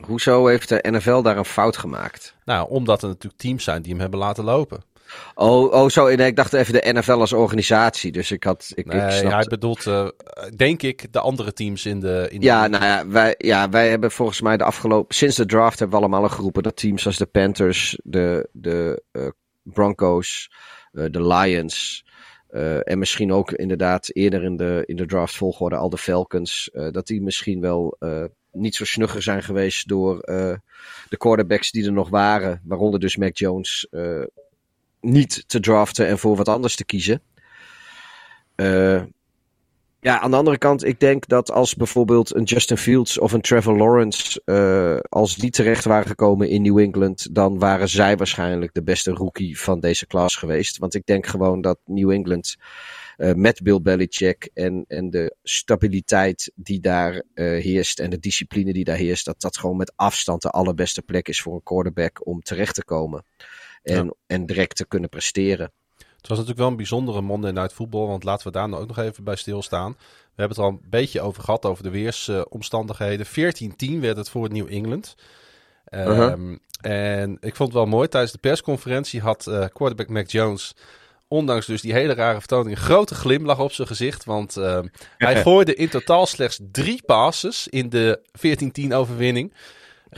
Hoezo 0.00 0.46
heeft 0.46 0.68
de 0.68 0.84
NFL 0.90 1.22
daar 1.22 1.36
een 1.36 1.44
fout 1.44 1.76
gemaakt? 1.76 2.34
Nou, 2.44 2.70
omdat 2.70 3.02
er 3.02 3.08
natuurlijk 3.08 3.42
teams 3.42 3.64
zijn 3.64 3.82
die 3.82 3.90
hem 3.90 4.00
hebben 4.00 4.18
laten 4.18 4.44
lopen. 4.44 4.84
Oh, 5.34 5.72
oh 5.72 5.88
zo. 5.88 6.14
Nee, 6.14 6.26
ik 6.26 6.36
dacht 6.36 6.52
even 6.52 6.72
de 6.72 6.92
NFL 6.92 7.12
als 7.12 7.32
organisatie. 7.32 8.12
Dus 8.12 8.30
ik 8.30 8.44
had. 8.44 8.72
Ik, 8.74 8.86
nee, 8.86 9.00
ik 9.00 9.10
snapte... 9.10 9.36
hij 9.36 9.44
bedoelt, 9.44 9.86
uh, 9.86 10.08
denk 10.56 10.82
ik, 10.82 11.12
de 11.12 11.20
andere 11.20 11.52
teams 11.52 11.86
in 11.86 12.00
de. 12.00 12.28
In 12.30 12.40
ja, 12.40 12.62
de... 12.62 12.68
nou 12.68 12.84
ja 12.84 13.08
wij, 13.08 13.34
ja, 13.38 13.68
wij 13.68 13.88
hebben 13.88 14.10
volgens 14.10 14.40
mij 14.40 14.56
de 14.56 14.64
afgelopen. 14.64 15.14
Sinds 15.14 15.36
de 15.36 15.46
draft 15.46 15.78
hebben 15.78 15.98
we 15.98 16.04
allemaal 16.04 16.28
geroepen 16.28 16.62
dat 16.62 16.76
teams 16.76 17.06
als 17.06 17.16
de 17.16 17.26
Panthers, 17.26 17.98
de, 18.02 18.48
de 18.52 19.02
uh, 19.12 19.28
Broncos, 19.62 20.50
uh, 20.92 21.04
de 21.10 21.26
Lions. 21.26 22.04
en 22.82 22.98
misschien 22.98 23.32
ook 23.32 23.52
inderdaad 23.52 24.08
eerder 24.12 24.42
in 24.42 24.56
de, 24.56 24.82
in 24.86 24.96
de 24.96 25.06
draft 25.06 25.36
volgorde 25.36 25.76
al 25.76 25.90
de 25.90 25.98
Falcons. 25.98 26.70
dat 26.90 27.06
die 27.06 27.22
misschien 27.22 27.60
wel 27.60 27.96
niet 28.52 28.74
zo 28.74 28.84
snugger 28.84 29.22
zijn 29.22 29.42
geweest 29.42 29.88
door 29.88 30.18
de 31.08 31.16
quarterbacks 31.16 31.70
die 31.70 31.84
er 31.84 31.92
nog 31.92 32.08
waren. 32.08 32.60
Waaronder 32.64 33.00
dus 33.00 33.16
Mac 33.16 33.36
Jones 33.36 33.86
niet 35.00 35.44
te 35.46 35.60
draften 35.60 36.06
en 36.06 36.18
voor 36.18 36.36
wat 36.36 36.48
anders 36.48 36.76
te 36.76 36.84
kiezen. 36.84 37.22
Uh, 38.56 39.02
ja, 40.00 40.20
aan 40.20 40.30
de 40.30 40.36
andere 40.36 40.58
kant, 40.58 40.84
ik 40.84 41.00
denk 41.00 41.28
dat 41.28 41.50
als 41.50 41.74
bijvoorbeeld 41.74 42.34
een 42.34 42.42
Justin 42.42 42.76
Fields 42.76 43.18
of 43.18 43.32
een 43.32 43.40
Trevor 43.40 43.76
Lawrence, 43.76 44.42
als 45.08 45.36
die 45.36 45.50
terecht 45.50 45.84
waren 45.84 46.06
gekomen 46.06 46.48
in 46.48 46.62
New 46.62 46.78
England, 46.78 47.34
dan 47.34 47.58
waren 47.58 47.88
zij 47.88 48.16
waarschijnlijk 48.16 48.74
de 48.74 48.82
beste 48.82 49.10
rookie 49.10 49.60
van 49.60 49.80
deze 49.80 50.06
klas 50.06 50.36
geweest. 50.36 50.78
Want 50.78 50.94
ik 50.94 51.06
denk 51.06 51.26
gewoon 51.26 51.60
dat 51.60 51.78
New 51.84 52.10
England 52.10 52.56
met 53.16 53.62
Bill 53.62 53.80
Belichick 53.80 54.50
en, 54.54 54.84
en 54.88 55.10
de 55.10 55.36
stabiliteit 55.42 56.52
die 56.54 56.80
daar 56.80 57.14
uh, 57.14 57.22
heerst 57.62 58.00
en 58.00 58.10
de 58.10 58.18
discipline 58.18 58.72
die 58.72 58.84
daar 58.84 58.96
heerst, 58.96 59.24
dat 59.24 59.40
dat 59.40 59.56
gewoon 59.56 59.76
met 59.76 59.92
afstand 59.96 60.42
de 60.42 60.50
allerbeste 60.50 61.02
plek 61.02 61.28
is 61.28 61.42
voor 61.42 61.54
een 61.54 61.62
quarterback 61.62 62.26
om 62.26 62.42
terecht 62.42 62.74
te 62.74 62.84
komen. 62.84 63.24
En, 63.82 64.04
ja. 64.04 64.12
en 64.26 64.46
direct 64.46 64.76
te 64.76 64.86
kunnen 64.86 65.08
presteren. 65.08 65.72
Het 65.96 66.30
was 66.30 66.38
natuurlijk 66.38 66.58
wel 66.58 66.68
een 66.68 66.76
bijzondere 66.76 67.20
Monday 67.20 67.50
Night 67.50 67.72
Football, 67.72 68.06
want 68.06 68.24
laten 68.24 68.46
we 68.46 68.52
daar 68.52 68.68
nou 68.68 68.82
ook 68.82 68.88
nog 68.88 68.98
even 68.98 69.24
bij 69.24 69.36
stilstaan. 69.36 69.92
We 69.98 70.42
hebben 70.42 70.56
het 70.56 70.66
al 70.66 70.72
een 70.72 70.90
beetje 70.90 71.20
over 71.20 71.42
gehad, 71.42 71.64
over 71.64 71.82
de 71.82 71.90
weersomstandigheden. 71.90 73.26
Uh, 73.34 73.96
14-10 73.96 74.00
werd 74.00 74.16
het 74.16 74.28
voor 74.28 74.52
New 74.52 74.72
England. 74.72 75.14
Um, 75.90 76.00
uh 76.00 76.16
-huh. 76.16 76.56
En 76.80 77.36
ik 77.40 77.56
vond 77.56 77.68
het 77.68 77.78
wel 77.78 77.86
mooi, 77.86 78.08
tijdens 78.08 78.32
de 78.32 78.38
persconferentie 78.38 79.20
had 79.20 79.46
uh, 79.46 79.66
quarterback 79.72 80.08
Mac 80.08 80.30
Jones, 80.30 80.74
ondanks 81.32 81.66
dus 81.66 81.80
die 81.80 81.92
hele 81.92 82.14
rare 82.14 82.38
vertoning, 82.38 82.76
een 82.76 82.82
grote 82.82 83.14
glimlach 83.14 83.58
op 83.58 83.72
zijn 83.72 83.88
gezicht. 83.88 84.24
Want 84.24 84.56
uh, 84.56 84.78
hij 85.18 85.42
gooide 85.42 85.74
in 85.74 85.88
totaal 85.88 86.26
slechts 86.26 86.60
drie 86.72 87.02
passes 87.06 87.68
in 87.68 87.88
de 87.88 88.20
14-10 88.90 88.92
overwinning. 88.94 89.54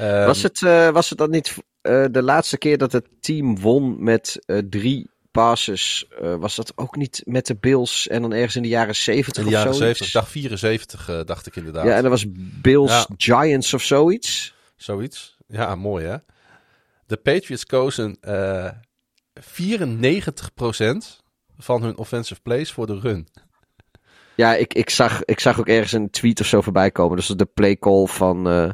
Um, 0.01 0.27
was, 0.27 0.43
het, 0.43 0.61
uh, 0.61 0.91
was 0.91 1.09
het 1.09 1.19
dan 1.19 1.31
niet 1.31 1.55
uh, 1.83 2.05
de 2.11 2.23
laatste 2.23 2.59
keer 2.59 2.79
dat 2.79 2.93
het 2.93 3.07
team 3.21 3.61
won 3.61 4.05
met 4.05 4.39
drie 4.69 5.11
passes, 5.31 6.07
was 6.39 6.57
dat 6.57 6.73
ook 6.77 6.97
niet 6.97 7.23
met 7.25 7.47
de 7.47 7.57
Bills 7.57 8.09
en 8.09 8.23
dan 8.23 8.33
ergens 8.33 8.57
in 8.57 8.63
de 8.63 8.69
jaren 8.69 8.97
70 8.97 9.43
In 9.43 9.49
de 9.49 9.55
jaren 9.55 9.71
of 9.71 9.77
70, 9.77 10.11
dag 10.11 10.29
74 10.29 11.11
uh, 11.11 11.21
dacht 11.25 11.47
ik 11.47 11.57
inderdaad. 11.57 11.85
Ja, 11.85 11.97
en 11.97 12.03
dat 12.03 12.11
was 12.11 12.25
Bills 12.63 12.91
ja. 12.91 13.07
Giants 13.17 13.75
of 13.75 13.83
zoiets. 13.83 14.55
Zoiets, 14.77 15.37
ja, 15.47 15.75
mooi 15.75 16.07
hè. 16.07 16.17
De 17.07 17.17
Patriots 17.17 17.67
kozen 17.67 18.17
94% 19.41 19.45
van 21.59 21.83
hun 21.83 21.97
offensive 21.97 22.41
plays 22.41 22.73
voor 22.73 22.87
de 22.87 22.99
run. 22.99 23.29
Ja, 24.37 24.55
ik, 24.55 24.75
ik, 24.75 24.91
zag, 24.91 25.25
ik 25.25 25.41
zag 25.41 25.59
ook 25.59 25.69
ergens 25.69 25.93
een 25.93 26.11
tweet 26.11 26.41
of 26.41 26.47
zo 26.47 26.61
voorbij 26.61 26.91
komen. 26.91 27.17
Dus 27.17 27.27
de 27.27 27.45
play 27.55 27.77
call 27.77 28.07
van, 28.07 28.49
uh, 28.49 28.71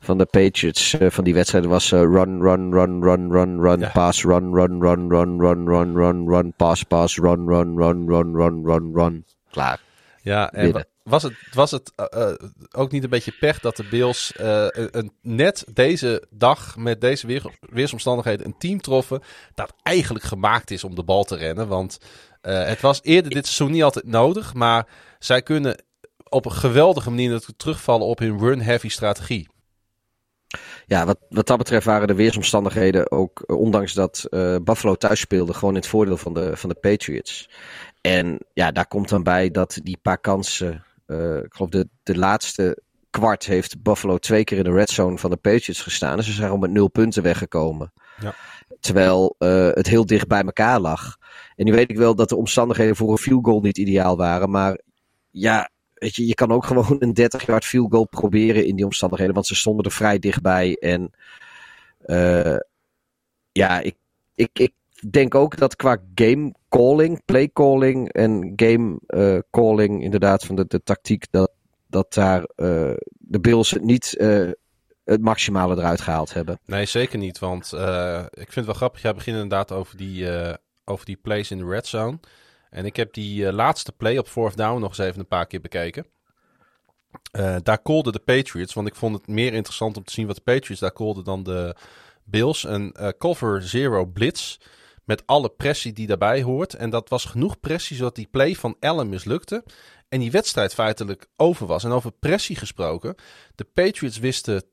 van 0.00 0.18
de 0.18 0.24
Patriots 0.26 0.94
uh, 0.94 1.10
van 1.10 1.24
die 1.24 1.34
wedstrijd 1.34 1.64
was 1.64 1.92
uh, 1.92 2.00
run, 2.00 2.40
run, 2.40 2.72
run, 2.72 3.02
run, 3.02 3.30
run, 3.30 3.60
run, 3.60 3.80
ja. 3.80 3.90
pass, 3.92 4.24
run, 4.24 4.54
run, 4.54 4.80
run, 4.80 5.08
run, 5.08 5.38
run, 5.38 5.66
run, 5.66 5.96
run, 5.96 6.28
run, 6.28 6.52
pass, 6.56 6.82
pass, 6.82 7.16
run, 7.16 7.46
run, 7.46 7.76
run, 7.76 8.06
run, 8.06 8.34
run, 8.34 8.64
run, 8.64 8.92
run. 8.94 9.24
Klaar. 9.50 9.80
Ja, 10.22 10.52
en. 10.52 10.86
Was 11.04 11.22
het, 11.22 11.34
was 11.52 11.70
het 11.70 11.92
uh, 12.14 12.32
ook 12.70 12.90
niet 12.90 13.04
een 13.04 13.10
beetje 13.10 13.36
pech 13.40 13.60
dat 13.60 13.76
de 13.76 13.88
Bills 13.90 14.32
uh, 14.40 14.66
een, 14.70 15.12
net 15.22 15.64
deze 15.72 16.22
dag 16.30 16.76
met 16.76 17.00
deze 17.00 17.26
weer, 17.26 17.56
weersomstandigheden 17.60 18.46
een 18.46 18.58
team 18.58 18.80
troffen 18.80 19.22
dat 19.54 19.74
eigenlijk 19.82 20.24
gemaakt 20.24 20.70
is 20.70 20.84
om 20.84 20.94
de 20.94 21.04
bal 21.04 21.24
te 21.24 21.36
rennen? 21.36 21.68
Want 21.68 21.98
het 22.40 22.80
was 22.80 23.00
eerder 23.02 23.30
dit 23.30 23.46
seizoen 23.46 23.70
niet 23.70 23.82
altijd 23.82 24.06
nodig, 24.06 24.54
maar 24.54 24.88
zij 25.18 25.42
kunnen 25.42 25.84
op 26.28 26.44
een 26.44 26.52
geweldige 26.52 27.10
manier 27.10 27.44
terugvallen 27.56 28.06
op 28.06 28.18
hun 28.18 28.38
run-heavy 28.38 28.88
strategie. 28.88 29.48
Ja, 30.86 31.06
wat, 31.06 31.18
wat 31.28 31.46
dat 31.46 31.58
betreft 31.58 31.86
waren 31.86 32.06
de 32.06 32.14
weersomstandigheden 32.14 33.10
ook, 33.10 33.42
ondanks 33.46 33.92
dat 33.92 34.26
Buffalo 34.62 34.94
thuis 34.94 35.20
speelde, 35.20 35.54
gewoon 35.54 35.74
in 35.74 35.80
het 35.80 35.88
voordeel 35.88 36.16
van 36.16 36.34
de, 36.34 36.56
van 36.56 36.68
de 36.68 36.74
Patriots. 36.74 37.48
En 38.00 38.38
ja, 38.52 38.70
daar 38.72 38.86
komt 38.86 39.08
dan 39.08 39.22
bij 39.22 39.50
dat 39.50 39.78
die 39.82 39.98
paar 40.02 40.18
kansen, 40.18 40.84
uh, 41.06 41.36
ik 41.36 41.54
geloof 41.54 41.70
de, 41.70 41.88
de 42.02 42.16
laatste 42.16 42.82
kwart 43.10 43.44
heeft 43.44 43.82
Buffalo 43.82 44.18
twee 44.18 44.44
keer 44.44 44.58
in 44.58 44.64
de 44.64 44.72
red 44.72 44.90
zone 44.90 45.18
van 45.18 45.30
de 45.30 45.36
Patriots 45.36 45.82
gestaan. 45.82 46.16
En 46.18 46.24
ze 46.24 46.32
zijn 46.32 46.50
al 46.50 46.56
met 46.56 46.70
nul 46.70 46.88
punten 46.88 47.22
weggekomen. 47.22 47.92
Ja. 48.20 48.34
Terwijl 48.80 49.36
uh, 49.38 49.68
het 49.70 49.86
heel 49.86 50.06
dicht 50.06 50.28
bij 50.28 50.42
elkaar 50.42 50.80
lag. 50.80 51.16
En 51.56 51.64
nu 51.64 51.72
weet 51.72 51.90
ik 51.90 51.96
wel 51.96 52.14
dat 52.14 52.28
de 52.28 52.36
omstandigheden 52.36 52.96
voor 52.96 53.10
een 53.10 53.18
field 53.18 53.44
goal 53.44 53.60
niet 53.60 53.78
ideaal 53.78 54.16
waren. 54.16 54.50
Maar 54.50 54.80
ja, 55.30 55.70
weet 55.94 56.16
je, 56.16 56.26
je 56.26 56.34
kan 56.34 56.52
ook 56.52 56.64
gewoon 56.64 56.96
een 56.98 57.14
30 57.14 57.46
yard 57.46 57.64
field 57.64 57.92
goal 57.92 58.06
proberen 58.06 58.66
in 58.66 58.76
die 58.76 58.84
omstandigheden. 58.84 59.34
Want 59.34 59.46
ze 59.46 59.54
stonden 59.54 59.84
er 59.84 59.90
vrij 59.92 60.18
dichtbij. 60.18 60.76
En 60.80 61.10
uh, 62.06 62.56
ja, 63.52 63.80
ik, 63.80 63.96
ik, 64.34 64.50
ik 64.52 64.72
denk 65.12 65.34
ook 65.34 65.56
dat 65.56 65.76
qua 65.76 65.98
game 66.14 66.54
calling, 66.68 67.24
play 67.24 67.50
calling 67.52 68.12
en 68.12 68.52
game 68.56 68.98
uh, 69.06 69.38
calling, 69.50 70.02
inderdaad, 70.02 70.44
van 70.44 70.54
de, 70.54 70.82
tactiek, 70.84 71.26
dat, 71.30 71.52
dat 71.86 72.14
daar 72.14 72.40
uh, 72.40 72.46
de 73.08 73.40
Bills 73.40 73.70
het 73.70 73.82
niet 73.82 74.14
uh, 74.18 74.50
het 75.04 75.20
maximale 75.20 75.76
eruit 75.76 76.00
gehaald 76.00 76.34
hebben. 76.34 76.58
Nee, 76.64 76.86
zeker 76.86 77.18
niet. 77.18 77.38
Want 77.38 77.72
ik 78.30 78.52
vind 78.52 78.54
het 78.54 78.64
wel 78.64 78.74
grappig. 78.74 79.02
Jij 79.02 79.14
begint 79.14 79.36
inderdaad 79.36 79.72
over 79.72 79.96
die, 79.96 80.28
over 80.84 81.06
die 81.06 81.16
plays 81.16 81.50
in 81.50 81.58
de 81.58 81.64
red 81.64 81.86
zone. 81.86 82.18
En 82.70 82.84
ik 82.84 82.96
heb 82.96 83.12
die 83.12 83.52
laatste 83.52 83.92
play 83.92 84.18
op 84.18 84.28
fourth 84.28 84.56
down 84.56 84.80
nog 84.80 84.88
eens 84.88 84.98
even 84.98 85.20
een 85.20 85.26
paar 85.26 85.46
keer 85.46 85.60
bekeken. 85.60 86.06
daar 87.62 87.82
callde 87.82 88.12
de 88.12 88.18
Patriots, 88.18 88.74
want 88.74 88.86
ik 88.86 88.94
vond 88.94 89.16
het 89.16 89.28
meer 89.28 89.52
interessant 89.52 89.96
om 89.96 90.04
te 90.04 90.12
zien 90.12 90.26
wat 90.26 90.36
de 90.36 90.42
Patriots 90.42 90.80
daar 90.80 90.92
callden 90.92 91.24
dan 91.24 91.42
de 91.42 91.74
Bills. 92.24 92.64
Een 92.64 92.94
cover 93.18 93.62
zero 93.62 94.04
blitz 94.04 94.56
met 95.04 95.22
alle 95.26 95.48
pressie 95.48 95.92
die 95.92 96.06
daarbij 96.06 96.42
hoort. 96.42 96.74
En 96.74 96.90
dat 96.90 97.08
was 97.08 97.24
genoeg 97.24 97.60
pressie 97.60 97.96
zodat 97.96 98.14
die 98.14 98.28
play 98.30 98.54
van 98.54 98.76
Allen 98.80 99.08
mislukte. 99.08 99.64
En 100.08 100.20
die 100.20 100.30
wedstrijd 100.30 100.74
feitelijk 100.74 101.26
over 101.36 101.66
was. 101.66 101.84
En 101.84 101.90
over 101.90 102.12
pressie 102.12 102.56
gesproken. 102.56 103.14
De 103.54 103.64
Patriots 103.64 104.18
wisten 104.18 104.64
32% 104.64 104.66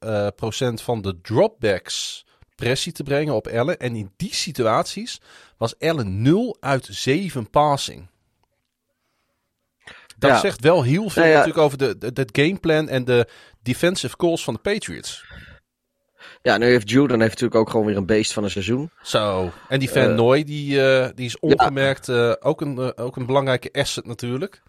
uh, 0.00 0.28
van 0.74 1.02
de 1.02 1.20
dropbacks 1.20 2.24
pressie 2.54 2.92
te 2.92 3.02
brengen 3.02 3.34
op 3.34 3.46
Allen. 3.46 3.78
En 3.78 3.96
in 3.96 4.12
die 4.16 4.34
situaties 4.34 5.20
was 5.56 5.78
Allen 5.78 6.22
0 6.22 6.56
uit 6.60 6.88
7 6.90 7.50
passing. 7.50 8.08
Dat 10.18 10.30
ja. 10.30 10.38
zegt 10.38 10.60
wel 10.60 10.82
heel 10.82 11.10
veel 11.10 11.24
ja. 11.24 11.32
natuurlijk 11.32 11.58
over 11.58 11.78
de, 11.78 11.98
de, 11.98 12.12
de 12.12 12.28
gameplan 12.32 12.88
en 12.88 13.04
de 13.04 13.28
defensive 13.62 14.16
calls 14.16 14.44
van 14.44 14.54
de 14.54 14.60
Patriots. 14.60 15.24
Ja, 16.46 16.58
nu 16.58 16.66
heeft 16.66 16.90
Jordan 16.90 17.20
heeft 17.20 17.32
natuurlijk 17.32 17.60
ook 17.60 17.70
gewoon 17.70 17.86
weer 17.86 17.96
een 17.96 18.06
beest 18.06 18.32
van 18.32 18.44
een 18.44 18.50
seizoen. 18.50 18.90
Zo. 19.02 19.50
En 19.68 19.78
die 19.78 19.90
Van 19.90 20.10
uh, 20.10 20.14
Noy, 20.14 20.44
die, 20.44 20.76
uh, 20.76 21.06
die 21.14 21.26
is 21.26 21.38
ongemerkt 21.38 22.06
ja. 22.06 22.28
uh, 22.28 22.34
ook, 22.40 22.60
een, 22.60 22.96
ook 22.96 23.16
een 23.16 23.26
belangrijke 23.26 23.68
asset 23.72 24.06
natuurlijk. 24.06 24.62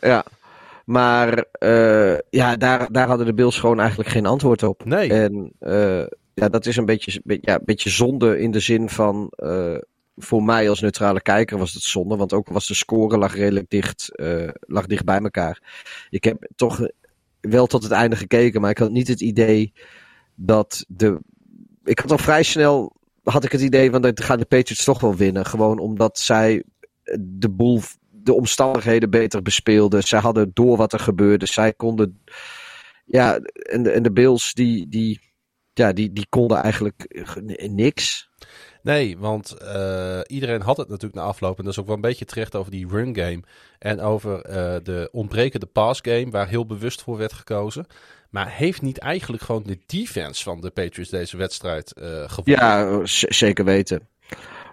Ja. 0.00 0.24
Maar 0.84 1.44
ja, 2.30 2.56
daar, 2.56 2.92
daar 2.92 3.08
hadden 3.08 3.26
de 3.26 3.34
Bills 3.34 3.58
gewoon 3.58 3.80
eigenlijk 3.80 4.10
geen 4.10 4.26
antwoord 4.26 4.62
op. 4.62 4.84
Nee. 4.84 5.12
En 5.12 5.52
ja, 6.34 6.48
dat 6.48 6.66
is 6.66 6.76
een 6.76 6.84
beetje, 6.84 7.20
ja, 7.24 7.54
een 7.54 7.64
beetje 7.64 7.90
zonde 7.90 8.38
in 8.38 8.50
de 8.50 8.60
zin 8.60 8.88
van... 8.88 9.32
voor 10.16 10.42
mij 10.42 10.68
als 10.68 10.80
neutrale 10.80 11.20
kijker 11.20 11.58
was 11.58 11.72
het 11.72 11.82
zonde. 11.82 12.16
Want 12.16 12.32
ook 12.32 12.48
was 12.48 12.66
de 12.66 12.74
score 12.74 13.18
lag 13.18 13.34
redelijk 13.34 13.70
dicht, 13.70 14.12
lag 14.60 14.86
dicht 14.86 15.04
bij 15.04 15.18
elkaar. 15.18 15.60
Ik 16.10 16.24
heb 16.24 16.46
toch 16.56 16.80
wel 17.40 17.66
tot 17.66 17.82
het 17.82 17.92
einde 17.92 18.16
gekeken, 18.16 18.60
maar 18.60 18.70
ik 18.70 18.78
had 18.78 18.90
niet 18.90 19.08
het 19.08 19.20
idee 19.20 19.72
dat 20.34 20.84
de. 20.88 21.20
Ik 21.84 21.98
had 21.98 22.10
al 22.10 22.18
vrij 22.18 22.42
snel. 22.42 22.96
Had 23.22 23.44
ik 23.44 23.52
het 23.52 23.60
idee 23.60 23.90
van 23.90 24.02
dat 24.02 24.22
gaan 24.22 24.38
de 24.38 24.44
Patriots 24.44 24.84
toch 24.84 25.00
wel 25.00 25.14
winnen. 25.14 25.46
Gewoon 25.46 25.78
omdat 25.78 26.18
zij 26.18 26.64
de 27.20 27.50
boel. 27.50 27.80
De 28.22 28.34
omstandigheden 28.34 29.10
beter 29.10 29.42
bespeelden. 29.42 30.02
Zij 30.02 30.20
hadden 30.20 30.50
door 30.54 30.76
wat 30.76 30.92
er 30.92 31.00
gebeurde. 31.00 31.46
Zij 31.46 31.72
konden. 31.72 32.22
Ja, 33.04 33.38
en 33.52 33.82
de, 33.82 33.90
en 33.90 34.02
de 34.02 34.12
Bills 34.12 34.54
die, 34.54 34.88
die, 34.88 35.20
ja, 35.72 35.92
die, 35.92 36.12
die 36.12 36.26
konden 36.28 36.62
eigenlijk 36.62 37.24
niks. 37.70 38.30
Nee, 38.82 39.18
want 39.18 39.56
uh, 39.62 40.20
iedereen 40.26 40.60
had 40.60 40.76
het 40.76 40.88
natuurlijk 40.88 41.14
na 41.14 41.26
afloop. 41.26 41.58
En 41.58 41.64
dat 41.64 41.72
is 41.72 41.78
ook 41.78 41.86
wel 41.86 41.94
een 41.94 42.00
beetje 42.00 42.24
terecht 42.24 42.56
over 42.56 42.70
die 42.70 42.88
run 42.88 43.16
game. 43.16 43.42
En 43.78 44.00
over 44.00 44.48
uh, 44.48 44.76
de 44.82 45.08
ontbrekende 45.12 45.66
pass 45.66 46.00
game, 46.02 46.30
waar 46.30 46.48
heel 46.48 46.66
bewust 46.66 47.02
voor 47.02 47.16
werd 47.16 47.32
gekozen. 47.32 47.86
Maar 48.30 48.50
heeft 48.50 48.82
niet 48.82 48.98
eigenlijk 48.98 49.42
gewoon 49.42 49.62
de 49.62 49.78
defense 49.86 50.42
van 50.42 50.60
de 50.60 50.70
Patriots 50.70 51.10
deze 51.10 51.36
wedstrijd 51.36 51.92
uh, 51.98 52.04
gewonnen? 52.26 52.64
Ja, 52.64 53.00
zeker 53.28 53.64
weten. 53.64 54.08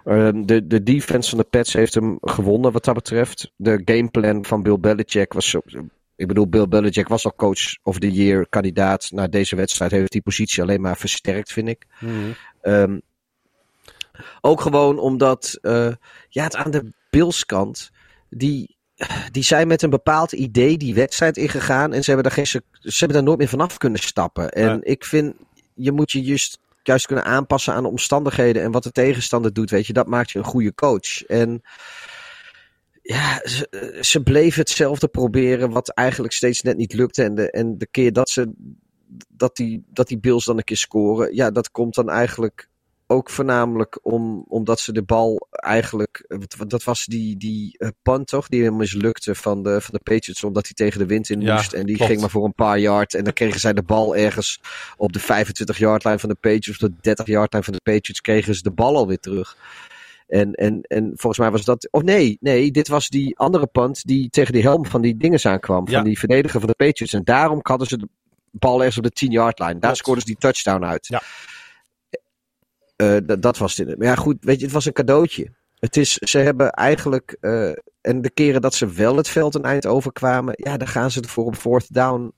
Uh, 0.04 0.30
de, 0.34 0.66
de 0.66 0.82
defense 0.82 1.28
van 1.28 1.38
de 1.38 1.44
Pats 1.44 1.72
heeft 1.72 1.94
hem 1.94 2.18
gewonnen 2.20 2.72
wat 2.72 2.84
dat 2.84 2.94
betreft. 2.94 3.52
De 3.56 3.82
gameplan 3.84 4.44
van 4.44 4.62
Bill 4.62 4.78
Belichick 4.78 5.32
was... 5.32 5.56
Ik 6.16 6.26
bedoel, 6.26 6.48
Bill 6.48 6.68
Belichick 6.68 7.08
was 7.08 7.24
al 7.24 7.34
coach 7.36 7.76
of 7.82 7.98
the 7.98 8.12
year 8.12 8.48
kandidaat. 8.48 9.10
naar 9.10 9.30
deze 9.30 9.56
wedstrijd 9.56 9.90
heeft 9.90 10.12
die 10.12 10.22
positie 10.22 10.62
alleen 10.62 10.80
maar 10.80 10.96
versterkt, 10.96 11.52
vind 11.52 11.68
ik. 11.68 11.86
Mm. 12.00 12.34
Um, 12.62 13.02
ook 14.40 14.60
gewoon 14.60 14.98
omdat 14.98 15.58
uh, 15.62 15.92
ja, 16.28 16.44
het 16.44 16.56
aan 16.56 16.70
de 16.70 16.92
Bills 17.10 17.46
kant... 17.46 17.90
die 18.30 18.76
die 19.30 19.42
zijn 19.42 19.68
met 19.68 19.82
een 19.82 19.90
bepaald 19.90 20.32
idee 20.32 20.76
die 20.76 20.94
wedstrijd 20.94 21.36
ingegaan. 21.36 21.92
En 21.92 22.04
ze 22.04 22.10
hebben 22.10 22.32
daar, 22.32 22.44
geen, 22.44 22.62
ze 22.80 22.98
hebben 22.98 23.16
daar 23.16 23.26
nooit 23.26 23.38
meer 23.38 23.48
vanaf 23.48 23.78
kunnen 23.78 24.00
stappen. 24.00 24.50
En 24.50 24.68
ja. 24.68 24.78
ik 24.80 25.04
vind, 25.04 25.34
je 25.74 25.92
moet 25.92 26.10
je 26.10 26.22
juist, 26.22 26.58
juist 26.82 27.06
kunnen 27.06 27.24
aanpassen 27.24 27.74
aan 27.74 27.82
de 27.82 27.88
omstandigheden. 27.88 28.62
En 28.62 28.70
wat 28.70 28.82
de 28.82 28.92
tegenstander 28.92 29.52
doet, 29.52 29.70
weet 29.70 29.86
je, 29.86 29.92
dat 29.92 30.06
maakt 30.06 30.30
je 30.30 30.38
een 30.38 30.44
goede 30.44 30.74
coach. 30.74 31.24
En 31.24 31.62
ja, 33.02 33.40
ze, 33.44 33.98
ze 34.00 34.22
bleven 34.22 34.60
hetzelfde 34.60 35.08
proberen, 35.08 35.70
wat 35.70 35.88
eigenlijk 35.88 36.32
steeds 36.32 36.62
net 36.62 36.76
niet 36.76 36.92
lukte. 36.92 37.22
En 37.22 37.34
de, 37.34 37.50
en 37.50 37.78
de 37.78 37.86
keer 37.86 38.12
dat 38.12 38.30
ze 38.30 38.52
dat 39.28 39.56
die, 39.56 39.84
dat 39.92 40.08
die 40.08 40.18
Bills 40.18 40.44
dan 40.44 40.56
een 40.56 40.64
keer 40.64 40.76
scoren, 40.76 41.34
ja, 41.34 41.50
dat 41.50 41.70
komt 41.70 41.94
dan 41.94 42.10
eigenlijk 42.10 42.68
ook 43.10 43.30
voornamelijk 43.30 43.98
om, 44.02 44.44
omdat 44.48 44.80
ze 44.80 44.92
de 44.92 45.02
bal 45.02 45.48
eigenlijk. 45.50 46.24
Dat 46.66 46.84
was 46.84 47.04
die, 47.04 47.36
die 47.36 47.76
uh, 47.78 47.88
punt 48.02 48.26
toch? 48.26 48.48
Die 48.48 48.70
mislukte 48.70 49.34
van 49.34 49.62
de, 49.62 49.80
van 49.80 49.94
de 49.94 50.12
Patriots. 50.12 50.44
Omdat 50.44 50.64
hij 50.64 50.72
tegen 50.74 50.98
de 50.98 51.06
wind 51.06 51.30
in 51.30 51.38
moest. 51.38 51.72
Ja, 51.72 51.78
en 51.78 51.86
die 51.86 51.94
klopt. 51.94 52.10
ging 52.10 52.20
maar 52.20 52.30
voor 52.30 52.44
een 52.44 52.54
paar 52.54 52.78
yard. 52.78 53.14
En 53.14 53.24
dan 53.24 53.32
kregen 53.32 53.60
zij 53.60 53.72
de 53.72 53.82
bal 53.82 54.16
ergens 54.16 54.60
op 54.96 55.12
de 55.12 55.20
25 55.20 55.78
yard 55.78 56.04
lijn 56.04 56.18
van 56.18 56.28
de 56.28 56.34
Patriots. 56.34 56.68
Of 56.68 56.76
de 56.76 56.92
30 57.00 57.26
yard 57.26 57.52
lijn 57.52 57.64
van 57.64 57.72
de 57.72 57.92
Patriots. 57.92 58.20
Kregen 58.20 58.54
ze 58.54 58.62
de 58.62 58.70
bal 58.70 58.96
alweer 58.96 59.20
terug. 59.20 59.56
En, 60.26 60.52
en, 60.52 60.80
en 60.82 61.04
volgens 61.04 61.38
mij 61.38 61.50
was 61.50 61.64
dat. 61.64 61.88
Oh 61.90 62.02
nee, 62.02 62.36
nee, 62.40 62.70
dit 62.70 62.88
was 62.88 63.08
die 63.08 63.38
andere 63.38 63.66
punt 63.66 64.06
die 64.06 64.30
tegen 64.30 64.52
die 64.52 64.62
helm 64.62 64.86
van 64.86 65.02
die 65.02 65.16
dingen 65.16 65.44
aankwam. 65.44 65.88
Ja. 65.88 65.94
Van 65.94 66.04
die 66.04 66.18
verdediger 66.18 66.60
van 66.60 66.68
de 66.68 66.84
Patriots. 66.84 67.14
En 67.14 67.24
daarom 67.24 67.58
hadden 67.62 67.86
ze 67.86 67.98
de 67.98 68.08
bal 68.50 68.78
ergens 68.78 68.96
op 68.96 69.02
de 69.02 69.10
10 69.10 69.30
yard 69.30 69.58
lijn. 69.58 69.80
Daar 69.80 69.96
scoorden 69.96 70.22
ze 70.22 70.28
die 70.28 70.40
touchdown 70.40 70.84
uit. 70.84 71.06
Ja. 71.06 71.22
Uh, 73.02 73.16
dat 73.38 73.58
was 73.58 73.76
het. 73.76 73.98
Maar 73.98 74.06
ja, 74.06 74.14
goed, 74.14 74.36
weet 74.40 74.58
je, 74.58 74.64
het 74.64 74.74
was 74.74 74.84
een 74.84 74.92
cadeautje. 74.92 75.52
Het 75.78 75.96
is, 75.96 76.14
ze 76.14 76.38
hebben 76.38 76.70
eigenlijk, 76.70 77.36
uh, 77.40 77.68
en 78.00 78.22
de 78.22 78.30
keren 78.30 78.60
dat 78.60 78.74
ze 78.74 78.86
wel 78.86 79.16
het 79.16 79.28
veld 79.28 79.54
een 79.54 79.64
eind 79.64 79.86
overkwamen, 79.86 80.54
ja, 80.56 80.76
dan 80.76 80.88
gaan 80.88 81.10
ze 81.10 81.20
ervoor 81.20 81.46
op 81.46 81.56
fourth 81.56 81.94
down 81.94 82.32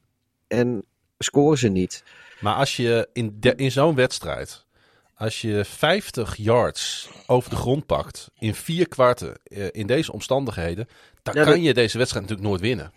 en 0.48 0.84
scoren 1.18 1.58
ze 1.58 1.68
niet. 1.68 2.02
Maar 2.40 2.54
als 2.54 2.76
je 2.76 3.08
in, 3.12 3.36
de, 3.40 3.54
in 3.54 3.70
zo'n 3.70 3.94
wedstrijd, 3.94 4.66
als 5.14 5.40
je 5.40 5.64
50 5.64 6.36
yards 6.36 7.10
over 7.26 7.50
de 7.50 7.56
grond 7.56 7.86
pakt 7.86 8.30
in 8.38 8.54
vier 8.54 8.88
kwarten 8.88 9.40
uh, 9.44 9.66
in 9.70 9.86
deze 9.86 10.12
omstandigheden, 10.12 10.88
dan 11.22 11.34
ja, 11.34 11.42
kan 11.42 11.52
dat... 11.52 11.62
je 11.64 11.74
deze 11.74 11.98
wedstrijd 11.98 12.24
natuurlijk 12.24 12.50
nooit 12.50 12.60
winnen. 12.60 12.92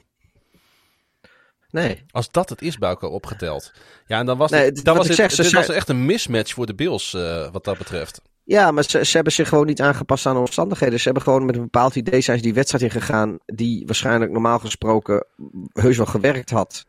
Nee. 1.73 2.03
Als 2.11 2.31
dat 2.31 2.49
het 2.49 2.61
is 2.61 2.77
bij 2.77 2.89
elkaar 2.89 3.09
opgeteld. 3.09 3.71
Ja, 4.05 4.19
en 4.19 4.25
dan 4.25 4.37
was, 4.37 4.51
Nee, 4.51 4.65
het, 4.65 4.83
dan 4.83 4.97
was, 4.97 5.07
het, 5.07 5.15
zeg, 5.15 5.35
dit 5.35 5.51
was 5.51 5.69
echt 5.69 5.89
een 5.89 6.05
mismatch 6.05 6.53
voor 6.53 6.65
de 6.65 6.75
Bills 6.75 7.13
eh, 7.13 7.51
wat 7.51 7.63
dat 7.63 7.77
betreft. 7.77 8.21
Ja, 8.43 8.71
maar 8.71 8.83
ze, 8.83 9.05
ze 9.05 9.15
hebben 9.15 9.33
zich 9.33 9.47
gewoon 9.49 9.65
niet 9.65 9.81
aangepast 9.81 10.25
aan 10.25 10.33
de 10.33 10.39
omstandigheden. 10.39 10.97
Ze 10.99 11.03
hebben 11.05 11.23
gewoon 11.23 11.45
met 11.45 11.55
een 11.55 11.61
bepaald 11.61 11.95
idee 11.95 12.21
zijn 12.21 12.37
ze 12.37 12.43
die 12.43 12.53
wedstrijd 12.53 12.83
ingegaan. 12.83 13.37
Die 13.45 13.85
waarschijnlijk 13.85 14.31
normaal 14.31 14.59
gesproken 14.59 15.25
heus 15.73 15.97
wel 15.97 16.05
gewerkt 16.05 16.49
had. 16.49 16.85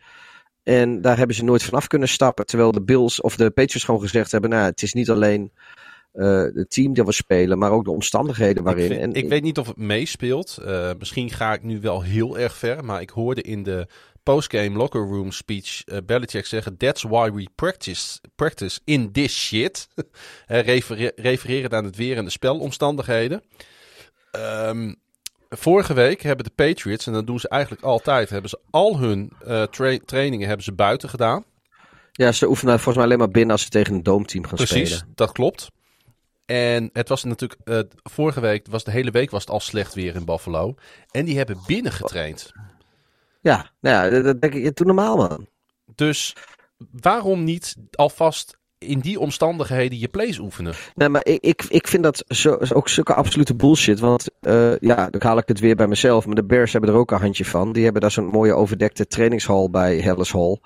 En 0.63 1.01
daar 1.01 1.17
hebben 1.19 1.37
ze 1.37 1.45
nooit 1.45 1.63
vanaf 1.63 1.87
kunnen 1.87 2.09
stappen. 2.09 2.47
Terwijl 2.47 2.73
de 2.73 2.83
Bills 2.83 3.21
of 3.21 3.37
de 3.37 3.51
Patriots 3.51 3.85
gewoon 3.85 4.01
gezegd 4.01 4.33
hebben: 4.33 4.51
Nou, 4.51 4.65
het 4.65 4.83
is 4.83 4.93
niet 4.93 5.11
alleen 5.11 5.53
eh 6.13 6.43
het 6.55 6.71
team 6.71 6.95
dat 6.95 7.07
we 7.07 7.13
spelen, 7.13 7.59
maar 7.59 7.71
ook 7.71 7.85
de 7.85 7.91
omstandigheden 7.91 8.63
waarin. 8.65 8.85
Ik, 8.85 8.91
vind- 8.99 9.03
en, 9.03 9.23
ik 9.23 9.29
weet 9.29 9.43
niet 9.43 9.59
of 9.59 9.67
het 9.67 9.77
meespeelt. 9.77 10.59
Eh, 10.65 10.91
misschien 10.99 11.31
ga 11.31 11.53
ik 11.53 11.63
nu 11.63 11.81
wel 11.81 12.03
heel 12.03 12.39
erg 12.39 12.55
ver. 12.57 12.85
Maar 12.85 13.01
ik 13.01 13.11
hoorde 13.11 13.43
in 13.43 13.63
de 13.63 13.87
postgame 14.25 14.77
locker 14.77 15.01
room 15.07 15.33
speech 15.33 15.83
eh 15.85 15.99
Belichick 16.07 16.47
zeggen... 16.47 16.77
That's 16.77 17.03
why 17.03 17.31
we 17.33 17.47
practice, 17.55 18.19
practice 18.35 18.81
in 18.85 19.13
this 19.13 19.35
shit. 19.47 19.89
Hij 20.47 20.61
refere- 20.61 21.13
refererend 21.17 21.75
aan 21.75 21.85
het 21.85 21.97
weer 21.97 22.17
en 22.17 22.25
de 22.25 22.31
spelomstandigheden. 22.31 23.43
Ehm, 24.31 24.95
vorige 25.49 25.95
week 25.95 26.23
hebben 26.23 26.45
de 26.45 26.51
Patriots, 26.55 27.07
en 27.07 27.13
dat 27.13 27.27
doen 27.27 27.41
ze 27.41 27.49
eigenlijk 27.49 27.83
altijd... 27.83 28.31
hebben 28.31 28.51
ze 28.51 28.61
al 28.71 28.99
hun 28.99 29.33
eh, 29.47 29.63
tra- 29.63 29.99
trainingen 30.05 30.47
hebben 30.47 30.65
ze 30.65 30.73
buiten 30.73 31.09
gedaan. 31.09 31.45
ja, 32.13 32.33
ze 32.33 32.49
oefenen 32.49 32.75
volgens 32.75 32.97
mij 32.97 33.05
alleen 33.05 33.19
maar 33.19 33.29
binnen 33.29 33.53
als 33.53 33.63
ze 33.63 33.69
tegen 33.69 33.95
een 33.95 34.03
doomteam 34.03 34.45
gaan 34.47 34.55
Precies, 34.57 34.95
spelen. 34.95 35.13
dat 35.15 35.33
klopt. 35.33 35.71
En 36.47 36.91
het 36.93 37.09
was 37.09 37.25
natuurlijk, 37.25 37.61
eh, 37.65 37.79
vorige 38.03 38.41
week, 38.41 38.67
was 38.71 38.85
de 38.85 38.91
hele 38.91 39.11
week 39.11 39.31
was 39.31 39.41
het 39.41 39.51
al 39.51 39.61
slecht 39.61 39.95
weer 39.95 40.15
in 40.15 40.25
Buffalo. 40.25 40.75
En 41.11 41.25
die 41.25 41.37
hebben 41.37 41.59
binnen 41.67 41.93
getraind. 41.93 42.53
Ja, 43.45 43.71
nou 43.81 44.15
ja, 44.15 44.23
dat, 44.23 44.41
denk 44.41 44.55
ik. 44.55 44.77
Doe 44.77 44.87
normaal, 44.87 45.17
man. 45.17 45.47
Dus 45.95 46.37
waarom 46.91 47.45
niet 47.45 47.77
alvast 47.91 48.59
in 48.85 49.01
die 49.01 49.21
omstandigheden 49.21 49.99
je 49.99 50.09
plays 50.09 50.39
oefenen? 50.39 50.75
Nee, 50.95 51.09
maar 51.09 51.27
ik, 51.27 51.39
ik, 51.41 51.65
ik 51.69 51.89
vind 51.89 52.03
dat 52.03 52.25
zo, 52.29 52.59
ook 52.73 52.89
zulke 52.89 53.15
absolute 53.15 53.55
bullshit. 53.55 54.01
Want 54.01 54.31
eh, 54.41 54.79
ja, 54.79 55.11
dan 55.11 55.23
haal 55.23 55.39
ik 55.39 55.49
het 55.49 55.61
weer 55.61 55.77
bij 55.77 55.87
mezelf. 55.87 56.27
Maar 56.27 56.35
de 56.35 56.45
Bears 56.45 56.73
hebben 56.73 56.91
er 56.91 56.97
ook 56.97 57.11
een 57.11 57.21
handje 57.21 57.45
van. 57.45 57.73
Die 57.73 57.85
hebben 57.85 58.01
daar 58.01 58.11
zo'n 58.11 58.27
mooie 58.27 58.55
overdekte 58.55 59.07
trainingshal 59.07 59.71
bij 59.71 59.99
Hellas 59.99 60.33
Hall. 60.33 60.59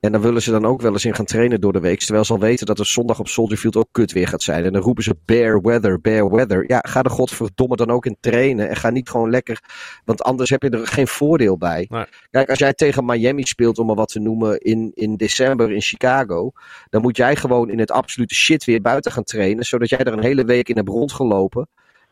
En 0.00 0.12
daar 0.12 0.20
willen 0.20 0.42
ze 0.42 0.50
dan 0.50 0.66
ook 0.66 0.80
wel 0.80 0.92
eens 0.92 1.04
in 1.04 1.14
gaan 1.14 1.24
trainen 1.24 1.60
door 1.60 1.72
de 1.72 1.80
week. 1.80 1.98
Terwijl 1.98 2.24
ze 2.24 2.32
al 2.32 2.38
weten 2.38 2.66
dat 2.66 2.78
het 2.78 2.86
zondag 2.86 3.18
op 3.18 3.28
Soldier 3.28 3.58
Field 3.58 3.76
ook 3.76 3.88
kut 3.92 4.12
weer 4.12 4.28
gaat 4.28 4.42
zijn. 4.42 4.64
En 4.64 4.72
dan 4.72 4.82
roepen 4.82 5.04
ze 5.04 5.16
bear 5.24 5.60
weather, 5.60 6.00
bear 6.00 6.30
weather. 6.30 6.64
Ja, 6.66 6.84
ga 6.88 7.02
er 7.02 7.10
godverdomme 7.10 7.76
dan 7.76 7.90
ook 7.90 8.06
in 8.06 8.16
trainen. 8.20 8.68
En 8.68 8.76
ga 8.76 8.90
niet 8.90 9.10
gewoon 9.10 9.30
lekker... 9.30 9.60
Want 10.04 10.22
anders 10.22 10.50
heb 10.50 10.62
je 10.62 10.70
er 10.70 10.86
geen 10.86 11.08
voordeel 11.08 11.58
bij. 11.58 11.86
Nee. 11.88 12.04
Kijk, 12.30 12.48
als 12.50 12.58
jij 12.58 12.72
tegen 12.72 13.04
Miami 13.04 13.42
speelt, 13.42 13.78
om 13.78 13.86
maar 13.86 13.96
wat 13.96 14.08
te 14.08 14.20
noemen, 14.20 14.60
in, 14.60 14.92
in 14.94 15.16
december 15.16 15.72
in 15.72 15.80
Chicago. 15.80 16.50
Dan 16.90 17.02
moet 17.02 17.16
jij 17.16 17.36
gewoon 17.36 17.57
in 17.64 17.78
het 17.78 17.90
absolute 17.90 18.34
shit 18.34 18.64
weer 18.64 18.80
buiten 18.80 19.12
gaan 19.12 19.24
trainen. 19.24 19.64
Zodat 19.64 19.88
jij 19.88 19.98
er 19.98 20.12
een 20.12 20.22
hele 20.22 20.44
week 20.44 20.68
in 20.68 20.76
hebt 20.76 20.88
rondgelopen. 20.88 21.68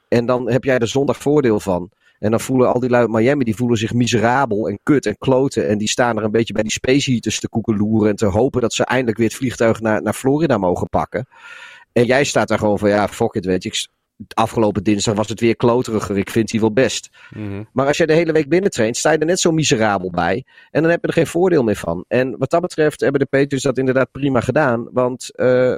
En 0.08 0.26
dan 0.26 0.50
heb 0.50 0.64
jij 0.64 0.78
er 0.78 0.88
zondag 0.88 1.16
voordeel 1.16 1.60
van. 1.60 1.90
En 2.18 2.30
dan 2.30 2.40
voelen 2.40 2.72
al 2.72 2.80
die 2.80 2.90
lui 2.90 3.02
uit 3.02 3.12
Miami, 3.12 3.44
die 3.44 3.56
voelen 3.56 3.78
zich 3.78 3.92
miserabel 3.92 4.68
en 4.68 4.78
kut 4.82 5.06
en 5.06 5.18
kloten. 5.18 5.68
En 5.68 5.78
die 5.78 5.88
staan 5.88 6.16
er 6.16 6.24
een 6.24 6.30
beetje 6.30 6.52
bij 6.52 6.62
die 6.62 6.72
space 6.72 7.10
heaters 7.10 7.40
te 7.40 7.48
koekeloeren. 7.48 8.10
En 8.10 8.16
te 8.16 8.26
hopen 8.26 8.60
dat 8.60 8.72
ze 8.72 8.84
eindelijk 8.84 9.18
weer 9.18 9.28
het 9.28 9.36
vliegtuig 9.36 9.80
naar, 9.80 10.02
naar 10.02 10.14
Florida 10.14 10.58
mogen 10.58 10.88
pakken. 10.88 11.26
En 11.92 12.04
jij 12.04 12.24
staat 12.24 12.48
daar 12.48 12.58
gewoon 12.58 12.78
van, 12.78 12.88
ja, 12.88 13.08
fuck 13.08 13.34
it, 13.34 13.44
weet 13.44 13.62
je. 13.62 13.68
Ik, 13.68 13.86
afgelopen 14.34 14.84
dinsdag 14.84 15.14
was 15.14 15.28
het 15.28 15.40
weer 15.40 15.56
kloteriger. 15.56 16.18
Ik 16.18 16.30
vind 16.30 16.48
die 16.48 16.60
wel 16.60 16.72
best. 16.72 17.08
Maar 17.72 17.86
als 17.86 17.96
jij 17.96 18.06
de 18.06 18.12
hele 18.12 18.32
week 18.32 18.48
binnentraint, 18.48 18.96
sta 18.96 19.10
je 19.10 19.18
er 19.18 19.26
net 19.26 19.40
zo 19.40 19.52
miserabel 19.52 20.10
bij. 20.10 20.44
En 20.70 20.82
dan 20.82 20.90
heb 20.90 21.00
je 21.00 21.06
er 21.06 21.12
geen 21.12 21.26
voordeel 21.26 21.62
meer 21.62 21.76
van. 21.76 22.04
En 22.08 22.38
wat 22.38 22.50
dat 22.50 22.60
betreft 22.60 23.00
hebben 23.00 23.20
de 23.20 23.26
Patriots 23.26 23.64
dat 23.64 23.78
inderdaad 23.78 24.12
prima 24.12 24.40
gedaan. 24.40 24.88
Want, 24.92 25.36
eh, 25.36 25.74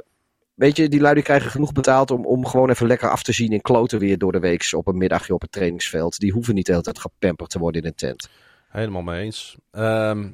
weet 0.53 0.77
je, 0.77 0.89
die 0.89 0.99
lui 0.99 1.13
die 1.13 1.23
krijgen 1.23 1.51
genoeg 1.51 1.71
betaald 1.71 2.11
om, 2.11 2.25
om 2.25 2.45
gewoon 2.45 2.69
even 2.69 2.87
lekker 2.87 3.09
af 3.09 3.23
te 3.23 3.33
zien 3.33 3.51
in 3.51 3.61
kloten 3.61 3.99
weer 3.99 4.17
door 4.17 4.31
de 4.31 4.39
week 4.39 4.67
op 4.71 4.87
een 4.87 4.97
middagje 4.97 5.33
op 5.33 5.41
het 5.41 5.51
trainingsveld. 5.51 6.19
Die 6.19 6.31
hoeven 6.31 6.55
niet 6.55 6.65
de 6.65 6.71
hele 6.71 6.83
tijd 6.83 6.99
gepamperd 6.99 7.49
te 7.49 7.59
worden 7.59 7.81
in 7.81 7.87
een 7.87 7.95
tent. 7.95 8.29
Helemaal 8.69 9.01
mee 9.01 9.23
eens. 9.23 9.57
Ehm, 9.71 10.27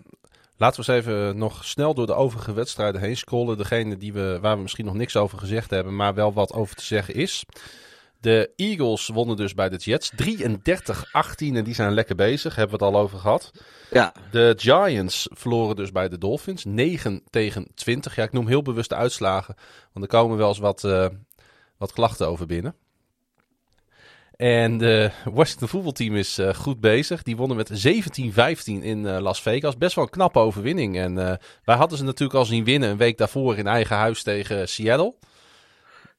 laten 0.58 0.86
we 0.86 0.92
eens 0.92 1.06
even 1.06 1.38
nog 1.38 1.66
snel 1.66 1.94
door 1.94 2.06
de 2.06 2.14
overige 2.14 2.54
wedstrijden 2.54 3.02
heen 3.02 3.18
scrollen. 3.18 3.58
Degene 3.58 3.98
die 3.98 4.14
we, 4.14 4.38
waar 4.42 4.56
we 4.56 4.62
misschien 4.62 4.86
nog 4.86 4.94
niks 4.94 5.16
over 5.16 5.38
gezegd 5.38 5.70
hebben, 5.70 5.96
maar 5.96 6.14
wel 6.14 6.34
wat 6.34 6.54
over 6.54 6.76
te 6.76 6.84
zeggen 6.84 7.14
is. 7.14 7.46
De 8.26 8.52
Eagles 8.56 9.08
wonnen 9.08 9.36
dus 9.36 9.54
bij 9.54 9.70
de 9.70 9.76
Jets 9.78 10.12
33-18 10.12 10.16
en 11.38 11.64
die 11.64 11.74
zijn 11.74 11.94
lekker 11.94 12.16
bezig, 12.16 12.56
hebben 12.56 12.80
we 12.80 12.86
het 12.86 12.94
al 12.94 13.02
over 13.02 13.20
gehad. 13.20 13.52
Ja, 13.92 14.14
De 14.32 14.54
Giants 14.58 15.28
verloren 15.32 15.76
dus 15.76 15.92
bij 15.92 16.10
de 16.10 16.18
Dolphins 16.18 16.66
9 16.66 17.24
tegen 17.30 17.68
20. 17.76 18.16
Ja, 18.16 18.24
ik 18.24 18.32
noem 18.32 18.48
heel 18.48 18.62
bewust 18.62 18.90
de 18.90 18.96
uitslagen, 18.96 19.56
want 19.94 20.06
er 20.06 20.12
komen 20.12 20.38
wel 20.38 20.48
eens 20.48 20.58
wat, 20.58 20.84
eh, 20.84 21.08
wat 21.78 21.94
klachten 21.94 22.28
over 22.28 22.46
binnen. 22.46 22.76
En 24.36 24.78
de 24.78 25.12
Washington 25.34 25.68
voetbalteam 25.68 26.16
is 26.16 26.38
eh, 26.38 26.54
goed 26.54 26.80
bezig. 26.80 27.24
Die 27.24 27.36
wonnen 27.36 27.58
met 27.58 27.88
17-15 27.88 28.84
in 28.84 29.06
eh, 29.06 29.20
Las 29.20 29.42
Vegas. 29.42 29.78
Best 29.78 29.96
wel 29.96 30.04
een 30.04 30.10
knappe 30.10 30.40
overwinning. 30.40 30.98
En 30.98 31.16
wij 31.64 31.76
hadden 31.76 31.98
ze 31.98 32.04
natuurlijk 32.04 32.40
al 32.40 32.46
zien 32.46 32.64
winnen 32.64 32.90
een 32.90 32.98
week 32.98 33.18
daarvoor 33.18 33.58
in 33.58 33.68
eigen 33.68 33.96
huis 33.96 34.24
tegen 34.24 34.70
Seattle. 34.70 35.14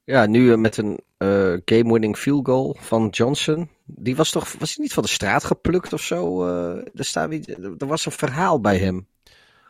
Ja 0.06 0.26
nu 0.26 0.52
eh, 0.52 0.58
met 0.58 0.76
een 0.76 0.98
eh, 1.16 1.52
game-winning 1.64 2.16
field 2.16 2.46
goal 2.46 2.76
van 2.78 3.08
Johnson. 3.08 3.68
Die 3.84 4.16
was 4.16 4.30
toch, 4.30 4.52
was 4.58 4.74
hij 4.74 4.84
niet 4.84 4.92
van 4.92 5.02
de 5.02 5.08
straat 5.08 5.44
geplukt 5.44 5.92
of 5.92 6.02
zo? 6.02 6.46
Eh, 6.46 6.76
er, 6.94 7.04
staat, 7.04 7.30
er 7.78 7.86
was 7.86 8.06
een 8.06 8.12
verhaal 8.12 8.60
bij 8.60 8.78
hem. 8.78 9.06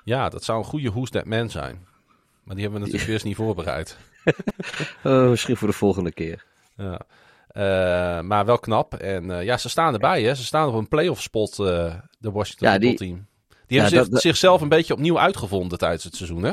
Ja, 0.04 0.28
dat 0.28 0.44
zou 0.44 0.58
een 0.58 0.64
goede 0.64 0.90
Who's 0.90 1.10
That 1.10 1.24
Man 1.24 1.50
zijn. 1.50 1.86
Maar 2.44 2.54
die 2.54 2.64
hebben 2.64 2.80
we 2.80 2.86
natuurlijk 2.86 3.12
eerst 3.12 3.24
niet 3.24 3.36
voorbereid. 3.36 3.96
Eh, 5.02 5.28
misschien 5.34 5.56
voor 5.56 5.68
de 5.68 5.74
volgende 5.74 6.12
keer. 6.12 6.44
Ja. 6.76 7.00
Maar 8.22 8.44
wel 8.44 8.58
knap. 8.58 8.94
En 8.94 9.44
ja, 9.44 9.56
ze 9.56 9.68
staan 9.68 9.92
erbij. 9.92 10.22
Hè. 10.22 10.34
Ze 10.34 10.44
staan 10.44 10.68
op 10.68 10.74
een 10.74 10.88
playoff 10.88 11.22
spot, 11.22 11.56
de 11.56 12.00
Washington 12.20 12.68
Ja, 12.68 12.78
die- 12.78 12.88
voetbalteam. 12.88 13.26
Die 13.66 13.76
Ja, 13.76 13.82
hebben 13.82 13.88
zich, 13.90 13.98
dat- 14.00 14.10
dat- 14.10 14.20
zichzelf 14.20 14.60
een 14.60 14.68
beetje 14.68 14.94
opnieuw 14.94 15.18
uitgevonden 15.18 15.78
tijdens 15.78 16.04
het 16.04 16.16
seizoen. 16.16 16.42
Hè? 16.42 16.52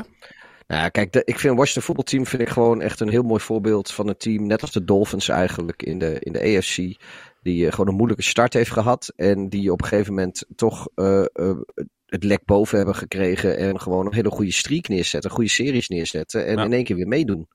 Nou 0.66 0.82
ja, 0.82 0.88
kijk, 0.88 1.12
de, 1.12 1.22
ik 1.24 1.38
vind 1.38 1.56
Washington 1.56 1.82
voetbalteam 1.82 2.26
vind 2.26 2.42
ik 2.42 2.48
gewoon 2.48 2.80
echt 2.80 3.00
een 3.00 3.08
heel 3.08 3.22
mooi 3.22 3.40
voorbeeld 3.40 3.90
van 3.90 4.08
een 4.08 4.16
team, 4.16 4.46
net 4.46 4.60
als 4.60 4.72
de 4.72 4.84
Dolphins 4.84 5.28
eigenlijk 5.28 5.82
in 5.82 5.98
de, 5.98 6.16
in 6.18 6.32
de 6.32 6.40
AFC, 6.56 6.76
die 7.42 7.66
eh, 7.66 7.72
gewoon 7.72 7.88
een 7.88 7.94
moeilijke 7.94 8.22
start 8.22 8.52
heeft 8.52 8.70
gehad 8.70 9.12
en 9.16 9.48
die 9.48 9.72
op 9.72 9.82
een 9.82 9.88
gegeven 9.88 10.14
moment 10.14 10.44
toch 10.56 10.88
eh, 10.94 11.20
eh, 11.20 11.56
het 12.06 12.24
lek 12.24 12.44
boven 12.44 12.76
hebben 12.76 12.94
gekregen 12.94 13.56
en 13.56 13.80
gewoon 13.80 14.06
een 14.06 14.14
hele 14.14 14.30
goede 14.30 14.52
streak 14.52 14.88
neerzetten, 14.88 15.30
goede 15.30 15.50
series 15.50 15.88
neerzetten 15.88 16.46
en 16.46 16.56
Ja. 16.56 16.64
in 16.64 16.72
één 16.72 16.84
keer 16.84 16.96
weer 16.96 17.08
meedoen. 17.08 17.48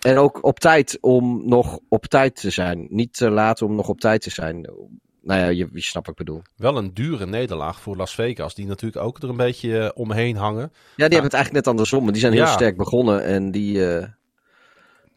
En 0.00 0.16
ook 0.16 0.44
op 0.44 0.60
tijd 0.60 0.98
om 1.00 1.48
nog 1.48 1.78
op 1.88 2.06
tijd 2.06 2.36
te 2.36 2.50
zijn. 2.50 2.86
Niet 2.90 3.12
te 3.14 3.30
laat 3.30 3.62
om 3.62 3.74
nog 3.74 3.88
op 3.88 4.00
tijd 4.00 4.22
te 4.22 4.30
zijn. 4.30 4.70
Nou 5.24 5.40
ja, 5.40 5.46
je, 5.46 5.68
je 5.72 5.82
snapt 5.82 6.06
wat 6.06 6.18
ik 6.20 6.24
bedoel. 6.26 6.42
Wel 6.56 6.76
een 6.76 6.94
dure 6.94 7.26
nederlaag 7.26 7.80
voor 7.80 7.96
Las 7.96 8.14
Vegas. 8.14 8.54
Die 8.54 8.66
natuurlijk 8.66 9.04
ook 9.04 9.22
er 9.22 9.28
een 9.28 9.36
beetje 9.36 9.78
eh, 9.78 9.90
omheen 9.94 10.36
hangen. 10.36 10.62
Ja, 10.72 10.72
die 10.94 11.02
hebben 11.04 11.22
het 11.22 11.32
eigenlijk 11.34 11.64
net 11.64 11.66
andersom. 11.74 12.02
Maar 12.02 12.12
die 12.12 12.20
zijn 12.20 12.32
heel 12.32 12.42
Ja. 12.42 12.52
sterk 12.52 12.76
begonnen. 12.76 13.24
En 13.24 13.50
die, 13.50 13.94
eh, 13.96 14.06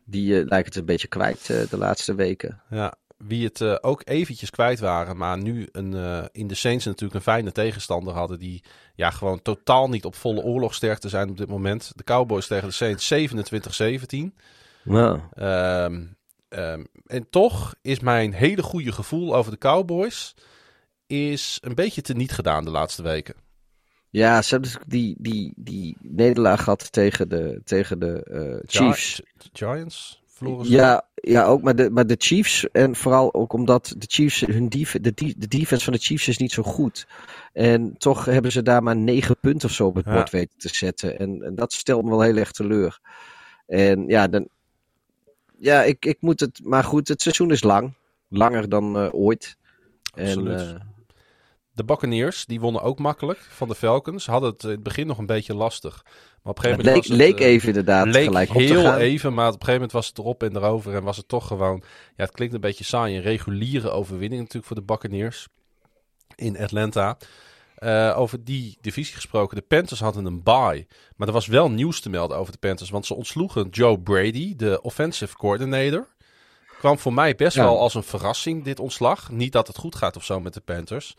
die 0.05 0.33
eh, 0.39 0.45
lijken 0.45 0.65
het 0.65 0.75
een 0.75 0.85
beetje 0.85 1.07
kwijt 1.07 1.45
de 1.69 1.77
laatste 1.77 2.15
weken. 2.15 2.61
Ja, 2.69 2.93
wie 3.17 3.45
het 3.45 3.83
ook 3.83 4.01
eventjes 4.05 4.49
kwijt 4.49 4.79
waren, 4.79 5.17
maar 5.17 5.37
nu 5.37 5.67
een, 5.71 5.93
in 6.31 6.47
de 6.47 6.55
Saints 6.55 6.85
natuurlijk 6.85 7.13
een 7.15 7.21
fijne 7.33 7.51
tegenstander 7.51 8.13
hadden. 8.13 8.39
Die 8.39 8.63
ja, 8.95 9.09
gewoon 9.09 9.41
totaal 9.41 9.89
niet 9.89 10.05
op 10.05 10.15
volle 10.15 10.41
oorlogsterkte 10.41 11.09
zijn 11.09 11.29
op 11.29 11.37
dit 11.37 11.47
moment. 11.47 11.91
De 11.95 12.03
Cowboys 12.03 12.47
tegen 12.47 12.67
de 12.67 12.73
Saints 12.73 13.07
27-17. 13.07 14.33
Nou, 14.83 15.19
Ehm, 15.33 16.03
ehm, 16.49 16.83
en 17.05 17.29
toch 17.29 17.75
is 17.81 17.99
mijn 17.99 18.33
hele 18.33 18.63
goede 18.63 18.91
gevoel 18.91 19.35
over 19.35 19.51
de 19.51 19.57
Cowboys 19.57 20.33
is 21.07 21.57
een 21.61 21.75
beetje 21.75 22.01
teniet 22.01 22.31
gedaan 22.31 22.63
de 22.63 22.69
laatste 22.71 23.01
weken. 23.03 23.35
ja, 24.09 24.41
ze 24.41 24.49
hebben 24.49 24.69
dus 24.71 24.79
die, 24.87 25.15
die, 25.19 25.53
die 25.55 25.97
nederlaag 26.01 26.63
gehad 26.63 26.91
tegen 26.91 27.29
de, 27.29 27.61
tegen 27.63 27.99
de 27.99 28.23
eh, 28.23 28.57
Chiefs. 28.65 29.21
Gi- 29.37 29.49
Giants 29.53 30.21
verloren. 30.27 30.69
Ja, 30.69 31.07
ja 31.13 31.45
ook, 31.45 31.61
maar 31.61 31.75
de, 31.75 31.89
maar 31.89 32.07
de 32.07 32.15
Chiefs, 32.17 32.69
en 32.71 32.95
vooral 32.95 33.33
ook 33.33 33.53
omdat 33.53 33.93
de 33.97 34.05
Chiefs, 34.09 34.39
hun 34.39 34.69
def, 34.69 34.91
de, 34.91 35.11
de, 35.13 35.33
de 35.37 35.47
defense 35.47 35.83
van 35.83 35.93
de 35.93 35.99
Chiefs 35.99 36.27
is 36.27 36.37
niet 36.37 36.51
zo 36.51 36.63
goed. 36.63 37.07
En 37.53 37.97
toch 37.97 38.25
hebben 38.25 38.51
ze 38.51 38.61
daar 38.61 38.83
maar 38.83 38.95
negen 38.95 39.39
punten 39.39 39.69
of 39.69 39.75
zo 39.75 39.85
op 39.85 39.95
het 39.95 40.05
Ja. 40.05 40.13
bord 40.13 40.29
weten 40.29 40.57
te 40.57 40.69
zetten. 40.75 41.19
En, 41.19 41.41
en 41.43 41.55
dat 41.55 41.73
stelt 41.73 42.03
me 42.03 42.09
wel 42.09 42.21
heel 42.21 42.37
erg 42.37 42.51
teleur. 42.51 42.99
En 43.67 44.07
ja, 44.07 44.27
dan, 44.27 44.47
ja 45.59 45.83
ik, 45.83 46.05
ik 46.05 46.17
moet 46.19 46.39
het, 46.39 46.59
maar 46.63 46.83
goed, 46.83 47.07
het 47.07 47.21
seizoen 47.21 47.51
is 47.51 47.63
lang. 47.63 47.93
Langer 48.29 48.69
dan 48.69 48.97
eh, 48.97 49.07
ooit. 49.11 49.57
Absoluut. 50.15 50.59
En, 50.59 50.75
eh, 50.75 50.81
De 51.73 51.83
Buccaneers, 51.83 52.45
die 52.45 52.59
wonnen 52.59 52.81
ook 52.81 52.99
makkelijk 52.99 53.39
van 53.39 53.67
de 53.67 53.75
Falcons. 53.75 54.25
Hadden 54.25 54.49
het 54.49 54.63
in 54.63 54.69
het 54.69 54.83
begin 54.83 55.07
nog 55.07 55.17
een 55.17 55.25
beetje 55.25 55.55
lastig. 55.55 56.03
Maar 56.03 56.55
op 56.55 56.57
een 56.57 56.63
gegeven 56.63 56.85
moment 56.85 57.07
leek, 57.07 57.19
het, 57.19 57.27
leek 57.27 57.39
eh, 57.39 57.53
even 57.53 57.67
inderdaad 57.67 58.05
leek 58.05 58.25
gelijk 58.25 58.49
op 58.49 58.55
te 58.55 58.61
heel 58.61 58.97
even, 58.97 59.33
maar 59.33 59.47
op 59.47 59.53
een 59.53 59.59
gegeven 59.59 59.73
moment 59.73 59.91
was 59.91 60.07
het 60.07 60.17
erop 60.17 60.43
en 60.43 60.55
erover. 60.55 60.95
En 60.95 61.03
was 61.03 61.17
het 61.17 61.27
toch 61.27 61.47
gewoon, 61.47 61.83
ja, 62.15 62.23
het 62.23 62.31
klinkt 62.31 62.53
een 62.53 62.61
beetje 62.61 62.83
saai. 62.83 63.15
Een 63.15 63.21
reguliere 63.21 63.89
overwinning 63.89 64.41
natuurlijk 64.41 64.65
voor 64.67 64.75
de 64.75 64.81
Buccaneers 64.81 65.47
in 66.35 66.57
Atlanta. 66.57 67.17
Eh, 67.77 68.13
over 68.19 68.43
die 68.43 68.77
divisie 68.81 69.15
gesproken. 69.15 69.55
De 69.57 69.63
Panthers 69.67 69.99
hadden 69.99 70.25
een 70.25 70.43
bye. 70.43 70.87
Maar 71.15 71.27
er 71.27 71.33
was 71.33 71.47
wel 71.47 71.71
nieuws 71.71 71.99
te 72.01 72.09
melden 72.09 72.37
over 72.37 72.51
de 72.51 72.57
Panthers. 72.57 72.89
Want 72.89 73.05
ze 73.05 73.13
ontsloegen 73.15 73.67
Joe 73.69 73.99
Brady, 73.99 74.55
de 74.55 74.81
offensive 74.81 75.35
coordinator. 75.35 76.07
Kwam 76.79 76.99
voor 76.99 77.13
mij 77.13 77.35
best 77.35 77.55
Ja. 77.55 77.63
wel 77.63 77.79
als 77.79 77.93
een 77.93 78.03
verrassing, 78.03 78.63
dit 78.63 78.79
ontslag. 78.79 79.31
Niet 79.31 79.51
dat 79.51 79.67
het 79.67 79.77
goed 79.77 79.95
gaat 79.95 80.15
of 80.15 80.23
zo 80.23 80.39
met 80.39 80.53
de 80.53 80.59
Panthers. 80.61 81.15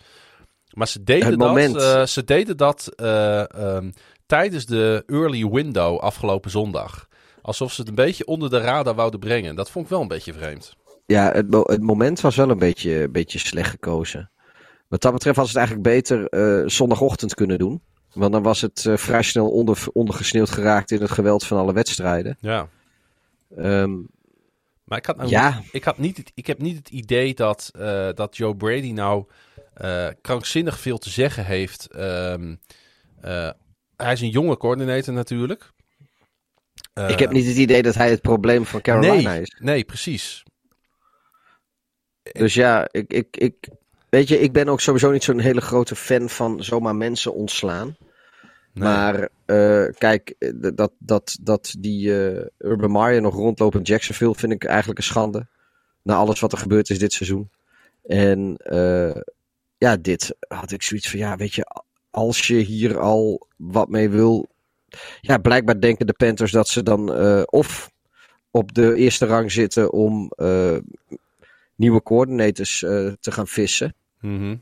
Maar 0.72 0.88
ze 0.88 1.04
deden 1.04 1.40
Het 1.40 1.72
dat, 1.72 1.82
eh, 1.82 2.06
ze 2.06 2.24
deden 2.24 2.56
dat 2.56 2.88
eh, 2.96 3.54
ehm, 3.54 3.90
tijdens 4.26 4.66
de 4.66 5.02
early 5.06 5.46
window 5.46 5.98
afgelopen 5.98 6.50
zondag. 6.50 7.08
Alsof 7.42 7.72
ze 7.72 7.80
het 7.80 7.88
een 7.88 7.94
beetje 7.96 8.26
onder 8.26 8.50
de 8.50 8.58
radar 8.58 8.94
wouden 8.94 9.20
brengen. 9.20 9.54
Dat 9.54 9.70
vond 9.70 9.84
ik 9.84 9.90
wel 9.90 10.00
een 10.00 10.08
beetje 10.08 10.32
vreemd. 10.32 10.76
Ja, 11.06 11.32
het, 11.32 11.50
mo- 11.50 11.64
het 11.66 11.82
moment 11.82 12.20
was 12.20 12.36
wel 12.36 12.50
een 12.50 12.58
beetje, 12.58 13.02
een 13.02 13.12
beetje 13.12 13.38
slecht 13.38 13.70
gekozen. 13.70 14.30
Wat 14.88 15.00
dat 15.00 15.12
betreft 15.12 15.36
was 15.36 15.48
het 15.48 15.56
eigenlijk 15.56 15.88
beter 15.88 16.28
eh, 16.28 16.68
zondagochtend 16.68 17.34
kunnen 17.34 17.58
doen. 17.58 17.82
Want 18.12 18.32
dan 18.32 18.42
was 18.42 18.60
het 18.60 18.86
eh, 18.86 18.96
vrij 18.96 19.22
snel 19.22 19.50
onder, 19.50 19.86
ondergesneeuwd 19.92 20.50
geraakt 20.50 20.90
in 20.90 21.00
het 21.00 21.10
geweld 21.10 21.46
van 21.46 21.58
alle 21.58 21.72
wedstrijden. 21.72 22.36
Ja. 22.40 22.68
Ehm, 23.56 23.96
Maar 24.84 24.98
ik, 24.98 25.06
had 25.06 25.16
nou 25.16 25.28
Ja. 25.28 25.62
ik, 25.72 25.84
had 25.84 25.98
niet 25.98 26.16
het, 26.16 26.32
ik 26.34 26.46
heb 26.46 26.58
niet 26.58 26.76
het 26.76 26.88
idee 26.88 27.34
dat, 27.34 27.70
eh, 27.78 28.08
dat 28.14 28.36
Joe 28.36 28.56
Brady 28.56 28.92
nou 28.92 29.24
krankzinnig 30.20 30.78
veel 30.78 30.98
te 30.98 31.10
zeggen 31.10 31.44
heeft. 31.44 31.86
Ehm, 31.86 32.54
eh, 33.20 33.50
hij 33.96 34.12
is 34.12 34.20
een 34.20 34.30
jonge 34.30 34.56
coördinator 34.56 35.14
natuurlijk. 35.14 35.72
Ik 37.08 37.18
heb 37.18 37.30
niet 37.30 37.46
het 37.46 37.56
idee 37.56 37.82
dat 37.82 37.94
hij 37.94 38.10
het 38.10 38.20
probleem 38.20 38.66
van 38.66 38.80
Carolina 38.80 39.30
nee, 39.30 39.40
is. 39.40 39.56
Nee, 39.58 39.84
precies. 39.84 40.42
Dus 42.22 42.54
ja, 42.54 42.88
ik, 42.90 43.12
ik, 43.12 43.36
ik, 43.36 43.68
weet 44.10 44.28
je, 44.28 44.40
ik 44.40 44.52
ben 44.52 44.68
ook 44.68 44.80
sowieso 44.80 45.10
niet 45.10 45.24
zo'n 45.24 45.38
hele 45.38 45.60
grote 45.60 45.96
fan 45.96 46.28
van 46.28 46.64
zomaar 46.64 46.96
mensen 46.96 47.34
ontslaan. 47.34 47.96
Nee. 48.72 48.88
Maar 48.88 49.28
eh, 49.44 49.84
kijk, 49.98 50.34
eh, 50.38 50.50
dat, 50.74 50.92
dat, 50.98 51.38
dat 51.40 51.74
die 51.78 52.26
eh, 52.26 52.46
Urban 52.58 52.92
Meyer 52.92 53.20
nog 53.20 53.34
rondloopt 53.34 53.74
in 53.74 53.82
Jacksonville 53.82 54.34
vind 54.34 54.52
ik 54.52 54.64
eigenlijk 54.64 54.98
een 54.98 55.04
schande. 55.04 55.46
Na 56.02 56.14
alles 56.14 56.40
wat 56.40 56.52
er 56.52 56.58
gebeurd 56.58 56.90
is 56.90 56.98
dit 56.98 57.12
seizoen. 57.12 57.50
En 58.06 58.56
ja, 59.78 59.96
dit 59.96 60.36
had 60.48 60.70
ik 60.70 60.82
zoiets 60.82 61.10
van, 61.10 61.18
ja, 61.18 61.36
weet 61.36 61.54
je, 61.54 61.66
als 62.10 62.46
je 62.46 62.54
hier 62.54 62.98
al 62.98 63.46
wat 63.56 63.88
mee 63.88 64.08
wil. 64.08 64.48
Ja, 65.20 65.38
blijkbaar 65.38 65.80
denken 65.80 66.06
de 66.06 66.12
Panthers 66.12 66.52
dat 66.52 66.68
ze 66.68 66.82
dan 66.82 67.10
of 67.44 67.90
op 68.50 68.74
de 68.74 68.94
eerste 68.94 69.26
rang 69.26 69.52
zitten 69.52 69.92
om 69.92 70.32
nieuwe 71.78 72.02
coördinators 72.02 72.82
eh, 72.82 73.06
te 73.20 73.32
gaan 73.32 73.46
vissen. 73.46 73.94
Mhm. 74.20 74.56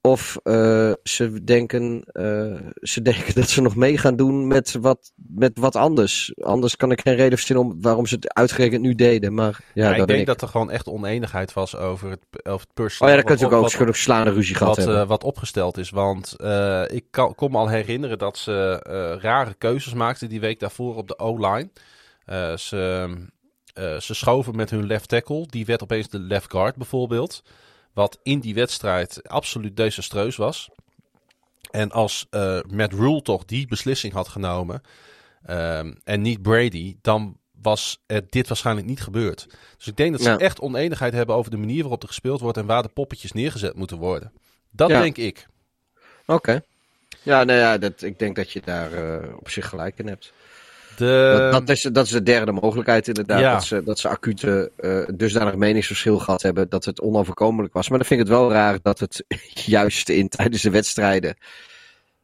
Of 0.00 0.38
eh, 0.42 0.92
ze, 1.02 1.44
denken, 1.44 2.04
eh, 2.12 2.60
ze 2.74 3.02
denken 3.12 3.34
dat 3.34 3.48
ze 3.48 3.60
nog 3.60 3.76
mee 3.76 3.98
gaan 3.98 4.16
doen 4.16 4.46
met 4.46 4.72
wat, 4.80 5.12
met 5.16 5.58
wat 5.58 5.76
anders. 5.76 6.32
Anders 6.40 6.76
kan 6.76 6.90
ik 6.90 7.00
geen 7.00 7.14
reden 7.14 7.38
verzinnen 7.38 7.64
om 7.64 7.82
waarom 7.82 8.06
ze 8.06 8.14
het 8.14 8.34
uitgerekend 8.34 8.82
nu 8.82 8.94
deden. 8.94 9.34
Maar 9.34 9.60
ja, 9.74 9.94
ik 9.94 10.06
denk 10.06 10.26
dat 10.26 10.42
er 10.42 10.48
gewoon 10.48 10.70
echt 10.70 10.88
oneenigheid 10.88 11.52
was 11.52 11.76
over 11.76 12.10
het, 12.10 12.20
over 12.30 12.60
het 12.60 12.68
Oh 12.68 12.74
personeel. 12.74 13.10
ja, 13.10 13.16
dat 13.16 13.26
kan 13.26 13.36
natuurlijk 13.36 13.80
ook. 13.82 13.88
ook 13.88 13.96
slaande 13.96 14.32
ruzie 14.32 14.56
gehad 14.56 14.76
wat, 14.76 14.84
hebben. 14.84 15.06
wat 15.06 15.24
opgesteld 15.24 15.78
is. 15.78 15.90
Want 15.90 16.36
ik 16.86 17.04
kan, 17.10 17.34
kon 17.34 17.50
me 17.50 17.58
al 17.58 17.68
herinneren 17.68 18.18
dat 18.18 18.38
ze 18.38 18.78
rare 19.20 19.54
keuzes 19.54 19.94
maakten 19.94 20.28
die 20.28 20.40
week 20.40 20.60
daarvoor 20.60 20.96
op 20.96 21.08
de 21.08 21.18
O-line. 21.18 21.70
Ze, 22.56 23.08
eh, 23.72 23.96
ze 23.96 24.14
schoven 24.14 24.56
met 24.56 24.70
hun 24.70 24.86
left 24.86 25.08
tackle. 25.08 25.46
Die 25.46 25.64
werd 25.66 25.82
opeens 25.82 26.08
de 26.08 26.18
left 26.18 26.50
guard 26.50 26.76
bijvoorbeeld. 26.76 27.42
Wat 27.92 28.18
in 28.22 28.40
die 28.40 28.54
wedstrijd 28.54 29.28
absoluut 29.28 29.76
desastreus 29.76 30.36
was. 30.36 30.70
En 31.70 31.90
als 31.90 32.26
eh 32.30 32.60
Matt 32.68 32.92
Rule 32.92 33.22
toch 33.22 33.44
die 33.44 33.66
beslissing 33.66 34.12
had 34.12 34.28
genomen 34.28 34.80
ehm, 35.44 35.92
en 36.04 36.20
niet 36.22 36.42
Brady, 36.42 36.96
dan 37.00 37.36
was 37.62 38.02
er 38.06 38.22
dit 38.28 38.48
waarschijnlijk 38.48 38.86
niet 38.86 39.02
gebeurd. 39.02 39.46
Dus 39.76 39.86
ik 39.86 39.96
denk 39.96 40.12
dat 40.12 40.20
ze 40.22 40.28
Ja. 40.30 40.38
echt 40.38 40.60
oneenigheid 40.60 41.12
hebben 41.12 41.34
over 41.34 41.50
de 41.50 41.56
manier 41.56 41.80
waarop 41.80 42.02
er 42.02 42.08
gespeeld 42.08 42.40
wordt 42.40 42.56
en 42.58 42.66
waar 42.66 42.82
de 42.82 42.88
poppetjes 42.88 43.32
neergezet 43.32 43.74
moeten 43.74 43.96
worden. 43.96 44.32
Dat 44.70 44.90
Ja. 44.90 45.00
denk 45.00 45.16
ik. 45.16 45.46
Oké. 46.26 46.60
Ja, 47.22 47.44
nou 47.44 47.58
ja, 47.58 47.78
dat, 47.78 48.02
ik 48.02 48.18
denk 48.18 48.36
dat 48.36 48.50
je 48.50 48.60
daar 48.60 48.92
eh, 48.92 49.36
op 49.36 49.48
zich 49.48 49.68
gelijk 49.68 49.98
in 49.98 50.06
hebt. 50.06 50.32
De, 50.96 51.48
dat, 51.50 51.66
dat, 51.66 51.76
is, 51.76 51.82
dat 51.82 52.04
is 52.06 52.10
de 52.12 52.22
derde 52.22 52.52
mogelijkheid 52.52 53.08
inderdaad. 53.08 53.40
ja. 53.40 53.52
Dat, 53.52 53.64
ze, 53.64 53.82
dat 53.84 53.98
ze 53.98 54.08
acute 54.08 54.70
uh, 54.80 55.04
dusdanig 55.14 55.54
meningsverschil 55.54 56.18
gehad 56.18 56.42
hebben 56.42 56.68
dat 56.68 56.84
het 56.84 57.00
onoverkomelijk 57.00 57.72
was. 57.72 57.88
Maar 57.88 57.98
dan 57.98 58.06
vind 58.06 58.20
ik 58.20 58.26
het 58.26 58.36
wel 58.36 58.52
raar 58.52 58.78
dat 58.82 58.98
het 58.98 59.24
juist 59.76 60.08
in 60.08 60.28
tijdens 60.28 60.62
de 60.62 60.70
wedstrijden... 60.70 61.36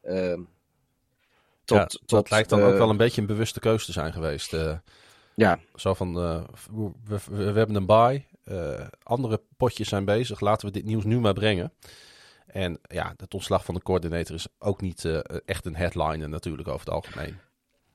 ehm, 0.03 0.41
tot, 1.65 1.79
ja, 1.79 1.85
tot, 1.87 2.03
dat 2.07 2.31
lijkt 2.31 2.49
dan 2.49 2.61
eh, 2.61 2.67
ook 2.67 2.79
wel 2.79 2.91
een 2.91 2.97
beetje 2.97 3.21
een 3.21 3.27
bewuste 3.27 3.61
keuze 3.61 3.85
te 3.85 3.93
zijn 3.93 4.13
geweest. 4.13 4.53
eh. 4.53 4.73
Ja, 5.35 5.59
Zo 5.75 5.95
van, 5.95 6.17
eh, 6.19 6.41
we, 7.05 7.19
we, 7.31 7.37
we 7.53 7.59
hebben 7.59 7.75
een 7.77 7.87
buy. 7.87 8.27
eh, 8.45 8.87
andere 9.03 9.41
potjes 9.57 9.89
zijn 9.89 10.05
bezig. 10.05 10.41
Laten 10.41 10.67
we 10.67 10.73
dit 10.73 10.85
nieuws 10.85 11.05
nu 11.05 11.21
maar 11.21 11.33
brengen. 11.33 11.73
En 12.47 12.79
ja, 12.83 13.15
het 13.17 13.35
ontslag 13.35 13.65
van 13.65 13.75
de 13.75 13.83
coördinator 13.83 14.35
is 14.35 14.47
ook 14.59 14.81
niet 14.81 15.05
eh, 15.05 15.19
echt 15.45 15.67
een 15.67 15.77
headliner 15.77 16.29
natuurlijk 16.29 16.69
over 16.69 16.81
het 16.87 16.95
algemeen. 16.95 17.39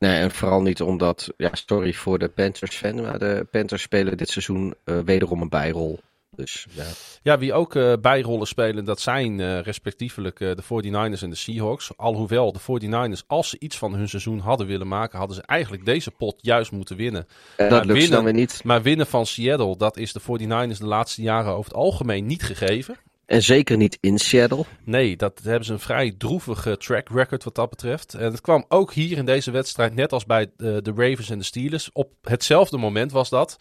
Nee, 0.03 0.19
en 0.19 0.31
vooral 0.31 0.61
niet 0.61 0.81
omdat, 0.81 1.33
ja, 1.37 1.49
sorry 1.51 1.93
voor 1.93 2.19
de 2.19 2.29
Panthers 2.29 2.75
fan, 2.75 3.01
maar 3.01 3.19
de 3.19 3.47
Panthers 3.51 3.81
spelen 3.81 4.17
dit 4.17 4.29
seizoen 4.29 4.75
uh, 4.85 4.99
wederom 4.99 5.41
een 5.41 5.49
bijrol. 5.49 5.99
Dus, 6.35 6.65
ja. 6.69 6.83
ja, 7.21 7.37
wie 7.37 7.53
ook 7.53 7.75
uh, 7.75 7.93
bijrollen 8.01 8.47
spelen, 8.47 8.85
dat 8.85 8.99
zijn 8.99 9.39
uh, 9.39 9.59
respectievelijk 9.59 10.37
de 10.37 10.63
49ers 10.63 11.21
en 11.21 11.29
de 11.29 11.35
Seahawks. 11.35 11.97
Alhoewel 11.97 12.51
de 12.51 12.59
49ers, 12.59 13.27
als 13.27 13.49
ze 13.49 13.55
iets 13.59 13.77
van 13.77 13.93
hun 13.93 14.09
seizoen 14.09 14.39
hadden 14.39 14.67
willen 14.67 14.87
maken, 14.87 15.17
hadden 15.17 15.35
ze 15.35 15.41
eigenlijk 15.41 15.85
deze 15.85 16.11
pot 16.11 16.35
juist 16.41 16.71
moeten 16.71 16.95
winnen. 16.95 17.27
En 17.57 17.69
dat 17.69 17.85
lukt 17.85 18.11
dan 18.11 18.23
weer 18.23 18.33
niet. 18.33 18.61
Maar 18.63 18.81
winnen 18.81 19.07
van 19.07 19.25
Seattle, 19.25 19.77
dat 19.77 19.97
is 19.97 20.13
de 20.13 20.21
49ers 20.21 20.77
de 20.77 20.85
laatste 20.85 21.21
jaren 21.21 21.51
over 21.51 21.71
het 21.71 21.79
algemeen 21.79 22.25
niet 22.25 22.43
gegeven. 22.43 22.97
En 23.25 23.43
zeker 23.43 23.77
niet 23.77 23.97
in 24.01 24.17
Seattle. 24.17 24.65
Nee, 24.83 25.15
dat 25.17 25.39
hebben 25.43 25.65
ze 25.65 25.73
een 25.73 25.79
vrij 25.79 26.15
droevige 26.17 26.77
track 26.77 27.09
record 27.09 27.43
wat 27.43 27.55
dat 27.55 27.69
betreft. 27.69 28.13
En 28.13 28.31
het 28.31 28.41
kwam 28.41 28.65
ook 28.67 28.93
hier 28.93 29.17
in 29.17 29.25
deze 29.25 29.51
wedstrijd, 29.51 29.95
net 29.95 30.13
als 30.13 30.25
bij 30.25 30.51
de, 30.57 30.81
de 30.81 30.93
Ravens 30.95 31.29
en 31.29 31.37
de 31.37 31.43
Steelers. 31.43 31.89
Op 31.93 32.11
hetzelfde 32.21 32.77
moment 32.77 33.11
was 33.11 33.29
dat. 33.29 33.57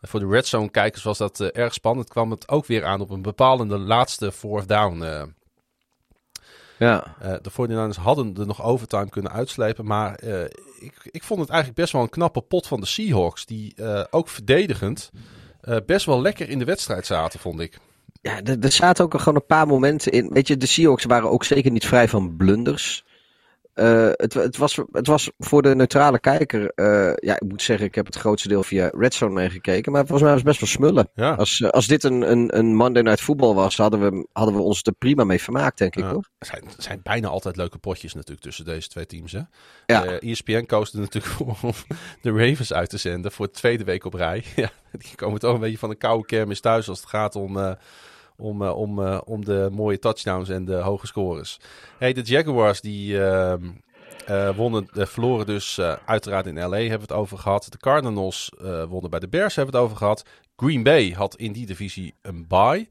Voor 0.00 0.20
de 0.20 0.28
Red 0.28 0.46
Zone 0.46 0.70
kijkers 0.70 1.02
was 1.02 1.18
dat 1.18 1.40
uh, 1.40 1.48
erg 1.52 1.74
spannend. 1.74 2.08
kwam 2.08 2.30
het 2.30 2.48
ook 2.48 2.66
weer 2.66 2.84
aan 2.84 3.00
op 3.00 3.10
een 3.10 3.22
bepalende 3.22 3.78
laatste 3.78 4.32
fourth 4.32 4.68
down. 4.68 5.02
Uh, 5.02 5.22
ja. 6.78 7.16
Uh, 7.22 7.34
de 7.42 7.92
49ers 7.92 8.00
hadden 8.00 8.36
er 8.36 8.46
nog 8.46 8.62
overtime 8.62 9.08
kunnen 9.08 9.32
uitslepen. 9.32 9.84
Maar 9.84 10.22
ik, 10.78 10.94
ik 11.02 11.22
vond 11.22 11.40
het 11.40 11.48
eigenlijk 11.48 11.80
best 11.80 11.92
wel 11.92 12.02
een 12.02 12.08
knappe 12.08 12.40
pot 12.40 12.66
van 12.66 12.80
de 12.80 12.86
Seahawks. 12.86 13.46
Die 13.46 13.74
ook 14.10 14.28
verdedigend 14.28 15.10
best 15.86 16.06
wel 16.06 16.20
lekker 16.20 16.48
in 16.48 16.58
de 16.58 16.64
wedstrijd 16.64 17.06
zaten, 17.06 17.40
vond 17.40 17.60
ik. 17.60 17.78
Ja, 18.28 18.42
er, 18.42 18.58
er 18.60 18.72
zaten 18.72 19.04
ook 19.04 19.18
gewoon 19.18 19.34
een 19.34 19.46
paar 19.46 19.66
momenten 19.66 20.12
in. 20.12 20.28
Weet 20.32 20.48
je, 20.48 20.56
de 20.56 20.66
Seahawks 20.66 21.04
waren 21.04 21.30
ook 21.30 21.44
zeker 21.44 21.70
niet 21.70 21.86
vrij 21.86 22.08
van 22.08 22.36
blunders. 22.36 23.04
Uh, 23.74 24.08
het, 24.12 24.34
het, 24.34 24.56
was, 24.56 24.80
het 24.92 25.06
was 25.06 25.30
voor 25.38 25.62
de 25.62 25.74
neutrale 25.74 26.18
kijker. 26.18 26.72
Uh, 26.74 27.12
ja, 27.14 27.34
ik 27.34 27.48
moet 27.48 27.62
zeggen, 27.62 27.86
ik 27.86 27.94
heb 27.94 28.06
het 28.06 28.16
grootste 28.16 28.48
deel 28.48 28.62
via 28.62 28.90
Redzone 28.92 29.32
meegekeken. 29.32 29.92
Maar 29.92 30.00
volgens 30.00 30.22
mij 30.22 30.30
was 30.30 30.40
het 30.40 30.48
best 30.48 30.60
wel 30.60 30.68
smullen. 30.68 31.10
Ja. 31.14 31.34
Als, 31.34 31.60
uh, 31.60 31.68
als 31.68 31.86
dit 31.86 32.04
een, 32.04 32.30
een, 32.30 32.58
een 32.58 32.74
Monday 32.74 33.02
Night 33.02 33.20
Football 33.20 33.54
was, 33.54 33.76
hadden 33.76 34.00
we, 34.00 34.26
hadden 34.32 34.54
we 34.54 34.60
ons 34.60 34.82
er 34.82 34.92
prima 34.92 35.24
mee 35.24 35.40
vermaakt, 35.40 35.78
denk 35.78 35.96
ik 35.96 36.02
ja. 36.02 36.10
hoor. 36.10 36.28
Er 36.38 36.46
zijn, 36.46 36.64
er 36.64 36.82
zijn 36.82 37.00
bijna 37.02 37.28
altijd 37.28 37.56
leuke 37.56 37.78
potjes 37.78 38.14
natuurlijk 38.14 38.42
tussen 38.42 38.64
deze 38.64 38.88
twee 38.88 39.06
teams. 39.06 39.32
Hè? 39.32 39.42
Ja. 39.86 40.06
Uh, 40.06 40.30
ESPN 40.30 40.66
koos 40.66 40.92
er 40.92 41.00
natuurlijk 41.00 41.34
voor 41.34 41.56
om 41.62 41.72
de 42.22 42.30
Ravens 42.32 42.72
uit 42.72 42.90
te 42.90 42.98
zenden 42.98 43.32
voor 43.32 43.46
de 43.46 43.52
tweede 43.52 43.84
week 43.84 44.04
op 44.04 44.14
rij. 44.14 44.44
ja, 44.56 44.70
die 44.92 45.14
komen 45.14 45.40
toch 45.40 45.54
een 45.54 45.60
beetje 45.60 45.78
van 45.78 45.90
de 45.90 45.96
koude 45.96 46.26
kermis 46.26 46.60
thuis 46.60 46.88
als 46.88 47.00
het 47.00 47.08
gaat 47.08 47.36
om 47.36 47.76
om, 48.38 48.62
uh, 48.62 48.76
om, 48.76 48.98
uh, 48.98 49.20
om 49.24 49.44
de 49.44 49.68
mooie 49.72 49.98
touchdowns 49.98 50.48
en 50.48 50.64
de 50.64 50.74
hoge 50.74 51.06
scores. 51.06 51.60
Hey, 51.98 52.12
de 52.12 52.22
Jaguars 52.22 52.80
die 52.80 53.14
uh, 53.14 53.54
wonnen, 54.56 54.88
verloren 54.92 55.46
dus 55.46 55.80
uiteraard 56.06 56.46
in 56.46 56.54
LA 56.54 56.78
hebben 56.78 56.88
we 56.88 56.92
het 56.92 57.12
over 57.12 57.38
gehad. 57.38 57.66
De 57.70 57.78
Cardinals 57.78 58.52
wonnen 58.88 59.10
bij 59.10 59.20
de 59.20 59.28
Bears 59.28 59.54
hebben 59.54 59.74
we 59.74 59.80
het 59.80 59.88
over 59.88 59.98
gehad. 59.98 60.24
Green 60.56 60.82
Bay 60.82 61.10
had 61.10 61.36
in 61.36 61.52
die 61.52 61.66
divisie 61.66 62.14
een 62.22 62.46
bye. 62.48 62.88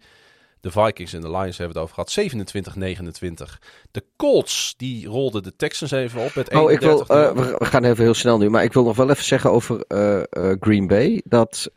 De 0.59 0.71
Vikings 0.71 1.13
en 1.13 1.21
de 1.21 1.31
Lions 1.31 1.57
hebben 1.57 1.75
het 1.77 1.83
over 1.83 2.05
gehad. 2.05 3.53
27-29. 3.55 3.59
De 3.91 4.03
Colts, 4.15 4.73
die 4.77 5.07
rolden 5.07 5.43
de 5.43 5.55
Texans 5.55 5.91
even 5.91 6.21
op 6.21 6.35
met 6.35 6.51
31. 6.51 6.59
Oh, 6.61 6.71
ik 6.71 6.79
wil, 6.79 7.17
uh, 7.17 7.57
we 7.57 7.65
gaan 7.65 7.83
even 7.83 8.03
heel 8.03 8.13
snel 8.13 8.37
nu. 8.37 8.49
Maar 8.49 8.63
ik 8.63 8.73
wil 8.73 8.83
nog 8.83 8.95
wel 8.95 9.09
even 9.09 9.23
zeggen 9.23 9.51
over 9.51 9.83
uh, 9.87 10.17
uh, 10.17 10.55
Green 10.59 10.87
Bay. 10.87 11.21
Dat 11.25 11.71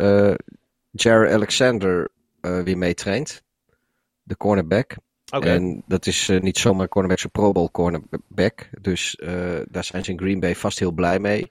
Jared 0.91 1.33
Alexander 1.33 2.09
weer 2.41 2.79
meetraint 2.79 3.43
de 4.31 4.37
cornerback. 4.37 4.97
Okay. 5.33 5.55
En 5.55 5.83
dat 5.87 6.07
is 6.07 6.29
uh, 6.29 6.41
niet 6.41 6.59
zomaar 6.59 6.89
cornerback, 6.89 7.25
een 7.25 7.31
Pro 7.31 7.53
Bowl 7.53 7.69
cornerback. 7.71 8.69
Dus 8.81 9.19
uh, 9.23 9.31
daar 9.69 9.85
zijn 9.85 10.05
ze 10.05 10.11
in 10.11 10.19
Green 10.19 10.41
Bay 10.41 10.57
vast 10.57 10.79
heel 10.79 10.93
blij 10.93 11.19
mee. 11.19 11.51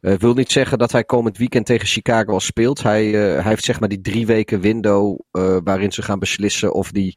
Uh, 0.00 0.14
wil 0.14 0.34
niet 0.34 0.52
zeggen 0.52 0.78
dat 0.78 0.92
hij 0.92 1.04
komend 1.04 1.38
weekend 1.38 1.66
tegen 1.66 1.86
Chicago 1.86 2.32
al 2.32 2.40
speelt. 2.40 2.82
Hij, 2.82 3.04
hij 3.10 3.42
heeft 3.42 3.64
zeg 3.64 3.80
maar 3.80 3.88
die 3.88 4.00
drie 4.00 4.26
weken 4.26 4.60
window 4.60 5.18
waarin 5.64 5.92
ze 5.92 6.02
gaan 6.02 6.18
beslissen 6.18 6.72
of 6.72 6.90
hij 6.92 7.16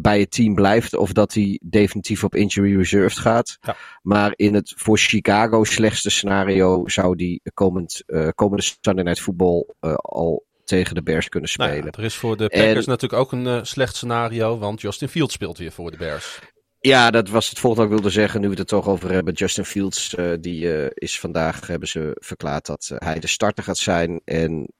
bij 0.00 0.20
het 0.20 0.30
team 0.30 0.54
blijft 0.54 0.96
of 0.96 1.12
dat 1.12 1.34
hij 1.34 1.60
definitief 1.62 2.24
op 2.24 2.34
injury 2.34 2.76
reserved 2.76 3.18
gaat. 3.18 3.58
Ja. 3.60 3.76
Maar 4.02 4.32
in 4.36 4.54
het 4.54 4.72
voor 4.76 4.98
Chicago 4.98 5.64
slechtste 5.64 6.10
scenario 6.10 6.88
zou 6.88 7.16
die 7.16 7.40
komend, 7.54 8.02
komende 8.34 8.62
Sunday 8.80 9.04
Night 9.04 9.20
Football 9.20 9.66
al 9.96 10.44
tegen 10.70 10.94
de 10.94 11.02
Bears 11.02 11.28
kunnen 11.28 11.50
spelen. 11.50 11.74
Nou 11.74 11.84
ja, 11.84 11.92
er 11.98 12.04
is 12.04 12.14
voor 12.14 12.36
de 12.36 12.48
Packers 12.48 12.84
en... 12.84 12.90
natuurlijk 12.90 13.22
ook 13.22 13.32
een 13.32 13.66
slecht 13.66 13.96
scenario, 13.96 14.58
want 14.58 14.80
Justin 14.80 15.08
Fields 15.08 15.34
speelt 15.34 15.58
weer 15.58 15.72
voor 15.72 15.90
de 15.90 15.96
Bears. 15.96 16.38
Ja, 16.80 17.10
dat 17.10 17.28
was 17.28 17.48
het 17.48 17.58
volgende 17.58 17.88
wat 17.88 17.96
ik 17.96 18.02
wilde 18.02 18.20
zeggen. 18.20 18.40
Nu 18.40 18.46
we 18.46 18.52
het 18.52 18.60
er 18.60 18.66
toch 18.66 18.88
over 18.88 19.12
hebben. 19.12 19.34
Justin 19.34 19.64
Fields, 19.64 20.14
uh, 20.14 20.32
die 20.40 20.64
uh, 20.64 20.86
is 20.94 21.20
vandaag, 21.20 21.66
hebben 21.66 21.88
ze 21.88 22.16
verklaard 22.20 22.66
dat 22.66 22.90
hij 22.94 23.18
de 23.18 23.26
starter 23.26 23.64
gaat 23.64 23.78
zijn. 23.78 24.20
En 24.24 24.72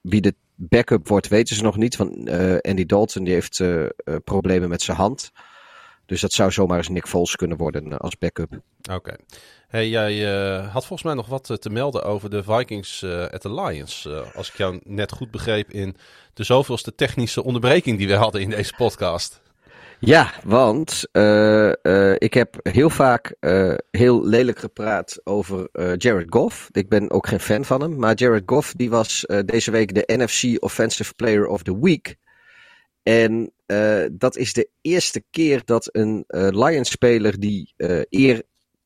wie 0.00 0.20
de 0.20 0.34
backup 0.54 1.08
wordt, 1.08 1.28
weten 1.28 1.56
ze 1.56 1.62
nog 1.62 1.76
niet. 1.76 1.96
Van 1.96 2.28
Andy 2.60 2.86
Dalton, 2.86 3.24
die 3.24 3.32
heeft 3.32 3.62
problemen 4.24 4.68
met 4.68 4.82
zijn 4.82 4.96
hand. 4.96 5.30
Dus 6.06 6.20
dat 6.20 6.32
zou 6.32 6.50
zomaar 6.50 6.78
eens 6.78 6.88
Nick 6.88 7.06
Foles 7.06 7.36
kunnen 7.36 7.56
worden 7.56 7.98
als 7.98 8.18
backup. 8.18 8.60
Oké. 8.90 9.16
Hey, 9.72 9.88
jij 9.88 10.24
had 10.60 10.86
volgens 10.86 11.02
mij 11.02 11.14
nog 11.14 11.26
wat 11.26 11.56
te 11.60 11.70
melden 11.70 12.04
over 12.04 12.30
de 12.30 12.42
Vikings 12.42 13.04
at 13.04 13.40
the 13.40 13.54
Lions. 13.54 14.08
als 14.34 14.48
ik 14.48 14.56
jou 14.56 14.80
net 14.84 15.12
goed 15.12 15.30
begreep 15.30 15.70
in 15.70 15.96
de 16.34 16.44
zoveelste 16.44 16.94
technische 16.94 17.44
onderbreking 17.44 17.98
die 17.98 18.06
we 18.06 18.14
hadden 18.14 18.40
in 18.40 18.50
deze 18.50 18.74
podcast. 18.76 19.40
Ja, 19.98 20.32
want 20.44 21.04
uh, 21.12 21.72
uh, 21.82 22.14
ik 22.18 22.34
heb 22.34 22.60
heel 22.62 22.90
vaak 22.90 23.34
uh, 23.40 23.74
heel 23.90 24.26
lelijk 24.26 24.58
gepraat 24.58 25.20
over 25.24 25.68
Jared 25.96 26.26
Goff. 26.28 26.68
Ik 26.72 26.88
ben 26.88 27.10
ook 27.10 27.26
geen 27.26 27.40
fan 27.40 27.64
van 27.64 27.80
hem. 27.80 27.98
Maar 27.98 28.14
Jared 28.14 28.42
Goff 28.46 28.72
die 28.72 28.90
was 28.90 29.24
deze 29.44 29.70
week 29.70 29.94
de 29.94 30.16
NFC 30.16 30.62
Offensive 30.62 31.14
Player 31.14 31.46
of 31.46 31.62
the 31.62 31.80
Week. 31.80 32.16
En 33.02 33.52
dat 34.12 34.36
is 34.36 34.52
de 34.52 34.68
eerste 34.80 35.24
keer 35.30 35.62
dat 35.64 35.88
een 35.92 36.24
Lions-speler 36.28 37.40
die 37.40 37.74
eer 38.08 38.42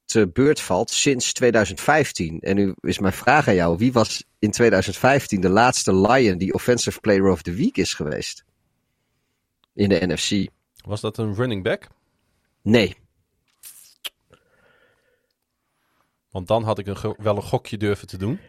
te 0.07 0.29
beurt 0.29 0.61
valt 0.61 0.91
sinds 0.91 1.33
2015. 1.33 2.41
En 2.41 2.57
nu 2.57 2.75
is 2.81 2.99
mijn 2.99 3.13
vraag 3.13 3.49
aan 3.49 3.55
jou. 3.55 3.77
Wie 3.77 3.93
was 3.93 4.25
in 4.39 4.51
2015 4.51 5.41
de 5.41 5.49
laatste 5.49 5.95
Lion 5.95 6.39
die 6.39 6.55
Offensive 6.55 7.01
Player 7.01 7.31
of 7.31 7.43
the 7.43 7.53
Week 7.53 7.77
is 7.77 7.95
geweest? 7.95 8.45
In 9.75 9.89
de 9.89 10.07
NFC. 10.07 10.49
Was 10.85 11.01
dat 11.01 11.19
een 11.19 11.35
running 11.35 11.63
back? 11.63 11.89
Nee. 12.63 12.97
Want 16.31 16.49
dan 16.49 16.63
had 16.63 16.79
ik 16.79 16.87
een 16.87 17.15
wel 17.19 17.37
een 17.37 17.43
gokje 17.43 17.77
durven 17.77 18.07
te 18.07 18.17
doen. 18.17 18.41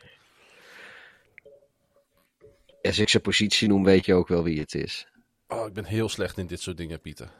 Als 2.81 2.99
ik 2.99 3.09
zijn 3.09 3.23
positie 3.23 3.67
noem, 3.67 3.83
weet 3.83 4.05
je 4.05 4.13
ook 4.13 4.27
wel 4.27 4.43
wie 4.43 4.59
het 4.59 4.75
is. 4.75 5.07
Oh, 5.47 5.67
ik 5.67 5.73
ben 5.73 5.85
heel 5.85 6.09
slecht 6.09 6.37
in 6.37 6.47
dit 6.47 6.61
soort 6.61 6.77
dingen, 6.77 7.01
Pieter. 7.01 7.31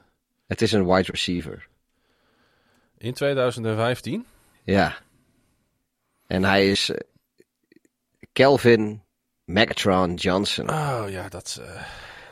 Het 0.47 0.61
is 0.61 0.71
een 0.71 0.85
wide 0.85 1.11
receiver. 1.11 1.67
In 2.97 3.13
2015? 3.13 4.25
Ja. 4.63 4.95
En 6.27 6.43
hij 6.43 6.71
is 6.71 6.89
uh, 6.89 6.97
Kelvin 8.33 9.03
Megatron 9.43 10.13
Johnson. 10.13 10.69
Oh 10.69 11.03
ja, 11.07 11.29
dat. 11.29 11.57
Uh, 11.61 11.81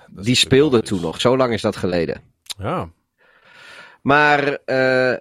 dat 0.07 0.25
Die 0.25 0.35
speelde 0.35 0.81
toen 0.81 1.01
nog. 1.01 1.21
Zo 1.21 1.37
lang 1.37 1.53
is 1.53 1.61
dat 1.61 1.75
geleden. 1.75 2.21
Ja. 2.57 2.89
Maar 4.01 4.57
uh, 4.65 5.17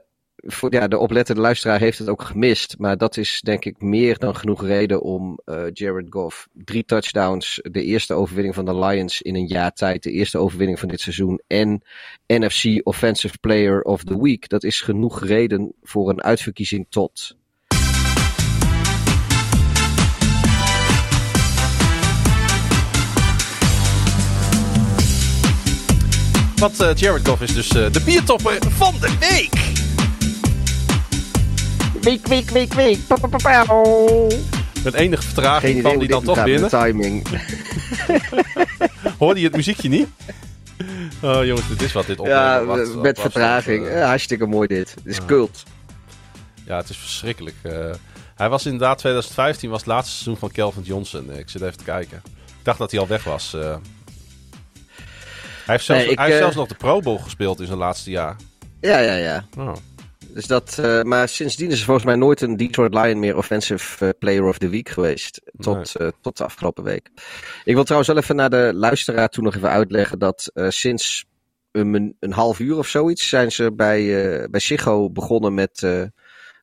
ja, 0.68 0.88
de 0.88 0.98
oplettende 0.98 1.40
luisteraar 1.40 1.80
heeft 1.80 1.98
het 1.98 2.08
ook 2.08 2.22
gemist. 2.22 2.74
Maar 2.78 2.96
dat 2.96 3.16
is 3.16 3.40
denk 3.40 3.64
ik 3.64 3.80
meer 3.80 4.18
dan 4.18 4.36
genoeg 4.36 4.66
reden 4.66 5.02
om 5.02 5.38
uh, 5.46 5.64
Jared 5.72 6.06
Goff. 6.10 6.48
Drie 6.52 6.84
touchdowns, 6.84 7.60
de 7.62 7.82
eerste 7.82 8.14
overwinning 8.14 8.54
van 8.54 8.64
de 8.64 8.78
Lions 8.78 9.22
in 9.22 9.34
een 9.34 9.46
jaar 9.46 9.72
tijd. 9.72 10.02
De 10.02 10.10
eerste 10.10 10.38
overwinning 10.38 10.78
van 10.78 10.88
dit 10.88 11.00
seizoen. 11.00 11.40
En 11.46 11.82
NFC 12.26 12.80
Offensive 12.82 13.38
Player 13.38 13.82
of 13.82 14.04
the 14.04 14.22
Week. 14.22 14.48
Dat 14.48 14.64
is 14.64 14.80
genoeg 14.80 15.24
reden 15.24 15.72
voor 15.82 16.08
een 16.08 16.22
uitverkiezing 16.22 16.86
tot 16.88 17.36
Want 26.56 26.82
uh, 26.82 26.94
Jared 26.94 27.28
Goff 27.28 27.42
is 27.42 27.54
dus 27.54 27.76
uh, 27.76 27.92
de 27.92 28.00
biertopper 28.04 28.58
van 28.70 28.94
de 29.00 29.16
week. 29.20 29.63
Week, 32.04 32.26
week, 32.26 32.50
week, 32.50 32.72
week. 32.72 32.98
Met 34.84 34.94
enige 34.94 35.22
vertraging 35.22 35.80
kwam 35.80 35.98
die 35.98 36.08
dan 36.08 36.24
toch 36.24 36.44
binnen. 36.44 36.68
timing. 36.68 37.26
Hoorde 39.18 39.40
je 39.40 39.46
het 39.46 39.56
muziekje 39.56 39.88
niet? 39.88 40.08
Oh 41.22 41.44
jongens, 41.44 41.68
dit 41.68 41.82
is 41.82 41.92
wat 41.92 42.06
dit 42.06 42.18
opnemen. 42.18 42.40
Ja, 42.40 42.64
wat, 42.64 42.94
met 42.94 43.20
vertraging. 43.20 43.86
Uh, 43.86 44.04
hartstikke 44.04 44.46
mooi 44.46 44.68
dit. 44.68 44.90
Het 44.94 45.06
is 45.06 45.18
uh, 45.18 45.24
cult. 45.24 45.62
Ja, 46.66 46.76
het 46.76 46.88
is 46.88 46.96
verschrikkelijk. 46.96 47.56
Uh, 47.62 47.90
hij 48.34 48.48
was 48.48 48.64
inderdaad 48.64 48.98
2015 48.98 49.70
was 49.70 49.78
het 49.78 49.88
laatste 49.88 50.12
seizoen 50.12 50.36
van 50.36 50.50
Kelvin 50.50 50.82
Johnson. 50.82 51.32
Ik 51.32 51.48
zit 51.48 51.62
even 51.62 51.78
te 51.78 51.84
kijken. 51.84 52.22
Ik 52.26 52.64
dacht 52.64 52.78
dat 52.78 52.90
hij 52.90 53.00
al 53.00 53.06
weg 53.06 53.24
was. 53.24 53.52
Hij 53.52 53.78
heeft, 55.64 55.84
zelfs, 55.84 56.02
nee, 56.02 56.10
ik, 56.10 56.18
hij 56.18 56.26
heeft 56.26 56.38
zelfs 56.38 56.56
nog 56.56 56.68
de 56.68 56.74
Pro 56.74 57.00
Bowl 57.00 57.18
gespeeld 57.18 57.60
in 57.60 57.66
zijn 57.66 57.78
laatste 57.78 58.10
jaar. 58.10 58.36
Ja, 58.80 58.98
ja, 58.98 59.14
ja. 59.14 59.44
Oh. 59.58 59.72
Dus 60.34 60.46
dat, 60.46 60.78
uh, 60.80 61.02
maar 61.02 61.28
sindsdien 61.28 61.70
is 61.70 61.78
er 61.78 61.84
volgens 61.84 62.06
mij 62.06 62.14
nooit 62.14 62.40
een 62.40 62.56
Detroit 62.56 62.94
Lion 62.94 63.18
meer 63.18 63.36
Offensive 63.36 64.04
uh, 64.04 64.10
Player 64.18 64.44
of 64.44 64.58
the 64.58 64.68
Week 64.68 64.88
geweest. 64.88 65.40
Tot, 65.56 65.98
nee. 65.98 66.08
uh, 66.08 66.14
tot 66.20 66.36
de 66.36 66.44
afgelopen 66.44 66.84
week. 66.84 67.10
Ik 67.64 67.74
wil 67.74 67.84
trouwens 67.84 68.12
wel 68.12 68.22
even 68.22 68.36
naar 68.36 68.50
de 68.50 68.70
luisteraar 68.74 69.28
toe 69.28 69.44
nog 69.44 69.56
even 69.56 69.70
uitleggen 69.70 70.18
dat 70.18 70.50
sinds 70.68 71.24
een, 71.72 72.16
een 72.20 72.32
half 72.32 72.58
uur 72.58 72.76
of 72.76 72.88
zoiets 72.88 73.28
zijn 73.28 73.52
ze 73.52 73.72
bij, 73.72 74.06
bij 74.50 74.60
Sigo 74.60 75.10
begonnen 75.10 75.54
met 75.54 75.86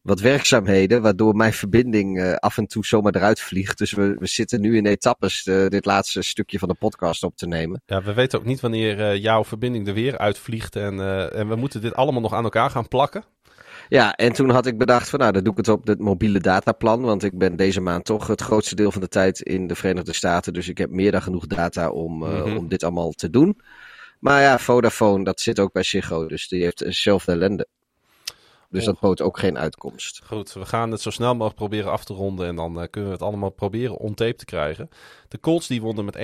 wat 0.01 0.19
werkzaamheden, 0.19 1.01
waardoor 1.01 1.35
mijn 1.35 1.53
verbinding 1.53 2.17
uh, 2.17 2.33
af 2.33 2.57
en 2.57 2.67
toe 2.67 2.85
zomaar 2.85 3.15
eruit 3.15 3.39
vliegt. 3.39 3.77
Dus 3.77 3.91
we, 3.91 4.15
we 4.19 4.27
zitten 4.27 4.61
nu 4.61 4.77
in 4.77 4.85
etappes 4.85 5.45
uh, 5.45 5.67
dit 5.67 5.85
laatste 5.85 6.21
stukje 6.21 6.59
van 6.59 6.67
de 6.67 6.75
podcast 6.79 7.23
op 7.23 7.35
te 7.35 7.47
nemen. 7.47 7.81
Ja, 7.85 8.01
we 8.01 8.13
weten 8.13 8.39
ook 8.39 8.45
niet 8.45 8.59
wanneer 8.59 8.99
uh, 8.99 9.15
jouw 9.15 9.43
verbinding 9.43 9.87
er 9.87 9.93
weer 9.93 10.17
uitvliegt 10.17 10.75
en, 10.75 10.99
en 11.31 11.47
we 11.47 11.55
moeten 11.55 11.81
dit 11.81 11.93
allemaal 11.93 12.21
nog 12.21 12.33
aan 12.33 12.43
elkaar 12.43 12.69
gaan 12.69 12.87
plakken. 12.87 13.23
Ja, 13.91 14.15
en 14.15 14.33
toen 14.33 14.49
had 14.49 14.65
ik 14.65 14.77
bedacht 14.77 15.09
van 15.09 15.19
nou, 15.19 15.31
dan 15.31 15.43
doe 15.43 15.51
ik 15.51 15.57
het 15.57 15.67
op 15.67 15.87
het 15.87 15.99
mobiele 15.99 16.39
dataplan. 16.39 17.01
Want 17.01 17.23
ik 17.23 17.37
ben 17.37 17.55
deze 17.55 17.81
maand 17.81 18.05
toch 18.05 18.27
het 18.27 18.41
grootste 18.41 18.75
deel 18.75 18.91
van 18.91 19.01
de 19.01 19.07
tijd 19.07 19.41
in 19.41 19.67
de 19.67 19.75
Verenigde 19.75 20.13
Staten. 20.13 20.53
Dus 20.53 20.67
ik 20.67 20.77
heb 20.77 20.89
meer 20.89 21.11
dan 21.11 21.21
genoeg 21.21 21.47
data 21.47 21.89
om, 21.89 22.13
mm 22.13 22.23
-hmm. 22.23 22.57
om 22.57 22.67
dit 22.67 22.83
allemaal 22.83 23.11
te 23.11 23.29
doen. 23.29 23.61
Maar 24.19 24.41
ja, 24.41 24.59
Vodafone, 24.59 25.23
dat 25.23 25.39
zit 25.39 25.59
ook 25.59 25.71
bij 25.71 25.83
Ziggo. 25.83 26.27
Dus 26.27 26.47
die 26.47 26.63
heeft 26.63 26.81
eenzelfde 26.81 27.31
ellende. 27.31 27.67
Dus 28.69 28.85
dat 28.85 28.99
bood 28.99 29.21
ook 29.21 29.39
geen 29.39 29.57
uitkomst. 29.57 30.21
Goed, 30.25 30.53
we 30.53 30.65
gaan 30.65 30.91
het 30.91 31.01
zo 31.01 31.09
snel 31.09 31.31
mogelijk 31.31 31.55
proberen 31.55 31.91
af 31.91 32.03
te 32.03 32.13
ronden. 32.13 32.47
En 32.47 32.55
dan 32.55 32.81
uh, 32.81 32.87
kunnen 32.89 33.09
we 33.09 33.15
het 33.15 33.25
allemaal 33.25 33.49
proberen 33.49 33.97
on 33.97 34.13
tape 34.13 34.35
te 34.35 34.45
krijgen. 34.45 34.89
De 35.27 35.39
Colts 35.39 35.67
die 35.67 35.81
wonnen 35.81 36.05
met 36.05 36.17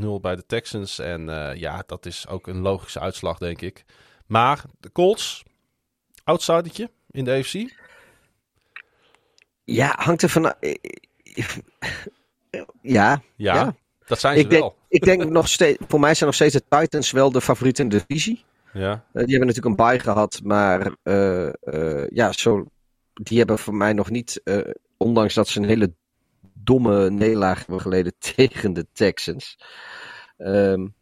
31-0 0.00 0.06
bij 0.20 0.36
de 0.36 0.46
Texans. 0.46 0.98
En 0.98 1.28
uh, 1.28 1.54
ja, 1.54 1.82
dat 1.86 2.06
is 2.06 2.28
ook 2.28 2.46
een 2.46 2.60
logische 2.60 3.00
uitslag, 3.00 3.38
denk 3.38 3.60
ik. 3.60 3.84
Maar 4.26 4.64
de 4.80 4.92
Colts, 4.92 5.44
outsidertje 6.24 6.90
in 7.14 7.24
de 7.24 7.30
AFC? 7.30 7.72
Ja, 9.64 9.94
hangt 9.96 10.22
er 10.22 10.28
van. 10.28 10.54
Ja, 12.80 13.22
ja, 13.36 13.54
ja. 13.54 13.74
dat 14.06 14.20
zijn 14.20 14.36
ze 14.36 14.42
ik 14.42 14.50
denk, 14.50 14.62
wel. 14.62 14.76
Ik 14.88 15.04
denk 15.04 15.24
nog 15.24 15.48
steeds, 15.48 15.78
voor 15.88 16.00
mij 16.00 16.14
zijn 16.14 16.26
nog 16.26 16.34
steeds 16.34 16.54
de 16.54 16.64
Titans 16.68 17.10
wel 17.10 17.32
de 17.32 17.40
favoriet 17.40 17.78
in 17.78 17.88
de 17.88 18.04
divisie. 18.06 18.44
Ja. 18.72 18.90
Uh, 18.90 19.24
die 19.24 19.36
hebben 19.36 19.46
natuurlijk 19.46 19.66
een 19.66 19.86
bye 19.86 19.98
gehad, 19.98 20.40
maar 20.44 20.96
uh, 21.02 21.48
uh, 21.64 22.08
ja, 22.08 22.32
zo, 22.32 22.66
die 23.14 23.38
hebben 23.38 23.58
voor 23.58 23.74
mij 23.74 23.92
nog 23.92 24.10
niet, 24.10 24.42
ondanks 24.96 25.34
dat 25.34 25.48
ze 25.48 25.60
een 25.60 25.68
hele 25.68 25.92
domme 26.52 27.10
nederlaag 27.10 27.58
hebben 27.58 27.80
geleden 27.80 28.12
tegen 28.36 28.72
de 28.72 28.86
Texans, 28.92 29.58
um, 30.38 30.94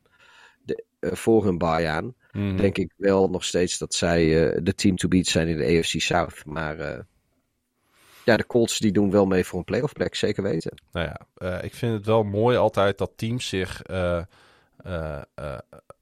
de, 0.63 0.85
voor 1.01 1.45
hun 1.45 1.59
bye 1.59 1.89
aan, 1.89 2.15
mm. 2.33 2.57
denk 2.57 2.79
ik 2.79 2.93
wel 2.97 3.29
nog 3.29 3.45
steeds 3.45 3.79
dat 3.79 3.95
zij 3.95 4.25
de 4.63 4.75
team 4.75 4.97
to 4.97 5.09
beat 5.09 5.27
zijn 5.27 5.49
in 5.49 5.57
de 5.57 5.79
AFC 5.79 6.01
South. 6.01 6.45
Maar 6.45 7.07
ja, 8.25 8.37
de 8.37 8.47
Colts 8.47 8.79
die 8.79 8.93
doen 8.93 9.11
wel 9.11 9.27
mee 9.27 9.45
voor 9.45 9.59
een 9.59 9.65
playoff 9.65 9.93
plek, 9.93 10.15
zeker 10.15 10.43
weten. 10.43 10.83
Nou 10.93 11.07
ja, 11.39 11.61
ik 11.61 11.75
vind 11.75 11.93
het 11.93 12.07
wel 12.07 12.23
mooi 12.23 12.57
altijd 12.57 12.99
dat 12.99 13.13
teams 13.17 13.49
zich 13.49 13.83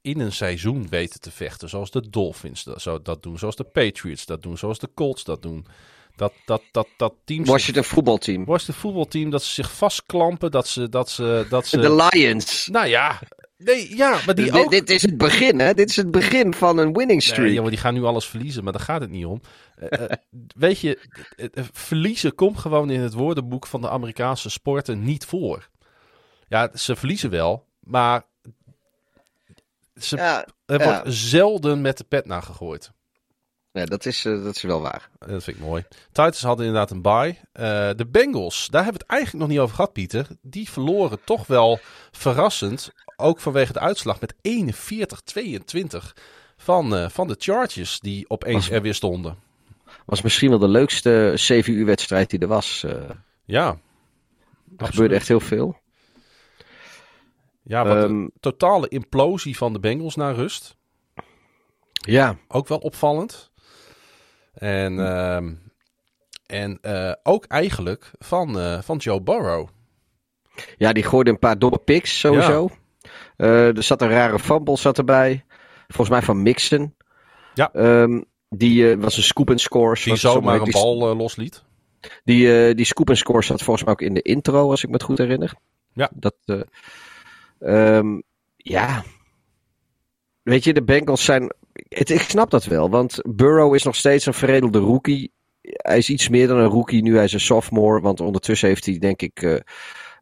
in 0.03 0.21
een 0.21 0.33
seizoen 0.33 0.89
weten 0.89 1.21
te 1.21 1.31
vechten. 1.31 1.69
Zoals 1.69 1.91
de 1.91 2.11
Dolphins 2.11 2.65
dat, 2.65 2.83
zo, 2.83 3.03
dat 3.03 3.23
doen. 3.23 3.39
Zoals 3.39 3.57
de 3.57 3.65
Patriots 3.65 4.27
dat 4.27 4.43
doen. 4.43 4.59
Zoals 4.59 4.79
de 4.79 4.89
Colts 4.95 5.25
dat 5.25 5.43
doen. 5.43 5.67
Dat, 6.17 6.33
dat, 6.45 6.63
dat, 6.71 6.89
dat 6.97 7.15
team. 7.25 7.45
Washington 7.45 7.85
voetbalteam. 7.85 8.45
Washington 8.45 8.81
voetbalteam. 8.81 9.31
Dat 9.31 9.43
ze 9.43 9.53
zich 9.55 9.73
vastklampen. 9.73 10.51
Dat 10.51 10.69
ze, 10.69 10.89
dat 10.89 11.11
ze, 11.11 11.47
dat 11.49 11.67
ze. 11.69 11.79
De 11.79 12.09
Lions. 12.11 12.69
Nou 12.73 12.87
ja. 12.87 13.21
Nee, 13.65 13.97
ja, 13.97 14.21
maar 14.27 14.35
die 14.35 14.45
Dit, 14.45 14.55
ook... 14.55 14.71
dit 14.71 14.91
is 14.91 15.03
het 15.03 15.17
begin, 15.17 15.61
hè? 15.61 15.75
Dit 15.75 15.89
is 15.91 15.97
het 15.97 16.11
begin 16.11 16.55
van 16.55 16.79
een 16.79 16.93
winning 16.93 17.09
Nee, 17.09 17.21
streak. 17.21 17.53
jongen, 17.53 17.71
die 17.71 17.81
gaan 17.81 17.95
nu 17.95 18.05
alles 18.05 18.27
verliezen, 18.27 18.65
maar 18.65 18.73
daar 18.73 18.83
gaat 18.83 19.01
het 19.01 19.11
niet 19.11 19.27
om. 19.27 19.41
Eh, 19.77 20.05
eh, 20.05 20.11
weet 20.67 20.81
je, 20.81 20.99
eh, 21.37 21.65
verliezen 21.73 22.35
komt 22.35 22.59
gewoon 22.59 22.91
in 22.91 23.01
het 23.01 23.13
woordenboek 23.13 23.67
van 23.67 23.81
de 23.81 23.91
Amerikaanse 23.91 24.51
sporten 24.51 25.03
niet 25.05 25.25
voor. 25.25 25.69
Ja, 26.49 26.71
ze 26.75 26.97
verliezen 26.97 27.31
wel, 27.31 27.67
maar 27.81 28.23
ze, 29.95 30.17
ja, 30.17 30.47
er 30.67 30.79
ja. 30.79 30.85
wordt 30.85 31.15
zelden 31.15 31.81
met 31.81 31.99
de 31.99 32.05
pet 32.05 32.27
naar 32.27 32.43
gegooid. 32.43 32.93
ja, 33.73 33.85
dat, 33.85 34.07
is, 34.07 34.23
dat 34.23 34.57
is 34.57 34.63
wel 34.63 34.81
waar. 34.81 35.11
Dat 35.19 35.45
vind 35.45 35.57
ik 35.57 35.63
mooi. 35.63 35.85
Titans 36.07 36.43
hadden 36.43 36.67
inderdaad 36.67 36.91
een 36.91 37.03
bye. 37.03 37.37
Eh, 37.53 37.91
de 37.97 38.07
Bengals, 38.07 38.69
daar 38.71 38.85
hebben 38.85 39.01
we 39.01 39.07
het 39.07 39.17
eigenlijk 39.17 39.43
nog 39.45 39.53
niet 39.53 39.63
over 39.63 39.75
gehad, 39.75 39.93
Pieter. 39.93 40.27
Die 40.43 40.71
verloren 40.71 41.19
toch 41.25 41.47
wel 41.47 41.81
verrassend, 42.11 42.93
ook 43.21 43.41
vanwege 43.41 43.73
de 43.73 43.79
uitslag 43.81 44.21
met 44.21 44.35
41-22 44.43 46.15
van, 46.57 46.97
eh, 46.97 47.09
van 47.09 47.29
de 47.29 47.37
Chargers, 47.39 48.01
die 48.01 48.31
opeens 48.31 48.67
Was- 48.67 48.71
er 48.77 48.83
weer 48.83 48.95
stonden. 48.95 49.37
Was 50.07 50.23
misschien 50.23 50.51
wel 50.51 50.59
de 50.59 50.69
leukste 50.69 51.33
CVU-wedstrijd 51.35 52.31
die 52.31 52.39
er 52.39 52.47
was. 52.49 52.85
eh. 52.85 52.93
er 52.93 53.17
Ja. 53.45 53.79
gebeurde 54.77 55.15
echt 55.15 55.29
heel 55.29 55.41
veel. 55.41 55.79
Ja, 57.63 57.85
wat 57.85 57.97
Ehm, 57.97 58.05
een 58.05 58.33
totale 58.41 58.89
implosie 58.89 59.57
van 59.57 59.73
de 59.73 59.81
Bengals 59.81 60.17
naar 60.17 60.35
rust. 60.35 60.77
Ja, 61.93 62.37
Ook 62.49 62.69
wel 62.69 62.79
opvallend. 62.79 63.51
En, 64.53 64.99
ehm, 65.07 65.55
en 66.47 66.79
eh, 66.81 67.13
ook 67.23 67.45
eigenlijk 67.45 68.11
van, 68.19 68.59
eh, 68.61 68.83
van 68.83 68.97
Joe 68.97 69.21
Burrow. 69.23 69.69
ja, 70.77 70.93
die 70.93 71.03
gooide 71.03 71.31
een 71.31 71.39
paar 71.39 71.59
domme 71.59 71.79
picks 71.79 72.19
sowieso. 72.19 72.67
Eh, 72.67 72.73
er 73.47 73.83
zat 73.83 74.03
een 74.03 74.09
rare 74.09 74.39
fumble 74.39 74.77
zat 74.77 74.99
erbij. 74.99 75.45
Volgens 75.89 76.09
mij 76.09 76.23
van 76.23 76.43
Mixon. 76.43 76.95
Ja. 77.55 77.73
Ehm, 77.73 78.21
die 78.49 78.91
eh, 78.91 78.97
was 78.99 79.17
een 79.17 79.23
scoop 79.23 79.51
and 79.51 79.61
score. 79.61 80.01
Die 80.05 80.17
zomaar 80.17 80.59
een 80.59 80.65
die, 80.65 80.73
bal 80.73 81.11
eh, 81.11 81.19
losliet. 81.19 81.65
Die, 82.25 82.69
eh, 82.69 82.77
die 82.77 82.85
scoop 82.85 83.09
and 83.09 83.19
score 83.19 83.43
zat 83.43 83.63
volgens 83.63 83.85
mij 83.85 83.95
ook 83.95 84.01
in 84.03 84.15
de 84.15 84.23
intro, 84.23 84.71
als 84.71 84.83
ik 84.83 84.89
me 84.89 84.95
het 84.95 85.03
goed 85.03 85.19
herinner. 85.19 85.55
Ja. 85.93 86.11
Dat, 86.15 86.35
eh, 86.45 86.61
ehm, 87.59 88.21
ja. 88.57 89.05
Weet 90.43 90.65
je, 90.65 90.73
de 90.73 90.83
Bengals 90.83 91.25
zijn... 91.25 91.53
Het, 91.89 92.11
ik 92.11 92.21
snap 92.21 92.51
dat 92.51 92.65
wel, 92.65 92.91
want 92.91 93.19
Burrow 93.29 93.75
is 93.75 93.83
nog 93.83 93.97
steeds 93.97 94.27
een 94.27 94.35
veredelde 94.35 94.79
rookie. 94.79 95.33
Hij 95.63 95.99
is 95.99 96.11
iets 96.11 96.29
meer 96.29 96.47
dan 96.47 96.57
een 96.57 96.69
rookie 96.69 97.03
nu, 97.03 97.15
hij 97.15 97.25
is 97.25 97.33
een 97.33 97.41
sophomore. 97.41 98.01
Want 98.01 98.21
ondertussen 98.21 98.69
heeft 98.69 98.87
hij, 98.87 98.99
denk 98.99 99.23
ik... 99.23 99.43
eh, 99.43 99.57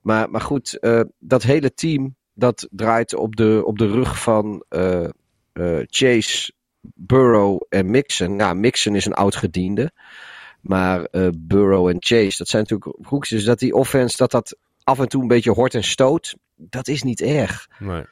maar, 0.02 0.30
maar 0.30 0.40
goed, 0.40 0.78
eh, 0.78 1.00
dat 1.18 1.42
hele 1.42 1.74
team, 1.74 2.16
dat 2.38 2.68
draait 2.70 3.14
op 3.14 3.36
de, 3.36 3.62
op 3.64 3.78
de 3.78 3.86
rug 3.86 4.22
van 4.22 4.64
eh, 4.68 5.04
eh, 5.04 5.10
Chase, 5.86 6.52
Burrow 6.80 7.60
en 7.68 7.90
Mixon. 7.90 8.36
Ja, 8.36 8.54
Mixon 8.54 8.94
is 8.94 9.04
een 9.06 9.14
oud 9.14 9.36
gediende. 9.36 9.90
Maar 10.60 11.04
eh, 11.04 11.28
Burrow 11.36 11.88
en 11.88 11.96
Chase, 11.98 12.38
dat 12.38 12.48
zijn 12.48 12.62
natuurlijk 12.68 13.06
rookies. 13.08 13.30
Dus 13.30 13.44
dat 13.44 13.58
die 13.58 13.74
offense, 13.74 14.16
dat 14.16 14.30
dat 14.30 14.56
af 14.84 14.98
en 14.98 15.08
toe 15.08 15.22
een 15.22 15.28
beetje 15.28 15.50
hort 15.50 15.74
en 15.74 15.84
stoot, 15.84 16.36
dat 16.56 16.88
is 16.88 17.02
niet 17.02 17.20
erg. 17.20 17.68
Nee. 17.78 18.04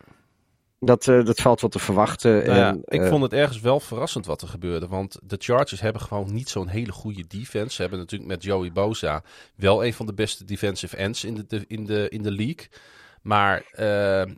Dat, 0.81 1.05
dat 1.05 1.41
valt 1.41 1.61
wel 1.61 1.71
te 1.71 1.79
verwachten. 1.79 2.33
Nou 2.47 2.59
ja, 2.59 2.69
en, 2.71 2.83
ik 2.85 3.09
vond 3.09 3.23
het 3.23 3.33
ergens 3.33 3.61
wel 3.61 3.81
verrassend 3.81 4.27
wat 4.27 4.43
er 4.43 4.49
gebeurde. 4.49 4.87
Want 4.89 5.19
de 5.23 5.37
Chargers 5.39 5.81
hebben 5.81 6.03
gewoon 6.03 6.33
niet 6.33 6.49
zo'n 6.49 6.69
hele 6.69 6.93
goede 6.93 7.25
defense. 7.29 7.75
Ze 7.75 7.81
hebben 7.81 7.99
natuurlijk 7.99 8.31
met 8.31 8.43
Joey 8.43 8.73
Bosa 8.73 9.23
wel 9.55 9.85
een 9.85 9.95
van 9.95 10.07
de 10.07 10.15
beste 10.15 10.45
defensive 10.45 10.97
ends 10.97 11.25
in 11.25 11.45
de- 11.49 11.65
in 11.69 11.85
de, 11.87 12.07
in 12.09 12.23
de 12.23 12.31
league. 12.33 12.67
Maar 13.27 13.63
eh, 13.73 14.21
eh, 14.23 14.29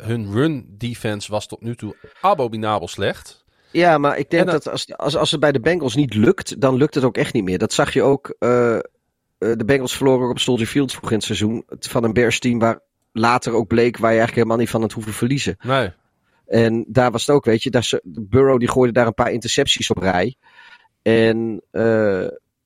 hun 0.00 0.32
run 0.32 0.66
defense 0.78 1.30
was 1.30 1.46
tot 1.46 1.60
nu 1.60 1.74
toe 1.76 1.96
abominabel 2.20 2.88
slecht. 2.88 3.44
Ja, 3.70 3.98
maar 3.98 4.18
ik 4.18 4.30
denk 4.30 4.46
dat 4.46 4.68
als, 4.68 4.96
als, 4.96 5.16
als 5.16 5.30
het 5.30 5.40
bij 5.40 5.52
de 5.52 5.60
Bengals 5.60 5.94
niet 5.94 6.14
lukt, 6.14 6.60
dan 6.60 6.74
lukt 6.74 6.94
het 6.94 7.04
ook 7.04 7.16
echt 7.16 7.32
niet 7.32 7.44
meer. 7.44 7.58
Dat 7.58 7.72
zag 7.72 7.92
je 7.92 8.02
ook. 8.02 8.34
eh, 8.38 8.78
de 9.38 9.64
Bengals 9.66 9.96
verloren 9.96 10.28
op 10.30 10.38
Soldier 10.38 10.66
Field 10.66 10.92
vroeg 10.92 11.10
in 11.10 11.16
het 11.16 11.24
seizoen. 11.24 11.64
Van 11.68 12.04
een 12.04 12.12
Bears 12.12 12.38
team 12.38 12.58
waar 12.58 12.80
later 13.12 13.52
ook 13.52 13.66
bleek 13.66 13.96
waar 13.96 14.10
je 14.12 14.18
eigenlijk 14.18 14.36
helemaal 14.36 14.56
niet 14.56 14.70
van 14.70 14.82
het 14.82 14.92
hoeven 14.92 15.12
verliezen. 15.12 15.56
Nee. 15.62 15.90
En 16.46 16.84
daar 16.88 17.10
was 17.10 17.26
het 17.26 17.36
ook, 17.36 17.44
weet 17.44 17.62
je. 17.62 17.70
Daar, 17.70 17.84
ze- 17.84 18.00
Burrow 18.04 18.58
die 18.58 18.68
gooide 18.70 18.92
daar 18.92 19.06
een 19.06 19.14
paar 19.14 19.32
intercepties 19.32 19.90
op 19.90 19.96
rij. 19.98 20.36
En 21.02 21.62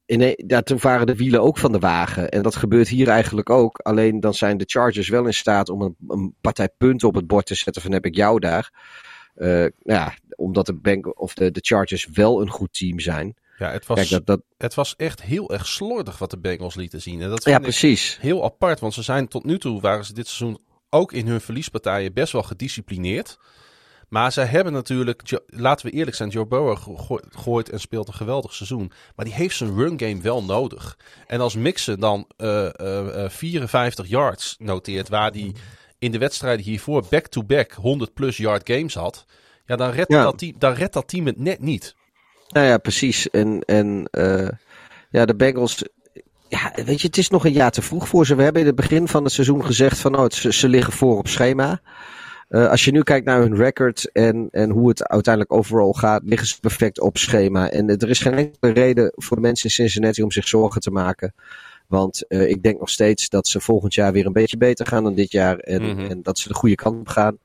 in, 0.06 0.34
ja, 0.46 0.62
toen 0.62 0.78
waren 0.80 1.06
de 1.06 1.16
wielen 1.16 1.42
ook 1.42 1.58
van 1.58 1.72
de 1.72 1.78
wagen. 1.78 2.28
En 2.28 2.42
dat 2.42 2.56
gebeurt 2.56 2.88
hier 2.88 3.08
eigenlijk 3.08 3.50
ook. 3.50 3.78
Alleen 3.78 4.20
dan 4.20 4.34
zijn 4.34 4.56
de 4.56 4.64
Chargers 4.66 5.08
wel 5.08 5.26
in 5.26 5.34
staat 5.34 5.68
om 5.68 5.82
een, 5.82 5.96
een 6.08 6.34
partij 6.40 6.68
punten 6.78 7.08
op 7.08 7.14
het 7.14 7.26
bord 7.26 7.46
te 7.46 7.54
zetten. 7.54 7.82
Van 7.82 7.92
heb 7.92 8.04
ik 8.04 8.14
jou 8.14 8.38
daar. 8.38 8.70
Eh, 9.34 9.48
nou 9.48 9.70
ja, 9.82 10.14
omdat 10.36 10.66
de, 10.66 10.74
Beng 10.74 11.06
of 11.06 11.34
de, 11.34 11.50
de 11.50 11.60
Chargers 11.62 12.08
wel 12.12 12.40
een 12.40 12.50
goed 12.50 12.78
team 12.78 13.00
zijn. 13.00 13.34
Ja, 13.58 13.70
het 13.70 13.86
was, 13.86 13.98
Kijk, 13.98 14.10
dat, 14.10 14.26
dat, 14.26 14.42
het 14.58 14.74
was 14.74 14.96
echt 14.96 15.22
heel 15.22 15.52
erg 15.52 15.66
slordig 15.66 16.18
wat 16.18 16.30
de 16.30 16.38
Bengals 16.38 16.74
lieten 16.74 17.02
zien. 17.02 17.20
En 17.22 17.30
dat 17.30 17.44
ja, 17.44 17.58
precies. 17.58 18.18
heel 18.20 18.44
apart. 18.44 18.80
Want 18.80 18.94
ze 18.94 19.02
zijn 19.02 19.28
tot 19.28 19.44
nu 19.44 19.58
toe, 19.58 19.80
waren 19.80 20.04
ze 20.04 20.12
dit 20.12 20.26
seizoen 20.26 20.58
ook 20.90 21.12
in 21.12 21.26
hun 21.26 21.40
verliespartijen 21.40 22.12
best 22.12 22.32
wel 22.32 22.42
gedisciplineerd. 22.42 23.38
Maar 24.08 24.32
zij 24.32 24.44
hebben 24.44 24.72
natuurlijk, 24.72 25.40
laten 25.46 25.86
we 25.86 25.92
eerlijk 25.92 26.16
zijn, 26.16 26.28
Joe 26.28 26.46
Burrow 26.46 26.76
go- 26.76 27.20
gooit 27.30 27.68
en 27.68 27.80
speelt 27.80 28.08
een 28.08 28.14
geweldig 28.14 28.54
seizoen. 28.54 28.92
Maar 29.16 29.24
die 29.24 29.34
heeft 29.34 29.56
zijn 29.56 29.74
run 29.76 30.00
game 30.00 30.20
wel 30.20 30.44
nodig. 30.44 30.96
En 31.26 31.40
als 31.40 31.54
Mixon 31.54 32.00
dan 32.00 32.26
eh, 32.36 32.80
eh, 32.80 33.24
eh, 33.24 33.30
54 33.30 34.06
yards 34.06 34.56
noteert, 34.58 35.08
waar 35.08 35.32
die 35.32 35.52
in 35.98 36.12
de 36.12 36.18
wedstrijden 36.18 36.64
hiervoor 36.64 37.04
back-to-back 37.10 37.72
100 37.72 38.14
plus 38.14 38.36
yard 38.36 38.70
games 38.70 38.94
had. 38.94 39.24
Ja, 39.66 39.76
dan 39.76 39.90
redt, 39.90 40.12
Ja. 40.12 40.22
Dat, 40.22 40.38
team, 40.38 40.54
dan 40.58 40.72
redt 40.72 40.92
dat 40.92 41.08
team 41.08 41.26
het 41.26 41.38
net 41.38 41.60
niet. 41.60 41.94
Nou 42.48 42.66
ja, 42.66 42.78
precies. 42.78 43.30
En, 43.30 43.60
en 43.60 44.08
eh, 44.10 44.48
ja, 45.10 45.24
de 45.24 45.36
Bengals. 45.36 45.84
Ja, 46.48 46.72
weet 46.84 47.00
je, 47.00 47.06
het 47.06 47.18
is 47.18 47.28
nog 47.28 47.44
een 47.44 47.52
jaar 47.52 47.70
te 47.70 47.82
vroeg 47.82 48.08
voor 48.08 48.26
ze. 48.26 48.34
We 48.34 48.42
hebben 48.42 48.60
in 48.60 48.66
het 48.66 48.76
begin 48.76 49.08
van 49.08 49.24
het 49.24 49.32
seizoen 49.32 49.64
gezegd 49.64 49.98
van, 49.98 50.16
oh, 50.18 50.30
ze, 50.30 50.52
ze 50.52 50.68
liggen 50.68 50.92
voor 50.92 51.18
op 51.18 51.28
schema. 51.28 51.80
Eh, 52.48 52.68
als 52.70 52.84
je 52.84 52.90
nu 52.92 53.02
kijkt 53.02 53.26
naar 53.26 53.40
hun 53.40 53.56
record 53.56 54.10
en, 54.12 54.48
en 54.50 54.70
hoe 54.70 54.88
het 54.88 55.08
uiteindelijk 55.08 55.54
overal 55.54 55.92
gaat, 55.92 56.22
liggen 56.24 56.48
ze 56.48 56.60
perfect 56.60 57.00
op 57.00 57.16
schema. 57.18 57.70
En 57.70 57.88
er 57.88 58.08
is 58.08 58.18
geen 58.20 58.34
enkele 58.34 58.72
reden 58.72 59.12
voor 59.14 59.36
de 59.36 59.42
mensen 59.42 59.64
in 59.68 59.74
Cincinnati 59.74 60.22
om 60.22 60.30
zich 60.30 60.48
zorgen 60.48 60.80
te 60.80 60.90
maken. 60.90 61.34
Want 61.86 62.26
eh, 62.26 62.48
ik 62.48 62.62
denk 62.62 62.78
nog 62.78 62.90
steeds 62.90 63.28
dat 63.28 63.46
ze 63.46 63.60
volgend 63.60 63.94
jaar 63.94 64.12
weer 64.12 64.26
een 64.26 64.32
beetje 64.32 64.56
beter 64.56 64.86
gaan 64.86 65.04
dan 65.04 65.14
dit 65.14 65.32
jaar. 65.32 65.58
En, 65.58 65.82
Mhm. 65.82 66.10
en 66.10 66.22
dat 66.22 66.38
ze 66.38 66.48
de 66.48 66.54
goede 66.54 66.74
kant 66.74 66.98
op 67.00 67.08
gaan. 67.08 67.38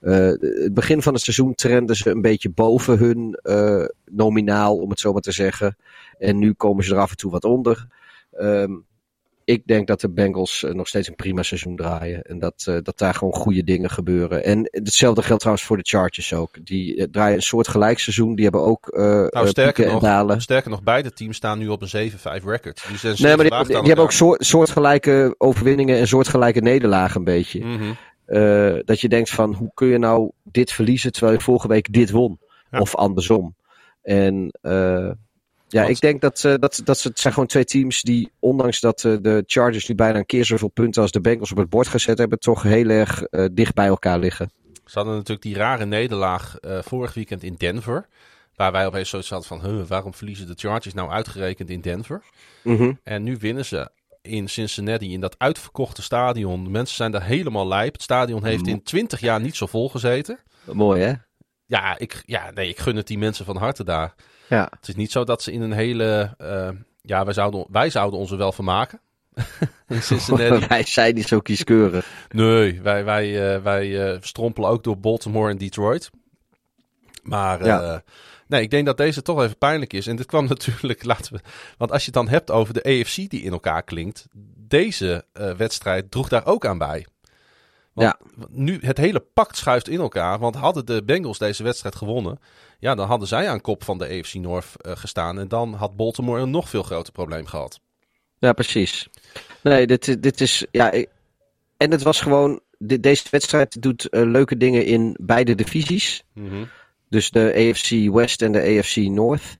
Eh, 0.00 0.14
het 0.40 0.74
begin 0.74 1.02
van 1.02 1.12
het 1.12 1.22
seizoen 1.22 1.54
trenden 1.54 1.96
ze 1.96 2.10
een 2.10 2.20
beetje 2.20 2.50
boven 2.50 2.98
hun 2.98 3.38
nominaal, 4.10 4.76
om 4.76 4.90
het 4.90 5.00
zo 5.00 5.12
maar 5.12 5.22
te 5.22 5.32
zeggen. 5.32 5.76
En 6.18 6.38
nu 6.38 6.52
komen 6.52 6.84
ze 6.84 6.94
er 6.94 7.00
af 7.00 7.10
en 7.10 7.16
toe 7.16 7.30
wat 7.30 7.44
onder. 7.44 7.86
Ehm, 8.32 8.72
ik 9.46 9.66
denk 9.66 9.86
dat 9.86 10.00
de 10.00 10.10
Bengals 10.10 10.62
eh, 10.64 10.72
nog 10.72 10.88
steeds 10.88 11.08
een 11.08 11.14
prima 11.14 11.42
seizoen 11.42 11.76
draaien. 11.76 12.22
En 12.22 12.38
dat, 12.38 12.64
eh, 12.68 12.76
dat 12.82 12.98
daar 12.98 13.14
gewoon 13.14 13.34
goede 13.34 13.64
dingen 13.64 13.90
gebeuren. 13.90 14.44
En 14.44 14.68
hetzelfde 14.70 15.22
geldt 15.22 15.40
trouwens 15.40 15.66
voor 15.66 15.76
de 15.76 15.82
Chargers 15.86 16.34
ook. 16.34 16.64
Die 16.64 16.96
eh, 16.96 17.06
draaien 17.10 17.36
een 17.36 17.42
soort 17.42 17.68
gelijk 17.68 17.98
seizoen. 17.98 18.34
Die 18.34 18.44
hebben 18.44 18.62
ook 18.62 18.88
Nou, 18.92 19.48
sterker 19.48 19.86
nog, 19.92 20.02
dalen. 20.02 20.40
sterker 20.40 20.70
nog, 20.70 20.82
beide 20.82 21.12
teams 21.12 21.36
staan 21.36 21.58
nu 21.58 21.68
op 21.68 21.82
een 21.82 21.88
7-5 21.88 22.44
record. 22.44 22.84
Nee, 23.02 23.36
maar 23.36 23.48
die, 23.48 23.58
die, 23.58 23.66
die 23.66 23.76
hebben 23.76 24.04
ook 24.04 24.12
soort, 24.12 24.46
soortgelijke 24.46 25.34
overwinningen 25.38 25.98
en 25.98 26.08
soortgelijke 26.08 26.60
nederlagen 26.60 27.18
een 27.18 27.24
beetje. 27.24 27.64
Mhm. 27.64 28.82
Dat 28.84 29.00
je 29.00 29.08
denkt 29.08 29.30
van, 29.30 29.54
hoe 29.54 29.70
kun 29.74 29.88
je 29.88 29.98
nou 29.98 30.30
dit 30.42 30.72
verliezen 30.72 31.12
terwijl 31.12 31.32
je 31.36 31.40
vorige 31.40 31.68
week 31.68 31.92
dit 31.92 32.10
won? 32.10 32.38
Ja. 32.70 32.78
Of 32.78 32.94
andersom. 32.94 33.54
En 34.02 34.50
ja, 35.76 35.82
Want- 35.82 35.94
ik 35.94 36.00
denk 36.00 36.20
dat, 36.20 36.44
eh, 36.44 36.54
dat, 36.58 36.80
dat 36.84 36.98
ze, 36.98 37.08
het 37.08 37.18
zijn 37.18 37.32
gewoon 37.32 37.48
twee 37.48 37.64
teams 37.64 38.02
die, 38.02 38.30
ondanks 38.38 38.80
dat 38.80 39.04
eh, 39.04 39.16
de 39.20 39.42
Chargers 39.46 39.88
nu 39.88 39.94
bijna 39.94 40.18
een 40.18 40.26
keer 40.26 40.44
zoveel 40.44 40.68
punten 40.68 41.02
als 41.02 41.10
de 41.10 41.20
Bengals 41.20 41.50
op 41.50 41.56
het 41.56 41.68
bord 41.68 41.88
gezet 41.88 42.18
hebben, 42.18 42.38
toch 42.38 42.62
heel 42.62 42.88
erg 42.88 43.22
eh, 43.22 43.44
dicht 43.52 43.74
bij 43.74 43.86
elkaar 43.86 44.18
liggen. 44.18 44.50
Ze 44.84 44.98
hadden 44.98 45.14
natuurlijk 45.14 45.42
die 45.42 45.56
rare 45.56 45.84
nederlaag 45.84 46.56
vorig 46.60 47.14
weekend 47.14 47.42
in 47.42 47.54
Denver. 47.54 48.06
Waar 48.54 48.72
wij 48.72 48.86
opeens 48.86 49.08
zoiets 49.08 49.30
hadden 49.30 49.48
van, 49.48 49.70
huh, 49.70 49.86
waarom 49.86 50.14
verliezen 50.14 50.46
de 50.46 50.54
Chargers 50.56 50.94
nou 50.94 51.10
uitgerekend 51.10 51.70
in 51.70 51.80
Denver? 51.80 52.22
Mhm. 52.62 52.92
En 53.02 53.22
nu 53.22 53.36
winnen 53.40 53.64
ze 53.64 53.90
in 54.22 54.48
Cincinnati 54.48 55.12
in 55.12 55.20
dat 55.20 55.34
uitverkochte 55.38 56.02
stadion. 56.02 56.64
De 56.64 56.70
mensen 56.70 56.96
zijn 56.96 57.10
daar 57.10 57.24
helemaal 57.24 57.68
lijp. 57.68 57.92
Het 57.92 58.02
stadion 58.02 58.44
heeft 58.44 58.66
in 58.66 58.82
20 58.82 59.20
jaar 59.20 59.40
niet 59.40 59.56
zo 59.56 59.66
vol 59.66 59.88
gezeten. 59.88 60.38
Mooi 60.64 61.02
hè? 61.02 61.12
Ja, 61.66 61.98
ik, 61.98 62.22
ja, 62.26 62.50
nee, 62.54 62.68
ik 62.68 62.78
gun 62.78 62.96
het 62.96 63.06
die 63.06 63.18
mensen 63.18 63.44
van 63.44 63.56
harte 63.56 63.84
daar. 63.84 64.14
Ja. 64.48 64.68
Het 64.78 64.88
is 64.88 64.94
niet 64.94 65.12
zo 65.12 65.24
dat 65.24 65.42
ze 65.42 65.52
in 65.52 65.60
een 65.60 65.72
hele... 65.72 66.34
eh, 66.38 66.68
ja, 67.02 67.24
wij 67.24 67.34
zouden, 67.34 67.66
wij 67.70 67.90
zouden 67.90 68.18
ons 68.20 68.30
er 68.30 68.36
wel 68.36 68.52
in 69.88 70.02
Cincinnati. 70.02 70.66
Wij 70.68 70.82
zijn 70.84 71.14
niet 71.14 71.28
zo 71.28 71.40
kieskeurig. 71.40 72.06
Nee, 72.28 72.80
wij, 72.82 73.04
wij, 73.04 73.54
eh, 73.54 73.62
wij 73.62 74.12
eh, 74.12 74.18
strompelen 74.20 74.70
ook 74.70 74.84
door 74.84 74.98
Baltimore 74.98 75.50
en 75.50 75.58
Detroit. 75.58 76.10
Maar 77.22 77.64
Ja. 77.64 78.02
nee, 78.46 78.62
ik 78.62 78.70
denk 78.70 78.86
dat 78.86 78.96
deze 78.96 79.22
toch 79.22 79.42
even 79.42 79.58
pijnlijk 79.58 79.92
is. 79.92 80.06
En 80.06 80.16
dit 80.16 80.26
kwam 80.26 80.46
natuurlijk, 80.54 81.04
laten 81.04 81.32
we. 81.32 81.40
Want 81.78 81.90
als 81.90 82.00
je 82.00 82.06
het 82.06 82.14
dan 82.14 82.28
hebt 82.28 82.50
over 82.50 82.74
de 82.74 82.82
AFC 82.82 83.14
die 83.30 83.42
in 83.42 83.52
elkaar 83.52 83.82
klinkt. 83.82 84.26
Deze 84.68 85.24
wedstrijd 85.56 86.10
droeg 86.10 86.28
daar 86.28 86.46
ook 86.46 86.66
aan 86.66 86.78
bij. 86.78 87.06
Want 87.96 88.14
Ja. 88.36 88.44
nu 88.50 88.78
het 88.80 88.98
hele 88.98 89.20
pact 89.20 89.56
schuift 89.56 89.88
in 89.88 90.00
elkaar. 90.00 90.38
Want 90.38 90.54
hadden 90.54 90.86
de 90.86 91.02
Bengals 91.04 91.38
deze 91.38 91.62
wedstrijd 91.62 91.94
gewonnen, 91.94 92.38
ja, 92.78 92.94
dan 92.94 93.06
hadden 93.06 93.28
zij 93.28 93.48
aan 93.48 93.60
kop 93.60 93.84
van 93.84 93.98
de 93.98 94.04
AFC 94.04 94.34
North 94.34 94.66
eh, 94.76 94.92
gestaan. 94.96 95.38
En 95.38 95.48
dan 95.48 95.74
had 95.74 95.96
Baltimore 95.96 96.40
een 96.40 96.50
nog 96.50 96.68
veel 96.68 96.82
groter 96.82 97.12
probleem 97.12 97.46
gehad. 97.46 97.80
Ja, 98.38 98.52
precies. 98.52 99.08
Nee, 99.62 99.86
dit, 99.86 100.08
is- 100.08 100.16
dit 100.20 100.40
is. 100.40 100.66
Ja, 100.70 100.92
en 101.76 101.90
het 101.90 102.02
was 102.02 102.20
gewoon. 102.20 102.60
de- 102.78 103.00
deze 103.00 103.24
wedstrijd 103.30 103.82
doet 103.82 104.08
eh, 104.08 104.22
leuke 104.24 104.56
dingen 104.56 104.84
in 104.84 105.16
beide 105.20 105.54
divisies. 105.54 106.22
Dus 107.08 107.30
de 107.30 107.52
AFC 107.54 108.10
West 108.14 108.42
en 108.42 108.52
de 108.52 108.60
AFC 108.78 108.96
North. 108.96 109.56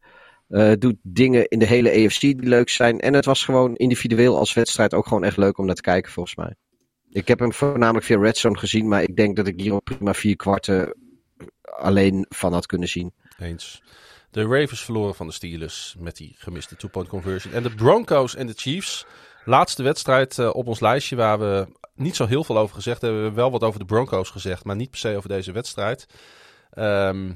eh, 0.49 0.73
doet 0.79 0.97
dingen 1.03 1.49
in 1.49 1.59
de 1.59 1.65
hele 1.67 1.91
AFC 2.07 2.21
die 2.21 2.37
leuk 2.43 2.69
zijn. 2.69 3.01
En 3.01 3.15
het 3.15 3.25
was 3.25 3.45
gewoon 3.45 3.75
individueel 3.77 4.37
als 4.39 4.55
wedstrijd 4.55 4.95
ook 4.95 5.07
gewoon 5.07 5.25
echt 5.25 5.37
leuk 5.37 5.59
om 5.59 5.67
naar 5.67 5.75
te 5.75 5.81
kijken, 5.83 6.13
volgens 6.13 6.37
mij. 6.37 6.55
Ik 7.11 7.28
heb 7.28 7.39
hem 7.39 7.53
voornamelijk 7.53 8.07
via 8.07 8.19
Red 8.19 8.37
Zone 8.37 8.59
gezien, 8.59 8.89
maar 8.89 9.03
ik 9.03 9.16
denk 9.16 9.37
dat 9.37 9.47
ik 9.47 9.61
hier 9.61 9.73
ook 9.73 9.85
prima 9.85 10.15
vier 10.15 10.37
kwarten 10.37 10.95
alleen 11.62 12.27
van 12.28 12.53
had 12.53 12.66
kunnen 12.66 12.89
zien. 12.89 13.12
Eens. 13.39 13.83
De 14.31 14.43
Ravens 14.43 14.85
verloren 14.85 15.15
van 15.15 15.27
de 15.27 15.33
Steelers 15.33 15.97
met 15.99 16.16
die 16.16 16.35
gemiste 16.39 16.77
two-point 16.77 17.09
conversion. 17.09 17.53
En 17.53 17.62
de 17.62 17.74
Broncos 17.74 18.35
en 18.35 18.47
de 18.47 18.53
Chiefs. 18.57 19.07
Laatste 19.45 19.83
wedstrijd 19.83 20.39
eh, 20.39 20.55
op 20.55 20.66
ons 20.66 20.81
lijstje 20.81 21.16
waar 21.16 21.39
we 21.39 21.66
niet 21.95 22.16
zo 22.16 22.27
heel 22.27 22.45
veel 22.45 22.59
over 22.59 22.74
gezegd 22.74 23.01
hebben. 23.01 23.19
We 23.19 23.24
hebben 23.27 23.43
wel 23.43 23.53
wat 23.53 23.69
over 23.69 23.81
de 23.81 23.87
Broncos 23.87 24.31
gezegd, 24.31 24.65
maar 24.65 24.77
niet 24.77 24.91
per 24.91 24.99
se 24.99 25.16
over 25.16 25.28
deze 25.28 25.53
wedstrijd. 25.53 26.07
Ehm, 26.70 27.33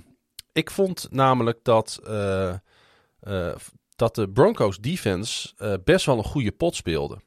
ik 0.52 0.70
vond 0.70 1.06
namelijk 1.10 1.58
dat, 1.62 2.00
eh, 2.04 2.54
eh, 3.20 3.54
dat 3.96 4.14
de 4.14 4.28
Broncos 4.28 4.78
defense 4.78 5.54
best 5.84 6.06
wel 6.06 6.18
een 6.18 6.24
goede 6.24 6.52
pot 6.52 6.76
speelde. 6.76 7.18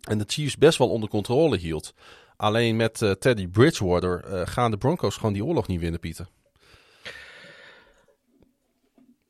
En 0.00 0.18
de 0.18 0.24
Chiefs 0.26 0.56
best 0.56 0.78
wel 0.78 0.88
onder 0.88 1.08
controle 1.08 1.56
hield. 1.56 1.94
Alleen 2.36 2.76
met 2.76 3.02
eh, 3.02 3.10
Teddy 3.10 3.48
Bridgewater 3.48 4.24
eh, 4.24 4.46
gaan 4.46 4.70
de 4.70 4.76
Broncos 4.76 5.16
gewoon 5.16 5.32
die 5.32 5.44
oorlog 5.44 5.66
niet 5.66 5.80
winnen, 5.80 6.00
Pieter. 6.00 6.28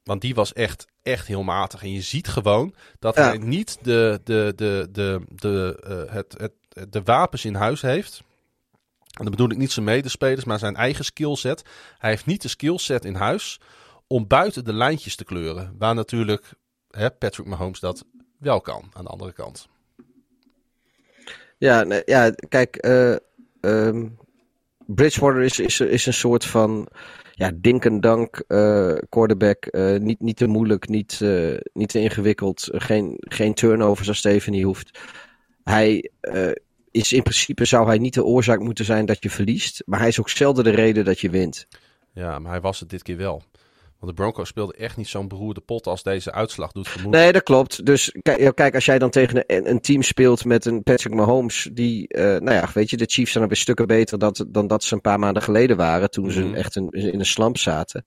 Want 0.02 0.20
die 0.20 0.34
was 0.34 0.52
echt, 0.52 0.86
echt 1.02 1.26
heel 1.26 1.42
matig. 1.42 1.82
En 1.82 1.92
je 1.92 2.00
ziet 2.00 2.28
gewoon 2.28 2.74
dat 2.98 3.16
Ja. 3.16 3.22
hij 3.28 3.38
niet 3.38 3.78
de, 3.82 4.20
de, 4.24 4.52
de, 4.56 4.88
de, 4.92 5.20
de, 5.28 5.80
eh, 5.84 6.14
het, 6.14 6.34
het, 6.38 6.92
de 6.92 7.02
wapens 7.02 7.44
in 7.44 7.54
huis 7.54 7.80
heeft. 7.80 8.22
En 9.10 9.22
dan 9.26 9.30
bedoel 9.30 9.50
ik 9.50 9.56
niet 9.56 9.72
zijn 9.72 9.84
medespelers, 9.84 10.44
maar 10.44 10.58
zijn 10.58 10.76
eigen 10.76 11.04
skillset. 11.04 11.62
Hij 11.98 12.10
heeft 12.10 12.26
niet 12.26 12.42
de 12.42 12.48
skillset 12.48 13.04
in 13.04 13.14
huis 13.14 13.60
om 14.06 14.26
buiten 14.26 14.64
de 14.64 14.72
lijntjes 14.72 15.16
te 15.16 15.24
kleuren. 15.24 15.74
Waar 15.78 15.94
natuurlijk 15.94 16.52
hè, 16.90 17.10
Patrick 17.10 17.46
Mahomes 17.46 17.80
dat 17.80 18.04
wel 18.38 18.60
kan, 18.60 18.90
aan 18.92 19.04
de 19.04 19.10
andere 19.10 19.32
kant. 19.32 19.68
Ja, 21.60 21.82
nee, 21.82 22.02
ja 22.04 22.30
kijk, 22.48 22.76
eh, 22.76 23.16
ehm, 23.60 24.06
Bridgewater 24.86 25.42
is, 25.42 25.58
is, 25.58 25.80
is 25.80 26.06
een 26.06 26.12
soort 26.12 26.44
van 26.44 26.88
ja, 27.32 27.50
dink 27.54 27.84
en 27.84 28.00
dank 28.00 28.44
eh, 28.46 28.94
quarterback. 29.08 29.66
Eh, 29.66 29.96
niet, 29.96 30.20
niet 30.20 30.36
te 30.36 30.46
moeilijk, 30.46 30.88
niet, 30.88 31.20
niet 31.72 31.88
te 31.88 32.00
ingewikkeld. 32.00 32.68
geen, 32.72 33.14
geen 33.18 33.54
turnovers 33.54 34.08
als 34.08 34.18
Stephanie 34.18 34.64
hoeft. 34.64 34.98
Hij 35.64 36.10
is 36.90 37.12
in 37.12 37.22
principe 37.22 37.64
zou 37.64 37.86
hij 37.86 37.98
niet 37.98 38.14
de 38.14 38.24
oorzaak 38.24 38.60
moeten 38.60 38.84
zijn 38.84 39.06
dat 39.06 39.22
je 39.22 39.30
verliest. 39.30 39.82
Maar 39.86 39.98
hij 39.98 40.08
is 40.08 40.20
ook 40.20 40.28
zelden 40.28 40.64
de 40.64 40.70
reden 40.70 41.04
dat 41.04 41.20
je 41.20 41.30
wint. 41.30 41.66
Ja, 42.12 42.38
maar 42.38 42.50
hij 42.50 42.60
was 42.60 42.80
het 42.80 42.90
dit 42.90 43.02
keer 43.02 43.16
wel. 43.16 43.42
Want 44.00 44.16
de 44.16 44.22
Broncos 44.22 44.48
speelden 44.48 44.76
echt 44.76 44.96
niet 44.96 45.08
zo'n 45.08 45.28
beroerde 45.28 45.60
pot 45.60 45.86
als 45.86 46.02
deze 46.02 46.32
uitslag 46.32 46.72
doet 46.72 46.88
vermoeden. 46.88 47.20
Nee, 47.20 47.32
dat 47.32 47.42
klopt. 47.42 47.86
Dus 47.86 48.14
kijk, 48.54 48.74
als 48.74 48.84
jij 48.84 48.98
dan 48.98 49.10
tegen 49.10 49.44
een, 49.46 49.70
een 49.70 49.80
team 49.80 50.02
speelt 50.02 50.44
met 50.44 50.64
een 50.64 50.82
Patrick 50.82 51.14
Mahomes, 51.14 51.68
die, 51.72 52.08
eh, 52.08 52.24
nou 52.24 52.52
ja, 52.52 52.68
weet 52.74 52.90
je, 52.90 52.96
de 52.96 53.06
Chiefs 53.06 53.30
zijn 53.32 53.42
er 53.44 53.50
weer 53.50 53.58
stukken 53.58 53.86
beter 53.86 54.18
dat, 54.18 54.44
dan 54.48 54.66
dat 54.66 54.84
ze 54.84 54.94
een 54.94 55.00
paar 55.00 55.18
maanden 55.18 55.42
geleden 55.42 55.76
waren, 55.76 56.10
toen 56.10 56.30
ze 56.30 56.40
Mhm. 56.40 56.54
echt 56.54 56.76
een, 56.76 56.88
in 56.90 57.18
een 57.18 57.26
slump 57.26 57.58
zaten. 57.58 58.04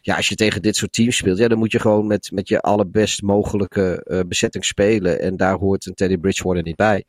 Ja, 0.00 0.16
als 0.16 0.28
je 0.28 0.34
tegen 0.34 0.62
dit 0.62 0.76
soort 0.76 0.92
teams 0.92 1.16
speelt, 1.16 1.38
ja, 1.38 1.48
dan 1.48 1.58
moet 1.58 1.72
je 1.72 1.80
gewoon 1.80 2.06
met, 2.06 2.30
met 2.32 2.48
je 2.48 2.60
allerbest 2.60 3.22
mogelijke 3.22 4.02
eh, 4.04 4.20
bezetting 4.28 4.64
spelen. 4.64 5.20
En 5.20 5.36
daar 5.36 5.54
hoort 5.54 5.86
een 5.86 5.94
Teddy 5.94 6.16
Bridgewater 6.16 6.62
niet 6.62 6.76
bij. 6.76 7.04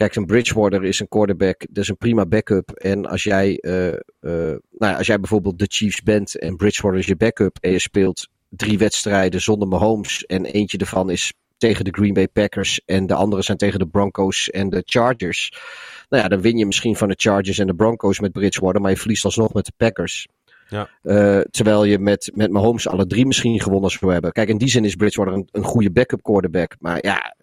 Kijk, 0.00 0.14
een 0.14 0.26
Bridgewater 0.26 0.84
is 0.84 1.00
een 1.00 1.08
quarterback, 1.08 1.66
dat 1.70 1.82
is 1.82 1.88
een 1.88 1.96
prima 1.96 2.26
backup. 2.26 2.70
En 2.70 3.06
als 3.06 3.22
jij, 3.22 3.58
eh, 3.58 3.88
eh, 3.88 3.98
nou 4.20 4.58
ja, 4.78 4.96
als 4.96 5.06
jij 5.06 5.20
bijvoorbeeld 5.20 5.58
de 5.58 5.66
Chiefs 5.68 6.02
bent 6.02 6.38
en 6.38 6.56
Bridgewater 6.56 6.98
is 6.98 7.06
je 7.06 7.16
backup 7.16 7.58
en 7.60 7.70
je 7.70 7.78
speelt 7.78 8.28
drie 8.48 8.78
wedstrijden 8.78 9.40
zonder 9.40 9.68
Mahomes 9.68 10.26
en 10.26 10.44
eentje 10.44 10.78
ervan 10.78 11.10
is 11.10 11.32
tegen 11.56 11.84
de 11.84 11.90
Green 11.90 12.12
Bay 12.12 12.28
Packers 12.28 12.80
en 12.86 13.06
de 13.06 13.14
andere 13.14 13.42
zijn 13.42 13.58
tegen 13.58 13.78
de 13.78 13.86
Broncos 13.86 14.50
en 14.50 14.70
de 14.70 14.82
Chargers. 14.84 15.52
Nou 16.08 16.22
ja, 16.22 16.28
dan 16.28 16.40
win 16.40 16.58
je 16.58 16.66
misschien 16.66 16.96
van 16.96 17.08
de 17.08 17.16
Chargers 17.18 17.58
en 17.58 17.66
de 17.66 17.74
Broncos 17.74 18.20
met 18.20 18.32
Bridgewater, 18.32 18.80
maar 18.80 18.90
je 18.90 18.96
verliest 18.96 19.24
alsnog 19.24 19.52
met 19.52 19.64
de 19.64 19.72
Packers. 19.76 20.26
Ja. 20.68 20.88
Eh, 21.02 21.40
terwijl 21.50 21.84
je 21.84 21.98
met, 21.98 22.30
met 22.34 22.50
Mahomes 22.50 22.88
alle 22.88 23.06
drie 23.06 23.26
misschien 23.26 23.60
gewonnen 23.60 23.90
zou 23.90 24.12
hebben. 24.12 24.32
Kijk, 24.32 24.48
in 24.48 24.58
die 24.58 24.68
zin 24.68 24.84
is 24.84 24.94
Bridgewater 24.94 25.34
een, 25.34 25.48
een 25.52 25.64
goede 25.64 25.90
backup 25.90 26.22
quarterback. 26.22 26.76
Maar 26.78 26.98
ja, 27.00 27.34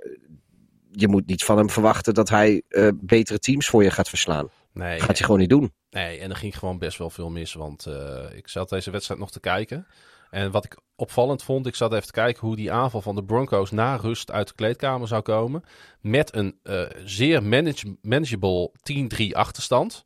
je 0.99 1.07
moet 1.07 1.27
niet 1.27 1.43
van 1.43 1.57
hem 1.57 1.69
verwachten 1.69 2.13
dat 2.13 2.29
hij 2.29 2.61
eh, 2.69 2.87
betere 2.95 3.39
teams 3.39 3.67
voor 3.67 3.83
je 3.83 3.91
gaat 3.91 4.09
verslaan. 4.09 4.49
Nee, 4.73 4.99
Gaat 4.99 5.07
hij 5.17 5.25
gewoon 5.25 5.39
niet 5.39 5.49
doen. 5.49 5.73
nee, 5.89 6.19
en 6.19 6.29
er 6.29 6.35
ging 6.35 6.57
gewoon 6.57 6.77
best 6.77 6.97
wel 6.97 7.09
veel 7.09 7.29
mis. 7.29 7.53
Want 7.53 7.85
eh, 7.85 8.23
ik 8.33 8.47
zat 8.47 8.69
deze 8.69 8.91
wedstrijd 8.91 9.19
nog 9.19 9.31
te 9.31 9.39
kijken. 9.39 9.87
En 10.29 10.51
wat 10.51 10.65
ik 10.65 10.77
opvallend 10.95 11.43
vond, 11.43 11.67
ik 11.67 11.75
zat 11.75 11.93
even 11.93 12.05
te 12.05 12.11
kijken 12.11 12.47
hoe 12.47 12.55
die 12.55 12.71
aanval 12.71 13.01
van 13.01 13.15
de 13.15 13.23
Broncos 13.23 13.71
na 13.71 13.95
rust 13.95 14.31
uit 14.31 14.47
de 14.47 14.53
kleedkamer 14.55 15.07
zou 15.07 15.21
komen. 15.21 15.63
Met 16.01 16.35
een 16.35 16.59
eh, 16.63 16.81
zeer 17.03 17.43
manage- 17.43 17.95
manageable 18.01 18.71
10-3 18.81 19.31
achterstand. 19.31 20.05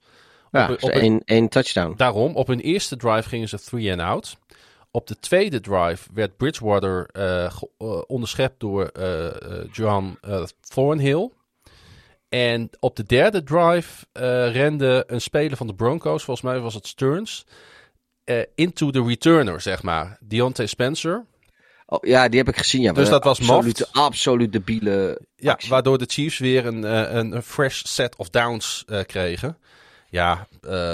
Ja, 0.52 0.64
Op 0.64 0.70
een- 0.70 0.76
dus 0.76 0.84
op 1.16 1.24
een- 1.26 1.50
touchdown. 1.50 1.94
Daarom, 1.98 2.36
op 2.36 2.48
hun 2.48 2.60
eerste 2.60 2.98
drive 2.98 3.30
gingen 3.30 3.50
ze 3.50 3.60
three 3.60 3.92
and 3.92 4.02
out. 4.02 4.38
Op 4.92 5.08
de 5.08 5.20
tweede 5.20 5.60
drive 5.60 6.10
werd 6.14 6.38
Bridgewater 6.38 7.10
eh, 7.12 7.46
eh, 7.46 7.52
onderschept 8.08 8.60
door 8.60 8.86
eh 8.86 9.66
John 9.72 10.18
Thornhill. 10.60 11.30
En 12.30 12.70
op 12.80 12.96
de 12.96 13.04
derde 13.04 13.44
drive 13.44 14.06
rende 14.52 15.04
een 15.08 15.22
speler 15.22 15.58
van 15.58 15.68
de 15.68 15.74
Broncos, 15.74 16.24
volgens 16.24 16.46
mij 16.46 16.60
was 16.60 16.74
het 16.74 16.88
Stearns, 16.88 17.46
into 18.56 18.90
the 18.90 19.04
returner, 19.04 19.62
zeg 19.62 19.84
maar. 19.84 20.18
Deontay 20.22 20.66
Spencer. 20.66 21.26
Oh, 21.86 22.00
ja, 22.02 22.30
die 22.30 22.40
heb 22.40 22.48
ik 22.48 22.58
gezien. 22.58 22.82
Ja, 22.82 22.94
Dus 22.94 23.10
dat 23.10 23.24
was 23.24 23.40
absoluut, 23.40 23.80
moft. 23.80 23.94
absoluut 23.94 24.52
debiele 24.52 25.22
Ja, 25.36 25.60
waardoor 25.70 25.98
de 25.98 26.06
Chiefs 26.08 26.38
weer 26.38 26.66
een, 26.66 26.84
een, 27.18 27.32
een 27.36 27.44
fresh 27.44 27.84
set 27.84 28.16
of 28.16 28.30
downs 28.30 28.86
kregen. 29.06 29.58
Ja, 30.12 30.48
eh, 30.62 30.94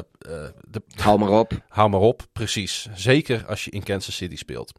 de, 0.68 0.82
Hou 0.96 1.20
maar 1.20 1.30
op. 1.30 1.52
Hou 1.70 1.90
maar 1.90 2.00
op, 2.00 2.28
precies. 2.34 2.88
Zeker 2.94 3.46
als 3.46 3.66
je 3.66 3.72
in 3.72 3.84
Kansas 3.84 4.16
City 4.16 4.36
speelt. 4.36 4.72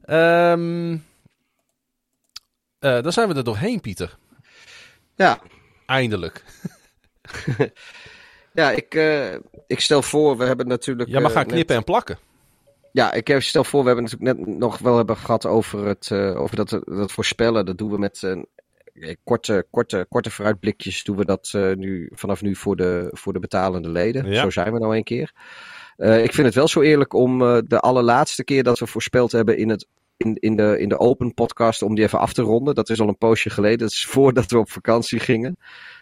Eh, 0.00 0.56
dan 2.78 3.12
zijn 3.12 3.28
we 3.28 3.34
er 3.34 3.44
doorheen, 3.44 3.80
Pieter. 3.80 4.16
Ja, 5.16 5.40
Eindelijk. 5.86 6.44
ja 8.52 8.70
ik, 8.70 8.94
ik 9.66 9.80
stel 9.80 10.02
voor, 10.02 10.36
we 10.36 10.44
hebben 10.44 10.66
natuurlijk... 10.66 11.08
Ja, 11.08 11.20
maar 11.20 11.30
gaan 11.30 11.42
net- 11.42 11.52
knippen 11.52 11.76
en 11.76 11.84
plakken. 11.84 12.18
Ja, 12.92 13.12
ik 13.12 13.40
stel 13.40 13.64
voor, 13.64 13.80
we 13.80 13.86
hebben 13.86 14.04
natuurlijk 14.04 14.38
net 14.38 14.46
nog 14.58 14.78
wel 14.78 14.96
hebben 14.96 15.16
gehad 15.16 15.46
over, 15.46 15.86
het, 15.86 16.12
over 16.12 16.56
dat, 16.56 16.80
dat 16.84 17.12
voorspellen. 17.12 17.66
Dat 17.66 17.78
doen 17.78 17.90
we 17.90 17.98
met 17.98 18.22
een 18.22 18.48
korte, 19.24 19.66
korte, 19.70 20.06
korte 20.08 20.30
vooruitblikjes. 20.30 21.04
Doen 21.04 21.16
we 21.16 21.24
dat 21.24 21.50
eh, 21.54 21.72
nu, 21.72 22.10
vanaf 22.14 22.42
nu 22.42 22.54
voor 22.54 22.76
de, 22.76 23.08
voor 23.12 23.32
de 23.32 23.38
betalende 23.38 23.88
leden. 23.88 24.30
Ja. 24.30 24.42
Zo 24.42 24.50
zijn 24.50 24.72
we 24.72 24.78
nou 24.78 24.96
een 24.96 25.04
keer. 25.04 25.32
Eh, 25.96 26.22
ik 26.22 26.32
vind 26.32 26.46
het 26.46 26.54
wel 26.56 26.68
zo 26.68 26.80
eerlijk 26.80 27.12
om 27.12 27.42
eh, 27.42 27.58
de 27.66 27.80
allerlaatste 27.80 28.44
keer 28.44 28.62
dat 28.62 28.78
we 28.78 28.86
voorspeld 28.86 29.32
hebben 29.32 29.58
in, 29.58 29.68
het, 29.68 29.86
in, 30.16 30.34
in, 30.34 30.56
de, 30.56 30.78
in 30.78 30.88
de 30.88 30.98
open 30.98 31.34
podcast, 31.34 31.82
om 31.82 31.94
die 31.94 32.04
even 32.04 32.18
af 32.18 32.32
te 32.32 32.42
ronden. 32.42 32.74
Dat 32.74 32.90
is 32.90 33.00
al 33.00 33.08
een 33.08 33.18
poosje 33.18 33.50
geleden. 33.50 33.78
Dat 33.78 33.90
is 33.90 34.06
voordat 34.16 34.50
we 34.50 34.58
op 34.58 34.70
vakantie 34.70 35.20
gingen. 35.20 35.56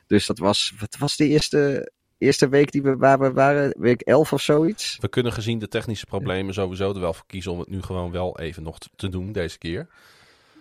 Dus 0.06 0.26
dat 0.26 0.38
was, 0.38 0.74
wat 0.78 0.96
was 0.98 1.16
de 1.16 1.28
eerste, 1.28 1.90
eerste 2.18 2.48
week 2.48 2.72
die 2.72 2.82
we, 2.82 2.96
waar 2.96 3.18
we 3.18 3.32
waren? 3.32 3.74
Week 3.78 4.00
11 4.00 4.32
of 4.32 4.40
zoiets? 4.40 4.98
We 5.00 5.08
kunnen 5.08 5.32
gezien 5.32 5.58
de 5.58 5.68
technische 5.68 6.06
problemen 6.06 6.54
sowieso 6.54 6.92
er 6.94 7.00
wel 7.00 7.14
voor 7.14 7.26
kiezen 7.26 7.52
om 7.52 7.58
het 7.58 7.68
nu 7.68 7.82
gewoon 7.82 8.10
wel 8.10 8.38
even 8.38 8.62
nog 8.62 8.78
te- 8.96 9.08
doen 9.08 9.32
deze 9.32 9.58
keer. 9.58 9.86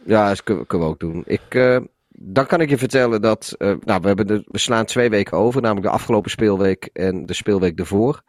Ja, 0.05 0.27
dat 0.27 0.43
kunnen, 0.43 0.65
we 0.67 0.77
ook 0.77 0.99
doen. 0.99 1.23
Ik, 1.25 1.55
eh, 1.55 1.79
dan 2.13 2.45
kan 2.45 2.61
ik 2.61 2.69
je 2.69 2.77
vertellen 2.77 3.21
dat. 3.21 3.55
eh, 3.57 3.73
nou, 3.79 4.01
we, 4.01 4.07
hebben 4.07 4.27
de, 4.27 4.43
we 4.47 4.57
slaan 4.57 4.85
twee 4.85 5.09
weken 5.09 5.37
over, 5.37 5.61
namelijk 5.61 5.85
de 5.87 5.93
afgelopen 5.93 6.31
speelweek 6.31 6.89
en 6.93 7.25
de 7.25 7.33
speelweek 7.33 7.79
ervoor. 7.79 8.23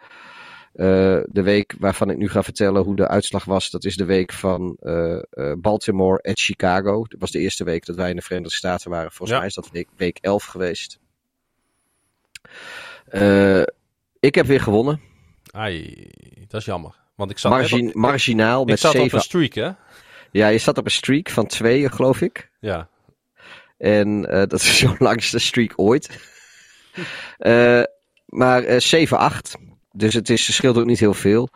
Eh, 0.75 0.87
de 1.27 1.43
week 1.43 1.75
waarvan 1.79 2.11
ik 2.11 2.17
nu 2.17 2.29
ga 2.29 2.43
vertellen 2.43 2.83
hoe 2.83 2.97
de 2.97 3.09
uitslag 3.09 3.45
was, 3.45 3.71
dat 3.71 3.85
is 3.85 3.97
de 3.97 4.05
week 4.05 4.33
van 4.33 4.77
eh, 4.81 5.53
Baltimore 5.59 6.23
en 6.23 6.37
Chicago. 6.37 7.05
Dat 7.09 7.21
was 7.21 7.31
de 7.31 7.39
eerste 7.39 7.65
week 7.65 7.87
dat 7.87 7.97
wij 7.97 8.11
in 8.11 8.17
de 8.17 8.23
Verenigde 8.23 8.55
Staten 8.55 8.91
waren. 8.91 9.09
Volgens 9.11 9.31
Ja. 9.31 9.39
mij 9.39 9.47
is 9.47 9.55
dat 9.55 9.71
week, 9.71 9.89
week 9.97 10.19
11 10.21 10.45
geweest. 10.45 10.99
Ik 14.21 14.35
heb 14.35 14.47
weer 14.47 14.61
gewonnen. 14.61 15.01
Ai, 15.51 16.07
dat 16.49 16.61
is 16.61 16.67
jammer. 16.67 16.95
Want 17.15 17.31
ik 17.31 17.39
zat, 17.39 17.51
Margin, 17.53 17.89
op, 17.89 17.95
marginaal 17.95 18.63
ik 18.63 18.69
met 18.69 18.79
zat 18.81 18.99
op 18.99 19.13
een 19.13 19.21
streak, 19.21 19.53
hè? 19.55 19.71
Ja, 20.31 20.49
je 20.49 20.59
zat 20.59 20.79
op 20.79 20.85
een 20.85 20.91
streak 20.91 21.31
van 21.31 21.47
twee, 21.47 21.89
geloof 21.91 22.21
ik. 22.21 22.51
Ja. 22.61 22.89
En 23.85 24.27
eh, 24.31 24.37
dat 24.37 24.53
is 24.61 24.79
zo'n 24.79 24.97
langste 24.99 25.39
streak 25.39 25.73
ooit. 25.77 26.11
Eh, 27.39 27.83
Maar 28.27 28.63
eh 28.63 29.07
7-8. 29.07 29.61
Dus 29.93 30.15
het 30.15 30.31
is, 30.31 30.55
scheelt 30.55 30.77
ook 30.79 30.85
niet 30.87 30.99
heel 31.01 31.15
veel. 31.15 31.49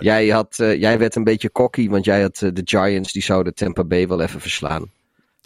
Jij, 0.00 0.28
had, 0.28 0.58
eh, 0.58 0.80
jij 0.80 0.98
werd 0.98 1.14
een 1.14 1.24
beetje 1.24 1.52
cocky, 1.52 1.88
want 1.88 2.04
jij 2.04 2.22
had 2.22 2.42
eh, 2.42 2.50
de 2.52 2.62
Giants, 2.64 3.12
die 3.12 3.22
zouden 3.22 3.54
Tampa 3.54 3.84
Bay 3.84 4.08
wel 4.08 4.20
even 4.20 4.40
verslaan. 4.40 4.90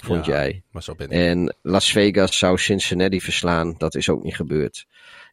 Vond 0.05 0.27
Ja. 0.27 0.33
jij. 0.33 0.63
Maar 0.71 0.83
zo 0.83 0.95
ben 0.95 1.11
ik. 1.11 1.13
En 1.13 1.57
Las 1.63 1.91
Vegas 1.93 2.39
zou 2.39 2.59
Cincinnati 2.59 3.21
verslaan. 3.21 3.75
Dat 3.79 3.95
is 3.95 4.09
ook 4.09 4.23
niet 4.23 4.37
gebeurd. 4.37 4.87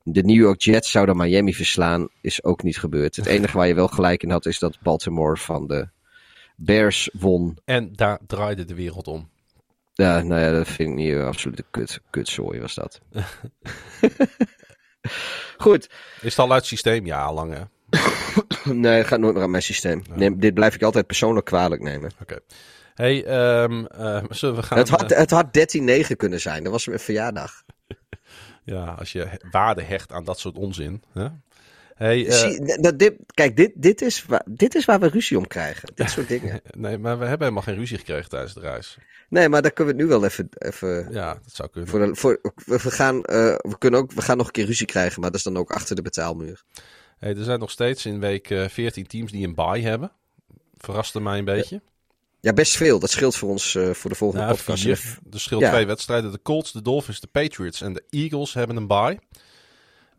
De 0.03 0.22
New 0.24 0.35
York 0.35 0.61
Jets 0.61 0.92
zouden 0.92 1.17
Miami 1.17 1.53
verslaan. 1.53 2.08
Is 2.22 2.43
ook 2.43 2.64
niet 2.64 2.77
gebeurd. 2.77 3.16
Het 3.16 3.25
enige 3.25 3.58
waar 3.58 3.67
je 3.67 3.74
wel 3.75 3.88
gelijk 3.88 4.24
in 4.24 4.30
had, 4.32 4.45
is 4.45 4.59
dat 4.59 4.77
Baltimore 4.82 5.38
van 5.38 5.67
de 5.67 5.88
Bears 6.56 7.09
won. 7.14 7.58
En 7.66 7.93
daar 7.93 8.19
draaide 8.27 8.66
de 8.66 8.75
wereld 8.75 9.08
om. 9.08 9.30
Ja, 9.98 10.22
nou 10.22 10.41
ja, 10.41 10.51
dat 10.51 10.67
vind 10.67 10.90
ik 10.90 10.95
niet 10.95 11.14
uh, 11.14 11.25
absoluut 11.25 11.59
een 11.59 11.65
kut, 11.72 11.99
kutzooi 12.09 12.59
was 12.59 12.75
dat. 12.75 13.01
Goed. 15.57 15.90
Is 16.22 16.35
het 16.35 16.40
al 16.40 16.51
uit 16.51 16.59
het 16.59 16.65
systeem? 16.65 17.06
Ja, 17.06 17.33
lang 17.33 17.53
hè. 17.53 17.64
Nee, 18.74 18.98
het 18.98 19.07
gaat 19.07 19.19
nooit 19.19 19.33
meer 19.33 19.43
aan 19.43 19.49
mijn 19.49 19.64
systeem. 19.64 20.03
Neem, 20.14 20.40
dit 20.40 20.53
blijf 20.53 20.75
ik 20.75 20.83
altijd 20.83 21.07
persoonlijk 21.07 21.45
kwalijk 21.45 21.82
nemen. 21.82 22.11
Oké. 22.22 22.40
Hey, 22.93 23.25
ehm, 23.25 23.85
eh, 23.85 24.24
zullen 24.30 24.56
we 24.56 24.64
gaan... 24.64 24.77
Het 24.77 24.90
had, 24.90 25.11
eh, 25.11 25.17
het 25.17 25.32
had 25.32 25.53
13-9 25.53 26.15
kunnen 26.15 26.41
zijn. 26.41 26.64
Dat 26.64 26.72
was 26.72 26.88
mijn 26.88 26.99
verjaardag. 26.99 27.64
ja, 28.64 28.85
als 28.85 29.11
je 29.11 29.41
waarde 29.51 29.83
hecht 29.83 30.11
aan 30.11 30.24
dat 30.24 30.40
soort 30.40 30.57
onzin. 30.57 31.03
Hè? 31.14 31.27
Hey, 31.95 32.27
eh, 32.27 32.33
Zie, 32.33 32.65
d- 32.65 32.83
d- 32.83 32.99
dit, 32.99 33.14
kijk, 33.33 33.56
dit, 33.56 33.72
dit, 33.75 34.01
is 34.01 34.25
waar, 34.25 34.41
dit 34.49 34.75
is 34.75 34.85
waar 34.85 34.99
we 34.99 35.07
ruzie 35.07 35.38
om 35.38 35.48
krijgen. 35.48 35.90
Dit 35.95 36.09
soort 36.09 36.27
dingen. 36.35 36.61
nee, 36.77 36.98
maar 36.98 37.19
we 37.19 37.25
hebben 37.25 37.41
helemaal 37.48 37.64
geen 37.64 37.75
ruzie 37.75 37.98
gekregen 37.98 38.30
tijdens 38.30 38.53
de 38.53 38.59
reis. 38.59 38.98
Nee, 39.30 39.49
maar 39.49 39.61
daar 39.61 39.72
kunnen 39.72 39.95
we 39.95 40.01
het 40.01 40.09
nu 40.09 40.15
wel 40.17 40.25
even... 40.30 40.49
even 40.57 41.07
Ja, 41.11 41.33
dat 41.33 41.53
zou 41.53 41.69
kunnen. 41.69 41.90
voor 41.90 41.99
de, 41.99 42.15
voor, 42.15 42.40
we, 42.65 42.80
gaan, 42.91 43.24
eh, 43.24 43.38
we, 43.57 43.75
kunnen 43.77 43.99
ook, 43.99 44.11
we 44.11 44.22
gaan 44.22 44.38
nog 44.38 44.45
een 44.45 44.51
keer 44.51 44.65
ruzie 44.65 44.85
krijgen, 44.85 45.22
maar 45.22 45.30
dat 45.30 45.40
is 45.40 45.45
dan 45.45 45.57
ook 45.57 45.72
achter 45.72 45.95
de 45.95 46.01
betaalmuur. 46.01 46.64
Hey, 47.17 47.35
er 47.35 47.43
zijn 47.43 47.59
nog 47.59 47.72
steeds 47.72 48.06
in 48.06 48.19
week 48.19 48.49
eh, 48.49 48.67
14 48.67 49.07
teams 49.07 49.32
die 49.32 49.48
een 49.48 49.56
bye 49.56 49.82
hebben. 49.82 50.11
Verraste 50.77 51.22
mij 51.22 51.38
een 51.38 51.45
beetje. 51.45 51.82
Ja, 52.40 52.53
best 52.53 52.75
veel. 52.77 52.99
Dat 52.99 53.09
scheelt 53.09 53.35
voor 53.35 53.49
ons 53.49 53.75
eh, 53.75 53.90
voor 53.90 54.09
de 54.09 54.15
volgende 54.15 54.45
Ja, 54.45 54.51
podcast. 54.51 54.83
vier. 54.83 55.17
Er 55.32 55.40
scheelt 55.40 55.61
Ja. 55.61 55.69
twee 55.72 55.85
wedstrijden. 55.85 56.32
De 56.32 56.41
Colts, 56.41 56.72
de 56.72 56.82
Dolphins, 56.82 57.19
de 57.19 57.27
Patriots 57.27 57.82
en 57.82 57.93
de 57.93 58.03
Eagles 58.09 58.53
hebben 58.53 58.75
een 58.75 58.88
bye. 58.88 59.19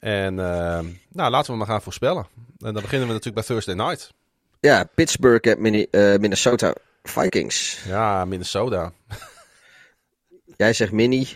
En 0.06 0.38
eh, 0.38 0.80
nou, 1.08 1.30
laten 1.30 1.52
we 1.52 1.58
maar 1.58 1.66
gaan 1.66 1.82
voorspellen. 1.82 2.26
En 2.58 2.72
dan 2.72 2.82
beginnen 2.82 3.06
we 3.08 3.14
natuurlijk 3.14 3.46
bij 3.46 3.56
Thursday 3.56 3.74
Night. 3.74 4.12
Ja, 4.60 4.84
Pittsburgh 4.94 5.50
en 5.50 5.60
Mini- 5.60 5.86
eh, 5.90 6.16
Minnesota 6.16 6.74
Vikings. 7.02 7.84
Ja, 7.84 8.24
Minnesota. 8.24 8.92
Jij 10.56 10.72
zegt 10.72 10.92
mini. 10.92 11.26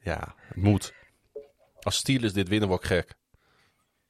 Ja, 0.00 0.34
het 0.48 0.56
moet. 0.56 0.92
Als 1.80 1.96
Steelers 1.96 2.32
dit 2.32 2.48
winnen, 2.48 2.68
word 2.68 2.80
ik 2.82 2.86
gek. 2.88 3.14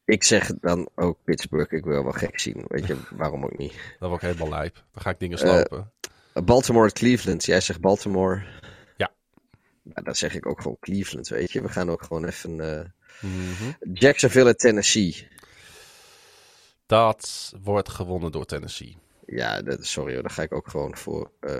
Ik 0.05 0.25
zeg 0.25 0.51
dan 0.61 0.89
ook 0.95 1.19
Pittsburgh. 1.25 1.73
Ik 1.73 1.85
wil 1.85 2.03
wel 2.03 2.13
gek 2.13 2.39
zien. 2.41 2.65
Weet 2.69 2.87
je, 2.87 2.97
waarom 3.17 3.45
ook 3.45 3.59
niet. 3.59 3.73
Dan 3.99 4.09
word 4.09 4.23
ik 4.23 4.29
helemaal 4.29 4.59
lijp. 4.59 4.75
Dan 4.93 5.03
ga 5.03 5.11
ik 5.11 5.19
dingen 5.19 5.39
Eh, 5.39 5.49
slopen. 5.51 5.93
Baltimore 6.45 6.93
Cleveland. 6.93 7.45
Jij 7.45 7.61
zegt 7.61 7.81
Baltimore. 7.81 8.43
Ja. 8.97 9.11
Nou, 9.83 10.05
dan 10.05 10.15
zeg 10.15 10.35
ik 10.35 10.47
ook 10.47 10.61
gewoon 10.61 10.77
Cleveland, 10.81 11.29
weet 11.29 11.51
je. 11.53 11.63
We 11.63 11.69
gaan 11.69 11.91
ook 11.91 12.03
gewoon 12.03 12.25
even... 12.25 12.93
Jacksonville 13.93 14.49
en 14.49 14.57
Tennessee. 14.57 15.29
Dat 16.87 17.53
wordt 17.63 17.89
gewonnen 17.89 18.33
door 18.33 18.45
Tennessee. 18.45 18.97
Ja, 19.27 19.63
dat, 19.63 19.87
sorry 19.87 20.13
hoor. 20.13 20.23
Dan 20.23 20.31
ga 20.31 20.43
ik 20.43 20.53
ook 20.53 20.69
gewoon 20.69 20.97
voor 20.97 21.31
eh, 21.41 21.57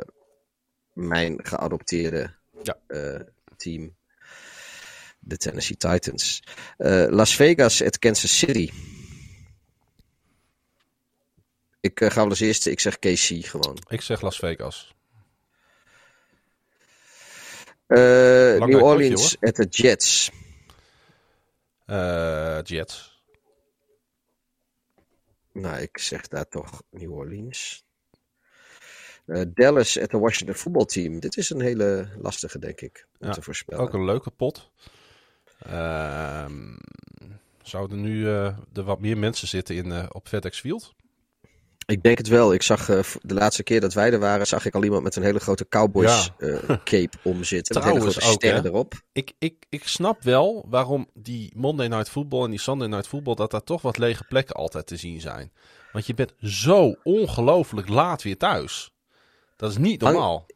mijn 0.93 1.39
geadopteerde 1.47 2.35
Ja. 2.63 2.79
eh, 2.87 3.21
team. 3.57 3.97
De 5.21 5.37
Tennessee 5.37 5.77
Titans. 5.77 6.43
Eh, 6.77 7.07
Las 7.09 7.35
Vegas 7.37 7.83
at 7.83 7.99
Kansas 7.99 8.39
City. 8.39 8.71
Ik 11.81 12.01
ga 12.05 12.15
wel 12.15 12.29
als 12.29 12.41
eerste. 12.41 12.71
Ik 12.71 12.81
zeg 12.81 12.99
KC 12.99 13.45
gewoon. 13.47 13.79
Ik 13.89 14.01
zeg 14.01 14.21
Las 14.21 14.39
Vegas. 14.39 14.95
New 17.87 18.83
Orleans 18.83 19.37
at 19.41 19.55
the 19.55 19.67
Jets. 19.71 20.31
Eh, 21.89 22.63
Jets. 22.63 23.23
Nou, 25.53 25.81
ik 25.81 25.99
zeg 25.99 26.29
daar 26.29 26.49
toch 26.49 26.83
New 26.91 27.13
Orleans. 27.13 27.85
Eh, 29.27 29.43
Dallas 29.55 29.99
at 29.99 30.09
the 30.09 30.19
Washington 30.19 30.57
voetbalteam. 30.57 31.21
Dit 31.21 31.37
is 31.37 31.51
een 31.51 31.61
hele 31.61 32.09
lastige, 32.19 32.59
denk 32.59 32.81
ik, 32.81 33.07
om 33.19 33.27
Ja, 33.27 33.33
te 33.33 33.43
voorspellen. 33.43 33.83
Ook 33.85 33.93
een 33.93 34.05
leuke 34.05 34.31
pot. 34.31 34.71
Ehm, 35.59 36.77
zouden 37.63 38.01
nu 38.01 38.27
eh, 38.29 38.59
er 38.73 38.83
wat 38.83 39.01
meer 39.01 39.19
mensen 39.19 39.49
zitten 39.49 39.77
in, 39.77 40.13
op 40.15 40.29
FedEx 40.29 40.61
Field? 40.61 40.95
Ik 41.89 42.03
denk 42.03 42.19
het 42.19 42.29
wel. 42.29 42.53
Ik 42.55 42.63
zag 42.63 42.89
eh, 42.89 42.99
de 43.23 43.35
laatste 43.35 43.63
keer 43.63 43.81
dat 43.81 43.95
wij 43.95 44.13
er 44.13 44.19
waren, 44.19 44.47
zag 44.47 44.67
ik 44.67 44.75
al 44.75 44.85
iemand 44.85 45.03
met 45.03 45.17
een 45.17 45.23
hele 45.23 45.39
grote 45.39 45.69
Cowboys 45.69 46.31
eh, 46.39 46.57
cape 46.85 47.11
omzitten. 47.23 47.75
Met 47.75 47.85
hele 47.85 48.01
grote 48.01 48.21
sterren 48.21 48.65
erop. 48.67 48.95
Ik, 49.13 49.33
ik, 49.39 49.65
ik 49.69 49.89
snap 49.89 50.23
wel 50.23 50.67
waarom 50.69 51.09
die 51.15 51.53
Monday 51.57 51.89
Night 51.89 52.09
Football 52.11 52.45
en 52.45 52.51
die 52.51 52.61
Sunday 52.61 52.89
Night 52.89 53.07
Football... 53.09 53.35
dat 53.35 53.51
daar 53.51 53.65
toch 53.65 53.83
wat 53.83 53.99
lege 53.99 54.25
plekken 54.25 54.55
altijd 54.55 54.87
te 54.87 54.97
zien 54.97 55.21
zijn. 55.21 55.53
Want 55.93 56.07
je 56.07 56.15
bent 56.15 56.35
zo 56.41 56.95
ongelooflijk 57.03 57.89
laat 57.89 58.23
weer 58.23 58.37
thuis. 58.37 58.91
Dat 59.57 59.71
is 59.71 59.77
niet 59.79 60.01
Hang- 60.03 60.15
normaal. 60.15 60.47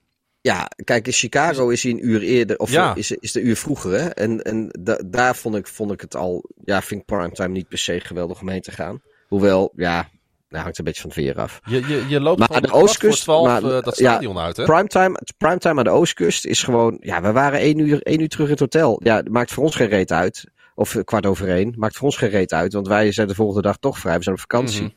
Ja, 0.41 0.69
kijk, 0.85 1.07
in 1.07 1.13
Chicago 1.13 1.69
is 1.69 1.83
hij 1.83 1.93
een 1.93 2.07
uur 2.09 2.23
eerder, 2.23 2.57
of 2.59 2.71
Ja. 2.71 2.95
is, 2.95 3.11
is 3.11 3.33
de 3.33 3.41
uur 3.41 3.57
vroeger. 3.57 3.93
Hè? 3.93 4.09
En, 4.09 4.43
en 4.43 4.69
da- 4.81 5.03
daar 5.07 5.37
vond 5.37 5.55
ik, 5.57 5.67
vond 5.67 5.93
ik 5.93 6.01
het 6.01 6.17
al, 6.17 6.51
ja, 6.65 6.83
vind 6.83 7.01
ik 7.01 7.07
primetime 7.07 7.49
niet 7.49 7.69
per 7.69 7.79
se 7.79 8.01
geweldig 8.01 8.41
om 8.41 8.49
heen 8.49 8.61
te 8.61 8.71
gaan. 8.73 9.03
Hoewel, 9.29 9.73
ja, 9.77 10.09
nou 10.53 10.63
hangt 10.65 10.79
een 10.79 10.85
beetje 10.85 11.01
van 11.01 11.11
het 11.11 11.19
weer 11.19 11.41
af. 11.41 11.61
Je, 11.65 11.87
je, 11.87 12.05
je 12.09 12.21
loopt 12.21 12.39
Maar 12.39 12.47
gewoon 12.49 12.63
de 12.63 12.73
Oostkust- 12.73 13.27
maar- 13.27 13.63
eh, 13.65 13.83
dat 13.83 13.99
ja, 13.99 14.11
stadion 14.13 14.39
uit, 14.39 14.57
hè? 14.57 14.65
Primetime, 14.65 15.19
primetime 15.39 15.79
aan 15.79 15.85
de 15.85 15.91
Oostkust 15.91 16.45
is 16.45 16.63
gewoon, 16.63 16.97
ja, 17.01 17.23
we 17.23 17.33
waren 17.33 17.59
één 17.59 17.79
uur, 17.79 18.03
één 18.03 18.21
uur 18.21 18.29
terug 18.29 18.47
in 18.47 18.53
het 18.53 18.61
hotel. 18.61 19.01
Ja, 19.05 19.17
het 19.17 19.29
maakt 19.29 19.53
voor 19.53 19.65
ons 19.65 19.75
geen 19.77 19.89
reet 19.89 20.13
uit. 20.13 20.45
Of 20.75 20.95
eh, 20.95 21.05
kwart 21.05 21.27
over 21.27 21.49
één, 21.49 21.75
maakt 21.77 21.97
voor 21.97 22.05
ons 22.07 22.17
geen 22.17 22.31
reet 22.31 22.53
uit. 22.53 22.73
Want 22.73 22.87
wij 22.89 23.13
zijn 23.13 23.29
de 23.29 23.35
volgende 23.35 23.63
dag 23.63 23.77
toch 23.77 23.99
vrij, 23.99 24.17
we 24.17 24.23
zijn 24.23 24.35
op 24.35 24.41
vakantie. 24.41 24.83
Mhm. 24.83 24.91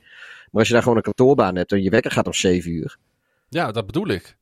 Maar 0.52 0.60
als 0.60 0.68
je 0.68 0.74
daar 0.74 0.82
gewoon 0.84 0.98
een 0.98 1.04
kantoorbaan 1.04 1.56
hebt 1.56 1.72
en 1.72 1.84
je 1.84 1.90
wekker 1.90 2.12
gaat 2.12 2.26
om 2.26 2.34
zeven 2.34 2.72
uur. 2.72 2.98
Ja, 3.50 3.72
dat 3.72 3.86
bedoel 3.86 4.08
ik. 4.08 4.38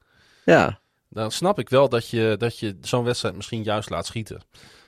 Ja, 0.46 0.80
Dan 1.10 1.32
snap 1.32 1.60
ik 1.60 1.70
wel 1.70 1.90
dat 1.90 2.10
je, 2.10 2.36
dat 2.38 2.60
je 2.60 2.78
zo'n 2.82 3.04
wedstrijd 3.04 3.36
misschien 3.36 3.64
juist 3.64 3.90
laat 3.90 4.06
schieten. 4.06 4.42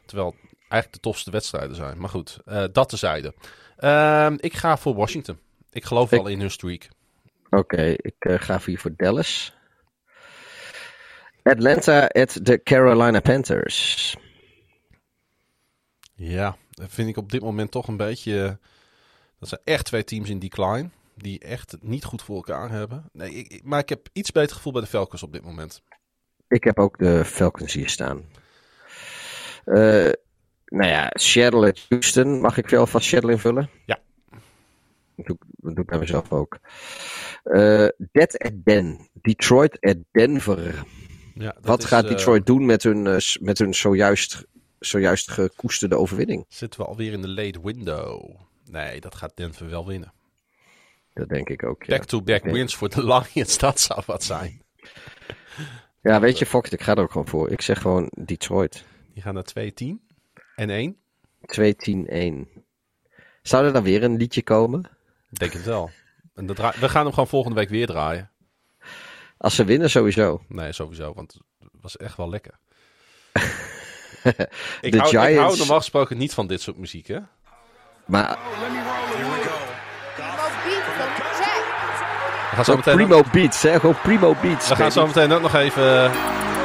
Terwijl 0.05 0.35
eigenlijk 0.69 0.93
de 0.93 0.99
tofste 1.09 1.31
wedstrijden 1.31 1.75
zijn. 1.75 1.99
Maar 1.99 2.09
goed, 2.09 2.37
eh, 2.45 2.63
dat 2.71 2.89
tezijde. 2.89 3.33
Ehm 3.77 4.35
ik 4.39 4.53
ga 4.53 4.77
voor 4.77 4.95
Washington. 4.95 5.37
Ik 5.75 5.85
geloof 5.85 6.11
Ik- 6.11 6.17
wel 6.17 6.27
in 6.27 6.39
hun 6.39 6.51
streak. 6.51 6.87
Oké, 7.49 7.81
ik 7.97 8.15
eh, 8.19 8.39
ga 8.39 8.59
hier 8.65 8.79
voor 8.79 8.93
Dallas. 8.95 9.53
Atlanta 11.43 12.05
at 12.07 12.39
de 12.45 12.63
Carolina 12.63 13.19
Panthers. 13.19 14.15
Ja, 16.15 16.57
dat 16.69 16.87
vind 16.91 17.09
ik 17.09 17.17
op 17.17 17.31
dit 17.31 17.41
moment 17.41 17.71
toch 17.71 17.87
een 17.87 17.97
beetje... 17.97 18.43
eh, 18.43 18.53
Dat 19.39 19.49
zijn 19.49 19.61
echt 19.63 19.85
twee 19.85 20.03
teams 20.03 20.29
in 20.29 20.39
decline. 20.39 20.89
Die 21.15 21.39
echt 21.39 21.71
het 21.71 21.83
niet 21.83 22.03
goed 22.03 22.21
voor 22.21 22.35
elkaar 22.35 22.69
hebben. 22.69 23.09
Nee, 23.13 23.31
ik, 23.31 23.63
maar 23.63 23.79
ik 23.79 23.89
heb 23.89 24.07
iets 24.13 24.31
beter 24.31 24.55
gevoel 24.55 24.71
bij 24.73 24.81
de 24.81 24.87
Falcons 24.87 25.23
op 25.23 25.33
dit 25.33 25.43
moment. 25.43 25.81
Ik 26.47 26.63
heb 26.63 26.79
ook 26.79 26.97
de 26.97 27.25
Falcons 27.25 27.73
hier 27.73 27.89
staan. 27.89 28.25
Eh, 29.65 30.11
nou 30.65 30.89
ja, 30.89 31.09
Seattle 31.13 31.67
at 31.67 31.85
Houston. 31.89 32.41
Mag 32.41 32.57
ik 32.57 32.69
wel 32.69 32.87
vast 32.87 33.07
Seattle 33.07 33.31
invullen? 33.31 33.69
Ja. 33.85 33.99
Dat 35.15 35.25
doe, 35.25 35.35
ik- 35.35 35.45
dat 35.57 35.75
doe 35.75 35.83
ik 35.83 35.89
bij 35.89 35.99
mezelf 35.99 36.31
ook. 36.31 36.57
Eh 37.43 37.87
Dead 38.11 38.37
at 38.37 38.51
Den. 38.63 39.09
Detroit 39.13 39.79
at 39.81 39.97
Denver. 40.11 40.83
Ja, 41.33 41.55
Wat 41.61 41.79
is, 41.79 41.85
gaat 41.85 42.03
eh, 42.03 42.09
Detroit 42.09 42.45
doen 42.45 42.65
met 42.65 42.83
hun, 42.83 43.07
eh, 43.07 43.17
met 43.39 43.57
hun 43.57 43.73
zojuist, 43.73 44.45
zojuist 44.79 45.31
gekoesterde 45.31 45.97
overwinning? 45.97 46.45
Zitten 46.47 46.79
we 46.79 46.85
alweer 46.85 47.11
in 47.11 47.21
de 47.21 47.27
late 47.29 47.59
window. 47.63 48.35
Nee, 48.71 49.01
dat 49.01 49.15
gaat 49.15 49.31
Denver 49.35 49.69
wel 49.69 49.87
winnen. 49.87 50.13
Dat 51.13 51.29
denk 51.29 51.49
ik 51.49 51.63
ook. 51.65 51.83
Ja, 51.83 51.97
Back-to-back 51.97 52.43
wins 52.43 52.75
voor 52.75 52.89
de 52.89 53.03
Lions, 53.33 53.57
dat 53.57 53.79
zou 53.79 54.01
wat 54.05 54.23
zijn. 54.23 54.61
ja 56.01 56.19
weet 56.19 56.37
je, 56.39 56.45
Fox, 56.45 56.69
ik 56.69 56.81
ga 56.81 56.91
er 56.95 57.01
ook 57.01 57.11
gewoon 57.11 57.27
voor. 57.27 57.49
Ik 57.49 57.61
zeg 57.61 57.81
gewoon 57.81 58.11
Detroit. 58.25 58.85
Die 59.13 59.21
gaan 59.23 59.33
naar 59.33 59.43
2-10 59.43 60.01
en 60.55 60.69
1. 60.69 60.97
2-10-1. 61.45 62.63
Zou 63.41 63.65
er 63.65 63.73
dan 63.73 63.83
weer 63.83 64.03
een 64.03 64.17
liedje 64.17 64.43
komen? 64.43 64.89
Ik 65.35 65.41
denk 65.41 65.53
het 65.53 65.65
wel. 65.65 65.91
En 66.35 66.45
dat 66.45 66.57
we 66.57 66.89
gaan 66.89 67.03
hem 67.03 67.13
gewoon 67.13 67.27
volgende 67.27 67.55
week 67.57 67.69
weer 67.69 67.87
draaien. 67.87 68.31
Als 69.37 69.55
ze 69.55 69.63
winnen, 69.63 69.89
sowieso. 69.89 70.41
Nee, 70.47 70.71
sowieso, 70.73 71.13
want 71.13 71.33
het 71.59 71.69
was 71.81 71.97
echt 71.97 72.17
wel 72.17 72.29
lekker. 72.29 72.53
ik, 74.81 74.91
De 74.91 74.97
hou, 74.97 75.09
ik 75.09 75.15
hou 75.17 75.27
Giants- 75.27 75.57
normaal 75.57 75.77
gesproken 75.77 76.17
niet 76.17 76.33
van 76.33 76.47
dit 76.47 76.61
soort 76.61 76.77
muziek, 76.77 77.07
hè? 77.07 77.19
Maar 78.05 78.37
We 82.49 82.55
gaan 82.55 82.65
zo 82.65 82.75
meteen, 82.75 82.95
primo 82.95 83.23
beats, 83.31 83.61
hè? 83.61 83.79
Gewoon 83.79 84.01
primo 84.01 84.35
beats. 84.41 84.67
we 84.69 84.75
gaan 84.75 84.91
zo 84.91 85.05
meteen 85.07 85.31
ook 85.31 85.41
nog 85.41 85.55
even, 85.55 86.11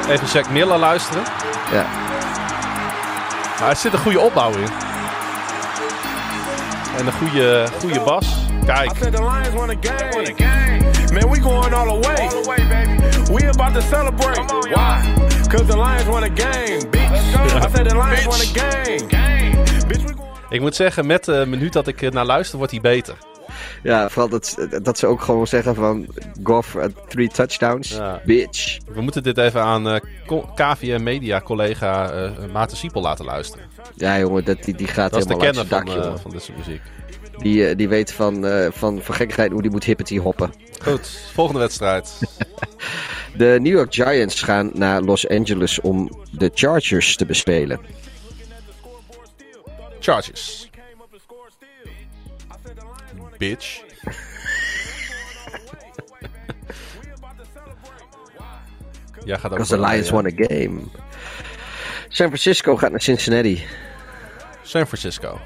even 0.09 0.29
Zack 0.29 0.51
Miller 0.51 0.79
luisteren. 0.79 1.23
Ja. 1.73 1.87
Maar 3.61 3.69
er 3.71 3.77
zit 3.77 3.93
een 3.93 3.99
goede 3.99 4.21
opbouw 4.21 4.53
in. 4.53 4.69
En 6.97 7.07
een 7.07 7.13
goede, 7.13 7.69
goede 7.81 8.01
bas. 8.01 8.40
Kijk. 8.67 8.91
I 8.93 8.99
said 9.01 9.13
the 9.15 9.23
Lions 9.23 9.51
won 9.55 9.71
a 9.71 9.75
game. 9.81 10.79
Man, 11.13 11.31
we 11.31 11.41
going 11.41 11.73
all 11.75 12.01
the 12.01 12.09
way. 12.09 12.29
We 13.35 13.49
about 13.49 13.75
to 13.75 13.81
celebrate. 13.81 14.39
Why? 14.75 15.15
Cause 15.49 15.65
the 15.67 15.77
Lions 15.77 16.05
won 16.07 16.23
a 16.23 16.29
game, 16.29 16.91
bitch. 16.91 17.65
I 17.65 17.71
said 17.75 17.89
the 17.89 17.95
Lions 17.97 18.25
won 18.27 18.41
a 18.41 18.51
game. 18.53 19.07
Bitch, 19.89 20.03
we 20.05 20.15
going 20.15 20.29
Ik 20.51 20.61
moet 20.61 20.75
zeggen, 20.75 21.07
met 21.07 21.25
de 21.25 21.45
minuut 21.49 21.73
dat 21.73 21.87
ik 21.87 22.03
eh, 22.03 22.11
naar 22.11 22.25
luister, 22.27 22.57
wordt 22.59 22.73
hij 22.73 22.81
beter. 22.81 23.15
Ja, 23.83 24.09
vooral 24.09 24.29
dat, 24.29 24.67
dat 24.83 24.99
ze 24.99 25.07
ook 25.07 25.21
gewoon 25.23 25.47
zeggen 25.47 25.75
van 25.75 26.07
Goff, 26.43 26.75
uh, 26.75 26.85
three 27.09 27.29
touchdowns, 27.29 27.89
Ja. 27.91 28.21
bitch. 28.25 28.79
We 28.95 29.01
moeten 29.01 29.23
dit 29.23 29.39
even 29.39 29.63
aan 29.63 29.89
eh, 29.89 30.01
co- 30.27 30.49
KVM 30.55 31.03
Media 31.03 31.41
collega 31.41 32.11
eh 32.11 32.31
Maarten 32.53 32.77
Siepel 32.77 33.03
laten 33.03 33.25
luisteren. 33.25 33.65
Ja 33.95 34.19
jongen, 34.19 34.45
dat, 34.45 34.63
die, 34.63 34.75
die 34.75 34.87
gaat 34.87 35.11
Dat 35.11 35.21
is 35.21 35.27
de 35.27 35.35
helemaal 35.35 35.65
van, 35.65 35.79
dak, 35.85 35.89
eh, 35.97 36.03
jongen. 36.03 36.19
van 36.21 36.31
dit 36.31 36.43
soort 36.43 36.59
muziek. 36.59 36.81
Die, 37.43 37.67
eh, 37.67 37.77
die 37.77 37.89
weet 37.89 38.13
van, 38.13 38.47
eh, 38.47 38.67
van, 38.71 39.01
van 39.03 39.15
gekkigheid 39.15 39.53
hoe 39.53 39.63
die 39.63 39.71
moet 39.71 39.85
hippity 39.85 40.19
hoppen. 40.19 40.53
Goed, 40.83 41.09
volgende 41.33 41.61
wedstrijd. 41.61 42.19
De 43.37 43.59
New 43.61 43.73
York 43.73 43.95
Giants 43.95 44.43
gaan 44.43 44.71
naar 44.75 45.03
Los 45.03 45.29
Angeles 45.29 45.81
om 45.81 46.11
de 46.31 46.51
Chargers 46.55 47.17
te 47.17 47.27
bespelen. 47.27 47.81
Chargers. 50.01 50.71
Bitch. 53.39 53.81
Jij 59.25 59.39
gaat 59.39 59.45
ook 59.45 59.59
Because 59.59 59.77
the 59.77 59.81
Lions 59.81 60.07
ja. 60.07 60.13
won 60.13 60.27
a 60.27 60.33
game. 60.35 60.81
San 62.09 62.27
Francisco 62.27 62.77
gaat 62.77 62.91
naar 62.91 63.01
Cincinnati. 63.01 63.65
San 64.63 64.87
Francisco. 64.87 65.41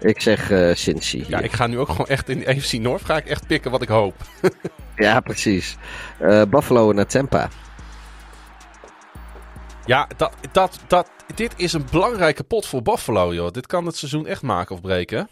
Ik 0.00 0.20
zeg 0.20 0.50
Cincy. 0.78 1.16
Ja, 1.16 1.24
hier. 1.26 1.44
ik 1.44 1.52
ga 1.52 1.66
nu 1.66 1.78
ook 1.78 1.88
gewoon 1.88 2.06
echt 2.06 2.28
in 2.28 2.38
de 2.38 2.46
AFC 2.46 2.72
North 2.72 3.04
ga 3.04 3.16
ik 3.16 3.26
echt 3.26 3.46
pikken 3.46 3.70
wat 3.70 3.82
ik 3.82 3.88
hoop. 3.88 4.14
Ja, 4.96 5.20
precies. 5.20 5.76
Eh, 6.18 6.42
Buffalo 6.42 6.92
naar 6.92 7.06
Tampa. 7.06 7.48
Ja, 9.84 10.08
dat, 10.16 10.32
dat, 10.52 10.78
dat, 10.86 11.10
dit 11.34 11.52
is 11.56 11.72
een 11.72 11.84
belangrijke 11.90 12.42
pot 12.44 12.66
voor 12.66 12.82
Buffalo, 12.82 13.34
joh. 13.34 13.50
Dit 13.50 13.66
kan 13.66 13.86
het 13.86 13.96
seizoen 13.96 14.26
echt 14.26 14.42
maken 14.42 14.74
of 14.74 14.80
breken. 14.80 15.28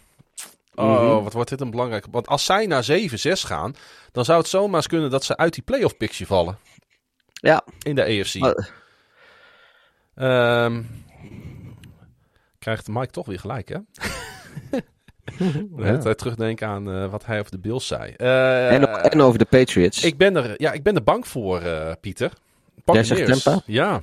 Oh, 0.75 1.23
wat 1.23 1.33
wordt 1.33 1.49
dit 1.49 1.61
een 1.61 1.69
belangrijke... 1.71 2.07
Want 2.11 2.27
als 2.27 2.45
zij 2.45 2.65
naar 2.65 2.85
7-6 2.91 2.91
gaan, 3.31 3.75
dan 4.11 4.25
zou 4.25 4.39
het 4.39 4.47
zomaar 4.47 4.75
eens 4.75 4.87
kunnen 4.87 5.09
dat 5.09 5.23
ze 5.23 5.37
uit 5.37 5.53
die 5.53 5.63
playoff 5.63 5.97
picture 5.97 6.25
vallen. 6.25 6.57
Ja. 7.33 7.61
In 7.81 7.95
de 7.95 8.03
AFC. 8.03 8.35
Maar- 8.35 8.69
Ehm, 10.15 10.83
krijgt 12.59 12.87
Mike 12.87 13.11
toch 13.11 13.25
weer 13.25 13.39
gelijk, 13.39 13.69
hè? 13.69 13.77
De 15.37 15.83
hele 15.83 15.97
tijd 15.97 16.17
terugdenken 16.17 16.67
aan 16.67 16.91
eh, 16.91 17.11
wat 17.11 17.25
hij 17.25 17.39
over 17.39 17.51
de 17.51 17.59
Bills 17.59 17.87
zei. 17.87 18.13
Eh, 18.17 18.71
en, 18.73 19.03
en 19.03 19.21
over 19.21 19.39
de 19.39 19.45
Patriots. 19.45 20.03
ik, 20.03 20.17
ben 20.17 20.35
er, 20.35 20.61
ja, 20.61 20.71
ik 20.71 20.83
ben 20.83 20.95
er 20.95 21.03
bang 21.03 21.27
voor, 21.27 21.61
eh, 21.61 21.91
Pieter. 22.01 22.31
Jij 22.85 23.03
zegt. 23.03 23.43
Tampa? 23.43 23.61
Ja, 23.65 24.01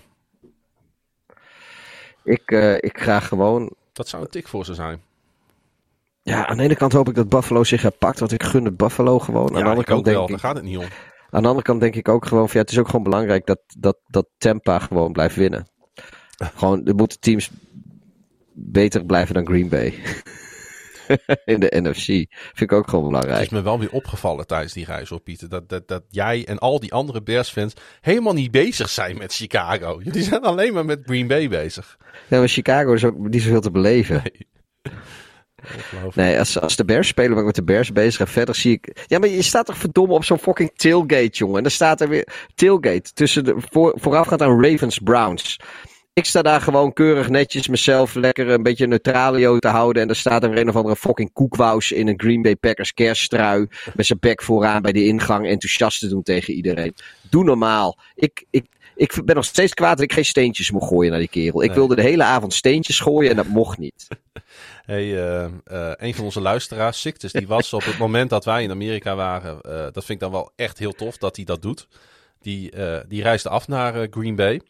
Ik, 2.24 2.50
eh, 2.50 2.74
ik 2.74 2.98
ga 2.98 3.20
gewoon... 3.20 3.74
dat 3.92 4.08
zou 4.08 4.22
een 4.22 4.28
tik 4.30 4.48
voor 4.48 4.64
ze 4.64 4.74
zijn. 4.74 5.00
Ja, 6.22 6.46
aan 6.46 6.56
de 6.56 6.62
ene 6.62 6.76
kant 6.76 6.92
hoop 6.92 7.08
ik 7.08 7.14
dat 7.14 7.28
Buffalo 7.28 7.64
zich 7.64 7.82
herpakt. 7.82 8.18
Want 8.18 8.32
ik 8.32 8.42
gun 8.42 8.64
het 8.64 8.76
Buffalo 8.76 9.18
gewoon. 9.18 9.46
aan, 9.46 9.52
de 9.52 9.58
Ja, 9.58 9.64
andere 9.64 9.80
ik 9.80 9.86
kant 9.86 9.98
ook 9.98 10.04
wel. 10.04 10.14
denk 10.26 10.26
Daar 10.28 10.36
ik, 10.36 10.42
gaat 10.44 10.54
het 10.54 10.64
niet 10.64 10.76
om. 10.78 10.84
aan 11.30 11.42
de 11.42 11.48
andere 11.48 11.62
kant 11.66 11.80
denk 11.80 11.94
ik 11.94 12.08
ook 12.08 12.26
gewoon... 12.26 12.44
Van, 12.46 12.54
ja, 12.54 12.60
het 12.60 12.70
is 12.70 12.78
ook 12.78 12.86
gewoon 12.86 13.02
belangrijk 13.02 13.46
dat, 13.46 13.60
dat, 13.78 13.96
dat 14.06 14.26
Tampa 14.38 14.78
gewoon 14.78 15.12
blijft 15.12 15.36
winnen. 15.36 15.66
gewoon, 16.56 16.86
er 16.86 16.94
moeten 16.94 17.20
teams 17.20 17.50
beter 18.56 19.04
blijven 19.04 19.34
dan 19.34 19.46
Green 19.46 19.68
Bay. 19.68 19.94
In 21.44 21.60
de 21.60 21.72
NFC. 21.76 22.04
Vind 22.04 22.60
ik 22.60 22.72
ook 22.72 22.88
gewoon 22.88 23.04
Het 23.04 23.12
belangrijk. 23.12 23.44
is 23.46 23.52
me 23.52 23.62
wel 23.62 23.78
weer 23.78 23.90
opgevallen 23.90 24.46
tijdens 24.46 24.72
die 24.72 24.84
reis 24.84 25.12
op 25.12 25.24
Pieter. 25.24 25.48
Dat, 25.48 25.68
dat, 25.68 25.88
dat 25.88 26.04
jij 26.10 26.46
en 26.46 26.58
al 26.58 26.80
die 26.80 26.92
andere 26.92 27.22
Bears-fans 27.22 27.72
helemaal 28.00 28.32
niet 28.32 28.50
bezig 28.50 28.88
zijn 28.88 29.18
met 29.18 29.34
Chicago. 29.34 30.00
Jullie 30.02 30.22
zijn 30.22 30.42
alleen 30.42 30.74
maar 30.74 30.84
met 30.84 31.00
Green 31.04 31.26
Bay 31.26 31.48
bezig. 31.48 31.96
Ja, 32.28 32.38
maar 32.38 32.48
Chicago 32.48 32.92
is 32.92 33.04
ook 33.04 33.18
niet 33.18 33.42
zoveel 33.42 33.60
te 33.60 33.70
beleven. 33.70 34.22
Nee, 36.14 36.38
als, 36.38 36.60
als 36.60 36.76
de 36.76 36.84
Bears 36.84 37.08
spelen, 37.08 37.30
ben 37.30 37.38
ik 37.38 37.44
met 37.44 37.54
de 37.54 37.64
Bears 37.64 37.92
bezig. 37.92 38.20
En 38.20 38.28
verder 38.28 38.54
zie 38.54 38.72
ik... 38.72 39.04
Ja, 39.06 39.18
maar 39.18 39.28
je 39.28 39.42
staat 39.42 39.66
toch 39.66 39.78
verdomme 39.78 40.14
op 40.14 40.24
zo'n 40.24 40.38
fucking 40.38 40.70
tailgate, 40.74 41.28
jongen. 41.30 41.56
En 41.56 41.62
dan 41.62 41.72
staat 41.72 42.00
er 42.00 42.08
weer... 42.08 42.28
Tailgate. 42.54 43.12
Tussen 43.12 43.44
de, 43.44 43.54
voor, 43.70 43.94
voorafgaand 44.00 44.42
aan 44.42 44.64
Ravens-Browns. 44.64 45.58
Ik 46.16 46.24
sta 46.24 46.42
daar 46.42 46.60
gewoon 46.60 46.92
keurig 46.92 47.28
netjes 47.28 47.68
mezelf 47.68 48.14
lekker 48.14 48.48
een 48.48 48.62
beetje 48.62 48.86
neutralio 48.86 49.58
te 49.58 49.68
houden. 49.68 50.02
En 50.02 50.08
dan 50.08 50.16
staat 50.16 50.42
er 50.42 50.58
een 50.58 50.68
of 50.68 50.76
andere 50.76 50.96
fucking 50.96 51.32
koekwous 51.32 51.92
in 51.92 52.08
een 52.08 52.20
Green 52.20 52.42
Bay 52.42 52.56
Packers 52.56 52.92
kersttrui. 52.94 53.66
Met 53.94 54.06
zijn 54.06 54.18
bek 54.18 54.42
vooraan 54.42 54.82
bij 54.82 54.92
de 54.92 55.06
ingang 55.06 55.46
enthousiast 55.46 56.00
te 56.00 56.08
doen 56.08 56.22
tegen 56.22 56.54
iedereen. 56.54 56.94
Doe 57.30 57.44
normaal. 57.44 57.98
Ik, 58.14 58.44
ik, 58.50 58.64
ik 58.94 59.20
ben 59.24 59.34
nog 59.34 59.44
steeds 59.44 59.74
kwaad 59.74 59.96
dat 59.96 60.04
ik 60.04 60.12
geen 60.12 60.24
steentjes 60.24 60.70
mocht 60.70 60.88
gooien 60.88 61.10
naar 61.10 61.20
die 61.20 61.28
kerel. 61.28 61.62
Ik 61.62 61.68
Nee. 61.68 61.76
wilde 61.78 61.94
de 61.94 62.02
hele 62.02 62.24
avond 62.24 62.54
steentjes 62.54 63.00
gooien 63.00 63.30
en 63.30 63.36
dat 63.36 63.46
mocht 63.48 63.78
niet. 63.78 64.06
Hey, 64.84 65.16
eh, 65.16 65.44
eh, 65.44 65.92
een 65.96 66.14
van 66.14 66.24
onze 66.24 66.40
luisteraars, 66.40 67.00
Sictus, 67.00 67.32
die 67.32 67.46
was 67.46 67.72
op 67.72 67.84
het 67.84 67.98
moment 67.98 68.30
dat 68.30 68.44
wij 68.44 68.62
in 68.62 68.70
Amerika 68.70 69.14
waren. 69.14 69.60
eh, 69.60 69.70
dat 69.72 69.92
vind 70.04 70.08
ik 70.08 70.20
dan 70.20 70.30
wel 70.30 70.50
echt 70.56 70.78
heel 70.78 70.92
tof 70.92 71.16
dat 71.16 71.36
hij 71.36 71.44
dat 71.44 71.62
doet. 71.62 71.88
Die, 72.40 72.72
die 73.08 73.22
reisde 73.22 73.48
af 73.48 73.68
naar 73.68 74.06
Green 74.10 74.36
Bay. 74.36 74.60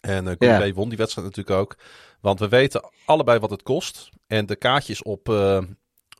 En. 0.00 0.36
Bay 0.38 0.74
won 0.74 0.88
die 0.88 0.98
wedstrijd 0.98 1.26
natuurlijk 1.28 1.56
ook. 1.56 1.76
Want 2.20 2.38
we 2.40 2.48
weten 2.48 2.90
allebei 3.04 3.38
wat 3.38 3.50
het 3.50 3.62
kost. 3.62 4.08
En 4.26 4.46
de 4.46 4.56
kaartjes 4.56 5.02
op, 5.02 5.28
eh 5.28 5.58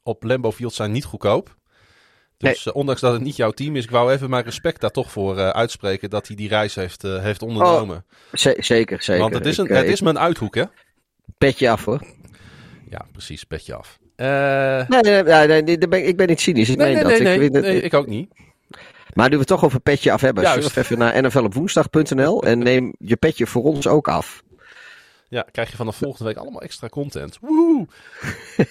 op 0.03 0.23
Lambeau 0.25 0.55
Field 0.57 0.75
zijn 0.75 0.93
niet 0.93 1.05
goedkoop. 1.05 1.57
Dus 2.37 2.67
eh, 2.67 2.75
ondanks 2.75 3.01
dat 3.01 3.13
het 3.13 3.23
niet 3.23 3.37
jouw 3.37 3.51
team 3.51 3.77
is, 3.77 3.85
ik 3.85 3.91
wou 3.91 4.13
even 4.13 4.31
mijn 4.31 4.45
respect 4.45 4.81
daar 4.81 4.91
toch 4.91 5.11
voor 5.11 5.37
uitspreken 5.53 6.11
dat 6.11 6.27
hij 6.27 6.37
die 6.37 6.49
reis 6.49 6.75
heeft, 6.75 7.03
heeft 7.03 7.43
ondernomen. 7.43 8.05
Z- 8.33 8.45
zeker, 8.57 9.03
zeker. 9.03 9.23
Want 9.23 9.35
het 9.35 9.47
is, 9.47 9.57
een, 9.57 9.65
Ik, 9.65 9.71
het 9.71 9.85
ik- 9.85 9.91
is 9.91 10.01
mijn 10.01 10.19
uithoek, 10.19 10.55
hè? 10.55 10.65
Petje 11.39 11.71
af 11.71 11.85
hoor. 11.85 12.01
Ja, 12.91 13.07
precies, 13.13 13.45
petje 13.45 13.75
af. 13.75 13.99
Nee, 14.17 14.85
nee, 15.01 15.23
nee, 15.23 15.63
nee, 15.63 15.77
ik- 15.79 16.07
ik 16.07 16.17
ben 16.17 16.27
niet 16.29 16.41
cynisch. 16.41 16.69
Ik 16.69 16.77
nee, 16.77 16.95
meen 16.95 17.03
dat. 17.03 17.13
ik, 17.13 17.53
nee, 17.53 17.81
ik 17.83 17.95
ook 17.95 18.07
niet. 18.07 18.33
Maar 19.15 19.29
nu 19.29 19.33
we 19.33 19.39
het 19.39 19.49
toch 19.49 19.65
over 19.65 19.81
petje 19.81 20.13
af 20.13 20.21
hebben, 20.21 20.47
surf 20.47 20.77
even 20.77 20.99
naar 20.99 21.23
nflopwoensdag.nl 21.23 22.43
en 22.51 22.59
neem 22.59 22.95
je 22.99 23.17
petje 23.17 23.47
voor 23.47 23.63
ons 23.63 23.87
ook 23.87 24.09
af. 24.09 24.43
Ja, 25.29 25.47
krijg 25.53 25.71
je 25.71 25.77
vanaf 25.77 25.97
volgende 25.97 26.25
week 26.25 26.37
allemaal 26.37 26.63
extra 26.63 26.89
content. 26.89 27.39
Woehoe! 27.41 27.87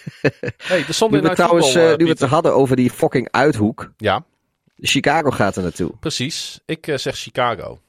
hey, 0.58 0.86
de 0.86 0.94
Sunday 0.94 1.20
Night 1.20 1.36
trouwens, 1.36 1.76
eh, 1.76 1.92
eh, 1.92 1.98
nu 1.98 2.04
we 2.04 2.10
het 2.10 2.22
hadden 2.22 2.54
over 2.54 2.76
die 2.76 2.90
fucking 2.90 3.28
uithoek. 3.32 3.92
Ja, 3.98 4.24
Chicago 4.76 5.30
gaat 5.30 5.56
er 5.56 5.62
naartoe. 5.62 5.92
precies. 6.00 6.60
Ik 6.66 6.88
eh, 6.88 6.98
zeg 6.98 7.16
Chicago. 7.16 7.80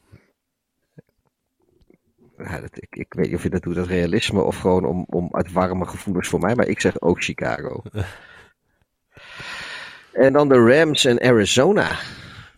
Ja, 2.39 2.61
dat, 2.61 2.71
ik, 2.73 2.97
ik 2.97 3.15
weet 3.15 3.27
niet 3.27 3.35
of 3.35 3.43
je 3.43 3.51
dat 3.51 3.63
doet 3.63 3.77
uit 3.77 3.87
realisme 3.87 4.43
of 4.43 4.59
gewoon 4.59 4.85
om, 4.85 5.05
om 5.09 5.29
uit 5.33 5.53
warme 5.53 5.87
gevoelens 5.87 6.29
voor 6.29 6.41
mij, 6.41 6.55
maar 6.55 6.67
ik 6.67 6.81
zeg 6.81 7.01
ook 7.01 7.23
Chicago. 7.23 7.83
en 10.13 10.33
dan 10.33 10.49
de 10.49 10.59
Rams 10.59 11.05
en 11.05 11.21
Arizona. 11.21 11.99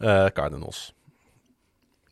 Eh, 0.03 0.27
Cardinals. 0.27 0.95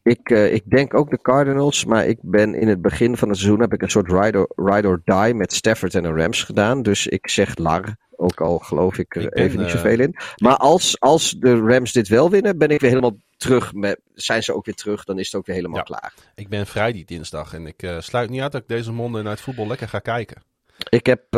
Ik, 0.02 0.30
eh, 0.30 0.52
ik 0.52 0.62
denk 0.70 0.94
ook 0.94 1.10
de 1.10 1.20
Cardinals, 1.20 1.84
maar 1.84 2.06
ik 2.06 2.18
ben 2.22 2.54
in 2.54 2.68
het 2.68 2.82
begin 2.82 3.16
van 3.16 3.28
het 3.28 3.38
seizoen 3.38 3.60
heb 3.60 3.72
ik 3.72 3.82
een 3.82 3.90
soort 3.90 4.10
ride 4.10 4.38
or, 4.38 4.70
ride 4.70 4.88
or 4.88 5.00
die 5.04 5.34
met 5.34 5.52
Stafford 5.52 5.94
en 5.94 6.02
de 6.02 6.12
Rams 6.12 6.42
gedaan. 6.42 6.82
Dus 6.82 7.06
ik 7.06 7.28
zeg 7.28 7.56
Lar, 7.58 7.96
ook 8.16 8.40
al 8.40 8.58
geloof 8.58 8.98
ik 8.98 9.16
er 9.16 9.22
Ik 9.22 9.30
ben, 9.30 9.44
even 9.44 9.58
niet 9.58 9.66
eh, 9.66 9.74
zoveel 9.74 10.00
in. 10.00 10.16
Maar 10.36 10.56
als, 10.56 11.00
als 11.00 11.30
de 11.30 11.56
Rams 11.56 11.92
dit 11.92 12.08
wel 12.08 12.30
winnen, 12.30 12.58
ben 12.58 12.68
ik 12.68 12.80
weer 12.80 12.90
helemaal 12.90 13.16
terug. 13.36 13.72
Met, 13.74 14.00
zijn 14.14 14.42
ze 14.42 14.54
ook 14.54 14.64
weer 14.64 14.74
terug, 14.74 15.04
dan 15.04 15.18
is 15.18 15.26
het 15.26 15.34
ook 15.34 15.46
weer 15.46 15.56
helemaal 15.56 15.78
Ja. 15.78 15.84
klaar. 15.84 16.14
Ik 16.34 16.48
ben 16.48 16.66
vrij 16.66 16.92
die 16.92 17.04
dinsdag 17.04 17.54
en 17.54 17.66
ik 17.66 17.92
sluit 17.98 18.30
niet 18.30 18.40
uit 18.40 18.52
dat 18.52 18.60
ik 18.60 18.68
deze 18.68 18.92
Monday 18.92 19.22
Night 19.22 19.40
Football 19.40 19.66
lekker 19.66 19.88
ga 19.88 19.98
kijken. 19.98 20.42
Ik 20.88 21.06
heb 21.06 21.36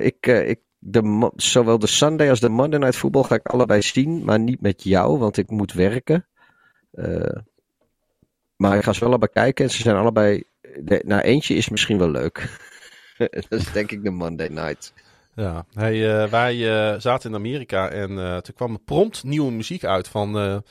ik, 0.00 0.26
ik, 0.26 0.60
de, 0.86 1.30
zowel 1.36 1.78
de 1.78 1.86
Sunday 1.86 2.30
als 2.30 2.40
de 2.40 2.48
Monday 2.48 2.78
Night 2.78 2.96
Football 2.96 3.22
ga 3.22 3.34
ik 3.34 3.46
allebei 3.46 3.82
zien, 3.82 4.24
maar 4.24 4.38
niet 4.38 4.60
met 4.60 4.82
jou, 4.82 5.18
want 5.18 5.36
ik 5.36 5.50
moet 5.50 5.72
werken. 5.72 6.26
Eh, 6.90 7.36
maar 8.56 8.76
ik 8.76 8.82
ga 8.82 8.92
ze 8.92 9.00
wel 9.00 9.08
allebei 9.08 9.32
kijken 9.32 9.64
en 9.64 9.70
ze 9.70 9.82
zijn 9.82 9.96
allebei. 9.96 10.44
De, 10.82 11.02
nou, 11.06 11.22
eentje 11.22 11.54
is 11.54 11.68
misschien 11.68 11.98
wel 11.98 12.10
leuk. 12.10 12.58
dat 13.48 13.60
is 13.60 13.72
denk 13.72 13.90
ik 13.90 14.02
de 14.02 14.10
Monday 14.10 14.48
Night. 14.48 14.92
Ja, 15.34 15.64
hey, 15.72 16.22
eh, 16.22 16.30
wij 16.30 16.54
eh, 16.92 17.00
zaten 17.00 17.30
in 17.30 17.36
Amerika 17.36 17.88
en 17.88 18.18
eh, 18.18 18.36
toen 18.36 18.54
kwam 18.54 18.72
er 18.72 18.80
prompt 18.84 19.24
nieuwe 19.24 19.52
muziek 19.52 19.84
uit 19.84 20.08
van, 20.08 20.62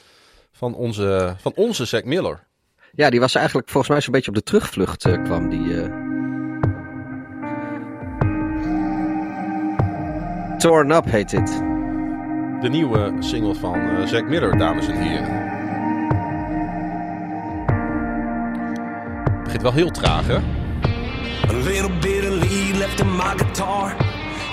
van, 0.52 0.76
onze, 0.76 1.36
van 1.40 1.52
onze 1.56 1.86
Zack 1.86 2.06
Miller. 2.06 2.48
Ja, 2.92 3.10
die 3.10 3.20
was 3.20 3.36
eigenlijk 3.36 3.70
volgens 3.70 3.92
mij 3.92 4.02
zo'n 4.02 4.14
beetje 4.14 4.30
op 4.30 4.36
de 4.36 4.44
terugvlucht 4.44 5.24
kwam 5.24 5.50
die. 5.50 6.03
Torn 10.64 10.92
Up 10.92 11.06
heet 11.06 11.30
dit. 11.30 11.48
De 12.62 12.68
nieuwe 12.70 13.14
single 13.20 13.56
van 13.56 13.76
eh 13.76 14.08
Zack 14.08 14.28
Miller, 14.28 14.58
dames 14.58 14.88
en 14.88 15.02
heren. 15.02 15.52
Begint 19.44 19.62
wel 19.62 19.74
heel 19.74 19.92
traag, 19.92 20.28
hè? 20.28 20.36
A 21.50 21.54
little 21.54 21.98
bit 22.00 22.26
of 22.26 22.50
lead 22.50 22.76
left 22.78 23.00
in 23.00 23.16
my 23.16 23.34
guitar. 23.38 23.96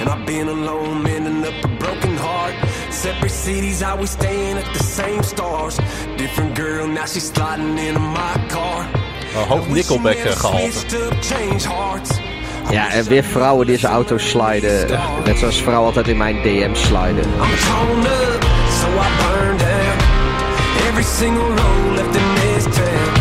And 0.01 0.09
I've 0.09 0.25
been 0.25 0.49
alone, 0.49 1.03
mending 1.03 1.47
up 1.47 1.65
a 1.65 1.69
broken 1.77 2.17
heart. 2.17 2.55
Separate 2.91 3.35
cities, 3.35 3.81
how 3.81 3.99
we 3.99 4.07
staying 4.07 4.57
at 4.59 4.73
the 4.73 4.85
same 4.85 5.23
stars. 5.23 5.77
Different 6.17 6.55
girl, 6.57 6.87
now 6.87 7.07
she's 7.07 7.33
sliding 7.33 7.79
into 7.79 8.01
my 8.01 8.47
car. 8.49 8.87
Een 9.37 9.49
hoog 9.49 9.69
Nickelback 9.69 10.15
eh, 10.15 10.33
Ja, 12.71 12.91
en 12.91 13.05
weer 13.05 13.25
vrouwen 13.25 13.67
die 13.67 13.79
zijn 13.79 13.93
auto 13.93 14.19
sliden. 14.19 14.87
Net 15.25 15.39
zoals 15.39 15.63
vrouwen 15.63 15.87
altijd 15.87 16.09
in 16.09 16.17
mijn 16.17 16.43
DM 16.43 16.75
sliden. 16.75 17.25
I'm 17.25 17.57
torn 17.69 18.01
up, 18.01 18.43
so 18.81 18.87
I 18.87 19.09
burned 19.23 19.59
down 19.59 20.01
every 20.89 21.03
single 21.03 21.49
road 21.49 21.97
left 21.97 22.17
in 22.17 22.35
this 22.35 22.65
town. 22.65 23.15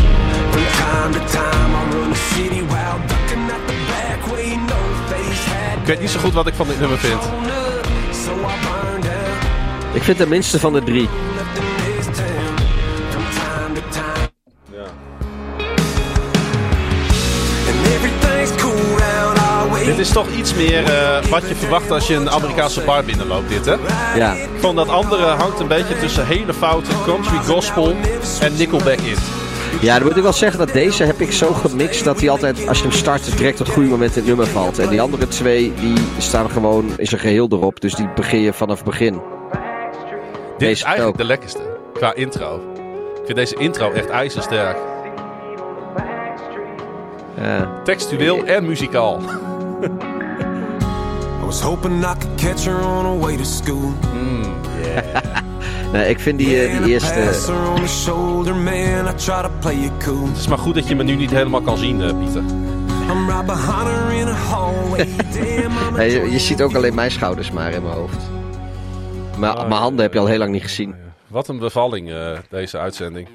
From 0.52 0.64
time 0.82 1.12
to 1.14 1.32
time, 1.32 1.72
I 1.76 1.94
run 1.94 2.10
the 2.10 2.20
city 2.36 2.62
while 2.62 3.00
ducking 3.08 3.52
out 3.52 3.68
the 3.68 3.74
back 3.88 4.32
way, 4.32 4.56
no 4.56 4.80
face 5.08 5.50
had. 5.50 5.80
Ik 5.82 5.86
weet 5.86 6.00
niet 6.00 6.10
zo 6.10 6.20
goed 6.20 6.34
wat 6.34 6.48
ik 6.48 6.54
van 6.54 6.68
dit 6.68 6.80
nummer 6.80 6.98
vind. 6.98 7.22
Ik 9.94 10.04
vind 10.04 10.18
de 10.18 10.28
minste 10.28 10.60
van 10.60 10.74
de 10.74 10.84
drie. 10.84 11.10
Is 20.00 20.10
toch 20.10 20.28
iets 20.38 20.54
meer 20.56 20.84
eh, 20.84 21.24
wat 21.26 21.48
je 21.48 21.56
verwacht 21.56 21.92
als 21.92 22.08
je 22.08 22.16
een 22.16 22.30
Amerikaanse 22.30 22.82
bar 22.82 23.04
binnenloopt, 23.04 23.50
dit 23.50 23.66
hè? 23.66 23.76
Ja, 24.16 24.36
Van 24.58 24.76
dat 24.76 24.88
andere 24.90 25.26
hangt 25.26 25.60
een 25.60 25.68
beetje 25.68 25.98
tussen 26.00 26.26
hele 26.26 26.54
foute 26.54 26.90
country 27.06 27.38
gospel 27.38 27.96
en 28.42 28.56
Nickelback 28.58 29.00
in. 29.00 29.16
ja, 29.82 29.98
dan 29.98 30.08
moet 30.08 30.18
ik 30.18 30.24
wel 30.24 30.34
zeggen 30.34 30.60
dat 30.60 30.74
deze 30.74 31.04
heb 31.04 31.20
ik 31.22 31.32
zo 31.32 31.54
gemixt 31.54 32.04
dat 32.04 32.20
hij 32.20 32.30
altijd, 32.30 32.68
als 32.68 32.78
je 32.78 32.84
hem 32.84 32.94
start, 32.94 33.38
direct 33.38 33.60
op 33.60 33.66
het 33.66 33.76
goede 33.76 33.90
moment 33.90 34.12
in 34.12 34.18
het 34.18 34.28
nummer 34.28 34.48
valt. 34.48 34.80
En 34.80 34.90
die 34.90 35.02
andere 35.02 35.28
twee, 35.28 35.74
die 35.80 35.98
staan 36.18 36.50
gewoon 36.50 36.86
in 36.98 37.08
zijn 37.08 37.22
geheel 37.22 37.48
erop. 37.52 37.80
Dus 37.82 37.94
die 37.96 38.10
begin 38.16 38.40
je 38.42 38.54
vanaf 38.54 38.76
het 38.76 38.86
begin. 38.86 39.14
Dit 39.14 39.22
Deze 40.58 40.72
is 40.72 40.82
eigenlijk 40.84 41.14
ook. 41.14 41.22
de 41.22 41.28
lekkerste 41.28 41.60
qua 41.94 42.14
intro. 42.14 42.56
Ik 43.16 43.26
vind 43.26 43.38
deze 43.38 43.56
intro 43.56 43.92
echt 43.92 44.10
ijzersterk. 44.10 44.78
Ja. 47.42 47.82
Textueel 47.84 48.44
en 48.46 48.66
muzikaal. 48.66 49.20
Was 51.50 51.62
hoping 51.62 52.04
I 52.06 52.14
could 52.14 52.38
catch 52.38 52.66
her 52.66 52.80
on 52.80 53.06
her 53.06 53.26
way 53.26 53.36
to 53.38 53.44
school. 53.44 53.94
Nee, 55.94 56.10
ik 56.10 56.20
vind 56.20 56.38
die, 56.38 56.62
eh, 56.66 56.78
die 56.84 56.92
eerste... 56.94 57.14
Pass 57.26 57.48
her 57.48 57.70
on 57.70 57.82
the 57.82 57.88
shoulder, 57.88 58.56
man. 58.56 59.08
I 59.08 59.14
try 59.16 59.42
to 59.42 59.50
play 59.60 59.76
it 59.76 59.92
cool. 60.04 60.28
Het 60.28 60.38
is 60.38 60.48
maar 60.48 60.58
goed 60.58 60.76
dat 60.76 60.88
je 60.88 60.96
me 60.96 61.04
nu 61.04 61.16
niet 61.16 61.32
helemaal 61.32 61.62
kan 61.62 61.78
zien, 61.78 62.02
eh, 62.02 62.18
Pieter. 62.20 62.42
I'm 63.12 63.28
right 63.30 63.46
behind 63.46 63.88
her 63.88 64.12
in 64.12 64.28
a 64.28 64.32
hallway. 64.32 65.08
Damn, 65.34 65.78
I'm 65.88 65.94
a 65.94 65.98
Nee, 65.98 66.12
je, 66.12 66.32
je 66.32 66.40
ziet 66.40 66.62
ook 66.62 66.76
alleen 66.76 66.96
mijn 66.96 67.12
schouders 67.12 67.52
maar 67.52 67.72
in 67.72 67.84
mijn 67.84 67.96
hoofd. 67.96 68.18
Maar 69.38 69.54
Ah, 69.54 69.68
mijn 69.68 69.82
handen 69.82 70.02
heb 70.02 70.14
je 70.14 70.20
al 70.20 70.26
heel 70.26 70.38
lang 70.38 70.52
niet 70.52 70.64
gezien. 70.64 70.96
Wat 71.28 71.48
een 71.48 71.60
bevalling, 71.60 72.10
eh, 72.12 72.38
deze 72.50 72.78
uitzending. 72.78 73.28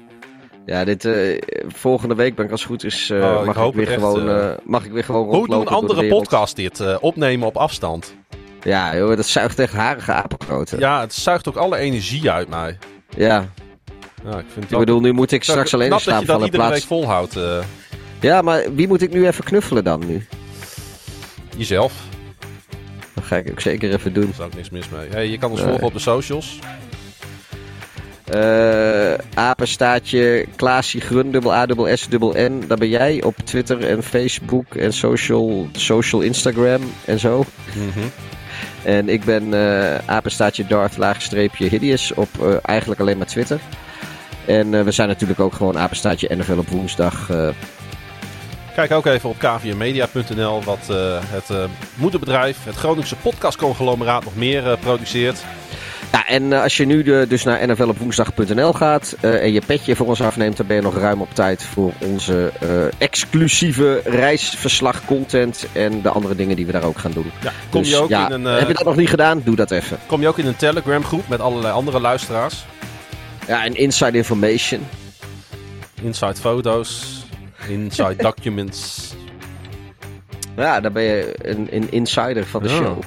Ja, 0.65 0.83
dit, 0.83 1.05
eh, 1.05 1.41
volgende 1.67 2.15
week 2.15 2.35
ben 2.35 2.45
ik 2.45 2.51
als 2.51 2.59
het 2.61 2.69
goed 2.69 2.83
is, 2.83 3.09
eh, 3.09 3.17
Oh, 3.19 3.45
mag, 3.45 3.67
ik 3.67 3.73
weer 3.73 3.87
echt, 3.87 3.93
gewoon, 3.93 4.29
eh, 4.29 4.51
mag 4.63 4.85
ik 4.85 4.91
weer 4.91 5.03
gewoon 5.03 5.25
Hoe 5.35 5.47
doen 5.47 5.63
de 5.65 5.69
andere 5.69 6.01
wereld. 6.01 6.19
podcasts 6.19 6.55
dit? 6.55 6.99
opnemen 6.99 7.47
op 7.47 7.57
afstand. 7.57 8.15
Ja, 8.63 8.95
joh, 8.97 9.15
dat 9.15 9.25
zuigt 9.25 9.59
echt 9.59 9.73
harige 9.73 10.11
apenkoten. 10.13 10.79
Ja. 10.79 10.99
Het 11.01 11.13
zuigt 11.13 11.47
ook 11.47 11.55
alle 11.55 11.77
energie 11.77 12.31
uit 12.31 12.49
mij. 12.49 12.77
ja. 13.17 13.49
Ja, 14.29 14.37
ik 14.39 14.45
vind 14.53 14.71
Ik 14.71 14.77
bedoel, 14.77 14.99
nu 14.99 15.11
moet 15.11 15.31
ik 15.31 15.43
straks 15.43 15.73
alleen 15.73 15.89
dat 15.89 16.03
dat 16.03 16.23
vallen 16.23 16.39
in 16.39 16.45
iedere 16.45 16.63
plaats... 16.63 16.79
week 16.79 16.83
volhoudt. 16.87 17.35
eh, 17.35 17.59
Ja, 18.19 18.41
maar 18.41 18.73
wie 18.75 18.87
moet 18.87 19.01
ik 19.01 19.11
nu 19.13 19.27
even 19.27 19.43
knuffelen 19.43 19.83
dan 19.83 20.05
nu? 20.07 20.25
jezelf. 21.57 21.93
Dat 23.13 23.23
ga 23.23 23.35
ik 23.35 23.49
ook 23.51 23.59
zeker 23.59 23.93
even 23.93 24.13
doen. 24.13 24.23
Daar 24.23 24.31
is 24.33 24.39
ook 24.39 24.53
niks 24.55 24.69
mis 24.69 24.89
mee. 24.89 25.07
Hey, 25.09 25.27
je 25.27 25.37
kan 25.37 25.51
ons 25.51 25.59
Nee. 25.59 25.69
volgen 25.69 25.87
op 25.87 25.93
de 25.93 25.99
socials. 25.99 26.59
Eh 28.25 29.13
apenstaatje 29.33 30.45
Klaasie 30.55 31.01
Grun, 31.01 31.31
dubbel 31.31 31.53
A, 31.53 31.65
dubbel 31.65 31.97
S, 31.97 32.07
dubbel 32.07 32.33
N. 32.37 32.63
Dat 32.67 32.79
ben 32.79 32.89
jij 32.89 33.23
op 33.23 33.35
Twitter 33.43 33.89
en 33.89 34.03
Facebook 34.03 34.75
en 34.75 34.93
social, 34.93 35.67
social 35.71 36.21
Instagram 36.21 36.81
en 37.05 37.19
zo. 37.19 37.45
En 38.83 39.09
ik 39.09 39.23
ben 39.23 39.53
eh 39.53 39.97
apenstaatje 40.05 40.65
Darth 40.67 40.97
laagstreepje 40.97 41.69
Hideous 41.69 42.13
op 42.13 42.29
eh, 42.41 42.55
eigenlijk 42.61 43.01
alleen 43.01 43.17
maar 43.17 43.27
Twitter. 43.27 43.59
En 44.45 44.85
we 44.85 44.91
zijn 44.91 45.07
natuurlijk 45.07 45.39
ook 45.39 45.53
gewoon 45.53 45.77
apenstaatje 45.77 46.35
NFL 46.35 46.57
op 46.57 46.67
woensdag. 46.67 47.29
Kijk 48.75 48.91
ook 48.91 49.05
even 49.05 49.29
op 49.29 49.37
kvmedia.nl 49.37 50.63
wat 50.63 50.87
het 51.25 51.69
moederbedrijf, 51.95 52.63
het 52.63 52.75
Groningse 52.75 53.15
podcastconglomeraat, 53.15 54.23
nog 54.23 54.35
meer 54.35 54.77
produceert. 54.77 55.43
Ja, 56.11 56.27
en 56.27 56.53
eh, 56.53 56.61
als 56.61 56.77
je 56.77 56.85
nu 56.85 57.03
de, 57.03 57.25
dus 57.29 57.43
naar 57.43 57.67
nflopwoensdag.nl 57.67 58.73
gaat 58.73 59.15
eh, 59.21 59.43
en 59.43 59.53
je 59.53 59.61
petje 59.65 59.95
voor 59.95 60.07
ons 60.07 60.21
afneemt, 60.21 60.57
dan 60.57 60.67
ben 60.67 60.75
je 60.75 60.81
nog 60.81 60.97
ruim 60.97 61.21
op 61.21 61.33
tijd 61.33 61.63
voor 61.63 61.91
onze 62.01 62.51
eh, 62.61 62.67
exclusieve 62.97 64.01
reisverslag 64.05 65.05
content 65.05 65.65
en 65.73 66.01
de 66.01 66.09
andere 66.09 66.35
dingen 66.35 66.55
die 66.55 66.65
we 66.65 66.71
daar 66.71 66.83
ook 66.83 66.97
gaan 66.97 67.11
doen. 67.11 67.31
Ja, 67.41 67.51
kom, 67.69 67.81
Dus 67.81 67.89
je 67.89 67.97
ook 67.97 68.09
ja, 68.09 68.25
in 68.29 68.33
een, 68.45 68.57
heb 68.57 68.67
je 68.67 68.73
dat 68.73 68.85
nog 68.85 68.95
niet 68.95 69.09
gedaan? 69.09 69.41
Doe 69.45 69.55
dat 69.55 69.71
even. 69.71 69.97
kom 70.05 70.21
je 70.21 70.27
ook 70.27 70.37
in 70.37 70.45
een 70.47 70.55
Telegram 70.55 71.03
groep 71.03 71.27
met 71.27 71.39
allerlei 71.39 71.73
andere 71.73 71.99
luisteraars. 71.99 72.65
Ja, 73.47 73.63
en 73.65 73.75
inside 73.75 74.17
information. 74.17 74.87
Inside 76.01 76.35
foto's, 76.35 77.03
inside 77.67 78.15
documents. 78.29 79.13
Ja, 80.57 80.79
daar 80.81 80.91
ben 80.91 81.03
je 81.03 81.35
een, 81.41 81.67
een 81.71 81.91
insider 81.91 82.45
van 82.45 82.63
de 82.63 82.69
Ja. 82.69 82.75
show. 82.75 82.99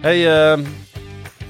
Hey, 0.00 0.50
ehm, 0.50 0.60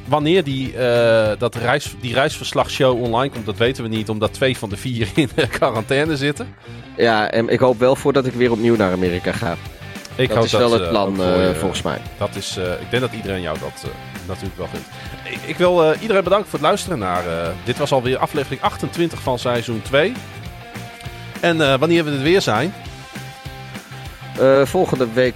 wanneer 0.08 0.44
die, 0.44 0.76
eh, 0.76 1.38
dat 1.38 1.54
reis, 1.54 1.94
die 2.00 2.14
reisverslagshow 2.14 3.02
online 3.02 3.32
komt, 3.32 3.46
dat 3.46 3.56
weten 3.56 3.82
we 3.82 3.88
niet, 3.88 4.08
omdat 4.08 4.32
twee 4.32 4.58
van 4.58 4.68
de 4.68 4.76
vier 4.76 5.08
in 5.14 5.30
quarantaine 5.58 6.16
zitten. 6.16 6.54
Ja, 6.96 7.30
en 7.30 7.48
ik 7.48 7.60
hoop 7.60 7.78
wel 7.78 7.96
voordat 7.96 8.26
ik 8.26 8.32
weer 8.32 8.50
opnieuw 8.50 8.76
naar 8.76 8.92
Amerika 8.92 9.32
ga. 9.32 9.56
Ik 10.16 10.34
dat 10.34 10.44
is 10.44 10.52
wel 10.52 10.72
het 10.72 10.82
eh, 10.82 10.88
plan 10.88 11.16
voor 11.16 11.24
eh, 11.24 11.54
volgens 11.54 11.82
mij. 11.82 12.00
Dat 12.18 12.34
is, 12.34 12.56
ik 12.56 12.90
denk 12.90 13.02
dat 13.02 13.12
iedereen 13.12 13.40
jou 13.40 13.58
dat 13.58 13.90
natuurlijk 14.26 14.56
wel 14.56 14.66
vindt. 14.66 14.86
Ik, 15.24 15.48
ik 15.48 15.56
wil 15.56 15.94
iedereen 16.00 16.24
bedanken 16.24 16.48
voor 16.48 16.58
het 16.58 16.68
luisteren 16.68 16.98
naar. 16.98 17.22
dit 17.64 17.78
was 17.78 17.92
alweer 17.92 18.18
aflevering 18.18 18.60
28 18.60 19.20
van 19.20 19.38
seizoen 19.38 19.82
2. 19.82 20.12
En 21.40 21.78
wanneer 21.78 22.04
we 22.04 22.10
er 22.10 22.22
weer 22.22 22.40
zijn. 22.40 22.74
Volgende 24.64 25.06
week 25.12 25.34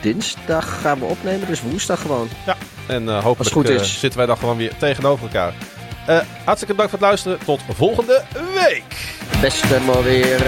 dinsdag 0.00 0.80
gaan 0.80 0.98
we 0.98 1.04
opnemen, 1.04 1.46
dus 1.46 1.62
woensdag 1.62 2.00
gewoon. 2.00 2.28
En 2.86 3.08
eh, 3.08 3.22
hopelijk 3.22 3.52
goed 3.52 3.68
eh, 3.68 3.74
is. 3.74 3.98
zitten 3.98 4.18
wij 4.18 4.26
dan 4.26 4.36
gewoon 4.36 4.56
weer 4.56 4.76
tegenover 4.78 5.24
elkaar. 5.24 5.54
Eh, 6.06 6.18
hartstikke 6.44 6.74
bedankt 6.74 6.90
voor 6.90 7.00
het 7.00 7.08
luisteren. 7.08 7.38
Tot 7.44 7.60
volgende 7.74 8.22
week. 8.54 9.16
Beste 9.40 9.80
maar 9.80 10.02
weer. 10.02 10.42